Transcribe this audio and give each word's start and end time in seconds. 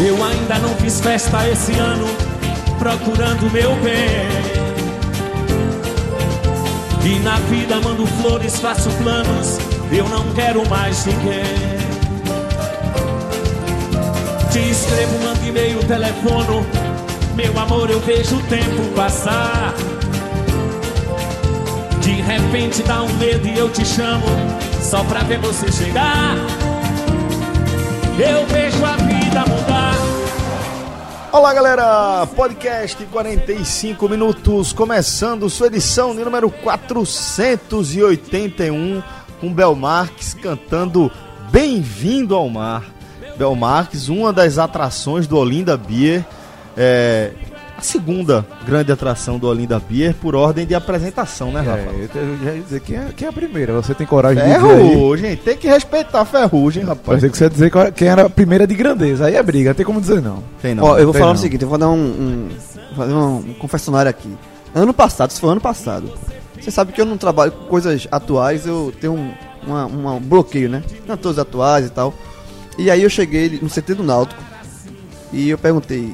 Eu 0.00 0.24
ainda 0.24 0.58
não 0.60 0.74
fiz 0.76 1.00
festa 1.00 1.48
esse 1.48 1.72
ano, 1.72 2.06
procurando 2.78 3.50
meu 3.50 3.74
bem. 3.76 4.28
E 7.04 7.18
na 7.20 7.36
vida 7.50 7.80
mando 7.80 8.06
flores, 8.06 8.60
faço 8.60 8.90
planos, 8.90 9.58
eu 9.90 10.08
não 10.08 10.24
quero 10.34 10.68
mais 10.68 11.04
ninguém. 11.04 11.78
Te 14.52 14.70
escrevo, 14.70 15.18
mando 15.24 15.46
e-mail, 15.46 15.78
telefono, 15.84 16.64
meu 17.34 17.58
amor, 17.58 17.90
eu 17.90 17.98
vejo 18.00 18.36
o 18.36 18.42
tempo 18.42 18.82
passar. 18.94 19.74
De 22.00 22.12
repente 22.22 22.82
dá 22.82 23.02
um 23.02 23.12
medo 23.14 23.48
e 23.48 23.58
eu 23.58 23.68
te 23.70 23.84
chamo, 23.84 24.26
só 24.80 25.02
pra 25.04 25.20
ver 25.20 25.38
você 25.38 25.72
chegar. 25.72 26.36
Eu 28.18 28.46
vejo 28.46 28.84
a 28.84 28.96
vida 28.96 29.44
mudar. 29.46 29.67
Olá, 31.30 31.52
galera! 31.52 32.26
Podcast 32.34 33.04
45 33.04 34.08
minutos, 34.08 34.72
começando 34.72 35.50
sua 35.50 35.66
edição 35.66 36.16
de 36.16 36.24
número 36.24 36.50
481, 36.50 39.02
com 39.38 39.52
Bel 39.52 39.74
Marques 39.74 40.32
cantando 40.32 41.12
Bem-vindo 41.50 42.34
ao 42.34 42.48
Mar. 42.48 42.86
Bel 43.36 43.54
Marques, 43.54 44.08
uma 44.08 44.32
das 44.32 44.56
atrações 44.56 45.26
do 45.26 45.36
Olinda 45.36 45.76
Beer, 45.76 46.24
é, 46.74 47.32
a 47.78 47.80
segunda 47.80 48.44
grande 48.66 48.90
atração 48.90 49.38
do 49.38 49.46
Olinda 49.46 49.78
Beer 49.80 50.12
por 50.14 50.34
ordem 50.34 50.66
de 50.66 50.74
apresentação, 50.74 51.52
né, 51.52 51.60
Rafa? 51.60 51.78
É, 51.78 52.08
eu 52.16 52.38
já 52.44 52.52
ia 52.54 52.62
dizer 52.62 52.80
quem 52.80 52.96
é, 52.96 53.08
quem 53.16 53.26
é 53.26 53.28
a 53.28 53.32
primeira. 53.32 53.72
Você 53.74 53.94
tem 53.94 54.04
coragem 54.06 54.42
de 54.42 54.48
dizer? 54.52 54.60
Ferrugem, 54.60 55.36
tem 55.36 55.56
que 55.56 55.68
respeitar 55.68 56.20
a 56.22 56.24
Ferrugem, 56.24 56.82
rapaz. 56.82 57.04
Pode 57.04 57.20
ser 57.20 57.30
que 57.30 57.38
você 57.38 57.44
ia 57.44 57.50
dizer 57.50 57.70
qual- 57.70 57.92
quem 57.92 58.08
era 58.08 58.26
a 58.26 58.30
primeira 58.30 58.66
de 58.66 58.74
grandeza. 58.74 59.26
Aí 59.26 59.36
é 59.36 59.42
briga, 59.42 59.70
não 59.70 59.74
tem 59.76 59.86
como 59.86 60.00
dizer 60.00 60.20
não. 60.20 60.42
Tem 60.60 60.74
não. 60.74 60.82
Ó, 60.84 60.98
eu 60.98 61.04
vou 61.04 61.12
falar 61.14 61.26
não. 61.26 61.34
o 61.34 61.38
seguinte, 61.38 61.62
eu 61.62 61.68
vou 61.68 61.78
dar 61.78 61.88
um, 61.88 61.94
um- 61.94 62.48
fazer 62.96 63.12
um, 63.14 63.36
um 63.36 63.54
confessionário 63.54 64.10
aqui. 64.10 64.36
Ano 64.74 64.92
passado, 64.92 65.30
isso 65.30 65.40
foi 65.40 65.50
ano 65.50 65.60
passado. 65.60 66.12
Você 66.60 66.70
sabe 66.72 66.92
que 66.92 67.00
eu 67.00 67.06
não 67.06 67.16
trabalho 67.16 67.52
com 67.52 67.64
coisas 67.66 68.08
atuais, 68.10 68.66
eu 68.66 68.92
tenho 69.00 69.14
um, 69.14 69.30
uma- 69.64 69.86
uma- 69.86 70.12
um 70.14 70.20
bloqueio, 70.20 70.68
né? 70.68 70.82
Cantores 71.06 71.38
atuais 71.38 71.86
e 71.86 71.90
tal. 71.90 72.12
E 72.76 72.90
aí 72.90 73.02
eu 73.04 73.08
cheguei 73.10 73.58
no 73.62 73.68
CT 73.68 73.94
do 73.94 74.02
Náutico 74.02 74.40
e 75.32 75.48
eu 75.50 75.56
perguntei, 75.58 76.12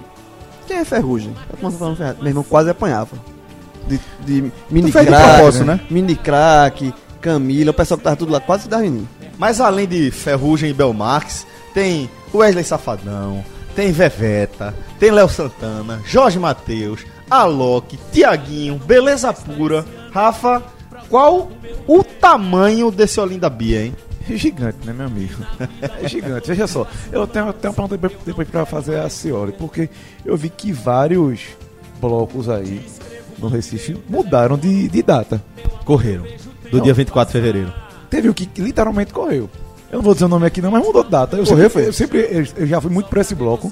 quem 0.66 0.78
é 0.78 0.84
Ferrugem? 0.84 1.34
Eu 1.50 1.70
Ferrugem. 1.70 2.14
Meu 2.18 2.28
irmão 2.28 2.44
quase 2.44 2.70
apanhava. 2.70 3.16
De, 3.86 4.00
de 4.24 4.52
mini 4.70 4.90
crack, 4.90 5.06
propósito, 5.06 5.64
né? 5.64 5.80
Mini 5.90 6.16
crack, 6.16 6.94
Camila, 7.20 7.70
o 7.70 7.74
pessoal 7.74 7.98
que 7.98 8.04
tava 8.04 8.16
tudo 8.16 8.32
lá, 8.32 8.40
quase 8.40 8.68
dava 8.68 8.86
em 8.86 8.90
mim. 8.90 9.08
Mas 9.38 9.60
além 9.60 9.86
de 9.86 10.10
Ferrugem 10.10 10.70
e 10.70 10.74
Belmarx, 10.74 11.46
tem 11.72 12.08
Wesley 12.34 12.64
Safadão, 12.64 13.44
tem 13.74 13.92
Veveta, 13.92 14.74
tem 14.98 15.10
Léo 15.10 15.28
Santana, 15.28 16.00
Jorge 16.06 16.38
Matheus, 16.38 17.04
Alok, 17.28 17.98
Tiaguinho, 18.12 18.76
Beleza 18.76 19.32
Pura. 19.32 19.84
Rafa, 20.12 20.62
qual 21.08 21.50
o 21.86 22.04
tamanho 22.04 22.90
desse 22.90 23.20
Olinda 23.20 23.50
Bia, 23.50 23.86
hein? 23.86 23.96
É 24.28 24.36
gigante, 24.36 24.78
né, 24.86 24.92
meu 24.92 25.06
amigo? 25.06 25.34
É 26.02 26.08
gigante. 26.08 26.48
Veja 26.48 26.66
só, 26.66 26.86
eu 27.12 27.26
tenho, 27.26 27.52
tenho 27.52 27.74
uma 27.76 27.88
pergunta 27.88 28.16
depois- 28.24 28.48
pra 28.48 28.64
fazer 28.64 28.98
a 29.00 29.08
Cioli, 29.08 29.52
porque 29.52 29.88
eu 30.24 30.36
vi 30.36 30.48
que 30.48 30.72
vários 30.72 31.40
blocos 32.00 32.48
aí 32.48 32.80
no 33.38 33.48
Recife 33.48 33.96
mudaram 34.08 34.56
de, 34.56 34.88
de 34.88 35.02
data. 35.02 35.42
Correram. 35.84 36.24
Do 36.70 36.78
Não. 36.78 36.84
dia 36.84 36.94
24 36.94 37.32
de 37.32 37.32
fevereiro. 37.38 37.72
Teve 38.08 38.28
o 38.28 38.34
que 38.34 38.48
literalmente 38.60 39.12
correu. 39.12 39.48
Eu 39.90 39.98
não 39.98 40.02
vou 40.02 40.14
dizer 40.14 40.24
o 40.24 40.28
nome 40.28 40.46
aqui 40.46 40.60
não, 40.62 40.70
mas 40.70 40.84
mudou 40.84 41.04
de 41.04 41.10
data. 41.10 41.36
Eu 41.36 41.44
Correu, 41.44 41.68
sempre, 41.70 41.86
eu 41.86 41.92
sempre 41.92 42.46
eu, 42.56 42.66
já 42.66 42.80
fui 42.80 42.90
muito 42.90 43.08
pra 43.08 43.20
esse 43.20 43.34
bloco. 43.34 43.70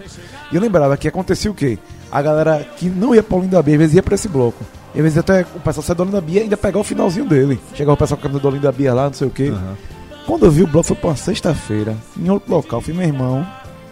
E 0.53 0.55
eu 0.57 0.61
lembrava 0.61 0.97
que 0.97 1.09
acontecia 1.09 1.51
o 1.51 1.55
quê? 1.55 1.79
A 2.13 2.21
galera 2.23 2.65
que 2.77 2.89
não 2.89 3.15
ia 3.15 3.23
pra 3.23 3.39
Olinda 3.39 3.61
Bia, 3.63 3.75
às 3.75 3.79
vezes 3.81 3.97
ia 3.97 4.03
pra 4.03 4.15
esse 4.15 4.29
bloco. 4.29 4.63
E 4.95 4.99
às 4.99 5.03
vezes 5.03 5.19
até 5.19 5.47
o 5.57 5.61
pessoal 5.61 5.83
saia 5.83 5.97
do 5.97 6.03
Olinda 6.03 6.21
Bia 6.21 6.41
e 6.41 6.43
ainda 6.45 6.57
pegar 6.57 6.79
o 6.79 6.85
finalzinho 6.85 7.25
dele. 7.27 7.59
Chegava 7.75 7.95
o 7.95 7.97
pessoal 7.97 8.17
com 8.19 8.21
a 8.21 8.29
camisa 8.29 8.41
do 8.41 8.49
Olinda 8.49 8.71
Bia 8.71 8.93
lá, 8.95 9.07
não 9.07 9.15
sei 9.15 9.27
o 9.27 9.31
quê. 9.31 9.53
Quando 10.27 10.47
eu 10.47 10.51
vi 10.51 10.63
o 10.63 10.67
bloco 10.67 10.87
foi 10.89 10.97
pra 10.97 11.11
uma 11.11 11.17
sexta-feira, 11.17 11.97
em 12.19 12.31
outro 12.31 12.53
local, 12.55 12.81
fui 12.81 12.95
meu 12.95 13.05
irmão, 13.07 13.47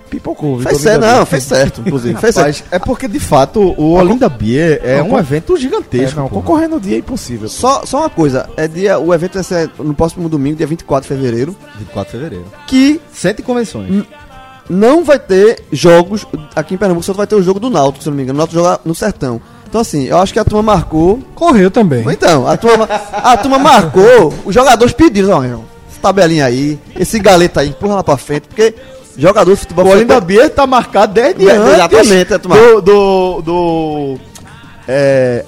pipocou. 0.09 0.57
viu, 0.59 0.69
Fez 0.69 0.81
certo, 0.81 1.01
não, 1.03 1.27
fez 1.27 1.43
certo, 1.45 1.81
inclusive. 1.85 2.19
Fez 2.21 2.35
certo. 2.35 2.47
Rapaz, 2.57 2.65
é 2.71 2.79
porque 2.79 3.07
de 3.09 3.19
fato 3.21 3.75
o 3.77 3.93
Olinda 3.95 4.29
Bia 4.29 4.81
é 4.83 4.99
Não, 4.99 5.07
um 5.07 5.11
con- 5.11 5.19
evento 5.19 5.55
É, 5.57 5.61
gigantesco. 5.61 6.19
não, 6.21 6.29
pô. 6.29 6.37
concorrer 6.37 6.69
no 6.69 6.81
dia 6.81 6.97
é 6.97 6.99
impossível. 6.99 7.49
Só, 7.49 7.85
só 7.85 7.99
uma 8.01 8.11
coisa, 8.11 8.49
é 8.57 8.67
dia, 8.69 8.99
o 8.99 9.13
evento 9.13 9.35
vai 9.35 9.43
ser 9.45 9.71
no 9.79 9.93
próximo 9.95 10.29
domingo, 10.29 10.57
dia 10.57 10.67
24 10.67 11.09
de 11.09 11.15
fevereiro, 11.21 11.57
24 11.79 12.13
de 12.13 12.19
fevereiro. 12.19 12.47
que 12.67 13.01
100 13.13 13.35
convenções. 13.45 14.05
Não 14.69 15.03
vai 15.05 15.19
ter 15.19 15.65
jogos, 15.73 16.25
aqui 16.55 16.75
em 16.75 16.79
Pernambuco 16.79 17.05
só 17.05 17.13
vai 17.13 17.27
ter 17.27 17.35
o 17.35 17.43
jogo 17.43 17.59
do 17.59 17.69
Náutico, 17.69 18.05
se 18.05 18.09
não 18.09 18.17
me 18.17 18.23
engano, 18.23 18.37
o 18.37 18.39
Náutico 18.39 18.61
joga 18.63 18.81
no 18.85 18.95
Sertão. 18.95 19.41
Então 19.69 19.81
assim, 19.81 20.05
eu 20.05 20.19
acho 20.19 20.33
que 20.33 20.39
a 20.39 20.45
turma 20.45 20.63
marcou, 20.63 21.19
Correu 21.35 21.71
também. 21.71 22.05
então, 22.09 22.47
a 22.47 22.57
turma, 22.57 22.85
a 23.13 23.37
turma 23.37 23.59
marcou, 23.59 24.33
os 24.45 24.55
jogadores 24.55 24.93
pediram, 24.93 25.31
ó, 25.39 25.70
tabelinha 26.01 26.47
aí, 26.47 26.79
esse 26.97 27.19
galeta 27.19 27.61
aí, 27.61 27.69
empurra 27.69 27.97
lá 27.97 28.05
pra 28.05 28.17
frente, 28.17 28.49
porque 28.49 28.75
jogador 29.17 29.53
de 29.53 29.61
futebol... 29.61 29.87
O 29.87 29.91
Olinda 29.91 30.21
Bia 30.21 30.49
tá 30.49 30.67
marcado 30.67 31.13
desde 31.13 31.49
É, 31.49 31.57
antes 31.57 31.75
exatamente, 31.75 32.35
é, 32.35 32.39
do, 32.39 32.81
do, 32.81 33.43
do 33.43 34.19
é, 34.89 35.45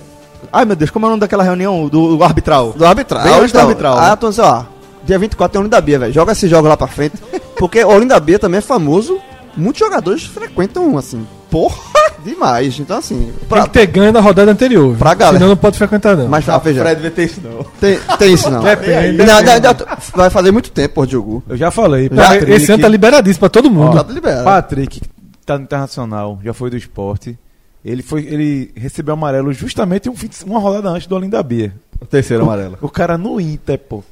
ai 0.52 0.64
meu 0.64 0.76
Deus, 0.76 0.90
como 0.90 1.06
é 1.06 1.08
o 1.08 1.10
nome 1.10 1.20
daquela 1.20 1.42
reunião 1.42 1.88
do, 1.88 2.16
do 2.16 2.24
arbitral? 2.24 2.72
Do 2.76 2.84
arbitral. 2.84 3.24
Bem 3.24 3.32
antes 3.34 3.52
do 3.52 3.56
então, 3.56 3.68
arbitral, 3.68 3.96
né? 3.96 4.10
a 4.10 4.16
turma 4.16 4.30
disse, 4.30 4.40
ó, 4.42 4.64
dia 5.04 5.18
24 5.18 5.52
tem 5.52 5.60
Olinda 5.60 5.80
Bia, 5.80 5.98
velho, 5.98 6.12
joga 6.12 6.32
esse 6.32 6.48
jogo 6.48 6.68
lá 6.68 6.76
pra 6.76 6.86
frente, 6.86 7.16
porque 7.56 7.84
Olinda 7.84 8.20
Bia 8.20 8.38
também 8.38 8.58
é 8.58 8.62
famoso, 8.62 9.18
muitos 9.56 9.80
jogadores 9.80 10.24
frequentam, 10.24 10.96
assim, 10.96 11.26
Porra! 11.52 11.91
Demais, 12.24 12.78
então 12.78 12.98
assim... 12.98 13.32
Tem 13.40 13.48
Pra, 13.48 13.62
que 13.64 13.70
ter 13.70 13.86
ganho 13.86 14.12
da 14.12 14.20
rodada 14.20 14.50
anterior. 14.50 14.96
Pra 14.96 15.14
galera. 15.14 15.36
Senão 15.38 15.48
não 15.50 15.56
pode 15.56 15.76
frequentar, 15.78 16.16
não. 16.16 16.28
mas, 16.28 16.44
veja, 16.62 16.82
Fred 16.82 17.00
vai 17.02 17.10
ter 17.10 17.24
isso 17.24 17.40
não. 17.42 17.64
Tem, 17.80 17.98
tem 18.18 18.32
isso 18.34 18.50
não. 18.50 18.62
Depende, 18.64 19.18
Não, 19.18 19.42
depende. 19.42 19.60
não, 19.66 19.74
não, 19.74 19.96
vai 20.14 20.30
fazer 20.30 20.50
muito 20.50 20.70
tempo, 20.70 20.94
pô, 20.94 21.06
Diogo. 21.06 21.42
Eu 21.48 21.56
já 21.56 21.70
falei. 21.70 22.08
Já, 22.12 22.28
Patrick- 22.28 22.52
Esse 22.52 22.72
ano 22.72 22.82
tá 22.82 22.88
liberadíssimo 22.88 23.40
pra 23.40 23.48
todo 23.48 23.70
mundo. 23.70 23.94
Já 23.96 24.04
tá 24.04 24.12
liberado. 24.12 24.44
Patrick, 24.44 25.00
que 25.00 25.08
tá 25.46 25.58
no 25.58 25.64
Internacional, 25.64 26.38
já 26.44 26.52
foi 26.54 26.70
do 26.70 26.76
esporte. 26.76 27.36
Ele, 27.84 28.02
foi, 28.02 28.22
ele 28.26 28.70
recebeu 28.76 29.14
amarelo 29.14 29.52
justamente 29.52 30.08
um 30.08 30.14
uma 30.46 30.60
rodada 30.60 30.88
antes 30.88 31.06
do 31.08 31.16
Olinda 31.16 31.42
Bia. 31.42 31.72
O 32.00 32.06
terceiro 32.06 32.44
amarelo. 32.44 32.78
O 32.80 32.88
cara 32.88 33.18
no 33.18 33.40
Inter, 33.40 33.78
pô. 33.78 34.04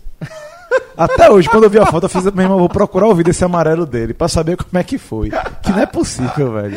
Até 0.97 1.31
hoje, 1.31 1.49
quando 1.49 1.65
eu 1.65 1.71
vi 1.71 1.79
a 1.79 1.87
foto, 1.87 2.05
eu 2.05 2.09
fiz 2.11 2.25
mesmo, 2.33 2.59
vou 2.59 2.69
procurar 2.69 3.07
o 3.07 3.15
vídeo 3.15 3.31
desse 3.33 3.45
amarelo 3.45 3.87
dele 3.87 4.13
pra 4.13 4.29
saber 4.29 4.57
como 4.57 4.69
é 4.79 4.83
que 4.85 4.99
foi. 4.99 5.31
Que 5.63 5.71
não 5.71 5.79
é 5.81 5.87
possível, 5.87 6.53
velho. 6.53 6.77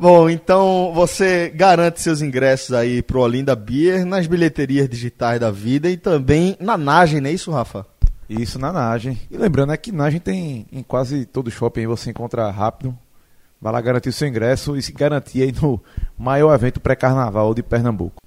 Bom, 0.00 0.30
então 0.30 0.92
você 0.94 1.48
garante 1.48 2.00
seus 2.00 2.22
ingressos 2.22 2.72
aí 2.72 3.02
pro 3.02 3.20
Olinda 3.20 3.56
Beer 3.56 4.06
nas 4.06 4.28
bilheterias 4.28 4.88
digitais 4.88 5.40
da 5.40 5.50
vida 5.50 5.90
e 5.90 5.96
também 5.96 6.56
na 6.60 6.78
Nagem, 6.78 7.20
não 7.20 7.28
é 7.28 7.32
isso, 7.32 7.50
Rafa? 7.50 7.84
Isso 8.28 8.60
na 8.60 8.72
Nagem. 8.72 9.18
E 9.28 9.36
lembrando, 9.36 9.72
é 9.72 9.76
que 9.76 9.90
Nagem 9.90 10.20
tem 10.20 10.68
em 10.70 10.84
quase 10.84 11.26
todo 11.26 11.50
shopping 11.50 11.80
aí 11.80 11.86
você 11.88 12.10
encontra 12.10 12.48
rápido. 12.48 12.96
Vai 13.60 13.72
lá 13.72 13.80
garantir 13.80 14.10
o 14.10 14.12
seu 14.12 14.28
ingresso 14.28 14.76
e 14.76 14.82
se 14.82 14.92
garantir 14.92 15.42
aí 15.42 15.50
no 15.50 15.82
maior 16.16 16.54
evento 16.54 16.78
pré-carnaval 16.78 17.52
de 17.52 17.64
Pernambuco. 17.64 18.22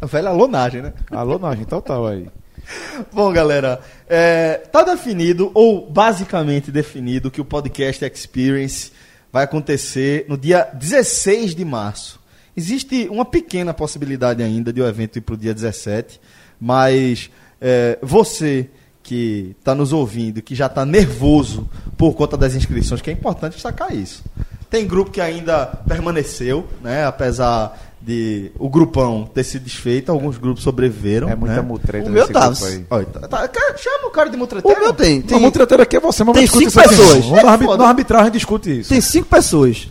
A 0.00 0.06
velha 0.10 0.30
alonagem, 0.30 0.82
né? 0.82 0.92
Alô, 1.12 1.38
Nagem, 1.38 1.64
total 1.66 2.04
aí. 2.08 2.28
Bom, 3.14 3.32
galera, 3.32 3.80
é, 4.08 4.54
tá 4.72 4.82
definido, 4.82 5.52
ou 5.54 5.88
basicamente 5.88 6.72
definido, 6.72 7.30
que 7.30 7.40
o 7.40 7.44
Podcast 7.44 8.04
Experience 8.04 8.90
vai 9.32 9.44
acontecer 9.44 10.24
no 10.28 10.36
dia 10.36 10.68
16 10.74 11.54
de 11.54 11.64
março. 11.64 12.20
Existe 12.56 13.06
uma 13.10 13.24
pequena 13.24 13.74
possibilidade 13.74 14.42
ainda 14.42 14.72
de 14.72 14.80
o 14.80 14.86
evento 14.86 15.18
ir 15.18 15.20
para 15.20 15.34
o 15.34 15.38
dia 15.38 15.52
17, 15.52 16.20
mas 16.60 17.30
é, 17.60 17.98
você 18.02 18.70
que 19.02 19.54
está 19.58 19.74
nos 19.74 19.92
ouvindo, 19.92 20.42
que 20.42 20.54
já 20.54 20.66
está 20.66 20.84
nervoso 20.84 21.68
por 21.96 22.14
conta 22.14 22.36
das 22.36 22.54
inscrições, 22.54 23.00
que 23.00 23.10
é 23.10 23.12
importante 23.12 23.52
destacar 23.52 23.94
isso. 23.94 24.24
Tem 24.68 24.86
grupo 24.86 25.12
que 25.12 25.20
ainda 25.20 25.64
permaneceu, 25.64 26.66
né, 26.82 27.04
apesar 27.04 27.85
de 28.06 28.52
o 28.56 28.68
grupão 28.70 29.28
ter 29.34 29.42
se 29.42 29.58
desfeito, 29.58 30.12
alguns 30.12 30.38
grupos 30.38 30.62
sobreviveram. 30.62 31.28
É 31.28 31.34
muita 31.34 31.56
né? 31.56 31.60
mutreta 31.62 32.08
O 32.08 32.12
meu 32.12 32.22
nesse 32.22 32.32
tá- 32.32 32.46
grupo 32.48 32.64
aí. 32.64 32.86
Olha, 32.88 33.06
tá- 33.06 33.48
tá- 33.48 33.76
chama 33.76 34.06
o 34.06 34.10
cara 34.10 34.30
de 34.30 34.36
mutreteiro. 34.36 34.78
O 34.78 34.80
meu 34.80 34.92
tem. 34.92 35.20
Tem, 35.22 35.40
mutreteiro 35.40 35.82
aqui 35.82 35.96
é 35.96 36.00
você, 36.00 36.22
mas 36.22 36.36
tem 36.36 36.46
cinco 36.46 36.72
pessoas. 36.72 37.24
Vamos 37.24 37.42
na, 37.42 37.48
É 37.50 37.52
arbi- 37.52 37.64
foda. 37.64 37.82
na 37.82 37.88
arbitragem 37.88 38.30
discute 38.30 38.78
isso. 38.80 38.90
tem 38.90 39.00
cinco 39.00 39.26
pessoas. 39.26 39.88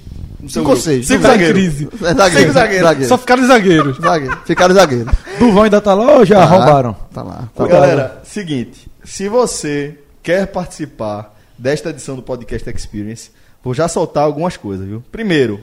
Cinco 0.48 0.70
ou 0.70 0.78
seis. 0.78 1.08
Cinco 1.08 1.24
zagueiros. 1.24 1.62
É. 1.62 1.70
Cinco 1.72 1.98
zagueiros. 2.14 2.54
zagueiro. 2.54 3.06
Só 3.06 3.18
ficaram 3.18 3.46
zagueiros. 3.48 3.98
Zagueiro. 3.98 4.38
Ficaram 4.46 4.76
zagueiros. 4.76 5.14
Duvão 5.38 5.64
ainda 5.64 5.82
tá 5.82 5.94
lá 5.94 6.14
ou 6.18 6.26
já 6.26 6.38
Tá. 6.38 6.46
roubaram? 6.46 6.96
Tá 7.14 7.22
lá. 7.24 7.34
Tá 7.34 7.48
Então, 7.54 7.66
lá. 7.66 7.72
galera, 7.74 8.22
seguinte, 8.24 8.88
se 9.04 9.28
você 9.28 9.98
quer 10.24 10.48
participar 10.48 11.36
desta 11.58 11.90
edição 11.90 12.16
do 12.16 12.22
Podcast 12.22 12.70
Experience, 12.70 13.30
vou 13.62 13.74
já 13.74 13.88
soltar 13.90 14.24
algumas 14.24 14.56
coisas, 14.56 14.88
viu? 14.88 15.04
Primeiro, 15.12 15.60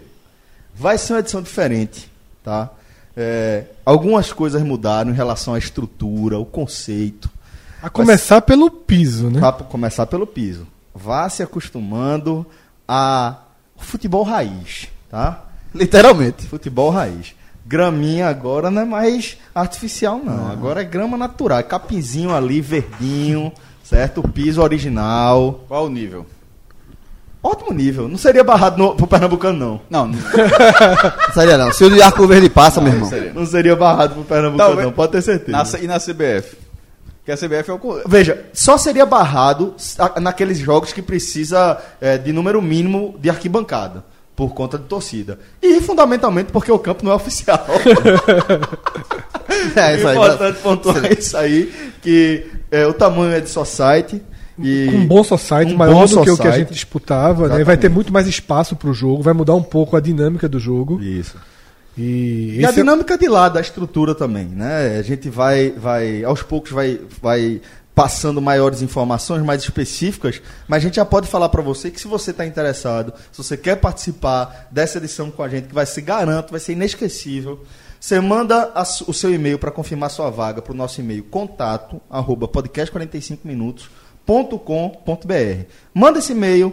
vai 0.74 0.98
ser 0.98 1.12
uma 1.14 1.20
edição 1.20 1.40
diferente, 1.40 2.10
tá? 2.42 2.70
É, 3.16 3.64
algumas 3.84 4.32
coisas 4.32 4.62
mudaram 4.62 5.10
em 5.10 5.14
relação 5.14 5.54
à 5.54 5.58
estrutura, 5.58 6.38
o 6.38 6.44
conceito. 6.46 7.30
A 7.82 7.90
começar 7.90 8.40
pelo 8.42 8.70
piso, 8.70 9.28
né? 9.28 9.40
Para 9.40 9.52
começar 9.64 10.06
pelo 10.06 10.26
piso. 10.26 10.66
Vá 10.94 11.28
se 11.28 11.42
acostumando 11.42 12.46
a 12.86 13.38
futebol 13.76 14.22
raiz, 14.22 14.88
tá? 15.10 15.44
Literalmente. 15.74 16.46
Futebol 16.46 16.90
raiz. 16.90 17.34
Graminha 17.64 18.28
agora 18.28 18.70
não 18.70 18.82
é 18.82 18.84
mais 18.84 19.38
artificial, 19.54 20.20
não. 20.22 20.50
Agora 20.50 20.80
é 20.80 20.84
grama 20.84 21.16
natural. 21.16 21.58
É 21.58 21.62
capinzinho 21.62 22.34
ali, 22.34 22.60
verdinho, 22.60 23.52
certo? 23.82 24.20
O 24.20 24.28
piso 24.28 24.60
original. 24.60 25.64
Qual 25.68 25.86
o 25.86 25.90
nível? 25.90 26.26
Ótimo 27.42 27.72
nível. 27.72 28.08
Não 28.08 28.16
seria 28.16 28.44
barrado 28.44 28.78
no, 28.78 28.94
pro 28.94 29.06
Pernambucano, 29.06 29.58
não. 29.58 29.80
Não, 29.90 30.06
não 30.06 30.14
Não 30.18 31.34
seria 31.34 31.58
não. 31.58 31.72
Se 31.72 31.84
o 31.84 31.90
de 31.90 32.00
Arco 32.00 32.26
Verde 32.26 32.48
passa, 32.48 32.80
meu 32.80 32.92
irmão. 32.92 33.08
seria. 33.08 33.32
Não 33.32 33.44
seria 33.44 33.74
barrado 33.74 34.14
pro 34.14 34.24
Pernambucano, 34.24 34.68
Talvez- 34.68 34.86
não. 34.86 34.92
Pode 34.92 35.12
ter 35.12 35.22
certeza. 35.22 35.58
Na, 35.78 35.84
e 35.84 35.86
na 35.88 35.98
CBF? 35.98 36.56
Porque 37.18 37.32
a 37.32 37.36
CBF 37.36 37.70
é 37.70 37.74
o. 37.74 38.02
Veja, 38.06 38.44
só 38.52 38.76
seria 38.78 39.04
barrado 39.06 39.74
naqueles 40.20 40.58
jogos 40.58 40.92
que 40.92 41.00
precisa 41.02 41.78
é, 42.00 42.16
de 42.18 42.32
número 42.32 42.60
mínimo 42.62 43.14
de 43.20 43.30
arquibancada, 43.30 44.04
por 44.34 44.54
conta 44.54 44.76
de 44.78 44.84
torcida. 44.84 45.38
E 45.62 45.80
fundamentalmente 45.80 46.50
porque 46.52 46.70
o 46.72 46.78
campo 46.78 47.04
não 47.04 47.12
é 47.12 47.14
oficial. 47.14 47.64
É 49.76 49.96
isso 49.96 50.08
é 50.08 50.10
aí. 50.12 50.16
importante 50.16 50.58
pontuar 50.60 51.12
isso 51.12 51.36
aí, 51.36 51.72
que 52.00 52.46
é, 52.70 52.86
o 52.86 52.94
tamanho 52.94 53.34
é 53.34 53.40
de 53.40 53.50
society. 53.50 54.22
E 54.58 54.88
Com 54.90 54.96
um 54.98 55.06
bom 55.06 55.24
society, 55.24 55.72
um 55.72 55.76
maior 55.76 55.94
bom 55.94 56.00
do 56.06 56.08
que 56.08 56.14
o 56.18 56.22
que 56.24 56.30
a 56.30 56.36
society. 56.36 56.58
gente 56.58 56.72
disputava, 56.72 57.48
né? 57.48 57.64
Vai 57.64 57.76
ter 57.76 57.88
muito 57.88 58.12
mais 58.12 58.26
espaço 58.26 58.76
pro 58.76 58.92
jogo, 58.92 59.22
vai 59.22 59.32
mudar 59.34 59.54
um 59.54 59.62
pouco 59.62 59.96
a 59.96 60.00
dinâmica 60.00 60.48
do 60.48 60.58
jogo. 60.58 61.00
Isso. 61.02 61.36
E, 61.96 62.56
E 62.60 62.64
a 62.64 62.70
é- 62.70 62.72
dinâmica 62.72 63.16
de 63.18 63.28
lá, 63.28 63.48
da 63.48 63.60
estrutura 63.60 64.14
também, 64.14 64.46
né? 64.46 64.96
A 64.98 65.02
gente 65.02 65.28
vai, 65.28 65.70
vai 65.70 66.24
aos 66.24 66.42
poucos 66.42 66.70
vai, 66.70 66.98
vai 67.20 67.60
passando 67.94 68.40
maiores 68.40 68.80
informações 68.80 69.44
mais 69.44 69.62
específicas, 69.62 70.40
mas 70.66 70.78
a 70.82 70.86
gente 70.86 70.96
já 70.96 71.04
pode 71.04 71.28
falar 71.28 71.50
para 71.50 71.60
você 71.60 71.90
que 71.90 72.00
se 72.00 72.08
você 72.08 72.30
está 72.30 72.46
interessado, 72.46 73.12
se 73.30 73.42
você 73.42 73.56
quer 73.56 73.76
participar 73.76 74.68
dessa 74.70 74.96
edição 74.98 75.30
com 75.30 75.42
a 75.42 75.48
gente, 75.48 75.68
que 75.68 75.74
vai 75.74 75.84
ser, 75.84 76.00
garanto, 76.00 76.50
vai 76.50 76.60
ser 76.60 76.72
inesquecível, 76.72 77.60
você 78.00 78.18
manda 78.20 78.72
a 78.74 78.82
o 79.06 79.12
seu 79.12 79.32
e-mail 79.32 79.58
para 79.58 79.70
confirmar 79.70 80.10
sua 80.10 80.30
vaga 80.30 80.62
para 80.62 80.72
o 80.72 80.76
nosso 80.76 81.00
e-mail 81.00 81.22
contato 81.24 82.00
arroba 82.10 82.48
podcast45minutos.com.br. 84.26 85.66
Manda 85.94 86.18
esse 86.18 86.32
e-mail, 86.32 86.72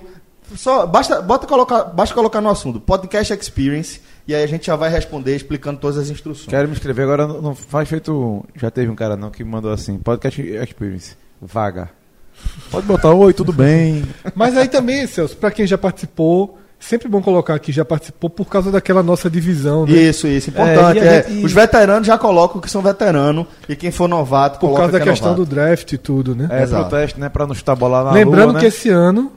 só 0.56 0.86
basta, 0.86 1.22
bota 1.22 1.48
colocar, 1.48 1.84
basta 1.86 2.16
colocar 2.16 2.42
no 2.42 2.50
assunto 2.50 2.80
podcast 2.80 3.34
experience 3.34 4.02
e 4.28 4.36
aí 4.36 4.44
a 4.44 4.48
gente 4.48 4.68
já 4.68 4.76
vai 4.76 4.90
responder 4.90 5.36
explicando 5.36 5.80
todas 5.80 5.98
as 5.98 6.10
instruções. 6.10 6.48
Quero 6.48 6.68
me 6.68 6.74
inscrever 6.74 7.04
agora, 7.04 7.28
não, 7.28 7.42
não 7.42 7.56
faz 7.56 7.90
feito. 7.90 8.46
Já 8.56 8.70
teve 8.70 8.92
um 8.92 8.96
cara 8.96 9.16
não 9.16 9.32
que 9.32 9.44
mandou 9.44 9.72
assim: 9.72 9.98
Podcast 9.98 10.42
Experience, 10.42 11.16
vaga. 11.42 11.90
Pode 12.70 12.86
botar 12.86 13.14
oi, 13.14 13.34
tudo 13.34 13.52
bem. 13.52 14.06
Mas 14.36 14.56
aí 14.56 14.68
também, 14.68 15.06
Celso, 15.08 15.36
pra 15.36 15.52
quem 15.52 15.66
já 15.66 15.78
participou, 15.78 16.59
sempre 16.80 17.08
bom 17.08 17.22
colocar 17.22 17.60
que 17.60 17.72
já 17.72 17.84
participou 17.84 18.30
por 18.30 18.46
causa 18.46 18.72
daquela 18.72 19.04
nossa 19.04 19.30
divisão, 19.30 19.86
né? 19.86 19.92
Isso, 19.94 20.28
isso, 20.28 20.50
importante. 20.50 21.00
É, 21.00 21.04
e 21.04 21.08
a 21.08 21.12
é, 21.14 21.24
gente- 21.28 21.46
Os 21.46 21.52
veteranos 21.52 22.08
já 22.08 22.18
colocam 22.18 22.62
que 22.62 22.70
são 22.72 22.82
veterano 22.82 23.46
e 23.68 23.76
quem 23.76 23.92
for 23.92 24.08
novato 24.08 24.60
Por 24.60 24.68
coloca 24.68 24.82
causa 24.84 24.94
da 24.94 25.00
que 25.04 25.10
é 25.10 25.12
questão 25.12 25.34
do 25.34 25.40
novato. 25.42 25.56
draft 25.56 25.92
e 25.92 25.98
tudo, 25.98 26.36
né? 26.36 26.48
É 26.50 26.64
Exato. 26.64 26.90
protesto, 26.90 27.20
né? 27.20 27.30
Pra 27.30 27.46
não 27.46 27.54
estar 27.54 27.76
bolar 27.76 28.04
na 28.06 28.12
Lembrando 28.12 28.52
lua, 28.52 28.60
que 28.60 28.64
né? 28.64 28.68
esse 28.70 28.90
ano 28.90 29.32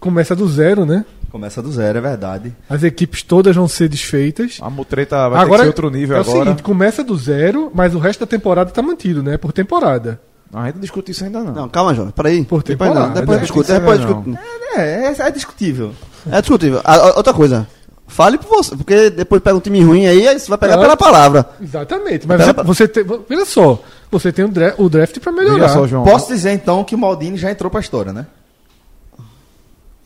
começa 0.00 0.34
do 0.36 0.46
zero, 0.48 0.84
né? 0.86 1.04
Começa 1.30 1.60
do 1.60 1.72
zero, 1.72 1.98
é 1.98 2.00
verdade. 2.00 2.54
As 2.70 2.84
equipes 2.84 3.22
todas 3.24 3.56
vão 3.56 3.66
ser 3.66 3.88
desfeitas. 3.88 4.58
A 4.62 4.70
mutreta 4.70 5.28
vai 5.28 5.40
ter 5.40 5.44
agora 5.44 5.58
que 5.58 5.64
ser 5.64 5.68
outro 5.68 5.90
nível 5.90 6.16
é 6.16 6.20
o 6.20 6.22
agora. 6.22 6.38
seguinte, 6.44 6.62
começa 6.62 7.02
do 7.02 7.16
zero, 7.16 7.72
mas 7.74 7.92
o 7.94 7.98
resto 7.98 8.20
da 8.20 8.26
temporada 8.26 8.70
tá 8.70 8.80
mantido, 8.80 9.20
né? 9.22 9.36
Por 9.36 9.52
temporada. 9.52 10.20
A 10.54 10.66
gente 10.66 10.74
não 10.76 10.80
discute 10.82 11.10
isso 11.10 11.24
ainda 11.24 11.40
não. 11.42 11.52
Não, 11.52 11.68
calma, 11.68 11.94
João. 11.94 12.10
Peraí. 12.10 12.44
Por 12.44 12.62
depois 12.62 12.94
não. 12.94 13.12
Depois 13.12 13.40
discute. 13.40 13.72
Depois 13.72 14.00
discute. 14.00 14.38
É, 14.76 15.06
é, 15.06 15.14
é 15.18 15.30
discutível. 15.30 15.92
É 16.30 16.40
discutível. 16.40 16.80
Ó, 16.84 17.16
outra 17.16 17.34
coisa. 17.34 17.66
Fale 18.06 18.38
por 18.38 18.48
você, 18.48 18.76
porque 18.76 19.10
depois 19.10 19.42
pega 19.42 19.56
um 19.56 19.60
time 19.60 19.82
ruim 19.82 20.06
aí, 20.06 20.28
aí 20.28 20.38
você 20.38 20.48
vai 20.48 20.58
pegar 20.58 20.78
pela 20.78 20.96
palavra. 20.96 21.48
Exatamente. 21.60 22.28
Mas 22.28 22.44
Pera- 22.44 22.62
você, 22.62 22.86
tem. 22.86 23.04
Veja 23.28 23.44
só, 23.46 23.82
você 24.10 24.30
tem 24.30 24.44
o 24.44 24.48
draft, 24.48 24.78
o 24.78 24.88
draft 24.88 25.18
pra 25.18 25.32
melhorar. 25.32 25.68
só, 25.70 25.86
João. 25.86 26.04
Posso 26.04 26.28
dizer 26.28 26.52
então 26.52 26.84
que 26.84 26.94
o 26.94 26.98
Maldini 26.98 27.36
já 27.38 27.50
entrou 27.50 27.70
pra 27.70 27.80
história, 27.80 28.12
né? 28.12 28.26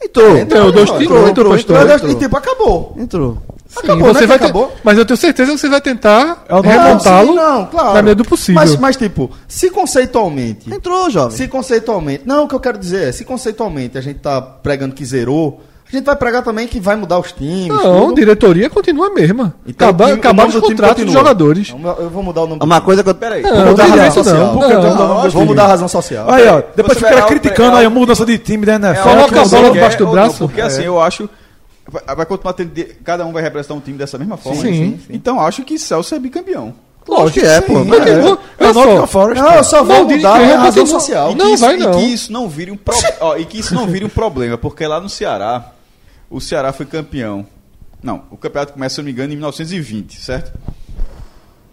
Entrou. 0.02 0.30
O 0.30 0.72
dois 0.72 0.88
entrou, 0.88 1.02
entrou, 1.02 1.28
entrou, 1.28 1.48
pra 1.48 1.56
história. 1.58 1.94
E 2.10 2.14
tipo, 2.14 2.36
acabou. 2.36 2.94
Entrou. 2.96 3.42
Sim, 3.68 3.80
Acabou, 3.84 4.08
você 4.14 4.20
né, 4.22 4.26
vai 4.26 4.36
acabou? 4.38 4.72
mas 4.82 4.96
eu 4.96 5.04
tenho 5.04 5.16
certeza 5.18 5.52
que 5.52 5.58
você 5.58 5.68
vai 5.68 5.80
tentar 5.80 6.42
É 6.48 6.54
remontá-lo 6.58 7.34
Não, 7.34 7.66
claro. 7.66 7.88
na 7.94 8.02
medida 8.02 8.22
do 8.22 8.28
possível. 8.28 8.54
Mas, 8.54 8.74
mas 8.76 8.96
tipo, 8.96 9.30
se 9.46 9.70
conceitualmente 9.70 10.72
Entrou, 10.72 11.10
jovem. 11.10 11.36
Se 11.36 11.46
conceitualmente. 11.48 12.22
Não, 12.26 12.44
o 12.44 12.48
que 12.48 12.54
eu 12.54 12.60
quero 12.60 12.78
dizer 12.78 13.08
é, 13.08 13.12
se 13.12 13.24
conceitualmente 13.26 13.98
a 13.98 14.00
gente 14.00 14.20
tá 14.20 14.40
pregando 14.40 14.94
que 14.94 15.04
zerou, 15.04 15.60
a 15.86 15.94
gente 15.94 16.04
vai 16.04 16.16
pregar 16.16 16.42
também 16.42 16.66
que 16.66 16.80
vai 16.80 16.96
mudar 16.96 17.18
os 17.18 17.30
times. 17.32 17.68
Não, 17.68 18.06
tudo. 18.06 18.14
diretoria 18.14 18.68
continua 18.70 19.08
a 19.08 19.10
mesma. 19.10 19.54
Então, 19.66 19.88
Acaba, 19.88 20.16
nome 20.34 20.54
os 20.56 20.60
contratos 20.60 21.04
dos 21.04 21.12
jogadores. 21.12 21.74
Eu 21.98 22.10
vou 22.10 22.22
mudar 22.22 22.42
o 22.42 22.46
nome 22.46 22.60
do 22.60 22.64
Uma 22.64 22.80
coisa 22.80 23.02
que 23.02 23.08
eu. 23.10 23.14
Peraí. 23.14 23.42
Não, 23.42 23.54
Vou 23.54 23.66
mudar 23.66 23.84
a 23.84 23.86
razão 23.86 24.04
não. 24.04 24.12
social. 24.12 24.54
Não, 24.54 24.96
não, 25.24 25.30
vou 25.30 25.44
mudar 25.46 25.64
a 25.64 25.66
razão 25.68 25.88
social. 25.88 26.30
Aí, 26.30 26.46
ó, 26.48 26.62
depois 26.74 26.98
Você 26.98 27.04
fica 27.06 27.20
vai- 27.20 27.28
criticando 27.28 27.76
é- 27.76 27.80
aí 27.80 27.86
a 27.86 27.90
mudança 27.90 28.24
de 28.26 28.36
time 28.38 28.64
da 28.66 28.74
NFL. 28.76 29.02
Coloca 29.02 29.28
que 29.32 29.38
a 29.38 29.44
bola 29.44 29.62
quer 29.64 29.72
debaixo 29.72 29.98
do 29.98 30.06
braço. 30.06 30.38
Porque 30.46 30.60
É. 30.60 30.64
assim, 30.64 30.84
eu 30.84 31.00
acho. 31.00 31.28
Vai, 31.90 32.16
vai 32.16 32.26
continuar 32.26 32.52
tendo. 32.52 32.70
de- 32.72 32.84
Cada 33.04 33.24
um 33.24 33.32
vai 33.32 33.42
representar 33.42 33.74
um 33.74 33.80
time 33.80 33.96
dessa 33.96 34.18
mesma 34.18 34.36
forma. 34.36 34.60
Sim. 34.60 34.98
Sim, 34.98 35.00
Então 35.10 35.40
acho 35.40 35.64
que 35.64 35.78
Celso 35.78 36.14
é 36.14 36.18
bicampeão. 36.18 36.74
Lógico 37.08 37.40
que 37.40 37.46
é, 37.46 37.60
pô. 37.62 37.82
Mas 37.84 38.06
É 38.06 38.20
olha 38.20 38.34
o 38.34 38.74
só, 38.74 38.80
Nottingham 38.84 39.06
Forest. 39.06 39.42
Não, 39.42 39.54
eu 39.54 39.64
só 39.64 39.78
vou 39.82 39.96
Maldini 39.96 40.16
mudar 40.16 40.34
a 40.40 40.58
razão 40.58 40.84
social. 40.86 41.30
E 41.30 41.34
que 41.34 41.38
Não, 41.38 41.54
isso, 41.54 41.64
vai 41.64 41.74
e 41.74 41.78
não. 41.78 41.92
que 41.92 42.00
isso 42.04 42.30
não 42.32 42.48
vire 42.50 42.70
um 42.70 42.76
pro... 42.76 42.94
ó, 43.20 43.36
e 43.38 43.46
que 43.46 43.58
isso 43.58 43.74
não 43.74 43.86
vire 43.86 44.04
um 44.04 44.10
problema, 44.10 44.58
porque 44.58 44.86
lá 44.86 45.00
no 45.00 45.08
Ceará, 45.08 45.72
o 46.28 46.38
Ceará 46.38 46.70
foi 46.70 46.84
campeão. 46.84 47.46
Não, 48.02 48.24
o 48.30 48.36
campeonato 48.36 48.74
começa, 48.74 48.96
se 48.96 49.00
eu 49.00 49.02
não 49.02 49.06
me 49.06 49.12
engano, 49.12 49.32
em 49.32 49.36
1920, 49.36 50.20
certo? 50.20 50.52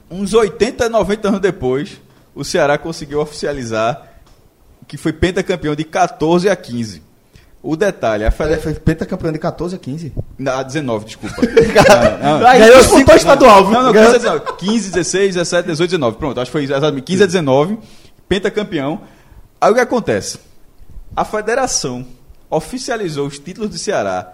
Uns 0.10 0.34
80, 0.34 0.88
90 0.88 1.28
anos 1.28 1.40
depois, 1.42 2.00
o 2.34 2.44
Ceará 2.46 2.78
conseguiu 2.78 3.20
oficializar 3.20 4.08
que 4.88 4.96
foi 4.98 5.12
pentacampeão 5.12 5.76
de 5.76 5.84
14 5.84 6.48
a 6.50 6.56
15. 6.56 7.02
O 7.68 7.76
detalhe, 7.76 8.24
a 8.24 8.30
Federação. 8.32 8.64
foi 8.64 8.74
pentacampeão 8.76 9.32
de 9.32 9.40
14 9.40 9.76
a 9.76 9.80
15. 9.80 10.14
A 10.46 10.62
19, 10.62 11.06
desculpa. 11.06 11.36
Não, 12.22 12.40
não. 12.40 12.48
Aí 12.48 12.60
Ganhou 12.60 12.76
disputou 12.78 13.00
cinco- 13.00 13.16
estadual, 13.16 13.64
viu? 13.64 13.74
Não, 13.74 13.84
não, 13.86 13.92
Ganhou- 13.92 14.12
15 14.14 14.28
a 14.28 14.32
19. 14.38 14.58
15, 14.58 14.92
16, 14.92 15.34
17, 15.36 15.68
18, 15.70 15.90
19. 15.92 16.18
Pronto, 16.18 16.40
acho 16.40 16.50
que 16.50 16.52
foi 16.52 16.64
exatamente 16.64 17.04
15 17.06 17.24
a 17.24 17.26
19. 17.26 17.80
Pentacampeão. 18.30 19.02
Aí 19.60 19.72
o 19.72 19.74
que 19.74 19.80
acontece? 19.80 20.38
A 21.16 21.26
federação 21.26 22.06
oficializou 22.50 23.26
os 23.26 23.40
títulos 23.40 23.70
do 23.72 23.78
Ceará 23.80 24.34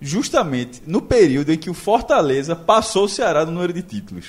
justamente 0.00 0.82
no 0.86 1.00
período 1.00 1.50
em 1.52 1.56
que 1.56 1.70
o 1.70 1.74
Fortaleza 1.74 2.54
passou 2.54 3.04
o 3.04 3.08
Ceará 3.08 3.46
no 3.46 3.52
número 3.52 3.72
de 3.72 3.80
títulos. 3.82 4.26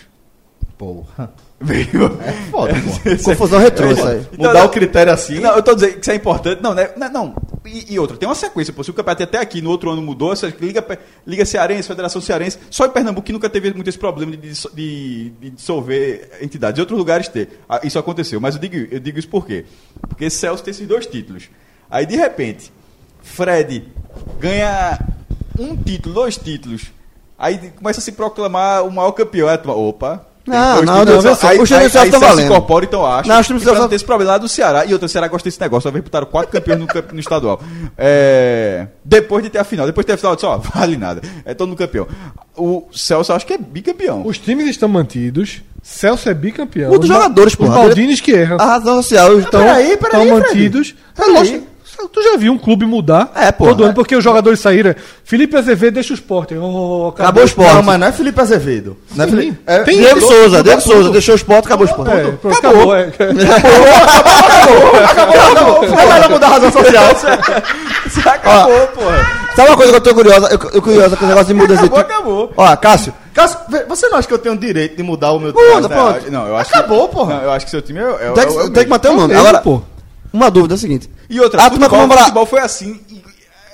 Porra. 0.77 1.33
Veio. 1.59 1.87
Foda, 2.51 2.73
pô. 2.75 3.17
Confusão 3.25 3.59
retrô 3.59 3.91
isso 3.91 4.05
aí. 4.07 4.21
Mudar 4.37 4.53
não- 4.53 4.65
o 4.65 4.69
critério 4.69 5.11
assim. 5.11 5.39
Não, 5.39 5.55
eu 5.55 5.63
tô 5.63 5.73
dizendo 5.73 5.93
que 5.93 6.01
isso 6.01 6.11
é 6.11 6.15
importante. 6.15 6.61
Não, 6.61 6.73
né? 6.75 6.91
não, 6.95 7.09
não. 7.09 7.35
E, 7.65 7.93
e 7.95 7.99
outra, 7.99 8.15
tem 8.15 8.29
uma 8.29 8.35
sequência. 8.35 8.71
Pô, 8.71 8.83
se 8.83 8.91
o 8.91 8.93
campeonato 8.93 9.23
até 9.23 9.39
aqui, 9.39 9.59
no 9.59 9.71
outro 9.71 9.89
ano 9.89 10.01
mudou, 10.01 10.31
essa 10.31 10.47
Liga, 10.61 10.85
Liga 11.25 11.45
Cearense, 11.45 11.87
Federação 11.87 12.21
Cearense, 12.21 12.59
só 12.69 12.85
em 12.85 12.91
Pernambuco 12.91 13.25
que 13.25 13.33
nunca 13.33 13.49
teve 13.49 13.73
muito 13.73 13.89
esse 13.89 13.97
problema 13.97 14.37
de, 14.37 14.53
de, 14.73 15.29
de 15.41 15.49
dissolver 15.49 16.29
entidades. 16.41 16.77
Em 16.77 16.81
outros 16.81 16.97
lugares 16.97 17.27
ter. 17.27 17.59
Ah, 17.67 17.81
Isso 17.83 17.97
aconteceu. 17.97 18.39
Mas 18.39 18.53
eu 18.53 18.61
digo, 18.61 18.75
eu 18.93 18.99
digo 18.99 19.17
isso 19.17 19.27
por 19.27 19.45
quê? 19.45 19.65
Porque 20.07 20.29
Celso 20.29 20.63
tem 20.63 20.71
esses 20.71 20.87
dois 20.87 21.07
títulos. 21.07 21.49
Aí, 21.89 22.05
de 22.05 22.15
repente, 22.15 22.71
Fred 23.21 23.83
ganha 24.39 24.99
um 25.57 25.75
título, 25.75 26.13
dois 26.13 26.37
títulos. 26.37 26.91
Aí 27.37 27.71
começa 27.75 27.99
a 27.99 28.03
se 28.03 28.11
proclamar 28.11 28.85
o 28.85 28.91
maior 28.91 29.11
campeão. 29.11 29.47
Aí 29.47 29.57
opa. 29.65 30.25
Tem 30.51 30.59
Não, 30.59 30.81
não, 30.83 31.05
não, 31.05 31.35
só, 31.35 31.47
aí, 31.47 31.59
os 31.59 31.71
aí 31.71 31.89
tão 31.89 32.01
Celso 32.01 32.19
valendo. 32.19 32.45
incorpora, 32.45 32.85
então 32.85 33.05
acho. 33.05 33.27
Não, 33.29 33.39
os 33.39 33.45
E 33.47 33.53
pra 33.53 33.59
Celso- 33.59 33.81
não 33.81 33.87
ter 33.89 33.95
esse 33.95 34.05
problema 34.05 34.31
lá 34.33 34.37
do 34.37 34.47
Ceará. 34.47 34.85
E 34.85 34.93
outra, 34.93 35.05
o 35.05 35.09
Ceará 35.09 35.27
gosta 35.27 35.47
desse 35.47 35.59
negócio. 35.61 35.87
Uma 35.87 35.93
vez 35.93 36.03
botaram 36.03 36.25
quatro 36.27 36.51
campeões 36.51 36.79
no, 36.79 36.87
no 37.13 37.19
estadual. 37.19 37.61
É, 37.97 38.87
depois 39.03 39.43
de 39.43 39.49
ter 39.49 39.57
a 39.59 39.63
final. 39.63 39.85
Depois 39.85 40.03
de 40.05 40.07
ter 40.07 40.13
a 40.13 40.17
final, 40.17 40.31
eu 40.33 40.35
disse, 40.35 40.45
ó, 40.45 40.57
vale 40.75 40.97
nada. 40.97 41.21
É 41.45 41.53
todo 41.53 41.67
mundo 41.69 41.77
campeão. 41.77 42.07
O 42.55 42.83
Celso, 42.93 43.31
eu 43.31 43.35
acho 43.35 43.45
que 43.45 43.53
é 43.53 43.57
bicampeão. 43.57 44.25
Os 44.25 44.37
times 44.37 44.67
estão 44.69 44.87
mantidos. 44.89 45.61
Celso 45.83 46.29
é 46.29 46.33
bicampeão. 46.33 46.91
Os 46.91 46.99
Os 46.99 47.07
jogadores, 47.07 47.53
Os 47.53 47.57
porra. 47.57 47.75
Maldines 47.75 48.19
que 48.21 48.31
erram. 48.31 48.57
A 48.59 48.65
razão 48.65 49.01
social. 49.01 49.39
Então, 49.39 49.61
peraí, 49.61 49.91
estão 49.93 50.09
peraí, 50.09 50.27
Fred. 50.27 50.41
mantidos. 50.47 50.95
É 51.17 51.21
Peraí. 51.21 51.33
lógico. 51.35 51.67
Tu 52.13 52.21
já 52.21 52.37
viu 52.37 52.53
um 52.53 52.57
clube 52.57 52.85
mudar 52.85 53.31
É, 53.35 53.51
porra. 53.51 53.71
todo 53.71 53.83
ano 53.85 53.93
porque 53.93 54.15
os 54.15 54.23
jogadores 54.23 54.59
saíram. 54.59 54.93
Felipe 55.23 55.55
Azevedo 55.57 55.95
deixa 55.95 56.13
o 56.13 56.15
esporte. 56.15 56.55
Oh, 56.55 57.07
acabou 57.09 57.41
o 57.41 57.45
esporte. 57.45 57.73
Não, 57.73 57.81
mas 57.83 57.99
não 57.99 58.07
é 58.07 58.11
Felipe 58.11 58.39
Azevedo. 58.39 58.95
Não 59.15 59.25
é. 59.25 59.27
Felipe... 59.27 59.59
é- 59.65 59.79
Tem- 59.83 59.97
Diego 59.97 60.21
Souza, 60.21 60.61
Diego 60.63 60.81
tudo. 60.81 60.93
Souza, 60.93 61.09
deixou 61.11 61.33
o 61.33 61.35
esporte, 61.35 61.65
acabou 61.65 61.87
o 61.87 61.89
esporte. 61.89 62.11
É, 62.11 62.31
pronto, 62.31 62.57
acabou. 62.57 62.95
é. 62.95 63.09
Acabou, 65.09 65.83
É 65.85 66.05
melhor 66.13 66.29
mudar 66.29 66.47
a 66.47 66.49
razão 66.51 66.71
social. 66.71 67.03
Você 68.05 68.27
acabou, 68.29 68.87
porra. 68.87 69.47
Sabe 69.55 69.69
uma 69.69 69.77
coisa 69.77 69.91
que 69.91 69.97
eu 69.97 70.01
tô 70.01 70.13
curiosa? 70.13 70.47
Eu, 70.47 70.69
eu 70.73 70.81
curiosa 70.81 71.15
com 71.17 71.25
o 71.25 71.27
negócio 71.27 71.47
de 71.47 71.53
mudança 71.53 71.81
de 71.81 71.87
Acabou, 71.87 72.43
acabou. 72.45 72.53
Ó, 72.57 72.75
Cássio, 72.77 73.13
Cássio, 73.33 73.57
você 73.87 74.07
não 74.09 74.17
acha 74.17 74.27
que 74.27 74.33
eu 74.33 74.37
tenho 74.37 74.55
o 74.55 74.57
direito 74.57 74.95
de 74.97 75.03
mudar 75.03 75.31
o 75.31 75.39
meu 75.39 75.51
time? 75.53 75.65
Não, 75.81 76.31
Não, 76.41 76.47
eu 76.47 76.57
acho 76.57 76.69
Acabou, 76.75 77.07
que, 77.07 77.15
porra. 77.15 77.35
Não, 77.35 77.43
eu 77.43 77.51
acho 77.51 77.65
que 77.65 77.71
seu 77.71 77.81
time 77.81 77.99
é, 77.99 78.03
é, 78.03 78.31
tem, 78.33 78.47
que, 78.47 78.53
é 78.53 78.61
o 78.61 78.69
tem 78.69 78.83
que 78.83 78.89
manter 78.89 79.09
o 79.09 79.15
nome. 79.15 79.33
Agora, 79.35 79.59
pô. 79.59 79.81
Uma 80.33 80.49
dúvida 80.51 80.73
é 80.73 80.75
a 80.75 80.79
seguinte. 80.79 81.09
E 81.29 81.39
outra, 81.39 81.59
A 81.61 81.63
futebol, 81.65 81.87
turma 81.89 82.01
comemora- 82.01 82.21
futebol 82.21 82.45
foi 82.45 82.59
assim. 82.59 82.99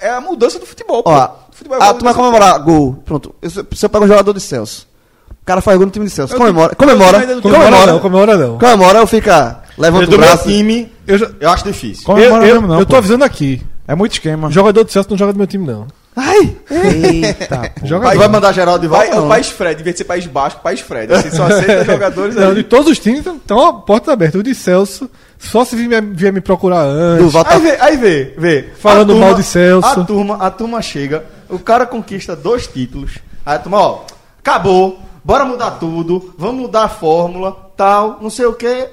É 0.02 0.10
a 0.10 0.20
mudança 0.22 0.60
do 0.60 0.66
futebol. 0.66 1.02
Ó, 1.06 1.30
futebol 1.52 1.78
Ah, 1.80 1.86
evolui 1.86 2.00
tu 2.00 2.04
vai 2.04 2.14
dessa 2.14 2.26
comemorar 2.26 2.60
gol. 2.60 2.94
Pronto. 3.06 3.34
Eu- 3.42 3.50
Se 3.50 3.86
eu 3.86 3.90
pego 3.90 4.06
um 4.06 4.08
jogador 4.08 4.34
de 4.34 4.42
Celso, 4.42 4.88
o 5.32 5.46
cara 5.46 5.62
faz 5.62 5.78
gol 5.78 5.86
no 5.86 5.92
time 5.92 6.06
de 6.06 6.12
Celso. 6.12 6.34
Eu 6.34 6.38
Comemora. 6.38 6.76
tenho- 6.76 6.78
Comemora. 6.78 7.18
eu 7.24 7.36
não 7.36 7.42
Comemora 7.42 7.66
Comemora. 7.70 7.92
não, 7.94 8.00
comemora 8.00 8.38
não. 8.38 8.58
Comemora, 8.58 9.00
eu 9.00 9.08
fica. 9.08 9.62
Levanta 9.78 10.06
do 10.08 10.16
o 10.16 10.20
meu 10.20 10.28
braço. 10.28 10.44
time, 10.50 10.92
Eu, 11.08 11.18
já- 11.18 11.32
eu 11.40 11.50
acho 11.50 11.64
difícil. 11.64 12.02
eu, 12.04 12.06
Comemora 12.06 12.46
eu, 12.48 12.54
mesmo 12.56 12.68
não, 12.68 12.80
eu 12.80 12.86
tô 12.86 12.92
pô. 12.92 12.98
avisando 12.98 13.24
aqui. 13.24 13.62
É 13.88 13.96
muito 13.96 14.14
esquema. 14.14 14.52
Jogador 14.52 14.84
do 14.84 14.92
Celso 14.92 15.10
não 15.10 15.18
joga 15.18 15.34
do 15.34 15.38
meu 15.38 15.48
time, 15.48 15.66
não. 15.66 15.88
Ai! 16.16 16.56
Eita, 16.70 17.72
pô. 17.80 17.88
Joga 17.88 18.12
Tu 18.12 18.18
vai 18.20 18.28
mandar 18.28 18.52
Geraldo 18.54 18.82
de 18.82 18.88
volta 18.88 19.06
Pai, 19.08 19.14
é 19.14 19.16
ou 19.16 19.20
o 19.20 19.24
não? 19.24 19.30
País 19.30 19.50
Fred, 19.50 19.82
em 19.82 19.84
vez 19.84 19.96
de 19.96 19.98
ser 20.00 20.04
País 20.04 20.26
Basco, 20.28 20.62
País 20.62 20.80
Fred. 20.80 21.12
Assim, 21.12 21.32
só 21.32 21.46
aceita 21.46 21.86
jogadores 21.92 22.36
Não, 22.36 22.48
ali. 22.48 22.56
de 22.58 22.64
todos 22.64 22.88
os 22.92 23.00
times 23.00 23.26
estão 23.26 23.66
a 23.68 23.74
porta 23.74 24.14
aberta. 24.14 24.38
O 24.38 24.44
de 24.44 24.54
Celso, 24.54 25.10
só 25.44 25.64
se 25.66 25.76
vier, 25.76 26.02
vier 26.02 26.32
me 26.34 26.42
procurar 26.42 26.82
antes. 26.84 27.34
Tá 27.34 27.44
Aí 27.48 27.60
vê, 27.60 27.78
aí 27.80 27.98
vê, 27.98 28.34
vê. 28.38 28.70
Falando 28.80 29.10
turma- 29.10 29.26
mal 29.28 29.36
de 29.36 29.44
Celso. 29.44 29.88
A 29.88 30.04
turma, 30.06 30.36
a 30.38 30.50
turma 30.52 30.82
chega, 30.82 31.26
o 31.50 31.60
cara 31.60 31.86
conquista 31.86 32.36
dois 32.36 32.68
títulos. 32.68 33.20
Aí 33.46 33.56
a 33.56 33.60
turma, 33.60 33.78
ó, 33.80 34.02
acabou, 34.40 35.00
bora 35.24 35.46
mudar 35.46 35.72
tudo, 35.72 36.34
vamos 36.38 36.62
mudar 36.64 36.84
a 36.86 36.90
fórmula, 36.90 37.52
tal, 37.76 38.20
não 38.22 38.30
sei 38.30 38.46
o 38.46 38.54
que. 38.54 38.88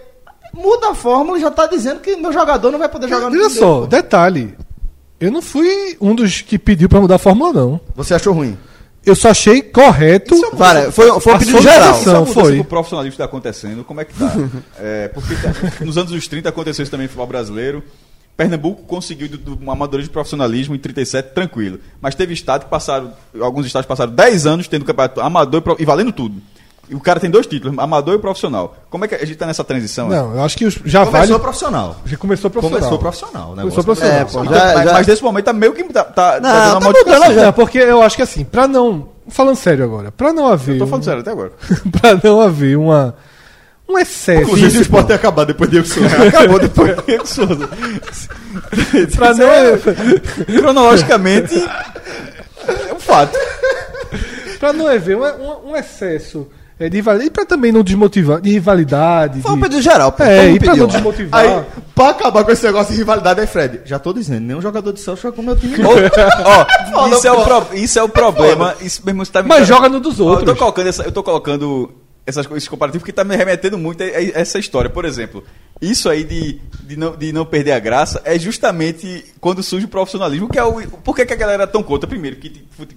Muda 0.52 0.90
a 0.90 0.94
fórmula 0.94 1.38
e 1.38 1.40
já 1.40 1.50
tá 1.50 1.66
dizendo 1.66 2.00
que 2.00 2.16
meu 2.16 2.32
jogador 2.32 2.72
não 2.72 2.78
vai 2.78 2.88
poder 2.88 3.08
jogar 3.08 3.30
no 3.30 3.36
Olha 3.38 3.50
só, 3.50 3.86
detalhe. 3.86 4.54
Eu 5.20 5.30
não 5.30 5.40
fui 5.42 5.96
um 6.00 6.14
dos 6.14 6.40
que 6.40 6.58
pediu 6.58 6.88
pra 6.88 7.00
mudar 7.00 7.16
a 7.16 7.18
fórmula, 7.18 7.52
não. 7.52 7.80
Você 7.94 8.14
achou 8.14 8.32
ruim? 8.34 8.56
Eu 9.04 9.14
só 9.14 9.30
achei 9.30 9.62
correto. 9.62 10.34
Para, 10.56 10.92
foi, 10.92 11.20
foi 11.20 11.34
um 11.34 11.38
pedido 11.38 11.62
geral. 11.62 11.90
Essa 11.90 12.20
mudança 12.20 12.34
foi. 12.34 12.54
que 12.54 12.60
o 12.60 12.64
profissionalismo 12.64 13.14
está 13.14 13.24
acontecendo, 13.24 13.82
como 13.84 14.00
é 14.00 14.04
que 14.04 14.14
tá? 14.14 14.32
É, 14.78 15.08
porque 15.08 15.34
tá- 15.36 15.84
nos 15.84 15.96
anos 15.96 16.10
dos 16.10 16.28
30 16.28 16.48
aconteceu 16.48 16.82
isso 16.82 16.90
também 16.90 17.06
no 17.06 17.08
futebol 17.08 17.26
brasileiro. 17.26 17.82
Pernambuco 18.36 18.82
conseguiu 18.84 19.28
do, 19.28 19.36
do, 19.36 19.64
um 19.64 19.70
amadorismo 19.70 20.08
de 20.08 20.12
profissionalismo 20.12 20.74
em 20.74 20.78
37 20.78 21.34
tranquilo. 21.34 21.78
Mas 22.00 22.14
teve 22.14 22.32
estado 22.32 22.64
que 22.64 22.70
passaram, 22.70 23.12
alguns 23.40 23.66
estados 23.66 23.86
passaram 23.86 24.12
10 24.12 24.46
anos 24.46 24.68
tendo 24.68 24.84
campeonato 24.84 25.20
amador 25.20 25.62
e 25.78 25.84
valendo 25.84 26.12
tudo. 26.12 26.40
E 26.90 26.94
o 26.94 27.00
cara 27.00 27.20
tem 27.20 27.30
dois 27.30 27.46
títulos, 27.46 27.78
amador 27.78 28.14
e 28.16 28.18
profissional. 28.18 28.74
Como 28.90 29.04
é 29.04 29.08
que 29.08 29.14
a 29.14 29.18
gente 29.24 29.36
tá 29.36 29.46
nessa 29.46 29.62
transição? 29.62 30.08
Não, 30.08 30.34
eu 30.34 30.42
acho 30.42 30.56
que 30.58 30.68
já 30.84 31.06
Começou 31.06 31.28
vale. 31.28 31.38
profissional. 31.38 31.96
Já 32.04 32.16
começou 32.16 32.50
profissional. 32.50 32.80
Começou 32.80 32.98
profissional, 32.98 33.54
né? 33.54 33.62
Começou 33.62 33.84
Começou 33.84 33.84
profissional. 33.84 34.20
É, 34.20 34.24
pô, 34.24 34.40
Então, 34.44 34.54
já, 34.54 34.74
mas, 34.74 34.84
já- 34.84 34.92
mas 34.94 35.06
nesse 35.06 35.22
momento 35.22 35.44
tá 35.44 35.52
meio 35.52 35.72
que 35.72 35.84
tá, 35.84 36.02
tá, 36.04 36.40
Não, 36.40 36.50
dando 36.50 36.70
uma 36.84 36.92
tá 36.92 36.98
mudando 37.20 37.34
já. 37.34 37.46
É, 37.46 37.52
porque 37.52 37.78
eu 37.78 38.02
acho 38.02 38.16
que 38.16 38.22
assim, 38.22 38.44
pra 38.44 38.66
não. 38.66 39.08
Falando 39.28 39.54
sério 39.56 39.84
agora, 39.84 40.10
pra 40.10 40.32
não 40.32 40.48
haver. 40.48 40.78
Tô 40.78 40.84
um- 40.84 40.88
falando 40.88 41.04
sério 41.04 41.20
até 41.20 41.30
agora. 41.30 41.52
pra 42.00 42.18
não 42.24 42.40
haver 42.40 42.76
uma. 42.76 43.14
Um 43.88 43.98
excesso. 43.98 44.42
Inclusive, 44.42 44.78
o 44.78 44.82
esporte 44.82 45.06
ter 45.08 45.14
acabado 45.14 45.46
depois 45.48 45.68
de 45.70 45.76
eu 45.78 45.82
que 45.84 45.88
sou. 45.88 46.02
Acabou 46.28 46.58
depois 46.58 46.96
do 46.96 47.02
Diego 47.02 47.26
Souza. 47.26 47.68
pra 49.16 49.34
não. 49.34 49.48
Cronologicamente, 50.60 51.54
é 52.88 52.92
um 52.94 53.00
fato. 53.00 53.36
pra 54.58 54.72
não 54.72 54.86
haver 54.86 55.16
um, 55.16 55.24
um- 55.24 55.70
um 55.70 55.76
excesso 55.76 56.46
é, 56.80 56.88
de 56.88 56.96
rivalidade. 56.96 57.28
E 57.28 57.30
pra 57.30 57.44
também 57.44 57.70
não 57.70 57.82
desmotivar. 57.84 58.40
De 58.40 58.50
rivalidade. 58.50 59.40
Foi 59.42 59.52
um 59.52 59.54
de- 59.56 59.60
pedido 59.62 59.82
geral, 59.82 60.10
pô. 60.10 60.22
É, 60.24 60.50
e 60.50 60.58
pra 60.58 60.74
não 60.74 60.86
desmotivar. 60.86 61.40
Aí, 61.40 61.62
pra 61.94 62.08
acabar 62.08 62.42
com 62.42 62.50
esse 62.50 62.64
negócio 62.64 62.92
de 62.92 62.98
rivalidade, 62.98 63.40
aí, 63.40 63.46
Fred, 63.46 63.82
já 63.84 63.98
tô 63.98 64.12
dizendo, 64.12 64.40
nenhum 64.46 64.60
jogador 64.62 64.92
de 64.92 65.00
Celso 65.00 65.22
joga 65.22 65.36
com 65.36 65.42
o 65.42 65.44
meu 65.44 65.56
time. 65.56 65.76
Ó, 65.84 67.06
isso, 67.12 67.26
é 67.28 67.32
o 67.32 67.44
pro- 67.44 67.66
isso 67.76 67.98
é 67.98 68.02
o 68.02 68.08
problema. 68.08 68.74
Isso 68.80 69.02
mesmo 69.04 69.22
está 69.22 69.42
me- 69.42 69.48
Mas 69.48 69.68
joga 69.68 69.88
no 69.88 70.00
dos 70.00 70.18
outros. 70.18 70.48
Eu 70.48 70.54
tô 70.54 70.58
colocando, 70.58 70.86
essa- 70.88 71.02
eu 71.04 71.12
tô 71.12 71.22
colocando 71.22 71.92
essas 72.26 72.46
coisas 72.46 72.68
comparativas 72.68 73.02
porque 73.02 73.12
tá 73.12 73.24
me 73.24 73.34
remetendo 73.36 73.76
muito 73.78 74.02
a 74.02 74.06
essa 74.06 74.58
história. 74.58 74.88
Por 74.90 75.04
exemplo, 75.04 75.42
isso 75.80 76.08
aí 76.08 76.24
de, 76.24 76.60
de, 76.82 76.96
não, 76.96 77.16
de 77.16 77.32
não 77.32 77.44
perder 77.46 77.72
a 77.72 77.78
graça 77.78 78.20
é 78.24 78.38
justamente 78.38 79.24
quando 79.40 79.62
surge 79.62 79.86
o 79.86 79.88
profissionalismo, 79.88 80.48
que 80.48 80.58
é 80.58 80.64
o. 80.64 80.80
Por 80.88 81.16
que, 81.16 81.24
que 81.24 81.32
a 81.32 81.36
galera 81.36 81.62
é 81.62 81.66
tão 81.66 81.82
contra? 81.82 82.08
Primeiro, 82.08 82.36
que, 82.36 82.50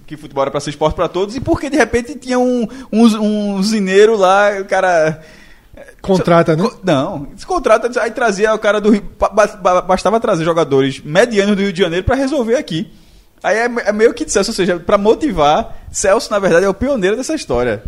que 0.06 0.16
futebol 0.16 0.42
era 0.42 0.50
pra 0.50 0.60
ser 0.60 0.70
esporte 0.70 0.94
pra 0.94 1.08
todos, 1.08 1.34
e 1.36 1.40
porque 1.40 1.70
de 1.70 1.76
repente 1.76 2.14
tinha 2.16 2.38
um, 2.38 2.68
um, 2.92 3.04
um 3.56 3.62
zineiro 3.62 4.16
lá, 4.16 4.50
o 4.60 4.64
cara. 4.64 5.22
Contrata, 6.00 6.54
né? 6.54 6.68
Não, 6.82 7.28
esse 7.36 7.46
contrato 7.46 7.98
aí 7.98 8.10
trazia 8.10 8.54
o 8.54 8.58
cara 8.58 8.80
do 8.80 8.90
Rio. 8.90 9.02
ba- 9.18 9.30
ba- 9.30 9.82
Bastava 9.82 10.20
trazer 10.20 10.44
jogadores 10.44 11.00
medianos 11.02 11.56
do 11.56 11.62
Rio 11.62 11.72
de 11.72 11.80
Janeiro 11.80 12.04
para 12.04 12.14
resolver 12.14 12.56
aqui. 12.56 12.92
Aí 13.42 13.56
é, 13.56 13.64
é 13.86 13.92
meio 13.92 14.12
que 14.14 14.24
de 14.24 14.30
Celso, 14.32 14.50
ou 14.50 14.54
seja, 14.54 14.78
para 14.78 14.96
motivar, 14.98 15.76
Celso, 15.90 16.30
na 16.30 16.38
verdade, 16.38 16.64
é 16.66 16.68
o 16.68 16.74
pioneiro 16.74 17.16
dessa 17.16 17.34
história. 17.34 17.82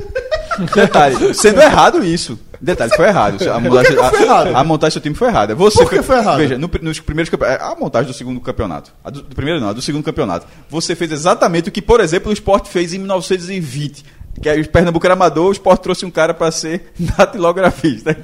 Detalhe, 0.74 1.34
sendo 1.34 1.60
errado 1.60 2.04
isso. 2.04 2.38
Detalhe, 2.60 2.92
foi 2.94 3.06
errado. 3.06 3.42
A 3.50 3.58
montagem, 3.58 3.96
que 3.96 4.02
foi 4.10 4.18
a- 4.18 4.22
errado? 4.22 4.56
a 4.56 4.64
montagem 4.64 4.90
do 4.90 4.92
seu 4.94 5.02
time 5.02 5.14
foi 5.14 5.28
errada. 5.28 5.54
Você 5.54 5.78
Por 5.82 5.88
que 5.90 6.02
foi 6.02 6.18
errado? 6.18 6.36
Veja, 6.36 6.58
no 6.58 6.70
nos 6.82 7.00
primeiros 7.00 7.30
campe- 7.30 7.46
a 7.46 7.74
montagem 7.78 8.10
do 8.10 8.16
segundo 8.16 8.38
campeonato. 8.40 8.92
A 9.02 9.08
do, 9.08 9.22
do 9.22 9.34
primeiro 9.34 9.58
não, 9.60 9.70
a 9.70 9.72
do 9.72 9.80
segundo 9.80 10.04
campeonato. 10.04 10.46
Você 10.68 10.94
fez 10.94 11.10
exatamente 11.10 11.70
o 11.70 11.72
que, 11.72 11.80
por 11.80 12.00
exemplo, 12.00 12.28
o 12.30 12.32
Sport 12.34 12.66
fez 12.66 12.92
em 12.92 12.98
1920. 12.98 14.04
Que 14.42 14.48
aí 14.48 14.60
o 14.60 14.68
Pernambuco 14.68 15.06
era 15.06 15.12
amador, 15.14 15.48
o 15.48 15.52
Sport 15.52 15.80
trouxe 15.82 16.06
um 16.06 16.10
cara 16.10 16.32
pra 16.32 16.50
ser 16.50 16.90
datilografista 16.98 18.16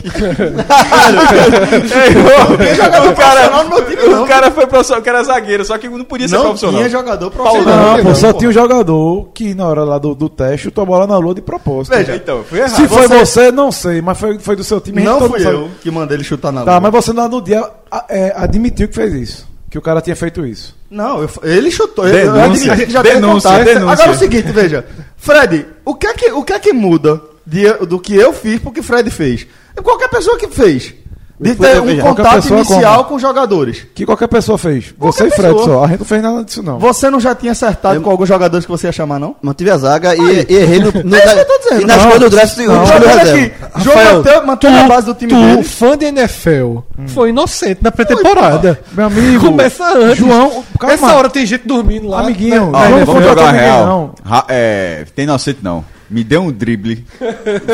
o 3.10 3.14
cara, 3.14 3.62
no 3.64 3.68
meu 3.70 3.84
time, 3.84 4.02
não. 4.08 4.24
o 4.24 4.26
cara 4.26 4.50
foi 4.50 4.66
profissional, 4.66 5.00
o 5.00 5.04
cara 5.04 5.18
era 5.18 5.26
zagueiro, 5.26 5.64
só 5.64 5.76
que 5.78 5.88
não 5.88 6.04
podia 6.04 6.28
ser 6.28 6.36
Não 6.36 6.44
profissional. 6.44 6.76
tinha 6.76 6.88
jogador 6.88 7.30
profissional. 7.30 7.76
Não, 7.76 7.96
Não, 7.98 8.04
pô, 8.04 8.14
só 8.14 8.32
pô. 8.32 8.38
tinha 8.38 8.50
um 8.50 8.52
jogador 8.52 9.28
que 9.34 9.54
na 9.54 9.66
hora 9.66 9.84
lá 9.84 9.98
do, 9.98 10.14
do 10.14 10.28
teste 10.28 10.64
chutou 10.64 10.82
a 10.82 10.86
bola 10.86 11.06
na 11.06 11.18
lua 11.18 11.34
de 11.34 11.42
propósito. 11.42 11.94
Veja, 11.94 12.16
Então, 12.16 12.42
foi 12.44 12.58
errado. 12.60 12.76
Se 12.76 12.88
foi 12.88 13.08
você- 13.08 13.18
você, 13.18 13.52
não 13.52 13.70
sei, 13.72 14.00
mas 14.00 14.18
foi, 14.18 14.38
foi 14.38 14.56
do 14.56 14.64
seu 14.64 14.80
time. 14.80 15.02
Não 15.02 15.18
fui 15.18 15.28
mundo 15.28 15.42
sabe. 15.42 15.54
eu 15.56 15.70
que 15.82 15.90
mandei 15.90 16.16
ele 16.16 16.24
chutar 16.24 16.52
na 16.52 16.64
Tá, 16.64 16.72
lua. 16.72 16.80
mas 16.80 16.92
você 16.92 17.12
no 17.28 17.42
dia 17.42 17.68
a- 17.90 18.04
é, 18.08 18.32
admitiu 18.36 18.88
que 18.88 18.94
fez 18.94 19.12
isso. 19.14 19.55
Que 19.68 19.76
o 19.78 19.82
cara 19.82 20.00
tinha 20.00 20.14
feito 20.16 20.46
isso. 20.46 20.76
Não, 20.90 21.20
eu- 21.22 21.30
ele 21.42 21.70
chutou. 21.70 22.06
eu 22.06 22.32
Denúncia. 22.32 22.72
a 22.72 22.76
gente 22.76 22.92
já 22.92 23.02
Denúncia, 23.02 23.50
contato. 23.50 23.64
denúncia. 23.66 23.92
Agora 23.92 24.08
é 24.08 24.14
o 24.14 24.18
seguinte, 24.18 24.52
veja. 24.52 24.86
Fred, 25.16 25.66
o 25.84 25.94
que 25.94 26.06
é 26.06 26.14
que, 26.14 26.30
o 26.32 26.42
que, 26.44 26.52
é 26.52 26.58
que 26.58 26.72
muda 26.72 27.20
de- 27.44 27.72
do 27.86 27.98
que 27.98 28.14
eu 28.14 28.32
fiz 28.32 28.60
pro 28.60 28.70
que 28.72 28.82
Fred 28.82 29.10
fez? 29.10 29.46
Qualquer 29.82 30.08
pessoa 30.08 30.38
que 30.38 30.48
fez. 30.48 30.94
De 31.38 31.54
ter 31.54 31.76
eu 31.76 31.82
um 31.84 31.98
contato 32.00 32.48
inicial 32.48 32.96
como? 33.04 33.08
com 33.10 33.18
jogadores. 33.18 33.86
Que 33.94 34.06
qualquer 34.06 34.26
pessoa 34.26 34.56
fez. 34.56 34.94
Qualquer 34.98 35.18
você 35.24 35.26
e 35.26 35.30
Fred 35.30 35.54
pessoa. 35.54 35.64
só. 35.80 35.84
A 35.84 35.88
gente 35.88 35.98
não 35.98 36.06
fez 36.06 36.22
nada 36.22 36.42
disso, 36.44 36.62
não. 36.62 36.78
Você 36.78 37.10
não 37.10 37.20
já 37.20 37.34
tinha 37.34 37.52
acertado 37.52 37.96
Eu- 37.96 38.00
com 38.00 38.10
alguns 38.10 38.26
jogadores 38.26 38.64
que 38.64 38.70
você 38.70 38.86
ia 38.86 38.92
chamar, 38.92 39.18
não? 39.18 39.36
Mantive 39.42 39.70
a 39.70 39.76
zaga 39.76 40.16
e, 40.16 40.46
e 40.48 40.54
errei 40.56 40.78
no, 40.78 40.90
no, 41.04 41.14
É 41.16 41.24
isso 41.24 41.34
que 41.34 41.40
eu 41.40 41.44
tô 41.46 41.58
dizendo. 41.58 41.82
E 41.82 41.84
na 41.84 41.96
Não, 41.96 42.02
escolha 42.04 42.18
do 42.20 42.30
draft, 42.30 42.56
não. 42.56 42.64
o 42.64 42.78
Tô 42.78 42.84
escolha 42.84 43.00
vendo 43.00 43.18
reserva. 43.18 43.66
aqui. 43.66 43.84
João 43.84 44.46
manteve, 44.46 44.76
a 44.78 44.88
base 44.88 45.06
do 45.06 45.14
time 45.14 45.32
tu, 45.32 45.36
dele. 45.40 45.62
fã 45.62 45.98
de 45.98 46.04
NFL, 46.06 46.78
foi 47.08 47.28
inocente 47.28 47.78
na 47.82 47.90
pré-temporada. 47.92 48.80
Meu 48.92 49.06
amigo. 49.06 49.44
Começa 49.46 49.84
antes. 49.94 50.16
João, 50.16 50.64
calma. 50.80 50.94
Essa 50.94 51.14
hora 51.16 51.28
tem 51.28 51.44
gente 51.44 51.68
dormindo 51.68 52.08
lá. 52.08 52.20
Amiguinho, 52.20 52.70
né? 52.70 52.88
João 52.88 53.04
vamos 53.04 53.12
foi 53.22 53.22
jogar 53.22 53.50
real. 53.50 53.86
não. 53.86 54.14
É, 54.48 55.04
tem 55.14 55.24
inocente 55.24 55.58
não. 55.62 55.84
Me 56.08 56.24
deu 56.24 56.40
um 56.42 56.50
drible. 56.52 57.04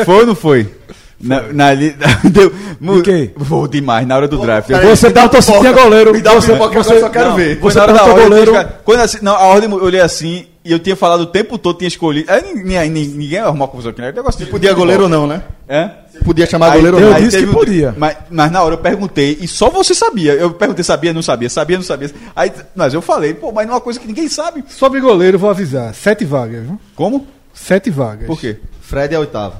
foi 0.03 0.15
ou 0.21 0.25
não 0.25 0.35
foi? 0.35 0.67
Na, 1.23 1.41
na, 1.53 1.73
li- 1.73 1.95
deu, 2.29 2.53
quê? 3.01 3.31
Vou 3.37 3.65
demais 3.67 4.05
na 4.05 4.15
hora 4.17 4.27
do 4.27 4.37
draft. 4.39 4.67
peraí. 4.67 4.85
Você 4.87 5.09
perguntou 5.09 5.41
se 5.41 5.57
tinha 5.57 5.71
goleiro. 5.71 6.11
Me 6.11 6.21
dá 6.21 6.33
um 6.33 6.41
você, 6.41 6.51
pipoca 6.51 6.71
que 6.71 6.77
eu 6.77 6.83
você, 6.83 6.99
só 6.99 7.09
quero 7.09 7.29
Não, 7.29 7.35
ver. 7.37 7.57
Você 7.59 7.79
perguntou 7.79 8.07
ordem. 8.09 8.23
goleiro. 8.27 8.51
eu 8.51 8.59
tinha- 8.59 8.73
Quando 8.83 8.99
assim, 8.99 9.17
não, 9.21 9.33
a 9.33 9.43
ordem 9.45 9.69
eu 9.71 9.81
olhei 9.81 10.01
assim 10.01 10.45
e 10.65 10.71
eu 10.71 10.79
tinha 10.79 10.95
falado 10.97 11.21
o 11.21 11.25
tempo 11.25 11.57
todo, 11.57 11.77
tinha 11.77 11.87
escolhido. 11.87 12.29
Aí 12.31 12.41
ninguém, 12.53 12.89
ninguém, 12.89 13.07
ninguém 13.15 13.39
arrumou 13.39 13.65
a 13.65 13.67
confusão 13.69 13.91
aqui, 13.91 14.01
né? 14.01 14.11
Negócio 14.11 14.37
de 14.43 14.51
Podia 14.51 14.69
futebol. 14.71 14.85
goleiro 14.85 15.03
ou 15.03 15.09
não, 15.09 15.25
né? 15.25 15.43
É? 15.67 15.89
Podia 16.25 16.45
chamar 16.45 16.71
Aí 16.71 16.77
goleiro 16.81 16.97
ou 16.97 17.03
não. 17.03 17.17
Eu 17.17 17.23
disse 17.23 17.37
que 17.37 17.45
um- 17.45 17.53
podia. 17.53 17.95
Mas, 17.97 18.17
mas 18.29 18.51
na 18.51 18.61
hora 18.61 18.73
eu 18.75 18.77
perguntei 18.79 19.37
e 19.39 19.47
só 19.47 19.69
você 19.69 19.95
sabia. 19.95 20.33
Eu 20.33 20.51
perguntei, 20.51 20.83
sabia, 20.83 21.13
não 21.13 21.21
sabia, 21.21 21.49
sabia, 21.49 21.77
não 21.77 21.83
sabia. 21.85 22.11
Aí, 22.35 22.51
mas 22.75 22.93
eu 22.93 23.01
falei, 23.01 23.33
pô, 23.33 23.51
mas 23.51 23.65
não 23.65 23.73
é 23.73 23.75
uma 23.77 23.81
coisa 23.81 23.97
que 23.99 24.07
ninguém 24.07 24.27
sabe. 24.27 24.63
Sobre 24.67 24.99
goleiro, 24.99 25.39
vou 25.39 25.49
avisar. 25.49 25.93
Sete 25.93 26.25
vagas, 26.25 26.63
viu? 26.65 26.77
Como? 26.95 27.25
Sete 27.53 27.89
vagas. 27.89 28.27
Por 28.27 28.37
quê? 28.39 28.57
Fred 28.81 29.15
é 29.15 29.19
oitavo. 29.19 29.55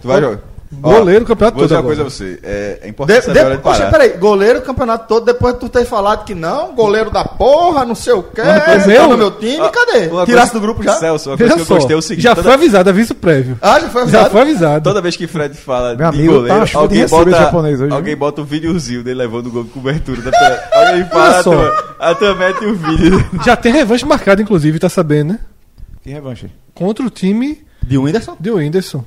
Tu 0.00 0.08
vai 0.08 0.20
jogar? 0.22 0.40
Goleiro, 0.72 1.24
o 1.24 1.26
campeonato 1.28 1.56
Vou 1.58 1.64
dizer 1.64 1.76
todo 1.76 1.84
uma 1.84 1.86
coisa 1.94 2.02
a 2.02 2.04
agora. 2.06 2.10
você. 2.10 2.40
É, 2.42 2.78
é 2.80 2.82
De, 2.84 2.88
importante 2.90 3.24
saber 3.24 3.38
a 3.38 3.42
hora 3.44 3.50
de, 3.52 3.56
de 3.58 3.62
parar. 3.62 3.76
Poxa, 3.78 3.90
peraí, 3.90 4.08
goleiro 4.18 4.58
o 4.58 4.62
campeonato 4.62 5.06
todo, 5.06 5.24
depois 5.24 5.54
de 5.54 5.60
tu 5.60 5.68
ter 5.68 5.84
falado 5.84 6.24
que 6.24 6.34
não, 6.34 6.74
goleiro 6.74 7.08
da 7.10 7.24
porra, 7.24 7.84
não 7.84 7.94
sei 7.94 8.14
o 8.14 8.22
quê, 8.24 8.42
Mas 8.44 8.82
tá 8.82 8.86
meu- 8.88 9.08
no 9.08 9.16
meu 9.16 9.30
time, 9.30 9.60
Ah, 9.60 9.70
cadê? 9.70 10.08
Tirasse 10.26 10.52
do 10.52 10.60
grupo 10.60 10.82
já? 10.82 10.94
Celso, 10.94 11.30
uma 11.30 11.36
coisa 11.36 11.54
Veja 11.54 11.64
que 11.64 11.72
eu 11.72 11.76
gostei 11.76 11.94
é 11.94 11.98
o 11.98 12.02
seguinte. 12.02 12.24
já 12.24 12.34
toda, 12.34 12.42
foi 12.48 12.54
avisado, 12.54 12.90
aviso 12.90 13.14
prévio. 13.14 13.56
Ah, 13.62 13.78
já 13.78 13.88
foi 13.88 14.00
Já 14.00 14.02
avisado? 14.18 14.30
foi 14.30 14.40
avisado. 14.40 14.84
toda 14.84 15.00
vez 15.00 15.16
que 15.16 15.26
Fred 15.28 15.54
fala 15.56 15.88
Meu 15.94 15.96
de 15.96 16.02
amigo, 16.02 16.32
tá 16.32 16.38
goleiro, 16.40 16.64
de 16.66 16.76
alguém 16.76 17.06
bota, 17.06 17.30
japonês 17.30 17.80
hoje, 17.80 17.92
alguém 17.92 18.14
viu? 18.14 18.18
bota 18.18 18.40
o 18.40 18.44
videozinho 18.44 19.04
dele 19.04 19.18
levando 19.18 19.46
o 19.46 19.50
gol 19.52 19.64
de 19.64 19.70
cobertura. 19.70 20.20
Da 20.20 20.30
tua- 20.36 20.60
alguém 20.88 21.04
fala, 21.06 21.24
Olha 21.28 21.38
a 21.38 21.42
tua, 21.44 21.94
a 22.00 22.14
tua 22.16 22.34
mete 22.34 22.64
o 22.64 22.74
vídeo. 22.74 23.24
Já 23.44 23.54
tem 23.56 23.72
revanche 23.72 24.04
marcada, 24.04 24.42
inclusive, 24.42 24.78
tá 24.80 24.88
sabendo, 24.88 25.34
né? 25.34 25.38
Que 26.02 26.10
revanche. 26.10 26.50
Contra 26.74 27.06
o 27.06 27.10
time 27.10 27.64
De 27.82 27.96
Whindersson? 27.96 28.36
de 28.40 28.50
Whindersson. 28.50 29.04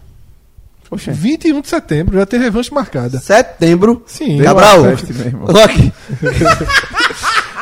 Poxa. 0.90 1.12
21 1.12 1.62
de 1.62 1.70
setembro, 1.70 2.18
já 2.18 2.26
tem 2.26 2.40
revanche 2.40 2.74
marcada. 2.74 3.20
Setembro. 3.20 4.04
Sim. 4.08 4.42
Cabral. 4.42 4.82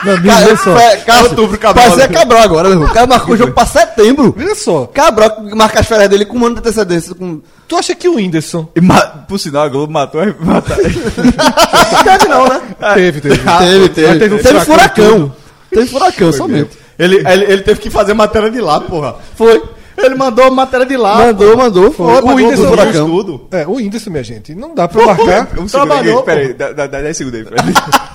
Meu 0.04 0.14
amigo, 0.14 0.28
Cara, 0.28 0.58
só. 0.58 0.78
é, 0.78 0.98
cara, 0.98 1.24
Outubro, 1.24 1.58
Cabral. 1.58 1.86
Parecia 1.90 2.08
Cabral 2.08 2.42
agora, 2.44 2.70
meu 2.70 2.78
irmão. 2.78 2.90
O 2.90 2.94
cara 2.94 3.08
marcou 3.08 3.34
o 3.34 3.38
jogo 3.38 3.52
pra 3.52 3.66
setembro. 3.66 4.34
Veja 4.38 4.54
só. 4.56 4.86
Cabral 4.86 5.44
marca 5.56 5.80
as 5.80 5.88
férias 5.88 6.08
dele 6.10 6.24
com 6.24 6.38
um 6.38 6.46
ano 6.46 6.56
de 6.56 6.60
antecedência. 6.62 7.16
Com... 7.16 7.42
Tu 7.68 7.76
acha 7.76 7.96
que 7.96 8.08
o 8.08 8.16
Whindersson 8.16 8.70
E 8.76 8.80
ma- 8.82 9.02
Por 9.28 9.40
sinal, 9.40 9.64
a 9.64 9.70
Globo 9.70 9.92
matou. 9.92 10.22
matou 10.40 10.78
Não 10.78 12.04
teve 12.04 12.28
não, 12.30 12.48
né? 12.48 12.62
teve, 12.94 13.22
teve. 13.22 13.38
teve, 13.40 13.90
teve. 13.90 14.20
Teve 14.20 14.36
um 14.36 14.38
Teve 14.38 14.60
furacão 14.60 14.66
furacão. 14.66 15.12
tudo. 15.20 15.36
Teve 15.72 15.88
furacão, 15.88 16.32
somente. 16.32 16.70
Ele, 16.98 17.16
ele, 17.28 17.46
ele 17.52 17.62
teve 17.64 17.80
que 17.82 17.90
fazer 17.90 18.14
matéria 18.14 18.50
de 18.52 18.62
lá, 18.62 18.80
porra. 18.80 19.16
Foi. 19.36 19.62
Ele 19.98 20.16
mandou 20.16 20.52
matéria 20.52 20.86
de 20.86 20.96
lá. 20.96 21.18
Mandou, 21.18 21.58
mandou. 21.58 21.92
Foi. 21.92 22.22
O 22.22 22.36
Whindersson 22.36 22.64
do 22.64 22.68
fez 22.78 22.80
furacão. 22.82 23.10
tudo. 23.10 23.48
É, 23.52 23.66
o 23.66 23.72
Whindersson, 23.74 24.10
minha 24.12 24.24
gente. 24.24 24.54
Não 24.54 24.76
dá 24.76 24.88
pra 24.88 25.06
marcar. 25.06 25.48
Um 25.58 25.68
segundo 25.68 25.70
Trabalhou, 25.88 26.24
peraí, 26.24 26.54
dá, 26.54 26.72
dá, 26.72 26.88
dá 26.88 27.02
10 27.02 27.18
segundos 27.18 27.40
aí, 27.40 27.46
Fred. 27.46 27.74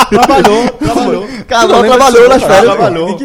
Trabalhou, 0.09 0.69
trabalhou. 0.79 1.23
Lembra 1.25 1.45
trabalhou 1.47 2.29
nas 2.29 2.43
férias. 2.43 2.65
Trabalhou. 2.75 3.19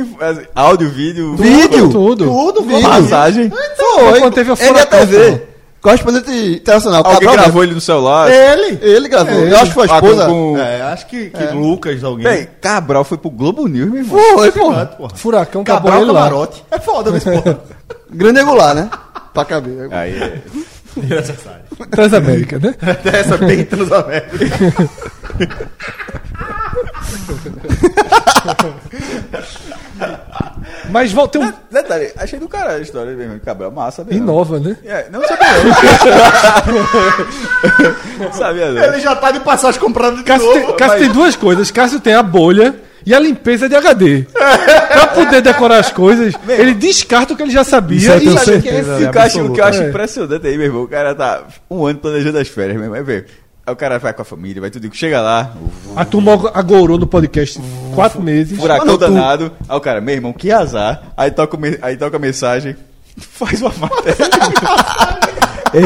Áudio, 0.56 0.90
vídeo, 0.90 1.36
Vídeo. 1.36 1.90
Tudo. 1.90 2.26
Tudo, 2.26 2.62
Vídeo. 2.64 2.90
passagem. 2.90 3.52
Foi. 3.78 4.20
Quando 4.20 4.34
teve 4.34 4.52
o 4.52 4.54
Ele 4.54 4.64
é 4.64 4.68
furacão, 4.74 5.00
TV. 5.00 5.42
Correspondente 5.82 6.32
internacional. 6.56 7.04
Alguém 7.06 7.28
Cabral 7.28 7.36
gravou 7.46 7.64
ele 7.64 7.74
no 7.76 7.82
celular. 7.82 8.30
Ele. 8.32 8.80
Ele 8.82 9.08
gravou. 9.08 9.34
É, 9.34 9.52
Eu 9.52 9.58
acho 9.58 9.66
que 9.68 9.74
foi 9.74 9.88
a 9.88 9.96
Ah, 9.96 10.00
com- 10.02 10.08
esposa. 10.08 10.26
com- 10.28 10.58
É, 10.58 10.82
acho 10.82 11.08
que, 11.08 11.30
que 11.30 11.44
Lucas, 11.54 12.04
alguém. 12.04 12.28
Bem, 12.28 12.48
Cabral 12.60 13.04
foi 13.04 13.18
pro 13.18 13.30
Globo 13.30 13.68
News, 13.68 13.90
meu 13.90 14.02
irmão. 14.02 14.20
Foi, 14.36 14.52
pô. 14.52 14.60
porra. 14.60 14.92
Furacão 15.16 15.64
Cabral. 15.64 16.06
Camarote. 16.06 16.64
É 16.72 16.80
foda 16.80 17.12
nesse 17.12 17.30
porra. 17.30 17.60
Grande 18.10 18.40
angular, 18.40 18.74
né? 18.74 18.90
Pra 19.34 19.46
caber. 19.46 19.88
Aí, 19.94 20.18
é. 20.22 20.42
Transamérica, 21.92 22.58
né? 22.58 22.74
Essa 23.14 23.38
bem 23.38 23.64
Transamérica. 23.64 24.38
Mas 30.90 31.12
volta 31.12 31.40
um. 31.40 31.52
Detalhe, 31.72 32.12
achei 32.18 32.40
do 32.40 32.48
caralho 32.48 32.80
a 32.80 32.82
história 32.82 33.14
mesmo. 33.16 33.40
Cabral, 33.40 33.72
massa 33.72 34.04
mesmo. 34.04 34.20
Inova, 34.24 34.60
né? 34.60 34.78
É, 34.86 35.08
não 35.12 35.22
sabia 35.28 35.48
não. 38.18 38.32
sabia 38.34 38.72
não. 38.72 38.84
Ele 38.84 39.00
já 39.00 39.16
tá 39.16 39.32
de 39.32 39.40
passagem 39.40 39.80
comprando 39.80 40.18
de 40.18 40.24
Cássio, 40.24 40.48
novo. 40.48 40.68
tem, 40.68 40.76
Cássio 40.76 41.00
tem 41.00 41.10
duas 41.12 41.36
coisas. 41.36 41.72
Cássio 41.72 42.00
tem 42.00 42.14
a 42.14 42.24
bolha 42.24 42.76
e 43.06 43.14
a 43.14 43.20
limpeza 43.20 43.68
de 43.70 43.76
HD. 43.76 44.26
pra 44.34 45.08
poder 45.08 45.42
decorar 45.42 45.80
as 45.80 45.92
coisas, 45.92 46.34
ele 46.48 46.74
descarta 46.74 47.34
o 47.34 47.38
que 47.38 47.44
ele 47.44 47.52
já 47.52 47.62
Isso 47.62 47.72
sabia 47.72 47.98
eu 48.14 48.18
e 48.22 48.38
Sabe 48.38 48.62
que, 48.62 48.70
é, 48.70 48.80
é 48.80 48.82
o 48.82 49.12
que 49.12 49.18
eu 49.18 49.22
acho, 49.22 49.42
o 49.46 49.54
que 49.54 49.62
eu 49.62 49.66
acho 49.66 49.82
É. 49.84 49.90
impressionante 49.90 50.48
aí, 50.48 50.58
meu 50.58 50.66
irmão? 50.68 50.84
O 50.84 50.88
cara 50.88 51.16
tá 51.16 51.44
um 51.70 51.86
ano 51.86 52.00
planejando 52.00 52.38
as 52.38 52.48
férias, 52.48 52.76
meu 52.76 52.86
irmão. 52.86 53.00
É 53.00 53.04
ver. 53.04 53.28
Aí 53.68 53.74
o 53.74 53.76
cara 53.76 54.00
vai 54.00 54.14
com 54.14 54.22
a 54.22 54.26
família, 54.26 54.62
vai 54.62 54.70
tudo. 54.72 54.90
Chega 54.94 55.20
lá, 55.20 55.52
a 55.94 56.06
turma 56.06 56.32
agorou 56.54 56.98
no 56.98 57.06
podcast 57.06 57.60
quatro 57.94 58.22
meses. 58.24 58.58
furacão 58.58 58.86
Mano, 58.86 58.98
tu- 58.98 59.02
danado. 59.02 59.52
Aí 59.68 59.76
o 59.78 59.82
cara, 59.82 60.00
meu 60.00 60.16
irmão, 60.16 60.32
que 60.32 60.50
azar. 60.50 61.12
Aí 61.18 61.30
toca, 61.32 61.58
o 61.58 61.60
me- 61.60 61.78
aí 61.82 61.98
toca 61.98 62.16
a 62.16 62.20
mensagem, 62.20 62.78
faz 63.20 63.62
uma 63.62 63.74
matéria. 63.78 64.16
Ei, 65.74 65.84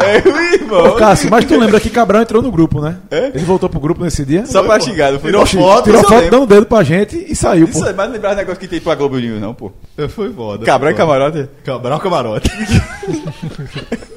é, 0.00 0.22
meu 0.24 0.34
ô 0.34 0.38
irmão. 0.86 0.96
Cássio, 0.96 1.30
mas 1.30 1.44
tu 1.44 1.54
lembra 1.58 1.78
que 1.78 1.90
Cabral 1.90 2.22
entrou 2.22 2.40
no 2.40 2.50
grupo, 2.50 2.80
né? 2.80 2.96
É? 3.10 3.26
Ele 3.26 3.44
voltou 3.44 3.68
pro 3.68 3.78
grupo 3.78 4.02
nesse 4.02 4.24
dia. 4.24 4.46
Só 4.46 4.62
pra 4.62 4.80
xingar, 4.80 5.12
não 5.12 5.20
foi? 5.20 5.28
Tirou 5.30 5.44
foto, 5.44 5.84
Tirou 5.84 6.02
foto, 6.02 6.30
dando 6.30 6.44
o 6.44 6.46
dedo 6.46 6.64
pra 6.64 6.82
gente 6.82 7.26
e 7.30 7.36
saiu, 7.36 7.68
pô. 7.68 7.78
Isso 7.78 7.86
é 7.86 7.92
mais 7.92 8.10
lembrar 8.10 8.34
negócio 8.34 8.58
que 8.58 8.66
tem 8.66 8.80
pra 8.80 8.94
Globo 8.94 9.18
News, 9.18 9.38
não, 9.38 9.52
pô. 9.52 9.70
Foi 10.08 10.32
foda. 10.32 10.64
Cabral 10.64 10.92
e 10.92 10.94
camarote. 10.94 11.46
Cabral 11.62 12.00
Camarote. 12.00 12.50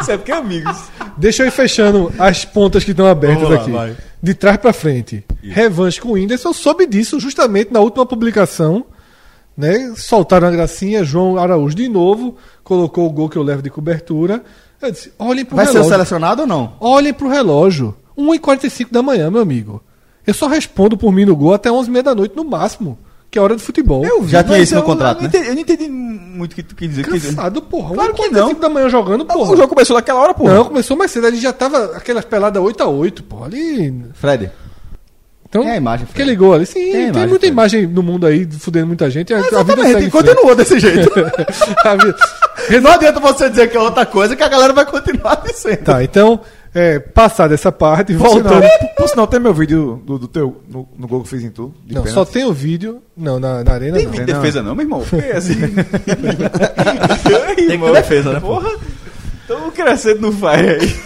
Isso 0.00 0.10
é 0.10 0.16
porque 0.16 0.32
é 0.32 0.36
amigos. 0.36 0.76
Deixa 1.16 1.42
eu 1.42 1.46
ir 1.48 1.50
fechando 1.50 2.12
as 2.18 2.44
pontas 2.44 2.84
que 2.84 2.90
estão 2.90 3.06
abertas 3.06 3.48
lá, 3.48 3.56
aqui. 3.56 3.70
vai. 3.70 3.96
De 4.22 4.34
trás 4.34 4.56
pra 4.56 4.72
frente. 4.72 5.24
Revanche 5.42 6.00
com 6.00 6.08
o 6.08 6.12
Whindersson. 6.12 6.48
Eu 6.48 6.54
soube 6.54 6.86
disso 6.86 7.20
justamente 7.20 7.72
na 7.72 7.80
última 7.80 8.06
publicação. 8.06 8.84
Né? 9.56 9.92
Soltaram 9.96 10.48
a 10.48 10.50
gracinha. 10.50 11.04
João 11.04 11.38
Araújo 11.38 11.74
de 11.76 11.88
novo. 11.88 12.36
Colocou 12.62 13.06
o 13.06 13.10
gol 13.10 13.28
que 13.28 13.36
eu 13.36 13.42
levo 13.42 13.62
de 13.62 13.70
cobertura. 13.70 14.42
Eu 14.80 14.90
disse: 14.90 15.12
olhem 15.18 15.44
pro 15.44 15.56
Vai 15.56 15.66
ser 15.66 15.72
relógio. 15.72 15.92
selecionado 15.92 16.42
ou 16.42 16.48
não? 16.48 16.74
Olhem 16.80 17.12
pro 17.12 17.28
relógio. 17.28 17.94
1h45 18.16 18.88
da 18.90 19.02
manhã, 19.02 19.30
meu 19.30 19.40
amigo. 19.42 19.82
Eu 20.26 20.32
só 20.32 20.46
respondo 20.46 20.96
por 20.96 21.12
mim 21.12 21.24
no 21.26 21.36
gol 21.36 21.52
até 21.52 21.68
11h30 21.68 22.02
da 22.02 22.14
noite, 22.14 22.34
no 22.36 22.44
máximo. 22.44 22.98
Que 23.34 23.38
é 23.40 23.42
hora 23.42 23.56
de 23.56 23.62
futebol. 23.62 24.04
Eu 24.06 24.22
vi, 24.22 24.30
Já 24.30 24.44
tinha 24.44 24.60
isso 24.60 24.74
no 24.76 24.80
eu- 24.80 24.84
contrato, 24.84 25.18
eu 25.18 25.22
não 25.24 25.28
né? 25.28 25.28
entendi- 25.34 25.48
Eu 25.48 25.54
não 25.56 25.60
entendi 25.62 25.88
muito 25.90 26.52
o 26.52 26.54
que 26.54 26.62
tu 26.62 26.76
quis 26.76 26.88
dizer. 26.88 27.02
Quer 27.04 27.14
dizer, 27.14 27.34
Cansado, 27.34 27.60
porra. 27.62 27.92
Claro 27.92 28.14
que 28.14 28.22
1h45 28.28 28.60
da 28.60 28.68
manhã 28.68 28.88
jogando, 28.88 29.24
porra. 29.26 29.50
O 29.52 29.56
jogo 29.56 29.68
começou 29.70 29.96
naquela 29.96 30.20
hora, 30.20 30.32
pô. 30.34 30.44
Não, 30.48 30.64
começou 30.66 30.96
mais 30.96 31.10
cedo. 31.10 31.26
A 31.26 31.30
gente 31.32 31.42
já 31.42 31.52
tava 31.52 31.96
aquelas 31.96 32.24
peladas 32.24 32.62
8x8, 32.62 33.22
porra. 33.24 33.46
Ali. 33.46 34.04
Fred. 34.14 34.52
Então, 35.48 35.62
Tem 35.62 35.72
a 35.72 35.76
imagem, 35.76 36.06
Fred. 36.06 36.22
Aquele 36.22 36.36
gol 36.36 36.54
ali. 36.54 36.64
Sim, 36.64 36.74
Tem 36.74 36.90
a 36.90 36.92
tem, 36.92 37.02
imagem, 37.08 37.28
muita 37.28 37.40
Fred. 37.40 37.52
imagem 37.52 37.86
no 37.88 38.02
mundo 38.04 38.24
aí, 38.24 38.48
fudendo 38.52 38.86
muita 38.86 39.10
gente. 39.10 39.34
A, 39.34 39.38
a 39.38 39.40
vida 39.42 39.56
Exatamente, 39.56 39.92
segue 39.94 40.10
continua 40.12 40.54
desse 40.54 40.78
jeito. 40.78 41.10
A 41.84 41.96
vida- 41.96 42.16
Não 42.82 42.90
adianta 42.92 43.18
você 43.18 43.50
dizer 43.50 43.68
que 43.68 43.76
é 43.76 43.80
outra 43.80 44.06
coisa 44.06 44.36
que 44.36 44.42
a 44.44 44.48
galera 44.48 44.72
vai 44.72 44.86
continuar 44.86 45.42
dizendo. 45.44 45.78
Tá, 45.84 46.04
então, 46.04 46.38
é, 46.74 46.98
passada 46.98 47.54
essa 47.54 47.70
parte, 47.70 48.14
Por 48.14 48.28
sinal, 48.28 48.42
voltando. 48.54 48.68
por- 48.80 48.88
por 48.96 49.08
sinal, 49.08 49.26
tem 49.28 49.38
meu 49.40 49.54
vídeo 49.54 50.02
do, 50.04 50.18
do 50.18 50.26
teu, 50.28 50.60
no, 50.68 50.88
no 50.98 51.06
gol 51.06 51.22
que 51.22 51.28
fiz 51.28 51.42
em 51.44 51.50
tu. 51.50 51.72
de 51.84 51.94
Não, 51.94 52.02
pênalti. 52.02 52.14
só 52.14 52.24
tem 52.24 52.44
o 52.44 52.52
vídeo. 52.52 53.00
Não, 53.16 53.38
na, 53.38 53.62
na 53.62 53.72
arena 53.72 53.96
Tem 53.96 54.06
não. 54.06 54.12
vídeo 54.12 54.26
de 54.26 54.32
defesa 54.32 54.62
não, 54.62 54.74
meu 54.74 54.84
irmão? 54.84 55.00
Porque 55.08 55.26
assim... 55.30 55.54
Tem 55.60 55.74
que 57.78 57.78
ter 57.78 57.92
defesa, 57.92 58.32
né? 58.32 58.40
Porra, 58.40 58.70
tamo 59.46 59.70
crescendo 59.72 60.20
no 60.22 60.32
fire 60.32 60.70
aí. 60.80 60.96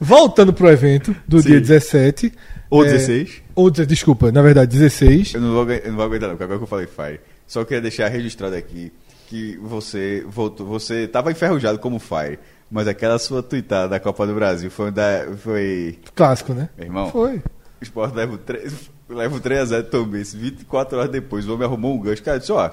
Voltando 0.00 0.52
pro 0.52 0.68
evento 0.70 1.14
do 1.26 1.40
Sim. 1.40 1.48
dia 1.50 1.60
17. 1.60 2.32
Ou 2.70 2.84
é, 2.84 2.88
16. 2.92 3.42
Ou, 3.54 3.70
desculpa, 3.70 4.30
na 4.32 4.42
verdade, 4.42 4.76
16. 4.76 5.34
Eu 5.34 5.40
não 5.40 5.52
vou, 5.52 5.70
eu 5.70 5.88
não 5.88 5.96
vou 5.96 6.04
aguentar 6.04 6.28
não, 6.28 6.36
porque 6.36 6.44
agora 6.44 6.58
que 6.58 6.64
eu 6.64 6.68
falei 6.68 6.86
fire. 6.86 7.20
Só 7.46 7.64
queria 7.64 7.80
deixar 7.80 8.08
registrado 8.08 8.56
aqui 8.56 8.92
que 9.26 9.56
você 9.58 10.24
voltou, 10.28 10.66
você 10.66 11.06
tava 11.08 11.30
enferrujado 11.32 11.78
como 11.78 11.98
fire, 11.98 12.38
mas 12.70 12.88
aquela 12.88 13.18
sua 13.18 13.42
tuitada 13.42 13.88
da 13.88 14.00
Copa 14.00 14.26
do 14.26 14.34
Brasil 14.34 14.70
foi 14.70 14.90
da, 14.90 15.26
foi, 15.38 15.98
Clássico, 16.14 16.52
né? 16.52 16.68
meu 16.76 16.86
irmão, 16.86 17.10
Foi. 17.10 17.36
o 17.36 17.42
Sport 17.82 18.14
leva 18.14 18.34
o 18.34 18.38
3, 18.38 18.90
leva 19.08 19.36
o 19.36 19.40
3 19.40 19.60
a 19.60 19.64
0 19.64 19.84
também, 19.84 20.22
24 20.22 20.98
horas 20.98 21.10
depois, 21.10 21.46
o 21.48 21.54
homem 21.54 21.66
arrumou 21.66 21.94
um 21.94 22.00
gancho, 22.00 22.22
cara, 22.22 22.38
disse, 22.38 22.52
ó, 22.52 22.70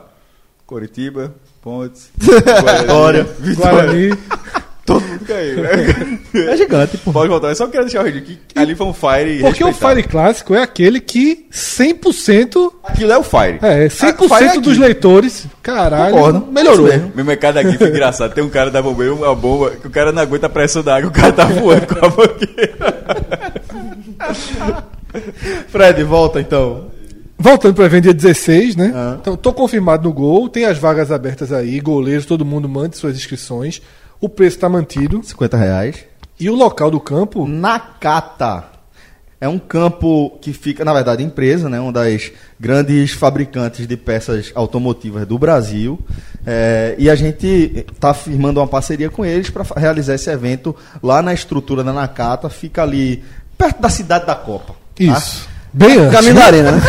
Coritiba, 0.65 1.33
Pontes, 1.61 2.09
Vitória. 2.17 3.27
Guarani. 3.55 4.09
Todo 4.85 5.01
mundo 5.01 5.25
caiu. 5.25 5.63
É 6.33 6.57
gigante, 6.57 6.97
pô. 6.97 7.11
Pode 7.13 7.29
voltar, 7.29 7.49
eu 7.49 7.55
só 7.55 7.67
queria 7.67 7.81
deixar 7.81 8.01
o 8.01 8.03
registro 8.05 8.35
que 8.47 8.59
ali 8.59 8.73
foi 8.75 8.87
um 8.87 8.93
fire 8.93 9.39
Porque 9.41 9.63
o. 9.63 9.71
Fire 9.71 10.03
Clássico 10.03 10.55
é 10.55 10.61
aquele 10.63 10.99
que 10.99 11.45
100%. 11.51 12.71
Aquilo 12.83 13.11
é 13.11 13.17
o 13.17 13.23
fire. 13.23 13.59
É, 13.61 13.85
Ah, 13.85 13.87
100% 13.87 14.27
fire 14.27 14.49
é 14.57 14.59
dos 14.59 14.73
aqui. 14.73 14.79
leitores. 14.81 15.45
Caralho, 15.61 16.15
Concordo. 16.15 16.47
melhorou. 16.51 16.87
Mesmo. 16.87 17.11
Meu 17.15 17.23
mercado 17.25 17.57
aqui 17.57 17.77
foi 17.77 17.89
engraçado. 17.89 18.33
Tem 18.33 18.43
um 18.43 18.49
cara 18.49 18.71
da 18.71 18.81
bombeira, 18.81 19.13
uma 19.13 19.35
bomba, 19.35 19.71
que 19.71 19.85
o 19.87 19.91
cara 19.91 20.11
não 20.11 20.21
aguenta 20.23 20.47
a 20.47 20.49
pressão 20.49 20.81
da 20.83 20.97
água, 20.97 21.09
o 21.09 21.13
cara 21.13 21.31
tá 21.31 21.45
voando 21.45 21.85
com 21.87 22.05
a 22.05 22.09
mangueira. 22.09 23.03
Fred, 25.69 26.03
volta 26.03 26.39
então. 26.39 26.87
Voltando 27.37 27.75
para 27.75 27.99
dia 27.99 28.13
16, 28.13 28.75
né? 28.75 28.91
Ah. 28.95 29.17
Então, 29.19 29.35
tô 29.35 29.51
confirmado 29.51 30.07
no 30.07 30.13
gol, 30.13 30.47
tem 30.47 30.65
as 30.65 30.77
vagas 30.77 31.11
abertas 31.11 31.51
aí, 31.51 31.79
goleiros, 31.79 32.25
todo 32.25 32.45
mundo 32.45 32.69
mande 32.69 32.97
suas 32.97 33.15
inscrições. 33.15 33.81
O 34.23 34.29
preço 34.29 34.55
está 34.55 34.69
mantido. 34.69 35.21
50 35.21 35.57
reais. 35.57 36.05
E 36.39 36.49
o 36.49 36.55
local 36.55 36.89
do 36.89 36.97
campo, 36.97 37.45
Nakata. 37.45 38.63
É 39.41 39.49
um 39.49 39.59
campo 39.59 40.39
que 40.41 40.53
fica, 40.53 40.85
na 40.85 40.93
verdade, 40.93 41.21
empresa, 41.21 41.67
né? 41.67 41.77
Uma 41.77 41.91
das 41.91 42.31
grandes 42.57 43.11
fabricantes 43.11 43.85
de 43.85 43.97
peças 43.97 44.49
automotivas 44.55 45.27
do 45.27 45.37
Brasil. 45.37 45.99
É, 46.45 46.95
e 46.97 47.09
a 47.09 47.15
gente 47.15 47.85
está 47.93 48.13
firmando 48.13 48.61
uma 48.61 48.67
parceria 48.67 49.09
com 49.09 49.25
eles 49.25 49.49
para 49.49 49.65
realizar 49.75 50.15
esse 50.15 50.29
evento 50.29 50.73
lá 51.03 51.21
na 51.21 51.33
estrutura 51.33 51.83
da 51.83 51.91
Nakata. 51.91 52.49
Fica 52.49 52.81
ali 52.81 53.21
perto 53.57 53.81
da 53.81 53.89
cidade 53.89 54.25
da 54.25 54.35
Copa. 54.35 54.73
tá? 54.95 55.03
isso. 55.03 55.49
Bem 55.73 55.97
antes. 55.97 56.13
Caminho 56.13 56.35
da 56.35 56.45
arena, 56.45 56.71
né? 56.71 56.81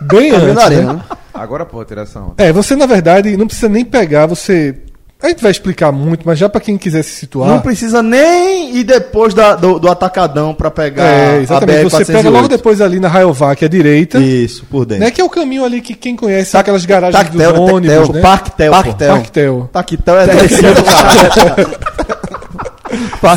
Bem 0.00 0.30
Caminho 0.30 0.52
antes. 0.52 0.54
da 0.54 0.70
né? 0.70 0.76
arena, 0.76 0.92
né? 0.94 1.04
Agora 1.34 1.66
pode 1.66 1.88
tirar 1.88 2.02
essa 2.04 2.20
onda. 2.20 2.34
É, 2.38 2.50
você 2.50 2.74
na 2.74 2.86
verdade 2.86 3.36
não 3.36 3.46
precisa 3.46 3.68
nem 3.68 3.84
pegar, 3.84 4.24
você. 4.24 4.74
A 5.22 5.28
gente 5.28 5.42
vai 5.42 5.50
explicar 5.50 5.92
muito, 5.92 6.22
mas 6.24 6.38
já 6.38 6.48
para 6.48 6.62
quem 6.62 6.78
quiser 6.78 7.02
se 7.02 7.10
situar. 7.10 7.48
Não 7.50 7.60
precisa 7.60 8.02
nem 8.02 8.74
ir 8.76 8.84
depois 8.84 9.34
da- 9.34 9.54
do, 9.54 9.78
do 9.78 9.88
atacadão 9.90 10.54
para 10.54 10.70
pegar 10.70 11.04
É, 11.04 11.30
a 11.32 11.42
exatamente. 11.42 11.82
Você 11.90 12.04
pega 12.06 12.20
BR-408. 12.30 12.32
logo 12.32 12.48
depois 12.48 12.80
ali 12.80 12.98
na 12.98 13.08
Rayovac 13.08 13.62
à 13.62 13.68
direita. 13.68 14.18
Isso, 14.18 14.64
por 14.64 14.86
dentro. 14.86 15.04
Né, 15.04 15.10
que 15.10 15.20
é 15.20 15.24
o 15.24 15.28
caminho 15.28 15.62
ali 15.64 15.82
que 15.82 15.94
quem 15.94 16.16
conhece 16.16 16.52
são 16.52 16.60
aquelas 16.60 16.86
garagens 16.86 17.22
Tactel, 17.22 17.52
dos 17.52 17.60
ônibus, 17.70 17.96
Tactel, 17.96 18.14
né? 18.14 18.20
Parktel, 18.22 18.72
pô. 18.72 18.82
Parktel. 18.82 19.08
Parktel. 19.14 19.70
Tactel 19.72 20.18
é 20.20 20.26
descendo. 20.26 20.80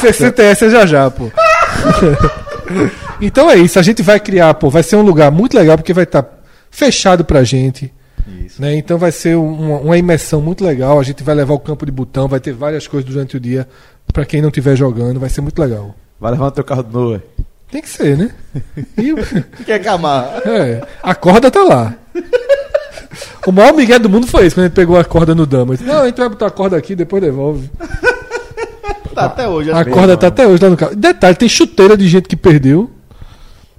CCTS 0.01 0.65
é 0.65 0.69
já 0.69 0.85
já, 0.85 1.11
pô. 1.11 1.29
então 3.21 3.49
é 3.51 3.57
isso, 3.57 3.77
a 3.77 3.81
gente 3.83 4.01
vai 4.01 4.19
criar, 4.19 4.53
pô, 4.55 4.69
vai 4.69 4.83
ser 4.83 4.95
um 4.95 5.01
lugar 5.01 5.31
muito 5.31 5.55
legal 5.57 5.77
porque 5.77 5.93
vai 5.93 6.05
estar 6.05 6.25
fechado 6.71 7.23
pra 7.25 7.43
gente. 7.43 7.92
Né? 8.59 8.75
Então 8.77 8.97
vai 8.97 9.12
ser 9.12 9.36
um- 9.38 9.51
uma, 9.53 9.77
uma 9.79 9.97
imersão 9.97 10.41
muito 10.41 10.63
legal. 10.63 10.99
A 10.99 11.03
gente 11.03 11.23
vai 11.23 11.36
levar 11.36 11.53
o 11.53 11.59
campo 11.59 11.86
de 11.86 11.91
botão, 11.91 12.27
vai 12.27 12.39
ter 12.39 12.53
várias 12.53 12.88
coisas 12.88 13.09
durante 13.09 13.36
o 13.38 13.39
dia 13.39 13.67
pra 14.12 14.25
quem 14.25 14.41
não 14.41 14.49
estiver 14.49 14.75
jogando, 14.75 15.19
vai 15.19 15.29
ser 15.29 15.41
muito 15.41 15.59
legal. 15.59 15.95
Vai 16.19 16.31
levar 16.31 16.45
no 16.45 16.51
teu 16.51 16.63
carro 16.63 16.83
de 16.83 16.93
novo. 16.93 17.15
é. 17.15 17.21
Tem 17.71 17.81
que 17.81 17.89
ser, 17.89 18.15
né? 18.17 18.29
E, 18.97 19.13
Quer 19.65 19.79
camar? 19.79 20.41
é, 20.45 20.81
a 21.01 21.15
corda 21.15 21.49
tá 21.49 21.63
lá. 21.63 21.95
O 23.45 23.51
maior 23.51 23.73
migué 23.73 23.97
do 23.99 24.09
mundo 24.09 24.25
foi 24.27 24.45
esse, 24.45 24.55
quando 24.55 24.65
a 24.65 24.67
gente 24.67 24.75
pegou 24.75 24.97
a 24.97 25.03
corda 25.03 25.33
no 25.36 25.45
Dama. 25.45 25.73
Eu 25.73 25.77
disse, 25.77 25.89
Não, 25.89 26.01
a 26.03 26.05
gente 26.05 26.17
vai 26.17 26.29
botar 26.29 26.47
a 26.47 26.51
corda 26.51 26.77
aqui, 26.77 26.95
depois 26.95 27.21
devolve. 27.21 27.69
Tá 29.13 29.25
até 29.25 29.47
hoje. 29.47 29.69
A 29.71 29.75
acho 29.77 29.86
que- 29.86 29.91
corda 29.91 30.17
tá 30.17 30.27
até 30.27 30.47
hoje 30.47 30.63
lá 30.63 30.69
no 30.69 30.77
carro. 30.77 30.95
Detalhe, 30.95 31.36
tem 31.36 31.49
chuteira 31.49 31.95
de 31.97 32.07
gente 32.07 32.27
que 32.27 32.36
perdeu. 32.36 32.89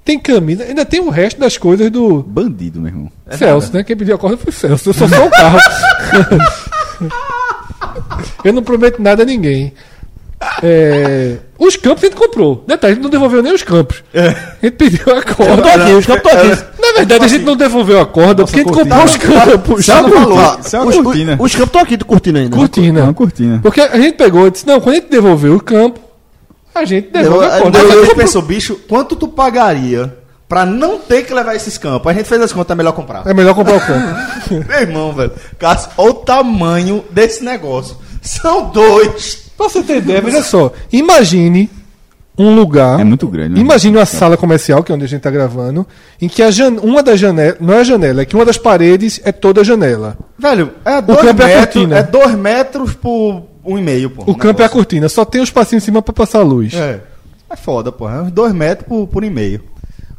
Tem 0.05 0.19
camisa, 0.19 0.65
ainda 0.65 0.85
tem 0.85 1.01
o 1.01 1.09
resto 1.09 1.41
das 1.41 1.57
coisas 1.57 1.91
do 1.91 2.23
Bandido, 2.23 2.81
meu 2.81 2.89
irmão. 2.91 3.13
Celso, 3.31 3.73
né? 3.73 3.83
Quem 3.83 3.97
pediu 3.97 4.15
a 4.15 4.19
corda 4.19 4.37
foi 4.37 4.51
o 4.51 4.53
Celso. 4.53 4.91
Eu 4.91 4.95
sou 4.95 5.09
só 5.09 5.27
o 5.27 5.31
carro. 5.31 5.59
eu 8.45 8.53
não 8.53 8.63
prometo 8.63 9.01
nada 9.01 9.23
a 9.23 9.27
ninguém. 9.27 9.73
É, 10.63 11.37
os 11.59 11.77
campos 11.77 12.05
a 12.05 12.07
gente 12.07 12.17
comprou. 12.17 12.63
Detalhe, 12.67 12.93
a 12.93 12.95
gente 12.95 13.03
não 13.03 13.11
devolveu 13.11 13.43
nem 13.43 13.55
os 13.55 13.63
campos. 13.63 14.05
A 14.13 14.65
gente 14.67 14.77
pediu 14.77 15.17
a 15.17 15.23
corda. 15.23 15.97
os 15.97 16.05
campos 16.05 16.33
aqui. 16.33 16.49
Na 16.81 16.93
verdade, 16.99 17.25
a 17.25 17.29
gente 17.29 17.45
não 17.45 17.57
devolveu 17.57 17.99
a 18.01 18.07
corda 18.07 18.45
porque 18.45 18.61
a 18.61 18.63
gente 18.63 18.73
comprou 18.73 19.05
os 19.05 19.17
campos. 19.17 19.55
É 19.55 19.59
cortina. 19.59 20.59
Isso 20.61 20.77
é 20.77 20.81
uma 20.81 20.89
os, 20.91 20.97
cortina. 20.99 21.37
os 21.41 21.53
campos 21.53 21.67
estão 21.67 21.81
aqui 21.81 21.97
curtindo 21.99 22.39
ainda. 22.39 22.51
né? 22.51 22.57
É 22.57 22.59
Cortina. 22.59 23.03
uma 23.05 23.15
cortina. 23.15 23.61
Porque 23.63 23.81
a 23.81 23.97
gente 23.99 24.17
pegou 24.17 24.47
e 24.47 24.51
disse: 24.51 24.67
não, 24.67 24.81
quando 24.81 24.97
a 24.97 24.99
gente 25.01 25.11
devolveu 25.11 25.55
o 25.57 25.61
campo, 25.63 25.99
a 26.75 26.85
gente 26.85 27.11
devolve 27.11 27.45
Eu- 27.47 27.51
a. 27.53 27.55
Aí 27.57 27.63
Mas 27.65 27.75
a 27.77 27.79
gente 27.81 27.97
comprou- 27.99 28.17
pensou, 28.17 28.43
bicho, 28.43 28.77
quanto 28.89 29.15
tu 29.17 29.29
pagaria 29.29 30.17
pra 30.49 30.65
não 30.67 30.99
ter 30.99 31.25
que 31.25 31.33
levar 31.33 31.55
esses 31.55 31.79
campos? 31.79 32.11
A 32.11 32.15
gente 32.15 32.29
fez 32.29 32.41
as 32.41 32.53
contas, 32.53 32.73
é 32.73 32.77
melhor 32.77 32.93
comprar. 32.93 33.27
É 33.27 33.33
melhor 33.35 33.55
comprar 33.55 33.77
o 33.77 33.81
campo. 33.81 34.17
Meu 34.69 34.79
irmão, 34.81 35.13
velho. 35.13 35.33
Cássio, 35.59 35.91
olha 35.97 36.11
o 36.11 36.15
tamanho 36.15 37.05
desse 37.11 37.43
negócio. 37.45 37.97
São 38.23 38.71
dois. 38.71 39.51
Pra 39.57 39.69
você 39.69 39.83
ter 39.83 39.99
ideia, 39.99 40.21
veja 40.21 40.43
só. 40.43 40.73
Imagine 40.93 41.71
um 42.37 42.55
lugar. 42.57 42.99
É 43.01 43.05
muito 43.05 43.29
grande, 43.29 43.55
né? 43.55 43.61
Imagine 43.61 43.97
uma 43.99 44.07
sala 44.07 44.37
comercial, 44.37 44.83
que 44.83 44.91
é 44.91 44.95
onde 44.95 45.05
a 45.05 45.09
gente 45.09 45.19
está 45.19 45.31
gravando, 45.31 45.87
em 46.21 46.29
que 46.29 46.43
a 46.43 46.51
jan- 46.51 46.81
uma 46.83 47.03
das 47.03 47.21
janelas. 47.21 47.57
Não 47.61 47.73
é 47.75 47.79
a 47.81 47.85
janela, 47.85 48.23
é 48.23 48.25
que 48.25 48.35
uma 48.35 48.45
das 48.45 48.59
paredes 48.59 49.21
é 49.25 49.31
toda 49.31 49.61
a 49.61 49.65
janela. 49.65 50.17
Velho, 50.37 50.73
é 50.85 51.01
dois 51.01 51.21
campo 51.21 51.43
é 51.43 51.45
a 51.45 51.49
metros. 51.49 51.65
cortina. 51.75 51.99
É 51.99 52.03
dois 52.03 52.35
metros 52.35 52.95
por 52.95 53.45
um 53.65 53.79
e 53.79 53.83
meio, 53.83 54.11
pô. 54.11 54.31
O 54.31 54.37
campo 54.37 54.63
é 54.63 54.65
a 54.65 54.69
cortina, 54.69 55.09
só 55.09 55.25
tem 55.25 55.41
os 55.41 55.51
passinhos 55.51 55.83
em 55.83 55.87
cima 55.87 56.03
para 56.03 56.13
passar 56.13 56.41
a 56.41 56.43
luz. 56.43 56.75
É. 56.75 57.01
É 57.49 57.57
foda, 57.57 57.93
pô. 57.93 58.09
É 58.09 58.21
uns 58.21 58.33
dois 58.33 58.53
metros 58.53 58.89
por, 58.89 59.07
por 59.07 59.23
um 59.23 59.27
e 59.27 59.31
meio. 59.31 59.63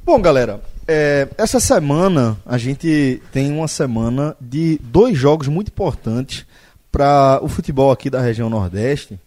Bom, 0.06 0.22
galera, 0.22 0.62
é, 0.88 1.28
essa 1.38 1.60
semana 1.60 2.38
a 2.46 2.58
gente 2.58 3.22
tem 3.32 3.52
uma 3.52 3.68
semana 3.68 4.36
de 4.40 4.80
dois 4.84 5.18
jogos 5.18 5.48
muito 5.48 5.70
importantes 5.70 6.46
para 6.92 7.40
o 7.42 7.48
futebol 7.48 7.92
aqui 7.92 8.10
da 8.10 8.22
região 8.22 8.50
Nordeste, 8.50 9.20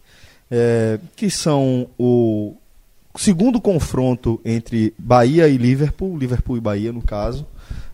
é, 0.49 0.99
que 1.15 1.29
são 1.29 1.87
o 1.99 2.55
segundo 3.15 3.59
confronto 3.61 4.39
entre 4.43 4.93
Bahia 4.97 5.47
e 5.47 5.57
Liverpool, 5.57 6.17
Liverpool 6.17 6.57
e 6.57 6.61
Bahia 6.61 6.91
no 6.91 7.01
caso, 7.01 7.45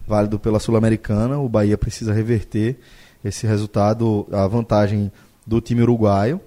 válido 0.07 0.39
pela 0.39 0.59
Sul-Americana. 0.59 1.39
O 1.39 1.49
Bahia 1.49 1.77
precisa 1.77 2.13
reverter 2.13 2.77
esse 3.23 3.47
resultado, 3.47 4.27
a 4.31 4.47
vantagem 4.47 5.11
do 5.45 5.61
time 5.61 5.81
uruguaio. 5.81 6.39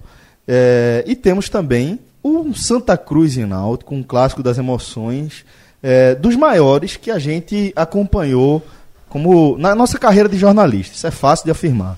É, 0.47 1.03
e 1.07 1.15
temos 1.15 1.49
também 1.49 1.99
o 2.23 2.53
Santa 2.53 2.97
Cruz 2.97 3.37
e 3.37 3.45
Náutico, 3.45 3.95
um 3.95 4.03
clássico 4.03 4.43
das 4.43 4.57
emoções, 4.57 5.45
é, 5.81 6.15
dos 6.15 6.35
maiores 6.35 6.97
que 6.97 7.11
a 7.11 7.19
gente 7.19 7.71
acompanhou 7.75 8.65
como 9.07 9.57
na 9.57 9.73
nossa 9.73 9.97
carreira 9.97 10.29
de 10.29 10.37
jornalista. 10.37 10.95
Isso 10.95 11.07
é 11.07 11.11
fácil 11.11 11.45
de 11.45 11.51
afirmar. 11.51 11.97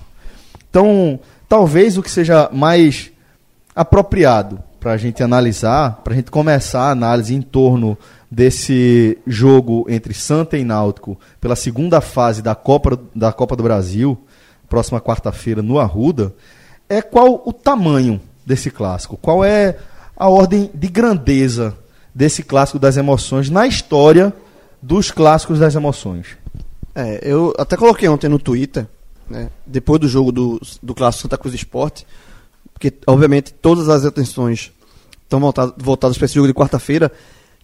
Então, 0.70 1.18
talvez 1.48 1.98
o 1.98 2.02
que 2.02 2.10
seja 2.10 2.48
mais 2.52 3.10
apropriado 3.74 4.62
para 4.80 4.92
a 4.92 4.96
gente 4.96 5.22
analisar, 5.22 6.00
para 6.02 6.14
a 6.14 6.16
gente 6.16 6.30
começar 6.30 6.82
a 6.82 6.90
análise 6.90 7.34
em 7.34 7.42
torno 7.42 7.96
desse 8.30 9.18
jogo 9.26 9.86
entre 9.88 10.14
Santa 10.14 10.56
e 10.56 10.64
Náutico 10.64 11.18
pela 11.40 11.54
segunda 11.54 12.00
fase 12.00 12.40
da 12.40 12.54
Copa, 12.54 12.98
da 13.14 13.32
Copa 13.32 13.54
do 13.54 13.62
Brasil, 13.62 14.18
próxima 14.68 15.00
quarta-feira 15.00 15.60
no 15.60 15.78
Arruda, 15.78 16.34
é 16.92 17.00
qual 17.00 17.42
o 17.46 17.52
tamanho 17.52 18.20
desse 18.44 18.70
clássico, 18.70 19.16
qual 19.16 19.42
é 19.42 19.78
a 20.14 20.28
ordem 20.28 20.70
de 20.74 20.88
grandeza 20.88 21.74
desse 22.14 22.42
clássico 22.42 22.78
das 22.78 22.98
emoções 22.98 23.48
na 23.48 23.66
história 23.66 24.32
dos 24.80 25.10
clássicos 25.10 25.58
das 25.58 25.74
emoções. 25.74 26.36
É, 26.94 27.20
eu 27.22 27.54
até 27.58 27.78
coloquei 27.78 28.08
ontem 28.08 28.28
no 28.28 28.38
Twitter, 28.38 28.86
né, 29.30 29.48
depois 29.66 29.98
do 30.00 30.06
jogo 30.06 30.30
do, 30.30 30.60
do 30.82 30.94
Clássico 30.94 31.22
Santa 31.22 31.38
Cruz 31.38 31.54
Esporte, 31.54 32.06
porque 32.74 32.92
obviamente 33.06 33.54
todas 33.54 33.88
as 33.88 34.04
atenções 34.04 34.70
estão 35.22 35.40
voltadas, 35.40 35.74
voltadas 35.78 36.18
para 36.18 36.26
esse 36.26 36.34
jogo 36.34 36.48
de 36.48 36.54
quarta-feira, 36.54 37.10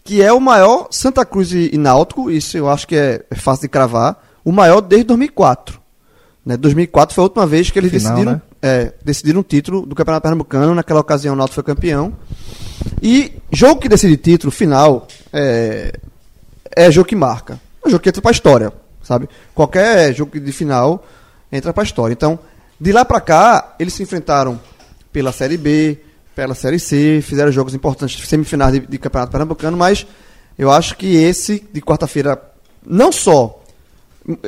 que 0.02 0.22
é 0.22 0.32
o 0.32 0.40
maior 0.40 0.88
Santa 0.90 1.26
Cruz 1.26 1.52
e, 1.52 1.76
Náutico, 1.76 2.30
isso 2.30 2.56
eu 2.56 2.70
acho 2.70 2.88
que 2.88 2.96
é, 2.96 3.26
é 3.30 3.34
fácil 3.34 3.62
de 3.62 3.68
cravar, 3.68 4.24
o 4.42 4.50
maior 4.50 4.80
desde 4.80 5.08
2004. 5.08 5.78
Né, 6.44 6.57
2004 6.57 7.14
foi 7.14 7.22
a 7.22 7.27
última 7.27 7.46
vez 7.46 7.70
que 7.70 7.79
eles 7.79 7.90
Final, 7.90 8.12
decidiram, 8.12 8.33
né? 8.33 8.42
é, 8.62 8.92
decidiram 9.05 9.40
o 9.40 9.44
título 9.44 9.85
do 9.85 9.94
Campeonato 9.94 10.22
Pernambucano, 10.22 10.74
naquela 10.74 11.01
ocasião 11.01 11.35
o 11.35 11.37
Náutico 11.37 11.57
foi 11.57 11.64
campeão. 11.64 12.14
E 13.03 13.33
jogo 13.53 13.81
que 13.81 13.88
decide 13.88 14.16
título, 14.16 14.51
final, 14.51 15.07
é, 15.33 15.92
é 16.74 16.90
jogo 16.90 17.09
que 17.09 17.16
marca. 17.16 17.61
É 17.85 17.90
jogo 17.90 18.03
que 18.03 18.09
entra 18.09 18.22
pra 18.22 18.31
história, 18.31 18.72
sabe? 19.03 19.29
Qualquer 19.55 20.14
jogo 20.14 20.38
de 20.38 20.53
final 20.53 21.05
entra 21.51 21.72
pra 21.72 21.83
história. 21.83 22.12
Então, 22.12 22.38
de 22.81 22.92
lá 22.92 23.05
pra 23.05 23.20
cá, 23.20 23.74
eles 23.79 23.94
se 23.94 24.03
enfrentaram 24.03 24.59
pela 25.12 25.33
Série 25.33 25.57
B, 25.57 25.98
pela 26.35 26.55
Série 26.55 26.79
C, 26.79 27.20
fizeram 27.22 27.51
jogos 27.51 27.74
importantes, 27.74 28.27
semifinais 28.29 28.72
de, 28.72 28.81
de 28.81 28.98
Campeonato 28.98 29.33
Pernambucano, 29.33 29.77
mas 29.77 30.07
eu 30.57 30.70
acho 30.70 30.96
que 30.96 31.16
esse 31.16 31.66
de 31.72 31.81
quarta-feira, 31.81 32.40
não 32.87 33.11
só 33.11 33.57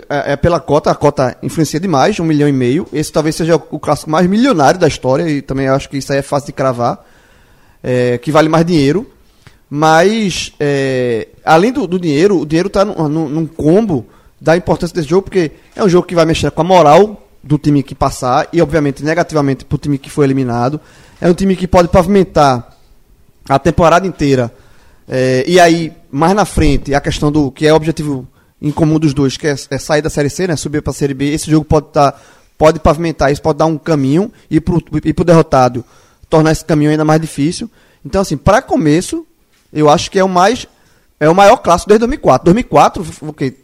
é, 0.08 0.32
é 0.32 0.36
pela 0.36 0.60
cota, 0.60 0.90
a 0.90 0.94
cota 0.94 1.36
influencia 1.42 1.80
demais, 1.80 2.20
um 2.20 2.24
milhão 2.24 2.48
e 2.48 2.52
meio. 2.52 2.86
Esse 2.92 3.10
talvez 3.10 3.34
seja 3.36 3.56
o, 3.56 3.78
clássico 3.78 4.10
mais 4.10 4.26
milionário 4.26 4.78
da 4.78 4.86
história, 4.86 5.28
e 5.28 5.40
também 5.40 5.68
acho 5.68 5.88
que 5.88 5.96
isso 5.96 6.12
aí 6.12 6.18
é 6.18 6.22
fácil 6.22 6.46
de 6.46 6.52
cravar, 6.52 7.04
é, 7.82 8.18
que 8.18 8.30
vale 8.30 8.48
mais 8.48 8.66
dinheiro. 8.66 9.10
Mas, 9.70 10.52
é, 10.58 11.28
além 11.44 11.72
do, 11.72 11.86
do 11.86 11.98
dinheiro, 11.98 12.40
o 12.40 12.46
dinheiro 12.46 12.66
está 12.66 12.84
num 12.84 13.46
combo 13.46 14.06
da 14.40 14.56
importância 14.56 14.94
desse 14.94 15.08
jogo, 15.08 15.22
porque 15.22 15.52
é 15.76 15.82
um 15.82 15.88
jogo 15.88 16.06
que 16.06 16.14
vai 16.14 16.24
mexer 16.24 16.50
com 16.50 16.60
a 16.60 16.64
moral 16.64 17.28
do 17.42 17.56
time 17.56 17.82
que 17.82 17.94
passar 17.94 18.48
e, 18.52 18.60
obviamente, 18.60 19.04
negativamente 19.04 19.64
para 19.64 19.76
o 19.76 19.78
time 19.78 19.96
que 19.96 20.10
foi 20.10 20.26
eliminado. 20.26 20.80
É 21.20 21.28
um 21.28 21.34
time 21.34 21.56
que 21.56 21.68
pode 21.68 21.88
pavimentar 21.88 22.76
a 23.48 23.58
temporada 23.58 24.06
inteira. 24.06 24.52
É, 25.08 25.44
e 25.46 25.58
aí, 25.58 25.92
mais 26.10 26.34
na 26.34 26.44
frente, 26.44 26.94
a 26.94 27.00
questão 27.00 27.30
do 27.32 27.50
que 27.50 27.66
é 27.66 27.72
o 27.72 27.76
objetivo 27.76 28.26
em 28.60 28.70
comum 28.70 28.98
dos 28.98 29.14
dois, 29.14 29.36
que 29.36 29.46
é, 29.46 29.56
é 29.70 29.78
sair 29.78 30.02
da 30.02 30.10
Série 30.10 30.30
C, 30.30 30.46
né, 30.46 30.56
subir 30.56 30.82
para 30.82 30.90
a 30.90 30.94
Série 30.94 31.14
B. 31.14 31.32
Esse 31.32 31.50
jogo 31.50 31.64
pode, 31.64 31.86
tá, 31.88 32.14
pode 32.58 32.78
pavimentar 32.78 33.32
isso, 33.32 33.40
pode 33.40 33.58
dar 33.58 33.66
um 33.66 33.78
caminho 33.78 34.30
e 34.50 34.60
para 34.60 34.74
o 34.76 35.24
derrotado 35.24 35.84
tornar 36.28 36.52
esse 36.52 36.64
caminho 36.64 36.90
ainda 36.90 37.04
mais 37.04 37.20
difícil. 37.20 37.70
Então, 38.04 38.20
assim, 38.20 38.36
para 38.36 38.62
começo, 38.62 39.26
eu 39.72 39.88
acho 39.88 40.10
que 40.10 40.18
é 40.18 40.24
o 40.24 40.28
mais 40.28 40.66
é 41.18 41.28
o 41.28 41.34
maior 41.34 41.58
clássico 41.58 41.88
desde 41.88 42.00
2004. 42.00 42.44
2004, 42.46 43.06
o 43.22 43.32
quê? 43.34 43.54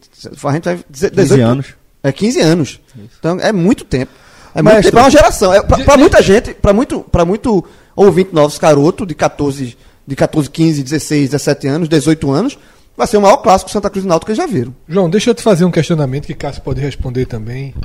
A 0.43 0.51
gente 0.53 0.63
vai 0.63 0.79
dizer 0.87 1.11
15 1.11 1.41
anos. 1.41 1.67
É 2.03 2.11
15 2.11 2.39
anos. 2.39 2.79
Então 3.19 3.39
é 3.39 3.51
muito 3.51 3.83
tempo. 3.83 4.11
É 4.53 4.61
muito 4.61 4.75
Mestre. 4.75 4.91
tempo, 4.91 4.99
é 4.99 5.03
uma 5.03 5.09
geração. 5.09 5.53
É, 5.53 5.63
pra, 5.63 5.77
pra 5.79 5.97
muita 5.97 6.21
gente, 6.21 6.53
pra 6.53 6.71
muito, 6.71 7.01
pra 7.01 7.25
muito 7.25 7.65
ouvinte 7.95 8.29
novos 8.33 8.59
caroto 8.59 9.05
de 9.05 9.15
14, 9.15 9.75
de 10.05 10.15
14, 10.15 10.49
15, 10.49 10.83
16, 10.83 11.29
17 11.31 11.67
anos, 11.67 11.89
18 11.89 12.31
anos, 12.31 12.59
vai 12.97 13.05
ser 13.05 13.17
o 13.17 13.21
maior 13.21 13.37
clássico 13.37 13.69
Santa 13.69 13.89
Cruz 13.91 14.03
e 14.03 14.07
Náutico 14.07 14.31
que 14.31 14.35
já 14.35 14.47
viram. 14.47 14.75
João, 14.89 15.07
deixa 15.07 15.29
eu 15.29 15.35
te 15.35 15.43
fazer 15.43 15.63
um 15.63 15.71
questionamento 15.71 16.25
que 16.25 16.33
Cássio 16.33 16.63
pode 16.63 16.81
responder 16.81 17.27
também. 17.27 17.75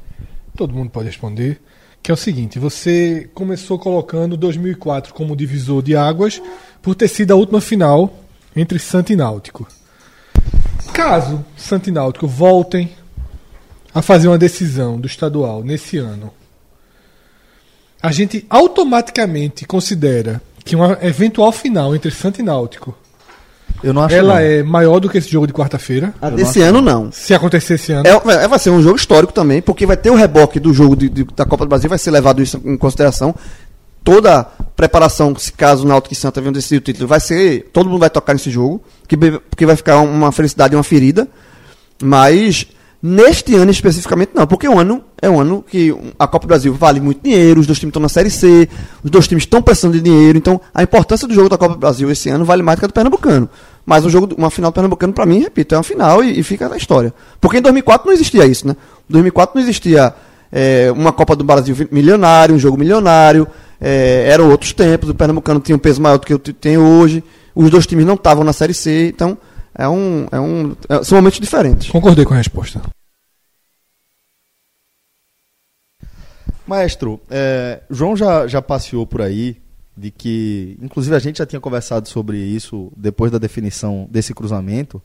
Todo 0.57 0.73
mundo 0.73 0.91
pode 0.91 1.07
responder. 1.07 1.61
Que 2.03 2.11
é 2.11 2.15
o 2.15 2.17
seguinte: 2.17 2.59
você 2.59 3.31
começou 3.35 3.79
colocando 3.79 4.37
2004 4.37 5.13
como 5.13 5.37
divisor 5.37 5.83
de 5.83 5.95
águas 5.95 6.41
por 6.81 6.95
ter 6.95 7.09
sido 7.09 7.33
a 7.33 7.37
última 7.37 7.61
final 7.61 8.13
entre 8.57 8.79
Santa 8.79 9.13
e 9.13 9.17
Náutico. 9.17 9.69
Caso 10.93 11.45
Santa 11.57 11.91
e 11.91 11.93
Náutico 11.93 12.27
voltem 12.27 12.91
a 13.95 14.01
fazer 14.01 14.29
uma 14.29 14.39
decisão 14.39 14.99
do 14.99 15.07
estadual 15.07 15.63
nesse 15.63 15.99
ano, 15.99 16.33
a 18.03 18.11
gente 18.11 18.47
automaticamente 18.49 19.67
considera 19.67 20.41
que 20.65 20.75
uma 20.75 20.99
eventual 21.03 21.53
final 21.53 21.95
entre 21.95 22.11
Santa 22.11 22.41
e 22.41 22.45
Náutico 22.45 22.97
Eu 23.83 23.93
não 23.93 24.03
acho 24.03 24.15
ela 24.15 24.35
não. 24.35 24.41
é 24.41 24.63
maior 24.63 25.01
do 25.01 25.09
que 25.09 25.19
esse 25.19 25.29
jogo 25.31 25.47
de 25.47 25.53
quarta-feira. 25.53 26.15
A 26.21 26.31
desse 26.31 26.61
ano, 26.61 26.81
não. 26.81 27.11
Se 27.13 27.35
acontecer 27.35 27.75
esse 27.75 27.93
ano. 27.93 28.07
É, 28.07 28.11
é- 28.45 28.49
vai 28.49 28.59
ser 28.59 28.71
um 28.71 28.83
jogo 28.83 28.97
histórico 28.97 29.33
também, 29.33 29.61
porque 29.63 29.85
vai 29.87 29.97
ter 29.97 30.11
o 30.11 30.15
reboque 30.15 30.59
do 30.61 30.73
jogo 30.73 30.95
de- 30.97 31.09
de- 31.09 31.25
da 31.37 31.45
Copa 31.45 31.65
do 31.65 31.69
Brasil, 31.69 31.89
vai 31.89 31.99
ser 31.99 32.11
levado 32.11 32.43
isso 32.43 32.61
em 32.65 32.77
consideração. 32.77 33.35
Toda 34.05 34.41
a 34.41 34.45
preparação, 34.45 35.35
se 35.37 35.53
caso 35.53 35.85
o 35.85 35.89
Náutico 35.89 36.13
e 36.13 36.17
Santa 36.17 36.41
venham 36.41 36.53
decidir 36.53 36.79
o 36.79 36.81
título, 36.81 37.07
vai 37.07 37.21
ser. 37.21 37.71
Todo 37.73 37.89
mundo 37.89 38.01
vai 38.01 38.11
tocar 38.11 38.33
nesse 38.33 38.51
jogo, 38.51 38.83
que, 39.07 39.17
porque 39.17 39.65
vai 39.67 39.77
ficar 39.77 39.99
uma 40.01 40.33
felicidade 40.33 40.75
e 40.75 40.77
uma 40.77 40.83
ferida. 40.83 41.29
Mas 42.03 42.67
neste 43.03 43.57
ano 43.57 43.71
especificamente 43.71 44.31
não, 44.33 44.47
porque 44.47 44.69
o 44.69 44.79
ano 44.79 45.03
é 45.21 45.29
um 45.29 45.41
ano 45.41 45.65
que 45.67 45.93
a 46.17 46.27
Copa 46.29 46.47
do 46.47 46.49
Brasil 46.49 46.73
vale 46.73 47.01
muito 47.01 47.21
dinheiro, 47.23 47.61
os 47.61 47.67
dois 47.67 47.79
times 47.79 47.91
estão 47.91 48.03
na 48.03 48.09
Série 48.09 48.31
C, 48.31 48.69
os 49.03 49.11
dois 49.11 49.27
times 49.27 49.43
estão 49.43 49.61
precisando 49.61 49.95
de 49.95 50.01
dinheiro, 50.01 50.39
então 50.39 50.61
a 50.73 50.83
importância 50.85 51.27
do 51.27 51.35
jogo 51.35 51.49
da 51.49 51.59
Copa 51.59 51.75
do 51.75 51.81
Brasil 51.81 52.09
esse 52.11 52.29
ano 52.29 52.45
vale 52.45 52.63
mais 52.63 52.77
do 52.77 52.81
que 52.81 52.85
a 52.85 52.89
do 52.89 52.95
Pernambucano. 52.95 53.51
Mas 53.85 54.05
o 54.05 54.11
jogo, 54.11 54.33
uma 54.39 54.51
final 54.51 54.71
do 54.71 54.75
Pernambucano, 54.75 55.13
pra 55.13 55.27
mim, 55.27 55.41
repito, 55.41 55.75
é 55.75 55.79
uma 55.79 55.83
final 55.83 56.23
e, 56.23 56.39
e 56.39 56.43
fica 56.45 56.69
na 56.69 56.77
história. 56.77 57.13
Porque 57.41 57.59
em 57.59 57.63
2004 57.63 58.07
não 58.07 58.15
existia 58.15 58.47
isso, 58.47 58.69
né? 58.69 58.77
Em 59.11 59.13
2004 59.13 59.57
não 59.57 59.63
existia 59.63 60.15
é, 60.53 60.93
uma 60.95 61.13
Copa 61.13 61.35
do 61.35 61.43
Brasil 61.43 61.75
milionário, 61.91 62.55
um 62.55 62.59
jogo 62.59 62.79
milionário, 62.79 63.49
é, 63.81 64.29
eram 64.29 64.49
outros 64.49 64.73
tempos, 64.73 65.09
o 65.09 65.15
Pernambucano 65.15 65.59
tinha 65.59 65.75
um 65.75 65.79
peso 65.81 66.01
maior 66.01 66.19
do 66.19 66.27
que 66.27 66.53
tem 66.53 66.79
hoje, 66.79 67.25
os 67.53 67.69
dois 67.69 67.85
times 67.85 68.07
não 68.07 68.15
estavam 68.15 68.45
na 68.45 68.53
Série 68.53 68.75
C, 68.75 69.09
então 69.09 69.37
É 69.75 69.89
um. 69.89 70.27
É 70.31 70.41
um 70.41 70.77
é- 70.89 71.03
são 71.03 71.17
momentos 71.19 71.41
diferentes. 71.41 71.91
Concordei 71.91 72.25
com 72.25 72.35
a 72.35 72.37
resposta. 72.37 72.81
Maestro, 76.67 77.21
é, 77.29 77.81
João 77.91 78.17
já, 78.17 78.47
já 78.47 78.63
passeou 78.63 79.07
por 79.07 79.21
aí 79.21 79.57
de 79.97 80.11
que, 80.11 80.79
inclusive 80.81 81.15
a 81.15 81.19
gente 81.19 81.39
já 81.39 81.47
tinha 81.47 81.61
conversado 81.61 82.09
sobre 82.09 82.39
isso 82.39 82.91
depois 82.97 83.31
da 83.31 83.39
definição 83.39 84.09
desse 84.11 84.33
cruzamento, 84.33 85.03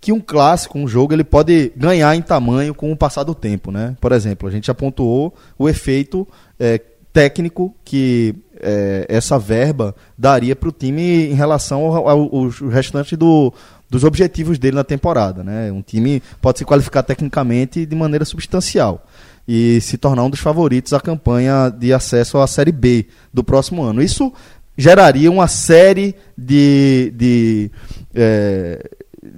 que 0.00 0.12
um 0.12 0.20
clássico, 0.20 0.78
um 0.78 0.86
jogo, 0.86 1.12
ele 1.12 1.24
pode 1.24 1.72
ganhar 1.76 2.14
em 2.14 2.22
tamanho 2.22 2.74
com 2.74 2.92
o 2.92 2.96
passar 2.96 3.24
do 3.24 3.34
tempo, 3.34 3.70
né? 3.70 3.96
Por 4.00 4.12
exemplo, 4.12 4.48
a 4.48 4.52
gente 4.52 4.66
já 4.68 4.74
pontuou 4.74 5.34
o 5.58 5.68
efeito 5.68 6.26
é, 6.58 6.80
técnico 7.12 7.74
que 7.84 8.34
é, 8.60 9.04
essa 9.08 9.38
verba 9.38 9.94
daria 10.16 10.54
para 10.54 10.68
o 10.68 10.72
time 10.72 11.26
em 11.26 11.34
relação 11.34 11.84
ao, 11.84 12.08
ao, 12.08 12.34
ao 12.34 12.48
restante 12.68 13.16
do, 13.16 13.52
dos 13.90 14.04
objetivos 14.04 14.58
dele 14.58 14.76
na 14.76 14.84
temporada, 14.84 15.42
né? 15.42 15.70
Um 15.72 15.82
time 15.82 16.22
pode 16.40 16.58
se 16.58 16.64
qualificar 16.64 17.02
tecnicamente 17.02 17.84
de 17.84 17.96
maneira 17.96 18.24
substancial 18.24 19.04
e 19.46 19.80
se 19.80 19.98
tornar 19.98 20.22
um 20.22 20.30
dos 20.30 20.38
favoritos 20.38 20.92
à 20.92 21.00
campanha 21.00 21.68
de 21.76 21.92
acesso 21.92 22.38
à 22.38 22.46
Série 22.46 22.70
B 22.70 23.06
do 23.34 23.42
próximo 23.42 23.82
ano. 23.82 24.00
Isso 24.00 24.32
geraria 24.78 25.30
uma 25.30 25.48
série 25.48 26.14
de. 26.38 27.12
de 27.16 27.70
é, 28.14 28.88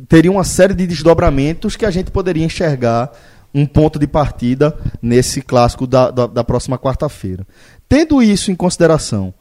teria 0.07 0.31
uma 0.31 0.45
série 0.45 0.75
de 0.75 0.87
desdobramentos 0.87 1.75
que 1.75 1.87
a 1.87 1.91
gente 1.91 2.11
poderia 2.11 2.45
enxergar 2.45 3.11
um 3.55 3.67
ponto 3.67 3.99
de 3.99 4.07
partida 4.07 4.77
nesse 5.01 5.43
clássico 5.43 5.87
da, 5.87 6.11
da, 6.11 6.27
da 6.27 6.45
próxima 6.45 6.79
quarta-feira. 6.79 7.47
Tendo 7.89 8.23
isso 8.23 8.51
em 8.51 8.55
consideração, 8.55 9.35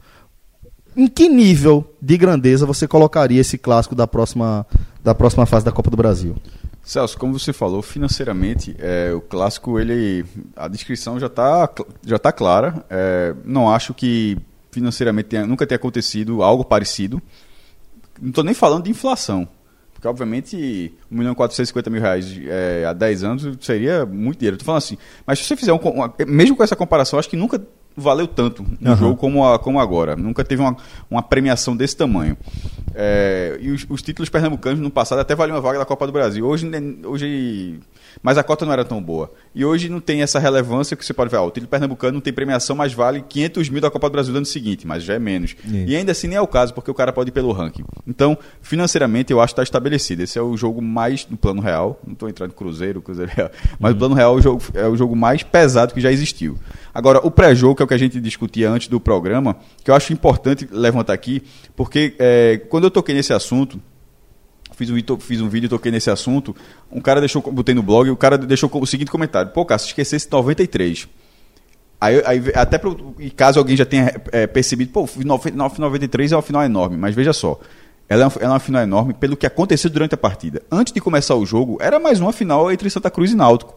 em 0.96 1.08
que 1.08 1.30
nível 1.30 1.94
de 2.02 2.18
grandeza 2.18 2.66
você 2.66 2.88
colocaria 2.88 3.40
esse 3.40 3.58
clássico 3.58 3.96
da 3.96 4.08
próxima, 4.08 4.66
da 5.04 5.16
próxima 5.16 5.46
fase 5.46 5.66
da 5.66 5.72
Copa 5.72 5.90
do 5.90 5.98
Brasil? 5.98 6.36
Celso, 6.84 7.18
como 7.18 7.38
você 7.38 7.54
falou, 7.54 7.82
financeiramente, 7.82 8.76
é, 8.80 9.14
o 9.14 9.22
clássico, 9.22 9.80
ele, 9.80 10.26
a 10.56 10.68
descrição 10.68 11.20
já 11.20 11.28
está 11.28 11.70
já 12.04 12.18
tá 12.18 12.32
clara. 12.32 12.84
É, 12.90 13.36
não 13.46 13.70
acho 13.70 13.94
que 13.94 14.38
financeiramente 14.72 15.30
tenha, 15.30 15.46
nunca 15.46 15.68
tenha 15.68 15.76
acontecido 15.76 16.42
algo 16.42 16.66
parecido. 16.66 17.22
Não 18.20 18.30
estou 18.30 18.44
nem 18.44 18.54
falando 18.54 18.86
de 18.86 18.92
inflação. 18.92 19.48
Porque, 19.94 20.08
obviamente, 20.08 20.92
1 21.12 21.16
milhão 21.16 21.34
e 21.34 21.36
450 21.36 21.90
mil 21.92 22.02
reais 22.02 22.26
é, 22.48 22.86
há 22.88 22.94
10 22.94 23.24
anos 23.24 23.58
seria 23.62 24.04
muito 24.04 24.40
dinheiro. 24.40 24.56
Estou 24.56 24.66
falando 24.66 24.80
assim. 24.80 24.98
Mas 25.28 25.38
se 25.38 25.46
você 25.46 25.56
fizer 25.56 25.74
um, 25.74 25.80
mesmo 26.28 26.56
com 26.56 26.64
essa 26.64 26.76
comparação, 26.76 27.20
acho 27.20 27.30
que 27.30 27.38
nunca 27.38 27.62
valeu 27.96 28.28
tanto 28.28 28.66
no 28.80 28.92
Uhum. 28.92 28.96
jogo 28.98 29.16
como, 29.18 29.46
a- 29.46 29.60
como 29.60 29.80
agora. 29.80 30.16
Nunca 30.16 30.44
teve 30.44 30.62
uma, 30.62 30.76
uma 31.10 31.22
premiação 31.22 31.76
desse 31.76 31.96
tamanho. 31.96 32.38
É, 32.94 33.58
e 33.62 33.72
os, 33.72 33.86
os 33.90 34.02
títulos 34.02 34.30
pernambucanos 34.30 34.80
no 34.80 34.90
passado 34.90 35.20
até 35.20 35.34
valiam 35.36 35.56
uma 35.56 35.62
vaga 35.62 35.80
da 35.80 35.86
Copa 35.86 36.06
do 36.06 36.12
Brasil. 36.14 36.46
Hoje, 36.46 36.70
hoje, 37.06 37.80
mas 38.22 38.38
a 38.38 38.44
cota 38.44 38.66
não 38.66 38.74
era 38.74 38.84
tão 38.84 39.02
boa. 39.02 39.32
E 39.56 39.64
hoje 39.64 39.88
não 39.90 40.00
tem 40.02 40.22
essa 40.22 40.40
relevância 40.40 40.96
que 40.98 41.06
você 41.06 41.14
pode 41.14 41.30
ver. 41.32 41.38
ó, 41.38 41.46
o 41.48 41.52
título 41.52 41.70
pernambucano 41.70 42.14
não 42.14 42.22
tem 42.22 42.34
premiação, 42.34 42.76
mas 42.76 42.94
vale 42.94 43.22
500 43.28 43.70
mil 43.70 43.82
da 43.82 43.90
Copa 43.90 44.10
do 44.10 44.12
Brasil 44.14 44.32
no 44.34 44.38
ano 44.40 44.46
seguinte, 44.46 44.86
mas 44.86 45.04
já 45.04 45.14
é 45.14 45.20
menos. 45.20 45.56
E 45.88 45.96
ainda 45.96 46.12
assim 46.12 46.28
nem 46.28 46.38
é 46.38 46.42
o 46.42 46.48
caso, 46.48 46.74
porque 46.74 46.92
o 46.92 46.94
cara 46.94 47.14
pode 47.14 47.30
ir 47.30 47.34
pelo 47.34 47.52
ranking. 47.54 47.84
Então, 48.06 48.38
financeiramente, 48.62 49.32
eu 49.32 49.40
acho 49.40 49.54
que 49.54 49.62
está 49.62 49.64
estabelecido. 49.64 50.22
Esse 50.24 50.38
é 50.38 50.42
o 50.42 50.56
jogo 50.58 50.82
mais, 50.82 51.26
no 51.30 51.38
plano 51.38 51.62
real, 51.62 52.00
não 52.06 52.14
estou 52.14 52.28
entrando 52.30 52.52
em 52.52 52.56
Cruzeiro, 52.56 53.02
Cruzeiro 53.02 53.32
Real, 53.34 53.50
mas 53.80 53.94
no 53.94 54.00
plano 54.00 54.16
real 54.16 54.36
é 54.36 54.38
o, 54.38 54.42
jogo, 54.42 54.64
é 54.74 54.88
o 54.88 54.96
jogo 54.98 55.16
mais 55.16 55.44
pesado 55.44 55.94
que 55.94 56.02
já 56.02 56.12
existiu. 56.12 56.58
Agora, 56.94 57.20
o 57.26 57.32
pré-jogo, 57.32 57.76
que 57.76 57.82
é 57.82 57.86
o 57.86 57.88
que 57.88 57.94
a 57.94 57.98
gente 57.98 58.20
discutia 58.20 58.70
antes 58.70 58.88
do 58.88 59.00
programa, 59.00 59.56
que 59.84 59.90
eu 59.90 59.96
acho 59.96 60.12
importante 60.12 60.68
levantar 60.72 61.14
aqui, 61.14 61.42
porque 61.76 62.16
é, 62.20 62.58
quando 62.70 62.86
eu 62.86 62.92
toquei 62.92 63.16
nesse 63.16 63.32
assunto, 63.34 63.80
fiz 64.76 64.90
um, 64.90 64.96
vídeo- 64.96 65.18
fiz 65.20 65.40
um 65.42 65.48
vídeo 65.48 65.70
toquei 65.70 65.92
nesse 65.92 66.10
assunto, 66.10 66.56
um 66.92 67.00
cara 67.00 67.20
deixou, 67.20 67.42
botei 67.42 67.74
no 67.74 67.82
blog, 67.84 68.10
o 68.10 68.18
cara 68.18 68.38
deixou 68.38 68.70
o 68.74 68.86
seguinte 68.86 69.10
comentário, 69.10 69.52
pô, 69.52 69.66
cara, 69.66 69.80
se 69.80 69.88
esquecesse 69.88 70.28
93. 70.30 71.08
Aí, 72.00 72.22
aí 72.26 72.44
até 72.56 72.78
pro, 72.78 73.16
caso 73.36 73.60
alguém 73.60 73.78
já 73.78 73.86
tenha 73.86 74.14
é, 74.32 74.48
percebido, 74.48 74.92
pô, 74.92 75.08
93 75.24 76.32
é 76.32 76.36
uma 76.36 76.42
final 76.42 76.64
enorme, 76.64 76.98
mas 76.98 77.14
veja 77.16 77.32
só, 77.32 77.60
ela 78.10 78.24
é, 78.24 78.26
uma, 78.26 78.34
ela 78.38 78.46
é 78.46 78.50
uma 78.50 78.60
final 78.60 78.82
enorme 78.82 79.14
pelo 79.14 79.38
que 79.38 79.46
aconteceu 79.46 79.90
durante 79.90 80.16
a 80.16 80.18
partida. 80.18 80.62
Antes 80.70 80.92
de 80.92 81.00
começar 81.00 81.36
o 81.36 81.46
jogo, 81.46 81.78
era 81.80 82.00
mais 82.00 82.20
uma 82.20 82.34
final 82.34 82.72
entre 82.72 82.90
Santa 82.90 83.10
Cruz 83.12 83.32
e 83.32 83.36
Náutico. 83.36 83.76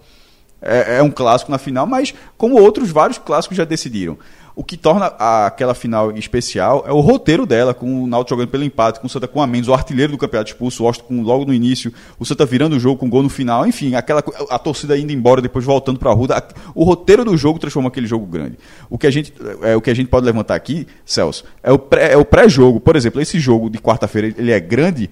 É, 0.62 0.97
é 0.99 1.03
um 1.03 1.11
clássico 1.11 1.51
na 1.51 1.59
final, 1.59 1.87
mas 1.87 2.14
como 2.38 2.61
outros 2.61 2.90
vários 2.90 3.19
clássicos 3.19 3.57
já 3.57 3.64
decidiram. 3.64 4.17
O 4.57 4.62
que 4.62 4.77
torna 4.77 5.07
aquela 5.07 5.75
final 5.75 6.12
especial 6.12 6.85
é 6.87 6.93
o 6.93 7.01
roteiro 7.01 7.45
dela, 7.45 7.75
com 7.75 8.05
o 8.05 8.07
Náutico 8.07 8.37
jogando 8.37 8.51
pelo 8.51 8.62
empate, 8.62 9.01
com 9.01 9.09
o 9.09 9.11
Santa 9.11 9.27
com 9.27 9.43
a 9.43 9.49
menos, 9.49 9.67
o 9.67 9.75
artilheiro 9.75 10.12
do 10.12 10.19
campeonato 10.19 10.53
expulso, 10.53 10.85
o 10.85 10.87
Austin 10.87 11.03
com, 11.03 11.23
logo 11.23 11.45
no 11.45 11.53
início, 11.53 11.93
o 12.21 12.25
Santa 12.25 12.47
virando 12.47 12.77
o 12.77 12.79
jogo 12.79 12.97
com 12.97 13.11
gol 13.11 13.25
no 13.25 13.29
final, 13.29 13.67
enfim, 13.67 13.97
aquela 13.97 14.23
a 14.49 14.59
torcida 14.59 14.97
indo 14.97 15.11
embora, 15.12 15.43
depois 15.43 15.64
voltando 15.64 15.99
para 15.99 16.12
a 16.12 16.14
rua. 16.14 16.29
O 16.73 16.85
roteiro 16.85 17.25
do 17.25 17.37
jogo 17.37 17.59
transforma 17.59 17.88
aquele 17.88 18.07
jogo 18.07 18.25
grande. 18.27 18.57
O 18.88 18.97
que 18.97 19.09
a 19.09 19.11
gente, 19.11 19.35
é, 19.61 19.75
o 19.75 19.81
que 19.81 19.90
a 19.90 19.95
gente 19.95 20.07
pode 20.07 20.25
levantar 20.25 20.55
aqui, 20.55 20.87
Celso, 21.05 21.45
é 21.61 21.73
o 21.73 21.79
pré- 21.79 22.12
é 22.12 22.25
pré-jogo. 22.25 22.79
Por 22.79 22.95
exemplo, 22.95 23.21
esse 23.21 23.40
jogo 23.40 23.69
de 23.69 23.79
quarta-feira, 23.79 24.29
ele 24.38 24.53
é 24.53 24.61
grande 24.61 25.11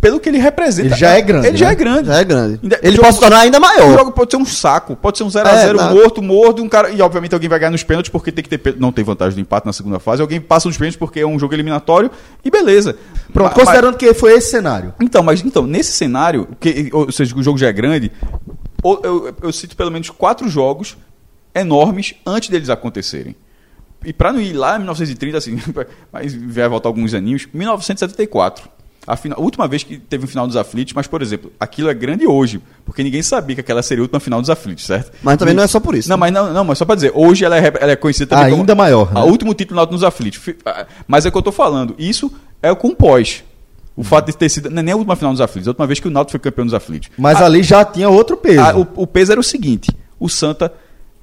pelo 0.00 0.18
que 0.18 0.28
ele 0.30 0.38
representa. 0.38 0.88
Ele 0.88 0.96
já 0.96 1.10
é 1.10 1.20
grande, 1.20 1.46
Ele 1.48 1.56
já 1.58 1.66
né? 1.66 1.72
é 1.72 1.74
grande. 1.74 2.06
Já 2.08 2.16
é 2.18 2.24
grande. 2.24 2.60
Ainda- 2.62 2.80
Ele 2.82 2.92
jogo- 2.96 3.02
pode 3.02 3.14
se 3.16 3.20
tornar 3.20 3.38
ainda 3.40 3.58
O 3.58 3.60
maior. 3.60 3.98
jogo 3.98 4.12
pode 4.12 4.30
ser 4.30 4.36
um 4.38 4.44
saco, 4.46 4.96
pode 4.96 5.18
ser 5.18 5.24
um 5.24 5.28
0x0 5.28 5.78
É, 5.78 5.92
morto, 5.92 6.22
morto, 6.22 6.58
e 6.60 6.62
um 6.62 6.68
cara. 6.68 6.88
E 6.90 7.02
obviamente 7.02 7.34
alguém 7.34 7.48
vai 7.50 7.58
ganhar 7.58 7.70
nos 7.70 7.82
pênaltis 7.82 8.10
porque 8.10 8.32
tem 8.32 8.42
que 8.42 8.56
ter. 8.56 8.76
Não 8.78 8.90
tem 8.92 9.04
vantagem 9.04 9.34
do 9.34 9.40
empate 9.42 9.66
na 9.66 9.72
segunda 9.74 9.98
fase. 9.98 10.22
Alguém 10.22 10.40
passa 10.40 10.68
nos 10.68 10.76
pênaltis 10.78 10.96
porque 10.98 11.20
é 11.20 11.26
um 11.26 11.38
jogo 11.38 11.52
eliminatório 11.54 12.10
e 12.44 12.50
beleza. 12.50 12.96
Pronto, 13.32 13.48
Ma- 13.50 13.54
considerando 13.54 13.96
que 13.98 14.14
foi 14.14 14.32
esse 14.32 14.50
cenário. 14.50 14.94
mas- 14.98 15.06
então, 15.06 15.22
mas 15.22 15.44
então, 15.44 15.66
nesse 15.66 15.92
cenário, 15.92 16.48
que, 16.58 16.88
ou 16.92 17.12
seja, 17.12 17.36
o 17.36 17.42
jogo 17.42 17.58
já 17.58 17.66
é 17.68 17.72
grande, 17.72 18.10
ou- 18.82 19.00
eu, 19.04 19.34
eu 19.42 19.52
cito 19.52 19.76
pelo 19.76 19.90
menos 19.90 20.08
quatro 20.08 20.48
jogos 20.48 20.96
enormes 21.54 22.14
antes 22.24 22.48
deles 22.48 22.70
acontecerem. 22.70 23.36
E 24.02 24.14
para 24.14 24.32
não 24.32 24.40
ir 24.40 24.54
lá 24.54 24.76
em 24.76 24.78
1930, 24.78 25.36
assim, 25.36 25.58
mas 26.10 26.34
vai 26.34 26.66
voltar 26.70 26.88
alguns 26.88 27.12
aninhos, 27.12 27.46
1974. 27.52 28.66
A, 29.10 29.16
final, 29.16 29.38
a 29.38 29.42
última 29.42 29.66
vez 29.66 29.82
que 29.82 29.98
teve 29.98 30.24
um 30.24 30.28
final 30.28 30.46
dos 30.46 30.56
aflitos, 30.56 30.94
mas, 30.94 31.06
por 31.06 31.20
exemplo, 31.20 31.52
aquilo 31.58 31.88
é 31.90 31.94
grande 31.94 32.26
hoje, 32.26 32.60
porque 32.84 33.02
ninguém 33.02 33.22
sabia 33.22 33.56
que 33.56 33.60
aquela 33.60 33.82
seria 33.82 34.02
a 34.02 34.04
última 34.04 34.20
final 34.20 34.40
dos 34.40 34.48
aflitos, 34.48 34.84
certo? 34.86 35.12
Mas 35.22 35.36
também 35.36 35.54
não 35.54 35.62
é 35.62 35.66
só 35.66 35.80
por 35.80 35.94
isso. 35.94 36.08
Não, 36.08 36.16
mas 36.16 36.32
não, 36.32 36.52
não, 36.52 36.64
mas 36.64 36.78
só 36.78 36.84
pra 36.84 36.94
dizer, 36.94 37.12
hoje 37.14 37.44
ela 37.44 37.58
é, 37.58 37.72
ela 37.80 37.92
é 37.92 37.96
conhecida 37.96 38.26
também 38.28 38.44
Ainda 38.54 38.56
como 38.74 38.78
maior, 38.78 39.12
né? 39.12 39.20
A 39.20 39.24
último 39.24 39.52
título 39.54 39.84
nos 39.86 40.04
aflitos. 40.04 40.40
Mas 41.08 41.26
é 41.26 41.28
o 41.28 41.32
que 41.32 41.38
eu 41.38 41.42
tô 41.42 41.52
falando. 41.52 41.94
Isso 41.98 42.32
é 42.62 42.70
o 42.70 42.76
com 42.76 42.94
pós. 42.94 43.42
O 43.96 44.04
fato 44.04 44.26
de 44.26 44.36
ter 44.36 44.48
sido. 44.48 44.70
Não 44.70 44.78
é 44.80 44.82
nem 44.82 44.92
a 44.94 44.96
última 44.96 45.16
final 45.16 45.32
dos 45.32 45.40
aflitos, 45.40 45.68
a 45.68 45.72
última 45.72 45.86
vez 45.86 46.00
que 46.00 46.08
o 46.08 46.10
Náutico 46.10 46.30
foi 46.30 46.40
campeão 46.40 46.64
dos 46.64 46.74
aflitos. 46.74 47.10
Mas 47.18 47.40
Ah, 47.40 47.44
ali 47.46 47.62
já 47.62 47.84
tinha 47.84 48.08
outro 48.08 48.36
peso. 48.36 48.60
ah, 48.60 48.76
o, 48.76 49.02
o 49.02 49.06
peso 49.06 49.32
era 49.32 49.40
o 49.40 49.44
seguinte: 49.44 49.90
o 50.18 50.28
Santa 50.28 50.72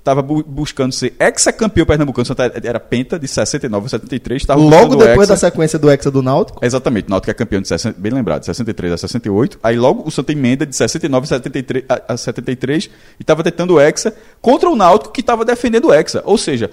estava 0.08 0.22
buscando 0.22 0.94
ser 0.94 1.14
ex-campeão 1.20 1.86
pernambucano. 1.86 2.26
Santa 2.26 2.52
era 2.64 2.80
penta 2.80 3.20
de 3.20 3.28
69 3.28 3.86
a 3.88 3.90
73. 3.90 4.46
Tava 4.46 4.60
Logo 4.62 4.96
depois 4.96 5.28
da 5.28 5.34
hexa. 5.34 5.48
sequência 5.48 5.78
do 5.78 5.90
Hexa 5.92 6.10
do 6.10 6.22
Náutico. 6.22 6.66
Exatamente, 6.66 7.08
o 7.08 7.10
Náutico 7.10 7.32
é 7.32 7.34
campeão 7.34 7.62
de 7.62 7.68
60, 7.68 8.00
bem 8.00 8.12
lembrado, 8.12 8.40
de 8.42 8.46
63 8.46 8.94
a 8.94 8.98
68. 8.98 9.60
Aí 9.62 9.76
logo 9.76 10.04
o 10.08 10.12
Santa 10.12 10.32
emenda 10.32 10.66
de 10.66 10.76
69 10.76 11.26
a 11.26 11.28
73, 11.28 11.86
a, 11.90 12.14
a 12.14 12.18
73 12.18 12.86
e 12.86 12.90
estava 13.24 13.44
tentando 13.44 13.74
o 13.74 13.80
Hexa 13.82 14.14
contra 14.42 14.70
o 14.70 14.76
Náutico 14.76 15.14
que 15.14 15.22
estava 15.22 15.44
defendendo 15.44 15.86
o 15.90 15.94
Hexa. 15.94 16.22
Ou 16.26 16.38
seja, 16.38 16.72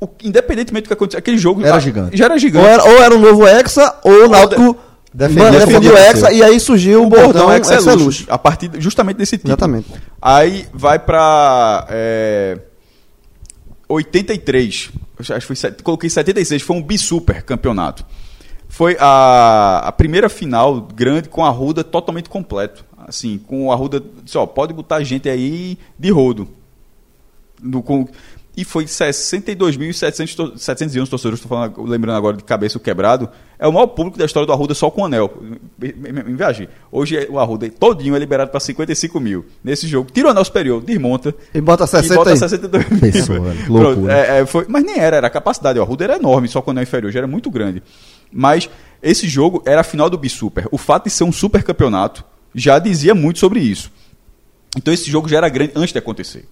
o- 0.00 0.08
independentemente 0.22 0.84
do 0.84 0.88
que 0.88 0.92
aconteceu, 0.94 1.18
aquele 1.18 1.38
jogo 1.38 1.64
Era 1.64 1.76
ah, 1.76 1.80
gigante. 1.80 2.16
Já 2.16 2.26
era 2.26 2.34
Ou 2.34 2.38
gigante. 2.40 2.66
era, 2.66 2.84
ou 2.84 3.02
era 3.02 3.14
um 3.14 3.18
novo 3.20 3.46
Hexa, 3.46 3.94
ou 4.04 4.26
o 4.26 4.28
Náutico 4.28 4.76
defendia, 5.12 5.50
defendia 5.52 5.92
o 5.92 5.96
Hexa, 5.96 6.32
e 6.32 6.42
aí 6.42 6.58
surgiu 6.60 7.02
o, 7.04 7.08
bordão 7.08 7.26
bordão 7.46 7.52
Hexa, 7.52 7.74
Hexa 7.76 7.90
é 7.92 7.94
luxo. 7.94 8.24
a 8.28 8.36
partir 8.36 8.70
justamente 8.78 9.16
desse 9.16 9.36
título. 9.36 9.50
Exatamente. 9.52 9.86
Aí 10.20 10.66
vai 10.74 10.98
pra 10.98 11.86
é, 11.88 12.58
83. 13.88 14.90
Acho 15.18 15.34
que 15.34 15.54
foi, 15.54 15.72
coloquei 15.82 16.10
76, 16.10 16.62
foi 16.62 16.76
um 16.76 16.82
bisuper 16.82 17.44
campeonato. 17.44 18.04
Foi 18.68 18.96
a, 18.98 19.82
a 19.84 19.92
primeira 19.92 20.28
final 20.28 20.80
grande 20.80 21.28
com 21.28 21.44
a 21.44 21.50
Ruda 21.50 21.84
totalmente 21.84 22.28
completo. 22.28 22.84
Assim, 23.06 23.38
com 23.38 23.70
a 23.70 23.74
Ruda, 23.76 24.02
disse, 24.22 24.36
ó, 24.36 24.46
pode 24.46 24.72
botar 24.72 25.02
gente 25.04 25.28
aí 25.28 25.78
de 25.98 26.10
rodo. 26.10 26.48
Do, 27.62 27.82
com, 27.82 28.08
e 28.56 28.64
foi 28.64 28.84
62.700 28.84 30.34
to- 30.34 30.58
711 30.58 31.10
torcedores, 31.10 31.40
estou 31.40 31.48
falando, 31.48 31.82
lembrando 31.82 32.16
agora 32.16 32.36
de 32.36 32.44
cabeça 32.44 32.78
quebrado. 32.78 33.28
É 33.58 33.66
o 33.66 33.72
maior 33.72 33.86
público 33.88 34.18
da 34.18 34.24
história 34.24 34.46
do 34.46 34.52
Arruda 34.52 34.74
só 34.74 34.90
com 34.90 35.02
o 35.02 35.04
anel. 35.04 35.32
Me-. 35.78 36.68
Hoje 36.90 37.26
o 37.30 37.38
Arruda 37.38 37.68
todinho 37.70 38.14
é 38.14 38.18
liberado 38.18 38.50
para 38.50 38.60
55 38.60 39.18
mil. 39.20 39.44
Nesse 39.62 39.86
jogo, 39.88 40.10
tira 40.12 40.28
o 40.28 40.30
anel 40.30 40.44
superior, 40.44 40.82
desmonta. 40.82 41.34
E 41.52 41.60
bota 41.60 41.86
60 41.86 42.12
e 42.14 42.16
bota 42.16 42.30
aí. 42.30 42.36
62 42.36 42.90
mil. 42.90 43.00
Pessoa, 43.00 43.54
Pronto, 43.66 44.08
é, 44.08 44.40
é, 44.40 44.46
foi, 44.46 44.66
mas 44.68 44.84
nem 44.84 44.98
era, 44.98 45.16
era 45.16 45.26
a 45.26 45.30
capacidade. 45.30 45.78
O 45.78 45.82
Arruda 45.82 46.04
era 46.04 46.16
enorme, 46.16 46.48
só 46.48 46.62
com 46.62 46.70
o 46.70 46.72
anel 46.72 46.82
inferior, 46.82 47.10
já 47.12 47.20
era 47.20 47.26
muito 47.26 47.50
grande. 47.50 47.82
Mas 48.32 48.68
esse 49.02 49.28
jogo 49.28 49.62
era 49.66 49.80
a 49.80 49.84
final 49.84 50.08
do 50.08 50.16
Bisuper. 50.18 50.66
O 50.70 50.78
fato 50.78 51.04
de 51.04 51.10
ser 51.10 51.24
um 51.24 51.32
super 51.32 51.62
campeonato 51.62 52.24
já 52.54 52.78
dizia 52.78 53.14
muito 53.14 53.38
sobre 53.38 53.60
isso. 53.60 53.90
Então 54.76 54.92
esse 54.92 55.10
jogo 55.10 55.28
já 55.28 55.36
era 55.38 55.48
grande 55.48 55.72
antes 55.76 55.92
de 55.92 55.98
acontecer. 55.98 56.46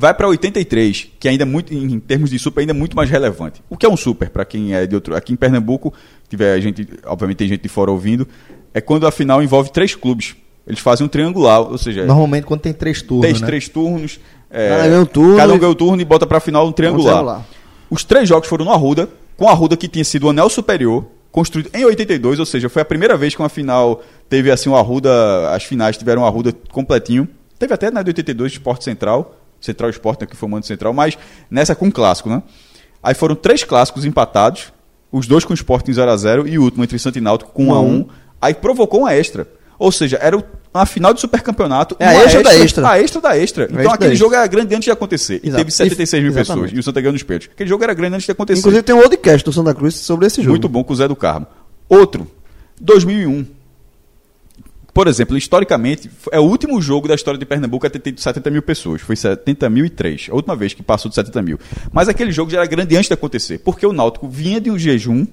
Vai 0.00 0.14
para 0.14 0.28
83, 0.28 1.08
que 1.18 1.28
ainda 1.28 1.42
é 1.42 1.44
muito 1.44 1.74
em 1.74 1.98
termos 1.98 2.30
de 2.30 2.38
super 2.38 2.60
ainda 2.60 2.70
é 2.72 2.74
muito 2.74 2.94
mais 2.96 3.10
relevante. 3.10 3.60
O 3.68 3.76
que 3.76 3.84
é 3.84 3.88
um 3.88 3.96
super 3.96 4.30
para 4.30 4.44
quem 4.44 4.72
é 4.72 4.86
de 4.86 4.94
outro, 4.94 5.16
aqui 5.16 5.32
em 5.32 5.36
Pernambuco, 5.36 5.92
tiver 6.28 6.60
gente, 6.60 6.88
obviamente 7.04 7.38
tem 7.38 7.48
gente 7.48 7.62
de 7.62 7.68
fora 7.68 7.90
ouvindo, 7.90 8.26
é 8.72 8.80
quando 8.80 9.08
a 9.08 9.10
final 9.10 9.42
envolve 9.42 9.72
três 9.72 9.96
clubes. 9.96 10.36
Eles 10.64 10.78
fazem 10.78 11.04
um 11.04 11.08
triangular, 11.08 11.62
ou 11.62 11.76
seja, 11.78 12.04
Normalmente 12.04 12.44
quando 12.44 12.60
tem 12.60 12.72
três 12.72 13.02
turnos, 13.02 13.26
tem 13.32 13.40
né? 13.40 13.46
três 13.46 13.68
turnos. 13.68 14.20
é, 14.48 14.68
Cada 14.68 14.88
ganha 14.88 15.00
um 15.00 15.04
turno 15.06 15.36
Cada 15.36 15.52
um 15.52 15.58
ganha 15.58 15.72
um 15.72 15.74
turno 15.74 16.00
e 16.00 16.04
bota 16.04 16.26
pra 16.28 16.38
final 16.38 16.68
um 16.68 16.70
triangular. 16.70 17.14
triangular. 17.14 17.46
Os 17.90 18.04
três 18.04 18.28
jogos 18.28 18.48
foram 18.48 18.66
no 18.66 18.70
Arruda, 18.70 19.08
com 19.36 19.48
a 19.48 19.50
Arruda 19.50 19.76
que 19.76 19.88
tinha 19.88 20.04
sido 20.04 20.24
o 20.26 20.30
anel 20.30 20.48
superior, 20.48 21.06
construído 21.32 21.70
em 21.74 21.84
82, 21.84 22.38
ou 22.38 22.46
seja, 22.46 22.68
foi 22.68 22.82
a 22.82 22.84
primeira 22.84 23.16
vez 23.16 23.34
que 23.34 23.42
uma 23.42 23.48
final 23.48 24.00
teve 24.28 24.48
assim 24.50 24.68
o 24.68 24.76
Arruda, 24.76 25.50
as 25.50 25.64
finais 25.64 25.96
tiveram 25.96 26.22
o 26.22 26.24
Arruda 26.24 26.52
completinho. 26.70 27.26
Teve 27.58 27.74
até 27.74 27.90
na 27.90 28.02
de 28.02 28.10
82 28.10 28.52
Esporte 28.52 28.84
Central, 28.84 29.37
Central 29.60 29.90
Esporte, 29.90 30.20
né, 30.22 30.26
que 30.26 30.36
foi 30.36 30.48
o 30.48 30.52
mando 30.52 30.66
central, 30.66 30.92
mas 30.92 31.18
nessa 31.50 31.74
com 31.74 31.86
um 31.86 31.90
clássico, 31.90 32.28
né? 32.28 32.42
Aí 33.02 33.14
foram 33.14 33.34
três 33.34 33.64
clássicos 33.64 34.04
empatados, 34.04 34.72
os 35.10 35.26
dois 35.26 35.44
com 35.44 35.52
o 35.52 35.54
Sport 35.54 35.88
em 35.88 35.92
0x0 35.92 36.46
e 36.46 36.58
o 36.58 36.62
último 36.62 36.84
entre 36.84 36.98
Santo 36.98 37.18
e 37.18 37.20
Náutico 37.20 37.50
com 37.52 37.66
1x1. 37.66 38.06
Aí 38.40 38.54
provocou 38.54 39.00
uma 39.00 39.14
extra. 39.14 39.46
Ou 39.78 39.92
seja, 39.92 40.18
era 40.20 40.36
uma 40.74 40.84
final 40.84 41.14
de 41.14 41.20
supercampeonato. 41.20 41.96
É 42.00 42.08
a 42.08 42.10
uma 42.10 42.22
extra 42.24 42.42
da 42.42 42.54
extra. 42.56 42.88
A 42.88 43.00
extra 43.00 43.20
da 43.20 43.38
extra. 43.38 43.64
Então 43.64 43.78
extra 43.78 43.94
aquele 43.94 44.16
jogo 44.16 44.34
era 44.34 44.46
grande 44.46 44.74
antes 44.74 44.84
de 44.86 44.90
acontecer. 44.90 45.40
E 45.42 45.48
Exato. 45.48 45.56
teve 45.58 45.70
76 45.70 46.22
mil 46.22 46.32
Exatamente. 46.32 46.62
pessoas. 46.62 46.76
E 46.76 46.80
o 46.80 46.82
Santa 46.82 47.00
ganhou 47.00 47.12
nos 47.12 47.22
peitos. 47.22 47.48
Aquele 47.52 47.68
jogo 47.68 47.84
era 47.84 47.94
grande 47.94 48.16
antes 48.16 48.26
de 48.26 48.32
acontecer. 48.32 48.58
Inclusive 48.58 48.82
tem 48.82 48.94
um 48.94 49.00
podcast 49.00 49.44
do 49.44 49.52
Santa 49.52 49.72
Cruz 49.74 49.94
sobre 49.94 50.26
esse 50.26 50.40
jogo. 50.42 50.50
Muito 50.50 50.68
bom 50.68 50.82
com 50.82 50.92
o 50.92 50.96
Zé 50.96 51.06
do 51.06 51.14
Carmo. 51.14 51.46
Outro, 51.88 52.28
2001. 52.80 53.46
Por 54.98 55.06
exemplo, 55.06 55.36
historicamente, 55.38 56.10
é 56.32 56.40
o 56.40 56.42
último 56.42 56.80
jogo 56.82 57.06
da 57.06 57.14
história 57.14 57.38
de 57.38 57.46
Pernambuco 57.46 57.86
a 57.86 57.90
ter 57.90 58.00
tido 58.00 58.20
70 58.20 58.50
mil 58.50 58.60
pessoas. 58.62 59.00
Foi 59.00 59.14
70.003, 59.14 60.28
a 60.28 60.34
última 60.34 60.56
vez 60.56 60.74
que 60.74 60.82
passou 60.82 61.08
de 61.08 61.14
70 61.14 61.40
mil. 61.40 61.56
Mas 61.92 62.08
aquele 62.08 62.32
jogo 62.32 62.50
já 62.50 62.58
era 62.58 62.66
grande 62.66 62.96
antes 62.96 63.06
de 63.06 63.14
acontecer, 63.14 63.58
porque 63.58 63.86
o 63.86 63.92
Náutico 63.92 64.26
vinha 64.28 64.60
de 64.60 64.72
um 64.72 64.76
jejum 64.76 65.24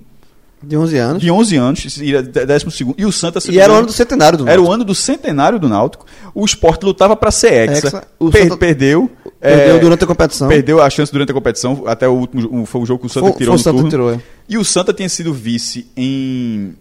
De 0.62 0.78
11 0.78 0.97
anos. 0.99 1.21
de 1.23 1.32
11 1.32 1.56
anos, 1.56 1.97
ia 1.97 2.21
décimo 2.21 2.69
segundo, 2.69 2.95
e 2.99 3.06
o 3.08 3.12
Santa... 3.12 3.39
E 3.51 3.60
era 3.60 3.73
o 3.73 3.75
ano 3.75 3.88
do 3.88 3.91
centenário 3.93 4.38
do 4.38 4.43
Era 4.43 4.51
Náutico. 4.58 4.69
o 4.69 4.73
ano 4.73 4.84
do 4.84 4.93
centenário 4.93 5.58
do 5.60 5.67
Náutico. 5.67 6.06
O 6.36 6.45
Sport 6.45 6.84
lutava 6.84 7.15
para 7.15 7.32
ser 7.32 7.67
hexa. 7.67 7.88
Hexa. 7.88 8.04
O 8.19 8.30
Per- 8.30 8.43
Santa- 8.43 8.58
Perdeu. 8.58 9.10
Perdeu 9.41 9.75
é, 9.78 9.80
durante 9.80 10.04
a 10.04 10.08
competição. 10.08 10.47
Perdeu 10.47 10.80
a 10.80 10.88
chance 10.91 11.12
durante 11.12 11.32
a 11.32 11.34
competição. 11.34 11.84
Até 11.88 12.08
o 12.08 12.12
último 12.13 12.67
foi 12.67 12.82
o 12.82 12.86
jogo 12.86 12.99
que 13.01 13.08
o 13.08 13.10
Santa 13.10 13.30
Foi- 13.30 13.38
tirou 13.38 13.58
foi 13.58 13.62
o 13.62 13.63
Santa 13.63 13.89
tirou, 13.89 14.13
é. 14.13 14.19
E 14.47 14.60
o 14.60 14.63
Santa 14.63 14.93
tinha 14.93 15.10
sido 15.10 15.34
vice 15.34 15.88
em 15.97 16.75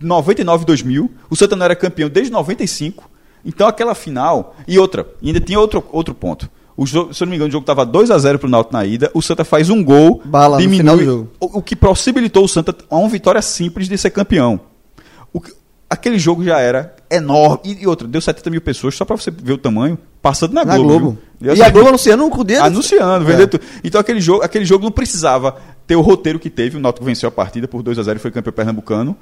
99 0.00 0.62
e 0.62 0.66
2000. 0.66 1.10
O 1.30 1.36
Santa 1.36 1.56
não 1.56 1.64
era 1.64 1.76
campeão 1.76 2.08
desde 2.08 2.32
95. 2.32 3.08
Então 3.44 3.66
aquela 3.66 3.94
final. 3.94 4.54
E 4.66 4.78
outra, 4.78 5.06
ainda 5.22 5.40
tinha 5.40 5.58
outro, 5.58 5.84
outro 5.92 6.14
ponto. 6.14 6.48
O 6.76 6.86
jogo, 6.86 7.12
se 7.12 7.22
eu 7.22 7.26
não 7.26 7.30
me 7.30 7.36
engano, 7.36 7.48
o 7.48 7.52
jogo 7.52 7.62
estava 7.64 7.84
2 7.84 8.10
a 8.10 8.18
0 8.18 8.38
pro 8.38 8.48
Náutico 8.48 8.72
na 8.72 8.84
ida. 8.84 9.10
O 9.12 9.20
Santa 9.20 9.44
faz 9.44 9.68
um 9.68 9.82
gol, 9.82 10.22
Bala 10.24 10.60
no 10.60 10.70
final 10.70 10.96
do 10.96 11.04
jogo. 11.04 11.28
O, 11.40 11.58
o 11.58 11.62
que 11.62 11.74
possibilitou 11.74 12.44
o 12.44 12.48
Santa 12.48 12.74
a 12.88 12.96
uma 12.96 13.08
vitória 13.08 13.42
simples 13.42 13.88
de 13.88 13.98
ser 13.98 14.10
campeão. 14.10 14.60
O 15.32 15.40
que- 15.40 15.52
aquele 15.90 16.18
jogo 16.20 16.44
já 16.44 16.60
era 16.60 16.94
enorme. 17.10 17.58
E, 17.64 17.82
e 17.82 17.86
outra, 17.86 18.06
deu 18.06 18.20
70 18.20 18.48
mil 18.50 18.60
pessoas, 18.60 18.94
só 18.94 19.04
para 19.04 19.16
você 19.16 19.28
ver 19.30 19.54
o 19.54 19.58
tamanho, 19.58 19.98
passando 20.22 20.52
na, 20.52 20.64
Na 20.64 20.76
Globo. 20.76 20.98
Globo. 21.00 21.18
E 21.40 21.62
a 21.62 21.68
Globo 21.70 21.88
anunciando 21.88 22.24
o 22.32 22.44
dedo. 22.44 22.62
Anunciando, 22.62 23.24
É. 23.24 23.26
vendendo 23.28 23.48
tudo. 23.48 23.64
Então 23.82 24.00
aquele 24.00 24.20
jogo, 24.20 24.44
aquele 24.44 24.64
jogo 24.64 24.84
não 24.84 24.92
precisava 24.92 25.56
ter 25.84 25.96
o 25.96 26.00
roteiro 26.00 26.38
que 26.38 26.50
teve. 26.50 26.76
O 26.76 26.80
Náutico 26.80 27.04
venceu 27.04 27.28
a 27.28 27.32
partida 27.32 27.66
por 27.66 27.82
2 27.82 27.98
a 27.98 28.02
0 28.04 28.18
e 28.18 28.22
foi 28.22 28.30
campeão 28.30 28.52
pernambucano. 28.52 29.16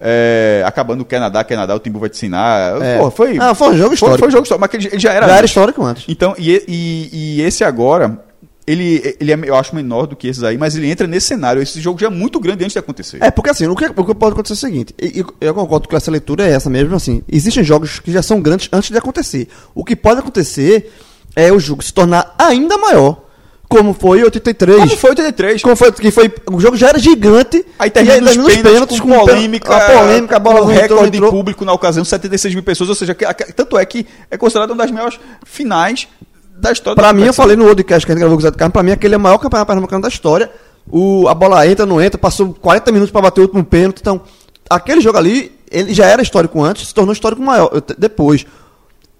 É, 0.00 0.62
acabando 0.66 1.00
o 1.00 1.04
Canadá, 1.04 1.42
Canadá, 1.42 1.74
o 1.74 1.78
Timbu 1.78 1.98
vai 1.98 2.08
te 2.08 2.16
ensinar. 2.16 2.80
É. 2.82 2.98
Porra, 2.98 3.10
foi, 3.10 3.38
Ah, 3.40 3.54
foi 3.54 3.68
um 3.70 3.76
jogo 3.76 3.88
Foi, 3.88 3.94
histórico. 3.94 4.18
foi 4.20 4.28
um 4.28 4.30
jogo 4.30 4.42
histórico, 4.44 4.60
mas 4.60 4.68
aquele, 4.68 4.86
ele 4.94 5.00
já 5.00 5.12
era. 5.12 5.26
Já 5.26 5.32
era 5.32 5.40
antes. 5.40 5.50
histórico 5.50 5.82
antes. 5.84 6.04
Então, 6.08 6.34
e, 6.38 6.62
e, 6.68 7.08
e 7.38 7.42
esse 7.42 7.64
agora, 7.64 8.24
ele, 8.66 9.16
ele 9.18 9.32
é, 9.32 9.38
eu 9.44 9.56
acho 9.56 9.74
menor 9.74 10.06
do 10.06 10.14
que 10.14 10.28
esses 10.28 10.42
aí, 10.44 10.56
mas 10.56 10.76
ele 10.76 10.88
entra 10.90 11.06
nesse 11.06 11.26
cenário. 11.26 11.60
Esse 11.60 11.80
jogo 11.80 11.98
já 11.98 12.06
é 12.06 12.10
muito 12.10 12.38
grande 12.38 12.62
antes 12.64 12.74
de 12.74 12.78
acontecer. 12.78 13.18
É, 13.20 13.30
porque 13.30 13.50
assim, 13.50 13.66
o 13.66 13.74
que, 13.74 13.86
o 13.86 14.04
que 14.04 14.14
pode 14.14 14.32
acontecer 14.34 14.52
é 14.52 14.56
o 14.56 14.70
seguinte, 14.70 14.94
e- 15.00 15.20
e 15.20 15.24
eu 15.40 15.54
concordo 15.54 15.88
que 15.88 15.96
essa 15.96 16.10
leitura 16.10 16.44
é 16.46 16.50
essa 16.52 16.70
mesmo, 16.70 16.94
assim, 16.94 17.22
existem 17.28 17.64
jogos 17.64 17.98
que 17.98 18.12
já 18.12 18.22
são 18.22 18.40
grandes 18.40 18.68
antes 18.72 18.90
de 18.90 18.98
acontecer. 18.98 19.48
O 19.74 19.84
que 19.84 19.96
pode 19.96 20.20
acontecer 20.20 20.92
é 21.34 21.50
o 21.52 21.58
jogo 21.58 21.82
se 21.82 21.92
tornar 21.92 22.34
ainda 22.38 22.76
maior, 22.78 23.24
como 23.68 23.92
foi 23.92 24.20
em 24.20 24.24
83. 24.24 24.78
Como 24.78 24.96
foi 24.96 25.10
83? 25.10 25.62
Como 25.62 25.76
foi, 25.76 25.92
que 25.92 26.10
foi, 26.10 26.32
o 26.50 26.58
jogo 26.58 26.76
já 26.76 26.88
era 26.88 26.98
gigante. 26.98 27.64
Aí 27.78 27.90
termina 27.90 28.20
nos 28.20 28.34
termina 28.46 28.62
pênaltis, 28.70 28.98
com, 29.00 29.10
polêmica, 29.18 29.76
a 29.76 29.80
polêmica, 29.98 30.36
a 30.36 30.38
bola 30.38 30.60
com 30.62 30.70
entrou, 30.70 30.80
recorde 30.82 31.16
entrou. 31.18 31.30
de 31.30 31.36
público 31.36 31.64
na 31.64 31.72
ocasião, 31.74 32.04
76 32.04 32.54
mil 32.54 32.62
pessoas, 32.62 32.88
ou 32.88 32.94
seja, 32.96 33.14
que- 33.14 33.26
tanto 33.52 33.76
é 33.76 33.84
que 33.84 34.06
é 34.30 34.36
considerado 34.38 34.70
uma 34.70 34.76
das 34.76 34.90
maiores 34.90 35.20
finais 35.44 36.08
da 36.56 36.72
história 36.72 36.96
Pra 36.96 37.08
da 37.08 37.12
mim, 37.12 37.24
eu 37.26 37.34
falei 37.34 37.56
no 37.56 37.66
podcast 37.66 38.04
que 38.06 38.10
a 38.10 38.14
gente 38.14 38.20
gravou 38.20 38.36
com 38.36 38.40
o 38.40 38.42
Zé 38.42 38.50
do 38.50 38.56
Carmo, 38.56 38.72
pra 38.72 38.82
mim 38.82 38.90
aquele 38.92 39.14
é 39.14 39.16
o 39.18 39.20
maior 39.20 39.38
campeonato 39.38 39.66
pernambucano 39.66 40.02
da 40.02 40.08
história. 40.08 40.50
O, 40.90 41.28
a 41.28 41.34
bola 41.34 41.66
entra, 41.66 41.84
não 41.84 42.00
entra, 42.00 42.18
passou 42.18 42.54
40 42.54 42.90
minutos 42.90 43.12
pra 43.12 43.20
bater 43.20 43.40
o 43.40 43.44
último 43.44 43.62
pênalti. 43.62 43.98
Então, 44.00 44.22
aquele 44.70 45.00
jogo 45.02 45.18
ali, 45.18 45.52
ele 45.70 45.92
já 45.92 46.06
era 46.06 46.22
histórico 46.22 46.62
antes, 46.64 46.88
se 46.88 46.94
tornou 46.94 47.12
histórico 47.12 47.42
maior 47.42 47.70
depois. 47.98 48.46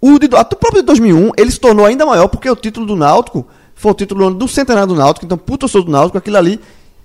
O, 0.00 0.18
de, 0.18 0.26
o 0.26 0.30
próprio 0.56 0.80
de 0.80 0.86
2001, 0.86 1.32
ele 1.36 1.50
se 1.50 1.60
tornou 1.60 1.84
ainda 1.84 2.06
maior 2.06 2.28
porque 2.28 2.48
o 2.50 2.56
título 2.56 2.86
do 2.86 2.96
Náutico 2.96 3.46
foi 3.78 3.92
o 3.92 3.94
título 3.94 4.34
do 4.34 4.46
centenário 4.48 4.88
do 4.88 4.94
Náutico. 4.94 5.24
Então, 5.24 5.38
puto 5.38 5.64
eu 5.64 5.68
sou 5.68 5.82
do 5.82 5.90
Náutico, 5.90 6.18
aquilo 6.18 6.36
ali. 6.36 6.60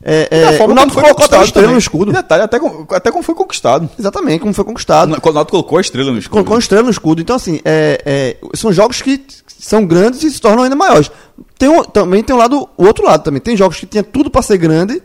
É, 0.06 0.28
da 0.30 0.52
é, 0.52 0.58
forma 0.58 0.74
o 0.74 0.76
Náutico 0.76 0.96
colocou 0.96 1.16
conquistado 1.16 1.46
estrela 1.46 1.64
também. 1.68 1.74
no 1.76 1.80
escudo. 1.80 2.12
E 2.12 2.14
detalhe, 2.14 2.44
até, 2.44 2.60
com- 2.60 2.86
até 2.90 3.10
como 3.12 3.24
foi 3.24 3.36
conquistado. 3.36 3.90
Exatamente, 3.98 4.42
como 4.42 4.54
foi 4.54 4.66
conquistado. 4.66 5.22
Quando 5.22 5.36
o 5.36 5.38
Náutico 5.38 5.52
colocou 5.52 5.78
a 5.78 5.82
estrela 5.82 6.12
no 6.12 6.18
escudo. 6.18 6.32
Colocou 6.34 6.54
uma 6.56 6.60
estrela 6.60 6.84
no 6.84 6.90
escudo. 6.90 7.22
Então, 7.22 7.36
assim, 7.38 7.62
é, 7.64 8.02
é, 8.06 8.38
são 8.54 8.74
jogos 8.74 9.02
que 9.02 9.24
são 9.48 9.86
grandes 9.86 10.22
e 10.24 10.32
se 10.32 10.42
tornam 10.42 10.64
ainda 10.64 10.76
maiores. 10.76 11.10
Tem 11.58 11.70
um- 11.70 11.84
também 11.84 12.22
tem 12.22 12.36
um 12.36 12.40
lado, 12.40 12.68
o 12.76 12.86
outro 12.86 13.06
lado 13.06 13.24
também. 13.24 13.40
Tem 13.40 13.56
jogos 13.56 13.80
que 13.80 13.86
tinha 13.86 14.04
tudo 14.04 14.30
para 14.30 14.42
ser 14.42 14.58
grande 14.58 15.02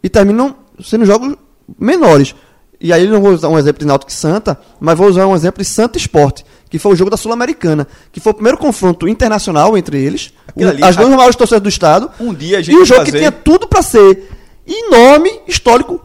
e 0.00 0.08
terminam 0.08 0.54
sendo 0.84 1.04
jogos 1.04 1.34
menores. 1.76 2.32
E 2.80 2.92
aí 2.92 3.04
eu 3.06 3.10
não 3.10 3.20
vou 3.22 3.32
usar 3.32 3.48
um 3.48 3.58
exemplo 3.58 3.80
de 3.80 3.86
Náutico 3.86 4.12
Santa, 4.12 4.56
mas 4.78 4.96
vou 4.96 5.08
usar 5.08 5.26
um 5.26 5.34
exemplo 5.34 5.62
de 5.62 5.68
Santa 5.68 5.98
Esporte, 5.98 6.44
que 6.68 6.78
foi 6.78 6.92
o 6.92 6.96
jogo 6.96 7.10
da 7.10 7.16
Sul-Americana, 7.16 7.86
que 8.12 8.20
foi 8.20 8.32
o 8.32 8.34
primeiro 8.34 8.58
confronto 8.58 9.08
internacional 9.08 9.76
entre 9.78 10.02
eles, 10.02 10.32
o- 10.54 10.66
ali, 10.66 10.82
as 10.82 10.96
duas 10.96 11.12
a- 11.12 11.16
maiores 11.16 11.36
torcidas 11.36 11.62
do 11.62 11.68
estado. 11.68 12.10
Um 12.20 12.34
dia 12.34 12.58
a 12.58 12.62
gente 12.62 12.74
e 12.76 12.78
um 12.80 12.84
jogo 12.84 13.00
que 13.04 13.06
fazer- 13.12 13.18
tinha 13.18 13.32
tudo 13.32 13.66
para 13.68 13.82
ser 13.82 14.28
enorme, 14.66 15.30
histórico. 15.46 16.00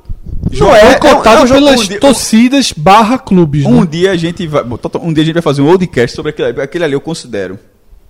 Jogo 0.52 0.72
Não 0.72 0.76
é, 0.76 0.94
é, 0.94 0.96
um- 0.98 1.00
cotado 1.00 1.40
é 1.40 1.44
um 1.44 1.48
jogo 1.48 1.60
pelas 1.66 1.82
um 1.82 1.88
dia- 1.88 2.00
torcidas 2.00 2.72
barra 2.74 3.18
clubes. 3.18 3.66
Um 3.66 3.82
né? 3.82 3.88
dia 3.90 4.12
a 4.12 4.18
gente 4.18 4.46
vai. 4.48 4.64
Um 4.64 5.14
dia 5.14 5.24
a 5.24 5.26
gente 5.26 5.34
vai 5.34 5.42
fazer 5.42 5.62
um 5.62 5.72
podcast 5.72 6.16
sobre 6.16 6.30
aquele, 6.32 6.50
ali. 6.50 6.62
aquele 6.62 6.84
ali, 6.84 6.94
eu 6.94 7.02
considero. 7.02 7.58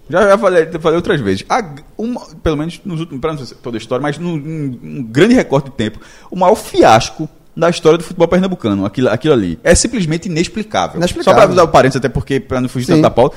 Já, 0.10 0.28
já 0.28 0.38
falei, 0.38 0.66
falei 0.66 0.96
outras 0.98 1.22
vezes. 1.22 1.46
A- 1.48 1.64
uma- 1.98 2.22
pelo 2.44 2.58
menos 2.58 2.82
nos 2.84 3.00
últimos. 3.00 3.22
Para 3.22 3.34
não 3.34 3.46
ser 3.46 3.56
toda 3.56 3.78
a 3.78 3.80
história, 3.80 4.02
mas 4.02 4.18
num, 4.18 4.36
num- 4.36 4.80
um 4.84 5.04
grande 5.04 5.34
recorte 5.36 5.70
de 5.70 5.76
tempo. 5.76 6.00
O 6.30 6.36
maior 6.36 6.56
fiasco 6.56 7.30
da 7.56 7.70
história 7.70 7.98
do 7.98 8.04
futebol 8.04 8.28
pernambucano, 8.28 8.86
aquilo, 8.86 9.10
aquilo 9.10 9.34
ali. 9.34 9.60
É 9.64 9.76
simplesmente 9.76 10.28
inexplicável. 10.30 10.98
Inexplicável. 10.98 11.32
Só 11.32 11.36
para 11.36 11.44
avisar 11.44 11.66
o 11.66 11.68
parênteses, 11.68 11.98
até 11.98 12.10
porque, 12.10 12.40
para 12.40 12.62
não 12.62 12.70
fugir 12.70 12.86
Sim. 12.86 12.92
tanto 12.94 13.02
da 13.04 13.10
pauta. 13.12 13.36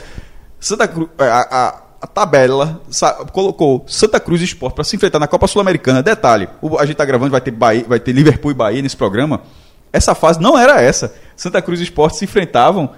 Santa 0.60 0.86
Cruz. 0.88 1.08
A, 1.18 1.24
a- 1.68 1.80
a 2.02 2.06
tabela 2.06 2.82
colocou 3.32 3.82
Santa 3.88 4.20
Cruz 4.20 4.42
e 4.42 4.44
Sport 4.44 4.74
para 4.74 4.84
se 4.84 4.94
enfrentar 4.94 5.18
na 5.18 5.26
Copa 5.26 5.46
Sul-Americana. 5.46 6.02
Detalhe: 6.02 6.48
o- 6.60 6.78
a 6.78 6.84
gente 6.84 6.96
tá 6.96 7.04
gravando, 7.04 7.30
vai 7.30 7.40
ter, 7.40 7.50
Bahia, 7.50 7.84
vai 7.88 7.98
ter 7.98 8.12
Liverpool 8.12 8.50
e 8.50 8.54
Bahia 8.54 8.82
nesse 8.82 8.96
programa. 8.96 9.40
Essa 9.92 10.14
fase 10.14 10.38
não 10.40 10.58
era 10.58 10.80
essa. 10.82 11.14
Santa 11.34 11.62
Cruz 11.62 11.80
e 11.80 11.84
Sport 11.84 12.14
se 12.14 12.24
enfrentavam 12.24 12.90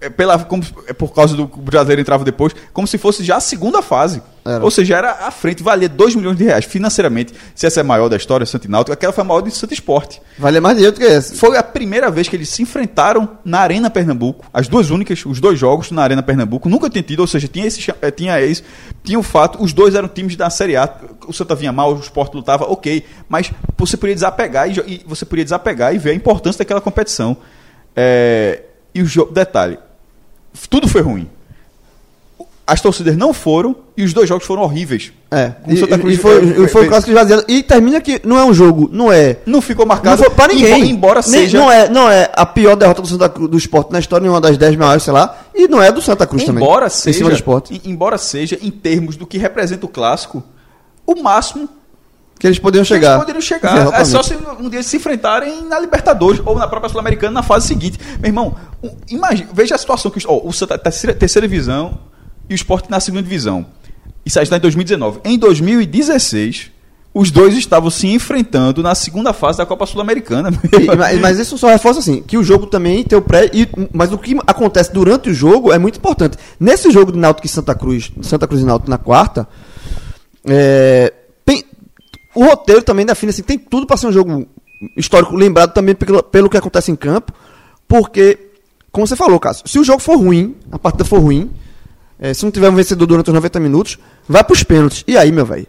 é, 0.00 0.10
pela, 0.10 0.38
como, 0.38 0.62
é 0.86 0.92
por 0.92 1.12
causa 1.12 1.34
do 1.34 1.48
que 1.48 1.58
o 1.58 1.62
brasileiro 1.62 2.00
entrava 2.00 2.24
depois, 2.24 2.54
como 2.72 2.86
se 2.86 2.98
fosse 2.98 3.24
já 3.24 3.36
a 3.36 3.40
segunda 3.40 3.80
fase. 3.80 4.22
Era. 4.44 4.62
Ou 4.62 4.70
seja, 4.70 4.96
era 4.96 5.10
à 5.26 5.30
frente, 5.30 5.62
valia 5.62 5.88
2 5.88 6.14
milhões 6.14 6.36
de 6.36 6.44
reais. 6.44 6.64
Financeiramente, 6.64 7.34
se 7.54 7.66
essa 7.66 7.80
é 7.80 7.82
a 7.82 7.84
maior 7.84 8.08
da 8.08 8.16
história, 8.16 8.46
Santa 8.46 8.68
Náutico, 8.68 8.92
aquela 8.92 9.12
foi 9.12 9.22
a 9.22 9.24
maior 9.24 9.40
de 9.40 9.50
Santa 9.50 9.74
Esporte. 9.74 10.20
Vale 10.38 10.60
mais 10.60 10.76
dinheiro 10.76 10.94
do 10.94 11.00
que 11.00 11.06
esse. 11.06 11.36
Foi 11.36 11.56
a 11.56 11.62
primeira 11.62 12.10
vez 12.10 12.28
que 12.28 12.36
eles 12.36 12.48
se 12.48 12.62
enfrentaram 12.62 13.38
na 13.44 13.60
Arena 13.60 13.90
Pernambuco. 13.90 14.44
As 14.52 14.68
duas 14.68 14.90
únicas, 14.90 15.24
os 15.26 15.40
dois 15.40 15.58
jogos 15.58 15.90
na 15.90 16.02
Arena 16.02 16.22
Pernambuco. 16.22 16.68
Nunca 16.68 16.88
tinha 16.88 17.02
tido, 17.02 17.20
ou 17.20 17.26
seja, 17.26 17.48
tinha 17.48 17.66
esse, 17.66 17.90
eh, 18.02 18.10
tinha 18.10 18.40
esse, 18.40 18.62
tinha 19.02 19.18
o 19.18 19.22
fato, 19.22 19.60
os 19.62 19.72
dois 19.72 19.94
eram 19.94 20.08
times 20.08 20.36
da 20.36 20.48
Série 20.48 20.76
A. 20.76 20.88
O 21.26 21.32
Santa 21.32 21.54
vinha 21.54 21.72
mal, 21.72 21.92
o 21.94 21.98
Sport 22.00 22.34
lutava, 22.34 22.70
ok. 22.70 23.04
Mas 23.28 23.50
você 23.76 23.96
podia 23.96 24.14
desapegar 24.14 24.68
e, 24.68 24.74
e 24.86 25.04
você 25.06 25.24
podia 25.24 25.42
desapegar 25.44 25.94
e 25.94 25.98
ver 25.98 26.10
a 26.10 26.14
importância 26.14 26.58
daquela 26.58 26.80
competição. 26.80 27.36
É, 27.96 28.62
e 28.94 29.02
o 29.02 29.06
jogo, 29.06 29.32
detalhe, 29.32 29.78
tudo 30.70 30.88
foi 30.88 31.00
ruim. 31.02 31.28
As 32.68 32.80
torcidas 32.80 33.16
não 33.16 33.32
foram 33.32 33.76
e 33.96 34.02
os 34.02 34.12
dois 34.12 34.28
jogos 34.28 34.44
foram 34.44 34.62
horríveis. 34.62 35.12
É, 35.30 35.52
e, 35.68 35.76
Santa 35.76 35.94
e- 35.94 35.98
Cruz, 36.00 36.14
e 36.14 36.18
foi, 36.18 36.34
é, 36.36 36.42
e 36.44 36.54
foi 36.54 36.68
foi- 36.68 36.84
um 36.86 36.88
clássico 36.88 37.10
esvaziado. 37.12 37.44
E 37.46 37.62
termina 37.62 38.00
que 38.00 38.20
não 38.24 38.36
é 38.36 38.44
um 38.44 38.52
jogo, 38.52 38.88
não 38.92 39.12
é. 39.12 39.36
Não 39.46 39.60
ficou 39.60 39.84
Não 39.86 39.94
marcado. 39.94 40.20
foi 40.20 40.30
pra 40.30 40.48
ninguém. 40.48 40.72
Embora, 40.90 41.20
embora 41.20 41.20
Nem- 41.28 41.40
seja. 41.42 41.58
não, 41.58 41.70
é, 41.70 41.88
não 41.88 42.10
é 42.10 42.28
a 42.34 42.44
pior 42.44 42.74
derrota 42.74 43.00
do 43.02 43.06
Santa 43.06 43.28
Cruz 43.28 43.48
do 43.48 43.56
esporte 43.56 43.92
na 43.92 44.00
história, 44.00 44.22
nenhuma 44.22 44.40
das 44.40 44.58
10 44.58 44.74
maiores, 44.74 45.04
sei 45.04 45.12
lá. 45.12 45.38
E 45.54 45.68
não 45.68 45.80
é 45.80 45.92
do 45.92 46.02
Santa 46.02 46.26
Cruz 46.26 46.42
também. 46.42 46.60
embora 46.60 46.86
Em 46.86 46.90
seja, 46.90 47.18
cima 47.18 47.30
do 47.30 47.36
esporte. 47.36 47.72
em- 47.72 47.88
embora 47.90 48.18
seja 48.18 48.58
em 48.60 48.70
termos 48.72 49.16
do 49.16 49.24
que 49.28 49.38
representa 49.38 49.86
o 49.86 49.88
clássico, 49.88 50.42
o 51.06 51.22
máximo 51.22 51.68
Que 52.38 52.46
eles 52.46 52.58
poderiam 52.58 52.84
chegar. 52.84 53.12
eles 53.12 53.20
poderiam 53.20 53.40
chegar. 53.40 53.94
É 53.94 54.04
só 54.04 54.22
se 54.22 54.36
um 54.60 54.68
dia 54.68 54.82
se 54.82 54.96
enfrentarem 54.96 55.64
na 55.64 55.78
Libertadores 55.78 56.40
ou 56.44 56.56
na 56.56 56.68
própria 56.68 56.90
Sul-Americana 56.90 57.32
na 57.32 57.42
fase 57.42 57.66
seguinte. 57.66 57.98
Meu 58.20 58.28
irmão, 58.28 58.54
um, 58.82 58.90
imagina, 59.08 59.48
veja 59.52 59.74
a 59.74 59.78
situação 59.78 60.10
que 60.10 60.20
ó, 60.26 60.40
o 60.44 60.52
Santa 60.52 60.76
terceira, 60.76 61.16
terceira 61.16 61.48
divisão 61.48 61.98
e 62.48 62.52
o 62.52 62.56
Sport 62.56 62.90
na 62.90 63.00
segunda 63.00 63.22
divisão. 63.22 63.66
Isso 64.24 64.38
aí 64.38 64.42
está 64.42 64.56
em 64.56 64.60
2019. 64.60 65.20
Em 65.24 65.38
2016, 65.38 66.72
os 67.14 67.30
dois 67.30 67.56
estavam 67.56 67.88
se 67.88 68.06
enfrentando 68.08 68.82
na 68.82 68.94
segunda 68.94 69.32
fase 69.32 69.56
da 69.56 69.64
Copa 69.64 69.86
Sul-Americana. 69.86 70.50
Mas, 70.98 71.18
mas 71.18 71.38
isso 71.38 71.56
só 71.56 71.68
reforça 71.68 72.00
assim, 72.00 72.22
que 72.22 72.36
o 72.36 72.44
jogo 72.44 72.66
também 72.66 73.02
tem 73.02 73.18
o 73.18 73.22
pré. 73.22 73.48
E, 73.54 73.66
mas 73.90 74.12
o 74.12 74.18
que 74.18 74.36
acontece 74.46 74.92
durante 74.92 75.30
o 75.30 75.34
jogo 75.34 75.72
é 75.72 75.78
muito 75.78 75.96
importante. 75.96 76.36
Nesse 76.60 76.90
jogo 76.90 77.12
de 77.12 77.18
Náutico 77.18 77.46
e 77.46 77.50
Santa 77.50 77.74
Cruz, 77.74 78.12
Santa 78.20 78.46
Cruz 78.46 78.60
e 78.60 78.66
Náutico 78.66 78.90
na 78.90 78.98
quarta, 78.98 79.48
é, 80.44 81.12
o 82.36 82.44
roteiro 82.44 82.82
também 82.82 83.06
define 83.06 83.30
assim, 83.30 83.42
tem 83.42 83.58
tudo 83.58 83.86
para 83.86 83.96
ser 83.96 84.06
um 84.06 84.12
jogo 84.12 84.46
histórico, 84.96 85.34
lembrado 85.34 85.72
também 85.72 85.94
pelo, 85.94 86.22
pelo 86.22 86.50
que 86.50 86.56
acontece 86.56 86.92
em 86.92 86.96
campo, 86.96 87.32
porque, 87.88 88.50
como 88.92 89.06
você 89.06 89.16
falou, 89.16 89.40
Cássio, 89.40 89.66
se 89.66 89.78
o 89.78 89.84
jogo 89.84 90.00
for 90.00 90.16
ruim, 90.16 90.54
a 90.70 90.78
partida 90.78 91.02
for 91.04 91.18
ruim, 91.18 91.50
é, 92.18 92.34
se 92.34 92.44
não 92.44 92.50
tiver 92.52 92.68
um 92.68 92.74
vencedor 92.74 93.06
durante 93.06 93.28
os 93.28 93.34
90 93.34 93.58
minutos, 93.58 93.98
vai 94.28 94.44
pros 94.44 94.62
pênaltis. 94.62 95.02
E 95.06 95.16
aí, 95.16 95.32
meu 95.32 95.46
velho? 95.46 95.66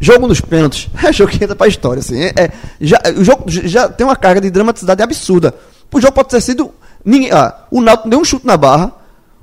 Jogo 0.00 0.26
nos 0.26 0.40
pênaltis 0.40 0.88
é 1.04 1.12
jogo 1.12 1.30
que 1.30 1.42
entra 1.42 1.54
pra 1.54 1.66
história, 1.66 2.00
assim. 2.00 2.18
É, 2.18 2.32
é- 2.34 2.52
já, 2.80 2.98
o 3.16 3.22
jogo 3.22 3.44
já 3.46 3.88
tem 3.88 4.06
uma 4.06 4.16
carga 4.16 4.40
de 4.40 4.50
dramaticidade 4.50 5.02
absurda. 5.02 5.54
O 5.92 6.00
jogo 6.00 6.14
pode 6.14 6.28
ter 6.28 6.40
sido. 6.40 6.70
Ninguém, 7.04 7.30
ah, 7.30 7.54
o 7.70 7.80
Náutico 7.80 8.08
deu 8.08 8.18
um 8.18 8.24
chute 8.24 8.46
na 8.46 8.56
barra, 8.56 8.92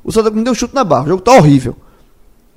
o 0.03 0.11
Santa 0.11 0.30
Cruz 0.30 0.43
deu 0.43 0.51
um 0.51 0.55
chute 0.55 0.76
na 0.76 0.84
barra. 0.84 1.05
O 1.05 1.07
jogo 1.09 1.21
tá 1.21 1.34
horrível. 1.34 1.76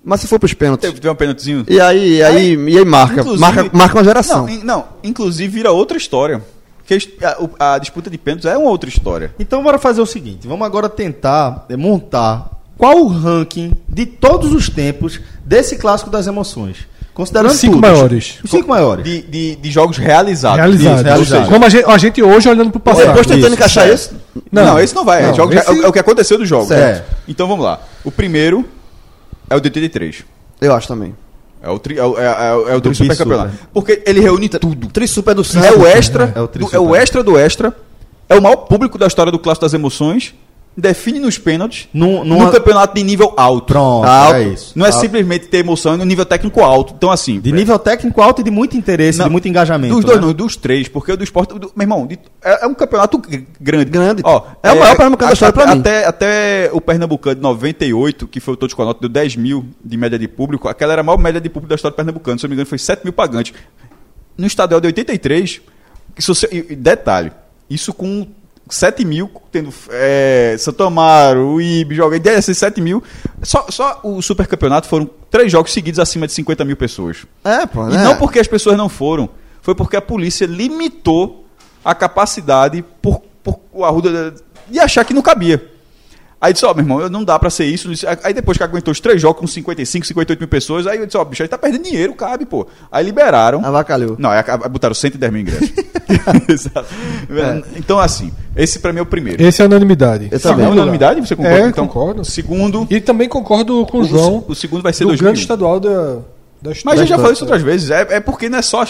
Mas 0.08 0.20
se 0.20 0.28
for 0.28 0.38
pros 0.38 0.54
pênaltis. 0.54 0.88
Teve, 0.88 1.00
teve 1.00 1.12
um 1.12 1.16
pênaltizinho. 1.16 1.64
E 1.68 1.80
aí, 1.80 2.18
e 2.18 2.22
aí, 2.22 2.54
e 2.54 2.78
aí 2.78 2.84
marca, 2.84 3.20
Inclusive- 3.22 3.40
marca. 3.40 3.70
Marca 3.72 3.94
uma 3.98 4.04
geração. 4.04 4.42
Não, 4.46 4.48
in- 4.48 4.62
não, 4.62 4.84
inclusive 5.02 5.48
vira 5.52 5.72
outra 5.72 5.96
história. 5.96 6.40
Porque 6.78 6.96
a 7.58 7.74
a, 7.74 7.78
disputa 7.78 8.08
de 8.08 8.16
pênaltis 8.16 8.46
é 8.48 8.56
uma 8.56 8.70
outra 8.70 8.88
história. 8.88 9.34
Então 9.40 9.60
bora 9.64 9.76
fazer 9.78 10.00
o 10.00 10.06
seguinte, 10.06 10.46
vamos 10.46 10.64
agora 10.64 10.88
tentar 10.88 11.66
é, 11.68 11.76
montar 11.76 12.48
qual 12.78 12.98
o 12.98 13.08
ranking 13.08 13.72
de 13.88 14.06
todos 14.06 14.52
os 14.52 14.68
tempos 14.70 15.18
desse 15.44 15.76
clássico 15.76 16.08
das 16.10 16.28
emoções. 16.28 16.76
Considerando 17.12 17.50
Os 17.50 17.56
cinco 17.58 17.80
todos. 17.80 17.90
maiores. 17.90 18.38
Os 18.44 18.50
cinco 18.50 18.68
maiores. 18.68 19.02
De, 19.04 19.22
de, 19.22 19.56
de 19.56 19.70
jogos 19.70 19.96
realizados. 19.96 20.58
Realizado. 20.58 20.94
Isso, 20.96 21.04
realizados. 21.04 21.48
Como 21.48 21.64
a 21.64 21.68
gente, 21.70 21.84
a 21.90 21.98
gente 21.98 22.22
hoje 22.22 22.46
olhando 22.48 22.70
pro 22.70 22.78
passado. 22.78 23.06
Depois 23.06 23.26
tentando 23.26 23.46
Isso, 23.46 23.54
encaixar 23.54 23.88
esse. 23.88 24.10
Não, 24.52 24.66
Não. 24.66 24.78
esse 24.78 24.94
não 24.94 25.02
vai. 25.04 25.22
é, 25.24 25.26
Não, 25.28 25.34
jogos- 25.34 25.56
esse- 25.56 25.68
é, 25.70 25.72
o- 25.72 25.86
é 25.88 25.92
que 25.92 25.98
aconteceu 25.98 26.36
dos 26.38 26.46
jogos. 26.46 26.68
Certo. 26.68 27.16
Então 27.26 27.48
vamos 27.48 27.64
lá. 27.64 27.80
O 28.04 28.10
primeiro 28.12 28.68
é 29.48 29.56
o 29.56 29.60
de 29.60 29.66
83. 29.68 30.24
Eu 30.60 30.74
acho 30.74 30.88
também. 30.88 31.14
É 31.62 31.70
o, 31.70 31.78
tri, 31.78 31.98
é, 31.98 32.04
o- 32.04 32.18
é, 32.18 32.24
é, 32.24 32.54
o- 32.54 32.68
é 32.68 32.76
o 32.76 32.80
Do 32.80 32.90
tri 32.90 32.94
super 32.94 33.16
campeonato. 33.16 33.52
Porque 33.72 34.02
ele 34.06 34.20
reúne 34.20 34.48
tudo. 34.48 34.88
Trisuper 34.88 35.34
do 35.34 35.40
É 35.40 35.44
Santos. 35.44 35.70
o 35.76 35.86
extra, 35.86 36.32
É 36.34 36.40
o 36.40 36.46
do- 36.46 36.58
é 36.74 36.78
o 36.78 36.84
super. 36.86 37.00
extra 37.02 37.22
do 37.24 37.38
extra. 37.38 37.76
É 38.28 38.34
o 38.36 38.42
maior 38.42 38.56
público 38.56 38.98
da 38.98 39.06
história 39.06 39.30
do 39.32 39.38
Clássico 39.38 39.64
das 39.64 39.74
Emoções. 39.74 40.34
Define 40.78 41.18
nos 41.18 41.38
pênaltis. 41.38 41.88
Num- 41.94 42.22
Num 42.22 42.38
numa- 42.38 42.50
campeonato 42.50 42.94
de 42.94 43.02
nível 43.02 43.32
alto. 43.34 43.66
Pronto, 43.72 44.04
Alto. 44.06 44.34
é 44.34 44.42
isso. 44.48 44.72
Não 44.76 44.84
é 44.84 44.90
Alto. 44.90 45.00
simplesmente 45.00 45.46
ter 45.46 45.58
emoção, 45.58 45.94
é 45.94 45.96
no 45.96 46.04
nível 46.04 46.26
técnico 46.26 46.60
alto. 46.62 46.92
Então, 46.94 47.10
assim. 47.10 47.40
De 47.40 47.50
nível 47.50 47.78
técnico 47.78 48.20
alto 48.20 48.42
e 48.42 48.44
de 48.44 48.50
muito 48.50 48.76
interesse, 48.76 49.18
Não, 49.18 49.24
de 49.24 49.32
muito 49.32 49.48
engajamento. 49.48 49.94
Dos 49.94 50.04
dois, 50.04 50.20
né? 50.20 50.26
não, 50.26 50.34
dos 50.34 50.54
três, 50.54 50.86
porque 50.86 51.10
o 51.12 51.16
do 51.16 51.24
esporte. 51.24 51.58
do- 51.58 51.72
meu 51.74 51.84
irmão, 51.84 52.06
de- 52.06 52.18
é, 52.44 52.64
é 52.64 52.66
um 52.66 52.74
campeonato 52.74 53.18
grande. 53.58 53.90
Grande. 53.90 54.22
Ó, 54.22 54.42
É 54.62 54.70
o 54.72 54.78
maior 54.78 54.96
pernambucano 54.96 55.30
da 55.30 55.32
história 55.32 55.52
pra 55.54 55.66
mim. 55.74 55.80
Até, 55.80 56.04
até 56.04 56.70
o 56.72 56.80
Pernambucano 56.80 57.36
de 57.36 57.40
98, 57.40 58.26
que 58.28 58.38
foi 58.38 58.52
o 58.52 58.56
Todos 58.58 58.74
com 58.74 58.82
a 58.82 58.84
Nota, 58.84 59.00
deu 59.00 59.08
10 59.08 59.34
mil 59.34 59.64
de 59.82 59.96
média 59.96 60.18
de 60.18 60.28
público. 60.28 60.68
Aquela 60.68 60.92
era 60.92 61.00
a 61.00 61.04
maior 61.04 61.16
média 61.18 61.40
de 61.40 61.48
público 61.48 61.70
da 61.70 61.74
história 61.76 61.92
do 61.94 61.96
Pernambucano. 61.96 62.38
Se 62.38 62.44
eu 62.44 62.48
não 62.48 62.50
me 62.50 62.56
engano, 62.56 62.68
foi 62.68 62.78
7 62.78 63.02
mil 63.02 63.14
pagantes. 63.14 63.54
No 64.36 64.46
estadual 64.46 64.78
de 64.80 64.88
83, 64.88 65.62
que 66.14 66.20
se 66.20 66.28
você- 66.28 66.48
e- 66.52 66.72
e 66.72 66.76
detalhe, 66.76 67.32
isso 67.70 67.94
com 67.94 68.26
7 68.68 69.04
mil, 69.04 69.30
tendo 69.52 69.72
é, 69.90 70.56
Santo 70.58 70.82
Amaro, 70.82 71.54
o 71.54 71.60
IB, 71.60 71.94
joga 71.94 72.16
esses 72.30 72.58
7 72.58 72.80
mil. 72.80 73.02
Só, 73.42 73.66
só 73.70 74.00
o 74.02 74.20
super 74.20 74.46
campeonato 74.46 74.88
foram 74.88 75.08
três 75.30 75.52
jogos 75.52 75.72
seguidos 75.72 76.00
acima 76.00 76.26
de 76.26 76.32
50 76.32 76.64
mil 76.64 76.76
pessoas. 76.76 77.26
É, 77.44 77.66
pô. 77.66 77.88
E 77.88 77.96
não 77.96 78.16
porque 78.16 78.38
as 78.38 78.48
pessoas 78.48 78.76
não 78.76 78.88
foram, 78.88 79.28
foi 79.62 79.74
porque 79.74 79.96
a 79.96 80.02
polícia 80.02 80.46
limitou 80.46 81.46
a 81.84 81.94
capacidade 81.94 82.84
por, 83.00 83.22
por 83.42 83.60
o 83.72 83.84
Arruda 83.84 84.34
de 84.68 84.80
achar 84.80 85.04
que 85.04 85.14
não 85.14 85.22
cabia. 85.22 85.75
Aí 86.38 86.52
disse, 86.52 86.66
ó, 86.66 86.74
meu 86.74 86.84
irmão, 86.84 87.08
não 87.08 87.24
dá 87.24 87.38
pra 87.38 87.48
ser 87.48 87.64
isso. 87.64 87.88
Aí 88.22 88.34
depois 88.34 88.58
que 88.58 88.62
aguentou 88.62 88.92
os 88.92 89.00
três 89.00 89.20
jogos 89.20 89.40
com 89.40 89.46
55, 89.46 90.06
58 90.06 90.38
mil 90.38 90.48
pessoas, 90.48 90.86
aí 90.86 90.98
eu 90.98 91.06
disse, 91.06 91.16
ó, 91.16 91.24
bicho, 91.24 91.42
aí 91.42 91.48
tá 91.48 91.56
perdendo 91.56 91.84
dinheiro, 91.84 92.12
cabe, 92.14 92.44
pô. 92.44 92.66
Aí 92.92 93.02
liberaram. 93.04 93.64
Avacalhou. 93.64 94.16
Não, 94.18 94.30
aí 94.30 94.42
botaram 94.70 94.94
110 94.94 95.32
mil 95.32 95.40
ingressos. 95.42 95.72
Exato. 96.46 96.86
Então, 97.76 97.98
assim, 97.98 98.32
esse 98.54 98.78
pra 98.80 98.92
mim 98.92 98.98
é 98.98 99.02
o 99.02 99.06
primeiro. 99.06 99.42
Esse 99.42 99.62
é 99.62 99.64
a 99.64 99.66
unanimidade. 99.68 100.28
Eu 100.30 100.38
também. 100.38 100.66
unanimidade, 100.66 101.20
você 101.26 101.34
concorda? 101.34 101.58
É, 101.58 101.66
então, 101.68 101.86
concordo. 101.86 102.24
Segundo, 102.24 102.86
E 102.90 103.00
também 103.00 103.28
concordo 103.28 103.86
com 103.86 103.98
o 103.98 104.00
o, 104.02 104.04
João 104.04 104.44
o 104.46 104.54
segundo 104.54 104.82
vai 104.82 104.92
ser 104.92 105.04
do 105.04 105.08
2001. 105.08 105.24
grande 105.24 105.40
estadual 105.40 105.80
da, 105.80 105.88
da 105.90 106.20
Mas 106.64 106.76
história. 106.76 107.00
eu 107.00 107.06
já 107.06 107.16
falei 107.16 107.32
isso 107.32 107.44
outras 107.44 107.62
vezes. 107.62 107.90
É, 107.90 108.06
é 108.16 108.20
porque 108.20 108.48
não 108.50 108.58
é 108.58 108.62
só. 108.62 108.84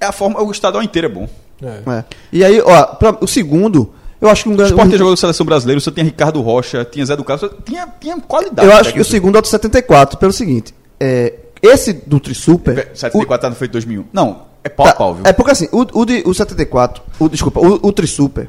É 0.00 0.06
a 0.06 0.12
forma. 0.12 0.40
O 0.40 0.50
estadual 0.52 0.82
inteiro 0.84 1.08
é 1.08 1.10
bom. 1.10 1.28
É. 1.62 1.66
É. 1.98 2.04
E 2.32 2.44
aí, 2.44 2.60
ó, 2.60 2.84
pra- 2.86 3.18
o 3.20 3.26
segundo, 3.26 3.92
eu 4.24 4.30
acho 4.30 4.44
que 4.44 4.48
um 4.48 4.52
O 4.52 4.56
grande. 4.56 4.72
Sport 4.72 4.86
tem 4.88 4.94
um- 4.94 4.98
jogador 4.98 5.14
da 5.14 5.20
seleção 5.20 5.46
brasileira, 5.46 5.80
você 5.80 5.90
tinha 5.90 6.04
Ricardo 6.04 6.40
Rocha, 6.40 6.84
tinha 6.84 7.04
Zé 7.04 7.14
do 7.16 7.24
Carlos, 7.24 7.50
tinha, 7.64 7.86
tinha 8.00 8.16
qualidade. 8.20 8.66
Eu 8.68 8.74
acho 8.74 8.92
que 8.92 9.00
o 9.00 9.04
segundo 9.04 9.36
é 9.36 9.38
o 9.38 9.42
de 9.42 9.48
74, 9.48 10.18
pelo 10.18 10.32
seguinte. 10.32 10.74
É, 10.98 11.34
esse 11.62 11.92
do 11.92 12.18
Trisuper. 12.18 12.90
74 12.94 13.42
tá 13.42 13.50
no 13.50 13.56
feito 13.56 13.72
2001. 13.72 14.04
Não, 14.12 14.42
é 14.62 14.68
o, 14.68 14.70
pau 14.70 14.86
a 14.86 14.90
tá, 14.90 14.96
pau, 14.96 15.14
viu? 15.14 15.22
É 15.26 15.32
porque 15.32 15.50
assim, 15.50 15.68
o, 15.72 16.00
o, 16.00 16.04
de, 16.04 16.22
o 16.26 16.32
74, 16.34 17.02
o, 17.18 17.28
desculpa, 17.28 17.60
o, 17.60 17.86
o 17.86 17.92
Trisuper. 17.92 18.48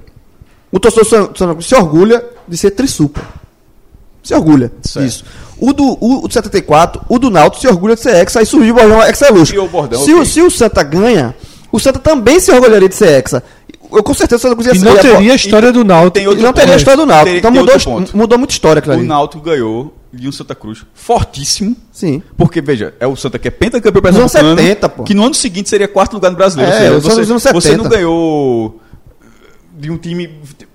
O 0.72 0.80
torcedor 0.80 1.32
se 1.62 1.76
orgulha 1.76 2.24
de 2.48 2.58
ser 2.58 2.72
Trisuper. 2.72 3.24
Se 4.24 4.34
orgulha 4.34 4.72
Certo. 4.82 5.06
disso. 5.06 5.24
O 5.60 5.72
do, 5.72 5.84
o, 6.02 6.24
o 6.24 6.28
do 6.28 6.34
74, 6.34 7.02
o 7.08 7.20
do 7.20 7.30
Náutico 7.30 7.62
se 7.62 7.68
orgulha 7.68 7.96
de 7.96 8.02
ser 8.02 8.16
Hexa, 8.16 8.40
aí 8.40 8.46
surgiu 8.46 8.74
o 8.74 8.78
bordão 8.78 9.02
Hexa 9.04 9.28
é 9.28 9.32
o 9.32 9.68
bordão, 9.68 10.04
se, 10.04 10.12
o, 10.12 10.18
ok. 10.18 10.26
se 10.26 10.42
o 10.42 10.50
Santa 10.52 10.84
ganha, 10.84 11.34
o 11.72 11.80
Santa 11.80 12.00
também 12.00 12.40
se 12.40 12.52
orgulharia 12.52 12.90
de 12.90 12.96
ser 12.96 13.10
Hexa. 13.10 13.44
Eu 13.92 14.04
com 14.04 14.14
certeza 14.14 14.38
o 14.38 14.42
Santa 14.42 14.56
Cruz 14.56 14.68
ia 14.68 14.82
E 14.82 14.84
não 14.84 14.94
ia- 14.96 15.02
teria 15.02 15.32
a 15.34 15.36
história 15.36 15.72
do 15.72 15.84
Náutico. 15.84 16.12
tem 16.12 16.28
outro 16.28 16.44
não 16.44 16.54
teria 16.54 16.66
a 16.66 16.72
ponto. 16.74 16.78
história 16.80 16.98
do 16.98 17.06
Náutico. 17.06 17.30
Tem- 17.30 17.38
Então 17.40 17.52
tem 17.52 17.60
mudou, 17.62 17.74
outro 17.76 17.92
ponto. 17.92 18.18
mudou 18.18 18.38
muita 18.38 18.54
história 18.54 18.84
O. 18.86 19.04
Náutico 19.04 19.44
ganhou 19.44 19.94
de 20.14 20.28
um 20.28 20.32
Santa 20.32 20.56
Cruz 20.56 20.84
fortíssimo. 20.94 21.76
Sim. 21.92 22.22
Porque, 22.38 22.62
veja, 22.62 22.94
é 23.00 23.06
o 23.08 23.16
Santa 23.16 23.38
que 23.40 23.48
é 23.48 23.52
pentacampeão 23.52 24.02
Nos 24.12 24.20
anos 24.20 24.32
pernambucano, 24.32 24.68
70, 24.68 24.90
pô. 24.90 25.04
que 25.04 25.14
no 25.14 25.26
ano 25.26 25.34
seguinte 25.36 25.70
seria 25.70 25.88
quarto 25.88 26.14
lugar 26.14 26.32
no 26.32 26.38
brasileiro. 26.38 26.72
É, 26.72 26.92
Ou 26.92 27.02
seja, 27.02 27.22
os 27.22 27.28
você, 27.28 27.32
anos 27.32 27.44
você 27.44 27.70
70. 27.70 27.84
não 27.84 27.90
ganhou 27.90 28.80
de 29.78 29.92
um 29.92 29.98
time, 29.98 30.30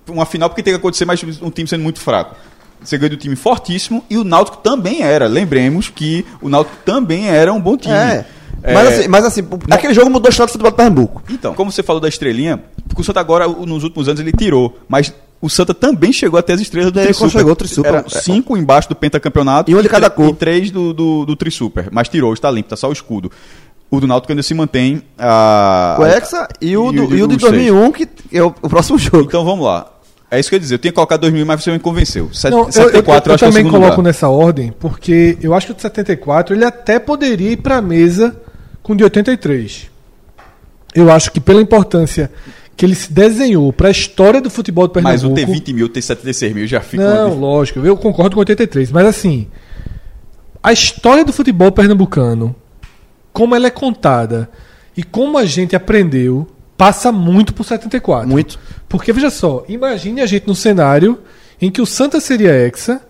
uma 0.09 0.27
final 0.27 0.49
porque 0.51 0.63
tem 0.63 0.73
que 0.75 0.79
acontecer, 0.79 1.05
mas 1.05 1.23
um 1.41 1.51
time 1.51 1.67
sendo 1.69 1.83
muito 1.83 2.01
fraco. 2.01 2.37
Você 2.83 2.97
ganhou 2.97 3.11
de 3.11 3.17
um 3.17 3.19
time 3.19 3.37
fortíssimo 3.37 4.03
e 4.09 4.17
o 4.17 4.25
Náutico 4.25 4.57
também 4.59 5.03
era. 5.03 5.27
Lembremos 5.27 5.89
que 5.91 6.25
o 6.41 6.49
Náutico 6.49 6.77
também 6.85 7.29
era 7.29 7.53
um 7.53 7.61
bom 7.61 7.77
time. 7.77 7.95
É. 7.95 8.27
É, 8.63 8.75
Mas 8.75 8.89
assim, 8.89 9.09
mas 9.09 9.25
assim, 9.25 9.43
aquele 9.71 9.95
jogo 9.95 10.11
mudou 10.11 10.29
a 10.29 10.31
história 10.31 10.49
do 10.49 10.53
futebol 10.53 10.71
do 10.71 10.77
Pernambuco. 10.77 11.23
Então, 11.31 11.55
como 11.55 11.73
você 11.73 11.83
falou 11.83 12.01
da 12.01 12.09
estrelinha, 12.09 12.61
porque 12.89 13.01
o 13.01 13.05
Santa 13.05 13.21
agora, 13.21 13.47
nos 13.49 13.85
últimos 13.85 14.09
anos, 14.09 14.21
ele 14.21 14.33
tirou. 14.33 14.79
Mas 14.89 15.13
o 15.41 15.49
Santa 15.49 15.73
também 15.73 16.13
chegou 16.13 16.39
até 16.39 16.53
as 16.53 16.61
estrelas 16.61 16.93
do 16.93 16.99
Ele 16.99 17.07
Trisuper. 17.09 17.31
chegou, 17.31 17.53
o 17.53 17.57
Trisuper. 17.57 18.05
Cinco 18.09 18.57
embaixo 18.57 18.89
do 18.89 18.95
pentacampeonato. 18.97 19.71
E 19.71 19.75
um 19.75 19.81
de 19.81 19.89
cada 19.89 20.11
cor. 20.11 20.29
E 20.29 20.35
três 20.35 20.71
do, 20.71 20.93
do, 20.93 21.25
do 21.25 21.37
Trisuper. 21.37 21.89
Mas 21.91 22.09
tirou, 22.09 22.33
está 22.35 22.51
limpo, 22.51 22.69
tá 22.69 22.77
só 22.77 22.89
o 22.89 22.93
escudo. 22.93 23.31
O 23.91 23.99
do 23.99 24.07
Náutico 24.07 24.31
ainda 24.33 24.43
se 24.43 24.53
mantém. 24.55 25.03
A, 25.19 25.97
O 25.99 26.05
Hexa 26.05 26.47
e 26.61 26.77
o, 26.77 26.93
do, 26.93 27.17
e 27.17 27.23
o 27.23 27.27
de 27.27 27.37
os 27.37 27.41
seis. 27.43 27.53
2001, 27.53 27.93
que 27.93 28.09
é 28.33 28.43
o, 28.43 28.49
o 28.63 28.69
próximo 28.69 28.99
jogo. 28.99 29.23
Então 29.23 29.45
vamos 29.45 29.65
lá. 29.65 29.87
É 30.31 30.39
isso 30.39 30.49
que 30.49 30.55
eu 30.55 30.59
ia 30.59 30.61
dizer. 30.61 30.75
Eu 30.75 30.79
tinha 30.79 30.93
colocado 30.93 31.23
2000, 31.23 31.45
mas 31.45 31.65
você 31.65 31.73
me 31.73 31.79
convenceu. 31.81 32.29
Set- 32.33 32.53
Não, 32.53 32.61
eu, 32.61 32.67
eu, 32.67 32.73
74, 32.73 32.93
eu, 32.93 33.33
eu 33.33 33.35
acho 33.35 33.39
que 33.41 33.45
é 33.45 33.49
o 33.49 33.51
também 33.51 33.65
coloco 33.65 33.91
lugar. 33.97 34.03
nessa 34.05 34.29
ordem, 34.29 34.73
porque 34.79 35.37
eu 35.43 35.55
acho 35.55 35.67
que 35.67 35.73
o 35.73 35.75
de 35.75 35.83
74 35.83 36.55
ele 36.55 36.65
até 36.65 37.01
poderia 37.01 37.51
ir 37.51 37.57
para 37.57 37.79
a 37.79 37.83
mesa 37.83 38.37
com 38.91 38.95
o 38.95 38.97
de 38.97 39.05
83. 39.05 39.89
Eu 40.95 41.11
acho 41.13 41.31
que 41.31 41.39
pela 41.41 41.63
importância 41.63 42.31
que 42.77 42.85
ele 42.85 42.95
se 42.97 43.13
desenhou 43.13 43.73
para 43.73 43.89
a 43.89 43.91
história 43.91 44.41
do 44.41 44.51
futebol 44.51 44.89
do 44.89 45.01
Mas 45.03 45.21
Pernambuco. 45.23 45.33
o 45.41 45.47
ter 45.47 45.53
20 45.53 45.73
mil, 45.73 45.89
ter 45.89 46.03
76 46.03 46.53
mil, 46.55 46.67
já 46.67 46.81
fica. 46.81 47.05
Não, 47.09 47.29
uma- 47.33 47.37
lógico, 47.37 47.79
eu 47.81 47.97
concordo 47.97 48.35
com 48.35 48.41
83, 48.41 48.91
mas 48.91 49.07
assim, 49.07 49.47
a 50.63 50.73
história 50.73 51.25
do 51.25 51.33
futebol 51.33 51.71
pernambucano, 51.71 52.55
como 53.33 53.55
ela 53.55 53.69
é 53.69 53.71
contada 53.71 54.51
e 54.97 55.05
como 55.05 55.39
a 55.39 55.45
gente 55.45 55.77
aprendeu, 55.77 56.49
passa 56.77 57.13
muito 57.13 57.55
por 57.55 57.65
74. 57.65 58.29
Muito. 58.29 58.59
Porque 58.89 59.13
veja 59.13 59.31
só, 59.31 59.65
imagine 59.69 60.21
a 60.21 60.27
gente 60.27 60.49
num 60.49 60.55
cenário 60.55 61.19
em 61.61 61.71
que 61.71 61.81
o 61.81 61.87
Santa 61.87 62.19
seria 62.19 62.51
hexa 62.51 63.01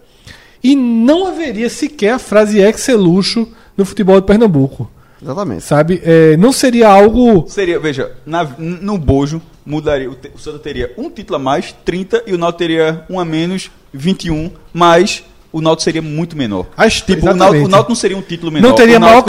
e 0.62 0.76
não 0.76 1.26
haveria 1.26 1.70
sequer 1.70 2.10
a 2.14 2.18
frase 2.18 2.60
hexa 2.60 2.92
é 2.92 2.94
luxo 2.96 3.48
no 3.76 3.84
futebol 3.86 4.20
de 4.20 4.26
Pernambuco, 4.26 4.90
Exatamente. 5.22 5.64
sabe? 5.64 6.00
É, 6.04 6.36
não 6.36 6.52
seria 6.52 6.88
algo 6.88 7.44
Seria, 7.48 7.78
veja, 7.78 8.12
na- 8.24 8.48
no 8.58 8.96
Bojo, 8.96 9.40
mudaria. 9.66 10.10
O, 10.10 10.14
te- 10.14 10.30
o 10.34 10.38
Santa 10.38 10.58
teria 10.58 10.92
um 10.96 11.10
título 11.10 11.36
a 11.36 11.38
mais, 11.38 11.74
30, 11.84 12.22
e 12.26 12.32
o 12.32 12.38
Náutico 12.38 12.58
teria 12.58 13.04
um 13.10 13.20
a 13.20 13.24
menos, 13.24 13.70
21, 13.92 14.50
mas 14.72 15.22
o 15.52 15.60
Náutico 15.60 15.82
seria 15.84 16.00
muito 16.02 16.36
menor. 16.36 16.66
As- 16.76 17.00
tipo, 17.02 17.28
o. 17.28 17.34
Náutico, 17.34 17.64
o 17.66 17.68
Náutico 17.68 17.90
não 17.90 17.96
seria 17.96 18.16
um 18.16 18.22
título 18.22 18.50
menor. 18.50 18.68
Não 18.68 18.74
teria 18.74 18.94
o 18.94 18.96
a 18.96 19.00
maior 19.00 19.22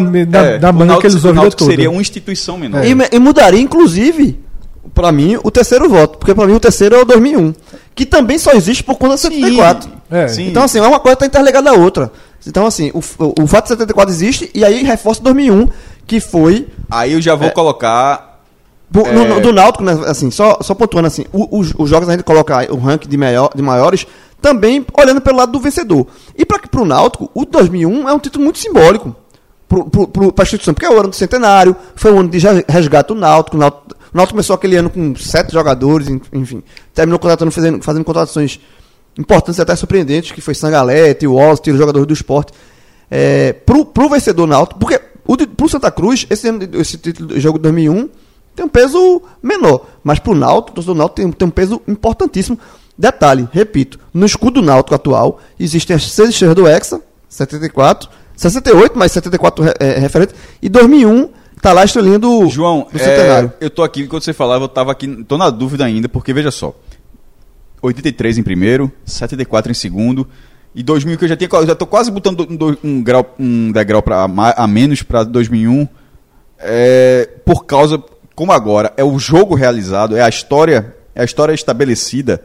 me- 0.00 0.24
da- 0.24 0.42
da- 0.42 0.58
da 0.58 0.70
o 0.70 0.74
manga 0.74 0.98
que 0.98 1.06
eles 1.06 1.16
a 1.16 1.18
O 1.18 1.20
vida 1.20 1.34
Náutico 1.34 1.58
toda. 1.58 1.70
seria 1.70 1.90
uma 1.90 2.00
instituição 2.00 2.56
menor. 2.56 2.82
E, 2.84 2.94
e 3.12 3.18
mudaria, 3.18 3.60
inclusive, 3.60 4.38
pra 4.94 5.12
mim, 5.12 5.38
o 5.42 5.50
terceiro 5.50 5.88
voto. 5.88 6.18
Porque 6.18 6.34
pra 6.34 6.46
mim 6.46 6.54
o 6.54 6.60
terceiro 6.60 6.96
é 6.96 6.98
o 7.02 7.04
2001. 7.04 7.52
Que 7.94 8.06
também 8.06 8.38
só 8.38 8.52
existe 8.52 8.82
por 8.82 8.96
conta 8.96 9.14
do 9.14 9.18
74. 9.18 9.90
É. 10.10 10.28
Sim. 10.28 10.48
Então, 10.48 10.62
assim, 10.64 10.78
é 10.78 10.82
uma 10.82 10.98
coisa 10.98 11.16
que 11.16 11.20
tá 11.20 11.26
interligada 11.26 11.70
à 11.70 11.74
outra. 11.74 12.10
Então, 12.46 12.66
assim, 12.66 12.90
o, 12.94 12.98
o, 13.24 13.42
o 13.42 13.46
fato 13.46 13.64
de 13.64 13.68
74 13.70 14.12
existe, 14.12 14.50
e 14.54 14.64
aí 14.64 14.82
reforça 14.82 15.22
2001, 15.22 15.68
que 16.06 16.20
foi 16.20 16.66
Aí 16.90 17.12
eu 17.12 17.20
já 17.20 17.34
vou 17.34 17.50
colocar. 17.50 18.40
do, 18.90 19.00
É. 19.06 19.12
no- 19.12 19.40
do 19.40 19.52
Náutico, 19.52 19.84
né, 19.84 19.92
assim, 20.06 20.30
só, 20.30 20.58
só 20.62 20.74
pontuando 20.74 21.06
assim, 21.06 21.24
os, 21.32 21.72
os 21.78 21.88
jogos 21.88 22.08
a 22.08 22.12
gente 22.12 22.24
coloca 22.24 22.72
o 22.72 22.76
ranking 22.78 23.08
de, 23.08 23.16
maior, 23.16 23.50
de 23.54 23.62
maiores, 23.62 24.06
também 24.42 24.84
olhando 24.98 25.20
pelo 25.20 25.36
lado 25.36 25.52
do 25.52 25.60
vencedor. 25.60 26.06
E 26.36 26.44
para 26.46 26.60
o 26.80 26.84
Náutico, 26.84 27.30
o 27.34 27.44
2001 27.44 28.08
é 28.08 28.12
um 28.12 28.18
título 28.18 28.42
muito 28.44 28.58
simbólico 28.58 29.14
para 29.68 30.42
a 30.42 30.42
instituição, 30.42 30.74
porque 30.74 30.86
é 30.86 30.90
o 30.90 30.98
ano 30.98 31.10
do 31.10 31.14
centenário, 31.14 31.76
foi 31.94 32.10
o 32.12 32.18
ano 32.18 32.28
de 32.28 32.38
resgate 32.68 33.08
do 33.08 33.14
Náutico, 33.14 33.56
o 33.56 33.60
Náutico, 33.60 33.84
o 34.12 34.16
Náutico 34.16 34.34
começou 34.34 34.54
aquele 34.54 34.76
ano 34.76 34.90
com 34.90 35.14
sete 35.14 35.52
jogadores, 35.52 36.08
en- 36.08 36.20
enfim, 36.32 36.62
terminou 36.92 37.18
contratando, 37.20 37.52
fazendo, 37.52 37.80
fazendo 37.82 38.04
contratações 38.04 38.58
importantes 39.18 39.60
até 39.60 39.74
surpreendentes, 39.76 40.32
que 40.32 40.40
foi 40.40 40.54
Sangalete, 40.54 41.26
Wallace, 41.26 41.70
os 41.70 41.78
jogadores 41.78 42.06
do 42.06 42.14
esporte. 42.14 42.52
É, 43.10 43.52
pro, 43.52 43.84
pro 43.84 44.08
vencedor 44.08 44.46
Náutico, 44.46 44.78
porque 44.78 45.00
o 45.26 45.36
pro 45.36 45.68
Santa 45.68 45.90
Cruz, 45.90 46.26
esse, 46.30 46.48
esse 46.74 46.96
título 46.96 47.28
do 47.28 47.40
jogo 47.40 47.58
de 47.58 47.62
2001 47.64 48.08
tem 48.54 48.64
um 48.64 48.68
peso 48.68 49.22
menor, 49.42 49.86
mas 50.02 50.18
pro 50.18 50.34
Náutico, 50.34 50.72
o 50.72 50.74
torcedor 50.74 50.94
do 50.94 50.98
Náutico 50.98 51.16
tem, 51.16 51.30
tem 51.32 51.48
um 51.48 51.50
peso 51.50 51.80
importantíssimo. 51.88 52.58
Detalhe, 52.96 53.48
repito, 53.52 53.98
no 54.12 54.26
escudo 54.26 54.60
Náutico 54.60 54.94
atual 54.94 55.40
existem 55.58 55.96
as 55.96 56.10
seis 56.10 56.30
estrelas 56.30 56.54
do 56.56 56.68
Hexa, 56.68 57.00
74, 57.28 58.08
68, 58.36 58.92
mas 58.98 59.12
74 59.12 59.64
re- 59.64 59.74
é, 59.80 59.98
referente, 59.98 60.34
e 60.60 60.68
2001 60.68 61.28
tá 61.62 61.72
lá 61.72 61.82
a 61.82 61.84
estrelinha 61.84 62.18
do, 62.18 62.46
João, 62.48 62.86
do 62.92 62.96
é, 62.98 63.02
Centenário. 63.02 63.52
eu 63.60 63.70
tô 63.70 63.82
aqui, 63.82 64.06
quando 64.06 64.22
você 64.22 64.32
falava, 64.32 64.64
eu 64.64 64.68
tava 64.68 64.92
aqui, 64.92 65.24
tô 65.24 65.36
na 65.38 65.48
dúvida 65.50 65.84
ainda, 65.84 66.08
porque 66.08 66.32
veja 66.32 66.50
só. 66.50 66.74
83 67.82 68.38
em 68.38 68.42
primeiro, 68.42 68.90
74 69.04 69.70
em 69.70 69.74
segundo, 69.74 70.26
e 70.74 70.82
2000 70.82 71.18
que 71.18 71.24
eu 71.24 71.28
já 71.28 71.36
tinha, 71.36 71.48
eu 71.52 71.66
já 71.66 71.74
tô 71.74 71.86
quase 71.86 72.10
botando 72.10 72.46
um, 72.48 72.76
um 72.88 73.02
grau, 73.02 73.34
um 73.38 73.72
degrau 73.72 74.02
pra, 74.02 74.22
a 74.22 74.28
ma- 74.28 74.54
menos 74.68 75.02
para 75.02 75.24
2001, 75.24 75.88
é, 76.58 77.28
por 77.44 77.64
causa, 77.64 78.02
como 78.34 78.52
agora, 78.52 78.92
é 78.96 79.04
o 79.04 79.18
jogo 79.18 79.54
realizado, 79.54 80.16
é 80.16 80.22
a 80.22 80.28
história, 80.28 80.94
é 81.14 81.22
a 81.22 81.24
história 81.24 81.52
estabelecida, 81.52 82.42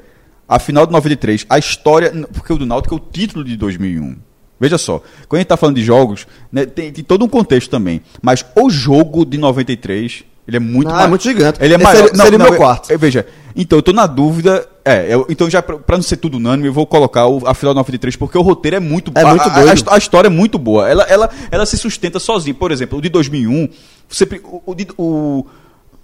a 0.47 0.59
final 0.59 0.85
de 0.85 0.91
93, 0.93 1.45
a 1.49 1.57
história, 1.57 2.11
porque 2.33 2.53
o 2.53 2.57
do 2.57 2.65
Náutico 2.65 2.95
é 2.95 2.97
o 2.97 3.01
título 3.01 3.43
de 3.43 3.57
2001. 3.57 4.15
Veja 4.59 4.77
só, 4.77 4.99
quando 5.27 5.33
a 5.33 5.37
gente 5.37 5.45
está 5.45 5.57
falando 5.57 5.75
de 5.75 5.83
jogos, 5.83 6.25
né, 6.51 6.65
tem, 6.65 6.91
tem 6.91 7.03
todo 7.03 7.25
um 7.25 7.27
contexto 7.27 7.69
também. 7.69 8.01
Mas 8.21 8.45
o 8.55 8.69
jogo 8.69 9.25
de 9.25 9.37
93, 9.37 10.23
ele 10.47 10.57
é 10.57 10.59
muito 10.59 10.89
Ah, 10.93 11.03
é 11.03 11.07
muito 11.07 11.23
gigante. 11.23 11.59
Ele 11.61 11.73
é 11.73 11.75
Esse 11.75 11.83
maior. 11.83 12.07
seria- 12.07 12.23
seria 12.23 12.37
o 12.37 12.41
meu 12.41 12.51
eu- 12.53 12.57
quarto. 12.57 12.89
eu- 12.91 12.97
veja, 12.97 13.25
então 13.55 13.77
eu 13.77 13.83
tô 13.83 13.91
na 13.91 14.07
dúvida. 14.07 14.65
É, 14.87 15.11
eu- 15.11 15.25
então 15.29 15.49
já 15.49 15.63
pra, 15.63 15.77
pra 15.79 15.97
não 15.97 16.03
ser 16.03 16.17
tudo 16.17 16.37
unânime, 16.37 16.67
eu 16.69 16.73
vou 16.73 16.85
colocar 16.85 17.25
o, 17.25 17.47
a 17.47 17.55
final 17.55 17.73
de 17.73 17.79
93, 17.79 18.15
porque 18.15 18.37
o 18.37 18.41
roteiro 18.43 18.77
é 18.77 18.79
muito 18.79 19.11
É 19.15 19.21
a- 19.21 19.29
muito 19.29 19.41
a, 19.41 19.49
doido. 19.49 19.89
a, 19.89 19.95
a 19.95 19.97
história 19.97 20.27
é 20.27 20.29
muito 20.29 20.59
boa. 20.59 20.87
Ela, 20.87 21.03
ela, 21.03 21.29
ela 21.49 21.65
se 21.65 21.75
sustenta 21.77 22.19
sozinha. 22.19 22.53
Por 22.53 22.71
exemplo, 22.71 22.99
o 22.99 23.01
de 23.01 23.09
2001, 23.09 23.67
você, 24.07 24.25
o, 24.43 24.61
o 24.71 24.75
o- 25.03 25.45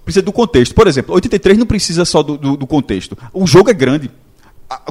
precisa 0.04 0.24
do 0.24 0.32
contexto. 0.32 0.74
Por 0.74 0.88
exemplo, 0.88 1.14
83 1.14 1.60
não 1.60 1.66
precisa 1.68 2.04
só 2.06 2.24
do, 2.24 2.38
do- 2.38 2.58
do 2.58 2.66
contexto. 2.66 3.16
O 3.32 3.46
jogo 3.46 3.70
é 3.70 3.74
grande. 3.74 4.10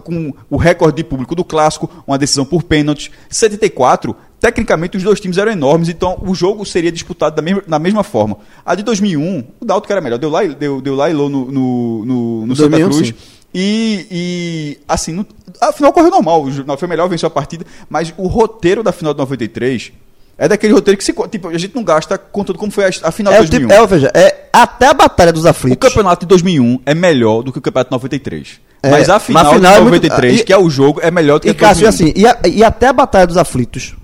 Com 0.04 0.32
o 0.50 0.56
recorde 0.58 0.98
de 0.98 1.04
público 1.04 1.34
do 1.34 1.42
clássico, 1.42 1.90
uma 2.06 2.18
decisão 2.18 2.44
por 2.44 2.62
pênalti. 2.62 3.10
74, 3.30 4.14
tecnicamente 4.38 4.96
os 4.98 5.02
dois 5.02 5.18
times 5.18 5.38
eram 5.38 5.50
enormes, 5.52 5.88
então 5.88 6.18
o 6.22 6.34
jogo 6.34 6.66
seria 6.66 6.92
disputado 6.92 7.34
da 7.34 7.40
mesma, 7.40 7.62
da 7.66 7.78
mesma 7.78 8.04
forma. 8.04 8.36
A 8.64 8.74
de 8.74 8.82
2001, 8.82 9.42
o 9.58 9.64
Dalton 9.64 9.86
era 9.90 10.00
melhor, 10.02 10.18
deu 10.18 10.28
lá, 10.28 10.44
deu, 10.44 10.82
deu 10.82 10.94
lá 10.94 11.08
e 11.08 11.14
lô 11.14 11.30
no, 11.30 11.46
no, 11.50 12.04
no, 12.04 12.46
no 12.46 12.54
Santa 12.56 12.68
2001, 12.78 12.88
Cruz. 12.90 13.08
sim. 13.08 13.14
E, 13.52 14.06
e, 14.10 14.78
assim, 14.88 15.12
no, 15.12 15.26
a 15.60 15.72
final 15.72 15.92
correu 15.92 16.10
normal, 16.10 16.44
o 16.44 16.50
Jornal 16.52 16.76
foi 16.78 16.86
melhor, 16.86 17.08
venceu 17.08 17.26
a 17.26 17.30
partida, 17.30 17.64
mas 17.88 18.14
o 18.16 18.26
roteiro 18.28 18.82
da 18.82 18.92
final 18.92 19.12
de 19.12 19.18
93 19.18 19.92
é 20.38 20.46
daquele 20.48 20.72
roteiro 20.72 20.96
que 20.96 21.02
se, 21.04 21.12
tipo, 21.28 21.48
a 21.48 21.58
gente 21.58 21.74
não 21.74 21.82
gasta 21.82 22.16
contando 22.16 22.58
como 22.58 22.70
foi 22.70 22.84
a, 22.86 22.90
a 23.02 23.10
final 23.10 23.32
É, 23.32 23.38
de 23.40 23.42
o 23.42 23.48
tipo, 23.50 23.66
2001. 23.66 23.82
é, 23.82 23.86
veja, 23.86 24.10
é 24.14 24.48
até 24.52 24.86
a 24.86 24.94
Batalha 24.94 25.32
dos 25.32 25.44
O 25.44 25.48
Aflitos. 25.48 25.88
campeonato 25.88 26.20
de 26.24 26.28
2001 26.28 26.80
é 26.86 26.94
melhor 26.94 27.42
do 27.42 27.52
que 27.52 27.58
o 27.58 27.60
campeonato 27.60 27.90
de 27.90 27.94
93. 27.96 28.60
É, 28.82 28.90
mas 28.90 29.08
a 29.10 29.14
mas 29.14 29.22
final, 29.24 29.42
a 29.46 29.54
final 29.54 29.72
de 29.72 29.78
é 29.78 29.80
muito- 29.82 30.02
93, 30.08 30.40
e- 30.40 30.44
que 30.44 30.52
é 30.52 30.56
o 30.58 30.70
jogo, 30.70 31.00
é 31.02 31.10
melhor 31.10 31.38
do 31.38 31.42
que 31.42 31.48
E 31.48 31.50
a 31.50 31.52
de 31.52 31.58
Cássio, 31.58 31.82
2001. 31.82 32.10
assim, 32.10 32.20
e, 32.20 32.26
a- 32.26 32.38
e 32.58 32.64
até 32.64 32.86
a 32.86 32.92
Batalha 32.92 33.26
dos 33.26 33.36
Aflitos, 33.36 33.94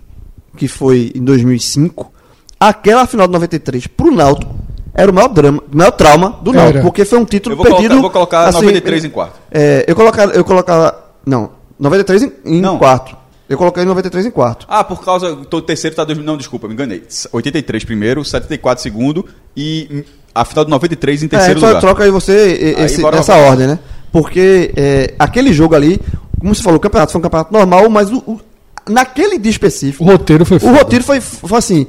que 0.59 0.69
foi 0.69 1.13
em 1.15 1.23
2005, 1.25 2.13
aquela 2.61 3.07
final 3.07 3.27
de 3.29 3.33
93 3.33 3.87
pro 3.87 4.11
Náutico 4.11 4.56
era 4.97 5.11
o 5.11 5.15
maior 5.15 5.29
drama, 5.29 5.63
o 5.73 5.77
maior 5.77 5.91
trauma 5.93 6.39
do 6.43 6.51
Era. 6.53 6.63
Náutico, 6.63 6.83
porque 6.85 7.05
foi 7.05 7.19
um 7.19 7.25
título 7.25 7.53
Eu 7.53 7.57
vou 7.59 7.67
perdido. 7.67 7.89
colocar, 7.89 8.01
vou 8.03 8.11
colocar 8.11 8.49
assim, 8.49 8.57
93 8.63 9.05
em 9.05 9.11
quarto. 9.11 9.39
É, 9.51 9.85
eu 9.87 9.95
colocar, 9.95 10.35
eu 10.35 10.45
colocar, 10.45 11.13
não, 11.25 11.51
93 11.79 12.23
em, 12.23 12.33
em 12.45 12.61
Não. 12.61 12.79
quarto. 12.79 13.17
Eu 13.49 13.57
coloquei 13.57 13.85
93 13.85 14.27
em 14.27 14.31
quarto. 14.31 14.67
Ah, 14.69 14.83
por 14.83 15.05
causa. 15.05 15.33
O 15.33 15.63
terceiro 15.63 15.95
tá. 15.95 16.03
dois- 16.03 16.19
Não, 16.19 16.37
desculpa, 16.37 16.67
me 16.67 16.75
enganei. 16.75 17.05
83 17.31 17.85
primeiro, 17.85 18.25
74 18.25 18.83
segundo 18.83 19.25
e 19.57 20.05
a 20.35 20.45
final 20.45 20.65
de 20.65 20.71
93 20.73 21.23
em 21.23 21.27
É, 21.27 21.29
terceiro 21.29 21.61
só 21.61 21.67
lugar. 21.69 21.81
troca 21.81 22.03
aí 22.03 22.11
você 22.11 22.75
Aí, 22.77 22.85
esse- 22.87 23.01
bora 23.01 23.19
nessa 23.19 23.37
lá. 23.37 23.43
ordem, 23.51 23.69
né? 23.69 23.79
Porque 24.11 24.73
é, 24.77 25.15
aquele 25.19 25.53
jogo 25.53 25.77
ali, 25.77 26.01
como 26.41 26.53
você 26.55 26.63
falou, 26.63 26.79
o 26.79 26.81
campeonato 26.81 27.13
foi 27.13 27.21
um 27.21 27.23
campeonato 27.23 27.53
normal, 27.53 27.89
mas 27.89 28.11
o- 28.11 28.19
o- 28.27 28.41
naquele 28.89 29.39
dia 29.39 29.51
específico, 29.53 30.03
O 30.03 30.07
roteiro 30.09 30.45
foi 30.45 30.57
O 30.57 30.61
foda. 30.61 30.79
roteiro 30.79 31.05
foi, 31.05 31.21
foi 31.21 31.59
assim. 31.59 31.87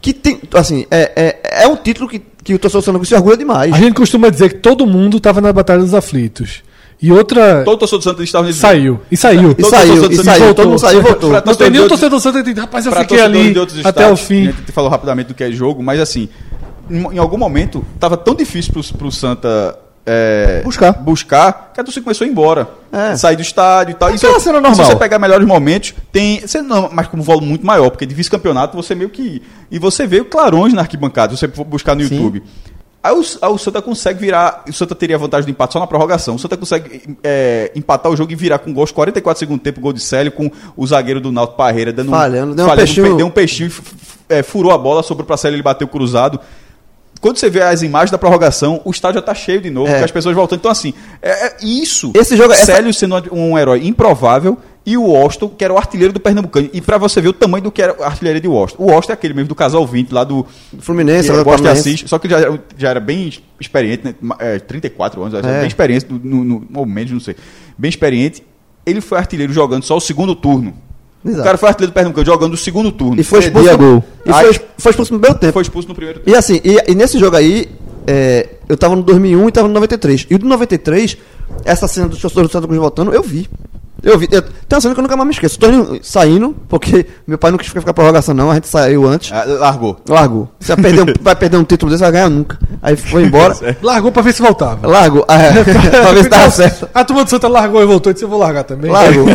Que 0.00 0.12
tem. 0.14 0.40
Assim, 0.54 0.86
é, 0.90 1.12
é, 1.42 1.64
é 1.64 1.68
um 1.68 1.76
título 1.76 2.08
que, 2.08 2.22
que 2.44 2.54
o 2.54 2.58
torcedor 2.58 2.82
do 2.82 2.84
Santa 2.84 2.98
Cruz 2.98 3.08
se 3.08 3.14
orgulha 3.14 3.36
demais. 3.36 3.72
A 3.72 3.78
gente 3.78 3.94
costuma 3.94 4.28
dizer 4.28 4.50
que 4.50 4.58
todo 4.58 4.86
mundo 4.86 5.18
tava 5.18 5.40
na 5.40 5.52
Batalha 5.52 5.80
dos 5.80 5.94
Aflitos. 5.94 6.62
E 7.00 7.10
outra. 7.10 7.64
Todo 7.64 7.78
torcedor 7.78 8.00
do 8.00 8.04
Santos 8.04 8.24
estava 8.24 8.46
nesse 8.46 8.60
Saiu. 8.60 9.00
E 9.10 9.16
saiu. 9.16 9.54
E 9.58 9.64
saiu, 9.64 10.10
e 10.10 10.16
saiu, 10.16 10.38
voltou. 10.38 10.54
todo 10.54 10.68
mundo 10.68 10.78
saiu 10.78 11.00
e 11.00 11.02
voltou. 11.02 11.30
Pra 11.30 11.42
Não 11.44 11.54
tem 11.54 11.70
nenhum 11.70 11.88
torcedor 11.88 12.18
do 12.18 12.22
Santa 12.22 12.42
que 12.42 12.60
rapaz, 12.60 12.86
eu 12.86 12.92
fiquei 12.92 13.20
ali 13.20 13.52
de 13.52 13.58
outros 13.58 13.78
até 13.84 14.02
o 14.02 14.14
estados, 14.14 14.20
fim. 14.20 14.48
A 14.48 14.52
gente 14.52 14.72
falou 14.72 14.90
rapidamente 14.90 15.28
do 15.28 15.34
que 15.34 15.42
é 15.42 15.50
jogo, 15.50 15.82
mas 15.82 15.98
assim, 16.00 16.28
em, 16.90 17.18
algum 17.18 17.36
momento, 17.36 17.84
tava 17.98 18.16
tão 18.16 18.34
difícil 18.34 18.72
pro, 18.72 18.82
pro 18.96 19.10
Santa 19.10 19.78
é, 20.06 20.60
Buscar. 20.64 20.92
buscar 20.92 21.70
que 21.72 21.80
a 21.80 21.84
torcida 21.84 22.04
começou 22.04 22.24
a 22.24 22.28
ir 22.28 22.30
embora. 22.30 22.68
É. 22.92 23.16
Sair 23.16 23.36
do 23.36 23.42
estádio 23.42 23.92
e 23.92 23.94
tal. 23.94 24.10
É 24.10 24.14
Isso 24.14 24.26
aquela 24.26 24.40
cena 24.40 24.60
normal. 24.60 24.74
Se 24.74 24.84
você 24.92 24.96
pegar 24.96 25.18
melhores 25.18 25.46
momentos, 25.46 25.94
tem. 26.12 26.40
Você 26.40 26.60
não, 26.60 26.90
mas 26.92 27.06
com 27.08 27.16
um 27.16 27.22
volume 27.22 27.48
muito 27.48 27.64
maior, 27.66 27.90
porque 27.90 28.04
de 28.06 28.14
vice-campeonato 28.14 28.76
você 28.76 28.94
meio 28.94 29.08
que. 29.10 29.42
E 29.70 29.78
você 29.78 30.06
vê 30.06 30.20
o 30.20 30.24
clarões 30.24 30.72
na 30.74 30.82
arquibancada, 30.82 31.34
se 31.34 31.38
você 31.40 31.48
for 31.48 31.64
buscar 31.64 31.94
no 31.96 32.04
Sim. 32.04 32.14
YouTube. 32.16 32.42
Aí 33.02 33.12
o, 33.12 33.20
aí 33.42 33.50
o 33.50 33.58
Santa 33.58 33.82
consegue 33.82 34.18
virar. 34.20 34.62
O 34.66 34.72
Santa 34.72 34.94
teria 34.94 35.16
a 35.16 35.18
vantagem 35.18 35.44
do 35.44 35.50
empate 35.50 35.74
só 35.74 35.78
na 35.80 35.86
prorrogação. 35.86 36.36
O 36.36 36.38
Santa 36.38 36.56
consegue 36.56 37.16
é, 37.22 37.70
empatar 37.74 38.10
o 38.10 38.16
jogo 38.16 38.32
e 38.32 38.34
virar 38.34 38.58
com 38.60 38.72
gols 38.72 38.90
44 38.92 39.38
segundos 39.38 39.62
tempo, 39.62 39.78
gol 39.80 39.92
de 39.92 40.00
Célio, 40.00 40.32
com 40.32 40.50
o 40.74 40.86
zagueiro 40.86 41.20
do 41.20 41.30
Náutico 41.30 41.58
Parreira 41.58 41.92
dando 41.92 42.10
Falhando, 42.10 42.54
deu 42.54 42.64
um 42.64 42.68
falhando, 42.68 42.86
peixinho- 42.86 43.16
deu 43.16 43.26
um 43.26 43.30
peixinho, 43.30 43.70
é, 44.26 44.42
furou 44.42 44.72
a 44.72 44.78
bola, 44.78 45.02
sobrou 45.02 45.26
pra 45.26 45.36
Célio, 45.36 45.56
ele 45.56 45.62
bateu 45.62 45.86
cruzado. 45.86 46.40
Quando 47.24 47.38
você 47.38 47.48
vê 47.48 47.62
as 47.62 47.80
imagens 47.80 48.10
da 48.10 48.18
prorrogação, 48.18 48.82
o 48.84 48.90
estádio 48.90 49.18
já 49.18 49.22
tá 49.22 49.34
cheio 49.34 49.58
de 49.58 49.70
novo, 49.70 49.90
É. 49.90 49.98
com 50.00 50.04
as 50.04 50.10
pessoas 50.10 50.36
voltando. 50.36 50.58
Então, 50.58 50.70
assim, 50.70 50.92
é, 51.22 51.46
é 51.46 51.56
isso. 51.62 52.12
Esse 52.14 52.36
jogo- 52.36 52.52
essa- 52.52 52.66
Célio 52.66 52.92
sendo 52.92 53.14
um 53.32 53.56
herói 53.58 53.86
improvável 53.86 54.58
e 54.84 54.94
o 54.98 55.16
Austin, 55.16 55.48
que 55.56 55.64
era 55.64 55.72
o 55.72 55.78
artilheiro 55.78 56.12
do 56.12 56.20
Pernambucano. 56.20 56.68
E 56.70 56.82
pra 56.82 56.98
você 56.98 57.22
ver 57.22 57.28
o 57.28 57.32
tamanho 57.32 57.64
do 57.64 57.72
que 57.72 57.80
era 57.80 57.96
a 58.02 58.06
artilharia 58.08 58.42
de 58.42 58.46
Austin. 58.46 58.76
O 58.78 58.90
Austin 58.92 59.12
é 59.12 59.14
aquele 59.14 59.32
mesmo 59.32 59.48
do 59.48 59.54
casal 59.54 59.86
20 59.86 60.12
lá 60.12 60.22
do. 60.22 60.46
Fluminense, 60.80 61.30
que 61.30 61.32
do 61.34 61.38
de 61.38 61.44
Palmeirense. 61.46 61.80
assistir, 61.88 62.06
só 62.08 62.18
que 62.18 62.28
já, 62.28 62.38
era- 62.40 62.62
já 62.76 62.90
era 62.90 63.00
bem 63.00 63.32
experiente, 63.58 64.02
né? 64.04 64.14
É, 64.38 64.58
34 64.58 65.22
anos, 65.22 65.42
É. 65.42 65.58
bem 65.60 65.66
experiente, 65.66 66.06
no, 66.10 66.44
no, 66.44 66.66
ou 66.74 66.84
menos, 66.84 67.10
não 67.10 67.20
sei. 67.20 67.34
Bem 67.78 67.88
experiente. 67.88 68.42
Ele 68.84 69.00
foi 69.00 69.16
artilheiro 69.16 69.50
jogando 69.50 69.82
só 69.82 69.96
o 69.96 70.00
segundo 70.00 70.34
turno. 70.34 70.74
Exato. 71.24 71.40
O 71.40 71.44
cara 71.44 71.58
foi 71.58 71.68
artilheiro 71.70 71.90
do 71.92 71.94
Pernambucano 71.94 72.26
jogando 72.26 72.52
o 72.54 72.56
segundo 72.56 72.92
turno. 72.92 73.20
E 73.20 73.24
foi 73.24 73.38
expulso. 73.40 73.66
Perdia 73.68 73.76
gol. 73.76 74.04
E 74.26 74.30
Aí- 74.30 74.44
foi, 74.54 74.66
foi 74.78 74.90
expulso 74.90 75.12
no 75.12 75.18
primeiro 75.18 75.40
tempo. 75.40 75.52
Foi 75.52 75.62
expulso 75.62 75.88
no 75.88 75.94
primeiro 75.94 76.20
tempo. 76.20 76.30
E 76.30 76.34
assim, 76.34 76.60
e, 76.64 76.92
e 76.92 76.94
nesse 76.94 77.18
jogo 77.18 77.36
aí, 77.36 77.68
é, 78.06 78.48
eu 78.68 78.76
tava 78.76 78.94
no 78.94 79.02
2001 79.02 79.48
e 79.48 79.52
tava 79.52 79.68
no 79.68 79.74
93. 79.74 80.26
E 80.28 80.34
o 80.34 80.38
do 80.38 80.46
93, 80.46 81.16
essa 81.64 81.88
cena 81.88 82.08
dos 82.08 82.20
torcedores 82.20 82.50
do 82.50 82.52
Santa 82.52 82.66
Cruz 82.66 82.78
voltando, 82.80 83.12
eu 83.14 83.22
vi. 83.22 83.48
Eu 84.04 84.18
vi. 84.18 84.28
Eu, 84.30 84.42
tem 84.42 84.52
uma 84.72 84.80
cena 84.80 84.94
que 84.94 85.00
eu 85.00 85.02
nunca 85.02 85.16
mais 85.16 85.26
me 85.26 85.32
esqueço. 85.32 85.58
Tô 85.58 85.66
indo- 85.68 85.98
saindo, 86.02 86.54
porque 86.68 87.06
meu 87.26 87.38
pai 87.38 87.50
não 87.50 87.58
quis 87.58 87.68
ficar 87.68 87.94
prorrogação, 87.94 88.34
não. 88.34 88.50
A 88.50 88.54
gente 88.54 88.68
saiu 88.68 89.06
antes. 89.08 89.32
Ah, 89.32 89.44
largou. 89.46 89.96
Largou. 90.08 90.48
Você 90.60 90.74
vai 90.76 90.84
perder, 90.84 91.02
um, 91.02 91.14
vai 91.22 91.34
perder 91.36 91.56
um 91.56 91.64
título 91.64 91.90
desse, 91.90 92.02
vai 92.02 92.12
ganhar 92.12 92.28
nunca. 92.28 92.58
Aí 92.82 92.96
foi 92.96 93.24
embora. 93.24 93.56
Largou 93.82 94.12
pra 94.12 94.22
ver 94.22 94.34
se 94.34 94.42
voltava. 94.42 94.86
Largou. 94.86 95.24
É, 95.28 95.64
pra 95.90 96.12
ver 96.12 96.22
se 96.24 96.28
tava 96.28 96.50
certo. 96.50 96.88
A 96.94 97.04
turma 97.04 97.24
do 97.24 97.30
Santa 97.30 97.48
largou 97.48 97.82
e 97.82 97.86
voltou 97.86 98.10
e 98.10 98.12
disse: 98.12 98.24
Eu 98.24 98.28
vou 98.28 98.38
largar 98.38 98.64
também. 98.64 98.90
Largou. 98.90 99.26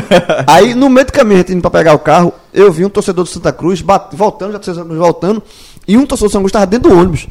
Aí, 0.47 0.73
no 0.75 0.89
meio 0.89 1.05
do 1.07 1.13
caminho, 1.13 1.35
a 1.37 1.39
gente 1.39 1.53
indo 1.53 1.61
pra 1.61 1.71
pegar 1.71 1.93
o 1.93 1.99
carro, 1.99 2.31
eu 2.53 2.71
vi 2.71 2.85
um 2.85 2.89
torcedor 2.89 3.23
do 3.23 3.29
Santa 3.29 3.51
Cruz 3.51 3.81
bate- 3.81 4.15
voltando, 4.15 4.51
já 4.53 4.59
torcedor 4.59 4.83
do 4.83 4.87
Santa 4.89 4.95
Cruz 4.95 4.99
voltando, 5.11 5.43
e 5.87 5.97
um 5.97 6.05
torcedor 6.05 6.29
do 6.29 6.31
Santa 6.31 6.41
Cruz 6.43 6.51
tava 6.51 6.65
dentro 6.67 6.89
do 6.91 6.97
ônibus. 6.97 7.27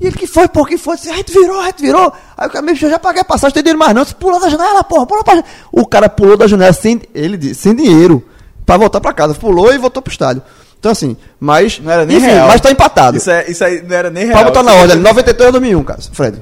E 0.00 0.06
ele, 0.06 0.16
que 0.16 0.26
foi, 0.26 0.46
pô, 0.48 0.64
que 0.64 0.78
foi? 0.78 0.96
Disse, 0.96 1.10
a 1.10 1.16
gente 1.16 1.32
virou, 1.32 1.60
a 1.60 1.66
gente 1.66 1.80
virou. 1.82 2.12
Aí 2.36 2.46
o 2.46 2.50
cara 2.50 2.64
eu 2.70 2.74
já 2.76 2.98
paguei 2.98 3.20
a 3.22 3.24
passagem, 3.24 3.48
não 3.48 3.54
tem 3.54 3.62
dinheiro 3.64 3.78
mais 3.78 3.92
não. 3.94 4.02
Eu 4.02 4.04
disse, 4.04 4.14
pulou 4.14 4.40
da 4.40 4.48
janela, 4.48 4.84
porra, 4.84 5.06
pulou 5.06 5.24
pra 5.24 5.34
janela. 5.34 5.52
O 5.72 5.86
cara 5.86 6.08
pulou 6.08 6.36
da 6.36 6.46
janela 6.46 6.72
sem, 6.72 7.00
ele 7.14 7.52
sem 7.54 7.74
dinheiro, 7.74 8.22
pra 8.64 8.76
voltar 8.76 9.00
pra 9.00 9.12
casa. 9.12 9.34
Pulou 9.34 9.72
e 9.74 9.78
voltou 9.78 10.00
pro 10.02 10.12
estádio. 10.12 10.42
Então 10.78 10.92
assim, 10.92 11.16
mas, 11.40 11.80
Não 11.80 11.90
era 11.90 12.06
nem 12.06 12.18
enfim, 12.18 12.26
real. 12.26 12.46
mas 12.46 12.60
tá 12.60 12.70
empatado. 12.70 13.16
Isso, 13.16 13.28
é, 13.28 13.50
isso 13.50 13.64
aí 13.64 13.82
não 13.82 13.96
era 13.96 14.08
nem 14.10 14.26
real. 14.26 14.38
Pra 14.38 14.44
botar 14.48 14.62
na 14.62 14.72
ordem, 14.74 14.96
93 14.98 15.46
ou 15.46 15.52
2001, 15.52 15.82
cara, 15.84 16.00
Fred. 16.12 16.38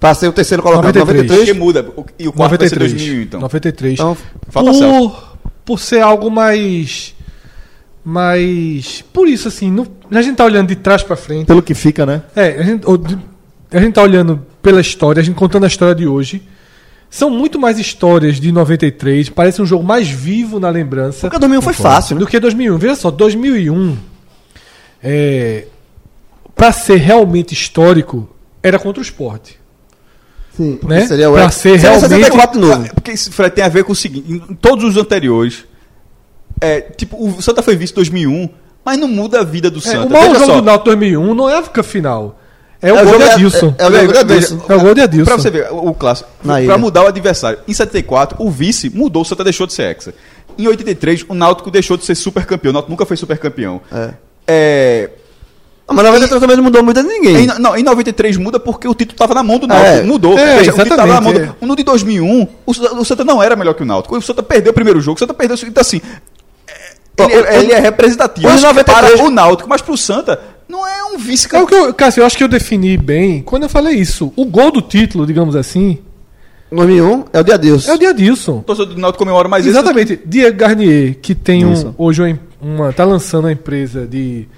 Pra 0.00 0.12
ser 0.14 0.26
o 0.26 0.32
terceiro 0.32 0.60
colocado, 0.64 0.86
93. 0.98 1.28
93. 1.28 1.48
Porque 1.48 1.60
muda. 1.64 1.88
O- 1.96 2.04
E 2.18 2.26
o 2.26 2.32
quarto 2.32 2.58
vai 2.58 2.68
ser 2.68 2.76
2001, 2.80 3.22
então. 3.22 3.40
93. 3.40 3.92
Então, 3.94 4.16
falta 4.48 4.72
por, 4.72 5.36
por 5.64 5.78
ser 5.78 6.00
algo 6.00 6.28
mais. 6.28 7.14
Mas, 8.04 9.04
por 9.12 9.28
isso, 9.28 9.46
assim, 9.48 9.70
não- 9.70 9.86
a 10.10 10.22
gente 10.22 10.36
tá 10.36 10.44
olhando 10.44 10.68
de 10.68 10.76
trás 10.76 11.02
pra 11.02 11.16
frente. 11.16 11.46
Pelo 11.46 11.62
que 11.62 11.74
fica, 11.74 12.04
né? 12.04 12.22
É, 12.34 12.58
a 12.58 12.62
gente, 12.62 12.84
a 13.72 13.80
gente 13.80 13.94
tá 13.94 14.02
olhando 14.02 14.44
pela 14.60 14.80
história, 14.80 15.20
a 15.20 15.24
gente 15.24 15.34
contando 15.36 15.64
a 15.64 15.68
história 15.68 15.94
de 15.94 16.06
hoje. 16.06 16.42
São 17.08 17.28
muito 17.30 17.58
mais 17.58 17.78
histórias 17.78 18.40
de 18.40 18.50
93, 18.50 19.28
parece 19.28 19.60
um 19.60 19.66
jogo 19.66 19.84
mais 19.84 20.08
vivo 20.08 20.58
na 20.58 20.70
lembrança 20.70 21.28
Porque 21.28 21.38
2001 21.38 21.62
foi 21.62 21.74
fácil, 21.74 22.14
né? 22.16 22.20
do 22.20 22.26
que 22.26 22.40
2001. 22.40 22.78
Veja 22.78 22.94
só, 22.96 23.10
2001, 23.10 23.96
é, 25.02 25.66
para 26.56 26.72
ser 26.72 26.96
realmente 26.96 27.52
histórico, 27.52 28.28
era 28.62 28.78
contra 28.78 29.00
o 29.00 29.02
esporte. 29.02 29.60
Sim. 30.56 30.78
Né? 30.82 31.06
Seria 31.06 31.30
o 31.30 31.34
Pra 31.34 31.50
ser 31.50 31.78
seria 31.78 31.80
realmente- 31.90 32.08
74 32.08 32.60
de 32.60 32.66
novo. 32.66 32.84
É 32.86 32.88
Porque 32.88 33.12
isso 33.12 33.30
tem 33.54 33.64
a 33.64 33.68
ver 33.68 33.84
com 33.84 33.92
o 33.92 33.96
seguinte: 33.96 34.32
em 34.50 34.54
todos 34.54 34.84
os 34.84 34.96
anteriores, 34.96 35.64
é, 36.62 36.80
tipo, 36.80 37.16
o 37.22 37.42
Santa 37.42 37.62
foi 37.62 37.76
visto 37.76 37.92
em 37.94 37.96
2001, 37.96 38.48
mas 38.84 38.98
não 38.98 39.08
muda 39.08 39.40
a 39.40 39.44
vida 39.44 39.70
do 39.70 39.78
É, 39.78 39.82
Santa. 39.82 40.06
o 40.06 40.10
maior 40.10 40.22
Veja 40.28 40.38
jogo 40.40 40.46
só, 40.52 40.60
do 40.60 40.62
Náutico 40.64 40.84
2001 40.86 41.34
não 41.34 41.48
é 41.50 41.58
a 41.58 41.82
final. 41.82 42.38
É 42.80 42.92
o 42.92 42.96
É 42.96 43.02
o 43.02 43.04
gol 43.04 43.18
de 43.18 43.24
de- 43.24 43.30
Adilson. 43.30 43.74
é- 43.78 43.82
é 43.84 43.86
o 43.88 43.92
jogo 43.92 44.12
de 44.12 44.18
Adilson. 44.18 44.60
É 44.68 44.74
o 44.74 44.80
gol 44.80 44.94
de 44.94 45.00
Adilson. 45.02 45.24
Pra 45.24 45.36
você 45.36 45.50
ver, 45.50 45.70
o, 45.70 45.88
o 45.90 45.94
clássico. 45.94 46.28
Pra 46.66 46.76
mudar 46.78 47.04
o 47.04 47.06
adversário. 47.06 47.58
Em 47.68 47.72
74, 47.72 48.42
o 48.42 48.50
vice 48.50 48.90
mudou, 48.90 49.22
o 49.22 49.24
Santa 49.24 49.44
deixou 49.44 49.66
de 49.68 49.72
ser 49.72 49.82
hexa. 49.84 50.14
Em 50.58 50.66
83, 50.66 51.24
o 51.28 51.34
Náutico 51.34 51.70
deixou 51.70 51.96
de 51.96 52.04
ser 52.04 52.14
super 52.16 52.44
campeão. 52.44 52.70
O 52.70 52.72
Náutico 52.72 52.90
nunca 52.90 53.06
foi 53.06 53.16
super 53.16 53.38
campeão. 53.38 53.80
É. 53.92 54.10
É, 54.48 55.10
Mas 55.88 56.04
na 56.04 56.10
verdade 56.10 56.40
também 56.40 56.56
não 56.56 56.64
mudou 56.64 56.82
muito 56.82 57.00
de 57.02 57.08
ninguém. 57.08 57.44
Em, 57.44 57.46
não, 57.46 57.76
em 57.76 57.82
93 57.84 58.36
muda 58.36 58.58
porque 58.58 58.88
o 58.88 58.94
título 58.94 59.14
estava 59.14 59.34
na 59.34 59.42
mão 59.42 59.58
do 59.58 59.66
Náutico. 59.68 59.88
É. 59.98 60.02
Mudou. 60.02 60.36
É, 60.38 60.56
Veja, 60.58 60.72
o 60.72 60.74
título 60.74 60.96
tava 60.96 61.12
na 61.14 61.20
mão 61.20 61.32
do, 61.32 61.56
No 61.66 61.76
de 61.76 61.82
2001, 61.84 62.42
o, 62.66 62.70
o 62.70 63.04
Santa 63.04 63.24
não 63.24 63.42
era 63.42 63.54
melhor 63.54 63.74
que 63.74 63.82
o 63.82 63.86
Náutico. 63.86 64.16
O 64.16 64.22
Santa 64.22 64.42
perdeu 64.42 64.72
o 64.72 64.74
primeiro 64.74 65.00
jogo, 65.00 65.16
o 65.16 65.18
Santa 65.20 65.34
perdeu 65.34 65.54
o 65.54 65.58
segundo. 65.58 65.70
Então, 65.72 65.80
assim, 65.82 66.00
é, 67.18 67.22
ele, 67.24 67.34
Ó, 67.36 67.44
é- 67.46 67.58
ele 67.62 67.72
é 67.72 67.78
representativo. 67.80 68.48
Que 68.48 68.60
93 68.60 69.12
para 69.16 69.24
o 69.26 69.30
Náutico, 69.30 69.68
mas 69.68 69.82
pro 69.82 69.96
Santa, 69.96 70.40
não 70.68 70.86
é 70.86 71.04
um 71.04 71.12
É 71.12 71.16
o 71.16 71.18
vice-campeão. 71.18 71.66
que 71.66 71.74
eu, 71.74 71.94
Cássio, 71.94 72.22
eu 72.22 72.26
acho 72.26 72.36
que 72.36 72.42
eu 72.44 72.48
defini 72.48 72.96
bem 72.96 73.42
quando 73.42 73.64
eu 73.64 73.68
falei 73.68 73.94
isso. 73.94 74.32
O 74.36 74.44
gol 74.46 74.70
do 74.70 74.80
título, 74.80 75.26
digamos 75.26 75.54
assim, 75.54 75.98
2001 76.70 77.24
é 77.32 77.40
o 77.40 77.44
dia 77.44 77.58
Deus. 77.58 77.86
é 77.86 77.94
o 77.94 77.98
de 77.98 78.06
Adilson. 78.06 78.58
O 78.58 78.62
torcedor 78.62 78.94
do 78.94 79.00
Náutico 79.00 79.18
comemora 79.18 79.46
mais 79.48 79.66
esse 79.66 79.76
Exatamente. 79.76 80.18
Diego 80.24 80.56
Garnier, 80.56 81.18
que 81.20 81.34
tem 81.34 81.64
um, 81.66 81.72
Isso. 81.74 81.94
hoje 81.98 82.22
uma, 82.22 82.38
uma. 82.86 82.92
tá 82.92 83.04
lançando 83.04 83.44
uma 83.44 83.52
empresa 83.52 84.06
de, 84.06 84.48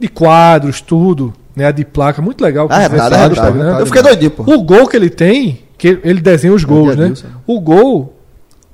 de 0.00 0.08
quadros, 0.08 0.80
tudo, 0.80 1.34
né? 1.54 1.66
A 1.66 1.70
de 1.72 1.84
placa, 1.84 2.22
muito 2.22 2.42
legal. 2.42 2.66
Ah, 2.70 2.82
é 2.84 2.88
verdade, 2.88 3.14
é 3.14 3.18
no 3.18 3.34
verdade. 3.34 3.54
Instagram. 3.54 3.78
Eu 3.80 3.86
fiquei 3.86 4.02
doidinho, 4.02 4.30
pô. 4.30 4.42
O 4.50 4.62
gol 4.62 4.88
que 4.88 4.96
ele 4.96 5.10
tem, 5.10 5.60
que 5.76 5.98
ele 6.02 6.20
desenha 6.22 6.54
os 6.54 6.64
gols, 6.64 6.96
de 6.96 7.02
né? 7.02 7.12
O 7.46 7.60
gol 7.60 8.15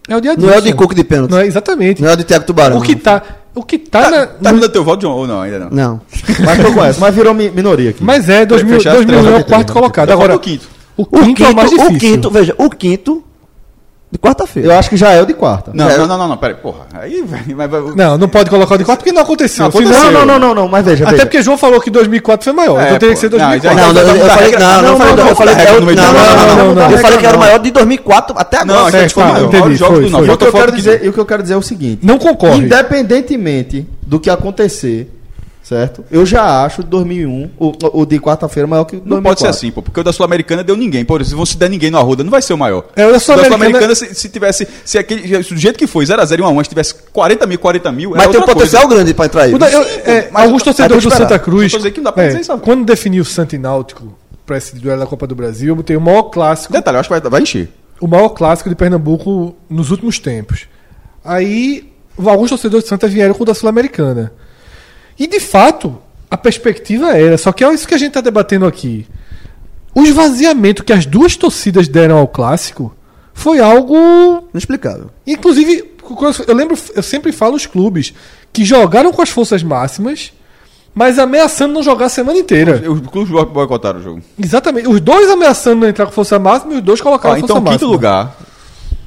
é 0.09 0.17
o 0.17 0.21
de 0.21 0.29
Adilson. 0.29 0.47
Não 0.49 0.55
é 0.55 0.59
o 0.59 0.63
de 0.63 0.73
Cook 0.73 0.95
de 0.95 1.05
pênalti. 1.05 1.31
Não 1.31 1.39
é, 1.39 1.47
exatamente. 1.47 2.03
Não 2.03 2.09
é 2.11 2.13
o 2.13 2.17
de 2.17 2.25
Thiago 2.25 2.45
Tubarão. 2.45 2.79
o 2.79 2.83
que 2.83 2.97
tá, 2.97 3.23
o 3.55 3.63
que 3.63 3.79
tá, 3.79 4.03
Tá, 4.03 4.11
na, 4.11 4.27
tá 4.27 4.51
no- 4.51 4.55
mudando 4.57 4.73
teu 4.73 4.85
voto, 4.85 5.01
John? 5.07 5.13
Ou 5.13 5.27
não, 5.27 5.41
ainda 5.41 5.59
não? 5.59 5.71
Não. 5.71 6.01
Mas 6.45 6.61
tô 6.63 6.73
com 6.73 6.85
essa. 6.85 7.01
Mas 7.01 7.15
virou 7.15 7.33
mi- 7.35 7.51
minoria 7.51 7.91
aqui. 7.91 8.03
Mas 8.03 8.29
é, 8.29 8.45
2000, 8.47 8.77
Fechar 8.77 8.91
as 8.91 8.97
2001 8.97 9.17
é 9.19 9.21
o 9.21 9.25
93, 9.33 9.49
quarto 9.57 9.73
colocado. 9.73 10.11
Agora, 10.11 10.35
o 10.35 10.39
quinto. 10.39 10.67
o 10.97 11.03
O 11.03 11.07
quinto, 11.07 11.25
quinto, 11.27 11.45
é 11.45 11.49
o 11.51 11.55
mais 11.55 11.71
difícil. 11.71 11.95
o 11.97 11.99
quinto, 11.99 12.31
veja, 12.31 12.55
o 12.59 12.71
quinto 12.71 13.23
de 14.13 14.19
quarta-feira. 14.19 14.69
Eu 14.69 14.79
acho 14.79 14.91
que 14.91 14.97
já 14.97 15.11
é 15.11 15.23
o 15.23 15.25
de 15.25 15.33
quarta. 15.33 15.71
Não, 15.73 15.89
é. 15.89 15.97
não, 15.97 16.07
não, 16.07 16.19
não, 16.19 16.29
não, 16.29 16.37
peraí, 16.37 16.55
porra. 16.55 16.85
Aí, 16.93 17.23
vai, 17.23 17.41
mas 17.67 17.97
Não, 17.97 18.19
não 18.19 18.29
pode 18.29 18.51
colocar 18.51 18.75
o 18.75 18.79
de 18.79 18.85
quarta 18.85 19.03
porque 19.03 19.11
não 19.11 19.23
aconteceu. 19.23 19.63
Não, 19.63 19.71
aconteceu. 19.71 20.13
Não, 20.13 20.27
não, 20.27 20.39
não, 20.39 20.55
não, 20.55 20.69
mas 20.69 20.85
veja. 20.85 21.05
Até 21.05 21.13
veja. 21.13 21.25
porque 21.25 21.43
João 21.43 21.57
falou 21.57 21.81
que 21.81 21.89
2004 21.89 22.45
foi 22.45 22.53
maior, 22.53 22.79
é, 22.79 22.89
então 22.89 22.99
teria 22.99 23.15
que 23.15 23.21
ser 23.23 23.31
2004. 23.31 23.81
Não, 23.81 23.93
não, 23.95 24.03
eu 24.03 24.29
falei, 24.29 24.53
não, 24.53 24.83
não, 24.83 24.99
falei, 24.99 25.25
eu 25.25 25.35
falei, 25.35 25.95
não, 25.95 26.13
não, 26.13 26.75
não, 26.75 26.91
eu 26.91 26.99
falei 26.99 27.19
que 27.19 27.27
era 27.27 27.37
o 27.39 27.41
maior 27.41 27.59
de 27.59 27.71
2004 27.71 28.37
até 28.39 28.59
agora. 28.59 28.91
Não, 28.91 29.01
não, 29.01 29.09
foi 29.09 29.25
maior. 29.25 29.47
Entendi, 29.47 29.79
foi, 29.79 30.11
foi. 30.11 30.29
O 30.29 30.39
que 31.13 31.19
eu 31.19 31.25
quero 31.27 31.43
dizer 31.43 31.55
é 31.55 31.57
o 31.57 31.63
seguinte. 31.63 32.07
Não 32.07 32.19
concordo. 32.19 32.59
Independentemente 32.59 33.89
do 34.03 34.21
que 34.21 34.29
acontecer, 34.29 35.11
certo? 35.73 36.05
Eu 36.11 36.25
já 36.27 36.65
acho 36.65 36.83
2001 36.83 37.51
o, 37.59 37.73
o 38.01 38.07
de 38.07 38.19
quarta-feira 38.21 38.67
maior 38.67 38.85
que 38.85 38.97
o 38.97 38.99
Não 39.01 39.21
2004. 39.21 39.23
pode 39.23 39.41
ser 39.41 39.47
assim, 39.49 39.71
pô, 39.73 39.83
porque 39.83 39.99
o 40.01 40.05
da 40.05 40.13
Sul-Americana 40.13 40.63
deu 40.63 40.77
ninguém. 40.77 41.05
Por 41.05 41.21
exemplo, 41.21 41.47
se 41.47 41.57
der 41.57 41.71
ninguém 41.71 41.91
no 41.91 41.99
Arruda, 41.99 42.23
não 42.23 42.31
vai 42.31 42.43
ser 42.43 42.53
o 42.53 42.59
maior. 42.59 42.85
É, 42.97 43.07
o 43.07 43.13
da 43.13 43.19
Sul-Americana- 43.19 43.59
Sul-Americana, 43.59 43.95
se, 43.95 44.15
se 44.15 44.29
tivesse. 44.29 44.67
Se 44.85 44.99
aquele, 44.99 45.43
se 45.43 45.55
do 45.55 45.61
jeito 45.61 45.79
que 45.79 45.87
foi, 45.87 46.05
0x0 46.05 46.39
e 46.39 46.43
1x1, 46.43 46.63
se 46.65 46.69
tivesse 46.69 46.95
40 47.13 47.47
mil, 47.47 47.59
40 47.59 47.93
mil. 47.93 48.11
Mas 48.11 48.29
tem 48.29 48.41
um 48.41 48.45
potencial 48.45 48.83
coisa. 48.83 48.97
grande 48.97 49.15
pra 49.15 49.27
entrar 49.27 49.43
aí. 49.43 49.59
Da- 49.59 49.71
eu- 49.71 49.83
é, 50.05 50.29
mas 50.31 50.45
alguns 50.45 50.63
ter 50.63 50.71
torcedores 50.75 51.05
do. 51.05 51.11
Santa 51.11 51.39
Cruz, 51.39 51.71
Só 51.73 51.77
tô 51.79 51.83
dizendo 51.83 51.93
que 51.95 52.01
não 52.01 52.05
dá 52.05 52.13
pra 52.13 52.25
é, 52.25 52.27
dizer 52.29 52.41
isso, 52.41 52.59
quando 52.59 52.85
defini 52.85 53.21
o 53.21 53.25
Santa 53.25 53.55
e 53.55 53.59
Náutico 53.59 54.17
para 54.47 54.57
esse 54.59 54.75
duelo 54.77 55.01
da 55.01 55.07
Copa 55.07 55.27
do 55.27 55.35
Brasil, 55.35 55.69
eu 55.69 55.77
botei 55.77 55.97
o 55.97 56.01
maior 56.01 56.25
clássico, 56.25 56.73
Detalhe, 56.73 56.97
eu 56.97 57.01
acho 57.01 57.09
que 57.09 57.19
vai, 57.21 57.31
vai 57.31 57.41
encher. 57.43 57.69
o 58.01 58.07
maior 58.09 58.29
clássico 58.31 58.69
de 58.69 58.75
Pernambuco 58.75 59.55
nos 59.71 59.91
últimos 59.91 60.19
tempos. 60.19 60.67
Aí, 61.25 61.93
alguns 62.19 62.49
torcedores 62.51 62.85
do 62.85 62.89
Santa 62.89 63.07
vieram 63.07 63.35
com 63.35 63.43
o 63.43 63.47
da 63.47 63.55
Sul-Americana. 63.55 64.33
E 65.23 65.27
de 65.29 65.39
fato, 65.39 65.97
a 66.29 66.37
perspectiva 66.37 67.17
era, 67.17 67.39
só 67.39 67.53
que 67.53 67.63
é 67.63 67.73
isso 67.73 67.87
que 67.87 67.95
a 67.95 67.97
gente 67.97 68.09
está 68.09 68.21
debatendo 68.21 68.67
aqui. 68.67 69.07
O 69.95 70.03
esvaziamento 70.03 70.83
que 70.83 70.93
as 70.93 71.07
duas 71.07 71.37
torcidas 71.37 71.87
deram 71.87 72.19
ao 72.19 72.27
clássico 72.27 72.93
foi 73.33 73.61
algo 73.61 74.49
Inexplicável. 74.53 75.11
Inclusive, 75.25 75.93
eu 76.49 76.55
lembro, 76.57 76.77
eu 76.97 77.03
sempre 77.05 77.31
falo 77.31 77.55
os 77.55 77.67
clubes 77.67 78.13
que 78.53 78.65
jogaram 78.65 79.13
com 79.13 79.23
as 79.23 79.29
forças 79.29 79.63
máximas, 79.63 80.33
mas 80.93 81.21
ameaçando 81.21 81.73
não 81.73 81.85
jogar 81.85 82.07
a 82.07 82.09
semana 82.09 82.41
inteira. 82.41 82.83
Os 82.91 83.07
clubes 83.07 83.31
boicotaram 83.31 84.01
o 84.01 84.03
jogo. 84.03 84.23
Exatamente. 84.43 84.89
Os 84.89 85.01
dois 85.01 85.31
ameaçando 85.31 85.83
não 85.83 85.89
entrar 85.89 86.07
com 86.07 86.11
força 86.13 86.37
máxima 86.37 86.75
e 86.75 86.77
os 86.79 86.83
dois 86.83 87.01
colocaram 87.01 87.37
Ó, 87.37 87.39
força 87.39 87.53
então, 87.53 87.59
o 87.59 87.61
quinto 87.61 87.71
máxima. 87.71 87.93
lugar 87.93 88.37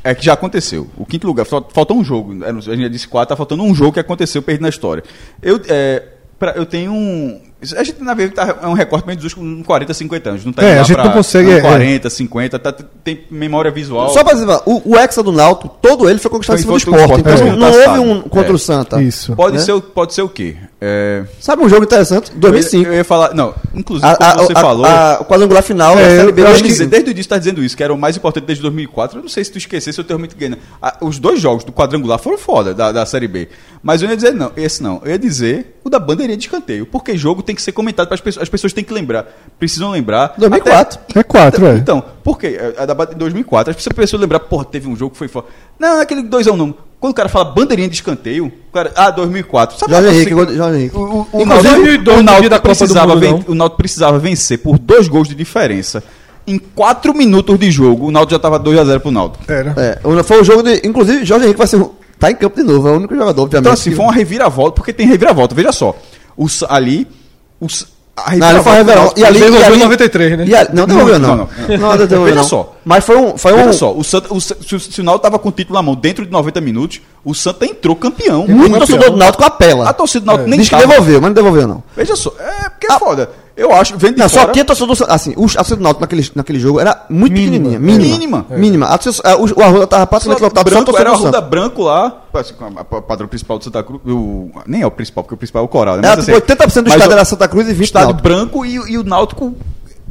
é 0.05 0.15
que 0.15 0.23
já 0.23 0.33
aconteceu. 0.33 0.87
O 0.97 1.05
quinto 1.05 1.25
lugar, 1.27 1.45
fal- 1.45 1.67
faltou 1.73 1.97
um 1.97 2.03
jogo. 2.03 2.33
A 2.45 2.51
gente 2.53 2.81
já 2.83 2.87
disse 2.87 3.07
quatro, 3.07 3.29
tá 3.29 3.35
faltando 3.35 3.63
um 3.63 3.73
jogo 3.73 3.93
que 3.93 3.99
aconteceu, 3.99 4.41
perdido 4.41 4.61
na 4.61 4.69
história. 4.69 5.03
Eu, 5.41 5.59
é, 5.67 6.03
pra- 6.39 6.51
eu 6.51 6.65
tenho 6.65 6.91
um. 6.93 7.41
A 7.73 7.83
gente, 7.83 8.03
na 8.03 8.13
verdade, 8.13 8.53
tá, 8.53 8.59
é 8.63 8.67
um 8.67 8.73
recorte 8.73 9.07
meio 9.07 9.17
dos 9.17 9.25
últimos 9.33 9.65
40, 9.65 9.93
50 9.93 10.29
anos. 10.29 10.45
Não 10.45 10.51
tá 10.53 10.61
É, 10.61 10.65
indo 10.67 10.75
lá 10.75 10.81
a 10.81 10.83
gente 10.83 10.95
pra- 10.97 11.05
não 11.05 11.11
consegue, 11.13 11.49
não, 11.49 11.57
é. 11.57 11.61
40, 11.61 12.09
50, 12.09 12.59
tá, 12.59 12.71
tem 13.03 13.21
memória 13.31 13.71
visual. 13.71 14.09
Só 14.09 14.23
pra 14.23 14.33
dizer, 14.33 14.45
o, 14.65 14.91
o 14.91 14.97
Hexa 14.97 15.23
do 15.23 15.31
Náutico, 15.31 15.69
todo 15.81 16.07
ele 16.09 16.19
foi 16.19 16.29
conquistado 16.29 16.57
Foi- 16.57 16.75
em 16.75 16.79
cima 16.79 16.97
do 16.97 16.99
esporte. 16.99 17.21
Sport, 17.21 17.37
Então 17.41 17.47
é. 17.53 17.55
não 17.55 17.71
houve 17.71 17.99
um 17.99 18.21
contra 18.23 18.51
É. 18.51 18.55
o 18.55 18.59
Santa. 18.59 19.01
Isso. 19.01 19.35
Pode, 19.35 19.55
né? 19.57 19.63
ser, 19.63 19.71
o- 19.71 19.81
pode 19.81 20.13
ser 20.13 20.21
o 20.21 20.29
quê? 20.29 20.57
É, 20.79 21.23
Sabe 21.39 21.63
um 21.63 21.69
jogo 21.69 21.85
interessante? 21.85 22.31
eu, 22.31 22.37
2005. 22.39 22.83
ia, 22.83 22.89
eu 22.89 22.93
ia 22.95 23.03
falar. 23.03 23.33
Não, 23.33 23.55
inclusive, 23.73 24.05
A, 24.11 24.15
como 24.15 24.29
a, 24.29 24.35
você 24.45 24.53
a- 24.53 24.59
falou. 24.61 24.85
a- 24.85 25.17
o 25.21 25.25
quadrangular 25.25 25.63
final 25.63 25.97
É, 25.97 26.03
da 26.03 26.09
Série 26.21 26.31
B 26.33 26.41
eu 26.41 26.45
Eu 26.45 26.51
acho 26.51 26.57
que 26.57 26.67
2005. 26.69 26.89
desde 26.91 27.09
o 27.09 27.11
início 27.11 27.29
tá 27.29 27.37
dizendo 27.39 27.63
isso, 27.63 27.75
que 27.75 27.83
era 27.83 27.93
o 27.93 27.97
mais 27.97 28.15
importante 28.17 28.45
desde 28.45 28.61
2004. 28.61 29.17
Eu 29.17 29.21
não 29.23 29.29
sei 29.29 29.43
se 29.43 29.51
tu 29.51 29.57
esquecesse, 29.57 29.97
eu 29.97 30.03
tenho 30.03 30.19
muito 30.19 30.35
ganho. 30.37 30.57
Os 31.01 31.17
dois 31.17 31.39
jogos 31.39 31.63
do 31.63 31.71
quadrangular 31.71 32.19
foram 32.19 32.37
foda 32.37 32.73
da, 32.73 32.91
da 32.91 33.05
Série 33.05 33.27
B. 33.27 33.47
Mas 33.81 34.01
eu 34.01 34.09
ia 34.09 34.15
dizer 34.15 34.33
não, 34.33 34.51
esse 34.57 34.83
não. 34.83 35.01
Eu 35.03 35.11
ia 35.11 35.19
dizer 35.19 35.79
o 35.83 35.89
da 35.89 35.97
bandeirinha 35.99 36.37
de 36.37 36.43
escanteio. 36.45 36.85
Porque 36.85 37.17
jogo 37.17 37.41
tem 37.41 37.54
que 37.55 37.61
ser 37.61 37.71
comentado 37.71 38.07
para 38.07 38.15
as 38.15 38.21
pessoas. 38.21 38.43
As 38.43 38.49
pessoas 38.49 38.73
têm 38.73 38.83
que 38.83 38.93
lembrar. 38.93 39.25
Precisam 39.57 39.89
lembrar. 39.91 40.33
2004. 40.37 40.99
É 41.15 41.23
quatro, 41.23 41.65
é. 41.67 41.75
Então, 41.77 42.03
por 42.23 42.37
quê? 42.37 42.57
A 42.77 42.85
da 42.85 42.93
ba- 42.93 43.09
em 43.11 43.17
2004, 43.17 43.71
as 43.71 43.75
pessoas 43.77 43.93
precisam 43.93 44.19
lembrar, 44.19 44.39
porra, 44.41 44.65
teve 44.65 44.87
um 44.87 44.95
jogo 44.95 45.11
que 45.11 45.17
foi 45.17 45.27
foda. 45.27 45.47
Não, 45.79 45.97
é 45.97 46.01
aquele 46.01 46.23
2x1 46.23 46.55
não. 46.55 46.75
Quando 46.99 47.11
o 47.11 47.15
cara 47.15 47.29
fala 47.29 47.45
bandeirinha 47.45 47.87
de 47.89 47.95
escanteio, 47.95 48.45
o 48.47 48.71
cara, 48.73 48.91
ah, 48.95 49.11
2004. 49.11 49.77
Sabe 49.77 49.91
Jorge 49.93 50.09
Henrique, 50.09 50.55
Jorge 50.55 50.79
Henrique. 50.79 50.95
o, 50.97 50.99
o, 50.99 51.27
o, 51.33 51.41
Inclusive, 51.41 51.45
Náutico- 51.45 52.03
2002, 52.03 52.07
o 52.17 52.19
no 52.19 52.23
Náutico 52.23 52.41
dia 52.41 52.49
da 52.49 52.55
Copa 52.57 52.67
do 52.73 52.77
precisava 52.77 53.15
ven- 53.15 53.43
não. 53.47 53.65
o 53.65 53.69
precisava 53.69 54.19
vencer 54.19 54.57
por 54.59 54.79
dois 54.79 55.07
gols 55.07 55.27
de 55.27 55.35
diferença. 55.35 56.03
Em 56.47 56.57
quatro 56.59 57.13
minutos 57.15 57.57
de 57.59 57.71
jogo, 57.71 58.07
o 58.07 58.11
Náutico 58.11 58.31
já 58.31 58.37
estava 58.37 58.59
2x0 58.59 58.99
pro 58.99 59.11
Náutico. 59.11 59.51
Era. 59.51 59.73
É, 59.77 59.99
o- 60.07 60.23
foi 60.23 60.41
um 60.41 60.43
jogo 60.43 60.63
de. 60.63 60.81
Inclusive, 60.87 61.25
Jorge 61.25 61.45
Henrique 61.45 61.57
vai 61.57 61.67
ser. 61.67 61.83
Tá 62.17 62.31
em 62.31 62.35
campo 62.35 62.55
de 62.55 62.63
novo, 62.63 62.87
é 62.87 62.91
o 62.91 62.95
único 62.95 63.13
jogador, 63.13 63.41
obviamente. 63.43 63.63
Então, 63.65 63.73
assim, 63.73 63.91
foi 63.91 64.05
uma 64.05 64.13
reviravolta, 64.13 64.71
porque 64.75 64.93
tem 64.93 65.05
reviravolta. 65.05 65.53
Veja 65.53 65.71
só. 65.73 65.93
O, 66.37 66.45
ali. 66.69 67.05
O, 67.59 67.69
Sa- 67.69 67.85
a 68.17 68.35
Não, 68.35 68.63
foi. 68.63 68.83
Náutico- 68.83 69.19
E 69.19 69.25
ali, 69.25 69.39
Devolveu 69.39 69.61
e 69.61 69.63
ali, 69.65 69.75
em 69.75 69.79
93, 69.79 70.37
né? 70.37 70.67
não 70.73 70.85
devolveu, 70.87 71.19
não. 71.19 71.27
Não, 71.35 71.37
Não, 71.37 71.77
não. 71.77 71.89
não, 71.97 71.97
devolveu, 72.07 72.33
Veja 72.35 72.43
só. 72.43 72.75
Mas 72.85 73.03
foi 73.03 73.17
um. 73.17 73.37
Foi 73.37 73.53
um 73.53 73.73
só, 73.73 73.93
o 73.93 74.03
Santa, 74.03 74.33
o, 74.33 74.39
se, 74.39 74.53
o- 74.53 74.79
se 74.79 75.01
o 75.01 75.03
Náutico 75.03 75.23
tava 75.23 75.37
com 75.39 75.49
o 75.49 75.51
título 75.51 75.75
na 75.77 75.81
mão 75.83 75.95
dentro 75.95 76.25
de 76.25 76.31
90 76.31 76.61
minutos, 76.61 77.01
o 77.25 77.33
Santa 77.33 77.65
entrou 77.65 77.95
campeão. 77.95 78.47
muito 78.47 78.77
torcedor 78.77 79.11
do 79.11 79.17
Náutico 79.17 79.43
apela. 79.43 79.89
A 79.89 79.93
torcida 79.93 80.21
do 80.21 80.27
Náutico 80.27 80.49
nem 80.49 80.59
Diz 80.59 80.69
que 80.69 80.75
devolveu, 80.77 81.19
mas 81.21 81.29
não 81.29 81.33
devolveu, 81.33 81.67
não. 81.67 81.83
Veja 81.95 82.15
só, 82.15 82.31
é 82.39 82.69
porque 82.69 82.91
é 82.91 82.99
foda. 82.99 83.29
Eu 83.57 83.71
acho, 83.73 83.97
vendo 83.97 84.15
de 84.15 84.19
Não, 84.19 84.27
só 84.27 84.41
fora, 84.41 84.51
tinha 84.51 84.65
torcedor 84.65 84.89
do 84.89 84.95
Santa. 84.97 85.13
Assim, 85.13 85.33
o, 85.37 85.45
a 85.45 85.47
torcida 85.49 85.77
do 85.77 85.83
Náutico 85.83 86.01
naquele, 86.01 86.29
naquele 86.35 86.59
jogo 86.59 86.79
era 86.79 87.05
muito 87.09 87.31
Mínima. 87.33 87.69
pequenininha. 87.69 87.79
Mínima. 87.79 88.15
Mínima. 88.17 88.45
Mínima. 88.49 88.85
A 88.87 88.97
torcida- 88.97 89.29
a- 89.29 89.37
o, 89.37 89.45
o 89.45 89.63
Arruda 89.63 89.87
tava 89.87 90.05
praticamente 90.07 90.39
Só 90.41 90.45
lotado 90.47 90.67
só 90.69 90.75
branco, 90.75 90.85
torcedor 90.91 90.99
era 91.01 91.09
do 91.09 91.13
o 91.13 91.15
Arruda 91.23 91.37
Santa. 91.37 91.49
branco 91.49 91.83
lá, 91.83 92.21
assim, 92.33 92.53
a- 92.75 92.83
padrão 93.01 93.27
principal 93.29 93.57
do 93.57 93.63
Santa 93.63 93.81
Cruz, 93.81 94.01
o- 94.05 94.49
nem 94.67 94.81
é 94.81 94.85
o 94.85 94.91
principal, 94.91 95.23
porque 95.23 95.35
o 95.35 95.37
principal 95.37 95.61
é 95.61 95.65
o 95.65 95.69
Coral, 95.69 95.95
né? 95.95 95.99
Era 96.05 96.15
Mas, 96.17 96.25
tipo 96.25 96.37
assim, 96.37 96.41
80% 96.41 96.83
do 96.83 96.89
mas 96.89 96.93
estádio 96.95 97.09
o- 97.09 97.13
era 97.13 97.25
Santa 97.25 97.47
Cruz 97.47 97.67
e 97.69 97.73
20% 97.73 97.83
estádio 97.83 98.07
Náutico. 98.09 98.23
branco 98.23 98.65
e, 98.65 98.73
e 98.75 98.97
o 98.97 99.03
Náutico, 99.05 99.55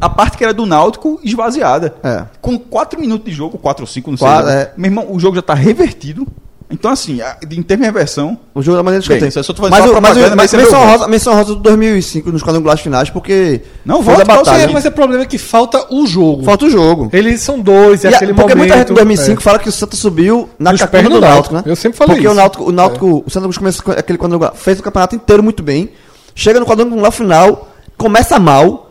a 0.00 0.08
parte 0.08 0.38
que 0.38 0.44
era 0.44 0.54
do 0.54 0.64
Náutico, 0.64 1.20
esvaziada. 1.22 1.94
É. 2.02 2.24
Com 2.40 2.58
4 2.58 2.98
minutos 2.98 3.26
de 3.26 3.32
jogo, 3.32 3.58
4 3.58 3.82
ou 3.82 3.86
5, 3.86 4.10
não 4.10 4.16
Quatro, 4.16 4.46
sei. 4.50 4.56
é. 4.56 4.72
Meu 4.74 4.86
irmão, 4.90 5.06
o 5.10 5.20
jogo 5.20 5.36
já 5.36 5.42
tá 5.42 5.52
revertido. 5.52 6.26
Então, 6.70 6.90
assim, 6.90 7.20
a- 7.20 7.36
em 7.50 7.62
termos 7.62 7.86
de 7.86 7.92
reversão, 7.92 8.38
O 8.54 8.62
jogo 8.62 8.78
da 8.78 8.82
maneira 8.82 9.02
que 9.02 9.08
Bem, 9.08 9.16
eu 9.16 9.20
tenho. 9.20 9.28
isso 9.28 9.38
é 9.38 9.42
só 9.42 9.52
tu 9.52 9.58
fazer 9.60 9.70
mas, 9.70 9.84
só 9.84 9.90
o- 9.98 10.00
mas, 10.02 10.16
o- 10.16 10.20
mas 10.20 10.34
mas 10.34 10.52
menção, 10.54 10.86
rosa, 10.86 11.08
menção 11.08 11.34
rosa 11.34 11.54
do 11.54 11.56
2005 11.60 12.32
nos 12.32 12.42
quadrangulares 12.42 12.80
finais, 12.82 13.10
porque 13.10 13.60
Não, 13.84 14.02
volta 14.02 14.24
qual 14.24 14.38
batalha. 14.38 14.68
Mas 14.72 14.84
o 14.84 14.90
problema 14.90 15.22
é 15.22 15.26
que 15.26 15.36
falta 15.38 15.86
o 15.94 16.06
jogo. 16.06 16.42
Falta 16.42 16.64
o 16.64 16.70
jogo. 16.70 17.10
Eles 17.12 17.42
são 17.42 17.60
dois, 17.60 18.04
é 18.04 18.10
E 18.10 18.14
a- 18.14 18.16
aquele 18.16 18.32
porque 18.32 18.54
momento. 18.54 18.58
muita 18.58 18.78
gente 18.78 18.90
em 18.90 18.94
2005 18.94 19.40
é. 19.40 19.44
fala 19.44 19.58
que 19.58 19.68
o 19.68 19.72
Santa 19.72 19.94
subiu 19.94 20.48
na 20.58 20.72
Nos 20.72 20.80
do 20.80 20.86
do 20.86 21.20
Náutico, 21.20 21.20
né? 21.20 21.28
Náutico. 21.58 21.68
Eu 21.68 21.76
sempre 21.76 21.98
falei 21.98 22.14
Porque 22.16 22.26
o 22.26 22.30
isso. 22.30 22.40
Náutico, 22.40 22.64
o 22.64 22.72
Náutico, 22.72 23.24
o 23.26 23.30
Santa 23.30 23.44
Cruz 23.44 23.58
começa 23.58 23.82
com 23.82 23.92
aquele 23.92 24.18
quadrangular, 24.18 24.54
fez 24.54 24.80
o 24.80 24.82
campeonato 24.82 25.14
inteiro 25.14 25.42
muito 25.42 25.62
bem, 25.62 25.90
chega 26.34 26.58
no 26.58 26.66
quadrangular 26.66 27.12
final, 27.12 27.68
começa 27.96 28.38
mal, 28.38 28.90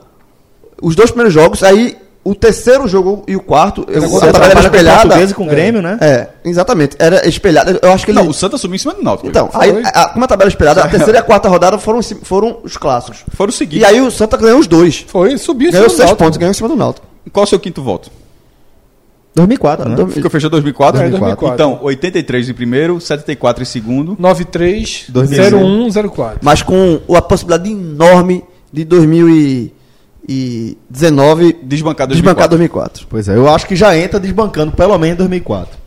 os 0.81 0.95
dois 0.95 1.09
primeiros 1.09 1.33
jogos, 1.33 1.63
aí 1.63 1.97
o 2.23 2.33
terceiro 2.33 2.87
jogo 2.87 3.23
e 3.27 3.35
o 3.35 3.41
quarto, 3.41 3.85
eu, 3.89 4.01
Você 4.07 4.29
a 4.29 4.31
tabela 4.31 4.45
era 4.45 4.53
com 4.53 4.59
o 4.61 4.65
espelhada. 4.65 5.21
e 5.21 5.33
com 5.33 5.43
o 5.43 5.47
Grêmio, 5.47 5.81
né? 5.81 5.97
É, 5.99 6.27
exatamente, 6.45 6.95
era 6.97 7.27
espelhada. 7.27 7.77
Eu 7.81 7.91
acho 7.91 8.05
que 8.05 8.11
ele 8.11 8.19
não, 8.19 8.29
o 8.29 8.33
Santa 8.33 8.57
subiu 8.57 8.75
em 8.75 8.79
cima 8.79 8.93
do 8.93 9.03
Náutico. 9.03 9.27
Então, 9.27 9.49
aí, 9.53 9.81
a, 9.85 10.09
como 10.09 10.23
a 10.23 10.27
tabela 10.27 10.47
é 10.47 10.53
espelhada, 10.53 10.83
a 10.83 10.87
terceira 10.89 11.17
e 11.17 11.19
a 11.19 11.23
quarta 11.23 11.49
rodada 11.49 11.77
foram, 11.77 12.01
foram 12.01 12.59
os 12.63 12.77
clássicos. 12.77 13.25
Foram 13.35 13.49
os 13.49 13.55
seguintes. 13.57 13.81
E 13.81 13.85
aí 13.85 13.99
o 13.99 14.09
Santa 14.09 14.37
ganhou 14.37 14.59
os 14.59 14.67
dois. 14.67 15.03
Foi, 15.05 15.37
subiu 15.37 15.67
em 15.67 15.71
Ganhou 15.71 15.89
cima 15.89 15.95
do 15.95 15.97
seis 15.97 16.09
Náutico. 16.09 16.23
pontos, 16.23 16.37
ganhou 16.37 16.51
em 16.51 16.55
cima 16.55 16.69
do 16.69 16.75
Náutico. 16.77 17.07
Qual 17.31 17.43
o 17.43 17.47
seu 17.47 17.59
quinto 17.59 17.81
voto? 17.83 18.09
2004, 19.35 19.89
né? 19.89 20.07
Ficou 20.09 20.29
fechou 20.29 20.49
2004? 20.49 21.01
É, 21.01 21.09
2004. 21.09 21.55
Então, 21.55 21.79
83 21.83 22.49
em 22.49 22.53
primeiro, 22.53 23.01
74 23.01 23.63
em 23.63 23.65
segundo. 23.65 24.15
93 24.19 25.05
2001. 25.09 25.87
01 25.87 26.09
04. 26.09 26.39
Mas 26.41 26.61
com 26.61 27.01
a 27.13 27.21
possibilidade 27.21 27.69
enorme 27.69 28.43
de 28.71 28.85
2019 30.27 31.53
Desbancar 31.63 32.07
2004. 32.07 32.09
desbancar 32.09 32.49
2004. 32.49 33.07
Pois 33.09 33.27
é, 33.27 33.35
eu 33.35 33.47
acho 33.49 33.67
que 33.67 33.75
já 33.75 33.97
entra 33.97 34.19
desbancando 34.19 34.71
pelo 34.71 34.97
menos 34.97 35.15
em 35.15 35.17
2004. 35.17 35.83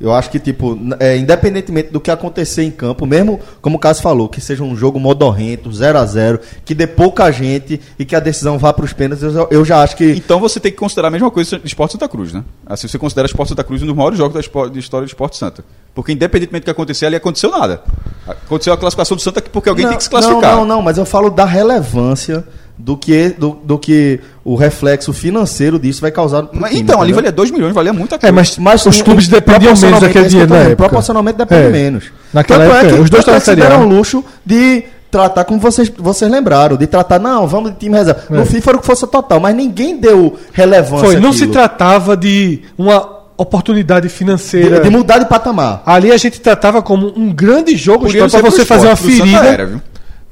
Eu 0.00 0.12
acho 0.12 0.30
que, 0.30 0.40
tipo, 0.40 0.76
é, 0.98 1.16
independentemente 1.16 1.90
do 1.92 2.00
que 2.00 2.10
acontecer 2.10 2.64
em 2.64 2.72
campo, 2.72 3.06
mesmo 3.06 3.38
como 3.60 3.76
o 3.76 3.78
Cássio 3.78 4.02
falou, 4.02 4.28
que 4.28 4.40
seja 4.40 4.64
um 4.64 4.74
jogo 4.74 4.98
modorrento, 4.98 5.70
0 5.72 5.96
a 5.96 6.04
0 6.04 6.40
que 6.64 6.74
dê 6.74 6.88
pouca 6.88 7.30
gente 7.30 7.80
e 7.96 8.04
que 8.04 8.16
a 8.16 8.18
decisão 8.18 8.58
vá 8.58 8.72
para 8.72 8.84
os 8.84 8.92
pênaltis, 8.92 9.22
eu, 9.22 9.30
já- 9.32 9.46
eu 9.48 9.64
já 9.64 9.80
acho 9.80 9.94
que. 9.96 10.04
Então 10.10 10.40
você 10.40 10.58
tem 10.58 10.72
que 10.72 10.78
considerar 10.78 11.06
a 11.06 11.10
mesma 11.12 11.30
coisa 11.30 11.56
do 11.56 11.64
Esporte 11.64 11.92
Santa 11.92 12.08
Cruz, 12.08 12.32
né? 12.32 12.42
Assim, 12.66 12.88
você 12.88 12.98
considera 12.98 13.26
o 13.26 13.30
Esporte 13.30 13.50
Santa 13.50 13.62
Cruz 13.62 13.80
um 13.80 13.86
dos 13.86 13.94
maiores 13.94 14.18
jogos 14.18 14.34
da, 14.34 14.40
espo- 14.40 14.68
da 14.68 14.76
história 14.80 15.06
do 15.06 15.08
Esporte 15.08 15.36
Santa. 15.36 15.64
Porque 15.94 16.10
independentemente 16.10 16.62
do 16.62 16.64
que 16.64 16.70
acontecer, 16.72 17.06
ali 17.06 17.14
aconteceu 17.14 17.52
nada. 17.52 17.80
Aconteceu 18.26 18.72
a 18.72 18.76
classificação 18.76 19.16
do 19.16 19.22
Santa 19.22 19.40
porque 19.40 19.68
alguém 19.68 19.84
não, 19.84 19.90
tem 19.92 19.98
que 19.98 20.04
se 20.04 20.10
classificar. 20.10 20.56
Não, 20.56 20.64
não, 20.66 20.76
não, 20.78 20.82
mas 20.82 20.98
eu 20.98 21.06
falo 21.06 21.30
da 21.30 21.44
relevância 21.44 22.42
do 22.84 22.96
que, 22.96 23.28
do, 23.38 23.50
do 23.62 23.78
que 23.78 24.18
o 24.44 24.56
reflexo 24.56 25.12
financeiro 25.12 25.78
disso 25.78 26.00
vai 26.00 26.10
causar. 26.10 26.48
Mas, 26.52 26.70
time, 26.70 26.82
então, 26.82 27.00
ali 27.00 27.12
valia 27.12 27.30
2 27.30 27.52
milhões, 27.52 27.72
valia 27.72 27.92
muita 27.92 28.16
É, 28.16 28.18
coisa. 28.18 28.32
mas, 28.34 28.58
Mas 28.58 28.86
os 28.86 29.00
clubes 29.00 29.28
dependiam 29.28 29.72
menos 29.76 30.00
daquele 30.00 30.24
é 30.24 30.28
dinheiro 30.28 30.48
falando, 30.48 30.66
época. 30.66 30.76
Proporcionalmente 30.88 31.38
depende 31.38 31.66
É. 31.66 31.70
menos. 31.70 32.04
Naquela 32.34 32.64
Tanto 32.64 32.74
época, 32.76 32.88
é 32.92 32.96
que, 32.96 33.00
os 33.02 33.08
dois 33.10 33.28
é 33.28 33.38
se 33.40 33.54
deram 33.54 33.84
o 33.84 33.88
luxo 33.88 34.24
de 34.44 34.82
tratar 35.12 35.44
como 35.44 35.60
vocês, 35.60 35.92
vocês 35.96 36.28
lembraram, 36.28 36.76
de 36.76 36.86
tratar, 36.88 37.20
não, 37.20 37.46
vamos 37.46 37.70
de 37.70 37.76
time 37.76 37.96
reserva. 37.96 38.22
No 38.28 38.42
É. 38.42 38.44
FIFA 38.46 38.70
era 38.70 38.76
o 38.78 38.80
que 38.80 38.86
fosse 38.86 39.06
total, 39.06 39.38
mas 39.38 39.54
ninguém 39.54 39.96
deu 40.00 40.36
relevância 40.52 41.06
Foi, 41.06 41.20
não 41.20 41.32
se 41.32 41.46
tratava 41.46 42.16
de 42.16 42.62
uma 42.76 43.20
oportunidade 43.36 44.08
financeira. 44.08 44.78
de, 44.78 44.84
de 44.84 44.90
mudar 44.90 45.18
de 45.18 45.26
patamar. 45.26 45.82
Ali 45.86 46.10
a 46.10 46.16
gente 46.16 46.40
tratava 46.40 46.82
como 46.82 47.12
um 47.16 47.32
grande 47.32 47.76
jogo 47.76 48.06
para 48.10 48.40
você 48.42 48.64
fazer 48.64 48.86
uma 48.88 48.96
ferida. 48.96 49.38
era, 49.44 49.66
viu? 49.66 49.80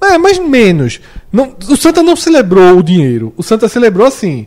É, 0.02 0.16
mas 0.18 0.38
menos. 0.38 1.00
Não, 1.32 1.54
o 1.68 1.76
Santa 1.76 2.02
não 2.02 2.16
celebrou 2.16 2.78
o 2.78 2.82
dinheiro. 2.82 3.32
O 3.36 3.42
Santa 3.42 3.68
celebrou 3.68 4.06
assim. 4.06 4.46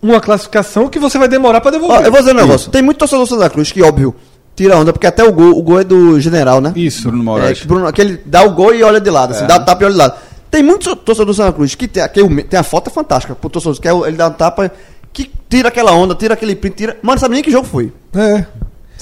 Uma 0.00 0.20
classificação 0.20 0.88
que 0.88 0.98
você 0.98 1.16
vai 1.16 1.28
demorar 1.28 1.60
para 1.60 1.68
Ó, 1.76 1.80
devolver. 1.80 2.04
eu 2.06 2.10
vou 2.10 2.20
dizer 2.20 2.32
um 2.32 2.40
negócio. 2.40 2.70
Tem 2.70 2.82
muito 2.82 2.98
torcedor 2.98 3.24
do 3.24 3.28
Santa 3.28 3.48
Cruz 3.48 3.70
que, 3.70 3.80
óbvio, 3.82 4.14
tira 4.56 4.76
onda, 4.76 4.92
porque 4.92 5.06
até 5.06 5.22
o 5.22 5.32
gol, 5.32 5.56
o 5.56 5.62
gol 5.62 5.80
é 5.80 5.84
do 5.84 6.18
general, 6.20 6.60
né? 6.60 6.72
Isso. 6.74 7.04
Bruno 7.08 7.22
É, 7.22 7.24
Moraes. 7.24 7.60
que 7.60 7.66
Bruno, 7.68 7.92
que 7.92 8.00
ele 8.00 8.20
dá 8.26 8.42
o 8.42 8.50
gol 8.50 8.74
e 8.74 8.82
olha 8.82 9.00
de 9.00 9.08
lado, 9.08 9.32
assim, 9.32 9.46
dá 9.46 9.56
o 9.56 9.64
tapa 9.64 9.82
e 9.82 9.86
olha 9.86 9.92
de 9.92 9.98
lado. 9.98 10.14
Tem 10.50 10.60
muitos 10.62 10.88
torcedores 10.96 11.36
do 11.36 11.42
Santa 11.42 11.52
Cruz 11.52 11.74
que 11.76 11.86
tem, 11.86 12.02
aquele, 12.02 12.42
tem 12.42 12.58
a 12.58 12.64
foto 12.64 12.90
é 12.90 12.92
fantástica 12.92 13.34
pro 13.34 13.48
torcedor, 13.48 13.80
que 13.80 13.86
é, 13.88 13.92
ele 13.92 14.16
dá 14.16 14.26
um 14.28 14.32
tapa, 14.32 14.72
que 15.12 15.30
tira 15.48 15.68
aquela 15.68 15.92
onda, 15.92 16.14
tira 16.16 16.34
aquele 16.34 16.56
print, 16.56 16.74
tira. 16.76 16.96
Mano, 17.00 17.20
sabe 17.20 17.34
nem 17.34 17.42
que 17.44 17.50
jogo 17.50 17.66
foi. 17.66 17.92
É. 18.14 18.44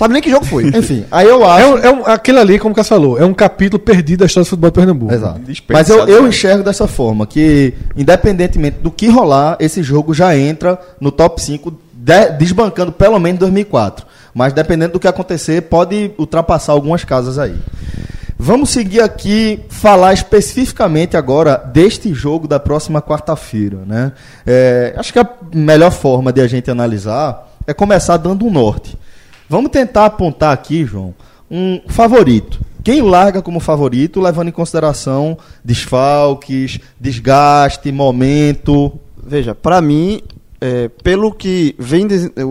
Sabe 0.01 0.15
nem 0.15 0.23
que 0.23 0.31
jogo 0.31 0.47
foi. 0.47 0.65
Enfim, 0.75 1.05
aí 1.11 1.29
eu 1.29 1.45
acho. 1.45 1.63
É, 1.63 1.69
um, 1.69 1.79
é 1.79 1.91
um, 1.93 2.07
aquele 2.07 2.39
ali, 2.39 2.59
como 2.59 2.73
o 2.73 2.75
Cássio 2.75 2.95
falou, 2.97 3.19
é 3.19 3.25
um 3.27 3.35
capítulo 3.35 3.79
perdido 3.79 4.21
da 4.21 4.25
história 4.25 4.47
do 4.47 4.49
futebol 4.49 4.71
de 4.71 4.75
Pernambuco. 4.75 5.13
Exato. 5.13 5.41
Mas 5.69 5.91
eu, 5.91 6.09
eu 6.09 6.27
enxergo 6.27 6.65
dessa 6.65 6.89
forma, 6.89 7.27
que 7.27 7.75
independentemente 7.95 8.79
do 8.81 8.91
que 8.91 9.09
rolar, 9.11 9.59
esse 9.61 9.83
jogo 9.83 10.15
já 10.15 10.35
entra 10.35 10.79
no 10.99 11.13
top 11.13 11.43
5, 11.43 11.71
de- 11.93 12.31
desbancando 12.39 12.91
pelo 12.93 13.19
menos 13.19 13.39
2004. 13.41 14.07
Mas 14.33 14.55
dependendo 14.55 14.95
do 14.95 14.99
que 15.01 15.07
acontecer, 15.07 15.61
pode 15.63 16.13
ultrapassar 16.17 16.73
algumas 16.73 17.05
casas 17.05 17.39
aí. 17.39 17.57
Vamos 18.39 18.71
seguir 18.71 19.03
aqui, 19.03 19.61
falar 19.69 20.15
especificamente 20.15 21.15
agora 21.15 21.59
deste 21.59 22.15
jogo 22.15 22.49
da 22.49 22.59
próxima 22.59 23.03
quarta-feira. 23.03 23.81
Né? 23.87 24.13
É, 24.47 24.95
acho 24.97 25.13
que 25.13 25.19
a 25.19 25.29
melhor 25.55 25.91
forma 25.93 26.33
de 26.33 26.41
a 26.41 26.47
gente 26.47 26.71
analisar 26.71 27.51
é 27.67 27.75
começar 27.75 28.17
dando 28.17 28.47
um 28.47 28.51
norte. 28.51 28.97
Vamos 29.51 29.73
tentar 29.73 30.07
apontar 30.07 30.53
aqui, 30.53 30.85
João, 30.87 31.13
um 31.51 31.81
favorito. 31.89 32.61
Quem 32.85 33.03
larga 33.03 33.43
como 33.43 33.59
favorito, 33.59 34.21
levando 34.21 34.47
em 34.47 34.53
consideração 34.53 35.37
desfalques, 35.65 36.79
desgaste, 37.01 37.91
momento. 37.91 38.93
Veja, 39.21 39.53
pra 39.53 39.81
mim, 39.83 40.23
é, 40.61 40.89
pelo 41.03 41.33
que 41.35 41.75
vem 41.81 42.07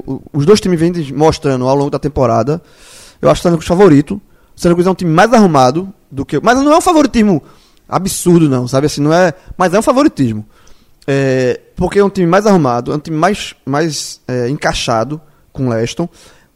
o- 0.05 0.21
os 0.33 0.45
dois 0.45 0.59
times 0.59 0.77
vêm 0.77 0.91
mostrando 1.13 1.65
ao 1.69 1.75
longo 1.75 1.89
da 1.89 1.97
temporada, 1.97 2.61
eu 3.21 3.29
acho 3.29 3.41
que 3.41 3.47
o 3.47 3.51
Santa 3.51 3.63
favorito. 3.65 4.15
O 4.55 4.59
Santa 4.61 4.81
é 4.81 4.91
um 4.91 4.93
time 4.93 5.09
mais 5.11 5.31
arrumado 5.31 5.91
do 6.11 6.25
que. 6.25 6.37
Mas 6.43 6.57
não 6.59 6.73
é 6.73 6.77
um 6.77 6.81
favoritismo 6.81 7.41
absurdo, 7.87 8.49
não, 8.49 8.67
sabe 8.67 8.87
assim? 8.87 9.01
Não 9.01 9.13
é. 9.13 9.33
Mas 9.57 9.73
é 9.73 9.79
um 9.79 9.81
favoritismo. 9.81 10.45
É, 11.07 11.61
porque 11.77 11.97
é 11.97 12.03
um 12.03 12.09
time 12.09 12.27
mais 12.27 12.45
arrumado, 12.45 12.91
é 12.91 12.95
um 12.95 12.99
time 12.99 13.15
mais, 13.17 13.55
mais 13.65 14.19
é, 14.27 14.49
encaixado 14.49 15.19
com 15.53 15.67
o 15.67 15.69
Leston. 15.69 16.07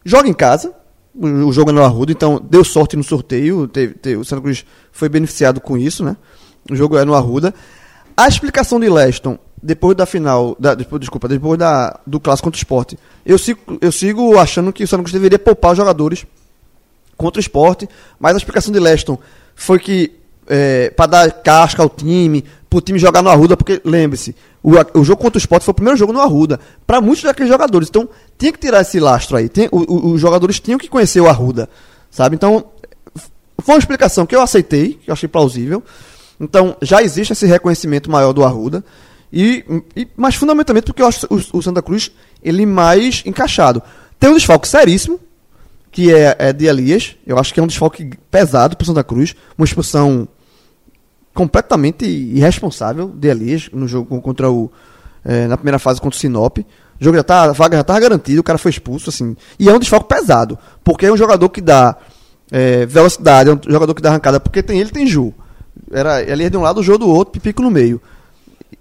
Joga 0.06 0.28
em 0.28 0.34
casa, 0.34 0.74
o, 1.16 1.52
jogo 1.52 1.70
é 1.70 1.74
no 1.74 1.84
Arruda, 1.84 2.12
então 2.12 2.42
deu 2.44 2.64
sorte 2.64 2.96
no 2.96 3.04
sorteio. 3.04 3.68
Teve, 3.68 3.94
teve- 3.94 4.18
o 4.18 4.26
Santa 4.26 4.42
Cruz 4.42 4.66
foi 4.92 5.10
beneficiado 5.10 5.62
com 5.62 5.78
isso, 5.78 6.04
né? 6.04 6.18
O 6.70 6.76
jogo 6.76 6.98
é 6.98 7.06
no 7.06 7.14
Arruda. 7.14 7.54
A 8.16 8.28
explicação 8.28 8.80
de 8.80 8.90
Leston, 8.90 9.38
depois 9.62 9.96
da 9.96 10.06
final, 10.06 10.56
da, 10.60 10.76
depois, 10.76 11.00
desculpa, 11.00 11.28
depois 11.28 11.58
da, 11.58 12.00
do 12.06 12.20
clássico 12.20 12.48
contra 12.48 12.58
o 12.58 12.60
esporte, 12.60 12.98
eu 13.26 13.38
sigo, 13.38 13.60
eu 13.82 13.92
sigo 13.92 14.38
achando 14.38 14.72
que 14.74 14.84
o 14.84 14.88
Santa 14.88 15.04
Cruz 15.04 15.14
deveria 15.14 15.40
poupar 15.40 15.72
os 15.72 15.78
jogadores 15.78 16.26
contra 17.18 17.40
o 17.40 17.42
esporte, 17.42 17.88
mas 18.20 18.34
a 18.34 18.38
explicação 18.38 18.72
de 18.72 18.80
Leston 18.80 19.18
foi 19.56 19.80
que 19.80 20.12
para 20.96 21.08
dar 21.08 21.32
casca 21.32 21.82
ao 21.82 21.90
time, 21.90 22.44
para 22.70 22.78
o 22.78 22.82
time 22.82 23.00
jogar 23.00 23.22
no 23.22 23.30
Arruda, 23.30 23.56
porque 23.56 23.82
lembre-se, 23.86 24.36
o, 24.64 24.72
o 25.00 25.04
jogo 25.04 25.22
contra 25.22 25.38
o 25.38 25.40
esporte 25.42 25.64
foi 25.66 25.72
o 25.74 25.76
primeiro 25.76 25.98
jogo 25.98 26.14
no 26.14 26.22
Arruda, 26.22 26.60
para 26.88 27.02
muitos 27.02 27.24
daqueles 27.24 27.52
jogadores, 27.52 27.90
então 27.90 28.08
tinha 28.38 28.52
que 28.52 28.58
tirar 28.60 28.82
esse 28.82 29.00
lastro 29.00 29.36
aí, 29.38 29.50
tem, 29.50 29.68
o- 29.72 29.80
o- 29.94 30.14
os 30.14 30.22
jogadores 30.22 30.60
tinham 30.60 30.80
que 30.80 30.88
conhecer 30.88 31.20
o 31.22 31.28
Arruda, 31.28 31.70
sabe? 32.10 32.36
Então, 32.36 32.66
foi 33.62 33.76
uma 33.76 33.80
explicação 33.80 34.26
que 34.26 34.36
eu 34.36 34.42
aceitei, 34.42 34.94
que 35.04 35.10
eu 35.10 35.14
achei 35.14 35.28
plausível. 35.30 35.84
Então, 36.40 36.76
já 36.82 37.02
existe 37.04 37.32
esse 37.34 37.46
reconhecimento 37.46 38.10
maior 38.10 38.34
do 38.34 38.44
Arruda. 38.44 38.84
E, 39.32 39.64
e- 39.96 40.08
mas 40.18 40.36
fundamentalmente 40.36 40.86
porque 40.86 41.02
eu 41.02 41.08
acho 41.08 41.26
o, 41.30 41.58
o 41.58 41.62
Santa 41.62 41.82
Cruz 41.82 42.12
ele 42.42 42.66
mais 42.66 43.22
encaixado. 43.26 43.82
Tem 44.20 44.30
um 44.30 44.34
desfalque 44.36 44.68
seríssimo, 44.68 45.20
que 45.92 46.14
é, 46.14 46.36
é 46.40 46.54
de 46.54 46.66
Elias. 46.66 47.16
Eu 47.26 47.38
acho 47.40 47.54
que 47.54 47.60
é 47.60 47.64
um 47.64 47.68
desfalque 47.68 48.10
pesado 48.30 48.76
para 48.76 48.86
Santa 48.86 49.04
Cruz. 49.04 49.36
Uma 49.58 49.66
expulsão 49.66 50.28
completamente 51.34 52.06
irresponsável 52.06 53.08
de 53.08 53.28
Elias 53.28 53.70
no 53.74 53.88
jogo 53.88 54.22
contra 54.22 54.50
o. 54.52 54.72
eh, 55.26 55.48
na 55.48 55.58
primeira 55.58 55.80
fase 55.80 56.00
contra 56.00 56.16
o 56.16 56.20
Sinop. 56.20 56.60
O 56.60 57.04
jogo 57.04 57.18
já 57.18 57.24
tá, 57.24 57.44
a 57.44 57.52
vaga 57.52 57.76
já 57.78 57.82
estava 57.82 58.00
garantida, 58.00 58.40
o 58.40 58.44
cara 58.44 58.58
foi 58.58 58.70
expulso, 58.72 59.10
assim. 59.10 59.36
E 59.60 59.68
é 59.68 59.74
um 59.74 59.80
desfalque 59.80 60.08
pesado, 60.08 60.58
porque 60.84 61.06
é 61.06 61.12
um 61.12 61.18
jogador 61.18 61.50
que 61.50 61.60
dá 61.60 61.98
eh, 62.52 62.86
velocidade, 62.86 63.50
é 63.50 63.54
um 63.54 63.60
jogador 63.68 63.94
que 63.94 64.02
dá 64.02 64.10
arrancada, 64.10 64.40
porque 64.40 64.62
tem 64.62 64.80
ele 64.80 64.92
tem 64.92 65.08
Ju. 65.08 65.34
Era 65.92 66.22
Elias 66.22 66.52
de 66.52 66.58
um 66.58 66.62
lado, 66.62 66.84
Jô 66.84 66.98
do 66.98 67.10
outro, 67.10 67.32
Pipico 67.32 67.62
no 67.62 67.72
meio. 67.72 68.02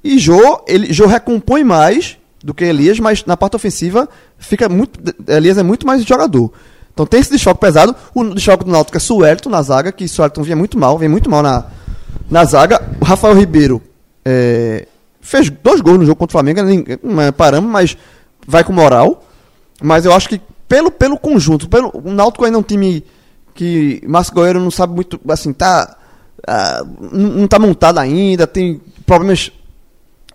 E 0.04 0.18
Jô, 0.18 0.62
ele, 0.66 0.92
Jô 0.92 1.06
recompõe 1.06 1.64
mais 1.64 2.18
do 2.44 2.52
que 2.52 2.64
Elias, 2.64 2.98
mas 3.00 3.24
na 3.24 3.36
parte 3.36 3.56
ofensiva 3.56 4.08
fica 4.38 4.68
muito. 4.68 5.00
Elias 5.26 5.56
é 5.56 5.62
muito 5.62 5.86
mais 5.86 6.04
jogador. 6.04 6.52
Então 6.92 7.06
tem 7.06 7.20
esse 7.20 7.30
desfalque 7.30 7.60
pesado. 7.60 7.94
O 8.14 8.24
desfalque 8.34 8.64
do 8.64 8.70
Náutico 8.70 8.96
é 8.96 9.00
Suelton 9.00 9.48
na 9.48 9.62
zaga, 9.62 9.90
que 9.90 10.06
Suelton 10.06 10.42
vinha 10.42 10.56
muito 10.56 10.78
mal, 10.78 10.98
vem 10.98 11.08
muito 11.08 11.30
mal 11.30 11.42
na, 11.42 11.64
na 12.30 12.44
zaga. 12.44 12.80
O 13.00 13.04
Rafael 13.04 13.34
Ribeiro 13.34 13.80
é, 14.24 14.86
fez 15.20 15.48
dois 15.50 15.80
gols 15.80 15.98
no 15.98 16.04
jogo 16.06 16.18
contra 16.18 16.32
o 16.32 16.38
Flamengo, 16.40 16.62
nem- 16.62 16.84
não 17.02 17.20
é 17.20 17.30
parâmetro, 17.32 17.70
mas 17.70 17.96
vai 18.46 18.64
com 18.64 18.72
moral. 18.72 19.24
Mas 19.82 20.04
eu 20.04 20.12
acho 20.12 20.28
que 20.28 20.40
pelo, 20.68 20.90
pelo 20.90 21.18
conjunto, 21.18 21.68
pelo, 21.68 21.90
o 21.94 22.10
Náutico 22.12 22.44
ainda 22.44 22.56
é 22.56 22.60
um 22.60 22.62
time 22.62 23.04
que 23.54 24.02
Márcio 24.06 24.32
Goiano 24.34 24.60
não 24.60 24.70
sabe 24.70 24.94
muito, 24.94 25.20
assim, 25.28 25.52
tá. 25.52 25.96
ah, 26.46 26.82
não 27.12 27.28
não 27.30 27.46
tá 27.48 27.58
montado 27.58 27.98
ainda, 27.98 28.46
tem 28.46 28.80
problemas 29.04 29.52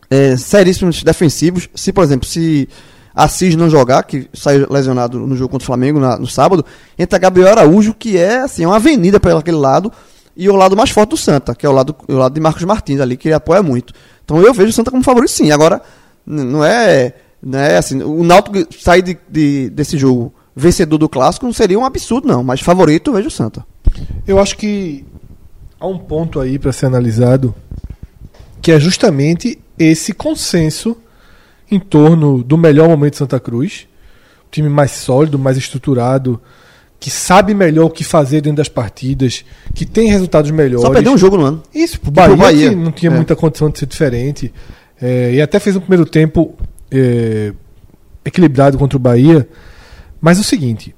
é, 0.09 0.37
seríssimos 0.37 1.01
defensivos. 1.03 1.69
Se, 1.73 1.91
por 1.91 2.03
exemplo, 2.03 2.27
se 2.27 2.67
Assis 3.15 3.55
não 3.55 3.67
jogar, 3.67 4.03
que 4.03 4.29
saiu 4.31 4.67
lesionado 4.69 5.17
no 5.19 5.35
jogo 5.35 5.49
contra 5.49 5.63
o 5.63 5.65
Flamengo 5.65 5.99
na- 5.99 6.17
no 6.19 6.27
sábado, 6.27 6.63
entra 6.99 7.17
Gabriel 7.17 7.49
Araújo, 7.49 7.95
que 7.95 8.15
é 8.15 8.41
assim, 8.41 8.63
uma 8.65 8.75
avenida 8.75 9.19
para 9.19 9.35
aquele 9.35 9.57
lado, 9.57 9.91
e 10.37 10.47
o 10.49 10.55
lado 10.55 10.77
mais 10.77 10.91
forte 10.91 11.09
do 11.09 11.17
Santa, 11.17 11.55
que 11.55 11.65
é 11.65 11.69
o 11.69 11.71
lado, 11.71 11.95
o 12.07 12.13
lado 12.13 12.33
de 12.33 12.39
Marcos 12.39 12.63
Martins 12.63 12.99
ali, 12.99 13.17
que 13.17 13.27
ele 13.27 13.35
apoia 13.35 13.63
muito. 13.63 13.93
Então 14.23 14.39
eu 14.41 14.53
vejo 14.53 14.69
o 14.69 14.73
Santa 14.73 14.91
como 14.91 15.03
favorito 15.03 15.31
sim. 15.31 15.49
Agora, 15.51 15.81
não 16.25 16.63
é, 16.63 17.13
não 17.41 17.57
é 17.59 17.77
assim, 17.77 18.01
o 18.03 18.23
Náutico 18.23 18.71
sair 18.79 19.01
de, 19.01 19.17
de- 19.27 19.69
desse 19.71 19.97
jogo 19.97 20.31
vencedor 20.55 20.97
do 20.97 21.09
clássico 21.09 21.45
não 21.45 21.53
seria 21.53 21.77
um 21.79 21.85
absurdo, 21.85 22.27
não, 22.27 22.43
mas 22.43 22.61
favorito 22.61 23.09
eu 23.09 23.15
vejo 23.15 23.27
o 23.29 23.31
Santa. 23.31 23.65
Eu 24.27 24.39
acho 24.39 24.55
que 24.57 25.05
há 25.79 25.87
um 25.87 25.97
ponto 25.97 26.39
aí 26.39 26.59
para 26.59 26.71
ser 26.71 26.85
analisado 26.85 27.53
que 28.61 28.71
é 28.71 28.79
justamente 28.79 29.59
esse 29.79 30.13
consenso 30.13 30.97
em 31.69 31.79
torno 31.79 32.43
do 32.43 32.57
melhor 32.57 32.87
momento 32.89 33.13
de 33.13 33.17
Santa 33.19 33.39
Cruz, 33.39 33.87
o 34.47 34.51
time 34.51 34.69
mais 34.69 34.91
sólido, 34.91 35.37
mais 35.37 35.57
estruturado, 35.57 36.41
que 36.99 37.09
sabe 37.11 37.53
melhor 37.53 37.85
o 37.85 37.89
que 37.89 38.03
fazer 38.03 38.41
dentro 38.41 38.57
das 38.57 38.67
partidas, 38.69 39.45
que 39.75 39.85
tem 39.85 40.09
resultados 40.09 40.49
melhores. 40.51 40.81
Só 40.85 40.91
perdeu 40.91 41.13
um 41.13 41.17
jogo 41.17 41.37
no 41.37 41.45
ano. 41.45 41.63
Isso, 41.73 41.99
pro 41.99 42.09
o 42.09 42.13
Bahia, 42.13 42.35
Bahia. 42.35 42.69
que 42.69 42.75
não 42.75 42.91
tinha 42.91 43.11
É. 43.11 43.15
muita 43.15 43.35
condição 43.35 43.69
de 43.69 43.77
ser 43.79 43.85
diferente. 43.85 44.51
É, 44.99 45.33
e 45.35 45.41
até 45.41 45.59
fez 45.59 45.75
um 45.75 45.79
primeiro 45.79 46.05
tempo 46.05 46.55
é, 46.91 47.53
equilibrado 48.25 48.77
contra 48.77 48.97
o 48.97 48.99
Bahia. 48.99 49.47
Mas 50.19 50.39
o 50.39 50.43
seguinte: 50.43 50.95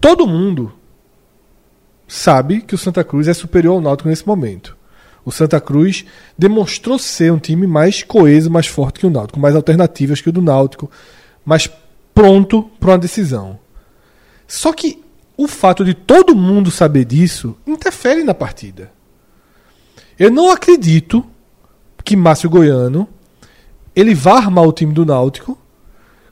todo 0.00 0.26
mundo 0.28 0.72
sabe 2.06 2.60
que 2.60 2.74
o 2.74 2.78
Santa 2.78 3.02
Cruz 3.02 3.26
é 3.26 3.34
superior 3.34 3.74
ao 3.74 3.80
Náutico 3.80 4.08
nesse 4.08 4.26
momento. 4.26 4.76
O 5.24 5.30
Santa 5.32 5.60
Cruz 5.60 6.04
demonstrou 6.38 6.98
ser 6.98 7.32
um 7.32 7.38
time 7.38 7.66
mais 7.66 8.02
coeso, 8.02 8.50
mais 8.50 8.66
forte 8.66 9.00
que 9.00 9.06
o 9.06 9.10
Náutico, 9.10 9.38
mais 9.40 9.54
alternativas 9.56 10.20
que 10.20 10.28
o 10.28 10.32
do 10.32 10.42
Náutico, 10.42 10.90
mais 11.44 11.68
pronto 12.14 12.70
para 12.78 12.90
uma 12.90 12.98
decisão. 12.98 13.58
Só 14.46 14.72
que 14.72 15.01
o 15.36 15.48
fato 15.48 15.84
de 15.84 15.94
todo 15.94 16.34
mundo 16.34 16.70
saber 16.70 17.04
disso 17.04 17.56
interfere 17.66 18.22
na 18.22 18.34
partida. 18.34 18.92
Eu 20.18 20.30
não 20.30 20.50
acredito 20.50 21.24
que 22.04 22.16
Márcio 22.16 22.50
Goiano 22.50 23.08
ele 23.94 24.14
vá 24.14 24.36
armar 24.36 24.64
o 24.64 24.72
time 24.72 24.92
do 24.92 25.04
Náutico 25.04 25.58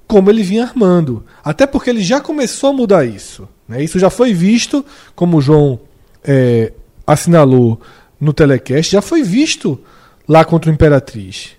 como 0.07 0.29
ele 0.29 0.43
vinha 0.43 0.65
armando. 0.65 1.25
Até 1.43 1.67
porque 1.67 1.89
ele 1.89 2.03
já 2.03 2.21
começou 2.21 2.71
a 2.71 2.73
mudar 2.73 3.05
isso. 3.05 3.49
né? 3.69 3.83
Isso 3.83 3.97
já 3.97 4.11
foi 4.11 4.35
visto, 4.35 4.85
como 5.15 5.37
o 5.37 5.41
João 5.41 5.79
é, 6.25 6.73
assinalou 7.07 7.81
no 8.21 8.33
telecast, 8.33 8.91
já 8.91 9.01
foi 9.01 9.23
visto 9.23 9.81
lá 10.29 10.45
contra 10.45 10.69
o 10.69 10.75
Imperatriz. 10.75 11.53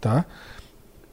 Tá? 0.00 0.24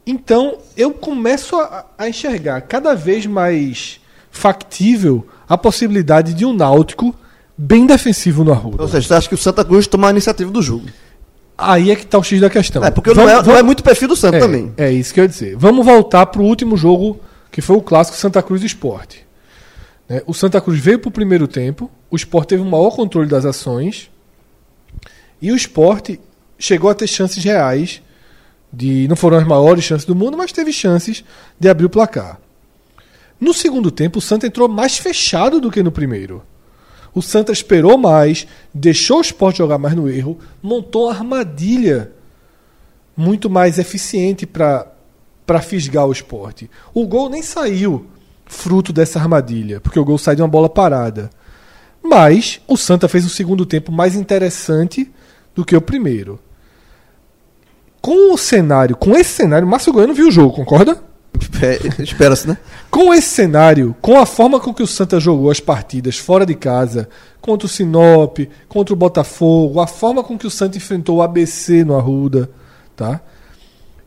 Então 0.07 0.57
eu 0.75 0.91
começo 0.91 1.55
a, 1.55 1.85
a 1.97 2.09
enxergar 2.09 2.61
cada 2.61 2.95
vez 2.95 3.27
mais 3.27 4.01
factível 4.31 5.27
a 5.53 5.57
possibilidade 5.57 6.33
de 6.33 6.45
um 6.45 6.53
Náutico 6.53 7.13
bem 7.57 7.85
defensivo 7.85 8.43
no 8.43 8.53
Arruda. 8.53 8.83
Ou 8.83 8.87
seja, 8.87 9.05
você 9.07 9.13
acha 9.15 9.27
que 9.29 9.35
o 9.35 9.37
Santa 9.37 9.65
Cruz 9.65 9.85
toma 9.85 10.07
a 10.07 10.11
iniciativa 10.11 10.49
do 10.49 10.61
jogo? 10.61 10.85
Aí 11.57 11.91
é 11.91 11.95
que 11.97 12.05
tá 12.05 12.17
o 12.17 12.23
X 12.23 12.39
da 12.39 12.49
questão. 12.49 12.83
É, 12.83 12.89
porque 12.89 13.09
Vamos- 13.13 13.25
não, 13.25 13.29
é, 13.31 13.35
não 13.37 13.43
vamos- 13.43 13.59
é 13.59 13.63
muito 13.63 13.83
perfil 13.83 14.07
do 14.07 14.15
Santa 14.15 14.37
é, 14.37 14.39
também. 14.39 14.71
É 14.77 14.89
isso 14.91 15.13
que 15.13 15.19
eu 15.19 15.25
ia 15.25 15.27
dizer. 15.27 15.57
Vamos 15.57 15.85
voltar 15.85 16.25
para 16.27 16.41
o 16.41 16.45
último 16.45 16.77
jogo, 16.77 17.19
que 17.51 17.61
foi 17.61 17.75
o 17.75 17.81
clássico 17.81 18.17
Santa 18.17 18.41
Cruz 18.41 18.63
Esporte. 18.63 19.27
Né, 20.07 20.21
O 20.25 20.33
Santa 20.33 20.61
Cruz 20.61 20.79
veio 20.79 20.99
para 20.99 21.09
o 21.09 21.11
primeiro 21.11 21.47
tempo, 21.47 21.91
o 22.09 22.15
Esporte 22.15 22.47
teve 22.49 22.63
um 22.63 22.69
maior 22.69 22.91
controle 22.91 23.27
das 23.27 23.43
ações, 23.45 24.09
e 25.41 25.51
o 25.51 25.55
Esporte 25.55 26.19
chegou 26.57 26.89
a 26.89 26.95
ter 26.95 27.07
chances 27.07 27.43
reais, 27.43 28.01
de 28.71 29.05
não 29.09 29.17
foram 29.17 29.37
as 29.37 29.45
maiores 29.45 29.83
chances 29.83 30.05
do 30.05 30.15
mundo, 30.15 30.37
mas 30.37 30.51
teve 30.53 30.71
chances 30.71 31.23
de 31.59 31.67
abrir 31.67 31.85
o 31.85 31.89
placar. 31.89 32.39
No 33.41 33.55
segundo 33.55 33.89
tempo, 33.89 34.19
o 34.19 34.21
Santa 34.21 34.45
entrou 34.45 34.69
mais 34.69 34.99
fechado 34.99 35.59
do 35.59 35.71
que 35.71 35.81
no 35.81 35.91
primeiro. 35.91 36.43
O 37.11 37.23
Santa 37.23 37.51
esperou 37.51 37.97
mais, 37.97 38.45
deixou 38.71 39.17
o 39.17 39.21
Sport 39.21 39.57
jogar 39.57 39.79
mais 39.79 39.95
no 39.95 40.07
erro, 40.07 40.37
montou 40.61 41.05
uma 41.05 41.13
armadilha 41.13 42.11
muito 43.17 43.49
mais 43.49 43.79
eficiente 43.79 44.45
para 44.45 45.59
fisgar 45.59 46.05
o 46.05 46.11
esporte. 46.11 46.69
O 46.93 47.07
gol 47.07 47.29
nem 47.29 47.41
saiu 47.41 48.05
fruto 48.45 48.93
dessa 48.93 49.19
armadilha, 49.19 49.81
porque 49.81 49.99
o 49.99 50.05
gol 50.05 50.19
sai 50.19 50.35
de 50.35 50.43
uma 50.43 50.47
bola 50.47 50.69
parada. 50.69 51.31
Mas 52.03 52.61
o 52.67 52.77
Santa 52.77 53.07
fez 53.07 53.25
um 53.25 53.29
segundo 53.29 53.65
tempo 53.65 53.91
mais 53.91 54.15
interessante 54.15 55.11
do 55.55 55.65
que 55.65 55.75
o 55.75 55.81
primeiro. 55.81 56.39
Com 57.99 58.33
o 58.33 58.37
cenário, 58.37 58.95
com 58.95 59.15
esse 59.15 59.31
cenário, 59.31 59.67
Márcio 59.67 59.91
Goiano 59.91 60.13
viu 60.13 60.27
o 60.27 60.31
jogo, 60.31 60.55
concorda? 60.55 61.10
É, 61.61 62.01
Espera-se, 62.01 62.47
né? 62.47 62.57
Com 62.89 63.13
esse 63.13 63.29
cenário, 63.29 63.95
com 64.01 64.19
a 64.19 64.25
forma 64.25 64.59
com 64.59 64.73
que 64.73 64.83
o 64.83 64.87
Santa 64.87 65.19
jogou 65.19 65.51
as 65.51 65.59
partidas 65.59 66.17
fora 66.17 66.45
de 66.45 66.55
casa, 66.55 67.07
contra 67.39 67.65
o 67.65 67.69
Sinop, 67.69 68.39
contra 68.67 68.93
o 68.93 68.97
Botafogo, 68.97 69.79
a 69.79 69.87
forma 69.87 70.23
com 70.23 70.37
que 70.37 70.47
o 70.47 70.51
Santa 70.51 70.77
enfrentou 70.77 71.17
o 71.17 71.21
ABC 71.21 71.83
no 71.83 71.95
Arruda, 71.95 72.49
tá? 72.95 73.21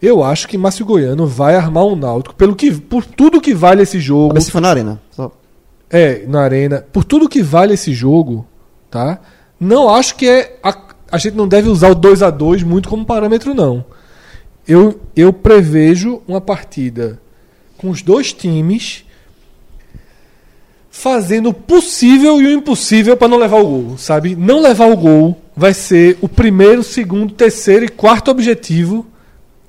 Eu 0.00 0.22
acho 0.22 0.46
que 0.46 0.58
Márcio 0.58 0.84
Goiano 0.84 1.26
vai 1.26 1.56
armar 1.56 1.84
um 1.84 1.96
Náutico 1.96 2.34
pelo 2.34 2.54
que, 2.54 2.70
por 2.72 3.04
tudo 3.06 3.40
que 3.40 3.54
vale 3.54 3.82
esse 3.82 3.98
jogo. 3.98 4.38
Se 4.40 4.50
foi 4.50 4.60
na 4.60 4.68
arena. 4.68 5.00
Só. 5.10 5.32
É, 5.88 6.26
na 6.26 6.42
arena. 6.42 6.84
Por 6.92 7.04
tudo 7.04 7.28
que 7.28 7.42
vale 7.42 7.74
esse 7.74 7.92
jogo, 7.94 8.46
tá? 8.90 9.20
Não 9.58 9.88
acho 9.88 10.16
que 10.16 10.28
é. 10.28 10.58
A, 10.62 10.76
a 11.10 11.18
gente 11.18 11.34
não 11.34 11.48
deve 11.48 11.68
usar 11.68 11.88
o 11.88 11.94
2 11.94 12.22
a 12.22 12.30
2 12.30 12.62
muito 12.64 12.88
como 12.88 13.04
parâmetro, 13.04 13.54
não. 13.54 13.84
Eu, 14.66 15.00
eu 15.16 15.32
prevejo 15.32 16.20
uma 16.26 16.40
partida 16.40 17.20
com 17.84 17.90
os 17.90 18.00
dois 18.00 18.32
times 18.32 19.04
fazendo 20.90 21.50
o 21.50 21.52
possível 21.54 22.40
e 22.40 22.46
o 22.46 22.50
impossível 22.50 23.14
para 23.14 23.28
não 23.28 23.36
levar 23.36 23.58
o 23.58 23.66
gol, 23.66 23.98
sabe? 23.98 24.34
Não 24.34 24.60
levar 24.62 24.86
o 24.86 24.96
gol 24.96 25.38
vai 25.54 25.74
ser 25.74 26.16
o 26.22 26.28
primeiro, 26.28 26.82
segundo, 26.82 27.34
terceiro 27.34 27.84
e 27.84 27.88
quarto 27.88 28.30
objetivo 28.30 29.04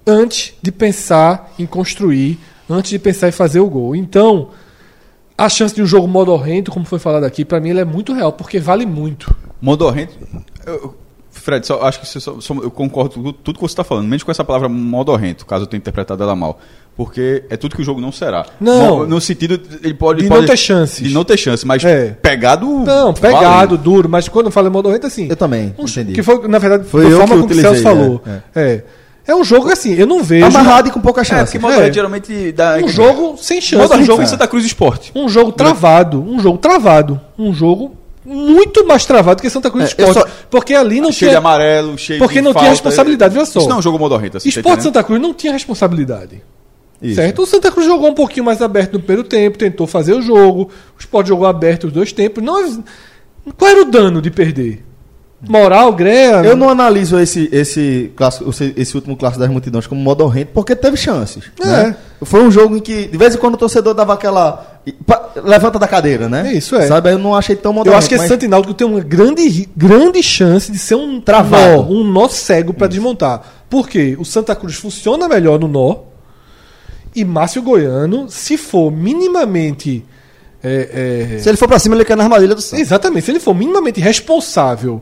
antes 0.07 0.53
de 0.61 0.71
pensar 0.71 1.53
em 1.59 1.65
construir, 1.65 2.39
antes 2.69 2.91
de 2.91 2.99
pensar 2.99 3.27
em 3.27 3.31
fazer 3.33 3.59
o 3.59 3.69
gol. 3.69 3.95
Então, 3.95 4.51
a 5.37 5.49
chance 5.49 5.75
de 5.75 5.81
um 5.81 5.85
jogo 5.85 6.07
modorrento, 6.07 6.71
como 6.71 6.85
foi 6.85 6.99
falado 6.99 7.25
aqui, 7.25 7.43
para 7.43 7.59
mim 7.59 7.69
ele 7.69 7.79
é 7.81 7.85
muito 7.85 8.13
real, 8.13 8.31
porque 8.31 8.59
vale 8.59 8.85
muito. 8.85 9.35
Modorrento. 9.61 10.13
Fred, 11.31 11.67
só, 11.67 11.81
acho 11.81 11.99
que 11.99 12.07
só- 12.07 12.39
só- 12.39 12.53
eu 12.61 12.71
concordo 12.71 13.21
com 13.21 13.33
tudo 13.33 13.55
que 13.55 13.61
você 13.61 13.73
está 13.73 13.83
falando, 13.83 14.05
menos 14.07 14.23
com 14.23 14.31
essa 14.31 14.43
palavra 14.43 14.69
modorrento, 14.69 15.45
caso 15.45 15.63
eu 15.63 15.67
tenha 15.67 15.79
interpretado 15.79 16.23
ela 16.23 16.35
mal. 16.35 16.59
Porque 16.97 17.43
é 17.49 17.57
tudo 17.57 17.75
que 17.75 17.81
o 17.81 17.85
jogo 17.85 17.99
não 17.99 18.11
será. 18.11 18.45
Não. 18.59 18.99
Mo- 18.99 19.05
No 19.05 19.19
sentido, 19.19 19.59
ele 19.83 19.93
pode. 19.93 20.21
De 20.23 20.29
pode- 20.29 20.41
não 20.41 20.47
ter 20.47 20.55
chances. 20.57 21.05
De 21.05 21.13
não 21.13 21.25
ter 21.25 21.35
chance, 21.37 21.67
mas 21.67 21.83
É. 21.83 22.15
pegado. 22.21 22.65
Não, 22.65 23.13
pegado, 23.13 23.43
valendo. 23.43 23.77
duro, 23.77 24.07
mas 24.07 24.29
quando 24.29 24.45
eu 24.45 24.51
falo 24.51 24.71
modorrento, 24.71 25.05
assim. 25.05 25.27
Eu 25.29 25.35
também, 25.35 25.75
um, 25.77 25.83
entendi. 25.83 26.13
Que 26.13 26.23
foi, 26.23 26.47
na 26.47 26.57
verdade, 26.57 26.85
Foi 26.87 27.03
da 27.03 27.09
eu 27.09 27.17
forma 27.17 27.35
que 27.35 27.41
como 27.41 27.51
o 27.51 27.55
Celso 27.55 27.69
utilizei, 27.79 27.83
falou. 27.83 28.21
é, 28.25 28.41
É. 28.55 28.83
é. 29.27 29.35
um 29.35 29.43
jogo 29.43 29.69
assim, 29.69 29.93
eu 29.95 30.07
não 30.07 30.23
vejo. 30.23 30.45
Amarrado 30.45 30.87
e 30.87 30.91
com 30.91 31.01
pouca 31.01 31.19
É, 31.19 31.23
chance. 31.25 31.43
porque 31.51 31.59
modorrento 31.59 31.89
É. 31.89 31.93
geralmente 31.93 32.51
dá. 32.53 32.77
Um 32.77 32.87
jogo 32.87 33.35
sem 33.41 33.59
chance. 33.59 33.93
Um 33.93 34.03
jogo, 34.05 34.17
foi 34.19 34.25
Santa 34.27 34.47
Cruz 34.47 34.65
Esporte. 34.65 35.11
um 35.13 35.27
jogo 35.27 35.51
travado. 35.51 36.21
Um 36.23 36.39
jogo 36.39 36.57
travado. 36.57 37.19
Um 37.37 37.53
jogo 37.53 37.93
muito 38.23 38.87
mais 38.87 39.05
travado 39.05 39.41
que 39.41 39.49
Santa 39.49 39.69
Cruz 39.69 39.83
É, 39.83 39.87
Esporte. 39.89 40.13
só- 40.13 40.25
Porque 40.49 40.73
ali 40.73 41.01
não 41.01 41.11
cheio 41.11 41.29
de 41.29 41.35
tinha. 41.35 41.37
amarelo, 41.39 41.97
cheio 41.97 42.19
Porque 42.19 42.35
de 42.35 42.41
não 42.41 42.51
tinha 42.51 42.61
falta. 42.61 42.69
responsabilidade, 42.69 43.35
olha 43.35 43.45
só. 43.45 43.59
Isso 43.59 43.67
não 43.67 43.75
é 43.75 43.79
um 43.79 43.81
jogo 43.81 43.99
modorrento, 43.99 44.37
assim. 44.37 44.45
tá 44.49 44.59
Esporte 44.59 44.73
entendendo? 44.79 44.93
Santa 44.93 45.03
Cruz 45.03 45.21
não 45.21 45.33
tinha 45.33 45.51
responsabilidade. 45.51 46.41
Isso. 47.01 47.15
Certo? 47.15 47.41
O 47.41 47.45
Santa 47.45 47.71
Cruz 47.71 47.85
jogou 47.85 48.09
um 48.09 48.13
pouquinho 48.13 48.45
mais 48.45 48.61
aberto 48.61 48.93
no 48.93 48.99
primeiro 48.99 49.27
tempo, 49.27 49.57
tentou 49.57 49.85
fazer 49.85 50.13
o 50.13 50.21
jogo. 50.21 50.69
O 50.97 50.99
Sport 50.99 51.27
jogou 51.27 51.45
aberto 51.45 51.85
os 51.85 51.93
dois 51.93 52.11
tempos. 52.11 52.43
Não, 52.43 52.83
qual 53.57 53.71
era 53.71 53.81
o 53.81 53.85
dano 53.85 54.21
de 54.21 54.31
perder? 54.31 54.83
Moral, 55.47 55.91
greia. 55.93 56.41
Eu 56.43 56.55
não 56.55 56.69
analiso 56.69 57.19
esse, 57.19 57.49
esse, 57.51 58.11
clássico, 58.15 58.49
esse, 58.49 58.73
esse 58.75 58.95
último 58.95 59.15
clássico 59.15 59.41
das 59.41 59.49
multidões 59.49 59.85
como 59.85 60.01
modorrento 60.01 60.51
porque 60.53 60.75
teve 60.75 60.97
chances. 60.97 61.43
É. 61.61 61.67
né? 61.67 61.95
Foi 62.23 62.41
um 62.41 62.49
jogo 62.49 62.77
em 62.77 62.79
que, 62.79 63.07
de 63.07 63.17
vez 63.17 63.35
em 63.35 63.37
quando, 63.37 63.55
o 63.55 63.57
torcedor 63.57 63.93
dava 63.93 64.13
aquela. 64.13 64.81
Levanta 65.43 65.77
da 65.77 65.87
cadeira, 65.87 66.29
né? 66.29 66.53
Isso, 66.53 66.75
é. 66.75 66.87
Sabe? 66.87 67.11
Eu 67.11 67.19
não 67.19 67.35
achei 67.35 67.55
tão 67.55 67.73
modorrento. 67.73 67.93
Eu 67.93 67.97
acho 67.97 68.07
que 68.07 68.15
esse 68.15 68.23
mas- 68.23 68.29
Santa 68.31 68.45
e 68.45 68.47
Náutico 68.47 68.73
tem 68.73 68.87
uma 68.87 69.01
grande, 69.01 69.69
grande 69.75 70.23
chance 70.23 70.71
de 70.71 70.77
ser 70.77 70.95
um 70.95 71.19
Travado. 71.19 71.83
nó, 71.83 71.89
um 71.89 72.03
nó 72.03 72.27
cego 72.29 72.73
para 72.73 72.87
desmontar. 72.87 73.41
Por 73.69 73.89
quê? 73.89 74.15
O 74.17 74.23
Santa 74.23 74.55
Cruz 74.55 74.75
funciona 74.75 75.27
melhor 75.27 75.59
no 75.59 75.67
nó 75.67 75.97
e 77.15 77.23
Márcio 77.23 77.61
Goiano, 77.61 78.29
se 78.29 78.57
for 78.57 78.91
minimamente. 78.91 80.03
é, 80.63 81.35
é, 81.35 81.39
Se 81.39 81.49
ele 81.49 81.57
for 81.57 81.67
pra 81.67 81.79
cima, 81.79 81.95
ele 81.95 82.05
cai 82.05 82.15
na 82.15 82.23
armadilha 82.23 82.53
do 82.53 82.61
Santa. 82.61 82.81
Exatamente. 82.81 83.25
Se 83.25 83.31
ele 83.31 83.39
for 83.39 83.53
minimamente 83.53 83.99
responsável 83.99 85.01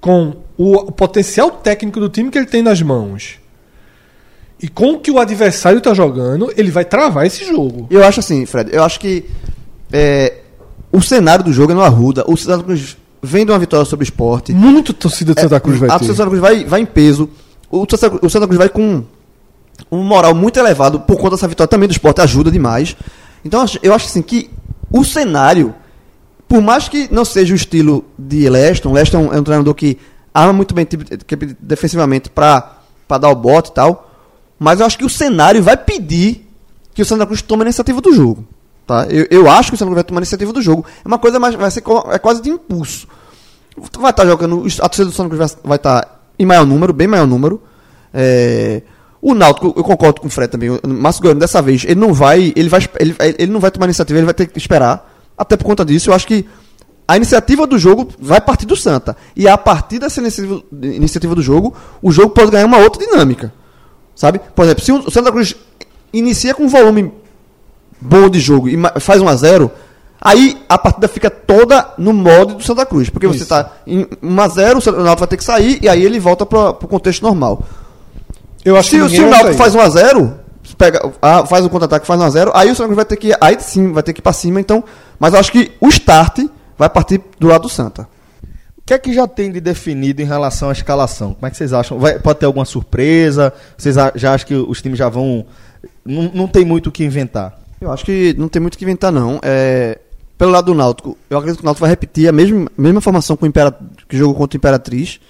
com 0.00 0.36
o, 0.56 0.92
potencial 0.92 1.50
técnico 1.50 1.98
do 2.00 2.08
time 2.08 2.30
que 2.30 2.38
ele 2.38 2.46
tem 2.46 2.62
nas 2.62 2.82
mãos 2.82 3.38
e 4.60 4.68
com 4.68 4.92
o 4.92 5.00
que 5.00 5.10
o 5.10 5.18
adversário 5.18 5.78
está 5.78 5.92
jogando, 5.92 6.52
ele 6.56 6.70
vai 6.70 6.84
travar 6.84 7.26
esse 7.26 7.44
jogo. 7.44 7.86
Eu 7.90 8.04
acho 8.04 8.20
assim, 8.20 8.46
Fred, 8.46 8.70
eu 8.72 8.84
acho 8.84 9.00
que 9.00 9.24
é, 9.92 10.34
o 10.92 11.00
cenário 11.00 11.44
do 11.44 11.52
jogo 11.52 11.72
é 11.72 11.74
no 11.74 11.82
Arruda. 11.82 12.24
O 12.28 12.36
Santa 12.36 12.62
Cruz 12.62 12.96
vem 13.20 13.44
de 13.44 13.50
uma 13.50 13.58
vitória 13.58 13.84
sobre 13.84 14.04
o 14.04 14.06
esporte. 14.06 14.52
Muito 14.52 14.92
torcida 14.92 15.34
de 15.34 15.40
Santa 15.40 15.58
Cruz 15.58 15.78
vai 15.78 15.88
a 15.88 15.92
ter. 15.92 16.06
torcida 16.06 16.14
do 16.14 16.16
Santa 16.16 16.30
Cruz 16.30 16.40
vai, 16.40 16.64
vai 16.64 16.80
em 16.80 16.86
peso. 16.86 17.28
O 17.70 17.86
Santa, 17.90 18.24
o 18.24 18.30
Santa 18.30 18.46
Cruz 18.46 18.58
vai 18.58 18.68
com 18.68 19.04
um 19.90 20.02
moral 20.02 20.34
muito 20.34 20.58
elevado 20.58 21.00
por 21.00 21.16
conta 21.16 21.30
dessa 21.36 21.48
vitória 21.48 21.68
também 21.68 21.88
do 21.88 21.92
esporte, 21.92 22.20
ajuda 22.20 22.50
demais. 22.50 22.96
Então 23.44 23.64
eu 23.82 23.92
acho- 23.94 24.06
assim 24.06 24.22
que 24.22 24.50
o 24.90 25.04
cenário, 25.04 25.74
por 26.48 26.60
mais 26.60 26.88
que 26.88 27.08
não 27.12 27.24
seja 27.24 27.52
o 27.52 27.56
estilo 27.56 28.04
de 28.18 28.48
Leston, 28.48 28.92
Leston 28.92 29.30
é 29.32 29.40
um, 29.40 29.44
treinador 29.44 29.74
que 29.74 29.98
arma 30.34 30.52
muito 30.52 30.74
bem 30.74 30.84
tipo, 30.84 31.04
defensivamente 31.60 32.30
para 32.30 32.76
dar 33.20 33.28
o 33.30 33.34
bote 33.34 33.70
e 33.70 33.74
tal, 33.74 34.10
mas 34.58 34.80
eu 34.80 34.86
acho 34.86 34.96
que 34.98 35.04
o 35.04 35.10
cenário 35.10 35.62
vai 35.62 35.76
pedir 35.76 36.48
que 36.94 37.02
o 37.02 37.04
Santa 37.04 37.26
Cruz 37.26 37.42
tome 37.42 37.62
a 37.62 37.66
iniciativa 37.66 38.00
do 38.00 38.12
jogo. 38.14 38.46
Tá? 38.86 39.06
Eu, 39.08 39.26
eu 39.30 39.50
acho 39.50 39.70
que 39.70 39.74
o 39.74 39.78
Santa 39.78 39.88
Cruz 39.90 39.94
vai 39.96 40.04
tomar 40.04 40.18
a 40.18 40.22
iniciativa 40.22 40.52
do 40.52 40.60
jogo. 40.62 40.84
É 41.04 41.08
uma 41.08 41.18
coisa 41.18 41.38
mais, 41.38 41.54
vai 41.54 41.70
ser 41.70 41.82
é 42.10 42.18
quase 42.18 42.42
de 42.42 42.50
impulso. 42.50 43.06
Vai 43.98 44.10
estar 44.10 44.26
jogando, 44.26 44.64
a 44.80 44.88
torcida 44.88 45.06
do 45.06 45.12
Santa 45.12 45.30
Cruz 45.34 45.52
vai- 45.52 45.60
vai 45.64 45.76
estar 45.76 46.22
em 46.38 46.44
maior 46.46 46.66
número, 46.66 46.92
bem 46.92 47.06
maior 47.08 47.26
número. 47.26 47.62
É, 48.12 48.82
o 49.22 49.34
Náutico, 49.34 49.72
eu 49.76 49.84
concordo 49.84 50.20
com 50.20 50.26
o 50.26 50.30
Fred 50.30 50.50
também. 50.50 50.68
O 50.68 50.80
Márcio 50.88 51.22
Goiano, 51.22 51.38
dessa 51.38 51.62
vez, 51.62 51.84
ele 51.84 51.94
não 51.94 52.12
vai, 52.12 52.52
ele 52.56 52.68
vai, 52.68 52.80
ele, 52.98 53.14
ele 53.38 53.52
não 53.52 53.60
vai 53.60 53.70
tomar 53.70 53.86
iniciativa, 53.86 54.18
ele 54.18 54.26
vai 54.26 54.34
ter 54.34 54.48
que 54.48 54.58
esperar. 54.58 55.08
Até 55.38 55.56
por 55.56 55.64
conta 55.64 55.84
disso, 55.84 56.10
eu 56.10 56.14
acho 56.14 56.26
que 56.26 56.44
a 57.06 57.16
iniciativa 57.16 57.64
do 57.64 57.78
jogo 57.78 58.08
vai 58.18 58.40
partir 58.40 58.66
do 58.66 58.74
Santa. 58.74 59.16
E 59.36 59.46
a 59.46 59.56
partir 59.56 60.00
dessa 60.00 60.20
iniciativa, 60.20 60.60
iniciativa 60.82 61.36
do 61.36 61.42
jogo, 61.42 61.72
o 62.02 62.10
jogo 62.10 62.30
pode 62.30 62.50
ganhar 62.50 62.66
uma 62.66 62.78
outra 62.78 63.06
dinâmica. 63.06 63.52
Sabe? 64.12 64.40
Por 64.56 64.64
exemplo, 64.64 64.84
se 64.84 64.90
o 64.90 65.08
Santa 65.08 65.30
Cruz 65.30 65.54
inicia 66.12 66.52
com 66.52 66.64
um 66.64 66.68
volume 66.68 67.12
bom 68.00 68.28
de 68.28 68.40
jogo 68.40 68.68
e 68.68 68.76
faz 69.00 69.20
1 69.20 69.28
a 69.28 69.36
0 69.36 69.70
aí 70.20 70.60
a 70.68 70.76
partida 70.76 71.06
fica 71.06 71.30
toda 71.30 71.94
no 71.96 72.12
modo 72.12 72.54
do 72.54 72.62
Santa 72.62 72.84
Cruz. 72.84 73.08
Porque 73.08 73.28
você 73.28 73.36
Isso. 73.36 73.44
está 73.44 73.72
em 73.86 74.04
1 74.20 74.40
a 74.40 74.48
0 74.48 74.78
o 74.78 74.92
Náutico 74.92 75.20
vai 75.20 75.28
ter 75.28 75.36
que 75.36 75.44
sair 75.44 75.78
e 75.80 75.88
aí 75.88 76.04
ele 76.04 76.18
volta 76.18 76.44
para 76.44 76.70
o 76.70 76.88
contexto 76.88 77.22
normal. 77.22 77.64
Eu 78.64 78.76
acho 78.76 78.90
Se, 78.90 79.00
que 79.00 79.08
se 79.08 79.20
o 79.22 79.28
Náutico 79.30 79.54
faz 79.54 79.74
1 79.74 79.80
a 79.80 79.88
0 79.88 80.34
pega, 80.78 81.12
ah, 81.20 81.44
faz 81.46 81.64
o 81.64 81.70
contra-ataque, 81.70 82.06
faz 82.06 82.20
1 82.20 82.24
a 82.24 82.30
0 82.30 82.52
aí 82.54 82.70
o 82.70 82.74
Santa 82.76 82.94
vai 82.94 83.04
ter 83.04 83.16
que 83.16 83.32
aí 83.40 83.56
sim, 83.60 83.92
vai 83.92 84.02
ter 84.02 84.12
que 84.12 84.20
ir 84.20 84.22
para 84.22 84.32
cima, 84.32 84.60
então, 84.60 84.82
mas 85.18 85.34
eu 85.34 85.40
acho 85.40 85.50
que 85.52 85.72
o 85.80 85.88
start 85.88 86.38
vai 86.78 86.88
partir 86.88 87.20
do 87.38 87.48
lado 87.48 87.62
do 87.62 87.68
Santa. 87.68 88.02
O 88.78 88.82
que 88.84 88.94
é 88.94 88.98
que 88.98 89.12
já 89.12 89.26
tem 89.28 89.50
de 89.52 89.60
definido 89.60 90.22
em 90.22 90.24
relação 90.24 90.68
à 90.68 90.72
escalação? 90.72 91.34
Como 91.34 91.46
é 91.46 91.50
que 91.50 91.56
vocês 91.56 91.72
acham? 91.72 91.98
Vai- 91.98 92.18
pode 92.18 92.38
ter 92.40 92.46
alguma 92.46 92.64
surpresa? 92.64 93.52
Vocês 93.76 93.96
a- 93.96 94.12
já 94.14 94.34
acham 94.34 94.46
que 94.46 94.54
os 94.54 94.82
times 94.82 94.98
já 94.98 95.08
vão. 95.08 95.46
Não, 96.04 96.30
não 96.34 96.48
tem 96.48 96.64
muito 96.64 96.88
o 96.88 96.92
que 96.92 97.04
inventar? 97.04 97.56
Eu 97.80 97.92
acho 97.92 98.04
que 98.04 98.34
não 98.38 98.48
tem 98.48 98.60
muito 98.60 98.74
o 98.74 98.78
que 98.78 98.84
inventar, 98.84 99.12
não. 99.12 99.38
É, 99.42 99.98
pelo 100.36 100.50
lado 100.50 100.66
do 100.66 100.74
Náutico, 100.74 101.16
eu 101.30 101.38
acredito 101.38 101.58
que 101.60 101.64
o 101.64 101.66
Náutico 101.66 101.82
vai 101.82 101.90
repetir 101.90 102.28
a 102.28 102.32
mesma, 102.32 102.66
mesma 102.76 103.00
formação 103.00 103.36
com 103.36 103.44
o 103.44 103.48
Impera, 103.48 103.72
que 104.08 104.16
jogou 104.16 104.34
contra 104.34 104.56
o 104.56 104.58
Imperatriz. 104.58 105.20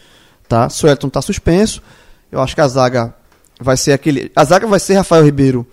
Tá? 0.49 0.69
Suelton 0.71 1.09
está 1.09 1.21
suspenso. 1.21 1.83
Eu 2.31 2.41
acho 2.41 2.55
que 2.55 2.61
a 2.61 2.69
zaga 2.69 3.15
vai 3.63 3.77
ser 3.77 3.93
aquele. 3.93 4.31
A 4.35 4.45
zaga 4.45 4.67
vai 4.67 4.81
ser 4.81 4.95
Rafael 4.95 5.25
Ribeiro 5.25 5.67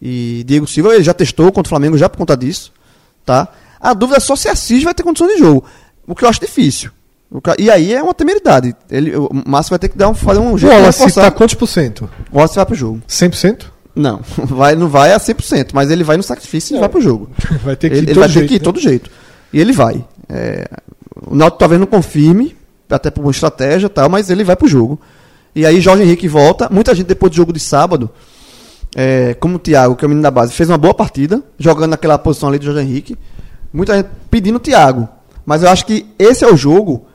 e 0.00 0.42
Diego 0.46 0.66
Silva. 0.66 0.94
Ele 0.94 1.04
já 1.04 1.14
testou 1.14 1.50
contra 1.52 1.68
o 1.68 1.70
Flamengo 1.70 1.98
já 1.98 2.08
por 2.08 2.18
conta 2.18 2.36
disso. 2.36 2.72
Tá? 3.24 3.48
A 3.80 3.92
dúvida 3.92 4.18
é 4.18 4.20
só 4.20 4.36
se 4.36 4.48
Assis 4.48 4.82
vai 4.82 4.94
ter 4.94 5.02
condição 5.02 5.26
de 5.26 5.36
jogo. 5.36 5.64
O 6.06 6.14
que 6.14 6.24
eu 6.24 6.28
acho 6.28 6.40
difícil. 6.40 6.90
O 7.30 7.40
E 7.58 7.70
aí 7.70 7.92
é 7.92 8.02
uma 8.02 8.14
temeridade. 8.14 8.74
Ele, 8.90 9.16
o 9.16 9.28
Márcio 9.46 9.70
vai 9.70 9.78
ter 9.78 9.88
que 9.88 9.98
dar 9.98 10.08
um, 10.08 10.14
fazer 10.14 10.40
um 10.40 10.52
O 10.52 10.58
jeito 10.58 10.72
de 10.72 10.78
Wallace 10.78 10.98
reforçar. 10.98 11.22
tá 11.22 11.30
quantos 11.30 11.54
por 11.54 11.66
cento? 11.66 12.08
O 12.30 12.36
Wallace 12.36 12.54
vai 12.54 12.66
pro 12.66 12.74
jogo. 12.74 13.02
100%? 13.08 13.64
Não, 13.96 14.20
vai, 14.36 14.74
não 14.74 14.88
vai 14.88 15.12
a 15.12 15.18
100%, 15.18 15.70
mas 15.72 15.90
ele 15.90 16.04
vai 16.04 16.16
no 16.16 16.22
sacrifício 16.22 16.76
e 16.76 16.80
vai 16.80 16.88
pro 16.88 17.00
jogo. 17.00 17.30
Vai 17.64 17.76
ter 17.76 17.90
que 17.90 17.96
ele 17.96 18.06
ir 18.06 18.10
ele 18.10 18.14
todo 18.14 18.20
vai 18.20 18.28
ter 18.28 18.34
jeito, 18.34 18.48
que 18.48 18.54
ir 18.54 18.58
né? 18.58 18.64
todo 18.64 18.80
jeito. 18.80 19.10
E 19.52 19.60
ele 19.60 19.72
vai. 19.72 20.04
É, 20.28 20.68
o 21.26 21.34
Náutico 21.34 21.58
talvez 21.58 21.80
não 21.80 21.86
confirme, 21.86 22.56
até 22.90 23.10
por 23.10 23.22
uma 23.22 23.30
estratégia 23.30 23.86
e 23.86 23.90
tal, 23.90 24.08
mas 24.08 24.30
ele 24.30 24.44
vai 24.44 24.56
pro 24.56 24.66
jogo. 24.68 25.00
E 25.54 25.64
aí 25.64 25.80
Jorge 25.80 26.02
Henrique 26.02 26.26
volta. 26.26 26.68
Muita 26.70 26.94
gente 26.94 27.06
depois 27.06 27.30
do 27.30 27.36
jogo 27.36 27.52
de 27.52 27.60
sábado, 27.60 28.10
é, 28.94 29.34
como 29.34 29.56
o 29.56 29.58
Thiago, 29.58 29.94
que 29.94 30.04
é 30.04 30.06
o 30.06 30.08
menino 30.08 30.22
da 30.22 30.30
base, 30.30 30.52
fez 30.52 30.68
uma 30.68 30.78
boa 30.78 30.94
partida, 30.94 31.42
jogando 31.58 31.90
naquela 31.90 32.18
posição 32.18 32.48
ali 32.48 32.58
do 32.58 32.64
Jorge 32.64 32.80
Henrique. 32.80 33.18
Muita 33.72 33.96
gente 33.96 34.08
pedindo 34.30 34.56
o 34.56 34.60
Thiago. 34.60 35.08
Mas 35.44 35.62
eu 35.62 35.68
acho 35.68 35.84
que 35.86 36.06
esse 36.18 36.44
é 36.44 36.48
o 36.48 36.56
jogo. 36.56 37.06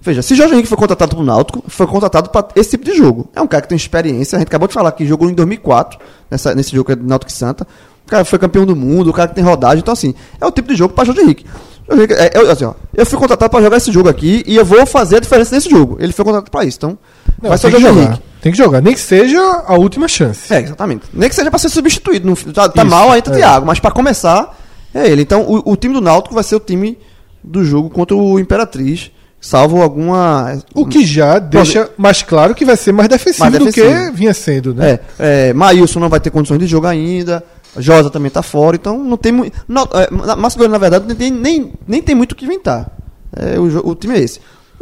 Veja, 0.00 0.20
se 0.20 0.34
Jorge 0.34 0.54
Henrique 0.54 0.68
foi 0.68 0.76
contratado 0.76 1.14
pro 1.14 1.24
Náutico, 1.24 1.62
foi 1.68 1.86
contratado 1.86 2.28
para 2.30 2.48
esse 2.56 2.70
tipo 2.70 2.84
de 2.84 2.94
jogo. 2.96 3.28
É 3.34 3.40
um 3.40 3.46
cara 3.46 3.62
que 3.62 3.68
tem 3.68 3.76
experiência. 3.76 4.36
A 4.36 4.40
gente 4.40 4.48
acabou 4.48 4.66
de 4.66 4.74
falar 4.74 4.90
que 4.92 5.06
jogou 5.06 5.30
em 5.30 5.34
2004, 5.34 5.98
nessa, 6.30 6.54
nesse 6.54 6.72
jogo 6.72 6.86
que 6.86 6.92
é 6.92 6.96
do 6.96 7.06
Náutico 7.06 7.30
e 7.30 7.34
Santa. 7.34 7.66
O 8.04 8.10
cara 8.10 8.24
foi 8.24 8.38
campeão 8.38 8.66
do 8.66 8.74
mundo, 8.74 9.10
o 9.10 9.12
cara 9.12 9.28
que 9.28 9.34
tem 9.34 9.44
rodagem. 9.44 9.78
Então, 9.78 9.92
assim, 9.92 10.12
é 10.40 10.46
o 10.46 10.50
tipo 10.50 10.68
de 10.68 10.74
jogo 10.74 10.92
para 10.92 11.04
Jorge 11.04 11.22
Henrique. 11.22 11.46
Jorge 11.88 12.02
Henrique, 12.02 12.14
é, 12.14 12.32
eu, 12.34 12.50
assim, 12.50 12.64
ó, 12.64 12.74
eu 12.92 13.06
fui 13.06 13.18
contratado 13.18 13.48
para 13.48 13.62
jogar 13.62 13.76
esse 13.76 13.92
jogo 13.92 14.08
aqui 14.08 14.42
e 14.44 14.56
eu 14.56 14.64
vou 14.64 14.84
fazer 14.86 15.16
a 15.16 15.20
diferença 15.20 15.54
nesse 15.54 15.70
jogo. 15.70 15.96
Ele 16.00 16.12
foi 16.12 16.24
contratado 16.24 16.50
para 16.50 16.64
isso. 16.64 16.78
Então, 16.78 16.98
Não, 17.40 17.50
vai 17.50 17.58
o 17.58 17.60
que 17.60 17.70
Jorge 17.70 17.86
jogar. 17.86 18.02
Henrique. 18.02 18.22
Tem 18.40 18.52
que 18.52 18.58
jogar. 18.58 18.80
Nem 18.82 18.92
que 18.92 19.00
seja 19.00 19.40
a 19.66 19.74
última 19.74 20.08
chance. 20.08 20.52
É, 20.52 20.60
exatamente. 20.60 21.04
Nem 21.14 21.28
que 21.28 21.34
seja 21.34 21.48
para 21.48 21.58
ser 21.58 21.68
substituído. 21.68 22.26
Não, 22.26 22.34
tá 22.34 22.68
tá 22.68 22.84
mal, 22.84 23.16
entra 23.16 23.32
o 23.32 23.36
é. 23.36 23.38
Thiago. 23.38 23.64
Mas 23.64 23.78
para 23.78 23.92
começar, 23.92 24.58
é 24.92 25.08
ele. 25.08 25.22
Então, 25.22 25.42
o, 25.42 25.72
o 25.72 25.76
time 25.76 25.94
do 25.94 26.00
Náutico 26.00 26.34
vai 26.34 26.42
ser 26.42 26.56
o 26.56 26.60
time 26.60 26.98
do 27.42 27.64
jogo 27.64 27.88
contra 27.88 28.16
o 28.16 28.40
Imperatriz. 28.40 29.12
Salvo 29.40 29.82
alguma. 29.82 30.56
O 30.72 30.86
que 30.86 31.04
já 31.04 31.38
deixa 31.40 31.90
mais 31.96 32.22
claro 32.22 32.54
que 32.54 32.64
vai 32.64 32.76
ser 32.76 32.92
mais 32.92 33.08
defensivo, 33.08 33.44
Mais 33.44 33.58
do 33.58 33.64
defensivo. 33.64 34.10
que 34.10 34.16
vinha 34.16 34.32
sendo, 34.32 34.72
né? 34.72 35.00
É, 35.18 35.48
é, 35.48 35.52
Maílson 35.52 35.98
não 35.98 36.08
vai 36.08 36.20
ter 36.20 36.30
condições 36.30 36.60
de 36.60 36.66
jogo 36.66 36.86
ainda. 36.86 37.44
Josa 37.76 38.08
também 38.08 38.30
tá 38.30 38.42
fora, 38.42 38.76
então 38.76 39.02
não 39.02 39.16
tem 39.16 39.32
muito. 39.32 39.56
É, 39.94 40.36
Márcio 40.36 40.58
Goiano, 40.58 40.72
na 40.72 40.78
verdade, 40.78 41.08
não 41.08 41.14
tem, 41.16 41.30
nem, 41.30 41.72
nem 41.88 42.00
tem 42.02 42.14
muito 42.14 42.32
o 42.32 42.34
que 42.36 42.44
inventar. 42.44 42.88
É, 43.34 43.58
o, 43.58 43.88
o 43.88 43.94
time 43.96 44.14
é 44.14 44.20
esse. 44.20 44.38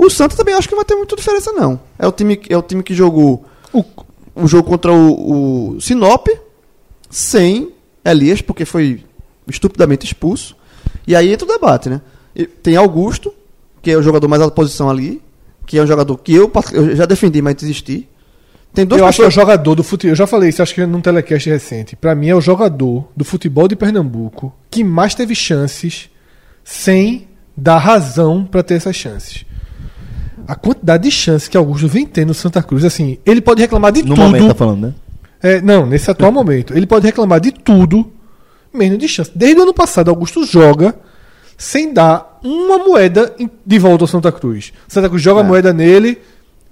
O 0.06 0.10
Santos 0.10 0.36
também 0.36 0.54
acho 0.54 0.66
que 0.68 0.72
não 0.74 0.78
vai 0.78 0.84
ter 0.86 0.94
muita 0.96 1.14
diferença, 1.16 1.52
não. 1.52 1.78
É 1.98 2.06
o 2.06 2.12
time, 2.12 2.40
é 2.48 2.56
o 2.56 2.62
time 2.62 2.82
que 2.82 2.94
jogou 2.94 3.44
O- 3.72 3.84
o 4.34 4.46
jogo 4.48 4.68
contra 4.68 4.92
o, 4.92 5.74
o 5.76 5.80
Sinop 5.80 6.26
sem 7.10 7.72
Elias, 8.04 8.40
porque 8.40 8.64
foi 8.64 9.04
estupidamente 9.48 10.06
expulso. 10.06 10.56
E 11.06 11.14
aí 11.14 11.32
entra 11.32 11.44
o 11.46 11.48
debate, 11.52 11.88
né? 11.88 12.00
E 12.34 12.46
tem 12.46 12.76
Augusto, 12.76 13.32
que 13.82 13.90
é 13.90 13.96
o 13.96 14.02
jogador 14.02 14.28
mais 14.28 14.40
alta 14.42 14.54
posição 14.54 14.88
ali, 14.88 15.20
que 15.66 15.78
é 15.78 15.82
um 15.82 15.86
jogador 15.86 16.16
que 16.18 16.34
eu, 16.34 16.50
eu 16.72 16.96
já 16.96 17.06
defendi, 17.06 17.42
mas 17.42 17.54
desisti. 17.56 18.08
Tem 18.72 18.86
duas 18.86 19.00
eu 19.00 19.06
acho 19.06 19.16
que 19.18 19.24
é 19.24 19.28
o 19.28 19.30
jogador 19.30 19.74
do 19.74 19.82
futebol. 19.82 20.12
Eu 20.12 20.16
já 20.16 20.26
falei 20.26 20.48
isso, 20.48 20.62
acho 20.62 20.74
que 20.74 20.86
num 20.86 21.00
telecast 21.00 21.48
recente. 21.50 21.96
Pra 21.96 22.14
mim 22.14 22.28
é 22.28 22.34
o 22.34 22.40
jogador 22.40 23.08
do 23.16 23.24
futebol 23.24 23.66
de 23.66 23.74
Pernambuco 23.76 24.52
que 24.70 24.84
mais 24.84 25.14
teve 25.14 25.34
chances 25.34 26.08
sem 26.64 27.26
dar 27.56 27.78
razão 27.78 28.44
pra 28.44 28.62
ter 28.62 28.74
essas 28.74 28.94
chances. 28.94 29.44
A 30.46 30.54
quantidade 30.54 31.04
de 31.04 31.10
chances 31.10 31.48
que 31.48 31.56
Augusto 31.56 31.88
vem 31.88 32.06
tendo 32.06 32.28
no 32.28 32.34
Santa 32.34 32.62
Cruz, 32.62 32.84
assim, 32.84 33.18
ele 33.24 33.40
pode 33.40 33.60
reclamar 33.60 33.92
de 33.92 34.02
No 34.02 34.14
tudo. 34.14 34.20
momento 34.22 34.48
tá 34.48 34.54
falando, 34.54 34.80
né? 34.88 34.94
É, 35.42 35.60
não, 35.60 35.86
nesse 35.86 36.10
atual 36.10 36.30
momento. 36.32 36.76
Ele 36.76 36.86
pode 36.86 37.06
reclamar 37.06 37.40
de 37.40 37.50
tudo, 37.52 38.12
menos 38.74 38.98
de 38.98 39.08
chance. 39.08 39.30
Desde 39.34 39.58
o 39.58 39.62
ano 39.62 39.72
passado, 39.74 40.08
Augusto 40.10 40.44
joga 40.44 40.94
sem 41.56 41.92
dar 41.92 42.38
uma 42.42 42.78
moeda 42.78 43.34
de 43.66 43.78
volta 43.78 44.04
ao 44.04 44.08
Santa 44.08 44.30
Cruz. 44.32 44.72
Santa 44.88 45.08
Cruz 45.08 45.22
joga 45.22 45.40
a 45.40 45.44
moeda 45.44 45.72
nele, 45.72 46.18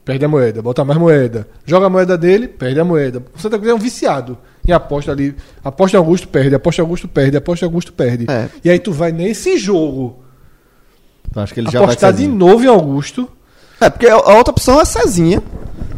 perde 0.05 0.25
a 0.25 0.29
moeda, 0.29 0.61
bota 0.63 0.85
mais 0.85 0.99
moeda. 0.99 1.47
Joga 1.65 1.87
a 1.87 1.91
moeda 1.91 2.17
dele, 2.19 2.47
perde 2.49 2.79
a 2.81 2.85
moeda. 2.85 3.23
O 3.35 3.39
Santa 3.41 3.59
Cruz 3.59 3.71
é 3.71 3.75
um 3.75 3.79
viciado. 3.79 4.37
E 4.67 4.73
aposta 4.73 5.13
ali. 5.13 5.35
Aposta 5.65 5.97
em 5.97 6.01
Augusto, 6.01 6.29
perde. 6.29 6.55
Aposta 6.55 6.83
em 6.83 6.85
Augusto, 6.85 7.09
perde. 7.09 7.37
Aposta 7.39 7.65
em 7.65 7.69
Augusto, 7.69 7.93
perde. 7.93 8.27
É. 8.29 8.49
E 8.63 8.69
aí 8.71 8.79
tu 8.79 8.93
vai 8.93 9.13
nesse 9.13 9.57
jogo 9.57 10.19
Então 11.31 11.43
acho 11.43 11.55
que 11.55 11.61
ele 11.61 11.71
já 11.71 11.81
apostar 11.83 12.13
de 12.13 12.27
novo 12.27 12.65
em 12.65 12.69
Augusto. 12.69 13.27
É, 13.81 13.89
porque 13.91 14.07
a 14.09 14.17
outra 14.17 14.51
opção 14.51 14.81
é 14.81 14.85
Cezinha. 14.85 15.43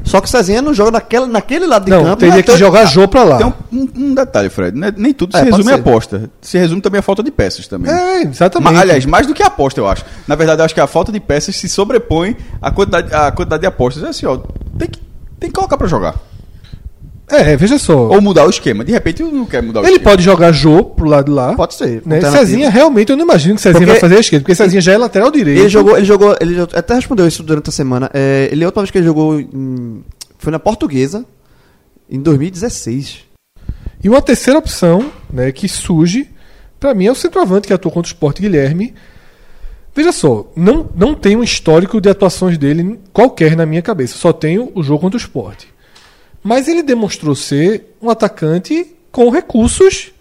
Só 0.02 0.20
que 0.20 0.28
Cezinha 0.28 0.60
não 0.62 0.72
joga 0.74 0.90
naquela, 0.92 1.26
naquele 1.26 1.66
lado 1.66 1.84
de 1.84 1.90
Não, 1.90 2.02
campo. 2.02 2.16
teria 2.16 2.36
né? 2.36 2.42
que 2.42 2.56
jogar 2.56 2.84
Jô 2.86 3.06
pra 3.06 3.22
lá. 3.22 3.36
Tem 3.38 3.46
um, 3.46 3.88
um- 3.96 4.14
detalhe, 4.14 4.48
Fred. 4.48 4.76
né? 4.76 4.92
Nem 4.96 5.12
tudo 5.12 5.36
É, 5.36 5.40
se 5.40 5.44
resume 5.44 5.70
a 5.70 5.74
ser. 5.74 5.80
aposta. 5.80 6.30
Se 6.40 6.58
resume 6.58 6.80
também 6.80 6.98
a 6.98 7.02
falta 7.02 7.22
de 7.22 7.30
peças 7.30 7.68
também. 7.68 7.92
É, 7.92 8.22
exatamente. 8.22 8.72
Ma- 8.72 8.80
aliás, 8.80 9.04
mais 9.06 9.26
do 9.26 9.34
que 9.34 9.42
a 9.42 9.46
aposta, 9.46 9.78
eu 9.80 9.86
acho. 9.86 10.04
Na 10.26 10.34
verdade, 10.34 10.60
eu 10.62 10.64
acho 10.64 10.74
que 10.74 10.80
a 10.80 10.86
falta 10.86 11.12
de 11.12 11.20
peças 11.20 11.54
se 11.54 11.68
sobrepõe 11.68 12.36
à 12.60 12.70
quantidade, 12.70 13.14
à 13.14 13.30
quantidade 13.30 13.60
de 13.60 13.66
apostas. 13.66 14.02
É 14.02 14.08
assim, 14.08 14.26
ó, 14.26 14.38
tem 14.78 14.88
que, 14.88 15.00
tem 15.38 15.48
que 15.50 15.54
colocar 15.54 15.76
pra 15.76 15.86
jogar. 15.86 16.14
É, 17.30 17.56
veja 17.56 17.78
só. 17.78 18.08
Ou 18.08 18.20
mudar 18.20 18.44
o 18.46 18.50
esquema. 18.50 18.84
De 18.84 18.92
repente, 18.92 19.22
eu 19.22 19.30
não 19.30 19.44
quero 19.46 19.66
mudar 19.66 19.80
o 19.80 19.84
Ele 19.84 19.92
esquema. 19.92 20.10
pode 20.10 20.22
jogar 20.22 20.52
Jô 20.52 20.84
pro 20.84 21.06
lado 21.08 21.32
lá. 21.32 21.54
Pode 21.54 21.74
ser. 21.74 22.02
Né? 22.04 22.16
alternativa. 22.16 22.30
Cezinha, 22.38 22.70
realmente, 22.70 23.10
eu 23.10 23.16
não 23.16 23.24
imagino 23.24 23.54
que 23.54 23.60
Cezinha 23.60 23.78
Porque- 23.80 23.90
vai 23.92 24.00
fazer 24.00 24.16
a 24.16 24.20
esquerda, 24.20 24.42
porque 24.42 24.54
Cezinha 24.54 24.80
já 24.80 24.92
é 24.92 24.98
lateral 24.98 25.30
direito. 25.30 25.58
Ele 25.60 25.68
jogou, 25.68 25.96
ele 25.96 26.04
jogou, 26.06 26.36
ele 26.40 26.60
até 26.74 26.94
respondeu 26.94 27.26
isso 27.26 27.42
durante 27.42 27.68
a 27.68 27.72
semana. 27.72 28.10
É, 28.12 28.48
ele 28.50 28.64
a 28.64 28.66
última 28.68 28.82
vez 28.82 28.90
que 28.90 28.98
ele 28.98 29.06
jogou 29.06 29.38
em- 29.40 30.02
foi 30.38 30.50
na 30.50 30.58
Portuguesa 30.58 31.24
em 32.10 32.20
2016. 32.20 33.20
E 34.02 34.08
uma 34.08 34.22
terceira 34.22 34.58
opção 34.58 35.12
né, 35.32 35.52
que 35.52 35.68
surge, 35.68 36.28
pra 36.78 36.94
mim, 36.94 37.06
é 37.06 37.12
o 37.12 37.14
centroavante 37.14 37.66
que 37.66 37.72
atuou 37.72 37.92
contra 37.92 38.08
o 38.08 38.12
Sport 38.12 38.40
Guilherme. 38.40 38.94
Veja 39.94 40.12
só, 40.12 40.50
não, 40.56 40.88
não 40.96 41.14
tem 41.14 41.36
um 41.36 41.42
histórico 41.42 42.00
de 42.00 42.08
atuações 42.08 42.56
dele 42.56 42.98
qualquer 43.12 43.56
na 43.56 43.66
minha 43.66 43.82
cabeça, 43.82 44.16
só 44.16 44.32
tenho 44.32 44.70
o 44.74 44.82
jogo 44.82 45.00
contra 45.00 45.16
o 45.18 45.20
Sport. 45.20 45.64
Mas 46.42 46.68
ele 46.68 46.82
demonstrou 46.82 47.34
ser 47.34 47.96
um 48.00 48.08
atacante 48.10 48.94
com 49.12 49.28
recursos 49.30 50.12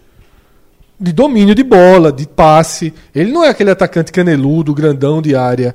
de 0.98 1.12
domínio 1.12 1.54
de 1.54 1.62
bola, 1.62 2.12
de 2.12 2.26
passe. 2.26 2.92
Ele 3.14 3.32
não 3.32 3.42
é 3.44 3.48
aquele 3.48 3.70
atacante 3.70 4.12
caneludo, 4.12 4.74
grandão 4.74 5.22
de 5.22 5.34
área. 5.34 5.74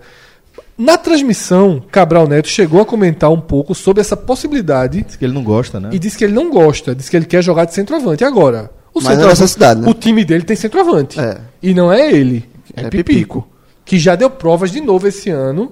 Na 0.77 0.97
transmissão, 0.97 1.81
Cabral 1.91 2.27
Neto 2.27 2.47
chegou 2.49 2.81
a 2.81 2.85
comentar 2.85 3.31
um 3.31 3.39
pouco 3.39 3.73
sobre 3.73 4.01
essa 4.01 4.17
possibilidade 4.17 5.03
Diz 5.03 5.15
que 5.15 5.23
ele 5.25 5.33
não 5.33 5.43
gosta, 5.43 5.79
né? 5.79 5.89
e 5.93 5.97
disse 5.97 6.17
que 6.17 6.25
ele 6.25 6.33
não 6.33 6.49
gosta, 6.51 6.93
disse 6.93 7.09
que 7.09 7.15
ele 7.15 7.25
quer 7.25 7.41
jogar 7.41 7.63
de 7.65 7.73
centroavante. 7.73 8.25
Agora, 8.25 8.69
o, 8.93 8.99
Mas 8.99 9.05
é 9.05 9.09
centroavante- 9.11 9.41
necessidade, 9.41 9.81
né? 9.81 9.89
o 9.89 9.93
time 9.93 10.25
dele 10.25 10.43
tem 10.43 10.55
centroavante. 10.55 11.17
É. 11.19 11.37
E 11.63 11.73
não 11.73 11.91
é 11.91 12.11
ele, 12.11 12.45
é, 12.75 12.81
É 12.81 12.89
Pipico, 12.89 13.05
Pipico. 13.41 13.47
Que 13.85 13.97
já 13.97 14.15
deu 14.15 14.29
provas 14.29 14.69
de 14.69 14.81
novo 14.81 15.07
esse 15.07 15.29
ano 15.29 15.71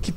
que, 0.00 0.14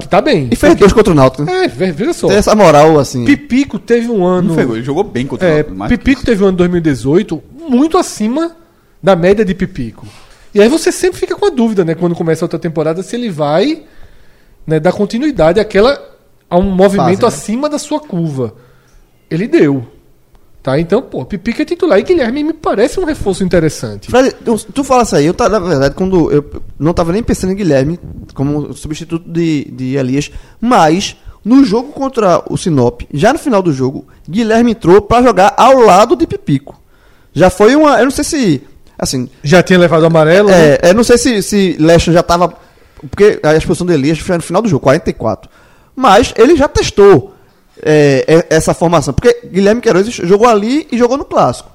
que 0.00 0.08
tá 0.08 0.20
bem. 0.20 0.48
E 0.50 0.56
fez 0.56 0.74
dois 0.76 0.92
contra 0.92 1.12
o 1.12 1.16
Náutico. 1.16 1.44
né? 1.44 1.64
É, 1.64 1.68
ve- 1.68 1.92
veja 1.92 2.12
só. 2.12 2.28
Tem 2.28 2.36
essa 2.36 2.54
moral, 2.54 2.98
assim. 2.98 3.24
Pipico 3.24 3.78
teve 3.78 4.08
um 4.08 4.24
ano. 4.24 4.48
Não 4.48 4.54
foi 4.54 4.64
gol, 4.64 4.76
ele 4.76 4.84
jogou 4.84 5.04
bem 5.04 5.26
contra 5.26 5.46
É, 5.48 5.62
o 5.62 5.74
Náutico, 5.74 5.88
Pipico 6.00 6.24
teve 6.24 6.42
um 6.44 6.48
ano 6.48 6.56
2018 6.58 7.42
muito 7.68 7.96
acima 7.98 8.56
da 9.02 9.16
média 9.16 9.44
de 9.44 9.54
Pipico. 9.54 10.06
E 10.54 10.60
aí 10.60 10.68
você 10.68 10.92
sempre 10.92 11.18
fica 11.18 11.34
com 11.34 11.46
a 11.46 11.50
dúvida, 11.50 11.84
né, 11.84 11.94
quando 11.94 12.14
começa 12.14 12.44
a 12.44 12.46
outra 12.46 12.58
temporada, 12.58 13.02
se 13.02 13.16
ele 13.16 13.30
vai 13.30 13.82
né, 14.66 14.78
dar 14.78 14.92
continuidade 14.92 15.58
àquela, 15.58 15.98
a 16.48 16.58
um 16.58 16.62
movimento 16.62 17.20
Fase, 17.20 17.22
né? 17.22 17.28
acima 17.28 17.68
da 17.68 17.78
sua 17.78 17.98
curva. 18.00 18.54
Ele 19.30 19.46
deu. 19.48 19.86
Tá? 20.62 20.78
Então, 20.78 21.02
pô, 21.02 21.24
Pipico 21.24 21.60
é 21.60 21.64
titular 21.64 21.98
e 21.98 22.04
Guilherme 22.04 22.44
me 22.44 22.52
parece 22.52 23.00
um 23.00 23.04
reforço 23.04 23.42
interessante. 23.42 24.08
Fred, 24.08 24.32
tu, 24.44 24.56
tu 24.72 24.84
fala 24.84 25.02
isso 25.02 25.16
aí, 25.16 25.26
eu 25.26 25.34
tá, 25.34 25.48
na 25.48 25.58
verdade, 25.58 25.94
quando 25.96 26.30
eu 26.30 26.62
não 26.78 26.94
tava 26.94 27.10
nem 27.10 27.20
pensando 27.22 27.52
em 27.52 27.56
Guilherme 27.56 27.98
como 28.32 28.72
substituto 28.72 29.28
de, 29.28 29.64
de 29.72 29.96
Elias, 29.96 30.30
mas 30.60 31.16
no 31.44 31.64
jogo 31.64 31.90
contra 31.90 32.44
o 32.48 32.56
Sinop, 32.56 33.02
já 33.12 33.32
no 33.32 33.40
final 33.40 33.60
do 33.60 33.72
jogo, 33.72 34.06
Guilherme 34.28 34.70
entrou 34.70 35.02
pra 35.02 35.20
jogar 35.20 35.52
ao 35.56 35.80
lado 35.80 36.14
de 36.14 36.28
Pipico. 36.28 36.80
Já 37.34 37.50
foi 37.50 37.74
uma, 37.74 37.98
eu 37.98 38.04
não 38.04 38.12
sei 38.12 38.22
se, 38.22 38.62
assim, 38.96 39.28
Já 39.42 39.64
tinha 39.64 39.80
levado 39.80 40.06
amarelo. 40.06 40.48
né? 40.48 40.74
é, 40.74 40.90
eu 40.90 40.94
não 40.94 41.02
sei 41.02 41.18
se, 41.18 41.42
se 41.42 41.76
Lester 41.80 42.14
já 42.14 42.22
tava, 42.22 42.54
porque 43.10 43.40
a 43.42 43.56
expulsão 43.56 43.84
de 43.84 43.94
Elias 43.94 44.20
foi 44.20 44.36
no 44.36 44.42
final 44.42 44.62
do 44.62 44.68
jogo, 44.68 44.84
44. 44.84 45.50
Mas 45.96 46.32
ele 46.36 46.54
já 46.54 46.68
testou 46.68 47.34
é, 47.82 48.24
é, 48.26 48.46
essa 48.56 48.72
formação, 48.72 49.12
porque 49.12 49.40
Guilherme 49.46 49.80
Queiroz 49.80 50.06
jogou 50.08 50.48
ali 50.48 50.86
e 50.92 50.96
jogou 50.98 51.16
no 51.18 51.24
clássico, 51.24 51.70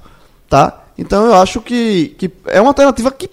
tá? 0.48 0.84
Então 0.96 1.26
eu 1.26 1.34
acho 1.36 1.60
que, 1.60 2.14
que 2.18 2.30
é 2.46 2.60
uma 2.60 2.70
alternativa 2.70 3.10
que 3.10 3.30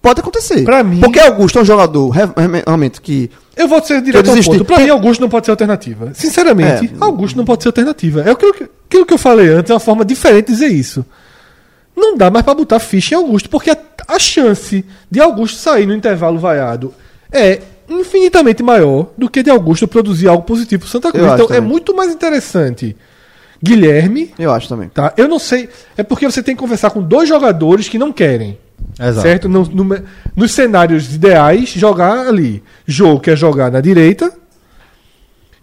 pode 0.00 0.20
acontecer. 0.20 0.62
Pra 0.64 0.84
mim- 0.84 1.00
Porque 1.00 1.18
Augusto 1.18 1.58
é 1.58 1.62
um 1.62 1.64
jogador 1.64 2.08
re- 2.10 2.22
re- 2.26 2.62
realmente 2.66 3.00
que 3.00 3.30
Eu 3.56 3.66
vou 3.66 3.82
ser 3.82 4.00
direto 4.00 4.28
ao 4.30 4.36
ponto. 4.36 4.64
Pra 4.64 4.78
mim, 4.78 4.88
Augusto 4.90 5.20
não 5.20 5.28
pode 5.28 5.46
ser 5.46 5.50
alternativa. 5.50 6.12
Sinceramente, 6.14 6.86
É. 6.86 7.04
Augusto 7.04 7.36
não 7.36 7.44
pode 7.44 7.62
ser 7.64 7.68
alternativa. 7.70 8.20
É 8.22 8.30
aquilo 8.30 8.54
que, 8.54 8.64
aquilo 8.88 9.04
que 9.04 9.12
eu 9.14 9.18
falei 9.18 9.48
antes, 9.48 9.70
é 9.70 9.74
uma 9.74 9.80
forma 9.80 10.04
diferente 10.04 10.46
de 10.46 10.52
dizer 10.52 10.68
isso. 10.68 11.04
Não 11.96 12.16
dá 12.16 12.30
mais 12.30 12.44
pra 12.44 12.54
botar 12.54 12.78
ficha 12.78 13.14
em 13.14 13.18
Augusto, 13.18 13.50
porque 13.50 13.70
a, 13.70 13.76
a 14.06 14.18
chance 14.20 14.84
de 15.10 15.20
Augusto 15.20 15.56
sair 15.58 15.86
no 15.86 15.94
intervalo 15.94 16.38
vaiado 16.38 16.94
é 17.32 17.60
infinitamente 17.88 18.62
maior 18.62 19.10
do 19.16 19.28
que 19.30 19.42
de 19.42 19.50
Augusto 19.50 19.88
produzir 19.88 20.28
algo 20.28 20.42
positivo 20.44 20.80
pro 20.82 20.88
Santa 20.90 21.10
Cruz. 21.10 21.24
Eu 21.26 21.34
Então 21.34 21.46
é 21.46 21.48
também. 21.48 21.62
muito 21.68 21.94
mais 21.94 22.12
interessante 22.12 22.96
Guilherme, 23.62 24.32
eu 24.38 24.52
acho 24.52 24.68
também. 24.68 24.88
tá? 24.88 25.12
Eu 25.16 25.26
não 25.26 25.38
sei. 25.38 25.68
É 25.96 26.02
porque 26.04 26.24
você 26.26 26.42
tem 26.42 26.54
que 26.54 26.60
conversar 26.60 26.90
com 26.90 27.02
dois 27.02 27.28
jogadores 27.28 27.88
que 27.88 27.98
não 27.98 28.12
querem. 28.12 28.56
Exato. 29.00 29.20
Certo? 29.22 29.48
No- 29.48 29.64
no- 29.64 30.02
nos 30.36 30.52
cenários 30.52 31.12
ideais, 31.14 31.68
jogar 31.70 32.28
ali. 32.28 32.62
Jô 32.86 33.18
quer 33.18 33.36
jogar 33.36 33.70
na 33.72 33.80
direita 33.80 34.32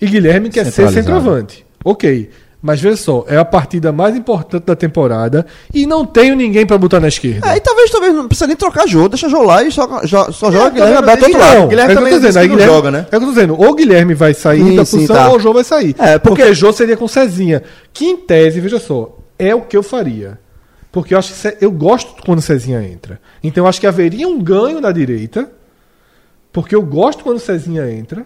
e 0.02 0.06
Guilherme 0.08 0.50
quer 0.50 0.66
ser 0.72 0.90
centroavante. 0.90 1.66
Ok. 1.84 2.30
Mas 2.68 2.82
veja 2.82 2.98
só, 2.98 3.24
é 3.28 3.38
a 3.38 3.46
partida 3.46 3.92
mais 3.92 4.16
importante 4.16 4.64
da 4.64 4.76
temporada 4.76 5.46
e 5.72 5.86
não 5.86 6.04
tenho 6.04 6.36
ninguém 6.36 6.66
pra 6.66 6.80
botar 6.80 7.00
na 7.00 7.08
esquerda. 7.08 7.48
É, 7.54 7.58
e 7.58 7.60
talvez, 7.62 7.92
talvez 7.92 8.12
não 8.12 8.28
precisa 8.28 8.48
nem 8.48 8.56
trocar 8.56 8.88
jogo, 8.88 9.10
deixa 9.10 9.30
jogo 9.30 9.44
lá 9.44 9.62
e 9.64 9.72
só, 9.72 9.88
só, 10.08 10.32
só 10.32 10.52
joga 10.52 10.66
É, 10.70 10.72
Guilherme 10.72 10.98
aberto 10.98 11.20
do 11.20 11.26
outro 11.26 11.40
lado. 11.40 11.60
não. 11.60 11.68
Guilherme 11.68 11.94
é 11.94 11.94
o 11.94 11.98
que 11.98 12.04
eu 12.04 12.06
também 12.08 12.20
dizendo, 12.28 12.38
aí 12.42 12.48
não 12.48 12.56
Guilherme- 12.56 12.76
joga, 12.76 12.92
né? 12.92 13.00
É 13.00 13.04
o 13.04 13.08
que 13.10 13.16
eu 13.16 13.20
tô 13.20 13.28
dizendo, 13.36 13.62
ou 13.62 13.76
Guilherme 13.76 14.14
vai 14.16 14.34
sair 14.34 14.64
Sim, 14.64 14.76
da 14.78 14.84
sim, 14.86 14.98
função 15.02 15.16
tá. 15.16 15.30
ou 15.30 15.36
o 15.36 15.40
Jô 15.40 15.54
vai 15.54 15.64
sair. 15.64 15.96
É, 16.00 16.18
porque- 16.18 16.42
porque 16.42 16.54
Jô 16.56 16.74
seria 16.74 16.98
com 16.98 17.08
Cezinha. 17.08 17.62
Que 17.94 18.06
em 18.06 18.18
tese, 18.18 18.60
veja 18.60 18.80
só, 18.80 19.16
é 19.38 19.54
o 19.54 19.62
que 19.62 19.78
eu 19.78 19.84
faria. 19.84 20.40
Porque 20.92 21.14
eu 21.14 21.20
acho 21.20 21.34
que 21.34 21.38
Ce- 21.40 21.58
eu 21.62 21.70
gosto 21.72 22.16
quando 22.26 22.42
Cezinha 22.42 22.82
entra. 22.82 23.20
Então 23.44 23.64
eu 23.66 23.68
acho 23.68 23.80
que 23.80 23.86
haveria 23.86 24.28
um 24.28 24.42
ganho 24.42 24.82
na 24.82 24.92
direita. 24.92 25.52
Porque 26.52 26.74
eu 26.76 26.82
gosto 26.82 27.24
quando 27.24 27.38
Cezinha 27.38 27.92
entra. 27.92 28.26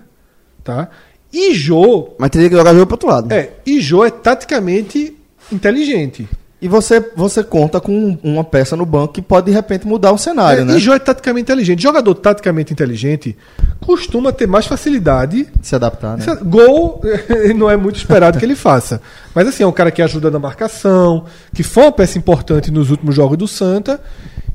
Tá? 0.64 0.88
E 1.32 1.54
Jô. 1.54 2.10
Mas 2.18 2.30
teria 2.30 2.50
que 2.50 2.56
jogar 2.56 2.74
jogo 2.74 2.86
pro 2.88 2.96
outro 2.96 3.10
lado. 3.10 3.32
É, 3.32 3.52
e 3.66 3.80
Jô 3.80 4.04
é 4.04 4.10
taticamente 4.10 5.16
inteligente. 5.52 6.28
E 6.62 6.68
você, 6.68 7.00
você 7.16 7.42
conta 7.42 7.80
com 7.80 8.18
uma 8.22 8.44
peça 8.44 8.76
no 8.76 8.86
banco 8.86 9.14
que 9.14 9.22
pode 9.22 9.46
de 9.46 9.52
repente 9.54 9.88
mudar 9.88 10.12
o 10.12 10.18
cenário, 10.18 10.64
É, 10.64 10.66
né? 10.66 10.76
E 10.76 10.80
Jô 10.80 10.92
é 10.94 11.00
taticamente 11.00 11.44
inteligente. 11.44 11.82
Jogador 11.82 12.14
taticamente 12.16 12.74
inteligente 12.74 13.38
costuma 13.80 14.34
ter 14.34 14.46
mais 14.46 14.66
facilidade 14.66 15.48
Se 15.62 15.74
adaptar, 15.74 16.18
né? 16.18 16.26
Isso- 16.28 16.44
Gol 16.44 17.02
não 17.56 17.70
é 17.70 17.78
muito 17.78 17.96
esperado 17.96 18.38
que 18.38 18.44
ele 18.44 18.56
faça. 18.56 19.02
Mas 19.34 19.48
assim, 19.48 19.64
é 19.64 19.68
um 19.68 19.72
cara 19.72 19.90
que 19.90 20.02
ajuda 20.02 20.30
na 20.30 20.38
marcação, 20.40 21.24
que 21.54 21.64
foi 21.64 21.84
uma 21.84 21.92
peça 21.94 22.18
importante 22.18 22.70
nos 22.72 22.92
últimos 22.92 23.16
jogos 23.16 23.38
do 23.38 23.48
Santa 23.48 24.02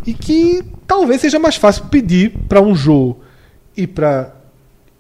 e 0.07 0.13
que 0.13 0.63
talvez 0.87 1.23
seja 1.23 1.39
mais 1.39 1.57
fácil 1.57 1.85
pedir 1.87 2.35
para 2.49 2.61
um 2.61 2.75
Jô 2.75 3.17
ir 3.75 3.87
para 3.87 4.31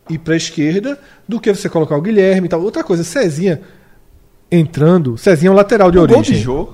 ir 0.09 0.19
para 0.19 0.37
esquerda 0.37 0.99
do 1.29 1.41
que 1.41 1.53
você 1.55 1.69
colocar 1.69 1.97
o 1.97 2.03
Guilherme 2.03 2.47
e 2.47 2.49
tal. 2.49 2.63
Outra 2.63 2.85
coisa, 2.85 3.03
Cezinha 3.05 3.61
entrando, 4.51 5.17
Cezinha 5.19 5.49
é 5.49 5.53
um 5.53 5.57
lateral 5.57 5.91
de 5.91 5.99
O 5.99 6.07
gol 6.07 6.19
origem. 6.19 6.37
de 6.37 6.41
Jô, 6.43 6.71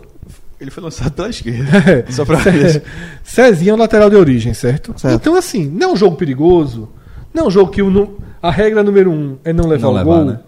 ele 0.61 0.71
foi 0.71 0.83
lançado 0.83 1.13
pela 1.13 1.31
esquerda. 1.31 1.65
É. 2.09 2.13
Só 2.13 2.25
pra 2.25 2.37
ver 2.37 2.67
isso. 2.67 2.83
Cezinha 3.25 3.73
é 3.73 3.75
um 3.75 3.79
lateral 3.79 4.11
de 4.11 4.17
origem, 4.17 4.53
certo? 4.55 4.95
Certo. 4.99 5.15
Então, 5.15 5.35
assim, 5.35 5.67
não 5.67 5.91
é 5.91 5.93
um 5.93 5.97
jogo 5.97 6.17
perigoso. 6.17 6.89
Não 7.33 7.45
é 7.45 7.47
um 7.47 7.51
jogo 7.51 7.71
que 7.71 7.81
o 7.83 8.19
a 8.43 8.51
regra 8.51 8.83
número 8.83 9.11
um 9.11 9.37
é 9.45 9.53
não 9.53 9.67
levar 9.67 9.87
Não 9.89 9.93
o 9.93 9.97
levar, 9.97 10.05
gol. 10.17 10.25
né? 10.25 10.41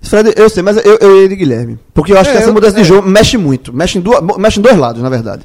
Fred, 0.00 0.32
eu 0.36 0.48
sei, 0.48 0.62
mas 0.62 0.76
eu, 0.84 0.96
eu 1.00 1.16
iria 1.16 1.28
de 1.28 1.36
Guilherme. 1.36 1.78
Porque 1.92 2.12
eu 2.12 2.18
acho 2.18 2.30
É, 2.30 2.32
que 2.32 2.38
essa 2.38 2.48
eu- 2.50 2.54
mudança 2.54 2.76
é. 2.78 2.82
de 2.82 2.88
jogo 2.88 3.08
mexe 3.08 3.36
muito. 3.36 3.72
Mexe 3.72 3.98
em, 3.98 4.00
duas, 4.00 4.20
mexe 4.38 4.58
em 4.58 4.62
dois 4.62 4.76
lados, 4.76 5.02
na 5.02 5.08
verdade. 5.08 5.44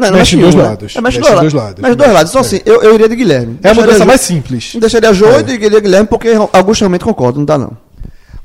Não, 0.00 0.10
não 0.10 0.18
Mexe 0.18 0.36
em 0.36 0.40
dois 0.40 0.54
lados. 0.54 0.96
É, 0.96 1.00
mexe 1.00 1.18
Mexe 1.18 1.30
dois, 1.30 1.40
dois 1.40 1.52
lados. 1.52 1.82
Mexe 1.82 1.94
dois 1.94 2.12
lados. 2.12 2.30
Então, 2.30 2.40
É. 2.42 2.44
assim, 2.44 2.60
eu, 2.64 2.82
eu 2.82 2.94
iria 2.94 3.08
de 3.08 3.16
Guilherme. 3.16 3.58
É 3.62 3.70
a 3.70 3.74
mudança 3.74 4.04
mais 4.04 4.20
simples. 4.20 4.72
Deixaria 4.80 5.12
Jô 5.12 5.26
É. 5.26 5.40
e 5.40 5.52
iria 5.52 5.70
de 5.70 5.80
Guilherme, 5.80 6.08
porque 6.08 6.28
Augusto 6.52 6.80
realmente 6.80 7.04
concorda, 7.04 7.38
não 7.38 7.44
dá 7.44 7.56
não. 7.58 7.76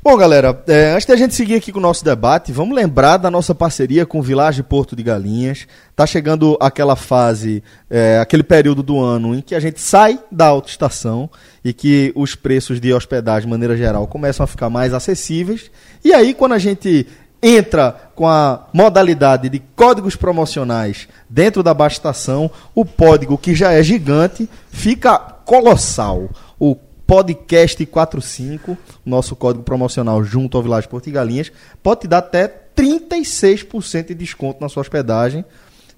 Bom, 0.04 0.16
galera, 0.16 0.62
é, 0.68 0.92
antes 0.92 1.04
da 1.04 1.16
gente 1.16 1.34
seguir 1.34 1.56
aqui 1.56 1.72
com 1.72 1.80
o 1.80 1.82
nosso 1.82 2.04
debate, 2.04 2.52
vamos 2.52 2.76
lembrar 2.76 3.16
da 3.16 3.28
nossa 3.28 3.52
parceria 3.52 4.06
com 4.06 4.20
o 4.20 4.22
Village 4.22 4.62
Porto 4.62 4.94
de 4.94 5.02
Galinhas. 5.02 5.66
Tá 5.96 6.06
chegando 6.06 6.56
aquela 6.60 6.94
fase, 6.94 7.60
é, 7.90 8.16
aquele 8.20 8.44
período 8.44 8.84
do 8.84 9.00
ano 9.02 9.34
em 9.34 9.40
que 9.40 9.52
a 9.52 9.58
gente 9.58 9.80
sai 9.80 10.20
da 10.30 10.46
autoestação 10.46 11.28
e 11.64 11.72
que 11.72 12.12
os 12.14 12.36
preços 12.36 12.80
de 12.80 12.92
hospedagem, 12.92 13.48
de 13.48 13.50
maneira 13.50 13.76
geral, 13.76 14.06
começam 14.06 14.44
a 14.44 14.46
ficar 14.46 14.70
mais 14.70 14.94
acessíveis. 14.94 15.72
E 16.04 16.12
aí, 16.14 16.34
quando 16.34 16.52
a 16.52 16.58
gente 16.58 17.04
entra 17.42 18.10
com 18.14 18.26
a 18.26 18.66
modalidade 18.72 19.48
de 19.48 19.58
códigos 19.74 20.16
promocionais 20.16 21.08
dentro 21.28 21.62
da 21.62 21.74
baixa 21.74 21.96
estação, 21.96 22.50
o 22.74 22.84
código 22.84 23.36
que 23.36 23.54
já 23.54 23.72
é 23.72 23.82
gigante 23.82 24.48
fica 24.70 25.18
colossal. 25.18 26.28
O 26.58 26.76
podcast 27.06 27.84
45, 27.86 28.76
nosso 29.04 29.36
código 29.36 29.62
promocional 29.62 30.24
junto 30.24 30.56
ao 30.56 30.62
Village 30.62 30.88
Porto 30.88 31.08
e 31.08 31.12
Galinhas, 31.12 31.52
pode 31.82 32.02
te 32.02 32.08
dar 32.08 32.18
até 32.18 32.52
36% 32.76 34.08
de 34.08 34.14
desconto 34.14 34.60
na 34.60 34.68
sua 34.68 34.80
hospedagem, 34.80 35.44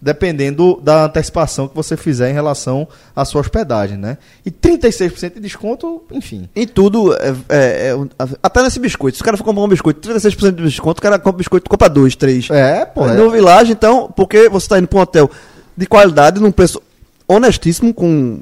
dependendo 0.00 0.80
da 0.82 1.06
antecipação 1.06 1.66
que 1.66 1.74
você 1.74 1.96
fizer 1.96 2.30
em 2.30 2.32
relação 2.32 2.86
à 3.14 3.24
sua 3.24 3.40
hospedagem, 3.40 3.96
né? 3.96 4.16
E 4.46 4.50
36% 4.50 5.34
de 5.34 5.40
desconto, 5.40 6.02
enfim. 6.12 6.48
Em 6.54 6.66
tudo, 6.66 7.14
é, 7.14 7.34
é, 7.48 7.90
é, 7.90 8.28
até 8.42 8.62
nesse 8.62 8.78
biscoito. 8.78 9.16
Se 9.16 9.22
o 9.22 9.24
cara 9.24 9.36
for 9.36 9.42
comprar 9.42 9.64
um 9.64 9.68
biscoito, 9.68 10.08
36% 10.08 10.52
de 10.52 10.62
desconto, 10.62 11.00
o 11.00 11.02
cara 11.02 11.18
compra 11.18 11.38
biscoito, 11.38 11.68
compra 11.68 11.88
dois, 11.88 12.14
três. 12.14 12.48
É, 12.50 12.84
pô. 12.84 13.08
é. 13.08 13.14
No 13.14 13.30
Village, 13.30 13.72
então, 13.72 14.12
porque 14.14 14.48
você 14.48 14.66
está 14.66 14.78
indo 14.78 14.86
para 14.86 14.98
um 14.98 15.02
hotel 15.02 15.30
de 15.76 15.86
qualidade, 15.86 16.40
num 16.40 16.52
preço 16.52 16.80
honestíssimo, 17.26 17.92
com, 17.92 18.40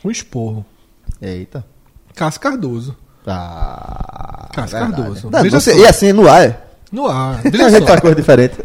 com 0.02 0.10
o 0.10 0.12
esporro. 0.12 0.66
Eita. 1.22 1.66
Cássio 2.16 2.42
Cardoso. 2.42 2.96
Ah, 3.26 4.50
Cássio 4.54 4.78
verdade. 4.80 5.02
Cardoso. 5.02 5.30
Não, 5.30 5.50
você- 5.50 5.74
só. 5.74 5.78
e 5.80 5.86
assim, 5.86 6.14
no 6.14 6.28
ar. 6.30 6.44
é. 6.44 6.62
No 6.92 7.08
ar. 7.08 7.40
A 7.46 7.50
Veja 7.50 7.70
gente 7.70 7.82
só. 7.82 7.88
faz 7.88 8.00
coisa 8.00 8.16
diferente. 8.16 8.56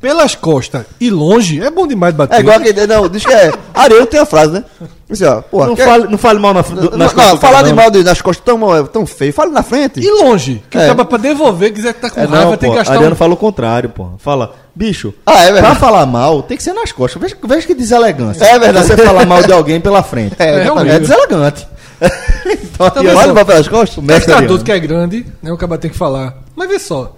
Pelas 0.00 0.34
costas 0.36 0.86
e 1.00 1.10
longe, 1.10 1.60
é 1.60 1.70
bom 1.70 1.86
demais 1.86 2.14
bater. 2.14 2.36
É 2.36 2.40
igual 2.40 2.56
aquele. 2.58 2.86
Não, 2.86 3.08
diz 3.08 3.24
que 3.26 3.32
é. 3.32 3.50
Ariel 3.74 4.06
tem 4.06 4.20
a 4.20 4.26
frase, 4.26 4.52
né? 4.52 4.64
Assim, 5.10 5.24
ó, 5.24 5.40
porra, 5.40 5.68
Não 5.68 5.74
quer- 5.74 5.86
fale, 5.86 6.04
não 6.08 6.18
fale 6.18 6.38
mal 6.38 6.52
na, 6.52 6.60
do, 6.60 6.90
Não, 6.90 6.98
nas 6.98 7.14
não, 7.14 7.22
costas 7.22 7.40
falar 7.40 7.62
de 7.62 7.72
mal 7.72 7.90
de- 7.90 8.02
das 8.04 8.20
costas 8.20 8.44
tão, 8.44 8.86
tão 8.88 9.06
feio. 9.06 9.32
Fala 9.32 9.50
na 9.50 9.62
frente. 9.62 10.00
E 10.00 10.10
longe, 10.22 10.62
que 10.68 10.76
É. 10.76 10.84
acaba 10.84 11.04
pra 11.06 11.16
devolver, 11.16 11.72
quiser 11.72 11.94
que 11.94 12.00
tá 12.02 12.10
com 12.10 12.20
É, 12.20 12.24
raiva, 12.24 12.44
não, 12.50 12.56
tem 12.58 12.68
pô, 12.68 12.72
que 12.74 12.78
gastar 12.80 12.94
Ariano 12.94 13.14
um... 13.14 13.16
fala 13.16 13.32
o 13.32 13.36
contrário, 13.38 13.88
pô. 13.88 14.10
Fala, 14.18 14.54
bicho, 14.74 15.14
Ah, 15.24 15.44
é 15.44 15.60
pra 15.60 15.74
falar 15.74 16.04
mal, 16.04 16.42
tem 16.42 16.58
que 16.58 16.62
ser 16.62 16.74
nas 16.74 16.92
costas. 16.92 17.20
Veja, 17.22 17.36
veja 17.42 17.66
que 17.66 17.74
deselegância. 17.74 18.44
É 18.44 18.58
verdade. 18.58 18.86
Você 18.86 18.96
falar 18.98 19.24
mal 19.24 19.42
de 19.42 19.50
alguém 19.52 19.80
pela 19.80 20.02
frente. 20.02 20.36
É, 20.38 20.56
é, 20.56 20.62
realmente. 20.64 21.00
deselegante. 21.00 21.66
então, 22.44 22.86
Então, 22.86 23.16
olha, 23.16 23.32
mal 23.32 23.46
pelas 23.46 23.66
costas. 23.66 23.96
o 24.04 24.12
Ariano. 24.12 24.62
que 24.62 24.70
é 24.72 24.78
grande, 24.78 25.26
né? 25.42 25.50
O 25.50 25.56
cara 25.56 25.78
tem 25.78 25.90
que 25.90 25.96
falar. 25.96 26.34
Mas 26.54 26.68
vê 26.68 26.78
só, 26.78 27.16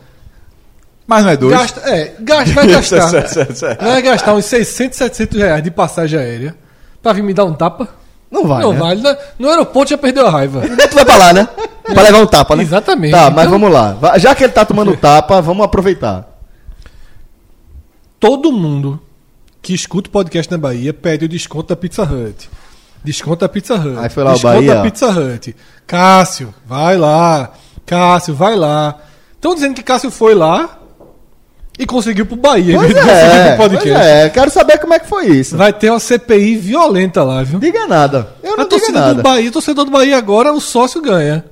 Mas 1.08 1.24
não 1.24 1.30
é 1.32 1.36
dois. 1.36 1.52
gasta, 1.58 1.80
é, 1.90 2.12
gasta, 2.20 2.54
vai 2.54 2.66
gastar. 2.68 3.10
Vai 3.82 4.00
gastar 4.00 4.32
uns 4.34 4.44
600, 4.44 4.96
700 4.96 5.38
reais 5.40 5.62
de 5.62 5.70
passagem 5.72 6.18
aérea 6.20 6.54
pra 7.02 7.12
vir 7.12 7.22
me 7.22 7.32
dar 7.34 7.44
um 7.44 7.52
tapa? 7.54 7.88
Não 8.30 8.46
vai, 8.46 8.62
não 8.62 8.72
né? 8.72 8.78
vale. 8.78 9.00
Na- 9.02 9.16
No 9.38 9.48
aeroporto 9.48 9.90
já 9.90 9.98
perdeu 9.98 10.26
a 10.26 10.30
raiva. 10.30 10.60
Tu 10.62 10.94
vai 10.94 11.04
pra 11.04 11.16
lá, 11.16 11.32
né? 11.32 11.48
Pra 11.92 12.02
levar 12.02 12.18
um 12.18 12.26
tapa, 12.26 12.54
né? 12.54 12.62
Exatamente. 12.62 13.10
Tá, 13.10 13.30
mas 13.30 13.46
Então, 13.46 13.58
vamos 13.58 13.72
lá. 13.72 13.94
Va- 13.94 14.16
Já 14.16 14.32
que 14.32 14.44
ele 14.44 14.52
tá 14.52 14.64
tomando 14.64 14.96
tapa, 14.96 15.40
vamos 15.42 15.64
aproveitar. 15.64 16.28
Todo 18.18 18.52
mundo 18.52 19.00
que 19.62 19.74
escuta 19.74 20.08
o 20.08 20.12
podcast 20.12 20.50
na 20.52 20.58
Bahia 20.58 20.92
pede 20.94 21.24
o 21.24 21.28
desconto 21.28 21.68
da 21.70 21.76
Pizza 21.76 22.02
Hut. 22.04 22.48
Desconto 23.02 23.40
da 23.40 23.48
Pizza 23.48 23.74
Hut. 23.74 23.98
Aí 23.98 24.08
foi 24.10 24.22
lá 24.22 24.30
o 24.30 24.34
desconto 24.34 24.54
Bahia. 24.54 24.74
da 24.76 24.82
Pizza 24.82 25.08
Hut. 25.10 25.56
Cássio, 25.86 26.54
vai 26.66 26.96
lá. 26.96 27.50
Cássio, 27.86 28.34
vai 28.34 28.54
lá. 28.54 28.96
Estão 29.34 29.54
dizendo 29.54 29.74
que 29.74 29.82
Cássio 29.82 30.10
foi 30.10 30.34
lá 30.34 30.78
e 31.80 31.86
conseguiu 31.86 32.26
pro 32.26 32.36
Bahia. 32.36 32.76
Pois 32.78 32.92
conseguir 32.94 33.08
é, 33.10 33.56
pois 33.56 33.86
é, 33.86 34.28
quero 34.28 34.50
saber 34.50 34.78
como 34.78 34.94
é 34.94 34.98
que 34.98 35.08
foi 35.08 35.26
isso. 35.28 35.56
Vai 35.56 35.72
ter 35.72 35.90
uma 35.90 35.98
CPI 35.98 36.56
violenta 36.56 37.24
lá, 37.24 37.42
viu? 37.42 37.58
Diga 37.58 37.86
nada. 37.86 38.28
Eu 38.42 38.56
não 38.56 38.64
a 38.64 38.68
digo 38.68 38.92
nada. 38.92 39.14
do 39.14 39.22
Bahia, 39.22 39.48
o 39.48 39.52
torcedor 39.52 39.84
do 39.84 39.90
Bahia 39.90 40.16
agora, 40.18 40.52
o 40.52 40.60
sócio 40.60 41.00
ganha. 41.00 41.44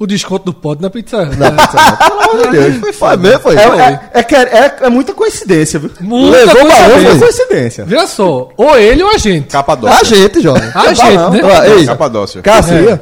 O 0.00 0.06
desconto 0.06 0.44
do 0.44 0.54
pod 0.54 0.80
na 0.80 0.88
Pizza. 0.90 1.24
Não, 1.24 1.32
pelo 1.34 2.20
amor 2.22 2.44
de 2.44 2.50
Deus. 2.56 2.76
Foi 2.76 2.92
Foi 2.92 3.16
mesmo, 3.16 3.40
foi. 3.40 3.56
Foi. 3.58 3.78
É, 3.80 3.82
é, 3.82 4.00
é, 4.14 4.22
que 4.22 4.34
é- 4.36 4.42
é- 4.42 4.76
é 4.82 4.88
muita 4.88 5.12
coincidência, 5.12 5.80
viu? 5.80 5.90
Muita 6.00 6.36
Levou 6.38 6.54
coincidência. 6.54 7.00
foi 7.10 7.18
coincidência. 7.18 7.84
Veja 7.84 8.06
só, 8.06 8.48
ou 8.56 8.78
ele 8.78 9.02
ou 9.02 9.10
a 9.12 9.18
gente. 9.18 9.48
Capadócia. 9.48 9.98
A 10.00 10.04
gente, 10.04 10.40
jovem. 10.40 10.70
A 10.72 10.94
gente, 10.94 11.16
né? 11.32 11.40
Ó, 11.42 11.64
ei, 11.64 11.84
Capadócia. 11.84 12.42
Cássio, 12.42 12.90
É. 12.90 13.00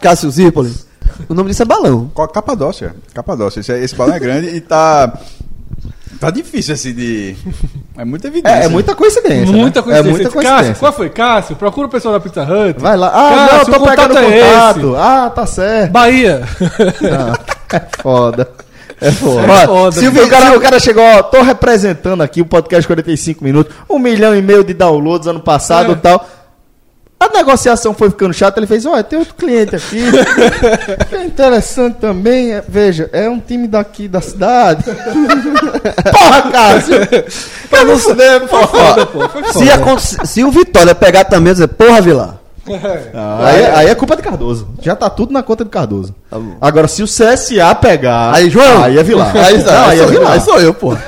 Cássio, 0.00 0.30
Zirpoli. 0.30 0.72
O 1.28 1.34
nome 1.34 1.48
disso 1.50 1.62
é 1.62 1.64
balão. 1.64 2.12
Capadócia. 2.32 2.94
Capadócia. 3.12 3.58
Esse, 3.58 3.72
esse 3.72 3.94
balão 3.96 4.14
é 4.14 4.20
grande 4.20 4.46
e 4.54 4.60
tá. 4.60 5.18
Tá 6.20 6.30
difícil 6.30 6.74
assim 6.74 6.92
de. 6.94 7.36
É 7.98 8.04
muita 8.04 8.28
evidência. 8.28 8.58
É, 8.58 8.64
é 8.66 8.68
muita 8.68 8.94
coincidência. 8.94 9.56
Muita 9.56 9.80
né? 9.80 9.84
coincidência. 9.84 10.08
É 10.08 10.10
muita 10.10 10.24
Cássio, 10.30 10.42
coincidência. 10.42 10.74
qual 10.80 10.92
foi? 10.92 11.08
Cássio, 11.08 11.56
procura 11.56 11.86
o 11.86 11.90
pessoal 11.90 12.12
da 12.12 12.20
Pizza 12.20 12.42
Hut. 12.42 12.78
Vai 12.78 12.94
lá. 12.94 13.10
Ah, 13.14 13.30
não, 13.30 13.48
Cássio, 13.48 13.58
eu 13.72 13.78
tô 13.78 13.84
o 13.84 13.88
pegando 13.88 14.08
contato 14.08 14.18
é 14.32 14.40
contato. 14.42 14.96
Ah, 14.96 15.30
tá 15.30 15.46
certo. 15.46 15.92
Bahia. 15.92 16.42
É 17.72 17.80
foda. 18.02 18.48
É 19.00 19.10
foda. 19.10 19.52
É 19.52 19.66
foda, 19.66 19.92
Silvio, 19.92 20.24
o, 20.24 20.28
cara, 20.28 20.56
o 20.56 20.60
cara 20.60 20.78
chegou, 20.80 21.02
ó, 21.04 21.22
tô 21.22 21.42
representando 21.42 22.22
aqui 22.22 22.40
o 22.40 22.46
podcast 22.46 22.86
45 22.86 23.44
minutos, 23.44 23.74
um 23.90 23.98
milhão 23.98 24.34
e 24.34 24.40
meio 24.40 24.64
de 24.64 24.72
downloads 24.72 25.26
ano 25.28 25.40
passado 25.40 25.90
É. 25.90 25.94
e 25.94 25.96
tal. 25.96 26.26
A 27.18 27.28
negociação 27.28 27.94
foi 27.94 28.10
ficando 28.10 28.34
chata, 28.34 28.58
ele 28.60 28.66
fez, 28.66 28.84
olha, 28.84 29.02
tem 29.02 29.18
outro 29.18 29.34
cliente 29.34 29.74
aqui. 29.74 30.02
que 31.08 31.14
é 31.16 31.24
interessante 31.24 31.96
também. 31.98 32.52
é- 32.52 32.62
veja, 32.66 33.08
é 33.12 33.28
um 33.28 33.40
time 33.40 33.66
daqui 33.66 34.06
da 34.06 34.20
cidade. 34.20 34.84
Porra, 36.12 36.42
Cássio! 36.52 36.96
Pra 37.70 37.84
não 37.84 37.98
se 37.98 38.12
der, 38.14 38.40
porra. 38.46 38.66
Foda, 38.66 39.06
pô. 39.06 39.28
Foi 39.30 39.44
Se, 39.44 39.52
foda. 39.52 39.74
aconte- 39.74 40.26
se 40.28 40.44
o 40.44 40.50
Vitória 40.50 40.94
pegar 40.94 41.24
também, 41.24 41.52
dizer, 41.54 41.68
porra, 41.68 42.00
Vilar. 42.02 42.36
Aí, 42.66 43.64
aí 43.64 43.86
é 43.88 43.94
culpa 43.94 44.16
de 44.16 44.22
Cardoso. 44.22 44.66
Já 44.82 44.96
tá 44.96 45.08
tudo 45.08 45.32
na 45.32 45.40
conta 45.42 45.62
de 45.64 45.70
Cardoso. 45.70 46.12
Agora, 46.60 46.88
se 46.88 47.00
o 47.02 47.06
CSA 47.06 47.74
pegar. 47.76 48.34
Aí, 48.34 48.50
João. 48.50 48.82
Aí 48.82 48.98
é 48.98 49.02
Vilar. 49.04 49.34
Aí, 49.36 49.62
Não, 49.62 49.84
aí 49.88 50.00
é 50.00 50.02
sou 50.02 50.06
eu, 50.06 50.08
Vilar. 50.18 50.32
aí 50.32 50.40
sou 50.40 50.60
eu, 50.60 50.74
porra. 50.74 51.04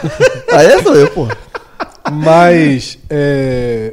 Aí 0.52 0.82
sou 0.82 0.94
eu, 0.94 1.10
porra. 1.10 1.36
Mas, 2.12 2.97
é, 3.10 3.93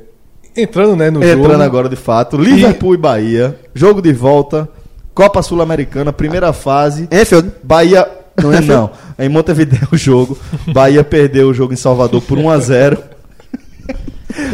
entrando 0.55 0.95
né, 0.95 1.09
no 1.09 1.23
Entrando 1.23 1.51
jogo. 1.51 1.63
agora 1.63 1.89
de 1.89 1.95
fato. 1.95 2.37
Liverpool 2.37 2.93
e 2.93 2.97
Bahia. 2.97 3.59
Jogo 3.73 4.01
de 4.01 4.13
volta. 4.13 4.67
Copa 5.13 5.41
Sul-Americana, 5.41 6.11
primeira 6.11 6.51
fase. 6.53 7.07
Enfield. 7.11 7.51
Bahia. 7.63 8.07
Não 8.37 8.51
Não 8.51 8.53
é, 8.53 8.57
é 8.57 8.61
não. 8.61 8.89
Em 9.17 9.29
Montevideo 9.29 9.87
o 9.91 9.97
jogo. 9.97 10.37
Bahia 10.67 11.03
perdeu 11.03 11.49
o 11.49 11.53
jogo 11.53 11.73
em 11.73 11.77
Salvador 11.77 12.21
por 12.21 12.37
1 12.37 12.49
a 12.49 12.59
0 12.59 12.97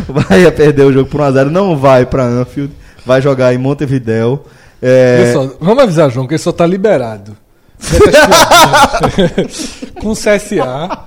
Bahia 0.29 0.51
perdeu 0.51 0.87
o 0.89 0.93
jogo 0.93 1.09
por 1.09 1.19
1 1.19 1.23
a 1.23 1.31
0 1.31 1.49
Não 1.49 1.75
vai 1.75 2.05
pra 2.05 2.23
Anfield. 2.23 2.71
Vai 3.05 3.21
jogar 3.21 3.53
em 3.53 3.57
Montevideo. 3.57 4.41
É, 4.81 5.25
Pessoal, 5.25 5.55
vamos 5.59 5.83
avisar, 5.83 6.11
João, 6.11 6.27
que 6.27 6.33
ele 6.35 6.41
só 6.41 6.51
tá 6.51 6.65
liberado. 6.65 7.35
Piadinhas. 7.79 9.77
com 9.99 10.09
o 10.09 10.15
CSA. 10.15 10.99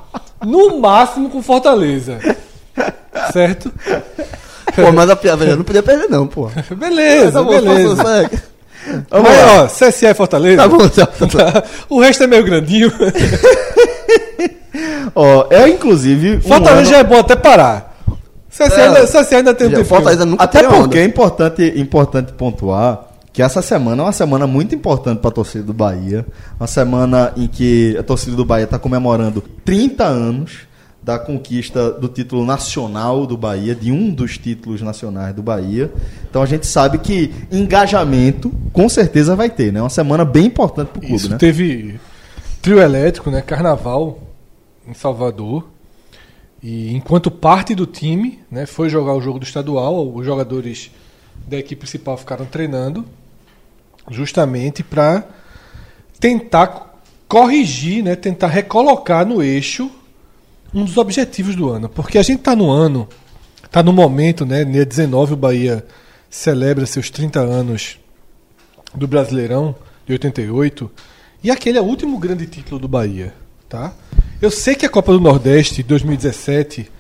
No 0.45 0.81
máximo 0.81 1.31
com 1.31 1.43
Fortaleza. 1.43 2.19
Certo? 3.33 3.73
Pô, 4.75 4.93
mas 4.93 5.11
a 5.11 5.17
piada 5.17 5.57
não 5.57 5.63
podia 5.65 5.83
perder, 5.83 6.09
não, 6.09 6.27
porra. 6.27 6.65
Beleza, 6.75 7.33
Tá 7.33 7.43
bom, 7.43 7.51
beleza. 7.51 7.97
segue. 8.05 8.39
Vamos 9.11 9.31
Aí, 9.31 9.37
lá. 9.43 9.63
ó, 9.63 9.67
CSA 9.67 10.11
e 10.11 10.15
Fortaleza. 10.15 10.57
Tá 10.63 10.69
bom, 10.69 10.89
tá 10.89 11.09
bom. 11.89 11.97
o 11.97 12.01
resto 12.01 12.25
é 12.25 12.27
meio 12.27 12.45
grandinho. 12.45 12.93
Ó, 15.15 15.47
é 15.51 15.69
inclusive. 15.69 16.37
um 16.39 16.41
Fortaleza 16.43 16.81
ano- 16.81 16.85
já 16.91 16.99
é 16.99 17.05
bom 17.05 17.19
até 17.19 17.37
parar. 17.37 17.95
CSA 18.51 18.83
ainda, 18.83 19.07
CSA 19.07 19.37
ainda 19.37 19.55
tem 19.55 19.67
um 19.67 19.71
Já, 19.71 19.77
tempinho. 19.79 19.85
Fortaleza 19.85 20.25
nunca 20.27 20.45
Até 20.45 20.61
teve 20.61 20.73
onda. 20.73 20.83
porque 20.83 20.99
é 20.99 21.05
importante, 21.05 21.73
importante 21.77 22.33
pontuar 22.33 23.07
que 23.33 23.43
essa 23.43 23.61
semana 23.63 24.03
é 24.03 24.07
uma 24.07 24.13
semana 24.13 24.47
muito 24.47 24.75
importante 24.77 25.19
para 25.19 25.29
a 25.29 25.33
torcida 25.33 25.65
do 25.65 25.73
Bahia. 25.73 26.25
Uma 26.59 26.67
semana 26.69 27.33
em 27.37 27.49
que 27.49 27.97
a 27.99 28.03
torcida 28.03 28.37
do 28.37 28.45
Bahia 28.45 28.65
está 28.65 28.79
comemorando 28.79 29.43
30 29.65 30.05
anos 30.05 30.53
da 31.05 31.19
conquista 31.19 31.91
do 31.91 32.09
título 32.09 32.47
nacional 32.47 33.27
do 33.27 33.37
Bahia, 33.37 33.75
de 33.75 33.93
um 33.93 34.11
dos 34.11 34.39
títulos 34.39 34.81
nacionais 34.81 35.35
do 35.35 35.43
Bahia. 35.43 35.93
Então 36.31 36.43
a 36.43 36.47
gente 36.47 36.67
sabe 36.67 36.97
que 36.99 37.31
engajamento 37.53 38.51
com 38.73 38.89
certeza 38.89 39.37
vai 39.37 39.51
ter, 39.51 39.71
né? 39.71 39.83
Uma 39.83 39.91
semana 39.91 40.25
bem 40.25 40.47
importante 40.47 40.89
para 40.89 40.99
o 40.99 41.03
clube, 41.03 41.17
Isso, 41.17 41.29
né? 41.31 41.37
teve 41.37 42.01
trio 42.63 42.81
elétrico, 42.81 43.31
né? 43.31 43.43
Carnaval 43.43 44.19
em 44.89 44.95
Salvador. 44.95 45.69
E 46.63 46.95
enquanto 46.95 47.31
parte 47.31 47.75
do 47.75 47.85
time 47.85 48.39
né, 48.51 48.65
foi 48.65 48.89
jogar 48.89 49.13
o 49.13 49.21
jogo 49.21 49.39
do 49.39 49.45
estadual, 49.45 50.11
os 50.15 50.25
jogadores 50.25 50.91
da 51.47 51.59
equipe 51.59 51.81
principal 51.81 52.17
ficaram 52.17 52.47
treinando 52.47 53.05
justamente 54.11 54.83
para 54.83 55.25
tentar 56.19 56.67
co- 56.69 56.87
corrigir, 57.29 58.03
né, 58.03 58.17
tentar 58.17 58.47
recolocar 58.47 59.27
no 59.27 59.43
eixo 59.43 59.91
um 60.75 60.85
dos 60.85 60.97
objetivos 60.97 61.55
do 61.55 61.71
ano. 61.71 61.89
Porque 61.89 62.19
a 62.19 62.23
gente 62.23 62.41
está 62.41 62.57
no 62.57 62.71
ano, 62.71 63.09
está 63.65 63.83
no 63.83 63.93
momento, 63.93 64.45
né, 64.45 64.65
dia 64.65 64.85
19 64.85 65.35
o 65.35 65.37
Bahia 65.37 65.87
celebra 66.29 66.85
seus 66.85 67.11
30 67.11 67.41
anos 67.41 67.99
do 68.95 69.07
Brasileirão 69.07 69.75
de 70.05 70.13
88 70.13 70.91
e 71.43 71.51
aquele 71.51 71.79
é 71.79 71.81
o 71.81 71.85
último 71.85 72.19
grande 72.19 72.47
título 72.47 72.81
do 72.81 72.89
Bahia, 72.89 73.33
tá? 73.69 73.93
Eu 74.41 74.51
sei 74.51 74.75
que 74.75 74.85
a 74.85 74.89
Copa 74.89 75.13
do 75.13 75.21
Nordeste 75.21 75.77
de 75.77 75.83
2017 75.85 76.91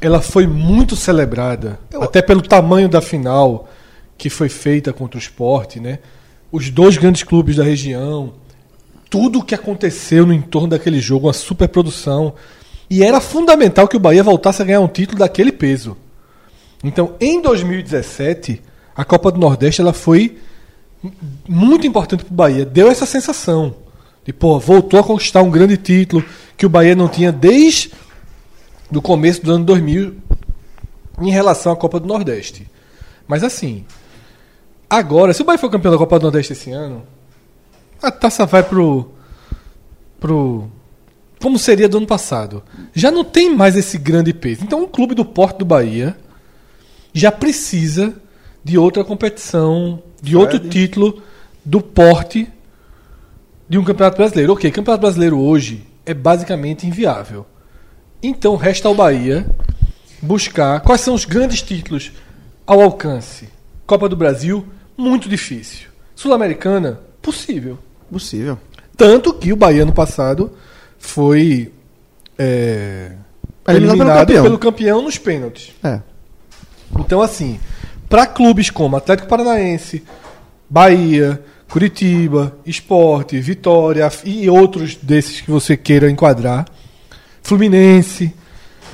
ela 0.00 0.20
foi 0.20 0.46
muito 0.46 0.94
celebrada, 0.96 1.78
até 1.94 2.20
pelo 2.22 2.42
tamanho 2.42 2.88
da 2.88 3.00
final 3.00 3.68
que 4.16 4.30
foi 4.30 4.48
feita 4.48 4.92
contra 4.92 5.18
o 5.18 5.20
Sport, 5.20 5.76
né? 5.76 5.98
Os 6.50 6.70
dois 6.70 6.96
grandes 6.96 7.22
clubes 7.22 7.56
da 7.56 7.64
região, 7.64 8.34
tudo 9.10 9.40
o 9.40 9.44
que 9.44 9.54
aconteceu 9.54 10.26
no 10.26 10.32
entorno 10.32 10.68
daquele 10.68 11.00
jogo, 11.00 11.26
uma 11.26 11.32
superprodução. 11.32 12.34
E 12.88 13.02
era 13.02 13.20
fundamental 13.20 13.88
que 13.88 13.96
o 13.96 14.00
Bahia 14.00 14.22
voltasse 14.22 14.62
a 14.62 14.64
ganhar 14.64 14.80
um 14.80 14.88
título 14.88 15.18
daquele 15.18 15.50
peso. 15.50 15.96
Então, 16.84 17.14
em 17.20 17.40
2017, 17.40 18.62
a 18.94 19.04
Copa 19.04 19.32
do 19.32 19.40
Nordeste 19.40 19.80
ela 19.80 19.92
foi 19.92 20.38
muito 21.48 21.86
importante 21.86 22.24
para 22.24 22.32
o 22.32 22.36
Bahia. 22.36 22.64
Deu 22.64 22.90
essa 22.90 23.06
sensação 23.06 23.74
de, 24.24 24.32
pô, 24.32 24.58
voltou 24.58 24.98
a 24.98 25.04
conquistar 25.04 25.42
um 25.42 25.50
grande 25.50 25.76
título 25.76 26.24
que 26.56 26.66
o 26.66 26.68
Bahia 26.68 26.94
não 26.94 27.08
tinha 27.08 27.32
desde 27.32 27.92
do 28.90 29.02
começo 29.02 29.44
do 29.44 29.52
ano 29.52 29.64
2000 29.64 30.16
em 31.20 31.30
relação 31.30 31.72
à 31.72 31.76
Copa 31.76 31.98
do 31.98 32.06
Nordeste. 32.06 32.66
Mas 33.26 33.42
assim, 33.42 33.84
agora, 34.88 35.32
se 35.32 35.42
o 35.42 35.44
Bahia 35.44 35.58
for 35.58 35.70
campeão 35.70 35.92
da 35.92 35.98
Copa 35.98 36.18
do 36.18 36.22
Nordeste 36.22 36.52
esse 36.52 36.70
ano, 36.70 37.02
a 38.02 38.10
taça 38.10 38.46
vai 38.46 38.62
pro 38.62 39.10
pro 40.20 40.70
como 41.40 41.58
seria 41.58 41.88
do 41.88 41.98
ano 41.98 42.06
passado. 42.06 42.62
Já 42.94 43.10
não 43.10 43.24
tem 43.24 43.54
mais 43.54 43.76
esse 43.76 43.98
grande 43.98 44.32
peso. 44.32 44.64
Então, 44.64 44.82
um 44.82 44.86
clube 44.86 45.14
do 45.14 45.24
porte 45.24 45.58
do 45.58 45.64
Bahia 45.64 46.16
já 47.12 47.30
precisa 47.30 48.14
de 48.62 48.76
outra 48.76 49.04
competição, 49.04 50.02
de 50.20 50.36
outro 50.36 50.58
título 50.58 51.22
do 51.64 51.80
porte 51.80 52.48
de 53.68 53.78
um 53.78 53.84
Campeonato 53.84 54.16
Brasileiro. 54.16 54.52
Ok, 54.52 54.70
Campeonato 54.70 55.02
Brasileiro 55.02 55.38
hoje 55.38 55.86
é 56.04 56.14
basicamente 56.14 56.86
inviável. 56.86 57.46
Então 58.22 58.56
resta 58.56 58.88
ao 58.88 58.94
Bahia 58.94 59.46
buscar 60.22 60.80
quais 60.80 61.00
são 61.00 61.14
os 61.14 61.24
grandes 61.24 61.62
títulos 61.62 62.12
ao 62.66 62.80
alcance. 62.80 63.48
Copa 63.86 64.08
do 64.08 64.16
Brasil, 64.16 64.66
muito 64.96 65.28
difícil. 65.28 65.88
Sul-Americana, 66.14 67.00
possível. 67.20 67.78
Possível. 68.10 68.58
Tanto 68.96 69.34
que 69.34 69.52
o 69.52 69.56
Bahia 69.56 69.84
no 69.84 69.92
passado 69.92 70.52
foi 70.98 71.72
é, 72.38 73.12
Eliminado 73.68 73.98
pelo 73.98 74.14
campeão. 74.18 74.42
pelo 74.42 74.58
campeão 74.58 75.02
nos 75.02 75.18
pênaltis. 75.18 75.72
É. 75.82 76.00
Então, 76.98 77.20
assim, 77.20 77.58
para 78.08 78.26
clubes 78.26 78.70
como 78.70 78.96
Atlético 78.96 79.28
Paranaense, 79.28 80.04
Bahia, 80.70 81.42
Curitiba, 81.68 82.56
Esporte, 82.64 83.40
Vitória 83.40 84.08
e 84.24 84.48
outros 84.48 84.94
desses 84.94 85.40
que 85.40 85.50
você 85.50 85.76
queira 85.76 86.10
enquadrar, 86.10 86.66
Fluminense, 87.42 88.32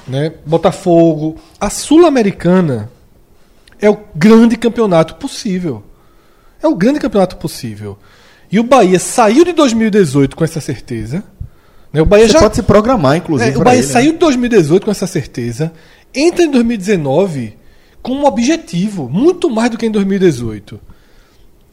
né, 0.06 0.32
Botafogo, 0.44 1.36
a 1.60 1.68
Sul-Americana 1.68 2.90
é 3.80 3.90
o 3.90 3.98
grande 4.14 4.56
campeonato 4.56 5.16
possível. 5.16 5.82
É 6.62 6.68
o 6.68 6.74
grande 6.74 7.00
campeonato 7.00 7.36
possível. 7.36 7.98
E 8.50 8.60
o 8.60 8.62
Bahia 8.62 8.98
saiu 8.98 9.44
de 9.44 9.52
2018 9.52 10.36
com 10.36 10.44
essa 10.44 10.60
certeza. 10.60 11.24
Né, 11.92 12.00
o 12.00 12.06
Bahia 12.06 12.26
Você 12.26 12.32
já 12.32 12.40
pode 12.40 12.56
se 12.56 12.62
programar, 12.62 13.16
inclusive. 13.16 13.50
é, 13.50 13.56
o 13.56 13.62
Bahia 13.62 13.78
ele, 13.78 13.86
né? 13.86 13.92
saiu 13.92 14.12
de 14.12 14.18
2018 14.18 14.84
com 14.84 14.90
essa 14.90 15.06
certeza, 15.06 15.72
entra 16.14 16.44
em 16.44 16.50
2019 16.50 17.56
com 18.02 18.12
um 18.12 18.24
objetivo 18.24 19.08
muito 19.08 19.50
mais 19.50 19.70
do 19.70 19.78
que 19.78 19.86
em 19.86 19.90
2018. 19.90 20.80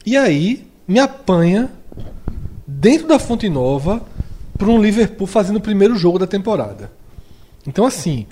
E 0.04 0.16
aí 0.16 0.66
me 0.86 0.98
apanha 0.98 1.70
dentro 2.66 3.08
da 3.08 3.18
Fonte 3.18 3.48
Nova 3.48 4.02
para 4.56 4.68
um 4.68 4.80
Liverpool 4.80 5.26
fazendo 5.26 5.56
o 5.56 5.60
primeiro 5.60 5.96
jogo 5.96 6.18
da 6.18 6.26
temporada. 6.26 6.92
Então 7.66 7.86
assim, 7.86 8.26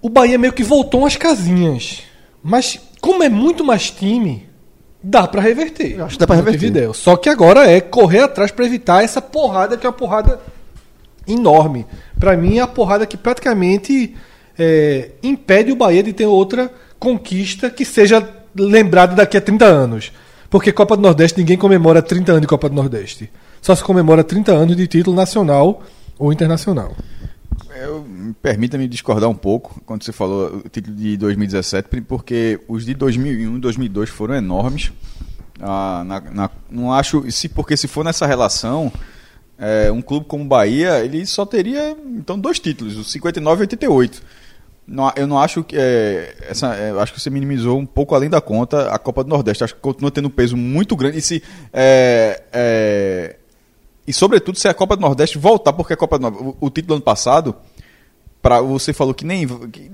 o 0.00 0.08
Bahia 0.08 0.38
meio 0.38 0.52
que 0.52 0.62
voltou 0.62 1.00
umas 1.00 1.16
casinhas, 1.16 2.02
mas 2.42 2.78
como 3.00 3.22
é 3.22 3.28
muito 3.28 3.64
mais 3.64 3.90
time, 3.90 4.48
dá 5.02 5.26
para 5.26 5.40
reverter. 5.40 5.98
Eu 5.98 6.04
acho 6.04 6.14
que 6.14 6.20
dá 6.20 6.26
pra 6.26 6.36
reverter. 6.36 6.58
Montevidéu. 6.58 6.94
Só 6.94 7.16
que 7.16 7.28
agora 7.28 7.70
é 7.70 7.80
correr 7.80 8.20
atrás 8.20 8.50
para 8.50 8.66
evitar 8.66 9.02
essa 9.02 9.20
porrada 9.20 9.76
que 9.76 9.86
é 9.86 9.88
uma 9.88 9.96
porrada 9.96 10.40
enorme. 11.26 11.86
Pra 12.18 12.36
mim 12.36 12.58
é 12.58 12.60
a 12.60 12.66
porrada 12.66 13.06
que 13.06 13.16
praticamente 13.16 14.14
é, 14.58 15.10
impede 15.22 15.72
o 15.72 15.76
Bahia 15.76 16.02
de 16.02 16.12
ter 16.12 16.26
outra 16.26 16.70
conquista 16.98 17.70
que 17.70 17.84
seja 17.84 18.26
lembrada 18.54 19.14
daqui 19.14 19.36
a 19.36 19.40
30 19.40 19.64
anos. 19.64 20.12
Porque 20.50 20.72
Copa 20.72 20.96
do 20.96 21.02
Nordeste 21.02 21.38
ninguém 21.38 21.56
comemora 21.56 22.02
30 22.02 22.32
anos 22.32 22.42
de 22.42 22.48
Copa 22.48 22.68
do 22.68 22.74
Nordeste. 22.74 23.30
Só 23.62 23.74
se 23.74 23.84
comemora 23.84 24.24
30 24.24 24.52
anos 24.52 24.76
de 24.76 24.86
título 24.86 25.16
nacional 25.16 25.82
ou 26.18 26.32
internacional. 26.32 26.92
Eu, 27.76 28.06
Permita-me 28.42 28.88
discordar 28.88 29.28
um 29.28 29.34
pouco 29.34 29.80
quando 29.86 30.02
você 30.04 30.12
falou 30.12 30.62
o 30.64 30.68
título 30.68 30.96
de 30.96 31.16
2017, 31.16 32.00
porque 32.02 32.60
os 32.68 32.84
de 32.84 32.94
2001 32.94 33.56
e 33.56 33.60
2002 33.60 34.08
foram 34.10 34.34
enormes. 34.34 34.92
Ah, 35.60 36.02
na- 36.06 36.20
na- 36.20 36.50
não 36.70 36.92
acho, 36.92 37.30
se 37.30 37.48
porque 37.48 37.76
se 37.76 37.86
for 37.86 38.04
nessa 38.04 38.26
relação, 38.26 38.90
é, 39.58 39.90
um 39.92 40.00
clube 40.00 40.26
como 40.26 40.42
o 40.44 40.46
Bahia, 40.48 41.04
ele 41.04 41.24
só 41.26 41.44
teria 41.44 41.96
então 42.16 42.38
dois 42.38 42.58
títulos, 42.58 42.96
o 42.96 43.04
59 43.04 43.60
e 43.60 43.62
88. 43.64 44.22
Não, 44.86 45.12
eu 45.14 45.26
não 45.26 45.38
acho 45.38 45.62
que 45.62 45.76
é, 45.78 46.34
essa, 46.48 46.74
é, 46.74 46.90
acho 47.00 47.12
que 47.12 47.20
você 47.20 47.30
minimizou 47.30 47.78
um 47.78 47.86
pouco 47.86 48.14
além 48.14 48.28
da 48.30 48.40
conta 48.40 48.90
a 48.90 48.98
Copa 48.98 49.22
do 49.22 49.28
Nordeste. 49.30 49.62
Acho 49.62 49.74
que 49.74 49.80
continua 49.80 50.10
tendo 50.10 50.26
um 50.26 50.30
peso 50.30 50.56
muito 50.56 50.96
grande. 50.96 51.18
E 51.18 51.22
se 51.22 51.42
é, 51.72 53.36
e 54.10 54.12
sobretudo 54.12 54.58
se 54.58 54.66
a 54.66 54.74
Copa 54.74 54.96
do 54.96 55.02
Nordeste 55.02 55.38
voltar, 55.38 55.72
porque 55.72 55.92
a 55.92 55.96
Copa 55.96 56.18
do 56.18 56.22
Nordeste, 56.22 56.44
o, 56.60 56.66
o 56.66 56.68
título 56.70 56.88
do 56.88 56.94
ano 56.94 57.02
passado, 57.02 57.54
pra, 58.42 58.60
você 58.60 58.92
falou 58.92 59.14
que 59.14 59.24
nem. 59.24 59.46
que, 59.46 59.88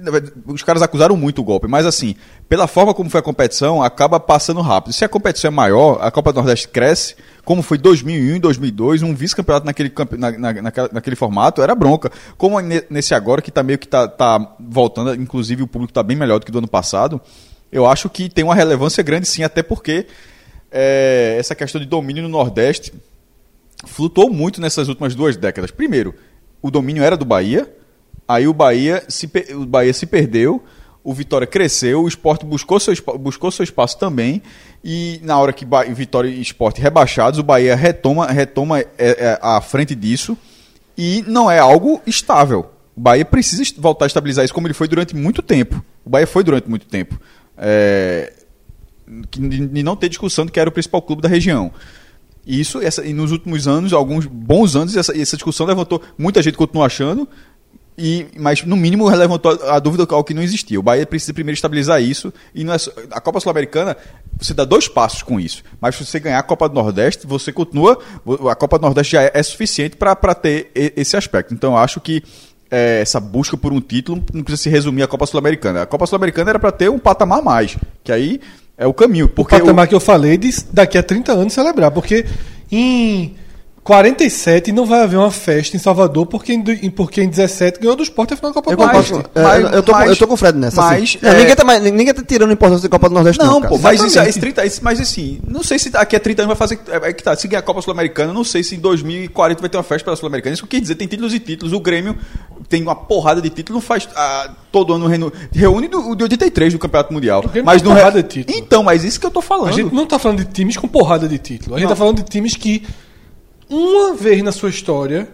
os 0.47 0.63
caras 0.63 0.81
acusaram 0.81 1.17
muito 1.19 1.43
o 1.43 1.45
golpe, 1.45 1.69
mas 1.69 1.85
assim, 1.85 2.15
pela 2.49 2.67
forma 2.67 2.95
como 2.95 3.11
foi 3.11 3.21
a 3.21 3.23
competição, 3.23 3.83
acaba 3.83 4.19
passando 4.19 4.63
rápido. 4.63 4.95
Se 4.95 5.05
a 5.05 5.09
competição 5.09 5.49
é 5.49 5.53
maior, 5.53 5.99
a 6.01 6.11
Copa 6.11 6.33
do 6.33 6.37
Nordeste 6.37 6.69
cresce, 6.69 7.15
como 7.45 7.63
foi 7.63 7.77
2001 7.77 8.37
e 8.37 8.39
2002, 8.39 9.03
um 9.03 9.15
vice-campeonato 9.15 9.67
naquele, 9.67 9.93
na, 10.17 10.31
na, 10.33 10.53
naquele 10.93 11.15
formato, 11.15 11.61
era 11.61 11.75
bronca. 11.75 12.11
Como 12.39 12.59
ne- 12.61 12.85
nesse 12.89 13.15
agora, 13.15 13.43
que 13.43 13.51
tá 13.51 13.63
meio 13.63 13.79
que 13.79 13.87
tá, 13.87 14.09
tá 14.09 14.57
voltando, 14.59 15.15
inclusive 15.15 15.63
o 15.63 15.67
público 15.67 15.93
tá 15.93 16.03
bem 16.03 16.17
melhor 16.17 16.39
do 16.39 16.47
que 16.47 16.53
do 16.53 16.59
ano 16.59 16.69
passado, 16.69 17.21
eu 17.71 17.87
acho 17.87 18.09
que 18.09 18.31
tem 18.31 18.45
uma 18.45 18.55
relevância 18.55 19.03
grande 19.03 19.29
sim, 19.29 19.43
até 19.43 19.63
porque 19.63 20.07
é, 20.71 21.37
essa 21.39 21.55
questão 21.55 21.79
de 21.81 21.87
domínio 21.87 22.23
no 22.23 22.29
Nordeste 22.31 22.95
flutuou 23.85 24.31
muito 24.31 24.61
nessas 24.61 24.89
últimas 24.89 25.15
duas 25.15 25.37
décadas. 25.37 25.71
Primeiro, 25.71 26.15
o 26.63 26.71
domínio 26.71 27.03
era 27.03 27.17
do 27.17 27.25
Bahia, 27.25 27.71
aí 28.27 28.49
o 28.49 28.53
Bahia 28.55 29.05
se, 29.09 29.31
o 29.55 29.67
Bahia 29.67 29.93
se 29.93 30.07
perdeu, 30.07 30.63
o 31.05 31.15
Vitória 31.15 31.47
cresceu, 31.47 32.03
o 32.03 32.09
Sport 32.09 32.45
buscou 32.45 32.81
seu, 32.81 32.95
buscou 33.21 33.51
seu 33.51 33.63
espaço 33.63 33.99
também, 33.99 34.43
e 34.83 35.21
na 35.23 35.39
hora 35.39 35.53
que 35.53 35.65
Ba- 35.65 35.85
Vitória 35.85 36.29
e 36.29 36.41
Sport 36.41 36.79
rebaixados, 36.79 37.39
o 37.39 37.43
Bahia 37.43 37.77
retoma, 37.77 38.27
retoma 38.27 38.81
é, 38.81 38.87
é, 38.99 39.39
a 39.41 39.61
frente 39.61 39.95
disso, 39.95 40.37
e 40.99 41.23
não 41.27 41.51
é 41.51 41.59
algo 41.59 42.01
estável. 42.07 42.71
O 42.97 43.01
Bahia 43.01 43.25
precisa 43.25 43.63
voltar 43.77 44.07
a 44.07 44.09
estabilizar 44.09 44.45
isso 44.45 44.55
como 44.55 44.67
ele 44.67 44.75
foi 44.75 44.89
durante 44.89 45.15
muito 45.15 45.43
tempo. 45.43 45.85
O 46.05 46.09
Bahia 46.11 46.27
foi 46.27 46.43
durante 46.43 46.69
muito 46.69 46.87
tempo. 46.87 47.21
É, 47.59 48.33
de 49.39 49.83
não 49.83 49.95
ter 49.95 50.09
discussão 50.09 50.47
de 50.47 50.51
que 50.51 50.59
era 50.59 50.69
o 50.69 50.73
principal 50.73 51.03
clube 51.03 51.23
da 51.23 51.29
região. 51.29 51.71
E 52.47 52.61
isso, 52.61 52.81
essa, 52.81 53.05
e 53.05 53.13
nos 53.13 53.33
últimos 53.33 53.67
anos, 53.67 53.93
alguns 53.93 54.25
bons 54.25 54.77
anos, 54.77 54.97
essa, 54.97 55.13
essa 55.21 55.37
discussão 55.37 55.67
levantou. 55.67 56.01
Muita 56.17 56.41
gente 56.41 56.57
continua 56.57 56.87
achando, 56.87 57.29
E, 57.99 58.27
mas, 58.39 58.63
no 58.63 58.77
mínimo, 58.77 59.09
levantou 59.09 59.59
a 59.71 59.79
dúvida 59.79 60.07
ao 60.11 60.23
que 60.23 60.35
não 60.35 60.43
existia. 60.43 60.79
O 60.79 60.83
Bahia 60.83 61.07
precisa 61.07 61.33
primeiro 61.33 61.55
estabilizar 61.55 62.03
isso. 62.03 62.33
E 62.55 62.63
é 62.63 62.77
a 63.11 63.21
Copa 63.21 63.41
Sul-Americana, 63.41 63.97
você 64.39 64.53
dá 64.53 64.65
dois 64.65 64.87
passos 64.87 65.23
com 65.23 65.41
isso. 65.41 65.63
Mas 65.81 65.97
se 65.97 66.05
você 66.05 66.21
ganhar 66.21 66.39
a 66.39 66.43
Copa 66.43 66.69
do 66.69 66.75
Nordeste, 66.75 67.27
você 67.27 67.51
continua. 67.53 67.99
A 68.51 68.55
Copa 68.55 68.79
do 68.79 68.83
Nordeste 68.83 69.13
já 69.13 69.23
é, 69.23 69.31
é 69.33 69.43
suficiente 69.43 69.97
para 69.97 70.35
ter 70.35 70.71
esse 70.75 71.17
aspecto. 71.17 71.55
Então, 71.55 71.73
eu 71.73 71.79
acho 71.79 72.01
que 72.01 72.23
é, 72.71 73.01
essa 73.01 73.19
busca 73.19 73.57
por 73.57 73.73
um 73.73 73.81
título 73.81 74.23
não 74.33 74.43
precisa 74.43 74.65
se 74.65 74.69
resumir 74.69 75.03
à 75.03 75.07
Copa 75.09 75.25
Sul-Americana. 75.25 75.83
A 75.83 75.87
Copa 75.87 76.07
Sul-Americana 76.07 76.51
era 76.51 76.59
para 76.59 76.73
ter 76.73 76.91
um 76.91 76.99
patamar 76.99 77.39
a 77.39 77.43
mais. 77.43 77.79
Que 78.05 78.13
aí 78.13 78.41
é 78.77 78.87
o 78.87 78.95
caminho. 78.95 79.27
O 79.27 79.29
Porque 79.29 79.59
patamar 79.59 79.89
que 79.89 79.95
eu 79.95 80.01
falei 80.01 80.37
de 80.37 80.51
daqui 80.73 80.99
a 80.99 81.03
30 81.03 81.33
anos 81.33 81.53
celebrar, 81.53 81.91
porque 81.91 82.27
em 82.71 83.37
47 83.87 84.73
não 84.73 84.85
vai 84.85 85.01
haver 85.01 85.17
uma 85.17 85.31
festa 85.31 85.77
em 85.77 85.79
Salvador 85.81 86.27
porque 86.27 86.53
em, 86.53 86.91
porque 86.91 87.23
em 87.23 87.29
17 87.29 87.79
ganhou 87.81 87.95
do 87.95 88.03
Sport 88.03 88.33
a 88.33 88.37
final 88.37 88.51
da 88.51 88.55
Copa 88.55 88.73
Eu 88.73 88.77
do. 88.77 88.83
Nordeste. 88.83 89.15
é, 89.15 89.43
mas- 89.43 89.63
eu, 89.63 89.69
eu 89.71 89.83
tô, 89.83 89.93
com- 89.93 89.99
mas- 89.99 90.11
eu 90.11 90.17
tô 90.17 90.27
com 90.27 90.35
o 90.35 90.37
Fred 90.37 90.59
nessa. 90.59 90.81
mas, 90.83 91.03
assim. 91.05 91.19
Não, 91.23 91.31
é- 91.31 91.39
ninguém, 91.39 91.55
tá, 91.57 91.65
mais- 91.65 91.83
ninguém 91.83 92.13
tá 92.15 92.23
tirando 92.23 92.53
importância 92.53 92.83
da 92.83 92.89
Copa 92.93 93.09
do 93.09 93.15
Nordeste, 93.15 93.39
não. 93.43 93.61
Não, 93.61 93.69
pô, 93.69 93.79
mas, 93.79 94.03
isso, 94.03 94.19
esse 94.21 94.41
30, 94.41 94.67
esse- 94.67 94.83
mas 94.83 95.01
assim, 95.01 95.41
não 95.49 95.63
sei 95.63 95.79
se 95.79 95.89
daqui 95.91 96.17
a 96.17 96.21
30 96.21 96.43
anos 96.43 96.49
vai 96.49 96.69
fazer. 96.69 96.81
É, 96.89 97.11
é 97.11 97.13
que 97.13 97.23
tá, 97.23 97.37
se 97.37 97.47
ganhar 97.47 97.61
a 97.61 97.63
Copa 97.63 97.81
Sul-Americana, 97.81 98.33
não 98.33 98.43
sei 98.45 98.63
se 98.65 98.75
em 98.75 98.79
2040 98.81 99.61
vai 99.61 99.71
ter 99.71 99.77
uma 99.77 99.83
festa 99.85 100.05
pela 100.05 100.17
Sul-Americana. 100.17 100.55
Isso 100.55 100.67
quer 100.67 100.81
dizer, 100.81 100.97
tem 100.97 101.07
títulos 101.07 101.33
e 101.33 101.39
títulos. 101.39 101.73
O 101.73 101.79
Grêmio 101.81 102.17
tem 102.69 102.83
uma 102.83 102.95
porrada 102.97 103.41
de 103.41 103.51
títulos, 103.51 103.81
não 103.83 103.87
faz. 103.87 104.09
ah, 104.17 104.51
todo 104.73 104.93
ano 104.93 105.07
reúne, 105.07 105.33
reúne 105.53 105.89
do, 105.89 106.11
o 106.11 106.17
de 106.17 106.25
83 106.25 106.73
do 106.73 106.79
Campeonato 106.79 107.15
Mundial. 107.15 107.45
Mas 107.65 107.83
não 107.83 107.95
porrada 107.95 108.23
de 108.23 108.29
título. 108.29 108.59
Então, 108.59 108.83
mas 108.83 109.05
isso 109.05 109.21
que 109.21 109.27
eu 109.27 109.31
tô 109.31 109.41
falando. 109.41 109.69
A 109.69 109.73
gente 109.73 109.95
não 109.95 110.07
tá 110.07 110.19
falando 110.19 110.39
de 110.45 110.53
times 110.53 110.77
com 110.77 110.89
porrada 110.89 111.29
de 111.29 111.39
título. 111.39 111.77
A 111.77 111.79
gente 111.79 111.85
Não. 111.89 111.95
tá 111.95 111.97
falando 111.97 112.17
de 112.17 112.25
times 112.25 112.57
que 112.57 112.83
uma 113.69 114.15
vez 114.15 114.43
na 114.43 114.53
sua 114.53 114.71
história, 114.71 115.29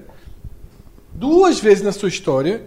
duas 1.14 1.60
vezes 1.60 1.82
na 1.82 1.92
sua 1.92 2.08
história, 2.08 2.62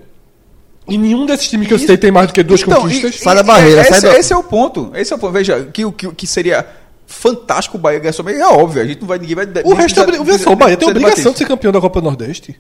e 0.88 0.98
nenhum 0.98 1.26
desses 1.26 1.50
times 1.50 1.68
que 1.68 1.74
eu 1.74 1.80
citei 1.80 1.98
tem 1.98 2.12
mais 2.12 2.28
do 2.28 2.34
que 2.34 2.44
duas 2.44 2.62
Então, 2.62 2.82
conquistas. 2.82 3.16
e- 3.16 3.20
Sai 3.20 3.36
da 3.36 3.42
e- 3.42 3.44
barreira, 3.44 3.82
esse, 3.82 3.90
sai 3.90 4.02
do- 4.02 4.18
esse 4.18 4.34
é 4.34 4.38
o 4.38 4.44
ponto. 4.44 4.92
Esse 4.94 5.12
é 5.12 5.16
o 5.16 5.20
ponto. 5.20 5.34
Veja, 5.34 5.66
que 5.74 5.84
o 5.86 5.92
que, 5.92 6.12
que 6.12 6.28
seria 6.28 6.66
fantástico 7.08 7.78
o 7.78 7.80
Bahia 7.80 8.00
ganhar 8.00 8.14
sobre. 8.14 8.34
É 8.36 8.48
óbvio, 8.48 8.82
a 8.82 8.86
gente 8.86 9.02
não 9.02 9.08
vai. 9.08 9.18
Ninguém 9.18 9.36
vai 9.36 9.46
O 9.64 9.74
resto 9.74 10.00
é 10.00 10.38
só, 10.38 10.52
o 10.52 10.56
Bahia 10.56 10.78
tem 10.78 10.88
obrigação 10.90 11.32
de 11.32 11.38
ser 11.40 11.46
campeão 11.46 11.72
da 11.72 11.82
Copa 11.82 12.00
do 12.02 12.06
Nordeste. 12.06 12.60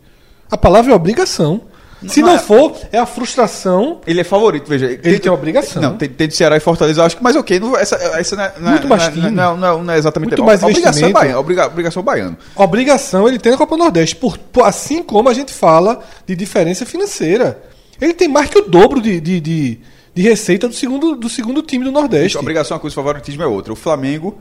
A 0.49 0.57
palavra 0.57 0.91
é 0.91 0.95
obrigação. 0.95 1.61
Se 2.07 2.21
Não 2.21 2.29
não, 2.29 2.35
é- 2.35 2.39
for, 2.39 2.75
é 2.91 2.97
a 2.97 3.05
frustração. 3.05 4.01
Ele 4.05 4.21
é 4.21 4.23
favorito, 4.23 4.67
veja. 4.67 4.85
Ele 5.03 5.19
tem 5.19 5.31
obrigação. 5.31 5.81
Não, 5.81 5.97
tem, 5.97 6.07
tem 6.09 6.27
de 6.27 6.35
Ceará 6.35 6.57
e 6.57 6.59
Fortaleza, 6.59 7.03
acho 7.03 7.17
que, 7.17 7.23
mas 7.23 7.35
ok, 7.35 7.59
não, 7.59 7.75
essa, 7.77 7.95
essa 7.95 8.35
não, 8.35 8.43
é, 8.43 8.53
não, 8.59 8.67
é- 8.67 8.71
Muito 8.71 8.87
mais 8.87 9.15
não, 9.15 9.27
é- 9.27 9.31
não, 9.31 9.57
não, 9.57 9.83
não 9.83 9.93
é 9.93 9.97
exatamente 9.97 10.29
Muito 10.29 10.43
mais 10.43 10.61
obrigação 10.63 11.09
é 11.09 11.11
baiano, 11.11 11.39
obriga, 11.39 11.65
obrigação 11.67 12.01
é 12.01 12.03
baiano. 12.05 12.37
Obrigação 12.55 13.27
ele 13.27 13.39
tem 13.39 13.51
na 13.51 13.57
Copa 13.57 13.75
do 13.75 13.83
Nordeste. 13.83 14.15
Por, 14.15 14.37
por- 14.37 14.63
assim 14.65 15.01
como 15.03 15.29
a 15.29 15.33
gente 15.33 15.53
fala 15.53 16.03
de 16.25 16.35
diferença 16.35 16.85
financeira. 16.85 17.61
Ele 17.99 18.13
tem 18.13 18.27
mais 18.27 18.49
que 18.49 18.59
o 18.59 18.61
dobro 18.63 19.01
de, 19.01 19.19
de, 19.21 19.39
de, 19.39 19.79
de 20.13 20.21
receita 20.21 20.67
do 20.67 20.73
segundo, 20.73 21.15
do 21.15 21.29
segundo 21.29 21.61
time 21.61 21.85
do 21.85 21.91
Nordeste. 21.91 22.37
A 22.37 22.41
obrigação 22.41 22.75
é 22.75 22.77
uma 22.77 22.81
coisa, 22.81 22.93
favoritismo 22.95 23.41
é 23.43 23.47
outra. 23.47 23.71
O 23.71 23.75
Flamengo 23.75 24.37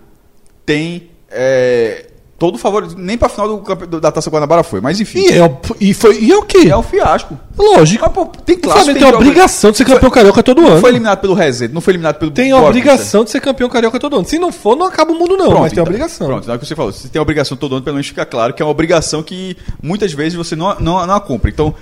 tem 0.67 1.11
é, 1.31 2.07
todo 2.45 2.57
o 2.57 2.59
favoritismo, 2.59 3.01
nem 3.03 3.17
pra 3.17 3.29
final 3.29 3.57
do, 3.57 4.01
da 4.01 4.13
Taça 4.13 4.29
Guanabara 4.29 4.63
foi, 4.63 4.81
mas 4.81 5.01
enfim. 5.01 5.21
E 5.21 5.39
é, 5.39 5.43
o- 5.45 5.57
e 5.81 5.95
foi, 5.95 6.19
e 6.21 6.31
é 6.31 6.37
o 6.37 6.43
quê? 6.43 6.69
É 6.69 6.77
um 6.77 6.83
fiasco. 6.83 7.39
Lógico. 7.57 8.05
Mas, 8.05 8.13
pô, 8.13 8.27
tem 8.45 8.57
o 8.57 8.59
clássico, 8.61 8.85
tem 8.87 8.95
tem 8.97 9.03
a 9.05 9.07
jogo- 9.07 9.23
obrigação 9.23 9.71
de 9.71 9.79
ser 9.79 9.85
campeão 9.87 10.11
carioca 10.11 10.43
todo 10.43 10.61
Não 10.61 10.69
ano. 10.73 10.81
foi 10.81 10.91
eliminado 10.91 11.21
pelo 11.21 11.33
Resende, 11.35 11.73
não 11.73 11.81
foi 11.81 11.93
eliminado 11.93 12.17
pelo 12.17 12.31
Tem 12.31 12.53
a 12.53 12.59
obrigação 12.61 13.25
de 13.25 13.31
ser 13.31 13.41
campeão 13.41 13.69
carioca 13.71 13.99
todo 13.99 14.17
ano. 14.17 14.25
Se 14.27 14.39
não 14.39 14.53
for, 14.53 14.77
não 14.77 14.85
acaba 14.87 15.13
o 15.13 15.15
mundo, 15.19 15.37
não. 15.37 15.47
Pronto, 15.47 15.61
mas 15.63 15.73
tem 15.73 15.81
então. 15.81 15.85
obrigação. 15.85 16.27
Pronto, 16.27 16.51
é 16.51 16.55
o 16.55 16.59
que 16.59 16.67
você 16.67 16.75
falou. 16.77 16.93
Você 16.93 17.09
tem 17.09 17.23
obrigação 17.23 17.57
todo 17.57 17.77
ano, 17.77 17.83
pelo 17.85 17.95
menos 17.95 18.07
fica 18.09 18.27
claro 18.27 18.53
que 18.53 18.61
é 18.61 18.65
uma 18.65 18.71
obrigação 18.73 19.23
que 19.23 19.57
muitas 19.83 20.13
vezes 20.13 20.35
você 20.35 20.55
não, 20.55 20.75
não, 20.81 21.07
não 21.07 21.15
a 21.15 21.21
cumpre. 21.21 21.51
Então. 21.51 21.75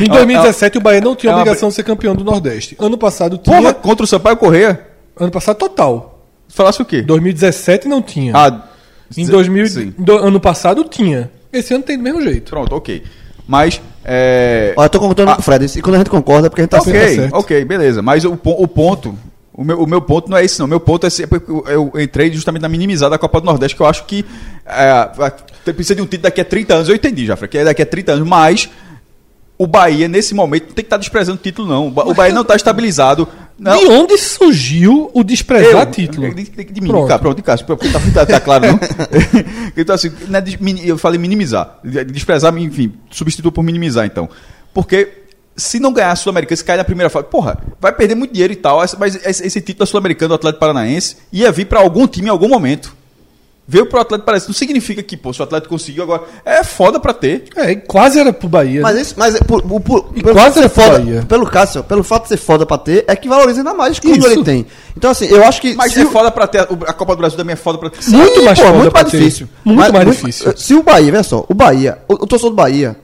Em 0.00 0.08
2017, 0.10 0.78
o 0.78 0.80
Bahia 0.80 1.00
não 1.00 1.14
tinha 1.16 1.30
é 1.30 1.34
uma 1.34 1.40
obrigação 1.42 1.68
de 1.68 1.74
ser 1.74 1.82
campeão 1.84 2.14
do 2.14 2.24
Nordeste. 2.24 2.76
Ano 2.78 2.98
passado 2.98 3.38
tinha. 3.38 3.56
Porra, 3.56 3.72
contra 3.74 4.04
o 4.04 4.06
Sampaio 4.06 4.36
Correia, 4.36 4.86
Ano 5.18 5.30
passado, 5.30 5.56
total. 5.56 6.24
falasse 6.48 6.80
o 6.80 6.84
quê? 6.84 7.02
2017 7.02 7.86
não 7.88 8.00
tinha. 8.02 8.32
Ah, 8.34 8.62
em 9.16 9.24
sim, 9.24 9.30
2000, 9.30 9.66
sim. 9.66 9.94
do- 9.98 10.18
ano 10.18 10.40
passado 10.40 10.84
tinha. 10.84 11.30
Esse 11.52 11.74
ano 11.74 11.82
tem 11.82 11.96
do 11.96 12.02
mesmo 12.04 12.22
jeito. 12.22 12.50
Pronto, 12.50 12.74
ok. 12.74 13.02
Mas. 13.46 13.80
É... 14.04 14.72
Olha, 14.76 14.86
eu 14.86 14.90
tô 14.90 15.00
concordando 15.00 15.34
com 15.34 15.40
o 15.40 15.42
Fred. 15.42 15.66
E 15.78 15.82
quando 15.82 15.96
a 15.96 15.98
gente 15.98 16.10
concorda, 16.10 16.46
é 16.46 16.50
porque 16.50 16.62
a 16.62 16.64
gente 16.64 16.70
tá 16.70 16.78
Ok. 16.78 16.92
certo. 16.92 17.14
certo. 17.16 17.34
ok, 17.34 17.64
beleza. 17.64 18.00
Mas 18.02 18.24
o, 18.24 18.32
o 18.32 18.68
ponto. 18.68 19.16
O 19.52 19.64
meu, 19.64 19.82
o 19.82 19.86
meu 19.86 20.00
ponto 20.00 20.30
não 20.30 20.38
é 20.38 20.44
esse, 20.44 20.58
não. 20.58 20.66
O 20.66 20.68
meu 20.68 20.80
ponto 20.80 21.06
é 21.06 21.10
se- 21.10 21.26
porque 21.26 21.50
eu, 21.50 21.90
eu 21.92 22.00
entrei 22.00 22.32
justamente 22.32 22.62
na 22.62 22.68
minimizada 22.68 23.10
da 23.10 23.18
Copa 23.18 23.40
do 23.40 23.46
Nordeste, 23.46 23.76
que 23.76 23.82
eu 23.82 23.86
acho 23.86 24.04
que 24.06 24.24
é, 24.64 25.72
precisa 25.72 25.96
de 25.96 26.00
um 26.02 26.06
título 26.06 26.22
daqui 26.22 26.40
a 26.40 26.44
30 26.44 26.74
anos. 26.74 26.88
Eu 26.88 26.94
entendi, 26.94 27.26
já, 27.26 27.36
que 27.36 27.58
é 27.58 27.64
daqui 27.64 27.82
a 27.82 27.86
30 27.86 28.12
anos, 28.12 28.26
mas 28.28 28.70
o 29.58 29.66
Bahia, 29.66 30.08
nesse 30.08 30.34
momento, 30.34 30.68
não 30.68 30.74
tem 30.74 30.76
que 30.76 30.86
estar 30.86 30.96
desprezando 30.96 31.38
o 31.38 31.42
título, 31.42 31.68
não. 31.68 31.88
O 31.88 32.14
Bahia 32.14 32.32
não 32.32 32.42
está 32.42 32.54
estabilizado. 32.56 33.28
Não. 33.60 33.78
De 33.78 33.86
onde 33.88 34.16
surgiu 34.16 35.10
o 35.12 35.22
desprezar 35.22 35.84
título? 35.90 36.34
De, 36.34 36.44
de, 36.44 36.64
de, 36.64 36.80
mim, 36.80 36.88
Pronto. 36.88 37.08
cara, 37.08 37.18
pronto, 37.18 37.36
de 37.36 37.64
porque 37.64 37.88
tá, 37.90 38.00
tá, 38.14 38.24
tá 38.26 38.40
claro, 38.40 38.66
não? 38.68 38.80
então, 39.76 39.94
assim, 39.94 40.08
é 40.08 40.58
mini- 40.58 40.88
eu 40.88 40.96
falei 40.96 41.18
minimizar. 41.18 41.78
De- 41.84 42.02
de 42.02 42.10
Desprezar, 42.10 42.56
enfim, 42.56 42.94
substituo 43.10 43.52
por 43.52 43.62
minimizar, 43.62 44.06
então. 44.06 44.30
Porque 44.72 45.24
se 45.54 45.78
não 45.78 45.92
ganhar 45.92 46.10
a 46.12 46.16
Sul-Americana, 46.16 46.56
se 46.56 46.64
cair 46.64 46.78
na 46.78 46.84
primeira 46.84 47.10
fase, 47.10 47.26
porra, 47.26 47.58
vai 47.78 47.92
perder 47.92 48.14
muito 48.14 48.32
dinheiro 48.32 48.52
e 48.54 48.56
tal, 48.56 48.80
mas 48.98 49.14
esse, 49.26 49.46
esse 49.46 49.60
título 49.60 49.80
da 49.80 49.86
Sul-Americana 49.86 50.28
do 50.30 50.34
Atlético 50.36 50.60
Paranaense 50.60 51.16
ia 51.30 51.52
vir 51.52 51.66
pra 51.66 51.80
algum 51.80 52.06
time 52.06 52.28
em 52.28 52.30
algum 52.30 52.48
momento. 52.48 52.96
Veio 53.72 53.86
pro 53.86 54.00
Atlético 54.00 54.26
Paranaense, 54.26 54.48
não 54.48 54.54
significa 54.54 55.00
que, 55.00 55.16
pô, 55.16 55.32
se 55.32 55.38
o 55.40 55.44
Atlético 55.44 55.72
conseguiu 55.72 56.02
agora, 56.02 56.24
é 56.44 56.64
foda 56.64 56.98
pra 56.98 57.12
ter. 57.14 57.44
É, 57.54 57.70
e 57.70 57.76
quase 57.76 58.18
era 58.18 58.32
pro 58.32 58.48
Bahia. 58.48 58.80
Mas 58.82 58.96
né? 58.96 59.02
isso, 59.02 59.14
mas 59.16 59.36
é 59.36 59.38
por, 59.38 59.62
por, 59.62 59.80
por- 59.80 60.06
E 60.12 60.22
pelo 60.24 60.34
quase 60.34 60.58
é 60.58 60.68
foda, 60.68 60.98
Bahia. 60.98 61.24
pelo 61.28 61.46
Cássio, 61.46 61.84
pelo 61.84 62.02
fato 62.02 62.24
de 62.24 62.30
ser 62.30 62.36
foda 62.36 62.66
pra 62.66 62.76
ter, 62.76 63.04
é 63.06 63.14
que 63.14 63.28
valoriza 63.28 63.60
ainda 63.60 63.72
mais 63.72 64.00
quando 64.00 64.26
ele 64.26 64.42
tem. 64.42 64.66
Então, 64.96 65.08
assim, 65.12 65.26
eu 65.26 65.44
acho 65.46 65.60
que. 65.60 65.76
Mas 65.76 65.92
se 65.92 66.00
é 66.00 66.04
o- 66.04 66.10
foda 66.10 66.32
pra 66.32 66.48
ter. 66.48 66.58
A 66.62 66.92
Copa 66.92 67.14
do 67.14 67.18
Brasil 67.18 67.36
também 67.38 67.52
é 67.52 67.56
foda 67.56 67.78
pra 67.78 67.90
ter. 67.90 67.98
Muito 68.10 68.42
mais 68.44 68.58
pô, 68.58 68.64
foda 68.66 68.78
muito 68.78 68.92
mais 68.92 69.08
difícil. 69.08 69.48
Muito 69.64 69.78
Mas- 69.78 69.92
mais 69.92 70.06
difícil. 70.10 70.52
Se 70.56 70.74
o 70.74 70.82
Bahia, 70.82 71.12
veja 71.12 71.22
só, 71.22 71.44
o 71.48 71.54
Bahia, 71.54 71.98
o, 72.08 72.14
o 72.14 72.26
torcedor 72.26 72.50
do 72.50 72.56
Bahia 72.56 72.96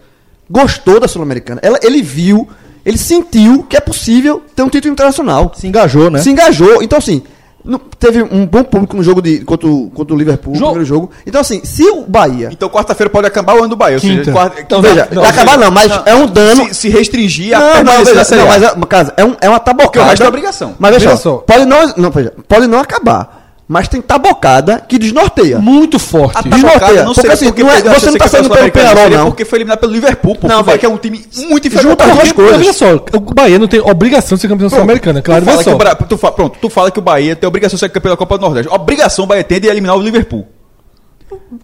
gostou 0.51 0.99
da 1.01 1.09
Sul-Americana. 1.09 1.61
Ela- 1.63 1.79
Ele 1.83 2.03
viu, 2.03 2.49
ele 2.85 2.99
sentiu 2.99 3.63
que 3.69 3.77
é 3.77 3.81
possível 3.81 4.43
ter 4.55 4.63
um 4.63 4.69
título 4.69 4.93
internacional. 4.93 5.53
Se 5.57 5.67
engajou, 5.67 6.11
né? 6.11 6.19
Se 6.21 6.31
engajou. 6.31 6.83
Então, 6.83 6.99
assim, 6.99 7.23
no- 7.67 7.79
teve 7.79 8.23
um 8.23 8.47
bom 8.47 8.63
público 8.63 8.97
no 8.97 9.03
jogo 9.03 9.21
de, 9.21 9.41
contra, 9.41 9.69
o, 9.69 9.91
contra 9.91 10.15
o 10.15 10.19
Liverpool, 10.19 10.53
no 10.55 10.59
Jogo- 10.59 10.71
primeiro 10.73 10.89
jogo. 10.89 11.11
Então, 11.27 11.41
assim, 11.41 11.61
se 11.65 11.83
o 11.91 12.03
Bahia. 12.07 12.49
Então 12.53 12.69
quarta-feira 12.69 13.11
pode 13.11 13.27
acabar 13.27 13.55
o 13.55 13.59
ano 13.59 13.69
do 13.69 13.77
Bahia. 13.77 13.97
Ou 13.97 14.01
seja, 14.01 14.15
Quinta. 14.19 14.33
quarta, 14.33 14.61
Então, 14.61 14.81
veja, 14.81 15.09
não, 15.13 15.23
vai 15.23 15.31
acabar 15.31 15.59
não, 15.59 15.71
mas 15.71 15.93
é 16.07 16.15
um 16.15 16.27
dano. 16.27 16.67
Se, 16.69 16.75
se 16.75 16.89
restringir 16.89 17.55
a 17.57 17.59
Não, 17.61 17.67
não, 17.67 17.75
permanência 17.75 18.05
veja, 18.05 18.17
da 18.17 18.25
Série 18.25 18.41
não, 18.41 18.49
mas, 18.49 18.63
é, 18.63 18.87
casa, 18.87 19.15
é, 19.17 19.25
um, 19.25 19.37
é 19.41 19.49
uma 19.49 19.59
tabocada. 19.61 19.87
Porque 19.89 19.99
o 19.99 20.05
resto 20.05 20.25
é 20.25 20.29
obrigação. 20.29 20.75
Mas 20.79 20.93
veja, 20.95 21.09
Veja 21.11 21.21
só, 21.21 21.31
só. 21.31 21.37
Pode 21.39 21.65
não, 21.67 21.95
não, 21.97 22.11
veja, 22.11 22.33
pode 22.49 22.67
não 22.67 22.79
acabar. 22.79 23.46
Mas 23.69 23.89
tem 23.89 24.01
tabocada 24.01 24.81
que 24.89 24.97
desnorteia. 24.97 25.59
Muito 25.59 25.99
forte. 25.99 26.39
A 26.39 26.43
Desnorteia, 26.43 26.99
não 27.03 27.07
porque 27.07 27.21
seria 27.21 27.35
assim, 27.35 27.47
porque 27.47 27.63
não 27.65 27.71
é- 27.73 27.83
você 27.83 28.07
não 28.11 28.17
tá 28.17 28.29
ser 28.29 28.37
saindo 28.37 28.49
campeão 28.49 28.49
pelo 28.49 28.49
sul-americano, 28.49 28.71
Penharol, 28.73 29.03
seria 29.03 29.19
não. 29.19 29.27
porque 29.27 29.45
foi 29.45 29.59
eliminado 29.59 29.79
pelo 29.81 29.93
Liverpool. 29.93 30.39
Não, 30.45 30.63
vai 30.63 30.79
que 30.79 30.87
é 30.87 30.89
um 30.89 30.97
time 30.97 31.25
muito 31.49 31.67
inferior. 31.67 31.91
Junta 31.91 32.05
as 32.05 32.15
duas 32.15 32.33
coisas. 32.33 32.57
Olha 32.61 32.73
só, 32.73 32.95
o 33.13 33.35
Bahia 33.35 33.59
não 33.59 33.67
tem 33.67 33.81
obrigação 33.81 34.37
de 34.37 34.43
ser 34.43 34.49
campeão 34.49 34.71
sul-americana, 34.71 35.21
claro. 35.21 35.43
tu, 35.43 35.45
fala 35.47 35.57
Veja 35.59 35.65
que 35.65 35.71
só. 35.71 35.75
o 35.75 35.79
Bra- 35.79 35.95
tu 35.97 36.17
fa- 36.17 36.31
pronto, 36.33 36.59
tu 36.61 36.71
fala 36.71 36.91
que 36.93 36.99
o 37.01 37.03
Bahia 37.03 37.35
tem 37.35 37.49
obrigação 37.49 37.75
de 37.75 37.81
ser 37.81 37.89
campeão 37.89 38.13
da 38.13 38.17
Copa 38.17 38.39
do 38.39 38.43
Nordeste. 38.43 38.73
Obrigação 38.73 39.25
o 39.25 39.29
Bahia 39.29 39.43
tem 39.43 39.59
de 39.61 39.67
eliminar 39.67 39.97
o 39.97 40.01
Liverpool. 40.01 40.47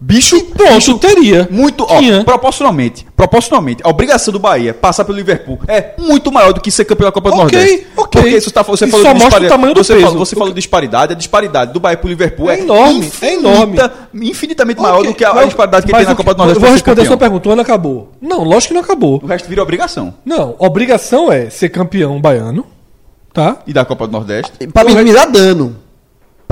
Bicho, 0.00 0.42
Pronto, 0.46 0.98
teria. 0.98 1.46
muito, 1.50 1.84
ó, 1.88 1.98
Tinha. 1.98 2.24
proporcionalmente, 2.24 3.06
proporcionalmente, 3.16 3.80
a 3.84 3.88
obrigação 3.88 4.32
do 4.32 4.38
Bahia 4.40 4.74
passar 4.74 5.04
pelo 5.04 5.16
Liverpool 5.16 5.60
é 5.68 5.94
muito 5.98 6.32
maior 6.32 6.52
do 6.52 6.60
que 6.60 6.70
ser 6.70 6.84
campeão 6.84 7.06
da 7.08 7.12
Copa 7.12 7.30
do 7.30 7.36
Ok, 7.36 7.58
Nordeste. 7.58 7.86
ok. 7.96 8.22
Porque 8.22 8.36
isso 8.36 8.50
tá, 8.50 8.62
você 8.62 8.84
Isso 8.86 8.90
falou 8.90 9.06
só 9.06 9.12
de 9.12 9.18
mostra 9.20 9.26
o 9.38 9.40
disparidade. 9.40 9.48
tamanho 9.60 9.74
do 9.74 9.84
você 9.84 9.94
peso. 9.94 10.06
Falou, 10.06 10.18
você 10.26 10.34
falou 10.34 10.48
de 10.48 10.54
disparidade, 10.56 11.12
a 11.12 11.16
disparidade 11.16 11.72
do 11.72 11.78
Bahia 11.80 11.96
pro 11.96 12.08
Liverpool 12.08 12.50
é, 12.50 12.56
É 12.56 12.60
enorme, 12.60 13.12
é 13.22 13.34
enorme. 13.34 13.78
infinitamente 14.14 14.80
maior 14.80 14.98
Ok, 14.98 15.10
do 15.10 15.14
que 15.14 15.24
a, 15.24 15.30
a 15.30 15.34
mas- 15.34 15.44
disparidade 15.46 15.86
que 15.86 15.92
tem 15.92 16.04
na 16.06 16.14
Copa 16.14 16.34
do 16.34 16.38
Nordeste. 16.38 16.56
Eu 16.56 16.60
vou 16.66 16.72
responder 16.72 17.02
a 17.02 17.06
sua 17.06 17.16
pergunta. 17.16 17.48
O 17.48 17.52
ano 17.52 17.62
acabou. 17.62 18.12
Não, 18.20 18.42
lógico 18.44 18.68
que 18.68 18.74
não 18.74 18.80
acabou. 18.82 19.20
O 19.22 19.26
resto 19.26 19.48
vira 19.48 19.62
obrigação. 19.62 20.14
Não, 20.24 20.56
obrigação 20.58 21.30
é 21.32 21.48
ser 21.50 21.68
campeão 21.68 22.20
baiano, 22.20 22.66
tá? 23.32 23.58
E 23.66 23.72
da 23.72 23.84
Copa 23.84 24.06
do 24.06 24.12
Nordeste. 24.12 24.66
Pra 24.68 24.82
minimizar 24.84 25.30
dano. 25.30 25.76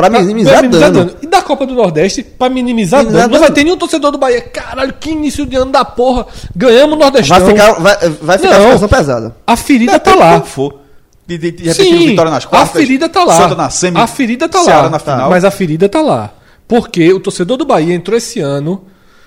Pra 0.01 0.11
Pra 0.11 0.21
minimizar, 0.21 0.69
dano. 0.69 1.11
E 1.23 1.27
da 1.27 1.43
Copa 1.43 1.67
do 1.67 1.75
Nordeste, 1.75 2.23
pra 2.23 2.49
minimizar, 2.49 3.01
Minimizar 3.01 3.23
dano. 3.29 3.33
Não 3.35 3.41
vai 3.41 3.49
dano. 3.49 3.55
ter 3.55 3.65
nenhum 3.65 3.77
torcedor 3.77 4.11
do 4.11 4.19
Bahia. 4.19 4.41
Caralho, 4.41 4.95
que 4.99 5.11
início 5.11 5.45
de 5.45 5.57
ano 5.57 5.71
da 5.71 5.85
porra. 5.85 6.27
Ganhamos 6.57 6.97
o 6.97 6.99
Nordestão. 6.99 7.39
Vai 7.39 7.49
ficar, 7.51 7.73
vai, 7.75 8.09
vai 8.23 8.39
ficar 8.39 8.55
a 8.55 8.59
Não. 8.59 8.65
situação 8.65 8.89
pesada. 8.89 9.37
A 9.47 9.57
ferida 9.57 9.99
tá 9.99 10.15
lá. 10.15 10.41
for. 10.41 10.81
De, 11.27 11.39
de, 11.39 11.51
de 11.53 11.69
repente, 11.69 11.91
Sim, 11.91 12.07
vitória 12.09 12.31
nas 12.31 12.45
a 12.45 12.49
quartas. 12.49 12.73
ferida 12.73 13.09
tá 13.09 13.23
lá. 13.25 13.37
Santa 13.37 13.55
na 13.55 13.71
semi. 13.71 14.01
a 14.01 14.07
ferida 14.07 14.49
tá 14.49 14.59
Ceará 14.65 14.83
lá. 14.83 14.91
na 14.91 14.99
final. 14.99 15.31
Mas 15.31 15.45
a 15.45 15.51
ferida 15.51 15.89
tá 15.89 16.01
lá. 16.03 16.31
Porque 16.67 17.13
o 17.13 17.21
torcedor 17.21 17.57
do 17.57 17.65
Bahia 17.65 17.95
entrou 17.95 18.17
esse 18.17 18.41
ano. 18.41 18.85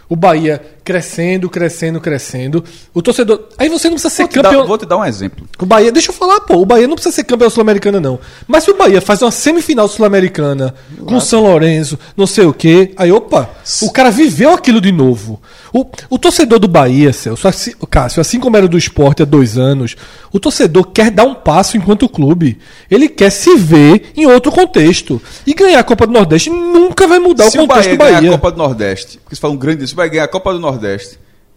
O 0.10 0.16
Bahia 0.16 0.62
crescendo, 0.84 1.49
crescendo, 1.49 2.01
crescendo. 2.01 2.64
O 2.93 3.01
torcedor. 3.01 3.47
Aí 3.57 3.69
você 3.69 3.88
não 3.88 3.95
precisa 3.95 4.14
ser 4.14 4.23
Vou 4.23 4.31
campeão. 4.31 4.61
dar, 4.61 4.68
vou 4.68 4.77
te 4.77 4.85
dar 4.85 4.97
um 4.97 5.05
exemplo. 5.05 5.47
O 5.60 5.65
Bahia, 5.65 5.91
deixa 5.91 6.11
eu 6.11 6.15
falar, 6.15 6.41
pô, 6.41 6.57
o 6.57 6.65
Bahia 6.65 6.88
não 6.88 6.95
precisa 6.95 7.15
ser 7.15 7.23
campeão 7.23 7.49
sul-americana, 7.49 7.99
não. 7.99 8.19
Mas 8.47 8.64
se 8.64 8.72
o 8.72 8.77
Bahia 8.77 9.01
faz 9.01 9.22
uma 9.22 9.31
semifinal 9.31 9.88
sul-americana 9.88 10.73
com 11.05 11.15
o 11.15 11.22
São 11.22 11.43
Lourenço, 11.43 11.97
não 12.18 12.27
sei 12.27 12.45
o 12.45 12.53
quê, 12.53 12.91
aí, 12.97 13.11
opa, 13.11 13.49
o 13.81 13.91
cara 13.91 14.11
viveu 14.11 14.51
aquilo 14.51 14.81
de 14.81 14.91
novo. 14.91 15.41
O, 15.73 15.85
o 16.07 16.19
torcedor 16.19 16.60
do 16.60 16.68
Bahia, 16.68 17.11
Celso, 17.11 17.47
assim, 17.47 17.72
Cássio, 17.89 18.22
assim 18.22 18.39
como 18.39 18.55
era 18.55 18.68
do 18.68 18.77
esporte 18.77 19.23
há 19.23 19.26
dois 19.26 19.57
anos, 19.57 19.95
o 20.31 20.39
torcedor 20.39 20.85
quer 20.91 21.10
dar 21.10 21.23
um 21.23 21.34
passo 21.34 21.77
enquanto 21.77 22.07
clube. 22.07 22.60
Ele 22.91 23.10
quer 23.10 23.31
se 23.31 23.55
ver 23.55 24.11
em 24.15 24.27
outro 24.27 24.51
contexto. 24.51 25.19
E 25.47 25.53
ganhar 25.55 25.80
a 25.80 25.84
Copa 25.84 26.05
do 26.05 26.14
Nordeste 26.14 26.51
nunca 26.51 27.07
vai 27.07 27.18
mudar 27.18 27.49
se 27.49 27.57
o 27.57 27.64
o 27.64 27.68
contexto 27.68 27.85
Bahia 27.88 27.95
do 27.95 27.99
Bahia. 27.99 28.19
ganhar 28.22 28.30
a 28.30 28.38
Copa 28.38 28.51
do 28.51 28.57
Nordeste, 28.57 29.18
porque 29.18 29.35
você 29.35 29.41
fala 29.41 29.53
um 29.53 29.57
grande 29.57 29.88
se 29.88 29.95
vai 29.95 30.10
ganhar 30.10 30.26
a 30.26 30.27
Copa 30.27 30.53
do 30.53 30.60
Nordeste, 30.60 30.73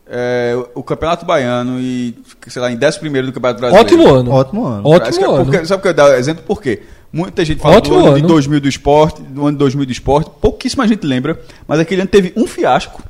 é, 0.08 0.54
o 0.74 0.82
Campeonato 0.82 1.24
Baiano 1.26 1.80
e, 1.80 2.16
sei 2.46 2.62
lá, 2.62 2.70
em 2.70 2.76
11 2.82 2.98
primeiro 3.00 3.26
do 3.26 3.32
Campeonato 3.32 3.60
Brasileiro. 3.60 3.86
Ótimo 3.88 4.14
ano. 4.14 4.30
Ótimo 4.30 4.64
ano. 4.66 4.88
Ótimo 4.88 5.18
que 5.18 5.24
é 5.24 5.26
ano. 5.26 5.44
porque- 5.44 5.64
sabe 5.66 5.82
por 5.82 5.94
que 5.94 6.00
eu 6.00 6.04
dou 6.06 6.14
exemplo? 6.14 6.44
Por 6.44 6.62
quê? 6.62 6.82
Muita 7.12 7.44
gente 7.44 7.60
fala 7.60 7.76
Ótimo 7.76 7.94
do 7.96 8.00
ano, 8.00 8.08
ano. 8.10 8.20
de 8.20 8.26
2000 8.26 8.60
do 8.60 8.68
esporte, 8.68 9.22
do 9.22 9.42
ano 9.42 9.52
de 9.52 9.58
2000 9.58 9.86
do 9.86 9.92
esporte, 9.92 10.30
pouquíssima 10.40 10.86
gente 10.86 11.06
lembra, 11.06 11.40
mas 11.66 11.80
aquele 11.80 12.02
ano 12.02 12.10
teve 12.10 12.32
um 12.36 12.46
fiasco 12.46 13.02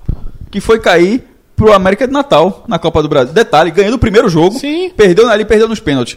que 0.50 0.60
foi 0.60 0.78
cair 0.78 1.24
pro 1.56 1.72
América 1.72 2.06
de 2.06 2.12
Natal 2.12 2.64
na 2.68 2.78
Copa 2.78 3.02
do 3.02 3.08
Brasil. 3.08 3.32
Detalhe, 3.32 3.70
ganhou 3.70 3.90
no 3.90 3.98
primeiro 3.98 4.28
jogo, 4.28 4.58
Sim. 4.58 4.90
perdeu 4.90 5.28
ali, 5.28 5.44
perdeu 5.44 5.66
nos 5.68 5.80
pênaltis. 5.80 6.16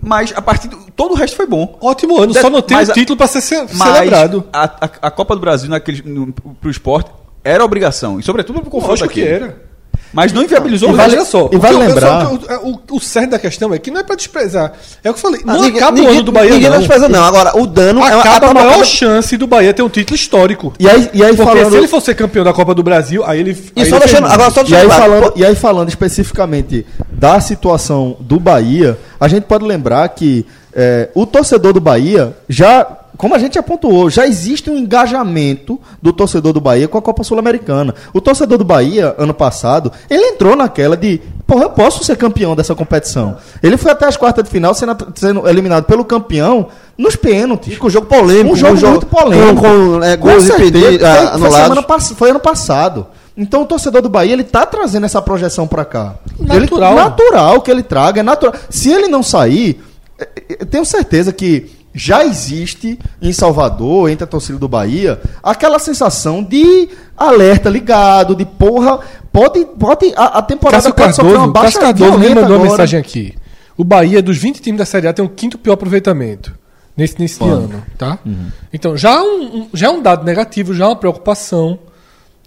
Mas 0.00 0.32
a 0.36 0.40
partir 0.42 0.68
do, 0.68 0.76
todo 0.94 1.12
o 1.12 1.14
resto 1.16 1.36
foi 1.36 1.46
bom. 1.46 1.76
Ótimo 1.80 2.20
ano, 2.20 2.32
só 2.34 2.48
não 2.50 2.62
tem 2.62 2.76
o 2.78 2.92
título 2.92 3.16
pra 3.16 3.26
ser 3.26 3.40
ce- 3.40 3.66
Mas 3.74 3.94
celebrado. 3.96 4.44
a, 4.52 4.64
a, 4.64 4.90
a 5.02 5.10
Copa 5.10 5.34
do 5.34 5.40
Brasil 5.40 5.68
naquele, 5.68 6.02
no, 6.02 6.32
pro 6.32 6.70
esporte 6.70 7.10
era 7.44 7.64
obrigação, 7.64 8.18
e 8.20 8.22
sobretudo 8.22 8.60
pro 8.60 8.70
confronto 8.70 8.90
Lógico 9.00 9.10
aqui. 9.10 9.22
que 9.22 9.26
era. 9.28 9.72
Mas 10.14 10.30
não 10.30 10.42
inviabilizou 10.42 10.90
E 10.90 10.92
o 10.92 10.96
vale, 10.96 11.24
só, 11.24 11.48
e 11.50 11.56
o 11.56 11.58
vale 11.58 11.78
lembrar- 11.78 12.26
só- 12.26 12.34
o, 12.66 12.72
o, 12.92 12.96
o 12.96 13.00
certo 13.00 13.30
da 13.30 13.38
questão 13.38 13.72
é 13.72 13.78
que 13.78 13.90
não 13.90 13.98
é 14.00 14.02
pra 14.02 14.14
desprezar. 14.14 14.70
É 15.02 15.08
o 15.10 15.14
que 15.14 15.18
eu 15.18 15.22
falei. 15.22 15.40
Ah, 15.46 15.54
Não 15.54 15.62
ninguém- 15.62 15.80
acaba 15.82 16.00
o 16.02 16.06
ano 16.06 16.22
do 16.22 16.30
Bahia, 16.32 16.52
Ninguém 16.52 16.68
não. 16.68 16.78
desprezando, 16.80 17.12
não. 17.14 17.24
Agora, 17.24 17.56
o 17.58 17.66
dano 17.66 18.04
é 18.04 18.12
Acaba 18.12 18.48
a 18.50 18.54
maior 18.54 18.84
chance 18.84 19.34
do 19.38 19.46
Bahia 19.46 19.72
ter 19.72 19.80
um 19.80 19.88
título 19.88 20.14
histórico. 20.14 20.74
E 20.78 20.86
aí, 20.86 21.08
e 21.14 21.24
aí 21.24 21.34
Porque 21.34 21.50
falando. 21.50 21.70
se 21.70 21.76
ele 21.78 21.88
for 21.88 22.02
ser 22.02 22.14
campeão 22.14 22.44
da 22.44 22.52
Copa 22.52 22.74
do 22.74 22.82
Brasil, 22.82 23.24
aí 23.24 23.40
ele. 23.40 23.52
E 23.74 23.80
aí 23.80 23.88
só 23.88 23.96
ele 23.96 24.04
deixando, 24.04 24.26
agora 24.26 24.50
só 24.50 24.60
E 24.60 24.64
deixando 24.64 24.80
aí, 24.82 24.86
claro, 24.86 25.02
falando, 25.12 25.32
e 25.34 25.44
aí 25.46 25.54
falando 25.54 25.88
especificamente 25.88 26.86
da 27.10 27.40
situação 27.40 28.14
do 28.20 28.38
Bahia, 28.38 28.98
a 29.18 29.28
gente 29.28 29.44
pode 29.44 29.64
lembrar 29.64 30.06
que 30.10 30.44
é, 30.74 31.08
o 31.14 31.24
torcedor 31.24 31.72
do 31.72 31.80
Bahia 31.80 32.36
já, 32.50 32.86
como 33.22 33.36
a 33.36 33.38
gente 33.38 33.54
já 33.54 33.62
pontuou, 33.62 34.10
já 34.10 34.26
existe 34.26 34.68
um 34.68 34.76
engajamento 34.76 35.78
do 36.02 36.12
torcedor 36.12 36.52
do 36.52 36.60
Bahia 36.60 36.88
com 36.88 36.98
a 36.98 37.00
Copa 37.02 37.22
Sul-Americana. 37.22 37.94
O 38.12 38.20
torcedor 38.20 38.58
do 38.58 38.64
Bahia, 38.64 39.14
ano 39.16 39.32
passado, 39.32 39.92
ele 40.10 40.24
entrou 40.24 40.56
naquela 40.56 40.96
de, 40.96 41.20
porra, 41.46 41.66
eu 41.66 41.70
posso 41.70 42.02
ser 42.02 42.16
campeão 42.16 42.56
dessa 42.56 42.74
competição. 42.74 43.36
Ele 43.62 43.76
foi 43.76 43.92
até 43.92 44.06
as 44.06 44.16
quartas 44.16 44.42
de 44.42 44.50
final 44.50 44.74
sendo, 44.74 44.96
sendo 45.14 45.48
eliminado 45.48 45.84
pelo 45.84 46.04
campeão 46.04 46.66
nos 46.98 47.14
pênaltis. 47.14 47.78
com 47.78 47.86
o 47.86 47.90
jogo 47.90 48.08
polêmico. 48.08 48.56
Um 48.56 48.58
jogo 48.58 48.80
com 48.80 48.88
muito 48.88 49.06
polêmico. 49.06 49.62
Com, 49.62 49.98
com 49.98 50.02
é, 50.02 50.16
gols 50.16 50.42
certeza, 50.42 50.80
foi- 50.80 51.04
ah, 51.04 51.16
foi, 51.16 51.46
anulados. 51.46 51.56
semana 51.68 52.00
foi 52.16 52.30
ano 52.30 52.40
passado. 52.40 53.06
Então 53.36 53.62
o 53.62 53.66
torcedor 53.66 54.02
do 54.02 54.08
Bahia 54.08 54.32
ele 54.32 54.42
tá 54.42 54.66
trazendo 54.66 55.06
essa 55.06 55.22
projeção 55.22 55.68
pra 55.68 55.84
cá. 55.84 56.16
Natural. 56.40 56.92
Ele, 56.92 57.00
natural 57.00 57.62
que 57.62 57.70
ele 57.70 57.84
traga, 57.84 58.18
é 58.18 58.24
natural. 58.24 58.56
Se 58.68 58.90
ele 58.90 59.06
não 59.06 59.22
sair, 59.22 59.80
eh, 60.18 60.28
eh, 60.36 60.56
eu 60.58 60.66
tenho 60.66 60.84
certeza 60.84 61.32
que 61.32 61.81
já 61.94 62.24
existe 62.24 62.98
em 63.20 63.32
Salvador, 63.32 64.08
entre 64.10 64.24
a 64.24 64.26
torcida 64.26 64.58
do 64.58 64.68
Bahia, 64.68 65.20
aquela 65.42 65.78
sensação 65.78 66.42
de 66.42 66.88
alerta 67.16 67.68
ligado, 67.68 68.34
de 68.34 68.44
porra, 68.46 68.98
pode, 69.32 69.64
pode 69.78 70.12
a, 70.16 70.38
a 70.38 70.42
temporada 70.42 70.90
Cássio 70.92 70.94
pode 70.94 71.14
sofrer 71.16 71.36
uma 71.36 71.52
Cardoso, 71.52 71.52
baixa 71.52 71.80
Cardoso 71.80 72.18
me 72.18 72.28
mandou 72.34 72.56
uma 72.56 72.64
mensagem 72.64 72.98
aqui. 72.98 73.34
O 73.76 73.84
Bahia, 73.84 74.22
dos 74.22 74.36
20 74.38 74.60
times 74.60 74.78
da 74.78 74.84
Série 74.84 75.06
A, 75.08 75.12
tem 75.12 75.24
o 75.24 75.28
quinto 75.28 75.58
pior 75.58 75.74
aproveitamento 75.74 76.54
nesse 76.96 77.18
de 77.38 77.44
ano, 77.48 77.82
tá? 77.96 78.18
Uhum. 78.24 78.48
Então, 78.72 78.96
já 78.96 79.12
é 79.12 79.20
um, 79.20 79.42
um- 79.56 79.68
já 79.72 79.86
é 79.86 79.90
um 79.90 80.02
dado 80.02 80.24
negativo, 80.24 80.74
já 80.74 80.84
é 80.84 80.88
uma 80.88 80.96
preocupação, 80.96 81.78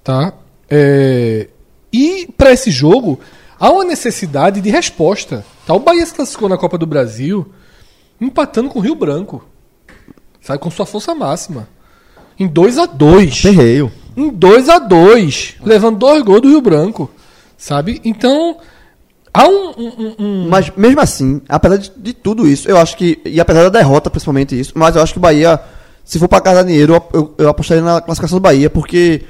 tá? 0.04 0.34
É, 0.70 1.48
E 1.92 2.28
para 2.38 2.52
esse 2.52 2.70
jogo, 2.72 3.20
há 3.60 3.70
uma 3.72 3.84
necessidade 3.84 4.60
de 4.62 4.70
resposta. 4.70 5.46
Tá? 5.66 5.74
O 5.74 5.80
Bahia 5.80 6.06
se 6.06 6.14
classificou 6.14 6.50
na 6.50 6.58
Copa 6.58 6.78
do 6.78 6.86
Brasil 6.86 7.48
empatando 8.20 8.70
com 8.70 8.80
o 8.80 8.82
Rio 8.82 8.96
Branco. 8.96 9.44
Sabe, 10.42 10.60
com 10.60 10.70
sua 10.70 10.86
força 10.86 11.14
máxima. 11.16 11.68
Em 12.40 12.48
2 12.48 12.78
a 12.78 12.86
2 12.86 13.42
Terreio. 13.42 13.92
em 14.16 14.30
2 14.30 14.70
a 14.70 14.78
2 14.78 15.56
levando 15.64 15.98
dois 15.98 16.22
gols 16.22 16.42
do 16.42 16.50
Rio 16.50 16.62
Branco, 16.62 17.10
sabe? 17.58 18.02
Então, 18.04 18.58
há 19.34 19.48
um, 19.48 19.70
um- 19.78 20.16
um- 20.20 20.48
Mas 20.50 20.70
mesmo 20.76 21.00
assim, 21.00 21.42
apesar 21.48 21.78
de, 21.78 21.92
de 21.96 22.14
tudo 22.14 22.46
isso, 22.48 22.70
eu 22.70 22.78
acho 22.78 22.96
que. 22.98 23.20
E 23.26 23.40
apesar 23.40 23.64
da 23.64 23.70
derrota, 23.80 24.10
principalmente 24.10 24.60
isso, 24.60 24.74
mas 24.76 24.96
eu 24.96 25.02
acho 25.02 25.14
que 25.14 25.18
o 25.18 25.22
Bahia, 25.22 25.60
se 26.04 26.20
for 26.20 26.28
pra 26.28 26.42
casar 26.42 26.64
dinheiro, 26.64 26.94
eu, 26.94 27.04
eu, 27.22 27.34
eu 27.40 27.50
apostaria 27.50 27.82
na 27.84 28.02
classificação 28.02 28.38
do 28.38 28.42
Bahia, 28.42 28.70
porque 28.70 29.24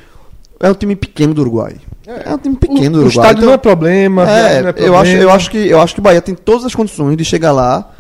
é 0.60 0.70
um 0.70 0.74
time 0.74 0.95
pequeno 0.95 1.34
do 1.34 1.41
Uruguai. 1.41 1.76
É, 2.07 2.34
um 2.34 2.38
time 2.40 2.56
pequeno 2.56 2.98
do 2.98 3.03
o 3.03 3.06
Uruguai. 3.06 3.10
estádio 3.10 3.38
então- 3.38 3.45
não 3.48 3.53
é 3.53 3.57
problema, 3.57 4.24
É, 4.30 4.62
não 4.62 4.70
é 4.70 4.74
eu, 4.78 4.95
acho, 4.95 5.12
eu, 5.12 5.18
problema. 5.20 5.32
acho 5.34 5.52
que, 5.52 5.57
eu 5.57 5.80
acho 5.82 5.94
que 5.94 5.99
o 5.99 6.03
Bahia 6.03 6.22
tem 6.22 6.34
todas 6.36 6.66
as 6.66 6.74
condições 6.76 7.16
de 7.16 7.24
chegar 7.24 7.52
lá 7.52 7.91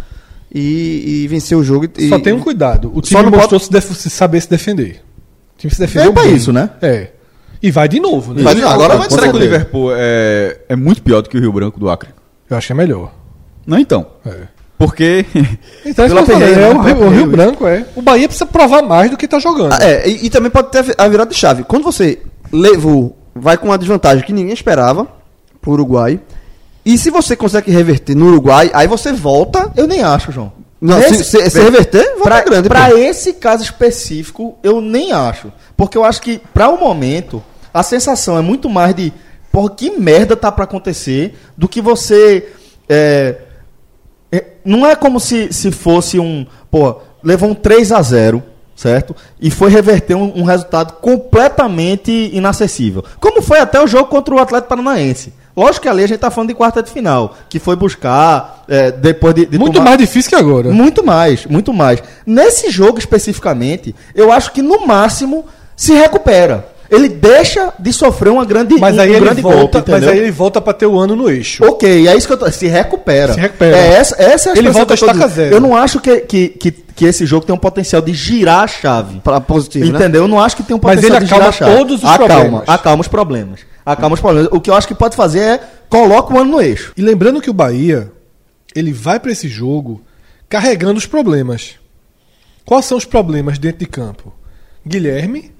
e, 0.59 1.23
e 1.23 1.27
vencer 1.27 1.57
o 1.57 1.63
jogo. 1.63 1.85
E, 1.97 2.07
Só 2.09 2.17
tem 2.19 2.31
um 2.33 2.39
cuidado. 2.39 2.89
O 2.93 3.05
Só 3.05 3.19
time 3.19 3.29
não 3.31 3.37
mostrou 3.37 3.59
se, 3.59 3.69
def- 3.69 3.91
se 3.95 4.09
saber 4.09 4.41
se 4.41 4.49
defender. 4.49 5.01
O 5.55 5.59
time 5.59 5.73
se 5.73 5.79
defendeu 5.79 6.09
É 6.11 6.13
pra 6.13 6.23
bem. 6.23 6.35
isso, 6.35 6.53
né? 6.53 6.69
É. 6.81 7.09
E 7.61 7.71
vai 7.71 7.87
de 7.87 7.99
novo, 7.99 8.33
né? 8.33 8.41
Vai 8.43 8.55
de 8.55 8.61
novo, 8.61 8.73
Agora, 8.73 8.97
com 8.97 9.09
será 9.09 9.29
que 9.29 9.35
o. 9.35 9.39
Liverpool 9.39 9.91
é, 9.95 10.59
é 10.69 10.75
muito 10.75 11.01
pior 11.01 11.21
do 11.21 11.29
que 11.29 11.37
o 11.37 11.41
Rio 11.41 11.51
Branco 11.51 11.79
do 11.79 11.89
Acre? 11.89 12.09
Eu 12.49 12.55
acho 12.57 12.67
que 12.67 12.73
é 12.73 12.75
melhor. 12.75 13.11
Não, 13.67 13.77
então. 13.77 14.05
É. 14.25 14.33
Porque. 14.77 15.25
Então, 15.85 16.05
é 16.05 16.07
isso 16.07 16.15
Pela 16.15 16.23
que 16.25 16.31
eu 16.31 16.35
falei, 16.35 16.47
Ferreira, 16.53 16.61
é, 16.61 16.73
né? 16.73 16.79
o, 16.79 16.81
Rio, 16.83 16.95
o 16.95 16.99
Rio 16.99 17.09
Ferreira. 17.09 17.27
Branco 17.31 17.67
é. 17.67 17.85
O 17.95 18.01
Bahia 18.01 18.27
precisa 18.27 18.45
provar 18.45 18.81
mais 18.83 19.09
do 19.09 19.17
que 19.17 19.27
tá 19.27 19.39
jogando. 19.39 19.73
Ah, 19.73 19.79
É, 19.81 20.07
e, 20.07 20.25
e 20.25 20.29
também 20.29 20.51
pode 20.51 20.69
ter 20.71 20.93
a 20.97 21.07
virada 21.07 21.31
de 21.31 21.35
chave. 21.37 21.63
Quando 21.63 21.83
você 21.83 22.19
levou, 22.51 23.17
vai 23.33 23.57
com 23.57 23.67
uma 23.67 23.77
desvantagem 23.77 24.23
que 24.25 24.33
ninguém 24.33 24.53
esperava 24.53 25.07
pro 25.61 25.71
Uruguai. 25.71 26.19
E 26.85 26.97
se 26.97 27.09
você 27.09 27.35
consegue 27.35 27.71
reverter 27.71 28.15
no 28.15 28.27
Uruguai, 28.27 28.69
aí 28.73 28.87
você 28.87 29.11
volta. 29.11 29.71
Eu 29.75 29.87
nem 29.87 30.03
acho, 30.03 30.31
João. 30.31 30.51
Não, 30.79 30.99
Nesse- 30.99 31.23
se, 31.23 31.41
se- 31.41 31.49
se 31.49 31.59
reverter, 31.59 32.03
volta 32.15 32.23
Pra, 32.23 32.41
grande. 32.43 32.69
pra 32.69 32.89
pô. 32.89 32.97
esse 32.97 33.33
caso 33.33 33.63
específico, 33.63 34.55
eu 34.61 34.79
nem 34.81 35.11
acho. 35.11 35.51
Porque 35.75 35.97
eu 35.97 36.03
acho 36.03 36.21
que, 36.21 36.39
pra 36.53 36.69
o 36.69 36.79
momento, 36.79 37.41
a 37.73 37.81
sensação 37.81 38.37
é 38.37 38.41
muito 38.41 38.69
mais 38.69 38.93
de, 38.93 39.11
porra, 39.51 39.71
que 39.71 39.89
merda 39.97 40.35
tá 40.35 40.51
pra 40.51 40.65
acontecer, 40.65 41.35
do 41.57 41.67
que 41.67 41.81
você. 41.81 42.49
é, 42.87 43.37
é, 44.31 44.43
não 44.63 44.85
é 44.85 44.95
como 44.95 45.19
se, 45.19 45.51
se 45.51 45.71
fosse 45.71 46.19
um. 46.19 46.45
Pô, 46.69 46.97
levou 47.23 47.49
um 47.49 47.55
3 47.55 47.91
a 47.91 48.01
0 48.01 48.43
certo? 48.75 49.15
E 49.39 49.49
foi 49.49 49.69
reverter 49.71 50.15
um, 50.15 50.39
um 50.41 50.43
resultado 50.43 50.95
completamente 51.01 52.11
inacessível. 52.33 53.03
Como 53.21 53.41
foi 53.41 53.59
até 53.59 53.81
o 53.81 53.87
jogo 53.87 54.09
contra 54.09 54.35
o 54.35 54.39
Atlético 54.39 54.69
Paranaense. 54.69 55.33
Lógico 55.55 55.83
que 55.83 55.87
ali 55.89 56.03
a 56.03 56.07
gente 56.07 56.19
tá 56.19 56.29
falando 56.29 56.49
de 56.49 56.55
quarta 56.55 56.83
de 56.83 56.91
final, 56.91 57.35
que 57.47 57.59
foi 57.59 57.75
buscar, 57.75 58.63
é, 58.67 58.91
depois 58.91 59.33
de, 59.33 59.45
de 59.45 59.57
Muito 59.57 59.73
tomar- 59.75 59.85
mais 59.85 59.97
difícil 59.97 60.29
que 60.29 60.35
agora. 60.35 60.69
muito 60.69 61.03
mais, 61.05 61.45
muito 61.45 61.73
mais. 61.73 62.03
Nesse 62.25 62.69
jogo 62.69 62.99
especificamente, 62.99 63.95
eu 64.13 64.31
acho 64.31 64.51
que 64.51 64.61
no 64.61 64.85
máximo 64.85 65.45
se 65.75 65.93
recupera. 65.93 66.67
Ele 66.89 67.09
deixa 67.09 67.73
de 67.79 67.91
sofrer 67.91 68.29
uma 68.31 68.45
grande, 68.45 68.75
Mas 68.79 68.95
um, 68.95 68.99
aí 69.01 69.11
um 69.11 69.15
ele 69.15 69.41
volta, 69.41 69.79
golpe, 69.79 69.91
mas 69.91 70.07
aí 70.07 70.19
ele 70.19 70.31
volta 70.31 70.61
pra 70.61 70.73
ter 70.73 70.85
o 70.85 70.99
ano 70.99 71.15
no 71.15 71.29
eixo. 71.29 71.63
Ok, 71.65 72.07
é 72.07 72.15
isso 72.15 72.27
que 72.27 72.33
eu 72.33 72.37
tô. 72.37 72.49
Se 72.51 72.67
recupera. 72.67 73.33
Se 73.33 73.39
recupera. 73.39 73.75
É 73.75 73.93
essa, 73.93 74.21
essa 74.21 74.49
é 74.49 74.53
a 74.53 74.57
Ele 74.57 74.69
volta 74.69 74.95
que 74.95 75.03
eu 75.03 75.07
tô 75.07 75.11
a 75.11 75.13
estaca 75.13 75.27
dizendo. 75.29 75.45
zero. 75.49 75.55
Eu 75.55 75.59
não 75.61 75.75
acho 75.75 75.99
que, 75.99 76.17
que, 76.21 76.49
que, 76.49 76.71
que 76.71 77.05
esse 77.05 77.25
jogo 77.25 77.45
tem 77.45 77.55
um 77.55 77.57
potencial 77.57 78.01
de 78.01 78.13
girar 78.13 78.63
a 78.63 78.67
chave. 78.67 79.19
Pra 79.21 79.41
positivo, 79.41 79.91
né? 79.91 79.97
Entendeu? 79.97 80.23
Eu 80.23 80.27
não 80.27 80.39
acho 80.39 80.55
que 80.55 80.63
tem 80.63 80.75
um 80.75 80.79
Mas 80.81 80.95
potencial 80.95 81.17
ele 81.17 81.25
de 81.25 81.31
girar 81.33 81.47
a 81.47 81.49
acalma 81.49 81.71
chave. 81.71 81.77
todos 81.77 82.03
os 82.03 82.09
acalma, 82.09 82.27
problemas. 82.33 82.63
Acalma 82.69 83.01
os 83.01 83.07
problemas. 83.07 83.59
Acalma 83.85 84.13
os 84.13 84.21
problemas. 84.21 84.49
O 84.51 84.61
que 84.61 84.69
eu 84.69 84.75
acho 84.75 84.87
que 84.87 84.95
pode 84.95 85.15
fazer 85.15 85.39
é 85.39 85.59
coloca 85.89 86.33
o 86.33 86.39
ano 86.39 86.51
no 86.51 86.61
eixo. 86.61 86.93
E 86.95 87.01
lembrando 87.01 87.41
que 87.41 87.49
o 87.49 87.53
Bahia, 87.53 88.11
ele 88.75 88.93
vai 88.93 89.19
pra 89.19 89.31
esse 89.31 89.47
jogo 89.47 90.01
carregando 90.47 90.97
os 90.99 91.05
problemas. 91.05 91.75
Quais 92.63 92.85
são 92.85 92.97
os 92.97 93.05
problemas 93.05 93.57
dentro 93.57 93.79
de 93.79 93.85
campo? 93.87 94.33
Guilherme, 94.87 95.51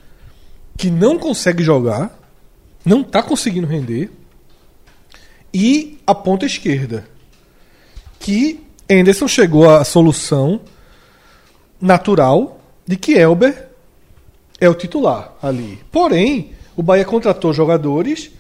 que 0.77 0.89
não 0.89 1.17
consegue 1.17 1.63
jogar, 1.63 2.17
não 2.83 3.03
tá 3.03 3.23
conseguindo 3.23 3.67
render, 3.67 4.11
e 5.53 5.97
a 6.05 6.13
ponta 6.13 6.45
esquerda, 6.45 7.07
que 8.19 8.59
Anderson 8.89 9.27
chegou 9.27 9.69
à 9.69 9.83
solução 9.83 10.59
natural 11.79 12.59
de 12.85 12.97
que 12.97 13.13
Elber 13.13 13.67
é 14.59 14.69
o 14.69 14.73
titular 14.73 15.33
ali. 15.41 15.79
Porém, 15.91 16.51
o 16.75 16.83
Bahia 16.83 17.05
contratou 17.05 17.53
jogadores 17.53 18.31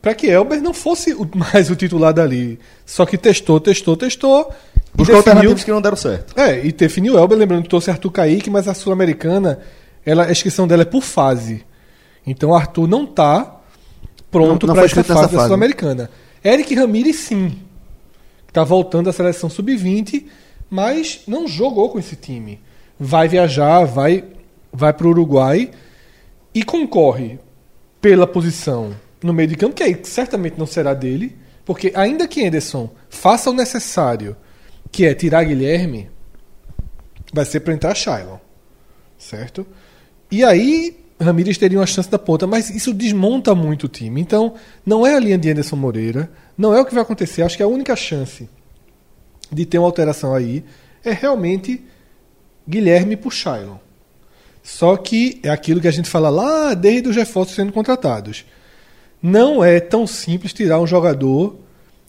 para 0.00 0.14
que 0.14 0.28
Elber 0.28 0.62
não 0.62 0.72
fosse 0.72 1.14
mais 1.34 1.68
o 1.70 1.76
titular 1.76 2.12
dali. 2.14 2.58
Só 2.86 3.04
que 3.04 3.18
testou, 3.18 3.60
testou, 3.60 3.96
testou. 3.96 4.50
Buscou 4.94 5.16
definiu- 5.16 5.16
alternativas 5.16 5.64
que 5.64 5.70
não 5.70 5.82
deram 5.82 5.96
certo. 5.96 6.38
É, 6.40 6.64
e 6.64 6.72
definiu 6.72 7.18
Elber, 7.18 7.36
lembrando 7.36 7.64
que 7.64 7.68
trouxe 7.68 7.90
Arthur 7.90 8.10
Kaique, 8.12 8.48
mas 8.48 8.66
a 8.66 8.72
Sul-Americana, 8.72 9.58
ela, 10.06 10.24
a 10.24 10.32
inscrição 10.32 10.66
dela 10.66 10.82
é 10.82 10.86
por 10.86 11.02
fase. 11.02 11.65
Então 12.26 12.54
Arthur 12.54 12.88
não 12.88 13.06
tá 13.06 13.60
pronto 14.30 14.66
para 14.66 14.84
essa 14.84 15.04
fase 15.04 15.36
da. 15.36 15.44
Sul-Americana. 15.44 16.10
Eric 16.44 16.74
Ramírez, 16.74 17.16
sim. 17.16 17.58
Está 18.48 18.64
voltando 18.64 19.08
à 19.08 19.12
seleção 19.12 19.48
sub-20, 19.48 20.26
mas 20.68 21.22
não 21.26 21.46
jogou 21.46 21.90
com 21.90 21.98
esse 21.98 22.16
time. 22.16 22.60
Vai 22.98 23.28
viajar, 23.28 23.84
vai, 23.84 24.24
vai 24.72 24.92
para 24.92 25.06
o 25.06 25.10
Uruguai 25.10 25.70
e 26.54 26.62
concorre 26.62 27.38
pela 28.00 28.26
posição 28.26 28.94
no 29.22 29.32
meio 29.32 29.48
de 29.48 29.56
campo, 29.56 29.74
que 29.74 29.82
aí 29.82 30.00
certamente 30.04 30.58
não 30.58 30.66
será 30.66 30.94
dele, 30.94 31.36
porque 31.64 31.92
ainda 31.94 32.28
que 32.28 32.46
Anderson 32.46 32.88
faça 33.10 33.50
o 33.50 33.52
necessário, 33.52 34.36
que 34.90 35.04
é 35.04 35.14
tirar 35.14 35.44
Guilherme, 35.44 36.10
vai 37.32 37.44
ser 37.44 37.60
para 37.60 37.74
entrar 37.74 37.94
Shailon. 37.94 38.38
Certo? 39.18 39.66
E 40.30 40.44
aí, 40.44 41.04
Ramírez 41.20 41.56
teria 41.56 41.78
uma 41.78 41.86
chance 41.86 42.10
da 42.10 42.18
ponta, 42.18 42.46
mas 42.46 42.68
isso 42.68 42.92
desmonta 42.92 43.54
muito 43.54 43.84
o 43.84 43.88
time. 43.88 44.20
Então, 44.20 44.54
não 44.84 45.06
é 45.06 45.14
a 45.14 45.20
linha 45.20 45.38
de 45.38 45.50
Anderson 45.50 45.76
Moreira, 45.76 46.30
não 46.56 46.74
é 46.74 46.80
o 46.80 46.84
que 46.84 46.94
vai 46.94 47.02
acontecer. 47.02 47.42
Acho 47.42 47.56
que 47.56 47.62
a 47.62 47.68
única 47.68 47.96
chance 47.96 48.48
de 49.50 49.64
ter 49.64 49.78
uma 49.78 49.86
alteração 49.86 50.34
aí 50.34 50.64
é 51.04 51.12
realmente 51.12 51.82
Guilherme 52.68 53.16
por 53.16 53.32
Shailon. 53.32 53.76
Só 54.62 54.96
que 54.96 55.40
é 55.42 55.48
aquilo 55.48 55.80
que 55.80 55.88
a 55.88 55.92
gente 55.92 56.10
fala 56.10 56.28
lá 56.28 56.74
desde 56.74 57.08
os 57.08 57.16
reforços 57.16 57.54
sendo 57.54 57.72
contratados. 57.72 58.44
Não 59.22 59.64
é 59.64 59.80
tão 59.80 60.06
simples 60.06 60.52
tirar 60.52 60.80
um 60.80 60.86
jogador 60.86 61.56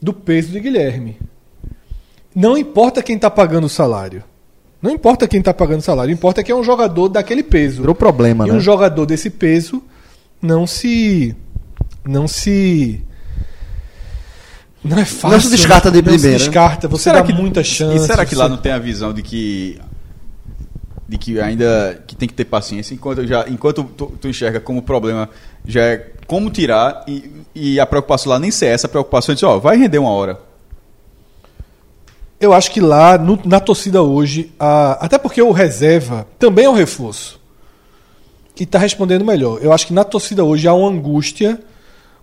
do 0.02 0.12
peso 0.12 0.50
de 0.50 0.60
Guilherme. 0.60 1.18
Não 2.34 2.58
importa 2.58 3.02
quem 3.02 3.16
está 3.16 3.30
pagando 3.30 3.64
o 3.64 3.70
salário. 3.70 4.22
Não 4.80 4.90
importa 4.92 5.26
quem 5.26 5.40
está 5.40 5.52
pagando 5.52 5.80
o 5.80 5.82
salário. 5.82 6.12
Importa 6.12 6.42
que 6.42 6.52
é 6.52 6.54
um 6.54 6.62
jogador 6.62 7.08
daquele 7.08 7.42
peso. 7.42 7.80
Virou 7.80 7.94
problema, 7.94 8.46
E 8.46 8.50
né? 8.50 8.56
um 8.56 8.60
jogador 8.60 9.04
desse 9.06 9.28
peso 9.30 9.82
não 10.40 10.66
se. 10.66 11.34
Não 12.06 12.28
se. 12.28 13.02
Não 14.84 14.98
é 14.98 15.04
fácil. 15.04 15.30
Não 15.30 15.40
se 15.40 15.50
descarta 15.50 15.90
de 15.90 16.00
Não 16.00 16.12
se 16.12 16.18
primeira. 16.18 16.38
descarta, 16.38 16.86
você 16.88 17.12
dá 17.12 17.24
muita 17.24 17.64
chance. 17.64 17.96
E 17.96 18.06
será 18.06 18.24
que 18.24 18.34
lá 18.34 18.44
você- 18.44 18.50
não 18.50 18.56
tem 18.58 18.72
a 18.72 18.78
visão 18.78 19.12
de 19.12 19.22
que 19.22 19.80
de 21.08 21.16
que 21.16 21.40
ainda 21.40 22.02
que 22.06 22.14
tem 22.14 22.28
que 22.28 22.34
ter 22.34 22.44
paciência 22.44 22.92
enquanto 22.94 23.26
já 23.26 23.48
enquanto 23.48 23.82
tu, 23.82 24.12
tu 24.20 24.28
enxerga 24.28 24.60
como 24.60 24.82
problema 24.82 25.26
já 25.66 25.80
é 25.82 26.10
como 26.26 26.50
tirar 26.50 27.02
e, 27.08 27.30
e 27.54 27.80
a 27.80 27.86
preocupação 27.86 28.30
lá 28.30 28.38
nem 28.38 28.50
ser 28.50 28.66
essa 28.66 28.86
a 28.86 28.90
preocupação 28.90 29.32
é 29.32 29.34
dizer, 29.34 29.46
ó, 29.46 29.58
vai 29.58 29.76
render 29.78 29.96
uma 29.98 30.10
hora. 30.10 30.38
Eu 32.40 32.52
acho 32.52 32.70
que 32.70 32.80
lá, 32.80 33.18
no- 33.18 33.38
na 33.44 33.58
torcida 33.58 34.02
hoje, 34.02 34.52
a- 34.58 34.98
até 35.04 35.18
porque 35.18 35.42
o 35.42 35.50
reserva 35.50 36.26
também 36.38 36.66
é 36.66 36.70
um 36.70 36.74
reforço. 36.74 37.38
E 38.58 38.62
está 38.64 38.78
respondendo 38.78 39.24
melhor. 39.24 39.58
Eu 39.62 39.72
acho 39.72 39.86
que 39.86 39.92
na 39.92 40.04
torcida 40.04 40.44
hoje 40.44 40.66
há 40.68 40.74
uma 40.74 40.88
angústia, 40.88 41.60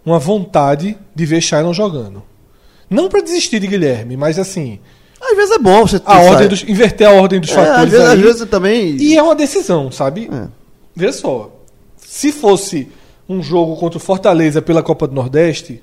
uma 0.06 0.20
vontade 0.20 0.98
de 1.14 1.26
ver 1.26 1.42
Shailon 1.42 1.74
jogando. 1.74 2.22
Não 2.90 3.10
para 3.10 3.22
desistir 3.22 3.60
de 3.60 3.68
Guilherme, 3.68 4.16
mas 4.18 4.38
assim, 4.40 4.80
Às 5.22 5.36
vezes 5.36 5.56
é 5.56 5.58
bom 5.60 5.88
você 5.88 6.00
a 6.06 6.20
ordem 6.20 6.48
dos, 6.48 6.62
inverter 6.64 7.08
a 7.08 7.12
ordem 7.12 7.40
dos 7.40 7.50
É, 7.50 7.54
fatores 7.56 7.78
às 7.86 7.90
vezes, 7.90 8.06
aí. 8.06 8.14
às 8.14 8.22
vezes 8.22 8.50
também. 8.50 8.96
E 8.98 9.18
é 9.18 9.24
uma 9.24 9.34
decisão, 9.34 9.90
sabe? 9.92 10.30
É. 10.32 10.48
Veja 10.96 11.14
só. 11.14 11.50
Se 11.98 12.32
fosse 12.32 12.90
um 13.28 13.42
jogo 13.42 13.76
contra 13.78 13.98
o 13.98 14.00
Fortaleza 14.02 14.62
pela 14.62 14.84
Copa 14.84 15.08
do 15.08 15.16
Nordeste, 15.16 15.82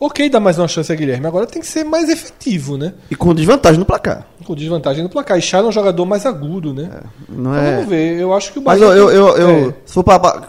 ok, 0.00 0.28
dá 0.30 0.38
mais 0.40 0.58
uma 0.58 0.68
chance 0.68 0.92
a 0.92 0.94
Guilherme. 0.94 1.26
Agora 1.26 1.46
tem 1.46 1.60
que 1.60 1.66
ser 1.68 1.84
mais 1.84 2.08
efetivo, 2.08 2.76
né? 2.76 2.94
E 3.10 3.16
com 3.16 3.34
desvantagem 3.34 3.78
no 3.78 3.84
placar. 3.86 4.26
Com 4.44 4.54
desvantagem 4.54 5.02
no 5.02 5.08
placar. 5.08 5.38
E 5.38 5.42
Chay 5.42 5.60
é 5.60 5.64
um 5.64 5.72
jogador 5.72 6.04
mais 6.06 6.24
agudo, 6.26 6.72
né? 6.72 6.88
Não 7.28 7.52
Então 7.52 7.54
é. 7.56 7.74
Vamos 7.76 7.88
ver. 7.88 8.18
Eu 8.20 8.32
acho 8.34 8.52
que 8.52 8.58
o 8.58 8.62
Mas 8.62 8.80
Bahia. 8.80 8.92
eu, 8.94 9.10
eu, 9.10 9.28
eu, 9.28 9.34
tem- 9.34 9.64
eu- 9.64 9.74
se 9.84 9.92
for 9.94 10.04
pra 10.04 10.18
pra 10.18 10.42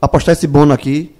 apostar 0.00 0.32
esse 0.32 0.46
bono 0.46 0.72
aqui, 0.72 1.14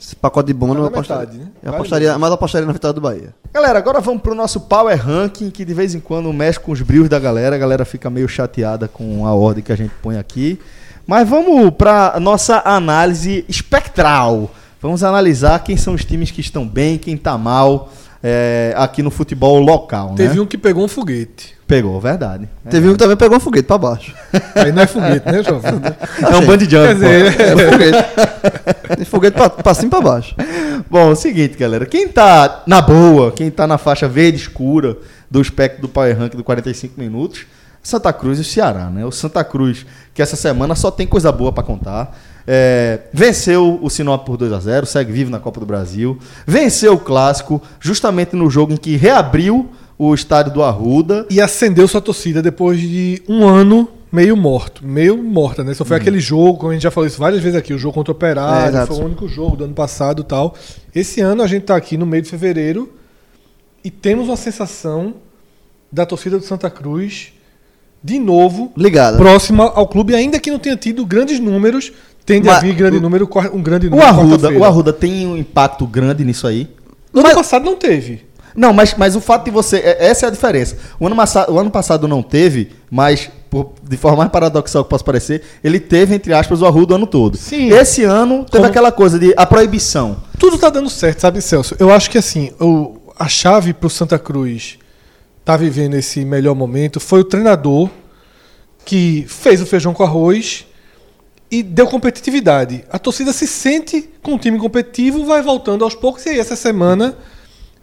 esse 0.00 0.16
pacote 0.16 0.46
de 0.48 0.54
bono, 0.54 0.74
Vai 0.74 0.82
eu 0.82 0.86
apostaria, 0.86 1.20
metade, 1.26 1.38
né? 1.38 1.50
eu 1.62 1.70
Vale 1.70 1.76
apostaria 1.76 2.08
mesmo. 2.08 2.20
mas 2.20 2.28
eu 2.28 2.34
apostaria 2.34 2.66
na 2.66 2.72
vitória 2.72 2.92
do 2.94 3.00
Bahia. 3.00 3.34
Galera, 3.52 3.78
agora 3.78 4.00
vamos 4.00 4.22
pro 4.22 4.34
nosso 4.34 4.60
Power 4.60 4.98
Ranking, 5.06 5.50
que 5.50 5.64
de 5.64 5.72
vez 5.74 5.94
em 5.94 6.00
quando 6.00 6.32
mexe 6.32 6.58
com 6.58 6.72
os 6.72 6.80
brilhos 6.82 7.08
da 7.08 7.18
galera. 7.18 7.54
A 7.54 7.58
galera 7.58 7.84
fica 7.84 8.08
meio 8.10 8.28
chateada 8.28 8.88
com 8.88 9.26
a 9.26 9.32
ordem 9.34 9.62
que 9.62 9.72
a 9.72 9.76
gente 9.76 9.92
põe 10.02 10.16
aqui. 10.18 10.58
Mas 11.06 11.28
vamos 11.28 11.70
pra 11.70 12.16
nossa 12.18 12.62
análise 12.64 13.44
espectral. 13.48 14.50
Vamos 14.84 15.02
analisar 15.02 15.64
quem 15.64 15.78
são 15.78 15.94
os 15.94 16.04
times 16.04 16.30
que 16.30 16.42
estão 16.42 16.68
bem, 16.68 16.98
quem 16.98 17.16
tá 17.16 17.38
mal 17.38 17.90
é, 18.22 18.74
aqui 18.76 19.02
no 19.02 19.10
futebol 19.10 19.58
local, 19.58 20.12
Teve 20.14 20.34
né? 20.34 20.42
um 20.42 20.44
que 20.44 20.58
pegou 20.58 20.84
um 20.84 20.88
foguete. 20.88 21.54
Pegou, 21.66 21.98
verdade. 21.98 22.46
Teve 22.68 22.90
um 22.90 22.92
que 22.92 22.98
também 22.98 23.16
pegou 23.16 23.38
um 23.38 23.40
foguete 23.40 23.66
pra 23.66 23.78
baixo. 23.78 24.14
Aí 24.54 24.72
não 24.72 24.82
é 24.82 24.86
foguete, 24.86 25.24
né, 25.24 25.42
jovem? 25.42 25.72
É 26.20 26.36
um 26.36 26.44
band 26.44 26.58
jump. 26.58 26.68
Quer 26.68 26.88
pô. 26.88 26.94
dizer, 26.96 27.40
É 27.40 27.54
um 27.54 27.72
foguete. 27.72 28.96
Tem 28.96 29.04
foguete 29.06 29.36
pra, 29.38 29.48
pra 29.48 29.72
cima 29.72 29.86
e 29.86 29.90
pra 29.90 30.00
baixo. 30.02 30.36
Bom, 30.90 31.08
é 31.08 31.12
o 31.12 31.16
seguinte, 31.16 31.56
galera. 31.56 31.86
Quem 31.86 32.06
tá 32.06 32.62
na 32.66 32.82
boa, 32.82 33.32
quem 33.32 33.50
tá 33.50 33.66
na 33.66 33.78
faixa 33.78 34.06
verde 34.06 34.36
escura 34.36 34.98
do 35.30 35.40
espectro 35.40 35.80
do 35.80 35.88
Power 35.88 36.14
Rank 36.14 36.34
do 36.34 36.44
45 36.44 37.00
minutos, 37.00 37.46
Santa 37.82 38.12
Cruz 38.12 38.36
e 38.36 38.42
o 38.42 38.44
Ceará, 38.44 38.90
né? 38.90 39.02
O 39.06 39.10
Santa 39.10 39.42
Cruz, 39.44 39.86
que 40.12 40.20
essa 40.20 40.36
semana 40.36 40.74
só 40.74 40.90
tem 40.90 41.06
coisa 41.06 41.32
boa 41.32 41.54
pra 41.54 41.62
contar. 41.64 42.14
É, 42.46 43.00
venceu 43.12 43.78
o 43.82 43.88
Sinop 43.88 44.24
por 44.26 44.36
2 44.36 44.52
a 44.52 44.60
0 44.60 44.84
segue 44.86 45.10
vivo 45.12 45.30
na 45.30 45.38
Copa 45.40 45.60
do 45.60 45.66
Brasil. 45.66 46.18
Venceu 46.46 46.94
o 46.94 46.98
Clássico, 46.98 47.60
justamente 47.80 48.36
no 48.36 48.50
jogo 48.50 48.72
em 48.72 48.76
que 48.76 48.96
reabriu 48.96 49.70
o 49.98 50.12
estádio 50.14 50.52
do 50.52 50.62
Arruda. 50.62 51.26
e 51.30 51.40
acendeu 51.40 51.86
sua 51.88 52.00
torcida 52.00 52.42
depois 52.42 52.80
de 52.80 53.22
um 53.28 53.46
ano 53.46 53.88
meio 54.12 54.36
morto. 54.36 54.84
Meio 54.86 55.16
morta, 55.16 55.64
né? 55.64 55.72
Só 55.74 55.84
foi 55.84 55.96
aquele 55.96 56.20
jogo, 56.20 56.58
como 56.58 56.70
a 56.70 56.74
gente 56.74 56.82
já 56.82 56.90
falou 56.90 57.06
isso 57.06 57.18
várias 57.18 57.42
vezes 57.42 57.56
aqui, 57.58 57.72
o 57.72 57.78
jogo 57.78 57.94
contra 57.94 58.12
o 58.12 58.14
É, 58.14 58.16
Operário, 58.16 58.68
exato. 58.68 58.94
foi 58.94 59.02
o 59.02 59.06
único 59.06 59.26
jogo 59.28 59.56
do 59.56 59.64
ano 59.64 59.74
passado 59.74 60.22
e 60.22 60.24
tal. 60.24 60.54
Esse 60.94 61.20
ano 61.20 61.42
a 61.42 61.46
gente 61.46 61.62
tá 61.64 61.74
aqui 61.76 61.96
no 61.96 62.04
meio 62.06 62.22
de 62.22 62.28
fevereiro 62.28 62.92
e 63.82 63.90
temos 63.90 64.28
uma 64.28 64.36
sensação 64.36 65.14
da 65.90 66.04
torcida 66.04 66.38
do 66.38 66.44
Santa 66.44 66.68
Cruz 66.70 67.32
de 68.02 68.18
novo 68.18 68.72
Ligada. 68.76 69.16
próxima 69.16 69.64
ao 69.64 69.88
clube, 69.88 70.14
ainda 70.14 70.38
que 70.38 70.50
não 70.50 70.58
tenha 70.58 70.76
tido 70.76 71.06
grandes 71.06 71.40
números, 71.40 71.92
tende 72.26 72.48
a 72.48 72.54
Mas 72.54 72.62
vir 72.62 72.74
grande 72.74 72.96
o- 72.96 73.00
número, 73.00 73.28
um 73.52 73.62
grande 73.62 73.86
O 73.86 73.90
número. 73.90 74.08
Arruda, 74.08 74.28
quarta-feira. 74.36 74.60
o 74.60 74.64
Arruda 74.64 74.92
tem 74.92 75.26
um 75.26 75.36
impacto 75.36 75.86
grande 75.86 76.24
nisso 76.24 76.46
aí. 76.46 76.68
No 77.12 77.20
ano 77.20 77.34
passado 77.34 77.64
não 77.64 77.76
teve. 77.76 78.24
Não, 78.56 78.72
mas, 78.72 78.94
mas 78.96 79.16
o 79.16 79.20
fato 79.20 79.44
de 79.46 79.50
você. 79.50 79.78
é- 79.78 80.06
Essa 80.08 80.26
é 80.26 80.28
a 80.28 80.30
diferença. 80.30 80.76
O 81.00 81.06
ano, 81.06 81.16
massa- 81.16 81.50
o 81.50 81.58
ano 81.58 81.70
passado 81.72 82.06
não 82.06 82.22
teve, 82.22 82.70
mas, 82.90 83.28
por- 83.50 83.72
de 83.82 83.96
forma 83.96 84.18
mais 84.18 84.30
paradoxal 84.30 84.84
que 84.84 84.90
possa 84.90 85.02
parecer, 85.02 85.42
ele 85.62 85.80
teve, 85.80 86.14
entre 86.14 86.32
aspas, 86.32 86.62
o 86.62 86.66
Arruda 86.66 86.92
o 86.92 86.96
ano 86.96 87.06
todo. 87.06 87.36
Sim. 87.36 87.70
Esse 87.70 88.04
ano 88.04 88.38
teve 88.44 88.50
Como- 88.58 88.64
aquela 88.66 88.92
coisa 88.92 89.18
de 89.18 89.34
a 89.36 89.44
proibição. 89.44 90.18
Tudo 90.38 90.56
tá 90.56 90.70
dando 90.70 90.88
certo, 90.88 91.20
sabe, 91.20 91.40
Celso? 91.42 91.74
Eu 91.80 91.90
acho 91.92 92.08
que 92.08 92.16
assim, 92.16 92.52
o, 92.60 92.96
a 93.18 93.26
chave 93.28 93.72
pro 93.72 93.90
Santa 93.90 94.20
Cruz 94.20 94.78
tá 95.44 95.56
vivendo 95.56 95.94
esse 95.94 96.24
melhor 96.24 96.54
momento 96.54 97.00
foi 97.00 97.20
o 97.20 97.24
treinador 97.24 97.90
que 98.84 99.24
fez 99.28 99.60
o 99.60 99.66
feijão 99.66 99.92
com 99.92 100.02
arroz 100.02 100.64
e 101.58 101.62
deu 101.62 101.86
competitividade. 101.86 102.84
A 102.90 102.98
torcida 102.98 103.32
se 103.32 103.46
sente 103.46 104.08
com 104.22 104.32
um 104.34 104.38
time 104.38 104.58
competitivo, 104.58 105.24
vai 105.24 105.42
voltando 105.42 105.84
aos 105.84 105.94
poucos, 105.94 106.24
e 106.26 106.30
aí 106.30 106.38
essa 106.38 106.56
semana 106.56 107.16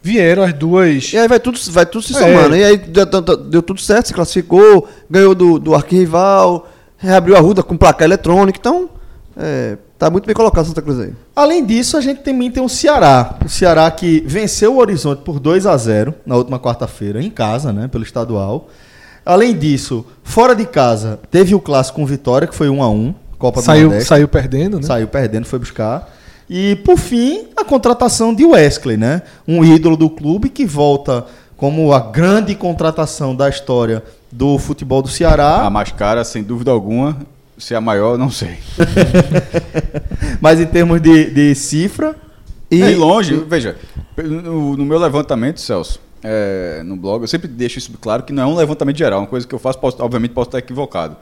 vieram 0.02 0.42
as 0.42 0.52
duas. 0.52 1.12
E 1.12 1.18
aí 1.18 1.28
vai 1.28 1.38
tudo, 1.40 1.58
vai 1.70 1.86
tudo 1.86 2.02
se 2.04 2.14
É. 2.14 2.18
somando. 2.18 2.56
E 2.56 2.64
aí 2.64 2.76
deu, 2.76 3.06
deu- 3.06 3.62
tudo 3.62 3.80
certo, 3.80 4.06
se 4.08 4.14
classificou, 4.14 4.88
ganhou 5.08 5.34
do, 5.34 5.58
do 5.58 5.74
arquirrival, 5.74 6.68
reabriu 6.96 7.36
a 7.36 7.40
ruda 7.40 7.62
com 7.62 7.76
placar 7.76 8.04
eletrônico. 8.06 8.58
Então, 8.58 8.90
é, 9.36 9.78
tá 9.98 10.10
muito 10.10 10.26
bem 10.26 10.34
colocado 10.34 10.64
o 10.64 10.68
Santa 10.68 10.82
Cruz 10.82 10.98
aí. 11.00 11.12
Além 11.34 11.64
disso, 11.64 11.96
a 11.96 12.00
gente 12.00 12.20
também 12.22 12.50
tem 12.50 12.62
o 12.62 12.68
Ceará. 12.68 13.38
O 13.44 13.48
Ceará 13.48 13.90
que 13.90 14.22
venceu 14.26 14.74
o 14.74 14.78
Horizonte 14.78 15.22
por 15.22 15.38
2 15.38 15.66
a 15.66 15.76
0 15.76 16.14
na 16.26 16.36
última 16.36 16.58
quarta-feira, 16.58 17.22
em 17.22 17.30
casa, 17.30 17.72
né? 17.72 17.86
Pelo 17.88 18.04
estadual. 18.04 18.68
Além 19.24 19.56
disso, 19.56 20.04
fora 20.24 20.52
de 20.52 20.66
casa, 20.66 21.20
teve 21.30 21.54
o 21.54 21.60
clássico 21.60 22.00
com 22.00 22.04
vitória, 22.06 22.48
que 22.48 22.54
foi 22.56 22.68
1 22.68 22.82
a 22.82 22.90
1 22.90 23.14
Copa 23.42 23.60
do 23.60 23.64
Saiu, 23.64 23.82
Nordeste. 23.88 24.08
saiu 24.08 24.28
perdendo, 24.28 24.76
né? 24.78 24.82
Saiu 24.86 25.08
perdendo, 25.08 25.44
foi 25.46 25.58
buscar. 25.58 26.08
E, 26.48 26.76
por 26.76 26.96
fim, 26.96 27.46
a 27.56 27.64
contratação 27.64 28.32
de 28.34 28.44
Wesley, 28.44 28.96
né? 28.96 29.22
Um 29.46 29.64
ídolo 29.64 29.96
do 29.96 30.08
clube 30.08 30.48
que 30.48 30.64
volta 30.64 31.24
como 31.56 31.92
a 31.92 32.00
grande 32.00 32.54
contratação 32.54 33.34
da 33.34 33.48
história 33.48 34.02
do 34.30 34.58
futebol 34.58 35.02
do 35.02 35.08
A 35.08 35.12
Ceará. 35.12 35.70
mais 35.70 35.90
cara, 35.92 36.24
sem 36.24 36.42
dúvida 36.42 36.70
alguma. 36.70 37.16
Se 37.58 37.74
é 37.74 37.76
a 37.76 37.80
maior, 37.80 38.16
não 38.18 38.30
sei. 38.30 38.58
Mas 40.40 40.60
em 40.60 40.66
termos 40.66 41.00
de, 41.00 41.30
de 41.30 41.54
cifra, 41.54 42.16
E 42.70 42.94
longe, 42.94 43.36
veja, 43.48 43.76
no, 44.16 44.76
no 44.76 44.84
meu 44.84 44.98
levantamento, 44.98 45.60
Celso, 45.60 46.00
é, 46.22 46.82
no 46.84 46.96
blog, 46.96 47.22
eu 47.22 47.28
sempre 47.28 47.46
deixo 47.48 47.78
isso 47.78 47.92
claro 48.00 48.22
que 48.22 48.32
não 48.32 48.42
é 48.42 48.46
um 48.46 48.54
levantamento 48.56 48.96
geral, 48.98 49.20
uma 49.20 49.26
coisa 49.26 49.46
que 49.46 49.54
eu 49.54 49.58
faço, 49.58 49.78
posso- 49.78 50.02
obviamente 50.02 50.32
posso 50.32 50.48
estar 50.48 50.58
equivocado. 50.58 51.16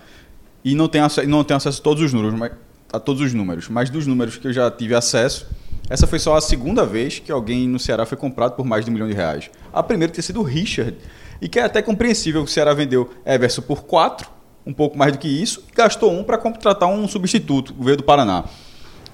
E 0.65 0.75
não 0.75 0.89
tenho, 0.89 1.05
acesso, 1.05 1.29
não 1.29 1.43
tenho 1.45 1.57
acesso 1.57 1.81
a 1.81 1.85
todos 1.85 2.03
os 2.03 2.13
números, 2.13 2.39
mas, 2.39 2.53
a 2.93 3.01
todos 3.01 3.23
os 3.23 3.33
números, 3.33 3.69
mas 3.69 3.89
dos 3.89 4.07
números 4.07 4.37
que 4.37 4.49
eu 4.49 4.53
já 4.53 4.71
tive 4.71 4.95
acesso, 4.95 5.47
essa 5.89 6.07
foi 6.07 6.19
só 6.19 6.37
a 6.37 6.41
segunda 6.41 6.85
vez 6.85 7.19
que 7.19 7.33
alguém 7.33 7.67
no 7.67 7.79
Ceará 7.79 8.05
foi 8.05 8.19
comprado 8.19 8.55
por 8.55 8.65
mais 8.65 8.85
de 8.85 8.91
um 8.91 8.95
milhão 8.95 9.09
de 9.09 9.15
reais. 9.15 9.51
A 9.73 9.83
primeira 9.83 10.13
tinha 10.13 10.23
sido 10.23 10.41
o 10.41 10.43
Richard, 10.43 10.97
e 11.41 11.49
que 11.49 11.59
é 11.59 11.65
até 11.65 11.81
compreensível 11.81 12.45
que 12.45 12.51
o 12.51 12.53
Ceará 12.53 12.75
vendeu 12.75 13.11
Everson 13.25 13.63
por 13.63 13.85
quatro, 13.85 14.29
um 14.67 14.73
pouco 14.73 14.99
mais 14.99 15.13
do 15.13 15.19
que 15.19 15.29
isso, 15.29 15.65
e 15.73 15.75
gastou 15.75 16.13
um 16.13 16.23
para 16.23 16.37
contratar 16.37 16.89
um 16.89 17.09
substituto, 17.09 17.75
o 17.79 17.83
veio 17.83 17.97
do 17.97 18.05
Paraná. 18.05 18.45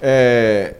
É, 0.01 0.75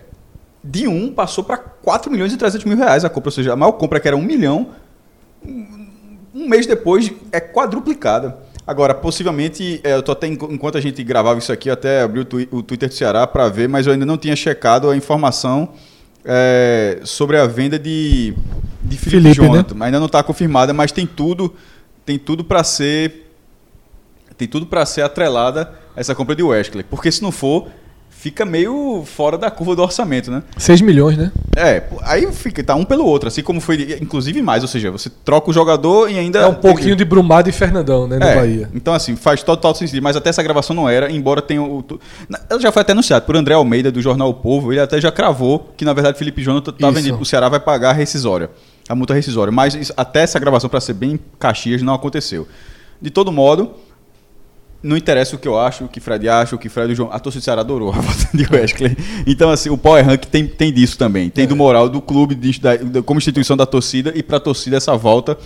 de 0.64 0.88
1 0.88 1.14
passou 1.14 1.44
para 1.44 1.58
4 1.58 2.12
milhões 2.12 2.34
e 2.34 2.38
300 2.38 2.66
mil 2.66 2.78
reais 2.78 3.06
a 3.06 3.10
compra. 3.10 3.30
Ou 3.30 3.32
seja, 3.32 3.54
a 3.54 3.56
maior 3.56 3.72
compra 3.74 4.00
que 4.00 4.08
era 4.08 4.18
1 4.18 4.22
milhão, 4.22 4.70
um 5.46 6.48
mês 6.48 6.66
depois 6.68 7.12
é 7.32 7.40
quadruplicada. 7.40 8.38
Agora, 8.68 8.94
possivelmente, 8.94 9.80
é, 9.82 9.94
eu 9.94 10.04
tô 10.04 10.12
até, 10.12 10.28
enqu- 10.28 10.50
enquanto 10.52 10.78
a 10.78 10.82
gente 10.82 11.02
gravava 11.02 11.40
isso 11.40 11.54
aqui, 11.54 11.70
eu 11.70 11.74
até 11.74 12.02
abri 12.02 12.20
o, 12.20 12.26
twi- 12.26 12.50
o 12.52 12.62
Twitter 12.62 12.90
do 12.90 12.94
Ceará 12.96 13.26
para 13.26 13.48
ver, 13.48 13.70
mas 13.70 13.88
eu 13.88 13.94
ainda 13.94 14.06
não 14.06 14.18
tinha 14.18 14.36
checado 14.36 14.90
a 14.90 14.98
informação 14.98 15.70
é, 16.26 17.00
sobre 17.06 17.38
a 17.38 17.48
venda 17.48 17.80
de, 17.80 18.34
de 18.84 18.98
Felipe, 18.98 19.22
Felipe, 19.34 19.42
né? 19.42 19.48
Jonathan. 19.48 19.76
Ainda 19.86 20.00
não 20.00 20.08
está 20.08 20.22
confirmada, 20.22 20.74
mas 20.74 20.92
tem 20.92 21.08
tudo, 21.08 21.56
tem 22.06 22.20
tudo 22.20 22.44
para 22.44 22.62
ser, 22.62 23.32
tem 24.38 24.48
tudo 24.50 24.66
para 24.66 24.86
ser 24.86 25.02
atrelada 25.02 25.72
a 25.96 26.00
essa 26.02 26.14
compra 26.14 26.36
de 26.36 26.44
Wesley, 26.44 26.84
porque 26.84 27.10
se 27.10 27.24
não 27.24 27.32
for, 27.32 27.70
fica 28.20 28.44
meio 28.44 29.04
fora 29.06 29.38
da 29.38 29.50
curva 29.52 29.76
do 29.76 29.82
orçamento, 29.84 30.32
né? 30.32 30.42
6 30.58 30.82
milhões, 30.82 31.16
né? 31.18 31.32
É, 31.56 31.84
aí 32.02 32.30
fica, 32.32 32.64
tá 32.64 32.76
um 32.76 32.84
pelo 32.84 33.06
outro, 33.06 33.28
assim 33.28 33.44
como 33.44 33.62
foi, 33.62 33.98
inclusive 34.02 34.42
mais, 34.42 34.64
ou 34.64 34.68
seja, 34.68 34.90
você 34.92 35.10
troca 35.24 35.50
o 35.50 35.54
jogador 35.54 36.10
e 36.10 36.18
ainda. 36.18 36.40
É 36.40 36.48
um 36.48 36.56
pouquinho 36.56 36.96
de 36.96 37.06
Brumado 37.06 37.48
e 37.50 37.52
Fernandão, 37.52 38.08
né, 38.08 38.18
no 38.18 38.26
É, 38.26 38.36
Bahia. 38.36 38.70
Então, 38.74 38.94
assim, 38.94 39.16
faz 39.16 39.44
total 39.44 39.74
sentido, 39.76 40.02
mas 40.02 40.16
até 40.16 40.30
essa 40.30 40.42
gravação 40.44 40.76
não 40.76 40.90
era, 40.90 41.12
embora 41.12 41.42
tenha 41.42 41.62
o. 41.62 41.84
Na- 42.28 42.40
Ela 42.50 42.60
já 42.60 42.72
foi 42.72 42.82
até 42.82 42.92
anunciado 42.92 43.26
por 43.26 43.36
André 43.36 43.54
Almeida, 43.54 43.92
do 43.92 44.02
jornal 44.02 44.30
O 44.30 44.34
Povo, 44.34 44.74
ele 44.74 44.80
até 44.82 45.00
já 45.00 45.12
cravou 45.12 45.72
que, 45.78 45.86
na 45.86 45.94
verdade, 45.94 46.18
Felipe 46.18 46.42
Jonathan 46.42 46.72
tá 46.74 46.90
vendido. 46.92 47.20
O 47.20 47.26
Ceará 47.26 47.48
vai 47.50 47.60
pagar 47.60 47.92
a 47.92 47.94
rescisória, 47.94 48.50
a 48.90 48.96
multa 48.96 49.14
rescisória. 49.14 49.52
Mas 49.52 49.92
até 49.96 50.22
essa 50.22 50.40
gravação, 50.40 50.70
para 50.70 50.82
ser 50.82 50.94
bem 50.94 51.20
Caxias, 51.40 51.82
não 51.82 51.94
aconteceu. 51.94 52.48
De 53.02 53.10
todo 53.10 53.32
modo. 53.32 53.72
Não 54.88 54.96
interessa 54.98 55.36
o 55.36 55.40
que 55.40 55.48
eu 55.48 55.60
acho, 55.60 55.84
o 55.86 55.88
que 55.88 56.00
Fred 56.00 56.30
acha, 56.30 56.56
o 56.56 56.60
que 56.60 56.70
Fred 56.70 56.90
e 56.90 56.94
o 56.94 56.96
João. 56.96 57.10
A 57.12 57.20
torcida 57.20 57.42
do 57.42 57.44
Ceará 57.44 57.62
adorou 57.62 57.90
a 57.90 58.00
volta 58.00 58.28
de 58.34 58.48
Wesley. 58.52 58.98
Então, 59.26 59.50
assim, 59.50 59.70
o 59.70 59.78
Power 59.78 60.06
Rank 60.06 60.26
tem, 60.26 60.48
tem 60.48 60.72
disso 60.72 60.98
também. 60.98 61.30
Tem 61.30 61.46
do 61.46 61.56
moral 61.56 61.90
do 61.90 62.02
clube, 62.02 62.36
de- 62.36 62.60
da- 62.60 63.02
como 63.04 63.18
instituição 63.18 63.58
da 63.58 63.66
torcida, 63.66 64.12
e 64.16 64.24
pra 64.24 64.40
torcida 64.40 64.78
essa 64.78 64.96
volta. 64.96 65.38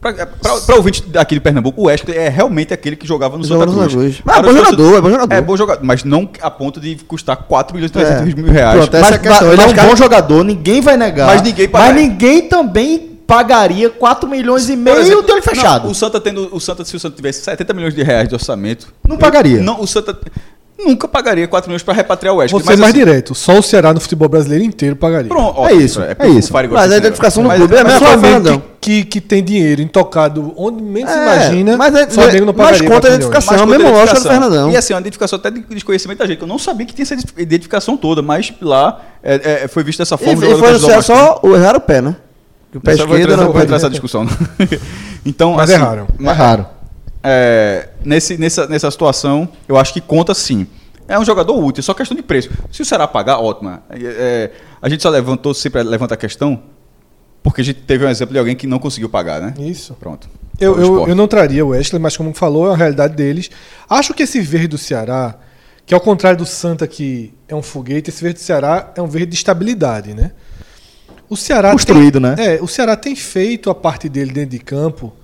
Pra, 0.00 0.12
pra, 0.26 0.26
pra 0.66 0.74
ouvinte 0.74 1.00
daqui 1.06 1.36
de 1.36 1.40
Pernambuco, 1.40 1.80
o 1.80 1.84
Wesley 1.84 2.16
é 2.18 2.28
realmente 2.28 2.74
aquele 2.74 2.96
que 2.96 3.06
jogava 3.06 3.38
no 3.38 3.44
Santa 3.44 3.66
Cruz. 3.66 3.94
Mas 3.94 4.36
é 4.36 4.40
Para 4.40 4.42
bom 4.42 4.52
jogador, 4.58 4.96
é 4.96 5.00
bom 5.00 5.10
jogador. 5.10 5.34
É 5.34 5.40
bom 5.40 5.56
jogador, 5.56 5.84
mas 5.84 6.02
não 6.02 6.28
a 6.40 6.50
ponto 6.50 6.80
de 6.80 6.96
custar 7.06 7.36
4 7.36 7.72
milhões 7.72 7.90
e 7.90 7.92
300 7.94 8.32
É. 8.32 8.34
mil 8.34 8.52
reais. 8.52 8.78
Pronto, 8.78 8.96
essa 8.96 9.00
Mas- 9.04 9.12
é 9.12 9.14
a 9.14 9.18
questão. 9.20 9.52
Ele 9.52 9.62
é 9.62 9.66
um 9.84 9.88
bom 9.90 9.94
jogador, 9.96 10.42
ninguém 10.42 10.80
vai 10.80 10.96
negar. 10.96 11.28
Mas 11.28 11.40
ninguém 11.42 11.68
Mas 11.72 11.94
ninguém 11.94 12.48
também 12.48 13.11
pagaria 13.36 13.88
4 13.88 14.28
milhões 14.28 14.68
e 14.68 14.76
meio 14.76 14.98
exemplo, 14.98 15.22
de 15.24 15.32
olho 15.32 15.42
fechado. 15.42 15.84
não, 15.84 15.90
o 15.92 15.94
Santa 15.94 16.20
tendo, 16.20 16.48
o 16.54 16.60
Santa, 16.60 16.84
se 16.84 16.94
o 16.94 17.00
Santa 17.00 17.16
tivesse 17.16 17.40
70 17.42 17.72
milhões 17.72 17.94
de 17.94 18.02
reais 18.02 18.28
de 18.28 18.34
orçamento, 18.34 18.92
Não 19.08 19.16
pagaria. 19.16 19.60
Não, 19.62 19.80
o 19.80 19.86
Santa 19.86 20.18
nunca 20.84 21.06
pagaria 21.08 21.46
4 21.48 21.68
milhões 21.70 21.82
para 21.82 21.94
repatriar 21.94 22.34
o 22.34 22.38
Wesley. 22.38 22.60
Vou 22.60 22.72
ser 22.72 22.76
mais 22.78 22.90
assim, 22.94 23.04
direto. 23.04 23.34
Só 23.34 23.56
o 23.58 23.62
Ceará 23.62 23.94
no 23.94 24.00
futebol 24.00 24.28
brasileiro 24.28 24.64
inteiro 24.64 24.96
pagaria. 24.96 25.28
Pronto, 25.28 25.66
É 25.66 25.72
isso, 25.72 26.00
é 26.02 26.14
o 26.20 26.38
isso. 26.38 26.52
Mas 26.52 26.92
a 26.92 26.96
identificação 26.98 27.42
do 27.44 27.48
clube 27.50 27.74
é 27.74 27.80
a 27.80 27.84
Mas 27.84 28.00
mesma 28.00 28.18
coisa, 28.18 28.62
que, 28.80 29.02
que, 29.02 29.04
que 29.04 29.20
tem 29.20 29.42
dinheiro 29.44 29.80
intocado 29.80 30.52
onde 30.56 30.82
menos 30.82 31.10
se 31.10 31.16
É, 31.18 31.22
imagina, 31.22 31.76
mas 31.76 31.94
é- 31.94 32.04
o 32.04 32.10
Flamengo 32.10 32.46
não 32.46 32.54
mas 32.56 32.66
pagaria. 32.78 32.88
conta 32.90 33.08
a 33.08 33.10
4 33.10 33.10
milhões. 33.10 33.14
identificação. 33.14 33.52
Mas 33.52 33.60
é 33.60 33.64
o 33.64 33.66
com 33.66 33.70
mesmo 33.84 33.96
lógico 33.98 34.20
do. 34.20 34.28
Fernandão. 34.28 34.70
E 34.72 34.76
assim, 34.76 34.92
uma 34.92 35.00
identificação 35.00 35.38
até 35.38 35.50
de 35.52 35.60
desconhecimento 35.60 36.18
da 36.18 36.26
gente, 36.26 36.42
eu 36.42 36.48
não 36.48 36.58
sabia 36.58 36.84
que 36.84 36.94
tinha 36.94 37.04
essa 37.04 37.14
identificação 37.38 37.96
toda, 37.96 38.20
mas 38.20 38.52
lá 38.60 39.00
é, 39.22 39.62
é, 39.64 39.68
foi 39.68 39.84
visto 39.84 40.00
dessa 40.00 40.16
E, 40.16 40.18
forma. 40.18 40.44
e 40.44 40.50
jogador 40.50 40.78
foi 40.80 41.02
só 41.02 41.38
o 41.42 41.54
errar 41.56 41.76
o 41.76 41.80
pé, 41.80 42.02
né? 42.02 42.16
O 42.74 42.80
pé 42.80 42.94
vou 42.96 43.04
esquerdo 43.06 43.32
entrar- 43.32 43.36
não 43.44 43.52
vou 43.52 43.62
entrar 43.62 43.76
nessa 43.76 43.90
discussão. 43.90 44.26
então, 45.24 45.54
Mas 45.54 45.70
assim, 45.70 45.80
erraram. 45.80 46.06
É 46.20 46.30
raro. 46.32 46.66
é, 47.22 47.88
nesse, 48.04 48.36
nessa, 48.38 48.66
nessa 48.66 48.90
situação, 48.90 49.48
eu 49.68 49.76
acho 49.76 49.92
que 49.92 50.00
conta 50.00 50.34
sim. 50.34 50.66
É 51.08 51.18
um 51.18 51.24
jogador 51.24 51.54
útil, 51.58 51.80
é 51.80 51.82
só 51.82 51.92
questão 51.94 52.16
de 52.16 52.22
preço. 52.22 52.48
Se 52.70 52.80
o 52.80 52.84
Ceará 52.84 53.06
pagar, 53.06 53.38
ótimo. 53.38 53.70
É, 53.70 53.80
é, 54.00 54.50
a 54.80 54.88
gente 54.88 55.02
só 55.02 55.10
levantou, 55.10 55.52
sempre 55.52 55.82
levanta 55.82 56.14
a 56.14 56.16
questão, 56.16 56.62
porque 57.42 57.60
a 57.60 57.64
gente 57.64 57.80
teve 57.80 58.06
um 58.06 58.08
exemplo 58.08 58.32
de 58.32 58.38
alguém 58.38 58.54
que 58.56 58.66
não 58.66 58.78
conseguiu 58.78 59.08
pagar, 59.08 59.40
né? 59.40 59.52
Isso. 59.58 59.94
Pronto. 59.98 60.28
Eu, 60.60 60.80
eu, 60.80 61.08
eu 61.08 61.14
não 61.14 61.26
traria 61.26 61.64
o 61.66 61.70
Wesley, 61.70 62.00
mas 62.00 62.16
como 62.16 62.32
falou, 62.32 62.70
é 62.70 62.72
a 62.72 62.76
realidade 62.76 63.14
deles. 63.16 63.50
Acho 63.90 64.14
que 64.14 64.22
esse 64.22 64.40
verde 64.40 64.68
do 64.68 64.78
Ceará, 64.78 65.34
que 65.84 65.92
ao 65.92 66.00
contrário 66.00 66.38
do 66.38 66.46
Santa, 66.46 66.86
que 66.86 67.34
é 67.48 67.54
um 67.54 67.62
foguete, 67.62 68.10
esse 68.10 68.22
verde 68.22 68.38
do 68.38 68.42
Ceará 68.44 68.92
é 68.96 69.02
um 69.02 69.08
verde 69.08 69.26
de 69.28 69.34
estabilidade, 69.34 70.14
né? 70.14 70.30
O 71.32 71.36
Ceará 71.36 71.72
Construído, 71.72 72.20
tem, 72.20 72.28
né? 72.28 72.56
É, 72.56 72.62
o 72.62 72.68
Ceará 72.68 72.94
tem 72.94 73.16
feito 73.16 73.70
a 73.70 73.74
parte 73.74 74.06
dele 74.06 74.30
dentro 74.32 74.50
de 74.50 74.58
campo 74.58 75.14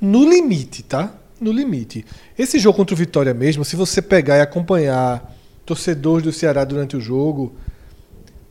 no 0.00 0.24
limite, 0.24 0.84
tá? 0.84 1.12
No 1.40 1.50
limite. 1.50 2.06
Esse 2.38 2.56
jogo 2.56 2.76
contra 2.76 2.94
o 2.94 2.96
Vitória 2.96 3.34
mesmo, 3.34 3.64
se 3.64 3.74
você 3.74 4.00
pegar 4.00 4.36
e 4.36 4.40
acompanhar 4.40 5.34
torcedores 5.66 6.22
do 6.22 6.32
Ceará 6.32 6.62
durante 6.62 6.96
o 6.96 7.00
jogo, 7.00 7.52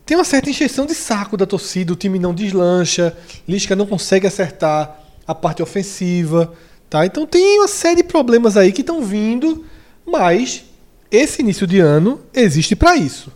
tem 0.05 0.17
uma 0.17 0.25
certa 0.25 0.49
encheção 0.49 0.85
de 0.85 0.93
saco 0.93 1.37
da 1.37 1.45
torcida, 1.45 1.93
o 1.93 1.95
time 1.95 2.19
não 2.19 2.33
deslancha, 2.33 3.15
Lisca 3.47 3.77
não 3.77 3.85
consegue 3.85 4.27
acertar 4.27 4.99
a 5.25 5.33
parte 5.33 5.63
ofensiva, 5.63 6.53
tá? 6.89 7.05
Então 7.05 7.25
tem 7.25 7.59
uma 7.59 7.67
série 7.69 8.01
de 8.01 8.03
problemas 8.03 8.57
aí 8.57 8.73
que 8.73 8.81
estão 8.81 9.01
vindo, 9.01 9.63
mas 10.05 10.65
esse 11.09 11.41
início 11.41 11.65
de 11.65 11.79
ano 11.79 12.19
existe 12.33 12.75
para 12.75 12.97
isso, 12.97 13.31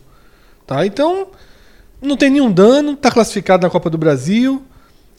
tá? 0.65 0.85
Então 0.85 1.29
não 2.01 2.17
tem 2.17 2.29
nenhum 2.29 2.51
dano, 2.51 2.95
tá 2.95 3.11
classificado 3.11 3.63
na 3.63 3.69
Copa 3.69 3.89
do 3.89 3.97
Brasil, 3.97 4.63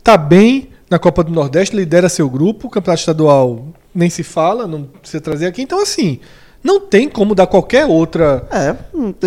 tá 0.02 0.16
bem 0.16 0.70
na 0.90 0.98
Copa 0.98 1.22
do 1.22 1.32
Nordeste, 1.32 1.76
lidera 1.76 2.08
seu 2.08 2.28
grupo, 2.28 2.66
o 2.66 2.70
Campeonato 2.70 3.00
Estadual 3.00 3.68
nem 3.94 4.08
se 4.08 4.22
fala, 4.22 4.66
não 4.66 4.84
precisa 4.84 5.20
trazer 5.20 5.46
aqui, 5.46 5.62
então 5.62 5.82
assim, 5.82 6.20
não 6.62 6.80
tem 6.80 7.08
como 7.08 7.34
dar 7.34 7.46
qualquer 7.46 7.86
outra 7.86 8.46
É, 8.50 8.76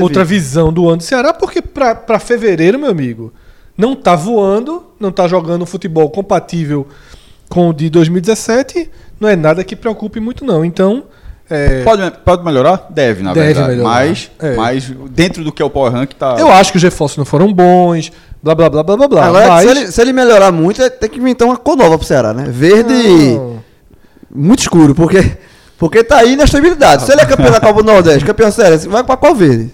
outra 0.01 0.23
visão 0.23 0.71
do 0.71 0.87
ano 0.87 0.97
do 0.97 1.03
Ceará, 1.03 1.33
porque 1.33 1.61
para 1.61 2.19
fevereiro, 2.19 2.79
meu 2.79 2.89
amigo, 2.89 3.33
não 3.77 3.95
tá 3.95 4.15
voando, 4.15 4.83
não 4.99 5.11
tá 5.11 5.27
jogando 5.27 5.65
futebol 5.65 6.09
compatível 6.09 6.87
com 7.49 7.69
o 7.69 7.73
de 7.73 7.89
2017, 7.89 8.89
não 9.19 9.27
é 9.27 9.35
nada 9.35 9.63
que 9.63 9.75
preocupe 9.75 10.19
muito, 10.19 10.45
não. 10.45 10.63
Então, 10.63 11.05
é, 11.51 11.83
Pode, 11.83 12.11
pode 12.23 12.43
melhorar? 12.43 12.87
Deve, 12.89 13.21
na 13.21 13.33
Deve 13.33 13.47
verdade. 13.53 13.69
melhorar. 13.75 13.89
Mas, 13.89 14.31
É. 14.39 14.55
mas 14.55 14.91
dentro 15.11 15.43
do 15.43 15.51
que 15.51 15.61
é 15.61 15.65
o 15.65 15.69
Power 15.69 15.91
Rank, 15.91 16.13
tá. 16.13 16.35
eu 16.39 16.49
acho 16.51 16.71
que 16.71 16.77
os 16.77 16.83
reforços 16.83 17.17
não 17.17 17.25
foram 17.25 17.51
bons, 17.53 18.11
blá 18.41 18.55
blá 18.55 18.69
blá 18.69 18.83
blá 18.83 18.97
blá 18.97 19.07
blá. 19.07 19.25
Agora, 19.25 19.47
mas... 19.49 19.63
se, 19.63 19.67
ele, 19.69 19.91
se 19.91 20.01
ele 20.01 20.13
melhorar 20.13 20.51
muito, 20.51 20.89
tem 20.91 21.09
que 21.09 21.19
inventar 21.19 21.47
uma 21.47 21.57
cor 21.57 21.75
nova 21.75 21.97
pro 21.97 22.07
Ceará, 22.07 22.33
né? 22.33 22.45
Verde 22.47 22.93
Não. 23.35 23.59
muito 24.33 24.59
escuro, 24.61 24.95
porque, 24.95 25.37
porque 25.77 26.03
tá 26.03 26.17
aí 26.17 26.35
na 26.35 26.45
estabilidade. 26.45 27.03
Se 27.03 27.11
ele 27.11 27.21
é 27.21 27.25
campeão 27.25 27.51
da 27.51 27.59
Copa 27.61 27.83
do 27.83 27.91
Nordeste, 27.91 28.25
campeão 28.25 28.51
sério, 28.51 28.79
vai 28.89 29.03
pra 29.03 29.17
qual 29.17 29.35
verde? 29.35 29.71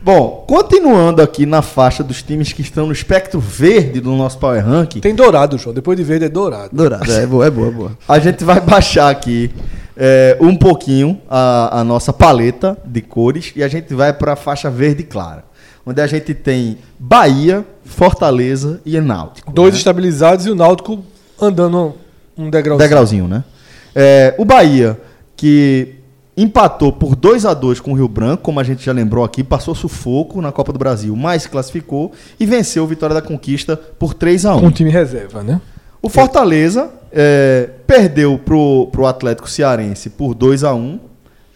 Bom, 0.00 0.44
continuando 0.48 1.20
aqui 1.20 1.44
na 1.44 1.60
faixa 1.60 2.04
dos 2.04 2.22
times 2.22 2.52
que 2.52 2.62
estão 2.62 2.86
no 2.86 2.92
espectro 2.92 3.40
verde 3.40 4.00
do 4.00 4.12
nosso 4.12 4.38
Power 4.38 4.64
Ranking, 4.64 5.00
Tem 5.00 5.14
dourado, 5.14 5.58
João. 5.58 5.74
Depois 5.74 5.98
de 5.98 6.04
verde 6.04 6.24
é 6.26 6.28
dourado. 6.28 6.70
Dourado, 6.72 7.12
é 7.12 7.26
boa, 7.26 7.46
é 7.46 7.50
boa, 7.50 7.68
é 7.68 7.70
boa. 7.70 7.92
a 8.08 8.18
gente 8.18 8.44
vai 8.44 8.60
baixar 8.60 9.10
aqui 9.10 9.50
é, 10.00 10.38
um 10.40 10.54
pouquinho 10.54 11.20
a, 11.28 11.80
a 11.80 11.84
nossa 11.84 12.12
paleta 12.12 12.78
de 12.84 13.02
cores 13.02 13.52
e 13.56 13.64
a 13.64 13.68
gente 13.68 13.92
vai 13.92 14.12
para 14.12 14.34
a 14.34 14.36
faixa 14.36 14.70
verde 14.70 15.02
clara, 15.02 15.44
onde 15.84 16.00
a 16.00 16.06
gente 16.06 16.32
tem 16.32 16.78
Bahia, 16.96 17.66
Fortaleza 17.84 18.80
e 18.86 18.98
Náutico. 19.00 19.52
Dois 19.52 19.74
né? 19.74 19.78
estabilizados 19.78 20.46
e 20.46 20.50
o 20.50 20.54
Náutico 20.54 21.02
andando 21.40 21.94
um 22.36 22.48
degrauzinho. 22.48 22.88
degrauzinho, 22.88 23.28
né? 23.28 23.42
É, 23.92 24.34
o 24.38 24.44
Bahia, 24.44 25.00
que 25.36 25.96
empatou 26.36 26.92
por 26.92 27.16
2 27.16 27.44
a 27.44 27.52
2 27.52 27.80
com 27.80 27.92
o 27.92 27.94
Rio 27.96 28.06
Branco, 28.06 28.44
como 28.44 28.60
a 28.60 28.62
gente 28.62 28.84
já 28.84 28.92
lembrou 28.92 29.24
aqui, 29.24 29.42
passou 29.42 29.74
sufoco 29.74 30.40
na 30.40 30.52
Copa 30.52 30.72
do 30.72 30.78
Brasil, 30.78 31.16
mas 31.16 31.48
classificou 31.48 32.12
e 32.38 32.46
venceu 32.46 32.84
o 32.84 32.86
Vitória 32.86 33.14
da 33.14 33.22
Conquista 33.22 33.76
por 33.76 34.14
3 34.14 34.46
a 34.46 34.54
1 34.54 34.60
Com 34.60 34.66
o 34.68 34.70
time 34.70 34.90
reserva, 34.90 35.42
né? 35.42 35.60
O 36.00 36.08
Fortaleza 36.08 36.90
é, 37.12 37.70
perdeu 37.86 38.38
pro, 38.38 38.88
pro 38.92 39.06
Atlético 39.06 39.48
Cearense 39.48 40.10
por 40.10 40.34
2 40.34 40.64
a 40.64 40.74
1 40.74 41.00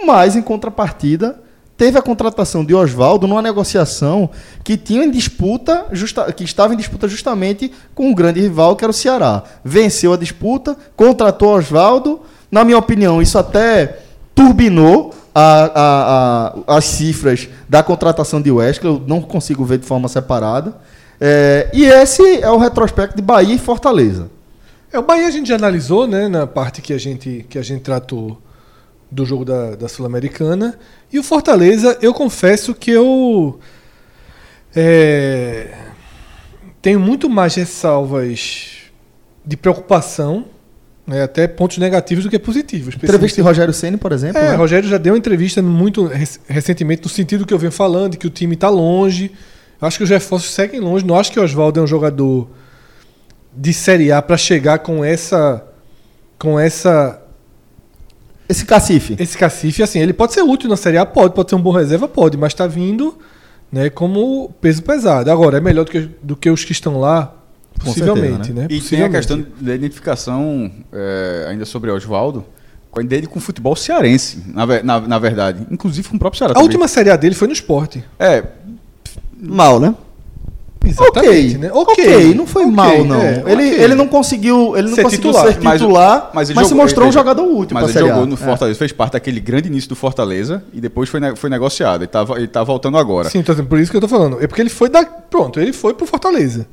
mas 0.05 0.35
em 0.35 0.43
contrapartida 0.43 1.37
teve 1.77 1.97
a 1.99 2.03
contratação 2.03 2.65
de 2.65 2.75
Oswaldo 2.75 3.27
numa 3.27 3.43
negociação 3.43 4.29
que 4.65 4.77
tinha 4.77 5.05
em 5.05 5.11
disputa, 5.11 5.87
justa- 5.93 6.33
que 6.33 6.45
estava 6.45 6.75
em 6.75 6.77
disputa 6.77 7.07
justamente 7.09 7.73
com 7.95 8.09
um 8.09 8.15
grande 8.15 8.41
rival 8.41 8.75
que 8.77 8.85
era 8.85 8.91
o 8.91 8.95
Ceará. 8.95 9.43
Venceu 9.65 10.13
a 10.13 10.17
disputa, 10.17 10.77
contratou 10.97 11.57
Oswaldo. 11.57 12.21
Na 12.51 12.65
minha 12.65 12.79
opinião, 12.79 13.21
isso 13.23 13.39
até 13.39 13.99
turbinou 14.35 15.13
a- 15.35 15.71
a- 15.75 16.53
a- 16.73 16.77
as 16.77 16.85
cifras 16.85 17.49
da 17.69 17.83
contratação 17.83 18.41
de 18.41 18.51
Wesley. 18.51 18.93
Eu 18.93 19.03
não 19.07 19.21
consigo 19.21 19.65
ver 19.65 19.79
de 19.79 19.87
forma 19.87 20.09
separada. 20.09 20.75
É, 21.25 21.71
e 21.73 21.85
esse 21.85 22.41
é 22.41 22.51
o 22.51 22.59
retrospecto 22.59 23.15
de 23.15 23.23
Bahia 23.23 23.55
e 23.55 23.59
Fortaleza. 23.59 24.29
É, 24.93 24.99
o 24.99 25.03
Bahia 25.03 25.29
a 25.29 25.31
gente 25.31 25.49
já 25.51 25.55
analisou, 25.55 26.05
né, 26.05 26.27
na 26.27 26.49
parte 26.49 26.83
que 26.83 26.93
a 26.93 26.99
gente, 26.99 27.47
que 27.49 27.57
a 27.59 27.63
gente 27.63 27.83
tratou 27.83 28.43
do 29.09 29.25
jogo 29.25 29.45
da, 29.45 29.77
da 29.77 29.89
Sul-Americana. 29.89 30.77
E 31.13 31.21
o 31.21 31.23
Fortaleza, 31.23 31.97
eu 32.03 32.13
confesso 32.13 32.75
que 32.75 32.91
eu 32.91 33.61
é, 34.75 35.69
tenho 36.81 36.99
muito 36.99 37.31
mais 37.31 37.55
ressalvas 37.55 38.71
de 39.47 39.57
preocupação, 39.57 40.47
né, 41.07 41.23
até 41.23 41.47
pontos 41.47 41.79
negativos 41.79 42.25
do 42.25 42.31
que 42.31 42.39
positivos. 42.39 42.97
Entrevista 42.97 43.37
de 43.37 43.43
Rogério 43.43 43.73
Ceni, 43.73 43.97
por 43.97 44.11
exemplo. 44.11 44.39
É, 44.39 44.51
né? 44.51 44.55
Rogério 44.57 44.89
já 44.89 44.99
deu 44.99 45.13
uma 45.13 45.19
entrevista 45.19 45.63
muito 45.63 46.05
rec- 46.07 46.41
recentemente 46.49 47.05
no 47.05 47.09
sentido 47.09 47.47
que 47.47 47.55
eu 47.55 47.59
venho 47.59 47.71
falando, 47.73 48.13
de 48.13 48.19
que 48.19 48.27
o 48.27 48.31
time 48.31 48.55
está 48.55 48.69
longe. 48.69 49.31
Acho 49.87 49.99
que 49.99 50.05
os 50.05 50.11
reforços 50.11 50.51
seguem 50.51 50.81
longe. 50.81 51.05
Não 51.05 51.19
acho 51.19 51.33
que 51.33 51.41
o 51.41 51.43
Oswaldo 51.43 51.81
é 51.81 51.83
um 51.83 51.87
jogador 51.87 52.49
de 53.57 53.73
Série 53.73 54.13
A 54.13 54.23
para 54.23 54.37
chegar 54.37 54.79
com 54.79 55.05
essa. 55.05 55.65
com 56.39 56.59
essa. 56.59 57.21
Esse 58.49 58.65
cacife. 58.65 59.17
esse 59.19 59.37
cacife. 59.37 59.83
Assim, 59.83 59.99
ele 60.01 60.13
pode 60.13 60.35
ser 60.35 60.43
útil 60.43 60.69
na 60.69 60.77
Série 60.77 60.99
A, 60.99 61.07
pode, 61.07 61.35
pode 61.35 61.49
ser 61.49 61.57
um 61.57 61.63
bom 61.63 61.71
reserva, 61.71 62.07
pode, 62.07 62.37
mas 62.37 62.53
tá 62.53 62.67
vindo 62.67 63.17
né, 63.71 63.89
como 63.89 64.51
peso 64.61 64.83
pesado. 64.83 65.31
Agora, 65.31 65.57
é 65.57 65.61
melhor 65.61 65.85
do 65.85 65.91
que, 65.91 66.11
do 66.23 66.37
que 66.37 66.51
os 66.51 66.63
que 66.63 66.73
estão 66.73 67.01
lá, 67.01 67.35
possivelmente, 67.83 68.49
certeza, 68.49 68.53
né? 68.55 68.65
E 68.65 68.69
tem 68.69 68.77
a 68.77 68.81
Possivelmente. 69.09 69.17
questão 69.17 69.47
da 69.59 69.75
identificação, 69.75 70.71
é, 70.93 71.47
ainda 71.49 71.65
sobre 71.65 71.91
Oswaldo, 71.91 72.45
com 72.91 73.03
dele 73.03 73.27
com 73.27 73.39
o 73.39 73.43
futebol 73.43 73.75
cearense, 73.75 74.43
na, 74.49 74.67
na, 74.83 75.01
na 75.01 75.19
verdade. 75.19 75.67
Inclusive 75.71 76.07
com 76.11 76.17
o 76.17 76.19
próprio 76.19 76.39
Ceará 76.39 76.51
A 76.51 76.55
também. 76.55 76.67
última 76.69 76.87
Série 76.87 77.09
A 77.09 77.17
dele 77.17 77.35
foi 77.35 77.49
no 77.49 77.55
esporte. 77.55 78.05
É, 78.19 78.45
Mal, 79.43 79.81
né? 79.81 79.95
Exatamente, 80.85 81.55
ok, 81.55 81.59
né? 81.59 81.71
ok, 81.73 82.35
não 82.35 82.45
foi 82.45 82.63
ok, 82.65 82.75
mal, 82.75 83.05
não. 83.05 83.21
é, 83.21 83.43
ele, 83.47 83.69
ok. 83.69 83.85
ele 83.85 83.95
não 83.95 84.09
conseguiu, 84.09 84.77
ele 84.77 84.89
não 84.89 84.97
Ser 84.97 85.05
conseguiu 85.05 85.31
titular, 85.31 85.53
ser 85.53 85.61
mas- 85.63 85.81
titular, 85.81 86.31
mas, 86.35 86.51
mas 86.51 86.67
se 86.67 86.71
jogou- 86.71 86.83
mostrou 86.85 87.09
um 87.09 87.13
jogador 87.13 87.43
útil 87.45 87.75
mas 87.75 87.85
ele 87.85 87.93
Série 87.93 88.09
jogou 88.09 88.27
no 88.27 88.35
É. 88.35 88.37
Fortaleza, 88.37 88.79
fez 88.81 88.91
parte 88.91 89.13
daquele 89.13 89.39
grande 89.39 89.69
início 89.69 89.89
do 89.89 89.95
Fortaleza 89.95 90.65
e 90.73 90.81
depois 90.81 91.09
foi, 91.09 91.21
foi 91.37 91.49
negociado. 91.49 92.01
Ele 92.03 92.09
tá, 92.09 92.27
ele 92.35 92.49
tá 92.49 92.65
voltando 92.65 92.99
agora. 92.99 93.31
Sim, 93.31 93.39
então, 93.39 93.55
por 93.65 93.79
isso 93.79 93.93
que 93.93 93.97
eu 93.97 94.01
tô 94.01 94.09
falando. 94.09 94.43
É 94.43 94.49
porque 94.49 94.61
ele 94.61 94.71
foi 94.71 94.89
da. 94.89 95.05
Pronto, 95.05 95.61
ele 95.61 95.73
foi 95.73 95.95
pro 95.95 96.05
Fortaleza. 96.05 96.67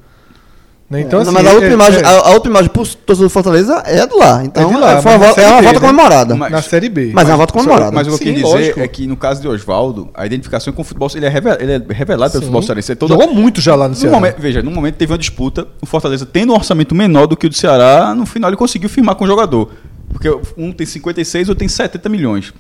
Né? 0.90 1.02
Então, 1.02 1.20
assim, 1.22 1.32
mas 1.32 1.46
a 1.46 1.52
é- 1.52 1.54
última, 1.54 1.74
imagem, 1.74 2.00
é- 2.02 2.04
a, 2.04 2.10
a 2.10 2.30
última 2.32 2.54
imagem 2.54 2.70
pro 2.72 2.84
torcedor 2.84 3.28
do 3.28 3.30
Fortaleza 3.30 3.84
é 3.86 4.08
de 4.08 4.16
lá. 4.16 4.44
Então 4.44 4.64
É 4.72 4.74
de 4.74 4.80
lá, 4.80 5.02
foi 5.04 5.12
uma 5.12 5.18
mas 5.20 5.28
volta, 5.28 5.42
é 5.42 5.46
uma 5.46 5.54
Série 5.54 5.64
volta 5.66 5.80
B, 5.80 5.86
né? 5.86 5.92
comemorada. 5.92 6.36
Mas- 6.36 6.52
na 6.52 6.62
Série 6.64 6.90
B. 6.90 7.12
Mas 7.14 7.28
é 7.30 7.32
uma 7.32 7.38
volta 7.38 7.54
comemorada. 7.54 7.92
Mas 7.92 8.08
o 8.08 8.10
que 8.10 8.16
eu 8.16 8.20
queria 8.20 8.34
dizer 8.44 8.48
lógico. 8.48 8.80
é 8.80 8.88
que 8.88 9.06
no 9.06 9.16
caso 9.16 9.40
de 9.40 9.48
Oswaldo, 9.48 10.10
a 10.16 10.26
identificação 10.26 10.74
com 10.74 10.82
o 10.82 10.86
futebol, 10.86 11.08
ele 11.14 11.28
é, 11.28 11.30
reve- 11.30 11.58
ele 11.60 11.74
é 11.74 11.82
revelado 11.94 12.32
pelo 12.32 12.42
Sim. 12.42 12.48
futebol 12.48 12.62
cearense. 12.64 12.92
É 12.92 12.96
toda- 12.96 13.14
Jogou 13.14 13.32
muito 13.32 13.62
já 13.62 13.76
lá 13.76 13.86
no 13.88 13.94
No 13.94 14.00
Ceará. 14.00 14.16
momento, 14.16 14.40
veja, 14.40 14.64
no 14.64 14.72
momento 14.72 14.96
teve 14.96 15.12
uma 15.12 15.18
disputa, 15.20 15.68
o 15.80 15.86
Fortaleza 15.86 16.26
tendo 16.26 16.54
um 16.54 16.56
orçamento 16.56 16.96
menor 16.96 17.28
do 17.28 17.38
que 17.38 17.46
o 17.46 17.50
do 17.50 17.56
Ceará, 17.56 18.16
no 18.16 18.26
final 18.26 18.50
ele 18.50 18.58
conseguiu 18.58 18.90
firmar 18.90 19.14
com 19.14 19.26
o 19.26 19.28
jogador. 19.28 19.70
Porque 20.12 20.28
um 20.58 20.72
tem 20.72 20.88
56 20.88 21.50
ou 21.50 21.56
tem 21.56 21.68
70 21.68 22.10
milhões. 22.10 22.52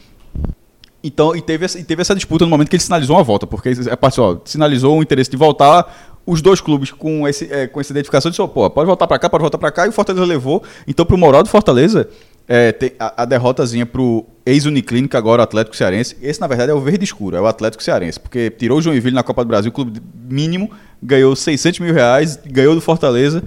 Então, 1.01 1.34
e 1.34 1.41
teve, 1.41 1.64
essa, 1.64 1.80
e 1.80 1.84
teve 1.84 2.01
essa 2.01 2.14
disputa 2.14 2.43
no 2.43 2.51
momento 2.51 2.69
que 2.69 2.76
ele 2.76 2.84
sinalizou 2.84 3.15
uma 3.15 3.23
volta, 3.23 3.47
porque 3.47 3.72
a 3.89 3.95
parte, 3.95 4.19
ó, 4.19 4.35
sinalizou 4.43 4.99
o 4.99 5.01
interesse 5.01 5.31
de 5.31 5.38
voltar, 5.38 6.09
os 6.30 6.41
dois 6.43 6.61
clubes 6.61 6.91
com, 6.91 7.27
esse, 7.27 7.51
é, 7.51 7.65
com 7.65 7.81
essa 7.81 7.91
identificação 7.91 8.30
disseram, 8.30 8.47
pô, 8.47 8.69
pode 8.69 8.85
voltar 8.85 9.07
pra 9.07 9.18
cá, 9.18 9.27
pode 9.27 9.41
voltar 9.41 9.57
pra 9.57 9.72
cá, 9.72 9.88
e 9.88 9.89
o 9.89 9.91
Fortaleza 9.91 10.23
levou. 10.23 10.64
Então, 10.88 11.03
pro 11.03 11.18
moral 11.18 11.41
do 11.41 11.49
Fortaleza, 11.49 12.07
é, 12.47 12.76
a, 12.99 13.23
a 13.23 13.26
derrotazinha 13.26 13.84
pro 13.84 14.23
ex-Uniclínica, 14.45 15.18
agora 15.18 15.41
o 15.41 15.43
Atlético 15.43 15.76
Cearense. 15.76 16.15
Esse, 16.22 16.39
na 16.39 16.45
verdade, 16.45 16.72
é 16.72 16.76
o 16.76 16.80
verde 16.80 17.03
escuro, 17.03 17.35
é 17.35 17.41
o 17.41 17.47
Atlético 17.47 17.81
Cearense, 17.81 18.19
porque 18.19 18.51
tirou 18.51 18.77
o 18.77 18.81
Joinville 18.81 19.15
na 19.15 19.23
Copa 19.23 19.43
do 19.43 19.47
Brasil, 19.47 19.72
clube 19.72 19.99
mínimo, 20.30 20.69
ganhou 21.01 21.35
600 21.35 21.80
mil 21.80 21.93
reais, 21.93 22.39
ganhou 22.45 22.76
do 22.76 22.81
Fortaleza, 22.81 23.43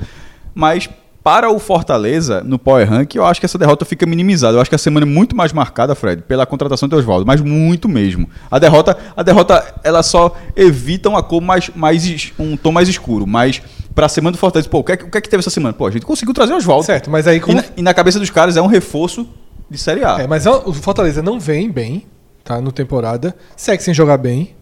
mas 0.52 0.90
para 1.22 1.48
o 1.50 1.58
Fortaleza, 1.58 2.42
no 2.44 2.58
Power 2.58 2.88
Rank, 2.88 3.14
eu 3.14 3.24
acho 3.24 3.38
que 3.40 3.46
essa 3.46 3.56
derrota 3.56 3.84
fica 3.84 4.04
minimizada. 4.06 4.56
Eu 4.56 4.60
acho 4.60 4.68
que 4.70 4.74
a 4.74 4.78
semana 4.78 5.06
é 5.06 5.08
muito 5.08 5.36
mais 5.36 5.52
marcada, 5.52 5.94
Fred, 5.94 6.22
pela 6.22 6.44
contratação 6.44 6.88
de 6.88 6.94
Oswaldo, 6.96 7.24
mas 7.24 7.40
muito 7.40 7.88
mesmo. 7.88 8.28
A 8.50 8.58
derrota, 8.58 8.96
a 9.16 9.22
derrota, 9.22 9.64
ela 9.84 10.02
só 10.02 10.34
evita 10.56 11.08
uma 11.08 11.22
cor 11.22 11.40
mais, 11.40 11.70
mais 11.76 12.32
um 12.38 12.56
tom 12.56 12.72
mais 12.72 12.88
escuro, 12.88 13.26
mas 13.26 13.62
para 13.94 14.06
a 14.06 14.08
semana 14.08 14.32
do 14.32 14.38
Fortaleza, 14.38 14.68
pô, 14.68 14.78
o 14.78 14.84
que, 14.84 14.92
é, 14.92 14.96
que- 14.96 15.04
o 15.04 15.10
que 15.10 15.18
é 15.18 15.20
que 15.20 15.28
teve 15.28 15.40
essa 15.40 15.50
semana? 15.50 15.72
Pô, 15.72 15.86
a 15.86 15.90
gente 15.90 16.04
conseguiu 16.04 16.34
trazer 16.34 16.54
o 16.54 16.56
Oswaldo. 16.56 16.84
Certo, 16.86 17.10
mas 17.10 17.26
aí 17.28 17.36
E 17.36 17.40
como. 17.40 17.56
na, 17.56 17.64
e 17.76 17.82
na 17.82 17.94
cabeça 17.94 18.18
dos 18.18 18.30
caras 18.30 18.56
é 18.56 18.62
um 18.62 18.66
reforço 18.66 19.28
de 19.70 19.78
Série 19.78 20.04
A. 20.04 20.22
É, 20.22 20.26
mas 20.26 20.44
o 20.46 20.72
Fortaleza 20.72 21.22
não 21.22 21.38
vem 21.38 21.70
bem, 21.70 22.04
tá? 22.42 22.60
No 22.60 22.72
temporada. 22.72 23.34
Segue 23.56 23.82
sem 23.82 23.94
jogar 23.94 24.16
bem. 24.18 24.56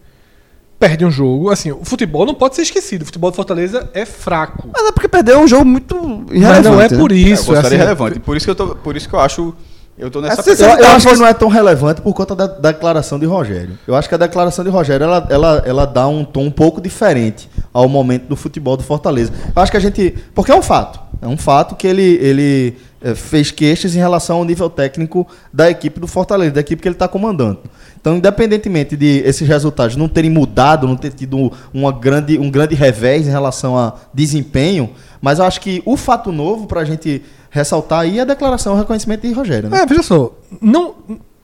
Perde 0.81 1.05
um 1.05 1.11
jogo. 1.11 1.51
Assim, 1.51 1.71
o 1.71 1.85
futebol 1.85 2.25
não 2.25 2.33
pode 2.33 2.55
ser 2.55 2.63
esquecido. 2.63 3.03
O 3.03 3.05
futebol 3.05 3.29
do 3.29 3.35
Fortaleza 3.35 3.87
é 3.93 4.03
fraco. 4.03 4.67
Mas 4.73 4.87
é 4.87 4.91
porque 4.91 5.07
perdeu 5.07 5.39
um 5.39 5.47
jogo 5.47 5.63
muito 5.63 5.95
irrelevante. 6.31 6.39
Mas 6.39 6.65
não 6.65 6.81
é 6.81 6.89
né? 6.89 6.97
por 6.97 7.11
É, 7.11 7.15
eu 7.15 7.33
isso. 7.33 7.53
assim, 7.55 7.75
relevante. 7.75 8.19
Por 8.19 8.35
isso 8.35 8.47
que 8.47 8.49
eu 8.49 8.55
tô, 8.55 8.75
por 8.75 8.97
isso 8.97 9.07
que 9.07 9.13
eu 9.13 9.19
acho 9.19 9.53
eu 9.95 10.09
tô 10.09 10.19
nessa 10.19 10.41
Essa 10.49 10.63
Eu, 10.63 10.77
eu 10.79 10.87
acho 10.87 11.07
que 11.07 11.15
não 11.15 11.27
é 11.27 11.33
tão 11.33 11.47
relevante 11.47 12.01
por 12.01 12.11
conta 12.15 12.35
da, 12.35 12.47
da 12.47 12.71
declaração 12.71 13.19
de 13.19 13.27
Rogério. 13.27 13.77
Eu 13.85 13.95
acho 13.95 14.09
que 14.09 14.15
a 14.15 14.17
declaração 14.17 14.65
de 14.65 14.71
Rogério 14.71 15.03
ela, 15.03 15.27
ela, 15.29 15.63
ela 15.63 15.85
dá 15.85 16.07
um 16.07 16.25
tom 16.25 16.45
um 16.45 16.51
pouco 16.51 16.81
diferente 16.81 17.47
ao 17.71 17.87
momento 17.87 18.27
do 18.27 18.35
futebol 18.35 18.75
do 18.75 18.81
Fortaleza. 18.81 19.31
Eu 19.55 19.61
acho 19.61 19.71
que 19.71 19.77
a 19.77 19.81
gente. 19.81 20.15
Porque 20.33 20.51
é 20.51 20.55
um 20.55 20.61
fato. 20.63 20.99
É 21.21 21.27
um 21.27 21.37
fato 21.37 21.75
que 21.75 21.85
ele, 21.85 22.17
ele 22.19 22.77
fez 23.15 23.49
queixas 23.51 23.95
em 23.95 23.97
relação 23.99 24.37
ao 24.37 24.45
nível 24.45 24.69
técnico 24.69 25.27
da 25.51 25.69
equipe 25.69 25.99
do 25.99 26.07
Fortaleza, 26.07 26.51
da 26.51 26.61
equipe 26.61 26.81
que 26.81 26.87
ele 26.87 26.95
está 26.95 27.07
comandando. 27.07 27.59
Então, 27.99 28.15
independentemente 28.17 28.95
de 28.97 29.19
esses 29.25 29.47
resultados 29.47 29.95
não 29.95 30.07
terem 30.07 30.29
mudado, 30.29 30.87
não 30.87 30.95
ter 30.95 31.11
tido 31.11 31.51
uma 31.73 31.91
grande, 31.91 32.37
um 32.37 32.49
grande 32.49 32.75
revés 32.75 33.27
em 33.27 33.31
relação 33.31 33.77
a 33.77 33.93
desempenho, 34.13 34.91
mas 35.21 35.39
eu 35.39 35.45
acho 35.45 35.59
que 35.61 35.81
o 35.85 35.95
fato 35.97 36.31
novo 36.31 36.65
para 36.67 36.81
a 36.81 36.85
gente 36.85 37.21
ressaltar 37.49 37.99
aí 38.01 38.17
é 38.19 38.21
a 38.21 38.25
declaração, 38.25 38.73
o 38.73 38.77
reconhecimento 38.77 39.27
de 39.27 39.33
Rogério. 39.33 39.69
Né? 39.69 39.81
É, 39.81 39.85
veja 39.85 40.01
só. 40.03 40.33
Não, 40.61 40.95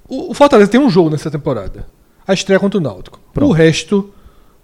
o 0.07 0.33
Fortaleza 0.33 0.71
tem 0.71 0.79
um 0.79 0.89
jogo 0.89 1.09
nessa 1.09 1.29
temporada. 1.29 1.85
A 2.27 2.33
estreia 2.33 2.59
contra 2.59 2.79
o 2.79 2.81
Náutico. 2.81 3.19
Pronto. 3.33 3.49
O 3.49 3.53
resto. 3.53 4.11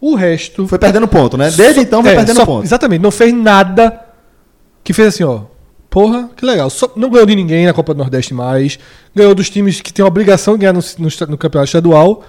O 0.02 0.16
resto. 0.16 0.68
Foi 0.68 0.78
perdendo 0.80 1.08
ponto, 1.08 1.38
né? 1.38 1.50
Desde 1.52 1.80
então 1.82 2.02
foi 2.04 2.12
É, 2.12 2.16
perdendo 2.16 2.36
só- 2.38 2.46
ponto. 2.46 2.66
Exatamente, 2.66 3.02
não 3.02 3.12
fez 3.12 3.34
nada 3.34 4.00
que 4.84 4.92
fez 4.94 5.10
assim, 5.10 5.24
ó. 5.24 5.42
Porra, 5.94 6.28
que 6.36 6.44
legal. 6.44 6.72
Só- 6.72 6.92
não 6.96 7.08
ganhou 7.08 7.28
de 7.28 7.36
ninguém 7.36 7.68
na 7.68 7.72
Copa 7.74 7.94
do 7.94 8.00
Nordeste 8.00 8.34
mais. 8.34 8.80
Ganhou 9.16 9.36
dos 9.36 9.48
times 9.48 9.80
que 9.80 9.94
tem 9.94 10.04
a 10.04 10.08
obrigação 10.08 10.56
de 10.56 10.62
ganhar 10.62 10.74
no, 10.74 10.80
no 10.98 11.08
no 11.30 11.38
campeonato 11.38 11.68
estadual. 11.70 12.24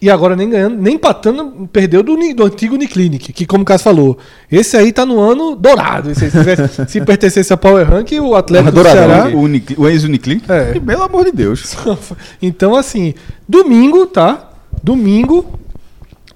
E 0.00 0.08
agora 0.10 0.34
nem 0.34 0.48
ganhando, 0.48 0.76
nem 0.80 0.94
empatando, 0.94 1.68
perdeu 1.70 2.02
do, 2.02 2.16
do 2.34 2.44
antigo 2.44 2.74
Uniclinic, 2.76 3.30
que 3.32 3.44
como 3.46 3.62
o 3.62 3.64
Cássio 3.66 3.84
falou, 3.84 4.18
esse 4.50 4.74
aí 4.76 4.90
tá 4.90 5.04
no 5.04 5.20
ano 5.20 5.54
dourado. 5.54 6.10
Esse 6.10 6.30
se, 6.30 6.38
tivesse- 6.38 6.84
se 6.88 7.00
pertencesse 7.02 7.52
a 7.52 7.56
Power 7.58 7.86
Rank, 7.88 8.10
o 8.20 8.34
Atlético 8.34 8.72
do 8.72 8.82
Ceará. 8.82 9.28
O, 9.28 9.40
Unic- 9.42 9.74
o 9.78 9.86
ex-Uniclin, 9.86 10.40
É. 10.48 10.78
pelo 10.80 11.02
amor 11.02 11.26
de 11.26 11.32
Deus. 11.32 11.76
então, 12.40 12.74
assim, 12.74 13.12
domingo, 13.46 14.06
tá? 14.06 14.50
Domingo 14.82 15.58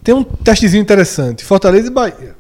tem 0.04 0.14
um 0.14 0.22
testezinho 0.22 0.82
interessante. 0.82 1.44
Fortaleza 1.44 1.88
e 1.88 1.90
Bahia. 1.90 2.37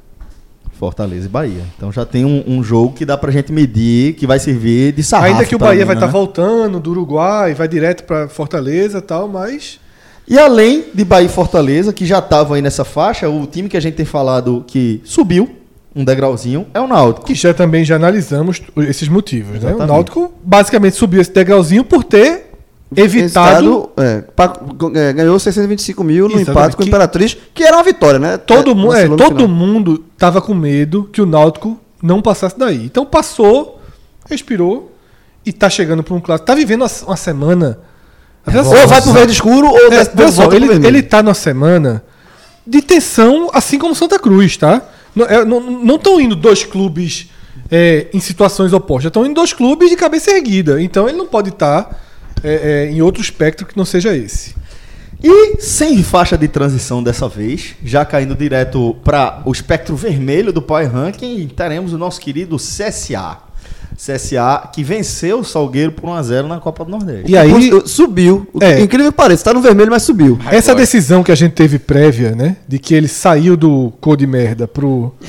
Fortaleza 0.78 1.26
e 1.26 1.28
Bahia. 1.28 1.62
Então 1.76 1.90
já 1.90 2.06
tem 2.06 2.24
um, 2.24 2.44
um 2.46 2.62
jogo 2.62 2.94
que 2.94 3.04
dá 3.04 3.18
pra 3.18 3.32
gente 3.32 3.52
medir, 3.52 4.14
que 4.14 4.26
vai 4.26 4.38
servir 4.38 4.92
de 4.92 5.02
sarrafo. 5.02 5.32
Ainda 5.32 5.44
que 5.44 5.56
o 5.56 5.58
Bahia 5.58 5.80
mim, 5.80 5.86
vai 5.86 5.96
estar 5.96 6.06
né? 6.06 6.12
voltando 6.12 6.78
do 6.78 6.90
Uruguai, 6.92 7.52
vai 7.52 7.66
direto 7.66 8.04
pra 8.04 8.28
Fortaleza 8.28 8.98
e 8.98 9.02
tal, 9.02 9.28
mas. 9.28 9.80
E 10.26 10.38
além 10.38 10.84
de 10.94 11.04
Bahia 11.04 11.26
e 11.26 11.28
Fortaleza, 11.28 11.92
que 11.92 12.06
já 12.06 12.22
tava 12.22 12.54
aí 12.54 12.62
nessa 12.62 12.84
faixa, 12.84 13.28
o 13.28 13.46
time 13.46 13.68
que 13.68 13.76
a 13.76 13.80
gente 13.80 13.94
tem 13.94 14.06
falado 14.06 14.64
que 14.66 15.00
subiu 15.04 15.50
um 15.96 16.04
degrauzinho 16.04 16.66
é 16.72 16.80
o 16.80 16.86
Náutico. 16.86 17.26
Que 17.26 17.34
já 17.34 17.52
também 17.52 17.84
já 17.84 17.96
analisamos 17.96 18.62
esses 18.88 19.08
motivos, 19.08 19.54
né? 19.54 19.56
O 19.56 19.70
Exatamente. 19.70 19.88
Náutico 19.88 20.32
basicamente 20.44 20.96
subiu 20.96 21.20
esse 21.20 21.32
degrauzinho 21.32 21.82
por 21.82 22.04
ter 22.04 22.47
evitado. 22.96 23.26
Estado, 23.26 23.90
é, 23.98 24.20
pa- 24.22 24.52
é, 24.94 25.12
ganhou 25.12 25.38
625 25.38 26.02
mil 26.04 26.24
no 26.28 26.34
Exatamente, 26.36 26.50
empate 26.50 26.76
com 26.76 26.82
o 26.82 26.86
Imperatriz, 26.86 27.36
que 27.54 27.62
era 27.62 27.76
uma 27.76 27.82
vitória, 27.84 28.18
né? 28.18 28.36
Todo, 28.38 28.70
É, 28.70 28.74
mu 28.74 28.92
é, 28.94 29.08
todo 29.08 29.36
final. 29.40 29.48
mundo 29.48 30.04
tava 30.16 30.40
com 30.40 30.54
medo 30.54 31.08
que 31.12 31.20
o 31.20 31.26
Náutico 31.26 31.78
não 32.02 32.22
passasse 32.22 32.58
daí. 32.58 32.84
Então 32.84 33.04
passou, 33.04 33.80
respirou 34.28 34.94
e 35.44 35.52
tá 35.52 35.68
chegando 35.68 36.02
para 36.02 36.14
um 36.14 36.20
clássico. 36.20 36.46
Tá 36.46 36.54
vivendo 36.54 36.82
uma, 36.82 36.90
uma 37.06 37.16
semana. 37.16 37.78
Só, 38.50 38.58
Ou 38.80 38.88
vai 38.88 39.02
pro 39.02 39.12
verde 39.12 39.32
escuro, 39.32 39.66
ou 39.68 39.92
É, 39.92 40.04
veja 40.04 40.32
só, 40.32 40.44
ele, 40.52 40.66
vermelho. 40.68 40.86
ele 40.86 41.02
tá 41.02 41.22
numa 41.22 41.34
semana 41.34 42.02
de 42.66 42.80
tensão, 42.80 43.50
assim 43.52 43.78
como 43.78 43.94
Santa 43.94 44.18
Cruz, 44.18 44.56
tá? 44.56 44.80
Não 45.14 45.26
é, 45.26 45.94
estão 45.94 46.18
indo 46.20 46.34
dois 46.34 46.64
clubes 46.64 47.28
é, 47.70 48.06
em 48.14 48.20
situações 48.20 48.72
opostas, 48.72 49.06
estão 49.10 49.26
indo 49.26 49.34
dois 49.34 49.52
clubes 49.52 49.90
de 49.90 49.96
cabeça 49.96 50.30
erguida. 50.30 50.80
Então 50.80 51.06
ele 51.08 51.18
não 51.18 51.26
pode 51.26 51.50
estar 51.50 52.07
é, 52.42 52.86
é, 52.88 52.90
em 52.90 53.00
outro 53.02 53.20
espectro 53.22 53.66
que 53.66 53.76
não 53.76 53.84
seja 53.84 54.16
esse. 54.16 54.54
E 55.22 55.56
sem 55.60 56.02
faixa 56.02 56.38
de 56.38 56.46
transição 56.46 57.02
dessa 57.02 57.28
vez, 57.28 57.74
já 57.84 58.04
caindo 58.04 58.36
direto 58.36 58.94
para 59.02 59.42
o 59.44 59.50
espectro 59.52 59.96
vermelho 59.96 60.52
do 60.52 60.62
Power 60.62 60.88
Ranking, 60.92 61.48
teremos 61.48 61.92
o 61.92 61.98
nosso 61.98 62.20
querido 62.20 62.56
CSA. 62.56 63.38
CSA 63.96 64.70
que 64.72 64.84
venceu 64.84 65.40
o 65.40 65.44
Salgueiro 65.44 65.90
por 65.90 66.08
1x0 66.08 66.46
na 66.46 66.60
Copa 66.60 66.84
do 66.84 66.90
Nordeste. 66.92 67.32
E 67.32 67.36
aí, 67.36 67.50
Subiu. 67.84 68.46
O- 68.52 68.62
É. 68.62 68.80
Incrível 68.80 69.10
que 69.10 69.16
pareça, 69.16 69.42
tá 69.46 69.52
no 69.52 69.60
vermelho, 69.60 69.90
mas 69.90 70.04
subiu. 70.04 70.38
essa 70.52 70.70
Agora. 70.70 70.84
decisão 70.84 71.24
que 71.24 71.32
a 71.32 71.34
gente 71.34 71.52
teve 71.54 71.80
prévia, 71.80 72.30
né? 72.36 72.58
De 72.68 72.78
que 72.78 72.94
ele 72.94 73.08
saiu 73.08 73.56
do 73.56 73.92
cor 74.00 74.16
de 74.16 74.24
merda 74.26 74.68
pro. 74.68 75.12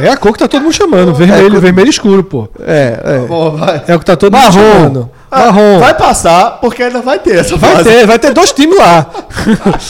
é 0.00 0.08
a 0.10 0.16
cor 0.16 0.32
que 0.32 0.38
tá 0.38 0.48
todo 0.48 0.62
mundo 0.62 0.72
chamando. 0.72 1.14
Vermelho, 1.14 1.60
vermelho 1.60 1.90
escuro, 1.90 2.24
pô. 2.24 2.48
É, 2.60 3.00
é. 3.04 3.26
Pô, 3.26 3.50
vai. 3.52 3.82
É 3.86 3.94
o 3.94 3.98
que 3.98 4.04
tá 4.04 4.16
todo 4.16 4.32
Marrom. 4.32 4.58
mundo 4.58 4.72
chamando. 4.72 5.10
Ah, 5.30 5.46
Marrom. 5.46 5.78
Vai 5.80 5.94
passar, 5.96 6.50
porque 6.60 6.82
ainda 6.82 7.00
vai 7.00 7.18
ter 7.18 7.36
essa 7.38 7.56
Vai 7.56 7.76
fase. 7.76 7.88
ter, 7.88 8.06
vai 8.06 8.18
ter 8.18 8.32
dois 8.34 8.52
times 8.52 8.76
lá. 8.78 9.10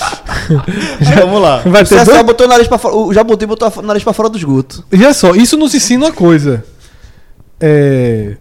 Vamos 1.20 1.40
lá. 1.42 1.58
Vai 1.64 1.82
O 1.82 1.86
ter 1.86 1.96
CSA 1.96 2.04
dois. 2.04 2.22
botou 2.22 2.46
o 2.46 2.48
nariz 2.48 2.68
pra 2.68 2.78
fora. 2.78 2.94
O 2.94 3.12
Jabuti 3.12 3.46
botou 3.46 3.72
o 3.76 3.82
nariz 3.82 4.04
pra 4.04 4.12
fora 4.12 4.28
do 4.28 4.38
esgoto. 4.38 4.84
E 4.92 4.96
olha 4.96 5.14
só, 5.14 5.34
isso 5.34 5.56
nos 5.56 5.74
ensina 5.74 6.06
uma 6.06 6.12
coisa. 6.12 6.64
É, 7.60 8.36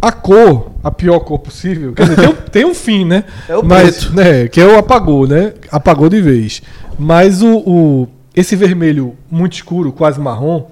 a 0.00 0.12
cor, 0.12 0.70
a 0.82 0.90
pior 0.90 1.18
cor 1.20 1.38
possível, 1.40 1.92
quer 1.92 2.04
dizer, 2.04 2.16
tem, 2.16 2.28
um, 2.28 2.32
tem 2.52 2.64
um 2.64 2.74
fim, 2.74 3.04
né? 3.04 3.24
É 3.48 3.56
o 3.56 3.64
Mas, 3.64 4.04
preto. 4.04 4.14
né? 4.16 4.48
Que 4.48 4.60
é 4.60 4.66
o 4.66 4.78
apagou, 4.78 5.26
né? 5.26 5.54
Apagou 5.70 6.08
de 6.08 6.20
vez. 6.20 6.62
Mas 6.98 7.42
o, 7.42 7.56
o- 7.58 8.08
esse 8.34 8.54
vermelho 8.54 9.16
muito 9.30 9.54
escuro, 9.54 9.92
quase 9.92 10.20
marrom, 10.20 10.66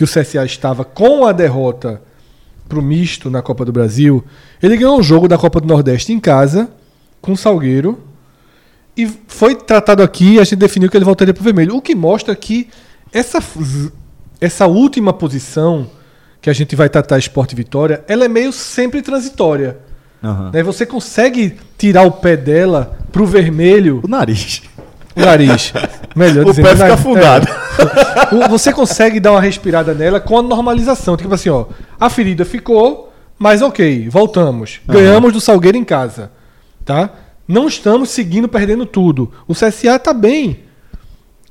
que 0.00 0.04
o 0.04 0.06
CSA 0.06 0.46
estava 0.46 0.82
com 0.82 1.26
a 1.26 1.32
derrota 1.32 2.00
pro 2.66 2.80
misto 2.80 3.28
na 3.28 3.42
Copa 3.42 3.66
do 3.66 3.72
Brasil, 3.72 4.24
ele 4.62 4.74
ganhou 4.74 4.98
um 4.98 5.02
jogo 5.02 5.28
da 5.28 5.36
Copa 5.36 5.60
do 5.60 5.66
Nordeste 5.66 6.10
em 6.10 6.18
casa, 6.18 6.70
com 7.20 7.32
o 7.32 7.36
Salgueiro, 7.36 8.00
e 8.96 9.06
foi 9.28 9.54
tratado 9.54 10.02
aqui 10.02 10.38
a 10.38 10.44
gente 10.44 10.56
definiu 10.56 10.88
que 10.88 10.96
ele 10.96 11.04
voltaria 11.04 11.34
pro 11.34 11.44
vermelho. 11.44 11.76
O 11.76 11.82
que 11.82 11.94
mostra 11.94 12.34
que 12.34 12.70
essa, 13.12 13.42
essa 14.40 14.66
última 14.66 15.12
posição 15.12 15.90
que 16.40 16.48
a 16.48 16.54
gente 16.54 16.74
vai 16.74 16.88
tratar 16.88 17.18
Esporte 17.18 17.54
Vitória, 17.54 18.02
ela 18.08 18.24
é 18.24 18.28
meio 18.28 18.54
sempre 18.54 19.02
transitória. 19.02 19.76
Né? 20.50 20.62
Você 20.62 20.86
consegue 20.86 21.58
tirar 21.76 22.04
o 22.04 22.12
pé 22.12 22.38
dela 22.38 22.98
pro 23.12 23.26
vermelho 23.26 24.00
O 24.02 24.08
nariz. 24.08 24.62
O 25.16 25.20
nariz. 25.20 25.72
Melhor 26.14 26.44
O 26.46 26.50
dizendo, 26.50 26.64
pé 26.66 26.76
fica 26.76 26.94
afundado. 26.94 27.46
É. 27.48 28.34
O- 28.34 28.48
Você 28.48 28.72
consegue 28.72 29.18
dar 29.20 29.32
uma 29.32 29.40
respirada 29.40 29.94
nela 29.94 30.20
com 30.20 30.38
a 30.38 30.42
normalização. 30.42 31.16
Tipo 31.16 31.34
assim, 31.34 31.48
ó, 31.50 31.66
a 31.98 32.08
ferida 32.10 32.44
ficou, 32.44 33.12
mas 33.38 33.62
ok, 33.62 34.08
voltamos. 34.08 34.80
Ganhamos 34.86 35.32
do 35.32 35.40
Salgueiro 35.40 35.76
em 35.78 35.84
casa. 35.84 36.30
Tá? 36.84 37.10
Não 37.46 37.66
estamos 37.68 38.10
seguindo 38.10 38.48
perdendo 38.48 38.86
tudo. 38.86 39.30
O 39.46 39.54
CSA 39.54 39.98
tá 39.98 40.12
bem 40.12 40.60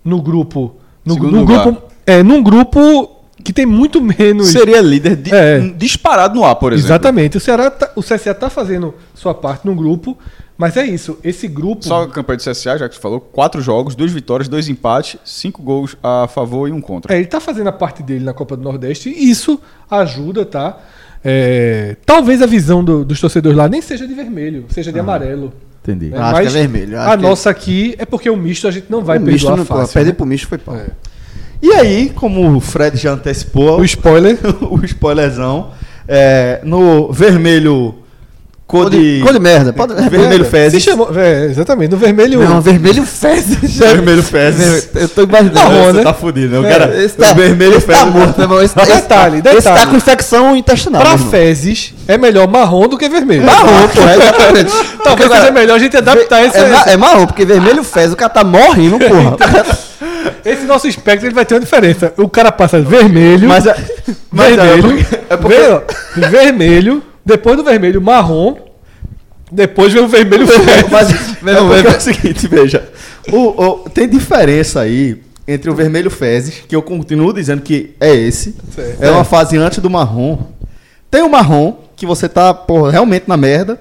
no 0.03 0.21
grupo. 0.21 0.75
No, 1.05 1.15
no 1.15 1.45
grupo. 1.45 1.81
É, 2.05 2.23
num 2.23 2.41
grupo 2.41 3.17
que 3.43 3.53
tem 3.53 3.65
muito 3.65 4.01
menos. 4.01 4.47
Seria 4.49 4.81
líder 4.81 5.15
de- 5.15 5.33
É. 5.33 5.59
disparado 5.59 6.35
no 6.35 6.43
ar, 6.45 6.55
por 6.55 6.73
exemplo. 6.73 6.87
Exatamente. 6.87 7.37
O, 7.37 7.39
Ceará 7.39 7.69
tá- 7.71 7.91
o 7.95 8.01
CSA 8.01 8.33
tá 8.33 8.49
fazendo 8.49 8.93
sua 9.13 9.33
parte 9.33 9.65
no 9.65 9.73
grupo, 9.75 10.17
mas 10.59 10.75
é 10.77 10.85
isso. 10.85 11.17
Esse 11.23 11.47
grupo. 11.47 11.83
Só 11.85 12.03
a 12.03 12.07
campanha 12.09 12.37
do 12.37 12.43
CSA, 12.43 12.77
já 12.77 12.87
que 12.89 12.93
você 12.95 13.01
falou, 13.01 13.19
quatro 13.21 13.61
jogos, 13.61 13.95
duas 13.95 14.11
vitórias, 14.11 14.47
dois 14.47 14.67
empates, 14.69 15.17
cinco 15.25 15.63
gols 15.63 15.95
a 16.03 16.27
favor 16.27 16.67
e 16.67 16.71
um 16.71 16.81
contra. 16.81 17.15
É, 17.15 17.17
ele 17.17 17.25
tá 17.27 17.39
fazendo 17.39 17.67
a 17.67 17.71
parte 17.71 18.03
dele 18.03 18.23
na 18.25 18.33
Copa 18.33 18.55
do 18.57 18.61
Nordeste 18.63 19.09
e 19.09 19.31
isso 19.31 19.59
ajuda, 19.89 20.45
tá? 20.45 20.77
É, 21.23 21.95
talvez 22.05 22.41
a 22.41 22.45
visão 22.45 22.83
do- 22.83 23.03
dos 23.03 23.19
torcedores 23.19 23.57
lá 23.57 23.67
nem 23.67 23.81
seja 23.81 24.07
de 24.07 24.13
vermelho, 24.13 24.65
seja 24.69 24.91
de 24.91 24.99
amarelo. 24.99 25.51
Entendi. 25.81 26.07
né? 26.09 26.17
Eu 26.17 26.21
acho 26.23 26.41
que 26.41 26.47
é 26.47 26.49
vermelho, 26.51 26.99
A 26.99 27.15
que- 27.17 27.23
nossa 27.23 27.49
aqui 27.49 27.95
é 27.97 28.05
porque 28.05 28.29
o 28.29 28.35
misto 28.37 28.67
a 28.67 28.71
gente 28.71 28.87
não 28.89 29.01
vai 29.01 29.17
o 29.17 29.21
misto 29.21 29.49
não 29.55 29.65
fácil. 29.65 29.93
Perder 29.93 30.11
né? 30.11 30.15
pro 30.15 30.25
misto 30.25 30.47
foi 30.47 30.57
pau. 30.57 30.75
É. 30.75 30.87
E 31.61 31.71
aí, 31.73 32.09
como 32.15 32.55
o 32.55 32.59
Fred 32.59 32.95
já 32.97 33.11
antecipou, 33.11 33.79
O 33.79 33.83
spoiler. 33.85 34.37
o 34.69 34.83
spoilerzão, 34.85 35.71
é, 36.07 36.61
no 36.63 37.11
vermelho 37.11 37.95
cor 38.69 38.87
de, 38.87 39.19
cor 39.23 39.33
de 39.33 39.39
merda. 39.39 39.73
Pode, 39.73 39.95
vermelho 40.09 40.45
Se 40.45 40.51
fezes. 40.51 40.83
chamou, 40.83 41.09
é, 41.15 41.45
exatamente, 41.45 41.89
no 41.89 41.97
vermelho. 41.97 42.39
Não, 42.47 42.61
vermelho 42.61 43.03
fezes. 43.03 43.75
Vermelho 43.77 44.21
fezes. 44.21 44.87
Eu 44.93 45.09
tô 45.09 45.23
imaginando. 45.23 45.55
Marrom, 45.59 45.85
Você 45.85 45.93
né? 45.93 46.03
tá 46.03 46.13
fudido, 46.13 46.53
né? 46.53 46.59
O 46.59 46.65
É, 46.65 46.69
cara, 46.77 47.03
esse 47.03 47.17
tá, 47.17 47.33
vermelho 47.33 47.77
esse 47.77 47.87
tá 47.87 47.93
fezes. 47.97 48.13
morto, 48.13 48.37
meu 48.37 48.43
irmão. 48.45 48.61
Esse, 48.61 48.79
esse, 48.79 48.91
Detalhe, 49.01 49.41
tá- 49.41 49.53
esse 49.53 49.63
tá 49.63 49.71
detalhe. 49.73 49.89
com 49.91 49.97
infecção 49.97 50.55
intestinal. 50.55 51.01
Pra 51.01 51.17
fezes 51.17 51.95
é 52.07 52.15
melhor 52.17 52.47
marrom 52.47 52.87
do 52.87 52.95
que 52.97 53.09
vermelho. 53.09 53.43
Marrom, 53.43 53.87
pô, 53.87 54.01
é 54.03 54.15
exatamente. 54.15 54.71
Talvez 55.03 55.31
seja 55.31 55.51
melhor 55.51 55.75
a 55.75 55.79
gente 55.79 55.97
adaptar 55.97 56.45
esse, 56.45 56.57
é, 56.57 56.93
é 56.93 56.97
marrom, 56.97 57.25
porque 57.25 57.43
vermelho 57.45 57.83
fez, 57.83 58.13
o 58.13 58.15
cara 58.15 58.29
tá 58.29 58.43
morrendo, 58.43 58.99
porra. 58.99 59.35
esse 60.45 60.63
nosso 60.65 60.87
espectro 60.87 61.27
ele 61.27 61.33
vai 61.35 61.43
ter 61.45 61.55
uma 61.55 61.59
diferença. 61.59 62.13
O 62.17 62.29
cara 62.29 62.51
passa 62.51 62.79
vermelho, 62.79 63.47
Mas, 63.47 63.65
é- 63.65 63.71
é 63.71 63.75
vermelho, 64.31 64.83
porque- 64.83 65.19
é 65.29 65.37
porque- 65.37 66.27
vermelho, 66.29 67.03
depois 67.29 67.55
do 67.55 67.63
vermelho 67.63 68.01
marrom, 68.01 68.55
depois 69.51 69.93
vem 69.93 70.03
o 70.03 70.07
vermelho 70.07 70.45
fezes. 70.45 70.65
Mas, 70.91 71.41
Meu 71.41 71.73
é, 71.73 71.79
é 71.81 71.97
o 71.97 72.01
seguinte, 72.01 72.47
veja. 72.47 72.87
O, 73.31 73.37
o- 73.63 73.89
tem 73.89 74.07
diferença 74.07 74.81
aí 74.81 75.21
entre 75.47 75.69
o 75.69 75.73
vermelho 75.75 76.11
fezes, 76.11 76.61
que 76.67 76.75
eu 76.75 76.81
continuo 76.81 77.33
dizendo 77.33 77.61
que 77.61 77.95
é 77.99 78.13
esse. 78.13 78.55
Certo. 78.75 79.01
É 79.03 79.09
uma 79.09 79.23
fase 79.23 79.57
antes 79.57 79.79
do 79.79 79.89
marrom. 79.89 80.37
Tem 81.09 81.23
o 81.23 81.29
marrom, 81.29 81.77
que 81.95 82.05
você 82.05 82.29
tá, 82.29 82.53
porra, 82.53 82.91
realmente 82.91 83.23
na 83.27 83.35
merda. 83.37 83.79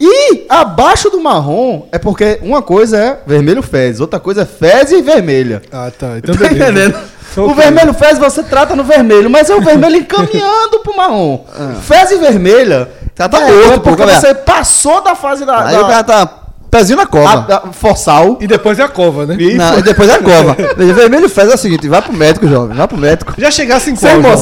E 0.00 0.44
abaixo 0.48 1.08
do 1.08 1.20
marrom 1.20 1.86
é 1.92 1.98
porque 1.98 2.38
uma 2.42 2.60
coisa 2.62 2.98
é 2.98 3.18
vermelho 3.26 3.62
fezes, 3.62 4.00
outra 4.00 4.18
coisa 4.18 4.42
é 4.42 4.44
fezes 4.44 4.98
e 4.98 5.02
vermelha. 5.02 5.62
Ah, 5.72 5.90
tá. 5.96 6.18
Então 6.18 6.34
tá 6.34 6.48
beleza. 6.48 6.64
entendendo? 6.70 6.98
Então, 7.32 7.44
o 7.46 7.50
ok. 7.52 7.62
vermelho 7.62 7.94
fezes 7.94 8.18
você 8.18 8.42
trata 8.42 8.74
no 8.76 8.84
vermelho, 8.84 9.30
mas 9.30 9.48
é 9.50 9.54
o 9.54 9.60
vermelho 9.60 9.96
encaminhando 9.96 10.80
pro 10.82 10.96
marrom. 10.96 11.44
Fezes 11.82 12.18
vermelha 12.18 12.88
Já 13.16 13.28
tá 13.28 13.40
é, 13.40 13.70
pô, 13.74 13.80
porque 13.80 14.00
galera. 14.00 14.20
você 14.20 14.34
passou 14.34 15.00
da 15.02 15.14
fase 15.14 15.44
da, 15.44 15.64
Aí 15.66 15.74
da- 15.76 15.82
o 15.82 15.88
cara 15.88 16.04
tá 16.04 16.40
pezinho 16.70 16.96
na 16.96 17.04
a- 17.04 17.06
cova. 17.06 17.36
da 17.42 17.60
forçal. 17.72 18.36
E 18.40 18.48
depois 18.48 18.78
é 18.80 18.82
a 18.82 18.88
cova, 18.88 19.24
né? 19.26 19.36
Não, 19.54 19.78
e 19.78 19.82
depois 19.82 20.08
é 20.10 20.14
a 20.14 20.18
cova. 20.18 20.56
Vermelho 20.76 21.28
fez 21.28 21.48
é 21.50 21.54
o 21.54 21.58
seguinte, 21.58 21.88
vai 21.88 22.02
pro 22.02 22.12
médico, 22.12 22.48
jovem, 22.48 22.76
vai 22.76 22.88
pro 22.88 22.98
médico. 22.98 23.32
Já 23.38 23.48
chegasse 23.50 23.90
em 23.92 23.96
Sem 23.96 24.20
qual. 24.20 24.34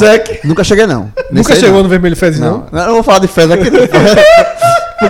Nunca 0.45 0.65
cheguei, 0.65 0.87
não. 0.87 1.13
Nunca 1.31 1.55
chegou 1.55 1.77
não. 1.77 1.83
no 1.83 1.89
vermelho 1.91 2.17
fezes, 2.17 2.41
não? 2.41 2.67
Não, 2.73 2.81
eu 2.81 2.87
não 2.87 2.95
vou 2.95 3.03
falar 3.03 3.19
de 3.19 3.29
fez 3.29 3.51
aqui, 3.51 3.69
não. 3.71 3.81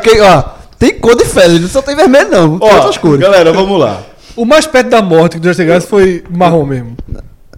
Porque, 0.00 0.20
ó, 0.20 0.42
tem 0.78 0.98
cor 0.98 1.16
de 1.16 1.24
fez, 1.24 1.60
não 1.60 1.68
só 1.68 1.82
tem 1.82 1.94
vermelho, 1.96 2.30
não. 2.30 2.58
Tem 2.58 2.68
Ó, 2.68 2.74
outras 2.76 2.98
cores. 2.98 3.20
galera, 3.20 3.52
vamos 3.52 3.78
lá. 3.78 4.02
O 4.34 4.44
mais 4.44 4.66
perto 4.66 4.88
da 4.90 5.02
morte 5.02 5.38
que 5.38 5.44
já 5.46 5.52
chegasse 5.54 5.86
foi 5.86 6.24
marrom 6.30 6.64
mesmo. 6.64 6.96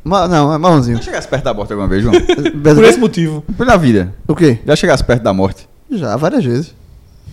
Ma- 0.03 0.29
não, 0.29 0.53
é 0.53 0.59
marronzinho. 0.59 0.97
Já 0.99 1.03
chegasse 1.05 1.29
perto 1.29 1.45
da 1.45 1.55
morte 1.55 1.73
alguma 1.73 1.89
vez, 1.89 2.03
João? 2.03 2.15
Por 2.75 2.85
esse 2.85 2.99
motivo. 2.99 3.43
Por 3.57 3.65
na 3.65 3.77
vida. 3.77 4.13
O 4.29 4.35
quê? 4.35 4.59
Já 4.67 4.77
chegasse 4.77 5.03
perto 5.05 5.23
da 5.23 5.33
morte. 5.33 5.67
Já, 5.91 6.17
várias 6.17 6.45
vezes. 6.45 6.75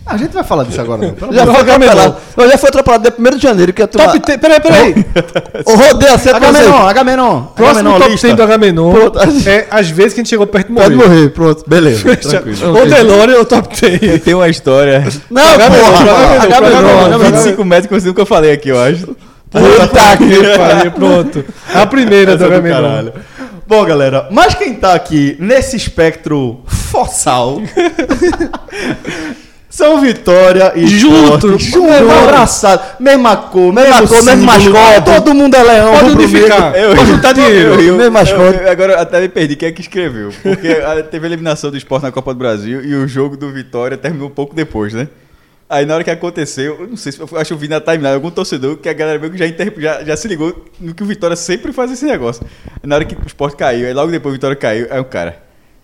A 0.04 0.16
gente 0.16 0.32
vai 0.32 0.42
falar 0.42 0.64
disso 0.64 0.80
agora, 0.80 1.00
não. 1.06 1.12
Pelo 1.14 1.32
Já 1.32 1.44
foi 1.44 1.52
Não, 1.54 1.60
Agamenon. 1.60 1.90
atropelado. 1.92 2.16
Eu 2.36 2.50
já 2.50 2.58
fui 2.58 2.68
atropelado 2.68 3.02
dia 3.02 3.14
1 3.18 3.36
de 3.36 3.42
janeiro, 3.42 3.72
que 3.72 3.82
a 3.82 3.86
turma... 3.86 4.06
Top 4.08 4.18
10. 4.26 4.40
Peraí, 4.40 4.60
peraí. 4.60 4.94
O 5.64 5.74
rodeio 5.76 5.92
de 5.92 5.98
pra 5.98 6.08
Deus. 6.08 6.20
você. 6.22 6.30
Agamenon, 6.30 6.86
Agamenon. 6.88 7.42
Próximo 7.54 7.78
Agamenon, 7.78 7.98
top 7.98 8.10
lista. 8.10 8.26
10 8.26 8.36
do 8.36 8.42
Agamenon 8.42 8.92
Pronto. 8.92 9.18
é 9.48 9.66
as 9.70 9.88
vezes 9.90 10.14
que 10.14 10.20
a 10.20 10.22
gente 10.24 10.30
chegou 10.30 10.46
perto 10.46 10.66
de 10.68 10.72
morrer. 10.72 10.84
Pode 10.84 10.96
morrer, 10.96 11.28
pronto. 11.30 11.64
Beleza. 11.66 12.04
Ou 12.66 12.86
Delore 12.86 13.34
ou 13.34 13.44
top 13.44 13.68
10. 13.80 14.22
Tem 14.22 14.34
uma 14.34 14.48
história. 14.48 15.06
Não, 15.30 15.42
Agamenon, 15.42 15.84
porra. 15.84 15.98
Agamenon, 16.00 16.34
Agamenon, 16.42 16.78
Agamenon, 16.78 17.04
Agamenon. 17.06 17.30
25 17.36 17.64
metros 17.64 17.88
que 18.02 18.08
eu 18.08 18.12
nunca 18.12 18.26
falei 18.26 18.52
aqui, 18.52 18.68
eu 18.70 18.80
acho. 18.82 19.06
Puta 19.50 20.16
que 20.18 20.58
pariu, 20.58 20.92
pronto. 20.92 21.44
A 21.74 21.86
primeira 21.86 22.36
do 22.36 22.44
é 22.44 22.46
Agamenon. 22.48 22.74
caralho. 22.74 23.12
Bom, 23.66 23.84
galera, 23.84 24.26
mas 24.30 24.54
quem 24.54 24.74
tá 24.74 24.92
aqui 24.94 25.36
nesse 25.38 25.76
espectro 25.76 26.60
fossal 26.66 27.60
são 29.72 30.00
Vitória 30.02 30.72
e 30.76 30.86
Junto, 30.86 31.56
Sport. 31.56 31.60
junto, 31.62 32.10
abraçado, 32.22 32.82
mesma 33.00 33.34
cor, 33.36 33.72
mesma 33.72 34.06
cor, 34.06 34.22
mesmo 34.22 34.44
mascote. 34.44 35.04
todo 35.06 35.34
mundo 35.34 35.54
é 35.56 35.62
leão, 35.62 35.92
Pode 35.98 36.10
unificar. 36.10 36.74
Eu- 36.76 36.94
Pode 36.94 37.08
juntar 37.10 37.32
dinheiro. 37.32 37.80
Eu, 37.80 37.96
Mesmo 37.96 38.12
mascote. 38.12 38.58
eu- 38.62 38.70
agora 38.70 39.00
até 39.00 39.18
me 39.20 39.28
perdi 39.30 39.56
quem 39.56 39.68
é 39.70 39.72
que 39.72 39.80
escreveu. 39.80 40.30
Porque 40.42 40.68
ah, 40.84 41.02
teve 41.02 41.24
a 41.26 41.28
eliminação 41.28 41.70
do 41.70 41.76
esporte 41.78 42.02
na 42.02 42.12
Copa 42.12 42.34
do 42.34 42.38
Brasil 42.38 42.84
e 42.84 42.94
o 42.94 43.08
jogo 43.08 43.34
do 43.36 43.50
Vitória 43.50 43.96
terminou 43.96 44.28
um 44.28 44.30
pouco 44.30 44.54
depois, 44.54 44.92
né? 44.92 45.08
Aí 45.70 45.86
na 45.86 45.94
hora 45.94 46.04
que 46.04 46.10
aconteceu, 46.10 46.76
eu 46.80 46.86
não 46.86 46.98
sei 46.98 47.12
se 47.12 47.18
eu 47.20 47.26
acho 47.34 47.46
que 47.48 47.52
eu 47.54 47.56
vi 47.56 47.66
na 47.66 47.80
timeline 47.80 48.12
algum 48.14 48.30
torcedor 48.30 48.76
que 48.76 48.90
a 48.90 48.92
galera 48.92 49.18
meio 49.18 49.32
que 49.32 49.38
já, 49.38 49.46
inter- 49.46 49.72
já, 49.78 50.04
já 50.04 50.14
se 50.18 50.28
ligou 50.28 50.66
no 50.78 50.92
que 50.94 51.02
o 51.02 51.06
Vitória 51.06 51.34
sempre 51.34 51.72
faz 51.72 51.90
esse 51.90 52.04
negócio. 52.04 52.44
Na 52.82 52.96
hora 52.96 53.06
que 53.06 53.14
o 53.14 53.26
esporte 53.26 53.56
caiu, 53.56 53.86
aí 53.86 53.94
logo 53.94 54.12
depois 54.12 54.32
o 54.32 54.36
Vitória 54.36 54.54
caiu, 54.54 54.86
aí 54.90 55.00
o 55.00 55.04
cara. 55.06 55.41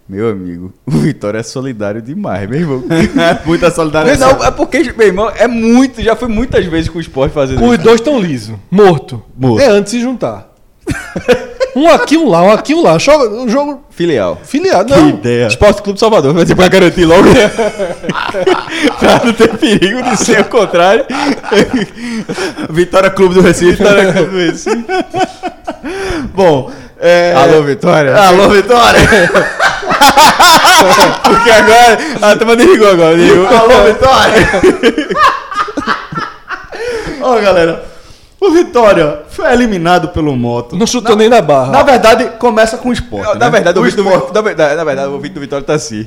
Meu 0.08 0.30
amigo, 0.30 0.72
o 0.86 0.90
Vitória 0.92 1.38
é 1.38 1.42
solidário 1.42 2.00
demais, 2.00 2.48
meu 2.48 2.58
irmão. 2.60 2.84
Muita 3.44 3.70
solidariedade. 3.70 4.38
Não, 4.38 4.44
é 4.44 4.50
porque, 4.50 4.82
meu 4.96 5.06
irmão, 5.06 5.30
é 5.36 5.46
muito, 5.46 6.00
já 6.02 6.16
foi 6.16 6.28
muitas 6.28 6.64
vezes 6.64 6.88
com 6.88 6.96
o 6.96 7.00
esporte 7.00 7.32
fazendo 7.34 7.62
Os 7.62 7.74
isso. 7.74 7.82
dois 7.82 8.00
estão 8.00 8.18
lisos. 8.18 8.56
Morto. 8.70 9.22
Morto. 9.36 9.60
É 9.60 9.68
antes 9.68 9.92
de 9.92 9.98
se 9.98 10.02
juntar. 10.02 10.48
um 11.76 11.88
aqui, 11.88 12.16
um 12.16 12.28
lá, 12.28 12.42
um 12.42 12.52
aqui, 12.52 12.74
um 12.74 12.82
lá. 12.82 12.98
Joga, 12.98 13.28
um 13.30 13.48
jogo 13.48 13.82
Filial. 13.90 14.40
filiado. 14.42 14.92
Que 14.92 15.00
Não. 15.00 15.08
ideia. 15.08 15.46
Esporte 15.46 15.82
Clube 15.82 15.98
Salvador, 15.98 16.32
vai 16.32 16.42
dizer 16.44 16.54
pra 16.54 16.68
garantir 16.68 17.04
logo. 17.04 17.28
pra 18.98 19.20
não 19.24 19.32
ter 19.32 19.56
perigo 19.56 20.02
de 20.02 20.16
ser 20.16 20.40
o 20.40 20.44
contrário. 20.46 21.04
Vitória 22.70 23.10
Clube 23.10 23.34
do 23.34 23.40
Recife. 23.40 23.72
Vitória 23.72 24.12
Clube 24.12 24.30
do 24.30 24.38
Recife. 24.38 24.84
Bom, 26.34 26.70
é... 27.00 27.32
Alô, 27.34 27.62
Vitória. 27.62 28.14
Alô, 28.16 28.48
Vitória. 28.48 29.00
Porque 31.22 31.50
agora. 31.50 31.98
Ah, 32.22 32.36
tá 32.36 32.44
mandando 32.44 32.64
desligou 32.64 32.90
agora. 32.90 33.16
desligou. 33.16 33.46
Alô, 33.46 33.84
Vitória! 33.84 34.48
Ó, 37.20 37.40
galera, 37.40 37.84
o 38.40 38.50
Vitória 38.50 39.22
foi 39.30 39.52
eliminado 39.52 40.08
pelo 40.08 40.36
Moto. 40.36 40.76
Não 40.76 40.86
chutou 40.86 41.16
nem 41.16 41.28
na 41.28 41.40
barra. 41.42 41.70
Na 41.72 41.82
verdade, 41.82 42.24
começa 42.38 42.76
com 42.78 42.90
o 42.90 42.92
esporte. 42.92 43.24
Não, 43.26 43.34
né? 43.34 43.40
Na 43.40 43.48
verdade, 43.50 43.78
o 43.78 43.82
o 43.82 43.84
vídeo 43.84 44.02
do, 44.02 44.08
esporte. 44.10 44.34
na 44.34 44.40
verdade, 44.40 44.74
na 44.76 44.84
verdade, 44.84 45.08
o 45.10 45.18
vídeo 45.18 45.34
do 45.34 45.40
Vitória 45.40 45.64
tá 45.64 45.74
assim. 45.74 46.06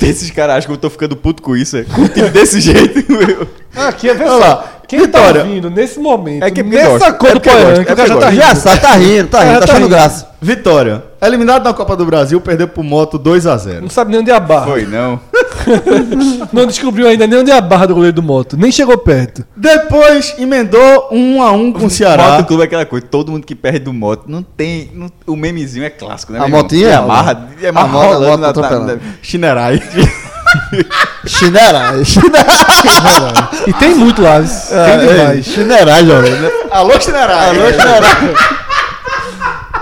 Esses 0.00 0.30
caras 0.30 0.56
acham 0.58 0.68
que 0.68 0.74
eu 0.74 0.78
tô 0.80 0.88
ficando 0.90 1.16
puto 1.16 1.42
com 1.42 1.56
isso, 1.56 1.76
é? 1.76 1.82
Com 1.82 2.02
um 2.02 2.08
time 2.08 2.28
desse 2.30 2.60
jeito, 2.62 3.04
meu. 3.12 3.48
Aqui 3.74 4.08
é 4.08 4.12
Olha 4.14 4.30
lá, 4.36 4.64
Quem 4.86 5.00
Vitória. 5.00 5.40
tá 5.42 5.46
vindo 5.48 5.68
nesse 5.70 5.98
momento, 5.98 6.44
É 6.44 6.50
que- 6.52 6.62
porque 6.62 6.76
nessa 6.76 7.12
cor 7.12 7.30
É 7.30 7.32
do 7.32 7.38
É 7.38 7.40
que 7.40 7.92
o 7.92 7.96
cara 7.96 8.06
já 8.08 8.16
tá 8.16 8.28
rindo. 8.30 8.56
Sabe, 8.56 8.80
tá 8.80 8.92
rindo, 8.92 9.28
tá 9.28 9.40
rindo, 9.42 9.50
Ah, 9.56 9.60
tá 9.60 9.66
tá 9.66 9.72
achando 9.72 9.76
rindo. 9.84 9.88
graça. 9.88 10.28
Vitória, 10.40 11.02
eliminado 11.20 11.64
na 11.64 11.74
Copa 11.74 11.96
do 11.96 12.06
Brasil, 12.06 12.40
perdeu 12.40 12.68
pro 12.68 12.82
Moto 12.84 13.18
2x0. 13.18 13.80
Não 13.82 13.90
sabe 13.90 14.12
nem 14.12 14.20
onde 14.20 14.30
é 14.30 14.34
a 14.34 14.40
barra. 14.40 14.66
Foi, 14.66 14.86
não. 14.86 15.18
Não 16.52 16.66
descobriu 16.66 17.06
ainda 17.08 17.26
nem 17.26 17.38
onde 17.40 17.50
é 17.50 17.56
a 17.56 17.60
barra 17.60 17.86
do 17.86 17.94
goleiro 17.94 18.14
do 18.14 18.22
moto. 18.22 18.56
Nem 18.56 18.70
chegou 18.72 18.96
perto. 18.98 19.44
Depois 19.56 20.34
emendou 20.38 21.08
um 21.12 21.42
a 21.42 21.52
um 21.52 21.72
com 21.72 21.86
o 21.86 21.90
Ceará. 21.90 22.36
Moto 22.36 22.46
Clube 22.46 22.62
é 22.62 22.66
aquela 22.66 22.86
coisa, 22.86 23.06
todo 23.06 23.30
mundo 23.32 23.44
que 23.46 23.54
perde 23.54 23.80
do 23.80 23.92
moto, 23.92 24.24
não 24.28 24.42
tem. 24.42 24.90
não- 24.94 25.10
o 25.26 25.36
memezinho 25.36 25.84
é 25.84 25.90
clássico, 25.90 26.32
né? 26.32 26.38
A 26.40 26.48
motinha 26.48 26.88
é 26.88 26.90
é 26.92 26.94
amarra, 26.94 27.48
é 27.62 27.68
A 27.68 27.72
moto- 27.72 28.24
a 28.24 28.36
moto 28.36 28.60
na- 28.60 28.70
na- 28.70 28.78
na- 28.94 28.98
Chinerai. 29.22 29.82
Chinerai. 31.26 32.02
E 33.66 33.72
tem 33.74 33.94
muito 33.94 34.22
lá. 34.22 34.40
Tem 34.40 34.98
demais. 35.06 35.44
Chinerai, 35.46 36.06
jovem. 36.06 36.32
Alô, 36.70 36.98
Chinerai. 37.00 37.48
Alô, 37.50 37.70
Chinerai. 37.70 38.34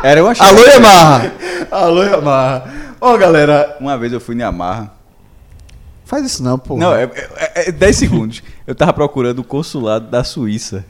Era 0.03 0.23
uma 0.25 0.33
Alô, 0.39 0.61
Yamaha. 0.65 1.33
Alô, 1.71 2.03
Yamaha. 2.05 2.63
Ó, 3.01 3.17
galera, 3.17 3.77
Uma 3.81 3.97
vez 3.99 4.13
eu 4.13 4.21
fui 4.21 4.35
em 4.35 4.43
Amarra. 4.43 4.91
Faz 6.07 6.25
isso 6.25 6.41
não, 6.41 6.57
pô. 6.57 6.77
Não, 6.77 6.95
é, 6.95 7.11
é, 7.37 7.69
é 7.69 7.73
10 7.73 7.97
segundos. 7.97 8.43
Eu 8.65 8.77
tava 8.77 8.93
procurando 8.93 9.41
o 9.41 9.45
consulado 9.45 10.09
da 10.09 10.23
Suíça. 10.23 10.87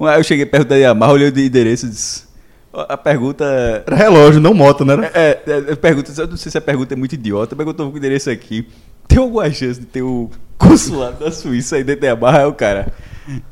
Aí 0.00 0.20
eu 0.20 0.22
cheguei 0.22 0.46
perto 0.46 0.68
da 0.68 0.76
Yamaha, 0.76 1.12
olhei 1.12 1.28
o 1.28 1.38
endereço 1.38 1.86
e 1.86 1.88
disse. 1.88 2.30
A 2.72 2.96
pergunta. 2.96 3.44
era 3.84 3.96
relógio, 3.96 4.40
não 4.40 4.54
moto, 4.54 4.84
né? 4.84 5.10
É, 5.12 5.40
é, 5.44 5.72
é, 5.72 5.74
pergunta, 5.74 6.12
eu 6.16 6.28
não 6.28 6.36
sei 6.36 6.52
se 6.52 6.56
a 6.56 6.60
pergunta 6.60 6.94
é 6.94 6.96
muito 6.96 7.12
idiota, 7.14 7.56
perguntou 7.56 7.92
o 7.92 7.96
endereço 7.96 8.30
aqui. 8.30 8.68
Tem 9.08 9.18
alguma 9.18 9.50
chance 9.50 9.80
de 9.80 9.86
ter 9.86 10.02
o 10.02 10.30
consulado 10.56 11.24
da 11.24 11.32
Suíça 11.32 11.74
aí 11.74 11.82
dentro 11.82 12.02
da 12.02 12.06
Yamaha? 12.06 12.38
Aí 12.38 12.46
o 12.46 12.54
cara. 12.54 12.92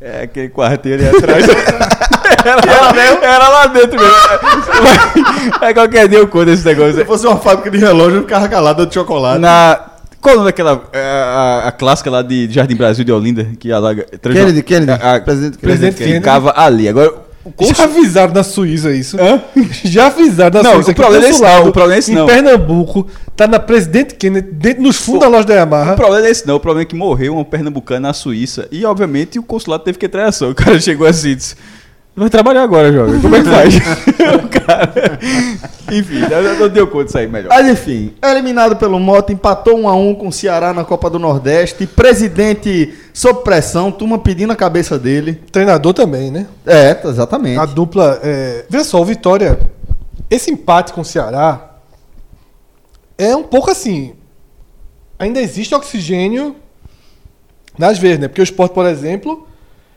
É 0.00 0.22
aquele 0.22 0.48
quarteiro 0.48 1.04
ali 1.04 1.16
atrás. 1.16 1.44
era, 2.46 2.82
lá 2.82 2.92
mesmo? 2.92 3.24
Era 3.24 3.48
lá 3.48 3.66
dentro 3.66 3.98
mesmo. 3.98 5.58
É 5.60 5.74
qualquer 5.74 6.06
dia 6.06 6.18
eu 6.18 6.28
conto 6.28 6.50
esse 6.50 6.64
negócio. 6.64 6.94
Se 6.94 7.04
fosse 7.04 7.26
uma 7.26 7.36
fábrica 7.36 7.68
de 7.68 7.78
relógio, 7.78 8.18
eu 8.18 8.22
ficava 8.22 8.48
calado 8.48 8.86
de 8.86 8.94
chocolate. 8.94 9.40
Na. 9.40 9.97
Qual 10.28 10.34
o 10.36 10.38
nome 10.40 10.50
daquela. 10.50 10.82
é, 10.92 11.00
A, 11.00 11.62
a 11.68 11.72
clássica 11.72 12.10
lá 12.10 12.20
de 12.22 12.50
Jardim 12.50 12.76
Brasil 12.76 13.02
de 13.04 13.10
Olinda, 13.12 13.46
que 13.58 13.72
alaga. 13.72 14.04
Kennedy, 14.20 14.62
Kennedy. 14.62 14.92
A, 14.92 15.14
a, 15.16 15.20
Presidente 15.20 15.58
presidente 15.58 15.96
Kennedy. 15.96 16.16
ficava 16.18 16.52
ali. 16.54 16.86
Agora, 16.86 17.14
o 17.44 17.64
Já 17.74 17.84
avisaram 17.84 18.34
na 18.34 18.42
Suíça 18.42 18.90
isso. 18.92 19.16
Hã? 19.18 19.40
Já 19.84 20.08
avisaram 20.08 20.62
na 20.62 20.68
Não, 20.68 20.74
Suíça 20.74 20.90
o 20.90 20.94
problema 20.94 21.24
é 21.24 21.30
esse 21.30 21.38
consulado 21.38 21.62
não, 21.62 21.70
o 21.70 21.72
problema 21.72 21.94
é 21.96 21.98
esse 21.98 22.12
em 22.12 22.14
não. 22.14 22.26
Pernambuco 22.26 23.06
tá 23.34 23.46
na 23.46 23.58
Presidente 23.58 24.14
Kennedy, 24.16 24.48
dentro 24.52 24.82
nos 24.82 24.96
fundos 24.98 25.20
da 25.20 25.28
loja 25.28 25.46
da 25.46 25.54
Yamaha. 25.54 25.92
O 25.94 25.96
problema 25.96 26.26
é 26.26 26.30
esse, 26.30 26.46
não. 26.46 26.56
O 26.56 26.60
problema 26.60 26.82
é 26.82 26.84
que 26.84 26.94
morreu 26.94 27.36
um 27.38 27.44
pernambucano 27.44 28.00
na 28.00 28.12
Suíça. 28.12 28.68
E, 28.70 28.84
obviamente, 28.84 29.38
o 29.38 29.42
consulado 29.42 29.82
teve 29.82 29.96
que 29.98 30.04
entrar 30.04 30.24
em 30.24 30.28
ação. 30.28 30.50
O 30.50 30.54
cara 30.54 30.78
chegou 30.78 31.06
assim 31.06 31.30
e 31.30 31.34
disse: 31.36 31.54
Vai 32.18 32.28
trabalhar 32.28 32.64
agora, 32.64 32.92
jovem. 32.92 33.20
Como 33.20 33.36
é 33.36 33.42
que 33.42 33.48
faz? 33.48 33.74
o 34.44 34.48
cara. 34.48 35.18
Enfim, 35.92 36.18
não, 36.18 36.58
não 36.58 36.68
deu 36.68 36.88
conta 36.88 37.04
disso 37.04 37.18
aí 37.18 37.28
melhor. 37.28 37.48
Mas 37.48 37.68
enfim, 37.68 38.12
eliminado 38.22 38.74
pelo 38.74 38.98
Mota, 38.98 39.32
empatou 39.32 39.78
1 39.78 39.88
a 39.88 39.94
1 39.94 40.14
com 40.16 40.28
o 40.28 40.32
Ceará 40.32 40.74
na 40.74 40.84
Copa 40.84 41.08
do 41.08 41.18
Nordeste. 41.18 41.86
Presidente 41.86 42.92
sob 43.14 43.42
pressão, 43.42 43.92
turma 43.92 44.18
pedindo 44.18 44.52
a 44.52 44.56
cabeça 44.56 44.98
dele. 44.98 45.34
Treinador 45.52 45.94
também, 45.94 46.30
né? 46.30 46.48
É, 46.66 46.98
exatamente. 47.04 47.60
A 47.60 47.64
dupla. 47.64 48.18
É... 48.22 48.64
Veja 48.68 48.84
só, 48.84 49.00
o 49.00 49.04
Vitória. 49.04 49.58
Esse 50.28 50.50
empate 50.50 50.92
com 50.92 51.02
o 51.02 51.04
Ceará 51.04 51.76
é 53.16 53.34
um 53.36 53.44
pouco 53.44 53.70
assim. 53.70 54.14
Ainda 55.18 55.40
existe 55.40 55.74
oxigênio 55.74 56.56
nas 57.78 57.96
veias, 57.96 58.18
né? 58.18 58.26
Porque 58.26 58.40
o 58.40 58.44
esporte, 58.44 58.72
por 58.72 58.86
exemplo, 58.86 59.46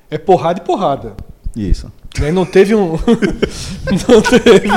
é 0.09 0.19
porrada 0.19 0.59
e 0.59 0.63
porrada. 0.63 1.13
Isso. 1.55 1.91
Né? 2.19 2.31
Não 2.31 2.45
teve 2.45 2.73
um. 2.75 2.91
não 4.07 4.21
teve. 4.21 4.69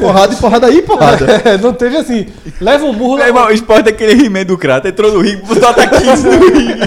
Porrada 0.00 0.32
e 0.32 0.36
porrada 0.36 0.66
aí, 0.66 0.82
porrada. 0.82 1.26
É, 1.44 1.58
não 1.58 1.72
teve 1.72 1.96
assim. 1.96 2.26
Leva 2.60 2.84
um 2.86 2.92
murro. 2.92 3.16
Meu 3.16 3.26
irmão, 3.26 3.46
o 3.46 3.50
esporte 3.50 3.88
é 3.88 3.92
aquele 3.92 4.24
He-Man 4.26 4.44
do 4.44 4.56
Crato. 4.58 4.88
Entrou 4.88 5.12
no 5.12 5.20
ringue, 5.20 5.42
bota 5.42 5.86
15 5.86 6.24
no 6.28 6.38
ringue. 6.48 6.80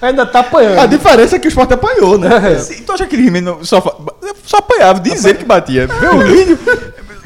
Ainda 0.00 0.24
tá 0.26 0.40
apanhando. 0.40 0.78
A 0.78 0.86
diferença 0.86 1.36
é 1.36 1.38
que 1.38 1.48
o 1.48 1.50
esporte 1.50 1.74
apanhou, 1.74 2.18
né? 2.18 2.58
Sim, 2.58 2.82
Tu 2.84 2.92
acha 2.92 3.06
que 3.06 3.14
aquele 3.16 3.28
He-Man 3.28 3.40
não- 3.40 3.64
só, 3.64 3.80
só 4.44 4.58
apanhava, 4.58 5.00
dizer 5.00 5.36
que 5.36 5.44
batia? 5.44 5.86
Vê 5.86 6.06
o 6.08 6.18
vídeo. 6.20 6.58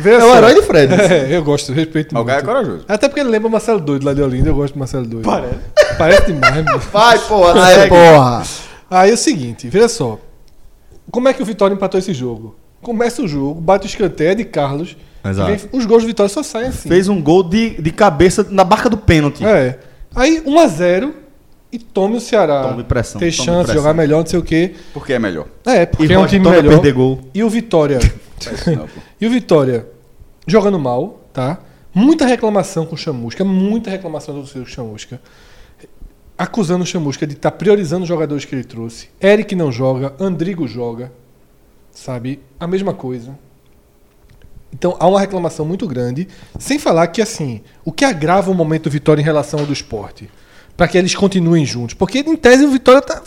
É 0.05 0.25
o 0.25 0.37
herói 0.37 0.55
de 0.55 0.63
Fred. 0.63 0.93
É, 1.13 1.37
eu 1.37 1.43
gosto, 1.43 1.73
respeito 1.73 2.13
O 2.13 2.17
muito. 2.17 2.27
cara 2.29 2.41
é 2.41 2.45
corajoso. 2.45 2.85
Até 2.89 3.09
porque 3.09 3.21
ele 3.21 3.31
lembra 3.31 3.49
o 3.49 3.51
Marcelo 3.51 3.81
Doido 3.81 4.05
lá 4.07 4.15
de 4.15 4.23
Olinda, 4.23 4.49
eu 4.51 4.55
gosto 4.55 4.75
do 4.75 4.79
Marcelo 4.79 5.07
Doido. 5.07 5.25
Parece. 5.25 5.55
Parece 5.99 6.27
demais, 6.33 6.63
meu. 6.65 6.79
Vai, 6.79 7.19
porra, 7.19 7.67
segue. 7.75 7.89
porra. 7.89 8.43
Aí 8.91 9.11
é 9.11 9.15
o 9.15 9.17
seguinte, 9.17 9.69
veja 9.69 9.89
só. 9.89 10.19
Como 11.11 11.29
é 11.29 11.33
que 11.33 11.43
o 11.43 11.45
Vitória 11.45 11.75
empatou 11.75 11.99
esse 11.99 12.13
jogo? 12.15 12.55
Começa 12.81 13.23
o 13.23 13.27
jogo, 13.29 13.61
bate 13.61 13.87
o 13.87 13.89
escanteio 13.89 14.31
é 14.31 14.35
de 14.35 14.45
Carlos. 14.45 14.97
Exato. 15.25 15.51
e 15.51 15.57
vem- 15.57 15.69
os 15.73 15.85
gols 15.85 16.03
do 16.05 16.07
Vitória 16.07 16.29
só 16.29 16.43
saem 16.43 16.69
assim. 16.69 16.89
Fez 16.89 17.09
um 17.09 17.21
gol 17.21 17.43
de, 17.43 17.71
de 17.83 17.91
cabeça 17.91 18.47
na 18.51 18.63
barca 18.63 18.89
do 18.89 18.97
pênalti. 18.97 19.45
É. 19.45 19.79
Aí 20.15 20.41
1x0 20.47 21.13
e 21.73 21.79
tome 21.79 22.17
o 22.17 22.21
Ceará. 22.21 22.69
Tome 22.69 22.85
pressão, 22.85 23.19
Ter 23.19 23.31
tome 23.35 23.47
chance 23.47 23.59
de 23.61 23.65
pressão. 23.67 23.75
jogar 23.83 23.95
melhor, 23.95 24.21
não 24.21 24.27
sei 24.27 24.39
o 24.39 24.43
quê. 24.43 24.75
Porque 24.93 25.13
é 25.13 25.19
melhor. 25.19 25.47
É, 25.67 25.85
porque 25.87 26.07
E 26.07 26.13
é 26.15 26.19
um 26.19 26.27
time 26.27 26.49
melhor. 26.49 26.73
perder 26.75 26.93
gol. 26.93 27.21
E 27.35 27.43
o 27.45 27.51
Vitória. 27.51 27.99
E 29.21 29.27
o 29.27 29.31
Vitória 29.31 29.87
jogando 30.47 30.79
mal, 30.79 31.21
tá? 31.33 31.59
Muita 31.93 32.25
reclamação 32.25 32.87
com 32.87 32.95
o 32.95 32.99
Chamusca, 32.99 33.45
muita 33.45 33.91
reclamação 33.91 34.41
do 34.41 34.47
seu 34.47 34.65
Chamusca. 34.65 35.21
Acusando 36.37 36.85
o 36.85 36.87
Chamusca 36.87 37.27
de 37.27 37.33
estar 37.35 37.51
priorizando 37.51 38.03
os 38.03 38.09
jogadores 38.09 38.45
que 38.45 38.55
ele 38.55 38.63
trouxe. 38.63 39.09
Eric 39.21 39.57
não 39.57 39.73
joga, 39.73 40.15
Andrigo 40.21 40.69
joga. 40.69 41.11
Sabe? 41.91 42.39
A 42.61 42.67
mesma 42.69 42.95
coisa. 42.95 43.37
Então 44.73 44.97
há 45.01 45.09
uma 45.09 45.19
reclamação 45.19 45.67
muito 45.67 45.87
grande. 45.89 46.29
Sem 46.59 46.79
falar 46.79 47.09
que, 47.09 47.21
assim, 47.21 47.61
o 47.85 47.91
que 47.91 48.05
agrava 48.05 48.51
o 48.53 48.55
momento 48.55 48.85
do 48.85 48.91
Vitória 48.91 49.21
em 49.21 49.25
relação 49.25 49.59
ao 49.59 49.67
do 49.67 49.73
esporte? 49.73 50.31
Para 50.79 50.87
que 50.87 50.97
eles 50.97 51.13
continuem 51.13 51.67
juntos. 51.67 51.95
Porque, 51.95 52.21
em 52.21 52.37
tese, 52.37 52.65
o 52.65 52.71
Vitória 52.71 53.03
tá. 53.03 53.21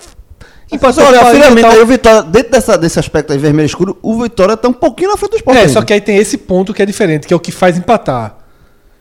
Empatou 0.72 1.04
Olha, 1.04 1.26
finalmente, 1.26 1.66
aí 1.66 1.82
o 1.82 1.86
Vitória, 1.86 2.24
dentro 2.24 2.54
dessa, 2.54 2.78
desse 2.78 2.98
aspecto 2.98 3.34
aí 3.34 3.38
vermelho 3.38 3.66
escuro, 3.66 4.00
o 4.02 4.24
Vitória 4.24 4.56
tá 4.56 4.70
um 4.70 4.74
pouquinho 4.74 5.10
na 5.10 5.18
frente 5.18 5.32
do 5.32 5.36
esporte. 5.36 5.58
É, 5.58 5.62
ainda. 5.64 5.74
só 5.74 5.82
que 5.82 5.92
aí 5.92 6.00
tem 6.00 6.16
esse 6.16 6.38
ponto 6.38 6.74
que 6.74 6.82
é 6.82 6.86
diferente, 6.86 7.28
que 7.28 7.34
é 7.34 7.36
o 7.36 7.40
que 7.42 7.52
faz 7.52 7.78
empatar. 7.78 8.38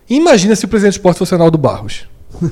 Imagina 0.08 0.56
se 0.56 0.64
o 0.64 0.68
presidente 0.68 0.94
do 0.94 0.96
esporte 0.96 1.18
fosse 1.18 1.32
Arnaldo 1.32 1.56
Barros. 1.56 2.08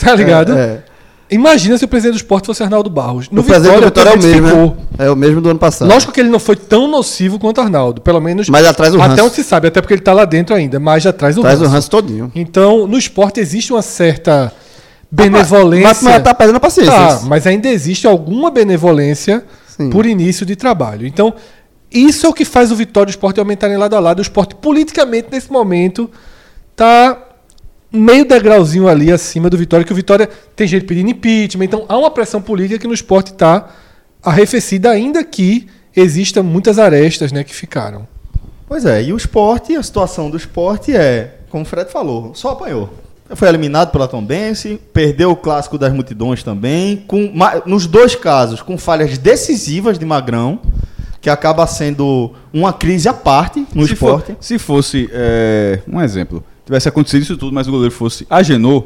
tá 0.00 0.14
ligado? 0.14 0.56
É. 0.56 0.82
Imagina 1.30 1.76
se 1.76 1.84
o 1.84 1.88
presidente 1.88 2.14
do 2.14 2.16
esporte 2.16 2.46
fosse 2.46 2.62
Arnaldo 2.62 2.88
Barros. 2.88 3.28
No 3.30 3.42
o 3.42 3.44
presidente 3.44 3.80
do 3.80 3.84
Vitória 3.84 4.10
é 4.10 4.14
o 4.14 4.22
mesmo, 4.22 4.48
ficou. 4.48 4.66
né? 4.66 5.06
É 5.06 5.10
o 5.10 5.16
mesmo 5.16 5.40
do 5.40 5.50
ano 5.50 5.58
passado. 5.58 5.88
Lógico 5.88 6.12
que 6.12 6.20
ele 6.20 6.30
não 6.30 6.38
foi 6.38 6.56
tão 6.56 6.88
nocivo 6.88 7.38
quanto 7.38 7.60
Arnaldo. 7.60 8.00
Pelo 8.00 8.20
menos. 8.20 8.48
Mas 8.48 8.66
atrás 8.66 8.94
o 8.94 9.02
Até 9.02 9.22
onde 9.22 9.34
se 9.34 9.44
sabe, 9.44 9.68
até 9.68 9.80
porque 9.80 9.94
ele 9.94 10.00
tá 10.00 10.12
lá 10.12 10.24
dentro 10.24 10.54
ainda, 10.54 10.80
mas 10.80 11.04
traz 11.16 11.36
o 11.36 11.42
Traz 11.42 11.60
o 11.60 11.66
ranço 11.66 11.90
todinho. 11.90 12.32
Então, 12.34 12.86
no 12.86 12.96
esporte 12.96 13.40
existe 13.40 13.72
uma 13.72 13.82
certa 13.82 14.52
benevolência. 15.10 15.88
Mas, 15.88 16.02
mas 16.02 16.22
tá 16.22 16.32
perdendo 16.32 16.56
a 16.56 16.60
paciência. 16.60 16.92
Tá, 16.92 17.20
mas 17.24 17.46
ainda 17.46 17.68
existe 17.68 18.06
alguma 18.06 18.50
benevolência 18.50 19.44
Sim. 19.66 19.90
por 19.90 20.06
início 20.06 20.46
de 20.46 20.56
trabalho. 20.56 21.06
Então, 21.06 21.34
isso 21.92 22.26
é 22.26 22.28
o 22.28 22.32
que 22.32 22.44
faz 22.44 22.70
o 22.70 22.76
Vitória 22.76 23.10
e 23.10 23.12
o 23.12 23.14
Esporte 23.14 23.38
aumentarem 23.38 23.76
lado 23.76 23.96
a 23.96 24.00
lado. 24.00 24.18
O 24.18 24.22
Esporte, 24.22 24.54
politicamente, 24.54 25.28
nesse 25.30 25.50
momento, 25.50 26.10
tá 26.76 27.27
meio 27.90 28.24
degrauzinho 28.26 28.86
ali 28.88 29.10
acima 29.10 29.48
do 29.48 29.56
Vitória, 29.56 29.84
que 29.84 29.92
o 29.92 29.96
Vitória 29.96 30.28
tem 30.54 30.66
gente 30.66 30.84
pedindo 30.84 31.10
impeachment. 31.10 31.64
Então, 31.64 31.84
há 31.88 31.96
uma 31.96 32.10
pressão 32.10 32.40
política 32.40 32.78
que 32.78 32.86
no 32.86 32.94
esporte 32.94 33.32
está 33.32 33.68
arrefecida, 34.22 34.90
ainda 34.90 35.22
que 35.24 35.66
existam 35.94 36.42
muitas 36.42 36.78
arestas 36.78 37.32
né, 37.32 37.42
que 37.44 37.54
ficaram. 37.54 38.06
Pois 38.66 38.84
é, 38.84 39.02
e 39.02 39.12
o 39.12 39.16
esporte, 39.16 39.74
a 39.74 39.82
situação 39.82 40.28
do 40.28 40.36
esporte 40.36 40.94
é, 40.94 41.38
como 41.48 41.62
o 41.62 41.66
Fred 41.66 41.90
falou, 41.90 42.34
só 42.34 42.50
apanhou. 42.50 42.90
Foi 43.34 43.48
eliminado 43.48 43.90
pela 43.90 44.08
Tombense, 44.08 44.80
perdeu 44.92 45.30
o 45.30 45.36
clássico 45.36 45.76
das 45.76 45.92
multidões 45.92 46.42
também, 46.42 47.04
com, 47.06 47.30
nos 47.66 47.86
dois 47.86 48.14
casos, 48.14 48.62
com 48.62 48.78
falhas 48.78 49.18
decisivas 49.18 49.98
de 49.98 50.04
Magrão, 50.04 50.60
que 51.20 51.28
acaba 51.28 51.66
sendo 51.66 52.32
uma 52.52 52.72
crise 52.72 53.08
à 53.08 53.12
parte 53.12 53.66
no 53.74 53.86
se, 53.86 53.94
for- 53.96 54.20
esporte. 54.20 54.36
se 54.40 54.58
fosse, 54.58 55.08
é, 55.12 55.80
um 55.86 56.00
exemplo, 56.00 56.42
tivesse 56.68 56.88
acontecido 56.88 57.22
isso 57.22 57.36
tudo, 57.36 57.52
mas 57.52 57.66
o 57.66 57.70
goleiro 57.70 57.94
fosse 57.94 58.26
Agenor, 58.28 58.84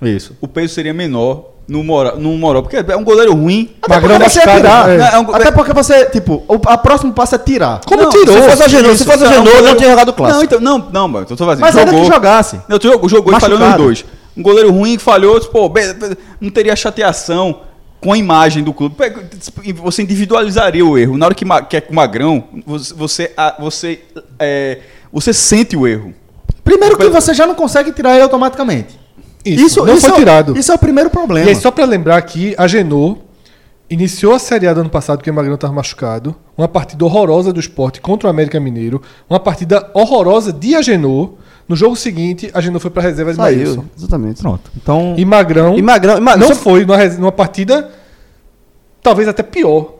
Isso. 0.00 0.36
o 0.40 0.46
peso 0.46 0.72
seria 0.74 0.94
menor 0.94 1.50
no 1.66 1.82
moral, 1.84 2.16
no 2.16 2.30
moral 2.38 2.62
porque 2.62 2.76
é 2.76 2.96
um 2.96 3.02
goleiro 3.04 3.34
ruim. 3.34 3.70
Até 3.82 3.94
Magrão 3.96 4.16
porque 4.18 4.30
você 4.30 4.38
machucado, 4.38 4.60
tirar. 4.60 4.88
é. 4.88 4.96
né? 4.98 5.10
É 5.12 5.18
um- 5.18 5.34
Até 5.34 5.50
porque 5.50 5.72
você, 5.74 6.06
tipo, 6.06 6.42
o 6.48 6.54
a 6.66 6.78
próximo 6.78 7.12
passo 7.12 7.34
é 7.34 7.38
tirar. 7.38 7.80
Como 7.84 8.02
Não, 8.04 8.10
tirou? 8.10 8.34
Se 8.40 8.48
fosse 8.48 8.62
a 8.62 8.68
Genoa, 8.68 8.96
se 8.96 9.04
fosse 9.04 9.24
a 9.24 9.30
Não, 9.30 9.44
Genoa, 9.44 9.62
não 9.62 9.76
tinha 9.76 9.90
jogado 9.90 10.08
o 10.08 10.12
clássico. 10.14 10.36
Não, 10.38 10.44
então, 10.44 10.60
não, 10.60 10.78
não, 10.92 11.08
mano, 11.08 11.26
eu 11.28 11.36
tô 11.36 11.44
fazendo. 11.44 11.60
Mas 11.60 11.76
ainda 11.76 11.90
jogou, 11.90 12.06
que 12.06 12.14
jogasse. 12.14 12.60
Não, 12.68 12.78
jogou, 12.80 13.08
jogou 13.08 13.36
e 13.36 13.40
falhou 13.40 13.58
nos 13.58 13.66
Machucado. 13.68 13.84
dois. 13.84 14.04
Um 14.36 14.42
goleiro 14.42 14.70
ruim 14.70 14.96
que 14.96 15.02
falhou, 15.02 15.38
pô, 15.42 15.68
be- 15.68 15.92
be- 15.94 16.16
não 16.40 16.48
teria 16.48 16.74
chateação 16.76 17.60
com 18.00 18.12
a 18.12 18.16
imagem 18.16 18.62
do 18.62 18.72
clube. 18.72 18.94
Pô, 18.94 19.02
Você 19.82 20.02
individualizaria 20.02 20.86
o 20.86 20.96
erro. 20.96 21.18
Na 21.18 21.26
hora 21.26 21.34
que, 21.34 21.44
que 21.68 21.76
é 21.76 21.80
com 21.82 21.92
o 21.92 21.96
Magrão, 21.96 22.44
você, 22.64 22.94
você, 22.94 23.32
a- 23.36 23.56
você, 23.58 24.00
é, 24.38 24.78
você 25.12 25.32
sente 25.34 25.76
o 25.76 25.86
erro. 25.86 26.14
Primeiro 26.68 26.96
que 26.98 27.08
você 27.08 27.32
já 27.34 27.46
não 27.46 27.54
consegue 27.54 27.92
tirar 27.92 28.14
ele 28.14 28.22
automaticamente. 28.22 28.98
Isso, 29.44 29.84
não 29.84 29.94
isso 29.94 30.02
foi 30.02 30.10
é 30.10 30.12
o- 30.12 30.16
tirado. 30.16 30.58
Isso 30.58 30.70
é 30.70 30.74
o 30.74 30.78
primeiro 30.78 31.08
problema. 31.10 31.46
E 31.46 31.50
aí, 31.50 31.56
só 31.56 31.70
para 31.70 31.84
lembrar 31.84 32.20
que 32.22 32.54
a 32.58 32.66
Genô 32.66 33.18
iniciou 33.88 34.34
a 34.34 34.38
Série 34.38 34.66
A 34.66 34.74
do 34.74 34.80
ano 34.80 34.90
passado 34.90 35.18
porque 35.18 35.30
o 35.30 35.34
Magrão 35.34 35.54
estava 35.54 35.72
machucado. 35.72 36.36
Uma 36.56 36.68
partida 36.68 37.04
horrorosa 37.04 37.52
do 37.52 37.60
esporte 37.60 38.00
contra 38.00 38.26
o 38.26 38.30
América 38.30 38.60
Mineiro. 38.60 39.00
Uma 39.30 39.40
partida 39.40 39.90
horrorosa 39.94 40.52
de 40.52 40.74
Agenor. 40.74 41.30
No 41.66 41.76
jogo 41.76 41.96
seguinte, 41.96 42.50
Agenor 42.52 42.80
foi 42.80 42.90
para 42.90 43.02
reserva 43.02 43.30
de 43.30 43.36
Saiu, 43.36 43.58
Maílson. 43.58 43.84
exatamente. 43.96 44.40
Pronto. 44.42 44.70
Então, 44.76 45.14
E 45.16 45.24
Magrão 45.24 45.76
E 45.78 45.82
Magrão, 45.82 46.18
e 46.18 46.20
Magrão 46.20 46.48
não 46.48 46.54
só- 46.54 46.62
foi 46.62 46.84
numa, 46.84 47.02
numa 47.08 47.32
partida 47.32 47.90
talvez 49.02 49.28
até 49.28 49.42
pior. 49.42 49.94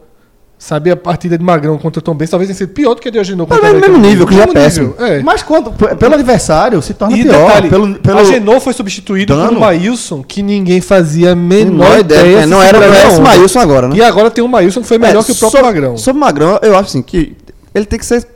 Sabe, 0.60 0.90
a 0.90 0.96
partida 0.96 1.38
de 1.38 1.44
Magrão 1.44 1.78
contra 1.78 2.00
o 2.00 2.02
Tom 2.02 2.14
Benz 2.16 2.30
talvez 2.30 2.48
tenha 2.48 2.56
sido 2.58 2.70
pior 2.70 2.94
do 2.94 3.00
que 3.00 3.06
a 3.06 3.12
de 3.12 3.18
Agenor 3.20 3.46
Mas 3.48 3.60
contra 3.60 3.72
o 3.72 3.76
é 3.76 3.78
o 3.78 3.80
mesmo 3.92 3.98
nível, 3.98 4.26
que 4.26 4.34
já 4.34 4.42
é 4.42 4.46
péssimo. 4.48 4.92
É. 4.98 5.22
mas 5.22 5.40
quando, 5.40 5.70
pelo 5.70 6.14
adversário 6.14 6.82
se 6.82 6.94
torna 6.94 7.16
E 7.16 7.22
pior. 7.22 7.46
detalhe, 7.46 7.68
pelo, 7.70 7.94
pelo... 8.00 8.18
Agenor 8.18 8.60
foi 8.60 8.72
substituído 8.72 9.32
por 9.34 9.40
dano. 9.40 9.56
um 9.56 9.60
Maílson 9.60 10.20
que 10.20 10.42
ninguém 10.42 10.80
fazia 10.80 11.30
a 11.30 11.36
menor 11.36 11.70
Menor 11.90 11.98
ideia. 12.00 12.20
ideia, 12.22 12.40
se 12.42 12.46
não 12.48 12.60
era, 12.60 12.80
não 12.80 13.10
onda. 13.12 13.20
Maílson 13.20 13.60
agora, 13.60 13.86
né? 13.88 13.96
E 13.96 14.02
agora 14.02 14.32
tem 14.32 14.42
um 14.42 14.48
Maílson 14.48 14.80
que 14.82 14.88
foi 14.88 14.98
melhor 14.98 15.20
É, 15.20 15.24
que 15.24 15.30
o 15.30 15.36
próprio 15.36 15.60
so- 15.60 15.64
Magrão. 15.66 15.96
Sobre 15.96 16.16
o 16.18 16.20
Magrão, 16.24 16.58
eu 16.60 16.72
acho 16.74 16.88
assim 16.88 17.02
que 17.02 17.36
ele 17.72 17.84
tem 17.86 17.96
que 17.98 18.04
ser. 18.04 18.26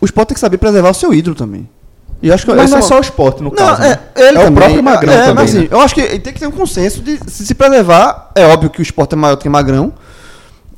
O 0.00 0.04
esporte 0.04 0.28
tem 0.30 0.34
que 0.34 0.40
saber 0.40 0.58
preservar 0.58 0.90
o 0.90 0.94
seu 0.94 1.14
ídolo 1.14 1.36
também. 1.36 1.68
E 2.20 2.32
acho 2.32 2.44
que 2.44 2.52
Mas 2.52 2.72
não 2.72 2.78
é 2.78 2.82
só 2.82 2.98
o 2.98 3.00
esporte, 3.00 3.40
no 3.40 3.50
Não, 3.50 3.54
caso. 3.56 3.82
é, 3.82 3.88
né? 3.90 3.98
ele 4.16 4.26
é 4.26 4.40
o 4.40 4.44
também. 4.46 4.54
próprio 4.54 4.82
Magrão 4.82 5.12
é, 5.12 5.16
também. 5.26 5.34
Mas, 5.36 5.50
assim, 5.50 5.60
né? 5.60 5.68
eu 5.70 5.80
acho 5.80 5.94
que 5.94 6.02
tem 6.18 6.32
que 6.32 6.40
ter 6.40 6.46
um 6.48 6.50
consenso 6.50 7.00
de 7.00 7.20
se, 7.28 7.46
se 7.46 7.54
preservar. 7.54 8.32
É 8.34 8.44
óbvio 8.46 8.68
que 8.68 8.80
o 8.80 8.82
esporte 8.82 9.12
é 9.12 9.16
maior 9.16 9.36
do 9.36 9.40
que 9.40 9.48
Magrão. 9.48 9.92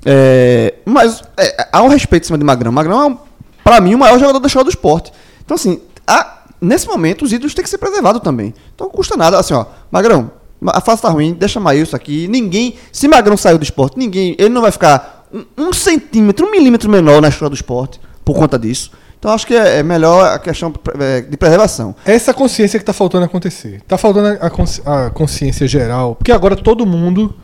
É, 0.05 0.75
mas 0.85 1.23
é, 1.37 1.69
há 1.73 1.83
um 1.83 1.89
respeito 1.89 2.25
em 2.25 2.27
cima 2.27 2.39
de 2.39 2.45
Magrão. 2.45 2.73
Magrão 2.73 3.11
é, 3.13 3.17
pra 3.63 3.81
mim, 3.81 3.95
o 3.95 3.99
maior 3.99 4.19
jogador 4.19 4.39
da 4.39 4.47
história 4.47 4.65
do 4.65 4.71
esporte. 4.71 5.13
Então, 5.45 5.55
assim, 5.55 5.81
há- 6.07 6.45
nesse 6.61 6.87
momento, 6.87 7.25
os 7.25 7.33
ídolos 7.33 7.55
têm 7.55 7.63
que 7.63 7.71
ser 7.71 7.79
preservados 7.79 8.23
também. 8.23 8.55
Então, 8.75 8.87
não 8.87 8.93
custa 8.95 9.17
nada. 9.17 9.39
Assim, 9.39 9.55
ó, 9.55 9.67
Magrão, 9.91 10.31
a 10.67 10.81
fase 10.81 11.03
tá 11.03 11.09
ruim, 11.09 11.33
deixa 11.35 11.61
Maílson 11.61 11.97
aqui. 11.97 12.29
Ninguém. 12.29 12.77
Se 12.93 13.09
Magrão 13.09 13.37
saiu 13.37 13.59
do 13.59 13.65
esporte, 13.65 13.99
ninguém. 13.99 14.35
Ele 14.39 14.49
não 14.51 14.63
vai 14.63 14.71
ficar 14.73 15.27
um, 15.33 15.45
um 15.69 15.73
centímetro, 15.73 16.47
um 16.47 16.51
milímetro 16.51 16.91
menor 16.91 17.21
na 17.21 17.29
história 17.29 17.51
do 17.51 17.55
esporte 17.57 18.01
por 18.25 18.35
conta 18.37 18.59
disso. 18.59 18.91
Então, 19.19 19.31
acho 19.33 19.47
que 19.47 19.55
é, 19.55 19.81
é 19.81 19.83
melhor 19.83 20.27
a 20.33 20.39
questão 20.39 20.73
é, 20.99 21.21
de 21.21 21.37
preservação. 21.37 21.95
Essa 22.07 22.33
consciência 22.33 22.79
que 22.79 22.85
tá 22.87 22.95
faltando 22.95 23.27
acontecer. 23.27 23.83
Tá 23.87 23.99
faltando 23.99 24.39
a, 24.41 24.49
consci- 24.49 24.81
a 24.87 25.11
consciência 25.11 25.69
geral. 25.69 26.15
Porque 26.15 26.33
agora 26.33 26.57
todo 26.57 26.87
mundo 26.87 27.35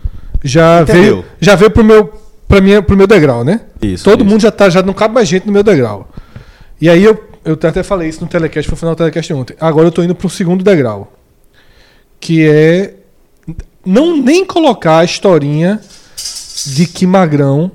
já 0.42 0.80
Entendeu. 0.82 1.02
veio, 1.16 1.24
já 1.38 1.54
veio 1.54 1.70
pro 1.70 1.84
meu, 1.84 2.10
pra 2.48 2.60
minha, 2.60 2.82
pro 2.82 2.96
meu 2.96 3.06
degrau, 3.06 3.44
né? 3.44 3.60
Isso, 3.82 4.04
Todo 4.04 4.20
isso. 4.22 4.30
mundo 4.30 4.40
já 4.40 4.50
tá, 4.50 4.68
já 4.68 4.82
não 4.82 4.92
cabe 4.92 5.14
mais 5.14 5.28
gente 5.28 5.46
no 5.46 5.52
meu 5.52 5.62
degrau. 5.62 6.08
E 6.80 6.88
aí 6.88 7.02
eu, 7.04 7.22
eu 7.44 7.54
até 7.54 7.82
falei 7.82 8.08
isso 8.08 8.20
no 8.20 8.26
telecast, 8.26 8.68
foi 8.68 8.74
no 8.76 8.78
final 8.78 8.94
do 8.94 8.98
telecast 8.98 9.32
ontem. 9.32 9.56
Agora 9.60 9.86
eu 9.86 9.92
tô 9.92 10.02
indo 10.02 10.14
pro 10.14 10.28
segundo 10.28 10.62
degrau. 10.64 11.12
Que 12.20 12.46
é 12.48 12.94
não 13.84 14.16
nem 14.16 14.44
colocar 14.44 14.98
a 14.98 15.04
historinha 15.04 15.80
de 16.66 16.86
que 16.86 17.06
Magrão 17.06 17.70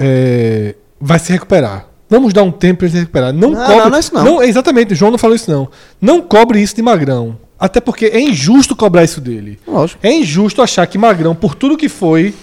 é, 0.00 0.74
vai 1.00 1.18
se 1.18 1.32
recuperar. 1.32 1.86
Vamos 2.08 2.32
dar 2.32 2.42
um 2.42 2.50
tempo 2.52 2.78
para 2.78 2.86
ele 2.86 2.92
se 2.94 3.00
recuperar. 3.00 3.32
Não, 3.32 3.50
Não, 3.50 3.60
cobre. 3.66 3.76
não, 3.76 3.90
não 3.90 3.96
é 3.96 4.00
isso 4.00 4.14
não. 4.14 4.42
exatamente, 4.42 4.92
o 4.92 4.96
João 4.96 5.10
não 5.10 5.18
falou 5.18 5.34
isso 5.36 5.50
não. 5.50 5.68
Não 6.00 6.20
cobre 6.22 6.60
isso 6.60 6.76
de 6.76 6.82
Magrão. 6.82 7.36
Até 7.58 7.80
porque 7.80 8.06
é 8.06 8.20
injusto 8.20 8.74
cobrar 8.76 9.04
isso 9.04 9.20
dele. 9.20 9.58
Lógico. 9.66 9.98
É 10.02 10.12
injusto 10.12 10.60
achar 10.62 10.86
que 10.86 10.98
Magrão, 10.98 11.34
por 11.34 11.54
tudo 11.54 11.76
que 11.76 11.88
foi, 11.88 12.34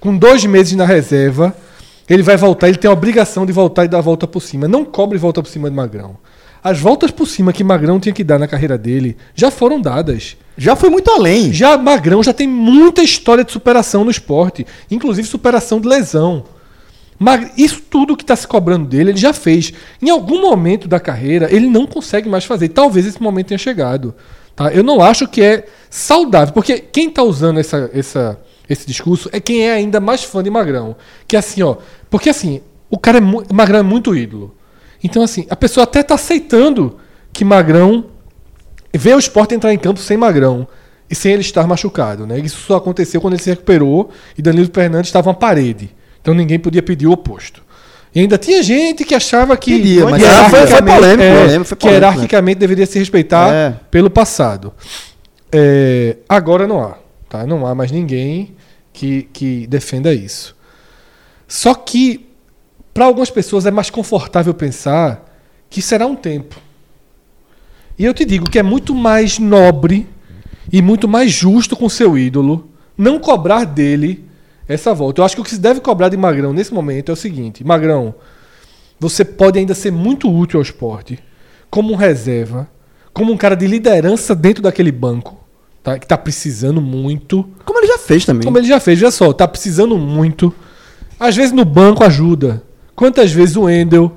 com 0.00 0.16
dois 0.16 0.44
meses 0.44 0.74
na 0.74 0.84
reserva, 0.84 1.56
ele 2.08 2.22
vai 2.22 2.36
voltar, 2.36 2.68
ele 2.68 2.76
tem 2.78 2.88
a 2.88 2.92
obrigação 2.92 3.44
de 3.46 3.52
voltar 3.52 3.84
e 3.84 3.88
dar 3.88 3.98
a 3.98 4.02
volta 4.02 4.26
por 4.26 4.40
cima. 4.40 4.68
Não 4.68 4.84
cobre 4.84 5.18
volta 5.18 5.42
por 5.42 5.48
cima 5.48 5.68
de 5.68 5.76
Magrão. 5.76 6.16
As 6.62 6.78
voltas 6.80 7.10
por 7.10 7.26
cima 7.26 7.52
que 7.52 7.62
Magrão 7.62 8.00
tinha 8.00 8.12
que 8.12 8.24
dar 8.24 8.38
na 8.38 8.48
carreira 8.48 8.76
dele 8.76 9.16
já 9.34 9.50
foram 9.50 9.80
dadas. 9.80 10.36
Já 10.58 10.74
foi 10.74 10.88
muito 10.90 11.10
além. 11.10 11.52
Já 11.52 11.76
Magrão 11.78 12.22
já 12.22 12.32
tem 12.32 12.48
muita 12.48 13.02
história 13.02 13.44
de 13.44 13.52
superação 13.52 14.04
no 14.04 14.10
esporte, 14.10 14.66
inclusive 14.90 15.26
superação 15.28 15.80
de 15.80 15.86
lesão. 15.88 16.44
Mag- 17.18 17.50
Isso 17.56 17.80
tudo 17.88 18.16
que 18.16 18.22
está 18.24 18.34
se 18.36 18.46
cobrando 18.46 18.86
dele, 18.86 19.10
ele 19.10 19.18
já 19.18 19.32
fez. 19.32 19.72
Em 20.02 20.10
algum 20.10 20.40
momento 20.40 20.86
da 20.88 20.98
carreira, 21.00 21.48
ele 21.54 21.66
não 21.68 21.86
consegue 21.86 22.28
mais 22.28 22.44
fazer. 22.44 22.68
Talvez 22.70 23.06
esse 23.06 23.22
momento 23.22 23.46
tenha 23.48 23.58
chegado. 23.58 24.14
Tá? 24.54 24.72
Eu 24.72 24.82
não 24.82 25.00
acho 25.00 25.26
que 25.28 25.40
é 25.42 25.66
saudável, 25.88 26.52
porque 26.52 26.78
quem 26.78 27.08
está 27.08 27.22
usando 27.22 27.58
essa, 27.60 27.90
essa- 27.94 28.38
esse 28.68 28.86
discurso 28.86 29.28
é 29.32 29.40
quem 29.40 29.66
é 29.68 29.72
ainda 29.72 30.00
mais 30.00 30.22
fã 30.24 30.42
de 30.42 30.50
Magrão. 30.50 30.96
Que 31.28 31.36
é 31.36 31.38
assim, 31.38 31.62
ó. 31.62 31.76
Porque 32.10 32.28
assim, 32.30 32.60
o 32.90 32.98
cara 32.98 33.18
é 33.18 33.20
mu- 33.20 33.44
Magrão 33.52 33.78
é 33.80 33.82
muito 33.82 34.14
ídolo. 34.14 34.54
Então, 35.02 35.22
assim, 35.22 35.46
a 35.50 35.56
pessoa 35.56 35.84
até 35.84 36.00
está 36.00 36.14
aceitando 36.14 36.96
que 37.32 37.44
Magrão 37.44 38.06
vê 38.94 39.14
o 39.14 39.18
esporte 39.18 39.54
entrar 39.54 39.72
em 39.72 39.78
campo 39.78 40.00
sem 40.00 40.16
Magrão 40.16 40.66
e 41.08 41.14
sem 41.14 41.32
ele 41.32 41.42
estar 41.42 41.66
machucado. 41.66 42.26
Né? 42.26 42.38
Isso 42.40 42.58
só 42.66 42.76
aconteceu 42.76 43.20
quando 43.20 43.34
ele 43.34 43.42
se 43.42 43.50
recuperou 43.50 44.10
e 44.36 44.42
Danilo 44.42 44.68
Fernandes 44.72 45.08
estava 45.08 45.28
uma 45.28 45.34
parede. 45.34 45.94
Então 46.20 46.34
ninguém 46.34 46.58
podia 46.58 46.82
pedir 46.82 47.06
o 47.06 47.12
oposto. 47.12 47.62
E 48.14 48.20
ainda 48.20 48.38
tinha 48.38 48.62
gente 48.62 49.04
que 49.04 49.14
achava 49.14 49.54
que, 49.58 49.76
Pedia, 49.76 50.04
mas 50.06 50.22
que 50.22 50.26
era- 50.28 50.48
foi- 50.48 50.66
foi 50.66 50.82
polêmico, 50.82 51.22
é, 51.22 51.40
polêmico, 51.42 51.64
foi 51.66 51.76
que 51.76 51.80
polêmico, 51.82 51.86
né? 51.86 52.06
hierarquicamente 52.12 52.58
deveria 52.58 52.86
se 52.86 52.98
respeitar 52.98 53.52
É. 53.52 53.74
pelo 53.90 54.08
passado. 54.08 54.72
É, 55.52 56.16
agora 56.28 56.66
não 56.66 56.82
há. 56.82 56.94
Tá? 57.28 57.46
Não 57.46 57.66
há 57.66 57.74
mais 57.74 57.90
ninguém 57.92 58.55
que, 58.96 59.28
que 59.30 59.66
defenda 59.66 60.14
isso. 60.14 60.56
Só 61.46 61.74
que, 61.74 62.26
para 62.94 63.04
algumas 63.04 63.28
pessoas, 63.28 63.66
é 63.66 63.70
mais 63.70 63.90
confortável 63.90 64.54
pensar 64.54 65.38
que 65.68 65.82
será 65.82 66.06
um 66.06 66.16
tempo. 66.16 66.56
E 67.98 68.06
eu 68.06 68.14
te 68.14 68.24
digo 68.24 68.48
que 68.50 68.58
é 68.58 68.62
muito 68.62 68.94
mais 68.94 69.38
nobre 69.38 70.08
e 70.72 70.80
muito 70.80 71.06
mais 71.06 71.30
justo 71.30 71.76
com 71.76 71.90
seu 71.90 72.16
ídolo 72.16 72.70
não 72.96 73.18
cobrar 73.18 73.64
dele 73.64 74.24
essa 74.66 74.94
volta. 74.94 75.20
Eu 75.20 75.26
acho 75.26 75.34
que 75.34 75.42
o 75.42 75.44
que 75.44 75.50
se 75.50 75.60
deve 75.60 75.80
cobrar 75.80 76.08
de 76.08 76.16
Magrão 76.16 76.54
nesse 76.54 76.72
momento 76.72 77.10
é 77.10 77.12
o 77.12 77.16
seguinte: 77.16 77.62
Magrão, 77.62 78.14
você 78.98 79.26
pode 79.26 79.58
ainda 79.58 79.74
ser 79.74 79.92
muito 79.92 80.34
útil 80.34 80.58
ao 80.58 80.62
esporte 80.62 81.18
como 81.70 81.92
um 81.92 81.96
reserva, 81.96 82.66
como 83.12 83.30
um 83.30 83.36
cara 83.36 83.54
de 83.54 83.66
liderança 83.66 84.34
dentro 84.34 84.62
daquele 84.62 84.90
banco, 84.90 85.45
tá? 85.86 85.98
que 86.00 86.04
está 86.04 86.18
precisando 86.18 86.80
muito. 86.80 87.48
Como 87.64 87.78
ele 87.78 87.86
já 87.86 87.98
fez 87.98 88.24
também. 88.24 88.44
Como 88.44 88.58
ele 88.58 88.66
já 88.66 88.80
fez, 88.80 88.98
veja 88.98 89.12
só, 89.12 89.32
tá 89.32 89.46
precisando 89.46 89.96
muito. 89.96 90.52
Às 91.18 91.36
vezes 91.36 91.52
no 91.52 91.64
banco 91.64 92.02
ajuda. 92.02 92.62
Quantas 92.96 93.30
vezes 93.30 93.56
o 93.56 93.70
Endel 93.70 94.12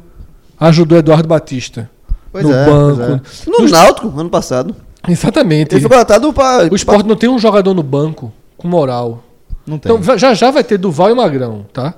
ajudou 0.60 0.98
Eduardo 0.98 1.28
Batista? 1.28 1.90
Pois 2.32 2.44
no 2.44 2.54
é, 2.54 2.66
banco. 2.66 3.22
pois 3.46 3.60
No 3.60 3.68
Náutico, 3.70 4.20
ano 4.20 4.30
passado. 4.30 4.76
Exatamente. 5.08 5.76
Ele 5.76 5.82
foi 5.82 5.90
contratado 5.90 6.34
para. 6.34 6.72
O 6.72 6.76
esporte 6.76 7.08
não 7.08 7.16
tem 7.16 7.30
um 7.30 7.38
jogador 7.38 7.74
no 7.76 7.84
banco 7.84 8.34
com 8.58 8.68
moral. 8.68 9.24
Não 9.66 9.78
tem. 9.78 9.92
Então 9.96 10.18
já 10.18 10.34
já 10.34 10.50
vai 10.50 10.64
ter 10.64 10.78
Duval 10.78 11.12
e 11.12 11.14
Magrão, 11.14 11.66
tá? 11.72 11.94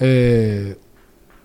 É, 0.00 0.76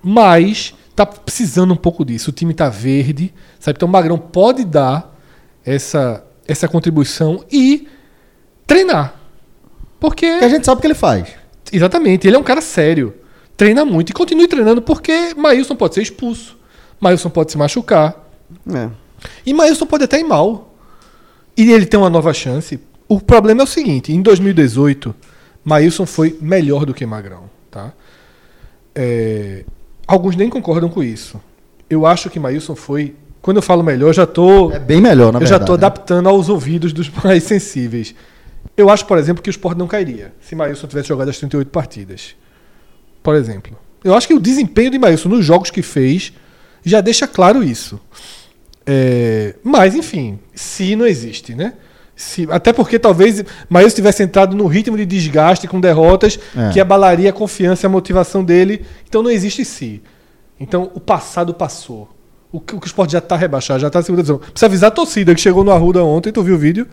Mas 0.03 0.73
tá 0.95 1.05
precisando 1.05 1.73
um 1.73 1.77
pouco 1.77 2.03
disso. 2.03 2.31
O 2.31 2.33
time 2.33 2.53
tá 2.53 2.69
verde, 2.69 3.31
sabe? 3.59 3.77
Então 3.77 3.87
o 3.87 3.91
Magrão 3.91 4.17
pode 4.17 4.65
dar 4.65 5.15
essa, 5.63 6.23
essa 6.51 6.67
contribuição 6.67 7.43
e 7.51 7.87
treinar. 8.67 9.15
Porque 9.99 10.25
a 10.25 10.49
gente 10.49 10.65
sabe 10.65 10.79
o 10.79 10.81
que 10.81 10.87
ele 10.87 10.93
faz. 10.93 11.29
Exatamente, 11.71 12.27
ele 12.27 12.35
é 12.35 12.39
um 12.39 12.43
cara 12.43 12.61
sério. 12.61 13.13
Treina 13.55 13.85
muito 13.85 14.09
e 14.09 14.13
continue 14.13 14.47
treinando 14.47 14.81
porque 14.81 15.33
Maílson 15.35 15.75
pode 15.75 15.95
ser 15.95 16.01
expulso. 16.01 16.57
Maílson 16.99 17.29
pode 17.29 17.51
se 17.51 17.57
machucar. 17.57 18.27
É. 18.73 18.89
E 19.45 19.53
Maílson 19.53 19.85
pode 19.85 20.03
até 20.03 20.19
ir 20.19 20.23
mal. 20.23 20.75
E 21.55 21.71
ele 21.71 21.85
tem 21.85 21.99
uma 21.99 22.09
nova 22.09 22.33
chance. 22.33 22.79
O 23.07 23.19
problema 23.19 23.61
é 23.61 23.63
o 23.63 23.67
seguinte: 23.67 24.11
em 24.11 24.21
2018, 24.21 25.13
Maílson 25.63 26.05
foi 26.05 26.37
melhor 26.41 26.85
do 26.85 26.93
que 26.93 27.05
Magrão. 27.05 27.49
Tá? 27.69 27.93
É, 28.95 29.63
alguns 30.07 30.35
nem 30.35 30.49
concordam 30.49 30.89
com 30.89 31.03
isso. 31.03 31.39
Eu 31.89 32.05
acho 32.05 32.29
que 32.29 32.39
Maílson 32.39 32.75
foi. 32.75 33.15
Quando 33.41 33.57
eu 33.57 33.63
falo 33.63 33.83
melhor, 33.83 34.09
eu 34.09 34.13
já 34.13 34.25
tô. 34.25 34.71
É 34.71 34.79
bem 34.79 35.01
melhor, 35.01 35.33
na 35.33 35.39
eu 35.39 35.45
já 35.45 35.57
verdade. 35.57 35.63
estou 35.63 35.77
né? 35.77 35.85
adaptando 35.85 36.29
aos 36.29 36.47
ouvidos 36.49 36.93
dos 36.93 37.09
mais 37.23 37.43
sensíveis. 37.43 38.13
Eu 38.77 38.89
acho, 38.89 39.05
por 39.05 39.17
exemplo, 39.17 39.41
que 39.41 39.49
o 39.49 39.51
Sport 39.51 39.77
não 39.77 39.87
cairia 39.87 40.33
se 40.39 40.55
Maílson 40.55 40.87
tivesse 40.87 41.07
jogado 41.09 41.29
as 41.29 41.37
38 41.37 41.69
partidas. 41.69 42.35
Por 43.23 43.35
exemplo. 43.35 43.77
Eu 44.03 44.15
acho 44.15 44.27
que 44.27 44.33
o 44.33 44.39
desempenho 44.39 44.89
de 44.91 44.97
Maílson 44.97 45.29
nos 45.29 45.45
jogos 45.45 45.69
que 45.69 45.81
fez 45.81 46.33
já 46.83 47.01
deixa 47.01 47.27
claro 47.27 47.63
isso. 47.63 47.99
É, 48.85 49.55
mas, 49.63 49.93
enfim, 49.95 50.39
se 50.55 50.95
não 50.95 51.05
existe, 51.05 51.53
né? 51.53 51.73
Se, 52.15 52.47
até 52.51 52.71
porque 52.73 52.99
talvez 52.99 53.43
Maílson 53.69 53.95
tivesse 53.95 54.21
entrado 54.23 54.55
no 54.55 54.67
ritmo 54.67 54.95
de 54.97 55.05
desgaste 55.05 55.67
com 55.67 55.79
derrotas 55.79 56.39
É. 56.55 56.69
que 56.71 56.79
abalaria 56.79 57.29
a 57.29 57.33
confiança 57.33 57.85
e 57.85 57.87
a 57.87 57.89
motivação 57.89 58.43
dele. 58.43 58.85
Então 59.07 59.23
não 59.23 59.29
existe 59.31 59.65
se. 59.65 60.01
Então 60.59 60.91
o 60.93 60.99
passado 60.99 61.53
passou. 61.53 62.07
O 62.51 62.59
que 62.59 62.75
o, 62.75 62.79
que 62.79 62.85
o 62.85 62.87
Sport 62.87 63.11
já 63.11 63.19
está 63.19 63.35
rebaixado, 63.35 63.79
já 63.79 63.87
está 63.87 63.99
na 63.99 64.03
segunda 64.03 64.23
divisão. 64.23 64.39
Precisa 64.39 64.65
avisar 64.65 64.87
a 64.89 64.91
torcida 64.91 65.33
que 65.33 65.41
chegou 65.41 65.63
no 65.63 65.71
Arruda 65.71 66.03
ontem, 66.03 66.31
tu 66.31 66.43
viu 66.43 66.55
o 66.55 66.57
vídeo? 66.57 66.85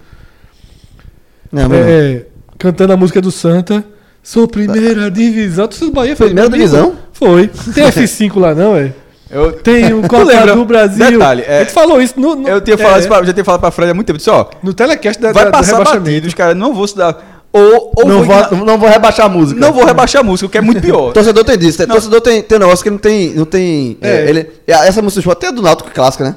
Não. 1.51 1.69
É, 1.73 2.27
cantando 2.59 2.93
a 2.93 2.97
música 2.97 3.21
do 3.21 3.31
Santa. 3.31 3.85
Sou 4.23 4.47
primeira 4.47 5.11
divisão. 5.11 5.67
Tu 5.67 5.87
do 5.87 5.93
Bahia 5.93 6.15
fez 6.15 6.29
Primeira 6.29 6.51
divisão? 6.51 6.97
Foi. 7.13 7.49
Tem 7.75 7.85
F5 7.87 8.39
lá, 8.39 8.55
não, 8.55 8.77
é? 8.77 8.93
Eu, 9.31 9.53
Tem 9.53 9.89
Tu 10.03 10.09
Copa 10.09 10.55
do 10.55 10.65
Brasil. 10.65 11.11
Detalhe, 11.11 11.45
é- 11.47 11.61
gente 11.61 11.73
falou 11.73 12.01
isso 12.01 12.19
no, 12.19 12.35
no, 12.35 12.49
eu 12.49 12.61
tinha 12.61 12.79
falado 12.79 12.97
é, 12.97 12.99
isso 13.01 13.09
pra, 13.09 13.23
já 13.25 13.33
tinha 13.33 13.45
falado 13.45 13.61
pra 13.61 13.71
Fred 13.71 13.91
há 13.91 13.95
muito 13.95 14.07
tempo. 14.07 14.19
Disse, 14.19 14.31
ó, 14.31 14.47
no 14.63 14.73
telecast 14.73 15.21
da, 15.21 15.33
vai 15.33 15.45
da, 15.45 15.51
passar 15.51 15.83
batido, 15.85 16.27
os 16.27 16.35
caras 16.35 16.57
não 16.57 16.75
vão 16.75 16.87
se 16.87 16.97
dar. 16.97 17.28
Ou, 17.53 17.93
ou 17.97 18.07
Não 18.07 18.23
vou, 18.23 18.65
não 18.67 18.79
vou 18.79 18.89
rebaixar 18.89 19.27
a 19.27 19.29
música. 19.29 19.59
não 19.61 19.73
vou 19.73 19.85
rebaixar 19.85 20.21
a 20.21 20.25
música, 20.25 20.47
o 20.47 20.51
que 20.51 20.59
é 20.59 20.61
muito 20.61 20.81
pior. 20.81 21.13
Torcedor 21.15 21.45
tem 21.45 21.59
disso. 21.59 21.81
né? 21.81 21.87
Torcedor 21.87 22.21
tem, 22.21 22.43
tem 22.43 22.57
um 22.57 22.61
negócio 22.61 22.83
que 22.85 22.91
não 22.91 22.99
tem. 22.99 23.31
Não 23.35 23.45
tem 23.45 23.97
é, 24.03 24.09
É. 24.27 24.29
ele, 24.29 24.41
é, 24.67 24.73
essa 24.73 25.01
música 25.03 25.21
do 25.21 25.23
esporte 25.23 25.41
tem 25.41 25.49
a 25.49 25.53
do 25.53 25.63
Náutico 25.63 25.91
clássica, 25.91 26.25
né? 26.25 26.37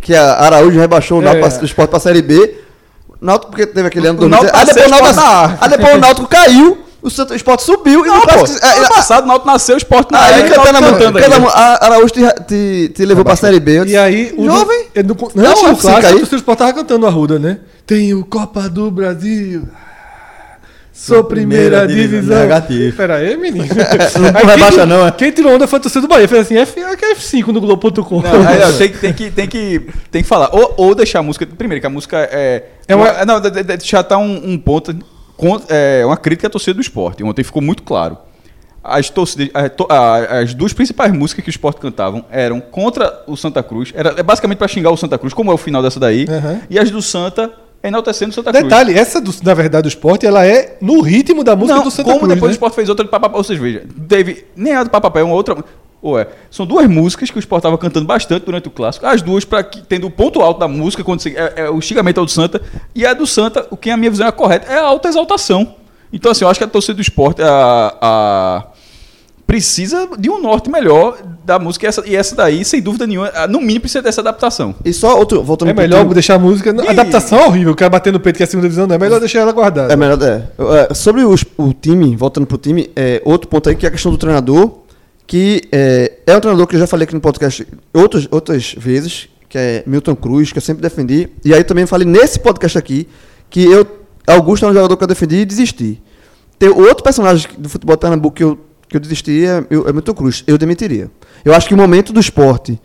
Que 0.00 0.14
a 0.14 0.34
Araújo 0.34 0.78
rebaixou 0.78 1.18
o 1.18 1.22
Náutico 1.22 1.46
É. 1.46 1.50
pra- 1.50 1.62
o 1.62 1.64
esporte 1.64 1.90
pra 1.90 2.00
Série 2.00 2.22
B. 2.22 2.56
Náutico, 3.20 3.50
porque 3.50 3.66
teve 3.66 3.88
aquele 3.88 4.08
ano 4.08 4.22
O 4.24 4.28
Náutico 4.28 4.56
Aí 4.56 4.66
depois, 4.66 4.86
o 4.86 4.90
nasceu, 4.90 4.98
o 4.98 5.02
Náutico, 5.06 5.20
Sport 5.22 5.62
aí 5.62 5.68
depois 5.70 5.94
o 5.94 5.98
Náutico 5.98 6.28
caiu, 6.28 6.78
o 7.02 7.08
o 7.32 7.34
esporte 7.36 7.62
subiu 7.62 8.04
e 8.04 8.08
Não, 8.08 8.16
no 8.16 8.20
pô, 8.22 8.28
clássico- 8.28 8.64
é, 8.66 8.76
ano 8.76 8.84
é, 8.84 8.88
passado 8.88 9.24
o 9.24 9.26
Náutico 9.28 9.46
nasceu, 9.46 9.74
o 9.74 9.78
esporte 9.78 10.12
na 10.12 10.18
Aí 10.22 10.32
área, 10.34 10.44
ele 10.44 10.54
cantando 10.54 10.78
a 10.78 10.80
cantando 10.82 11.18
cantando 11.18 11.48
Araújo 11.84 12.10
te, 12.12 12.20
te, 12.46 12.92
te 12.94 13.04
levou 13.06 13.24
pra 13.24 13.36
Série 13.36 13.58
B. 13.60 13.84
E 13.86 13.96
aí, 13.96 14.34
o 14.36 14.44
Jovem? 14.44 14.86
eu 14.94 15.04
não, 15.04 15.16
não, 15.34 15.54
uma 15.54 15.72
o 15.72 15.76
clássico, 15.76 16.16
o 16.16 16.26
do 16.26 16.36
Sport 16.36 16.58
tava 16.58 16.72
cantando 16.74 17.06
a 17.06 17.10
Ruda, 17.10 17.38
né? 17.38 17.60
Tem 17.86 18.12
o 18.12 18.24
Copa 18.24 18.68
do 18.68 18.90
Brasil. 18.90 19.62
Sou 20.96 21.22
primeira, 21.22 21.80
primeira 21.84 22.08
divisão. 22.08 22.38
Negativo. 22.40 22.96
Pera 22.96 23.16
aí, 23.16 23.36
menino. 23.36 23.66
Não 24.18 24.28
Aí 24.40 24.46
rebaixa 24.46 24.78
quem, 24.78 24.86
não, 24.86 25.06
é? 25.06 25.12
Quem 25.12 25.30
tirou 25.30 25.54
onda 25.54 25.66
foi 25.66 25.78
a 25.78 25.82
torcida 25.82 26.00
do 26.00 26.08
Bahia. 26.08 26.26
Fez 26.26 26.40
assim, 26.40 26.56
F, 26.56 26.72
que 26.96 27.04
é 27.04 27.14
F5 27.14 27.48
no 27.48 27.60
Globo.com. 27.60 28.22
Não, 28.22 28.48
aí, 28.48 28.72
tem, 28.78 28.88
que- 28.90 28.98
tem 28.98 29.12
que, 29.12 29.30
tem, 29.30 29.46
que, 29.46 29.80
tem 30.10 30.22
que 30.22 30.28
falar. 30.28 30.48
Ou, 30.54 30.72
ou 30.78 30.94
deixar 30.94 31.18
a 31.18 31.22
música. 31.22 31.46
Primeiro, 31.46 31.82
que 31.82 31.86
a 31.86 31.90
música 31.90 32.16
é. 32.32 32.64
É 32.88 32.96
uma- 32.96 33.26
Não, 33.26 33.42
já 33.84 34.02
tá 34.02 34.16
um, 34.16 34.52
um 34.52 34.58
ponto. 34.58 34.96
É 35.68 36.02
uma 36.06 36.16
crítica 36.16 36.46
à 36.46 36.50
torcida 36.50 36.72
do 36.72 36.80
esporte. 36.80 37.22
Ontem 37.22 37.44
ficou 37.44 37.60
muito 37.60 37.82
claro. 37.82 38.16
As, 38.82 39.10
torcidas, 39.10 39.50
as 40.30 40.54
duas 40.54 40.72
principais 40.72 41.12
músicas 41.12 41.44
que 41.44 41.50
o 41.50 41.52
esporte 41.52 41.78
cantavam 41.78 42.24
eram 42.30 42.58
contra 42.58 43.22
o 43.26 43.36
Santa 43.36 43.62
Cruz. 43.62 43.92
Era 43.94 44.14
é 44.16 44.22
basicamente 44.22 44.58
para 44.58 44.68
xingar 44.68 44.90
o 44.92 44.96
Santa 44.96 45.18
Cruz, 45.18 45.34
como 45.34 45.50
é 45.50 45.54
o 45.54 45.58
final 45.58 45.82
dessa 45.82 46.00
daí. 46.00 46.24
Uhum. 46.26 46.60
E 46.70 46.78
as 46.78 46.90
do 46.90 47.02
Santa 47.02 47.52
enaltecendo 47.88 48.30
o 48.30 48.34
Santa 48.34 48.50
Cruz. 48.52 48.64
Detalhe, 48.64 48.94
essa, 48.98 49.20
do, 49.20 49.32
na 49.42 49.54
verdade, 49.54 49.82
do 49.82 49.88
esporte, 49.88 50.26
ela 50.26 50.46
é 50.46 50.76
no 50.80 51.00
ritmo 51.00 51.42
da 51.44 51.54
música 51.56 51.76
Não, 51.78 51.84
do 51.84 51.90
Santa 51.90 52.04
como 52.10 52.20
Cruz. 52.20 52.34
depois 52.34 52.48
o 52.48 52.52
né? 52.52 52.54
Sport 52.54 52.74
fez 52.74 52.88
outra 52.88 53.04
de 53.04 53.10
papapá. 53.10 53.36
Ou 53.38 53.44
seja, 53.44 53.60
veja, 53.60 53.84
teve 54.08 54.46
nem 54.56 54.74
a 54.74 54.84
do 54.84 54.90
papapá, 54.90 55.20
é 55.20 55.22
uma 55.22 55.34
outra. 55.34 55.56
Ué, 56.04 56.26
são 56.50 56.64
duas 56.66 56.86
músicas 56.86 57.30
que 57.30 57.38
o 57.38 57.40
Sport 57.40 57.60
estava 57.60 57.76
cantando 57.78 58.06
bastante 58.06 58.44
durante 58.44 58.68
o 58.68 58.70
clássico. 58.70 59.06
As 59.06 59.22
duas, 59.22 59.44
para 59.44 59.62
que 59.64 59.82
tendo 59.82 60.06
o 60.06 60.10
ponto 60.10 60.40
alto 60.40 60.60
da 60.60 60.68
música, 60.68 61.02
quando 61.02 61.20
você, 61.20 61.30
é, 61.30 61.52
é 61.62 61.70
o 61.70 61.80
xingamento 61.80 62.18
ao 62.20 62.26
do 62.26 62.30
Santa. 62.30 62.60
E 62.94 63.04
a 63.04 63.12
do 63.14 63.26
Santa, 63.26 63.66
o 63.70 63.76
que 63.76 63.90
a 63.90 63.96
minha 63.96 64.10
visão 64.10 64.26
é 64.26 64.30
correta, 64.32 64.70
é 64.72 64.78
a 64.78 64.84
alta 64.84 65.08
exaltação. 65.08 65.74
Então, 66.12 66.30
assim, 66.30 66.44
eu 66.44 66.48
acho 66.50 66.60
que 66.60 66.64
a 66.64 66.68
torcida 66.68 66.94
do 66.94 67.02
Sport 67.02 67.40
a, 67.40 67.96
a- 68.00 68.64
precisa 69.46 70.08
de 70.18 70.28
um 70.28 70.40
norte 70.40 70.68
melhor 70.70 71.16
da 71.44 71.58
música. 71.58 71.86
E 71.86 71.88
essa, 71.88 72.02
e 72.08 72.16
essa 72.16 72.34
daí, 72.34 72.64
sem 72.64 72.82
dúvida 72.82 73.06
nenhuma, 73.06 73.28
a- 73.34 73.46
no 73.46 73.60
mínimo 73.60 73.80
precisa 73.82 74.02
dessa 74.02 74.20
adaptação. 74.20 74.74
E 74.84 74.92
só 74.92 75.16
outro, 75.16 75.42
voltando 75.42 75.68
É 75.70 75.74
pro 75.74 75.82
melhor 75.82 76.00
time- 76.02 76.14
deixar 76.14 76.34
a 76.34 76.38
música. 76.38 76.70
A 76.86 76.90
adaptação 76.90 77.38
é 77.38 77.46
horrível, 77.46 77.72
o 77.72 77.76
cara 77.76 77.90
batendo 77.90 78.14
no 78.14 78.20
peito 78.20 78.36
que 78.36 78.42
é 78.42 78.44
a 78.44 78.46
segunda 78.48 78.66
divisão, 78.68 78.86
não. 78.86 78.94
É 78.96 78.98
melhor 78.98 79.20
deixar 79.20 79.40
ela 79.40 79.52
guardada. 79.52 79.92
É 79.92 79.96
melhor, 79.96 80.18
é. 80.22 80.48
É, 80.90 80.94
Sobre 80.94 81.22
os- 81.24 81.44
o 81.56 81.72
time, 81.72 82.16
voltando 82.16 82.46
pro 82.46 82.58
time, 82.58 82.90
é, 82.96 83.22
outro 83.24 83.48
ponto 83.48 83.68
aí 83.68 83.76
que 83.76 83.86
é 83.86 83.88
a 83.88 83.92
questão 83.92 84.10
do 84.10 84.18
treinador, 84.18 84.78
que 85.26 85.62
é, 85.70 86.12
é 86.26 86.36
um 86.36 86.40
treinador 86.40 86.66
que 86.66 86.74
eu 86.76 86.80
já 86.80 86.86
falei 86.86 87.04
aqui 87.04 87.14
no 87.14 87.20
podcast 87.20 87.66
outras, 87.94 88.26
outras 88.30 88.74
vezes, 88.76 89.28
que 89.48 89.56
é 89.58 89.84
Milton 89.86 90.16
Cruz, 90.16 90.50
que 90.52 90.58
eu 90.58 90.62
sempre 90.62 90.82
defendi. 90.82 91.28
E 91.44 91.54
aí 91.54 91.62
também 91.62 91.86
falei 91.86 92.06
nesse 92.06 92.38
podcast 92.40 92.76
aqui, 92.76 93.06
que 93.48 93.62
eu, 93.64 93.86
Augusto 94.26 94.66
é 94.66 94.68
um 94.68 94.72
jogador 94.74 94.96
que 94.96 95.04
eu 95.04 95.08
defendi 95.08 95.36
e 95.36 95.44
desisti. 95.44 96.02
Tem 96.58 96.68
outro 96.68 97.04
personagem 97.04 97.48
do 97.56 97.68
futebol 97.68 97.94
de 97.94 98.00
Pernambuco 98.00 98.34
que 98.36 98.42
eu, 98.42 98.58
que 99.00 99.06
eu 99.06 99.08
desisti 99.08 99.44
é, 99.44 99.64
eu- 99.70 99.88
é 99.88 99.92
Milton 99.92 100.14
Cruz. 100.14 100.42
Eu 100.46 100.56
demitiria. 100.58 101.10
Eu 101.44 101.54
acho 101.54 101.68
que 101.68 101.74
o 101.74 101.76
momento 101.76 102.12
do 102.12 102.20
esporte 102.20 102.80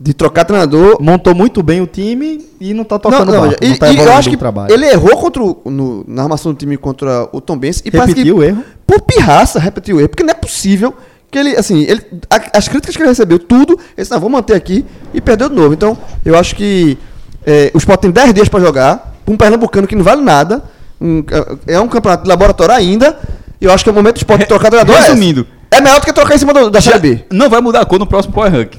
de 0.00 0.14
trocar 0.14 0.44
treinador 0.44 0.96
Montou 1.00 1.34
muito 1.34 1.60
bem 1.62 1.80
o 1.80 1.86
time 1.86 2.46
e 2.60 2.72
não 2.72 2.84
tá 2.84 2.98
tocando 3.00 3.26
não, 3.32 3.34
não, 3.34 3.48
barco, 3.48 3.64
e, 3.64 3.68
não 3.70 3.76
tá 3.76 3.90
e 3.92 3.96
eu 3.98 4.12
acho 4.12 4.30
que 4.30 4.36
trabalho. 4.36 4.72
ele 4.72 4.86
errou 4.86 5.16
contra 5.16 5.42
o, 5.42 5.60
no- 5.66 6.04
na 6.06 6.22
armação 6.22 6.52
do 6.52 6.58
time 6.58 6.76
contra 6.76 7.28
o 7.32 7.40
Tom 7.40 7.58
Benz 7.58 7.82
e 7.84 7.90
Repetiu 7.90 8.36
o 8.36 8.42
erro? 8.44 8.62
por 8.86 9.00
pirraça 9.02 9.58
repetiu 9.58 9.96
o 9.96 10.00
erro, 10.00 10.08
porque 10.08 10.22
não 10.22 10.30
é 10.30 10.34
possível 10.34 10.94
que 11.30 11.36
ele, 11.38 11.56
assim, 11.56 11.82
ele, 11.82 12.00
a- 12.30 12.58
as 12.58 12.68
críticas 12.68 12.96
que 12.96 13.02
ele 13.02 13.08
recebeu, 13.08 13.38
tudo, 13.40 13.72
ele 13.72 13.80
disse, 13.98 14.10
não, 14.12 14.20
vou 14.20 14.30
manter 14.30 14.54
aqui 14.54 14.84
e 15.12 15.20
perdeu 15.20 15.48
de 15.48 15.54
novo. 15.56 15.74
Então, 15.74 15.98
eu 16.24 16.38
acho 16.38 16.54
que 16.54 16.96
é, 17.44 17.70
o 17.74 17.78
Sport 17.78 18.00
tem 18.00 18.10
10 18.12 18.32
dias 18.32 18.48
para 18.48 18.60
jogar, 18.60 19.14
um 19.26 19.36
pernambucano 19.36 19.86
que 19.88 19.96
não 19.96 20.04
vale 20.04 20.22
nada, 20.22 20.62
um- 21.00 21.22
é 21.66 21.78
um 21.80 21.88
campeonato 21.88 22.22
de 22.22 22.28
laboratório 22.28 22.72
ainda, 22.74 23.18
eu 23.60 23.72
acho 23.72 23.82
que 23.84 23.90
é 23.90 23.92
o 23.92 23.94
momento 23.94 24.14
do 24.14 24.18
Sport 24.18 24.40
de 24.40 24.46
trocar 24.46 24.68
treinador 24.70 24.96
é. 24.96 25.00
Resumindo. 25.00 25.46
É 25.70 25.80
melhor 25.80 26.00
do 26.00 26.06
que 26.06 26.12
trocar 26.12 26.34
em 26.34 26.38
cima 26.38 26.52
do- 26.54 26.70
da 26.70 26.80
Série 26.80 26.98
B. 26.98 27.24
não 27.30 27.48
vai 27.50 27.60
mudar 27.60 27.80
a 27.80 27.84
cor 27.84 27.98
no 27.98 28.06
próximo 28.06 28.34
Power 28.34 28.50
Rank. 28.52 28.74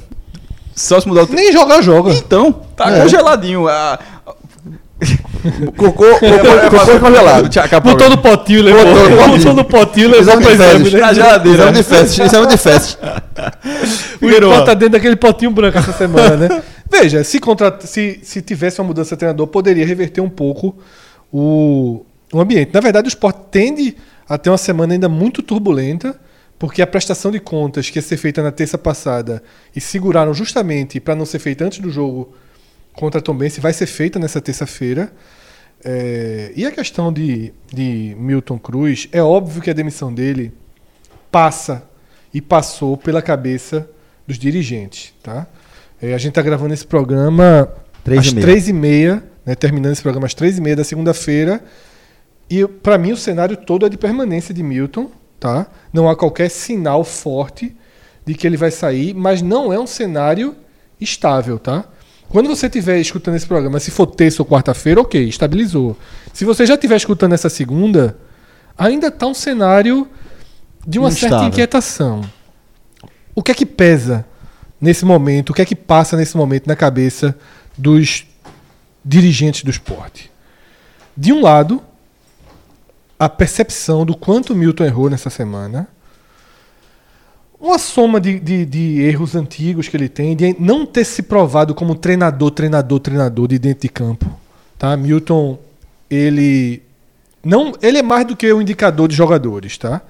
Só 0.76 1.00
se 1.00 1.08
mudar 1.08 1.24
o. 1.24 1.34
Nem 1.34 1.52
jogar, 1.52 1.82
joga. 1.82 2.12
Então, 2.14 2.52
tá 2.76 2.90
É. 2.96 3.02
congeladinho. 3.02 3.68
A... 3.68 4.00
Cocô, 5.78 6.04
cocô, 6.04 6.70
cocô 6.70 7.00
congelado. 7.00 7.50
Botou 7.84 8.10
no 8.10 8.18
potinho, 8.18 8.64
levou. 8.64 8.84
Botou 9.30 9.54
no 9.54 9.64
potinho. 9.64 10.10
Levou 10.10 10.38
pra 10.38 10.46
de 10.48 10.54
exame, 10.54 10.78
fezes. 10.80 10.94
né? 10.94 11.00
Na 11.00 11.14
geladeira. 11.14 11.58
Exame 11.64 11.78
de 11.78 11.84
fezes. 11.84 12.20
Exame 12.20 12.48
de 12.48 12.58
fezes. 12.58 12.98
O 14.22 14.28
Sport 14.30 14.66
tá 14.66 14.74
dentro 14.74 14.90
daquele 14.94 15.16
potinho 15.16 15.50
branco 15.52 15.78
essa 15.78 15.94
semana, 15.94 16.36
né? 16.36 16.62
Veja, 16.92 17.24
se, 17.24 17.40
contra... 17.40 17.78
se, 17.82 18.20
se 18.22 18.42
tivesse 18.42 18.82
uma 18.82 18.88
mudança 18.88 19.16
de 19.16 19.20
treinador, 19.20 19.48
poderia 19.48 19.86
reverter 19.86 20.20
um 20.20 20.30
pouco 20.30 20.76
o, 21.32 22.04
o 22.34 22.42
ambiente. 22.42 22.72
Na 22.74 22.82
verdade, 22.82 23.08
o 23.08 23.10
Sport 23.10 23.36
tende 23.50 23.96
a 24.30 24.38
ter 24.38 24.52
uma 24.52 24.58
semana 24.58 24.94
ainda 24.94 25.10
muito 25.10 25.42
turbulenta, 25.42 26.20
porque 26.60 26.82
a 26.82 26.88
prestação 26.88 27.32
de 27.32 27.40
contas 27.40 27.90
que 27.90 27.98
ia 27.98 28.02
ser 28.04 28.18
feita 28.18 28.44
na 28.44 28.52
terça 28.52 28.78
passada 28.78 29.42
e 29.76 29.82
seguraram 29.82 30.34
justamente 30.34 31.00
para 31.00 31.16
não 31.16 31.26
ser 31.26 31.40
feita 31.40 31.66
antes 31.66 31.80
do 31.80 31.90
jogo 31.90 32.34
contra 32.94 33.20
a 33.20 33.24
Tombense 33.24 33.60
vai 33.60 33.74
ser 33.74 33.88
feita 33.88 34.20
nessa 34.20 34.40
terça-feira. 34.40 35.12
É, 35.84 36.52
e 36.56 36.66
a 36.66 36.72
questão 36.72 37.12
de, 37.12 37.54
de 37.74 38.16
Milton 38.20 38.60
Cruz, 38.60 39.08
é 39.12 39.24
óbvio 39.24 39.62
que 39.62 39.70
a 39.70 39.74
demissão 39.74 40.14
dele 40.14 40.52
passa 41.32 41.84
e 42.34 42.42
passou 42.42 42.98
pela 42.98 43.22
cabeça 43.22 43.90
dos 44.28 44.38
dirigentes. 44.38 45.14
Tá? 45.24 45.48
É, 46.02 46.14
a 46.14 46.18
gente 46.18 46.30
está 46.30 46.42
gravando 46.42 46.74
esse 46.74 46.86
programa 46.86 47.70
Três 48.04 48.20
às 48.20 48.28
e 48.28 48.36
meia. 48.36 48.46
três 48.46 48.68
e 48.68 48.74
meia, 48.74 49.24
né, 49.46 49.56
terminando 49.56 49.94
esse 49.94 50.02
programa 50.02 50.28
às 50.28 50.34
três 50.34 50.58
e 50.58 50.62
meia 50.62 50.76
da 50.76 50.84
segunda-feira. 50.84 51.64
E 52.50 52.68
para 52.68 52.98
mim 52.98 53.12
o 53.12 53.18
cenário 53.18 53.56
todo 53.56 53.86
é 53.86 53.90
de 53.90 53.98
permanência 53.98 54.54
de 54.54 54.64
Milton. 54.64 55.12
Tá? 55.40 55.68
Não 55.94 56.10
há 56.10 56.16
qualquer 56.16 56.50
sinal 56.50 57.04
forte 57.04 57.76
de 58.26 58.34
que 58.34 58.46
ele 58.46 58.58
vai 58.58 58.72
sair, 58.72 59.14
mas 59.14 59.42
não 59.42 59.72
é 59.72 59.80
um 59.80 59.88
cenário 59.88 60.56
estável. 61.00 61.58
Tá? 61.58 61.86
Quando 62.28 62.48
você 62.48 62.68
estiver 62.68 63.00
escutando 63.00 63.36
esse 63.36 63.48
programa, 63.48 63.80
se 63.80 63.90
for 63.90 64.06
terça 64.06 64.42
ou 64.42 64.46
quarta-feira, 64.46 65.02
ok, 65.02 65.28
estabilizou. 65.28 65.98
Se 66.34 66.46
você 66.46 66.66
já 66.66 66.76
estiver 66.76 66.96
escutando 66.96 67.34
essa 67.34 67.50
segunda, 67.50 68.18
ainda 68.78 69.08
está 69.08 69.26
um 69.28 69.34
cenário 69.34 70.08
de 70.86 71.00
uma 71.00 71.10
certa 71.10 71.28
Instável. 71.28 71.48
inquietação. 71.48 72.22
O 73.34 73.42
que 73.42 73.52
é 73.52 73.56
que 73.56 73.66
pesa 73.66 74.26
nesse 74.80 75.06
momento? 75.06 75.50
O 75.50 75.54
que 75.54 75.62
é 75.62 75.66
que 75.66 75.76
passa 75.76 76.18
nesse 76.18 76.36
momento 76.36 76.68
na 76.68 76.76
cabeça 76.76 77.36
dos 77.78 78.26
dirigentes 79.04 79.64
do 79.64 79.72
esporte? 79.72 80.30
De 81.16 81.34
um 81.34 81.42
lado, 81.42 81.82
a 83.20 83.28
percepção 83.28 84.06
do 84.06 84.16
quanto 84.16 84.56
Milton 84.56 84.86
errou 84.86 85.10
nessa 85.10 85.30
semana. 85.30 85.88
Uma 87.60 87.78
soma 87.78 88.22
de, 88.22 88.40
de, 88.40 88.66
de 88.66 89.02
erros 89.02 89.36
antigos 89.36 89.90
que 89.90 89.98
ele 89.98 90.08
tem, 90.08 90.34
de 90.34 90.56
não 90.58 90.86
ter 90.86 91.04
se 91.04 91.22
provado 91.22 91.76
como 91.76 91.94
treinador, 91.94 92.52
treinador, 92.52 93.00
treinador 93.02 93.48
de 93.50 93.60
dentro 93.60 93.82
de 93.82 93.90
campo. 93.90 94.26
Tá? 94.78 94.96
Milton, 94.96 95.60
ele 96.10 96.82
não, 97.44 97.74
ele 97.82 97.98
é 97.98 98.02
mais 98.02 98.26
do 98.26 98.36
que 98.36 98.52
um 98.54 98.62
indicador 98.62 99.10
de 99.10 99.16
jogadores, 99.16 99.78
tá? 99.78 100.02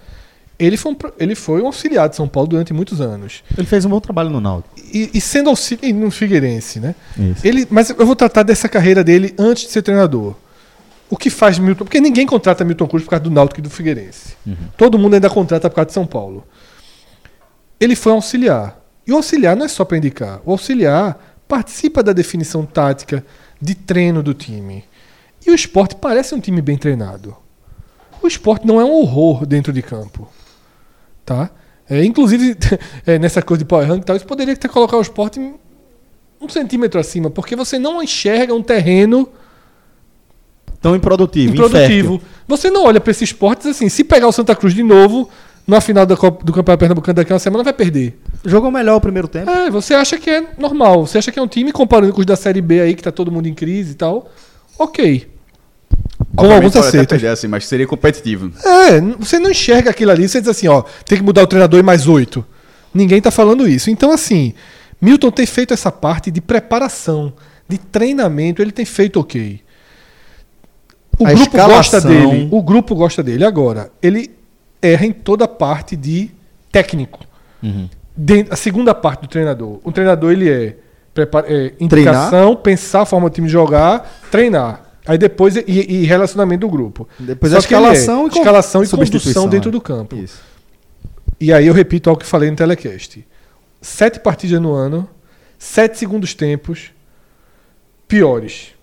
Ele 0.60 0.76
foi, 0.76 0.92
um, 0.92 0.98
ele 1.18 1.36
foi 1.36 1.62
um 1.62 1.68
auxiliar 1.68 2.10
de 2.10 2.16
São 2.18 2.28
Paulo 2.28 2.50
durante 2.50 2.74
muitos 2.74 3.00
anos. 3.00 3.44
Ele 3.58 3.66
fez 3.66 3.86
um 3.86 3.90
bom 3.90 4.00
trabalho 4.00 4.30
no 4.30 4.42
Náutico. 4.42 4.76
E, 4.94 5.10
e 5.14 5.22
sendo 5.22 5.50
auxiliar 5.50 5.94
no 5.94 6.12
Figueirense, 6.12 6.80
né? 6.80 6.94
Isso. 7.18 7.48
Ele, 7.48 7.66
mas 7.70 7.90
eu 7.90 8.06
vou 8.06 8.16
tratar 8.16 8.44
dessa 8.44 8.68
carreira 8.68 9.04
dele 9.04 9.34
antes 9.40 9.64
de 9.64 9.72
ser 9.72 9.82
treinador. 9.82 10.36
O 11.10 11.18
que 11.18 11.30
faz 11.30 11.58
Milton? 11.58 11.86
Porque 11.86 12.00
ninguém 12.00 12.28
contrata 12.28 12.64
Milton 12.64 12.88
Cruz 12.88 13.04
por 13.04 13.10
causa 13.10 13.24
do 13.24 13.32
Náutico 13.32 13.60
e 13.60 13.64
do 13.64 13.70
Figueirense. 13.70 14.38
Todo 14.78 15.00
mundo 15.00 15.16
ainda 15.16 15.30
contrata 15.30 15.70
por 15.70 15.76
causa 15.76 15.88
de 15.88 15.94
São 15.94 16.06
Paulo. 16.06 16.46
Ele 17.80 17.96
foi 17.96 18.12
um 18.12 18.16
auxiliar. 18.16 18.80
E 19.08 19.12
o 19.12 19.16
auxiliar 19.16 19.56
não 19.56 19.66
é 19.66 19.68
só 19.68 19.84
para 19.84 19.98
indicar. 19.98 20.40
O 20.46 20.52
auxiliar 20.52 21.18
participa 21.48 22.04
da 22.04 22.14
definição 22.14 22.64
tática, 22.64 23.26
de 23.60 23.74
treino 23.74 24.22
do 24.22 24.36
time. 24.36 24.84
E 25.46 25.50
o 25.50 25.56
esporte 25.56 25.96
parece 25.96 26.36
um 26.36 26.40
time 26.40 26.62
bem 26.62 26.78
treinado. 26.78 27.36
O 28.22 28.28
esporte 28.28 28.68
não 28.68 28.80
é 28.80 28.86
um 28.86 28.92
horror 28.92 29.46
dentro 29.46 29.74
de 29.74 29.82
campo. 29.82 30.30
Tá? 31.26 31.50
É, 31.90 32.04
inclusive, 32.04 32.56
é, 33.06 33.18
nessa 33.18 33.42
coisa 33.42 33.60
de 33.60 33.66
power 33.66 33.88
rank 33.88 34.02
e 34.02 34.06
tal, 34.06 34.16
isso 34.16 34.28
poderia 34.28 34.56
ter 34.56 34.70
colocado 34.70 35.00
o 35.00 35.02
esporte 35.02 35.40
um 36.42 36.48
centímetro 36.48 37.00
acima, 37.00 37.30
porque 37.30 37.56
você 37.56 37.78
não 37.78 38.02
enxerga 38.02 38.54
um 38.54 38.64
terreno 38.64 39.28
Tão 40.82 40.96
improdutivo, 40.96 41.54
improdutivo. 41.54 42.16
infértil. 42.16 42.22
Você 42.48 42.70
não 42.72 42.86
olha 42.86 43.00
para 43.02 43.12
esses 43.12 43.24
esportes 43.30 43.68
assim, 43.68 43.90
se 43.90 44.04
pegar 44.04 44.28
o 44.28 44.32
Santa 44.32 44.56
Cruz 44.56 44.74
de 44.74 44.82
novo, 44.84 45.30
na 45.68 45.82
final 45.82 46.06
da 46.06 46.16
Copa- 46.16 46.44
do 46.44 46.52
Campeonato 46.54 46.80
Pernambucano 46.80 47.16
daqui 47.16 47.32
a 47.32 47.36
uma 47.36 47.40
semana, 47.40 47.64
vai 47.64 47.74
perder. 47.74 48.18
Jogou 48.46 48.72
melhor 48.72 48.96
o 48.96 49.02
primeiro 49.02 49.28
tempo. 49.28 49.50
É, 49.52 49.70
você 49.70 49.94
acha 49.94 50.18
que 50.18 50.30
é 50.30 50.44
normal. 50.58 51.06
Você 51.06 51.18
acha 51.18 51.32
que 51.32 51.38
é 51.38 51.42
um 51.42 51.48
time 51.48 51.72
comparando 51.72 52.14
com 52.14 52.22
os 52.22 52.26
da 52.26 52.36
Série 52.36 52.62
B 52.62 52.80
aí, 52.82 52.96
que 52.96 53.04
tá 53.04 53.12
todo 53.12 53.30
mundo 53.32 53.48
em 53.48 53.54
crise 53.54 53.92
e 53.92 53.96
tal. 53.96 54.32
Ok. 54.80 55.28
Com 56.36 56.52
alguns 56.52 56.76
acertos. 56.76 57.08
perder, 57.18 57.28
assim, 57.28 57.48
mas 57.48 57.66
seria 57.68 57.86
competitivo. 57.86 58.52
É, 58.66 59.02
você 59.20 59.38
não 59.40 59.52
enxerga 59.52 59.90
aquilo 59.90 60.12
ali, 60.12 60.28
você 60.28 60.40
diz 60.40 60.50
assim, 60.50 60.68
ó, 60.68 60.84
tem 61.06 61.18
que 61.18 61.24
mudar 61.24 61.44
o 61.44 61.48
treinador 61.48 61.80
e 61.80 61.84
mais 61.84 62.08
oito. 62.08 62.46
Ninguém 62.94 63.22
tá 63.22 63.30
falando 63.32 63.68
isso. 63.68 63.90
Então, 63.90 64.12
assim, 64.12 64.54
Milton 65.02 65.30
tem 65.32 65.46
feito 65.46 65.74
essa 65.74 65.92
parte 65.92 66.32
de 66.32 66.40
preparação, 66.42 67.34
de 67.68 67.78
treinamento, 67.78 68.62
ele 68.62 68.72
tem 68.72 68.86
feito 68.86 69.20
ok. 69.20 69.60
O 71.20 71.26
A 71.28 71.34
grupo 71.34 71.52
gosta 71.58 71.98
escalação- 71.98 72.30
dele. 72.32 72.48
O 72.52 72.62
grupo 72.64 72.96
gosta 72.96 73.22
dele. 73.22 73.44
Agora, 73.46 73.92
ele 74.02 74.32
erra 74.82 75.06
em 75.06 75.12
toda 75.12 75.44
a 75.46 75.48
parte 75.48 75.96
de 75.96 76.32
técnico. 76.72 77.20
Den- 78.16 78.48
a 78.50 78.56
segunda 78.56 78.96
parte 78.96 79.22
do 79.22 79.28
treinador. 79.28 79.80
O 79.84 79.92
treinador, 79.92 80.32
ele 80.32 80.50
é, 80.50 80.76
prepara, 81.14 81.46
é 81.50 81.74
indicação, 81.80 82.56
pensar 82.56 83.02
a 83.02 83.06
forma 83.06 83.30
do 83.30 83.34
time 83.34 83.48
jogar, 83.50 84.10
treinar. 84.32 84.86
Aí 85.06 85.18
depois, 85.18 85.56
e, 85.56 85.64
e 85.68 86.06
relacionamento 86.06 86.62
do 86.62 86.70
grupo. 86.70 87.08
Depois 87.20 87.52
Só 87.52 87.58
a 87.58 87.60
ele 87.60 87.66
é 87.66 87.68
escalação 87.68 88.28
e 88.28 88.30
com- 88.30 88.38
escalação 88.40 88.84
e 88.84 88.88
condução 88.88 89.48
dentro 89.48 89.70
é. 89.70 89.72
do 89.72 89.82
campo. 89.82 90.16
Isso. 90.16 90.40
E 91.40 91.52
aí 91.52 91.68
eu 91.68 91.74
repito 91.74 92.10
algo 92.10 92.22
que 92.22 92.28
falei 92.28 92.50
no 92.50 92.56
telecast. 92.56 93.26
Sete 93.82 94.20
partidas 94.20 94.60
no 94.62 94.74
ano, 94.74 95.10
sete 95.58 95.98
segundos 95.98 96.34
tempos 96.34 96.92
piores. 98.08 98.74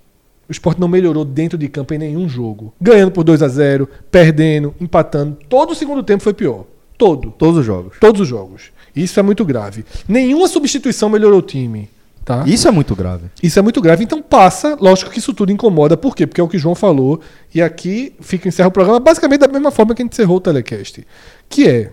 O 0.48 0.52
esporte 0.52 0.80
não 0.80 0.88
melhorou 0.88 1.24
dentro 1.24 1.58
de 1.58 1.68
campo 1.68 1.92
em 1.94 1.98
nenhum 1.98 2.28
jogo. 2.28 2.72
Ganhando 2.80 3.10
por 3.10 3.24
2 3.24 3.42
a 3.42 3.48
0 3.48 3.88
perdendo, 4.10 4.74
empatando. 4.80 5.36
Todo 5.48 5.72
o 5.72 5.74
segundo 5.74 6.02
tempo 6.02 6.22
foi 6.22 6.32
pior. 6.32 6.64
Todo. 6.96 7.30
Todos 7.32 7.58
os 7.58 7.66
jogos. 7.66 7.98
Todos 7.98 8.20
os 8.20 8.28
jogos. 8.28 8.70
Isso 8.94 9.18
é 9.20 9.22
muito 9.22 9.44
grave. 9.44 9.84
Nenhuma 10.08 10.48
substituição 10.48 11.08
melhorou 11.08 11.40
o 11.40 11.42
time. 11.42 11.90
Tá? 12.24 12.42
Isso 12.44 12.66
é 12.66 12.72
muito 12.72 12.96
grave. 12.96 13.26
Isso 13.40 13.56
é 13.56 13.62
muito 13.62 13.80
grave, 13.80 14.02
então 14.02 14.20
passa. 14.20 14.76
Lógico 14.80 15.12
que 15.12 15.18
isso 15.20 15.32
tudo 15.32 15.52
incomoda. 15.52 15.96
Por 15.96 16.16
quê? 16.16 16.26
Porque 16.26 16.40
é 16.40 16.44
o 16.44 16.48
que 16.48 16.56
o 16.56 16.60
João 16.60 16.74
falou. 16.74 17.20
E 17.54 17.62
aqui 17.62 18.14
fica 18.20 18.48
encerra 18.48 18.68
o 18.68 18.72
programa 18.72 18.98
basicamente 18.98 19.40
da 19.40 19.48
mesma 19.48 19.70
forma 19.70 19.94
que 19.94 20.02
a 20.02 20.04
gente 20.04 20.14
encerrou 20.14 20.38
o 20.38 20.40
telecast. 20.40 21.06
Que 21.48 21.68
é. 21.68 21.92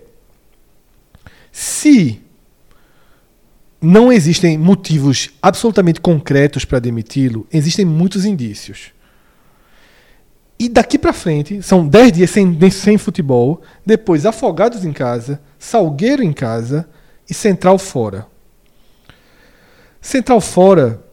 Se 1.51 2.19
não 3.83 4.11
existem 4.13 4.57
motivos 4.57 5.29
absolutamente 5.41 5.99
concretos 5.99 6.63
para 6.63 6.79
demiti-lo, 6.79 7.45
existem 7.51 7.83
muitos 7.83 8.23
indícios. 8.23 8.91
E 10.57 10.69
daqui 10.69 10.97
para 10.97 11.11
frente, 11.11 11.61
são 11.61 11.85
10 11.85 12.11
dias 12.13 12.29
sem, 12.29 12.71
sem 12.71 12.97
futebol, 12.97 13.61
depois 13.85 14.25
Afogados 14.25 14.85
em 14.85 14.93
casa, 14.93 15.41
Salgueiro 15.59 16.23
em 16.23 16.31
casa 16.31 16.87
e 17.29 17.33
Central 17.33 17.77
fora. 17.77 18.25
Central 19.99 20.39
fora 20.39 21.03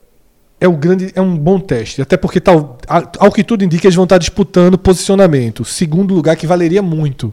é, 0.60 0.68
o 0.68 0.76
grande, 0.76 1.10
é 1.14 1.20
um 1.20 1.36
bom 1.36 1.58
teste, 1.58 2.00
até 2.00 2.16
porque 2.16 2.38
tal, 2.38 2.78
ao 3.18 3.32
que 3.32 3.42
tudo 3.42 3.64
indica 3.64 3.86
eles 3.86 3.96
vão 3.96 4.04
estar 4.04 4.18
disputando 4.18 4.78
posicionamento, 4.78 5.64
segundo 5.64 6.14
lugar 6.14 6.36
que 6.36 6.46
valeria 6.46 6.82
muito. 6.82 7.32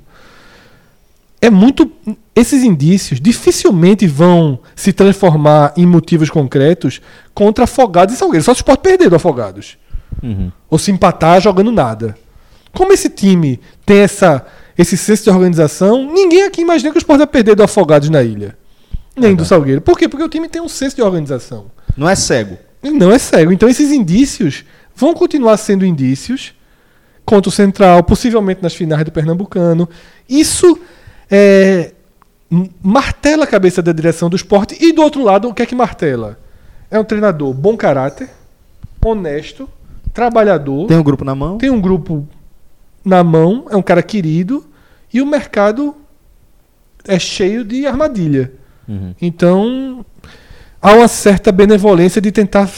É 1.39 1.49
muito 1.49 1.91
esses 2.35 2.63
indícios 2.63 3.19
dificilmente 3.19 4.05
vão 4.07 4.59
se 4.75 4.93
transformar 4.93 5.73
em 5.75 5.85
motivos 5.85 6.29
concretos 6.29 7.01
contra 7.33 7.63
Afogados 7.63 8.15
e 8.15 8.17
Salgueiro. 8.17 8.43
Só 8.43 8.53
se 8.53 8.59
o 8.59 8.61
Sport 8.61 8.81
perder 8.81 9.09
do 9.09 9.15
Afogados 9.15 9.77
ou 10.69 10.77
se 10.77 10.91
empatar 10.91 11.41
jogando 11.41 11.71
nada. 11.71 12.17
Como 12.73 12.93
esse 12.93 13.09
time 13.09 13.59
tem 13.85 13.99
essa, 13.99 14.45
esse 14.77 14.97
senso 14.97 15.23
de 15.23 15.29
organização, 15.29 16.11
ninguém 16.11 16.43
aqui 16.43 16.61
imagina 16.61 16.91
que 16.91 16.97
o 16.97 16.99
Sport 16.99 17.17
vai 17.19 17.27
perder 17.27 17.55
do 17.55 17.63
Afogados 17.63 18.09
na 18.09 18.21
ilha. 18.23 18.57
Nem 19.15 19.35
do 19.35 19.43
Salgueiro. 19.43 19.81
Por 19.81 19.97
quê? 19.97 20.07
Porque 20.07 20.23
o 20.23 20.29
time 20.29 20.47
tem 20.47 20.61
um 20.61 20.67
senso 20.67 20.95
de 20.95 21.01
organização. 21.01 21.71
Não 21.95 22.07
é 22.07 22.15
cego. 22.15 22.57
Não 22.83 23.11
é 23.11 23.17
cego. 23.17 23.51
Então 23.51 23.67
esses 23.67 23.91
indícios 23.91 24.63
vão 24.95 25.13
continuar 25.13 25.57
sendo 25.57 25.85
indícios 25.85 26.53
contra 27.25 27.49
o 27.49 27.51
Central, 27.51 28.03
possivelmente 28.03 28.61
nas 28.61 28.75
finais 28.75 29.03
do 29.03 29.11
Pernambucano. 29.11 29.89
Isso 30.29 30.79
é, 31.29 31.93
martela 32.81 33.43
a 33.43 33.47
cabeça 33.47 33.81
da 33.81 33.91
direção 33.91 34.29
do 34.29 34.35
esporte. 34.35 34.77
E 34.79 34.93
do 34.93 35.01
outro 35.01 35.23
lado, 35.23 35.49
o 35.49 35.53
que 35.53 35.61
é 35.61 35.65
que 35.65 35.75
martela? 35.75 36.39
É 36.89 36.99
um 36.99 37.03
treinador 37.03 37.53
bom 37.53 37.75
caráter, 37.75 38.29
honesto, 39.03 39.69
trabalhador, 40.13 40.87
Tem 40.87 40.97
um 40.97 41.03
grupo 41.03 41.23
na 41.23 41.35
mão. 41.35 41.57
tem 41.57 41.69
um 41.69 41.79
grupo 41.79 42.27
na 43.03 43.23
mão, 43.23 43.65
é 43.69 43.75
um 43.75 43.81
cara 43.81 44.03
querido, 44.03 44.65
e 45.13 45.21
o 45.21 45.25
mercado 45.25 45.95
é 47.07 47.17
cheio 47.17 47.63
de 47.63 47.85
armadilha. 47.87 48.51
Então, 49.21 50.05
há 50.81 50.93
uma 50.93 51.09
certa 51.09 51.51
benevolência 51.51 52.21
de 52.21 52.31
tentar 52.31 52.69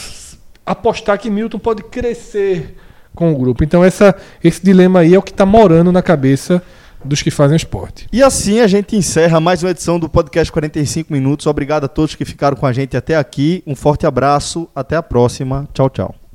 apostar 0.66 1.18
que 1.18 1.30
Milton 1.30 1.58
pode 1.58 1.84
crescer 1.84 2.76
com 3.14 3.32
o 3.32 3.38
grupo. 3.38 3.62
Então, 3.62 3.84
essa, 3.84 4.16
esse 4.42 4.60
dilema 4.62 5.00
aí 5.00 5.14
é 5.14 5.18
o 5.18 5.22
que 5.22 5.30
está 5.30 5.46
morando 5.46 5.92
na 5.92 6.02
cabeça 6.02 6.60
dos 7.04 7.22
que 7.22 7.30
fazem 7.30 7.56
esporte. 7.56 8.06
E 8.12 8.22
assim 8.22 8.60
a 8.60 8.66
gente 8.66 8.96
encerra 8.96 9.40
mais 9.40 9.62
uma 9.62 9.70
edição 9.70 9.98
do 9.98 10.08
podcast 10.08 10.52
45 10.52 11.12
minutos. 11.12 11.46
Obrigado 11.46 11.84
a 11.84 11.88
todos 11.88 12.14
que 12.14 12.24
ficaram 12.24 12.56
com 12.56 12.66
a 12.66 12.72
gente 12.72 12.96
até 12.96 13.16
aqui. 13.16 13.62
Um 13.66 13.74
forte 13.74 14.06
abraço. 14.06 14.68
Até 14.74 14.96
a 14.96 15.02
próxima. 15.02 15.68
Tchau, 15.72 15.90
tchau. 15.90 16.29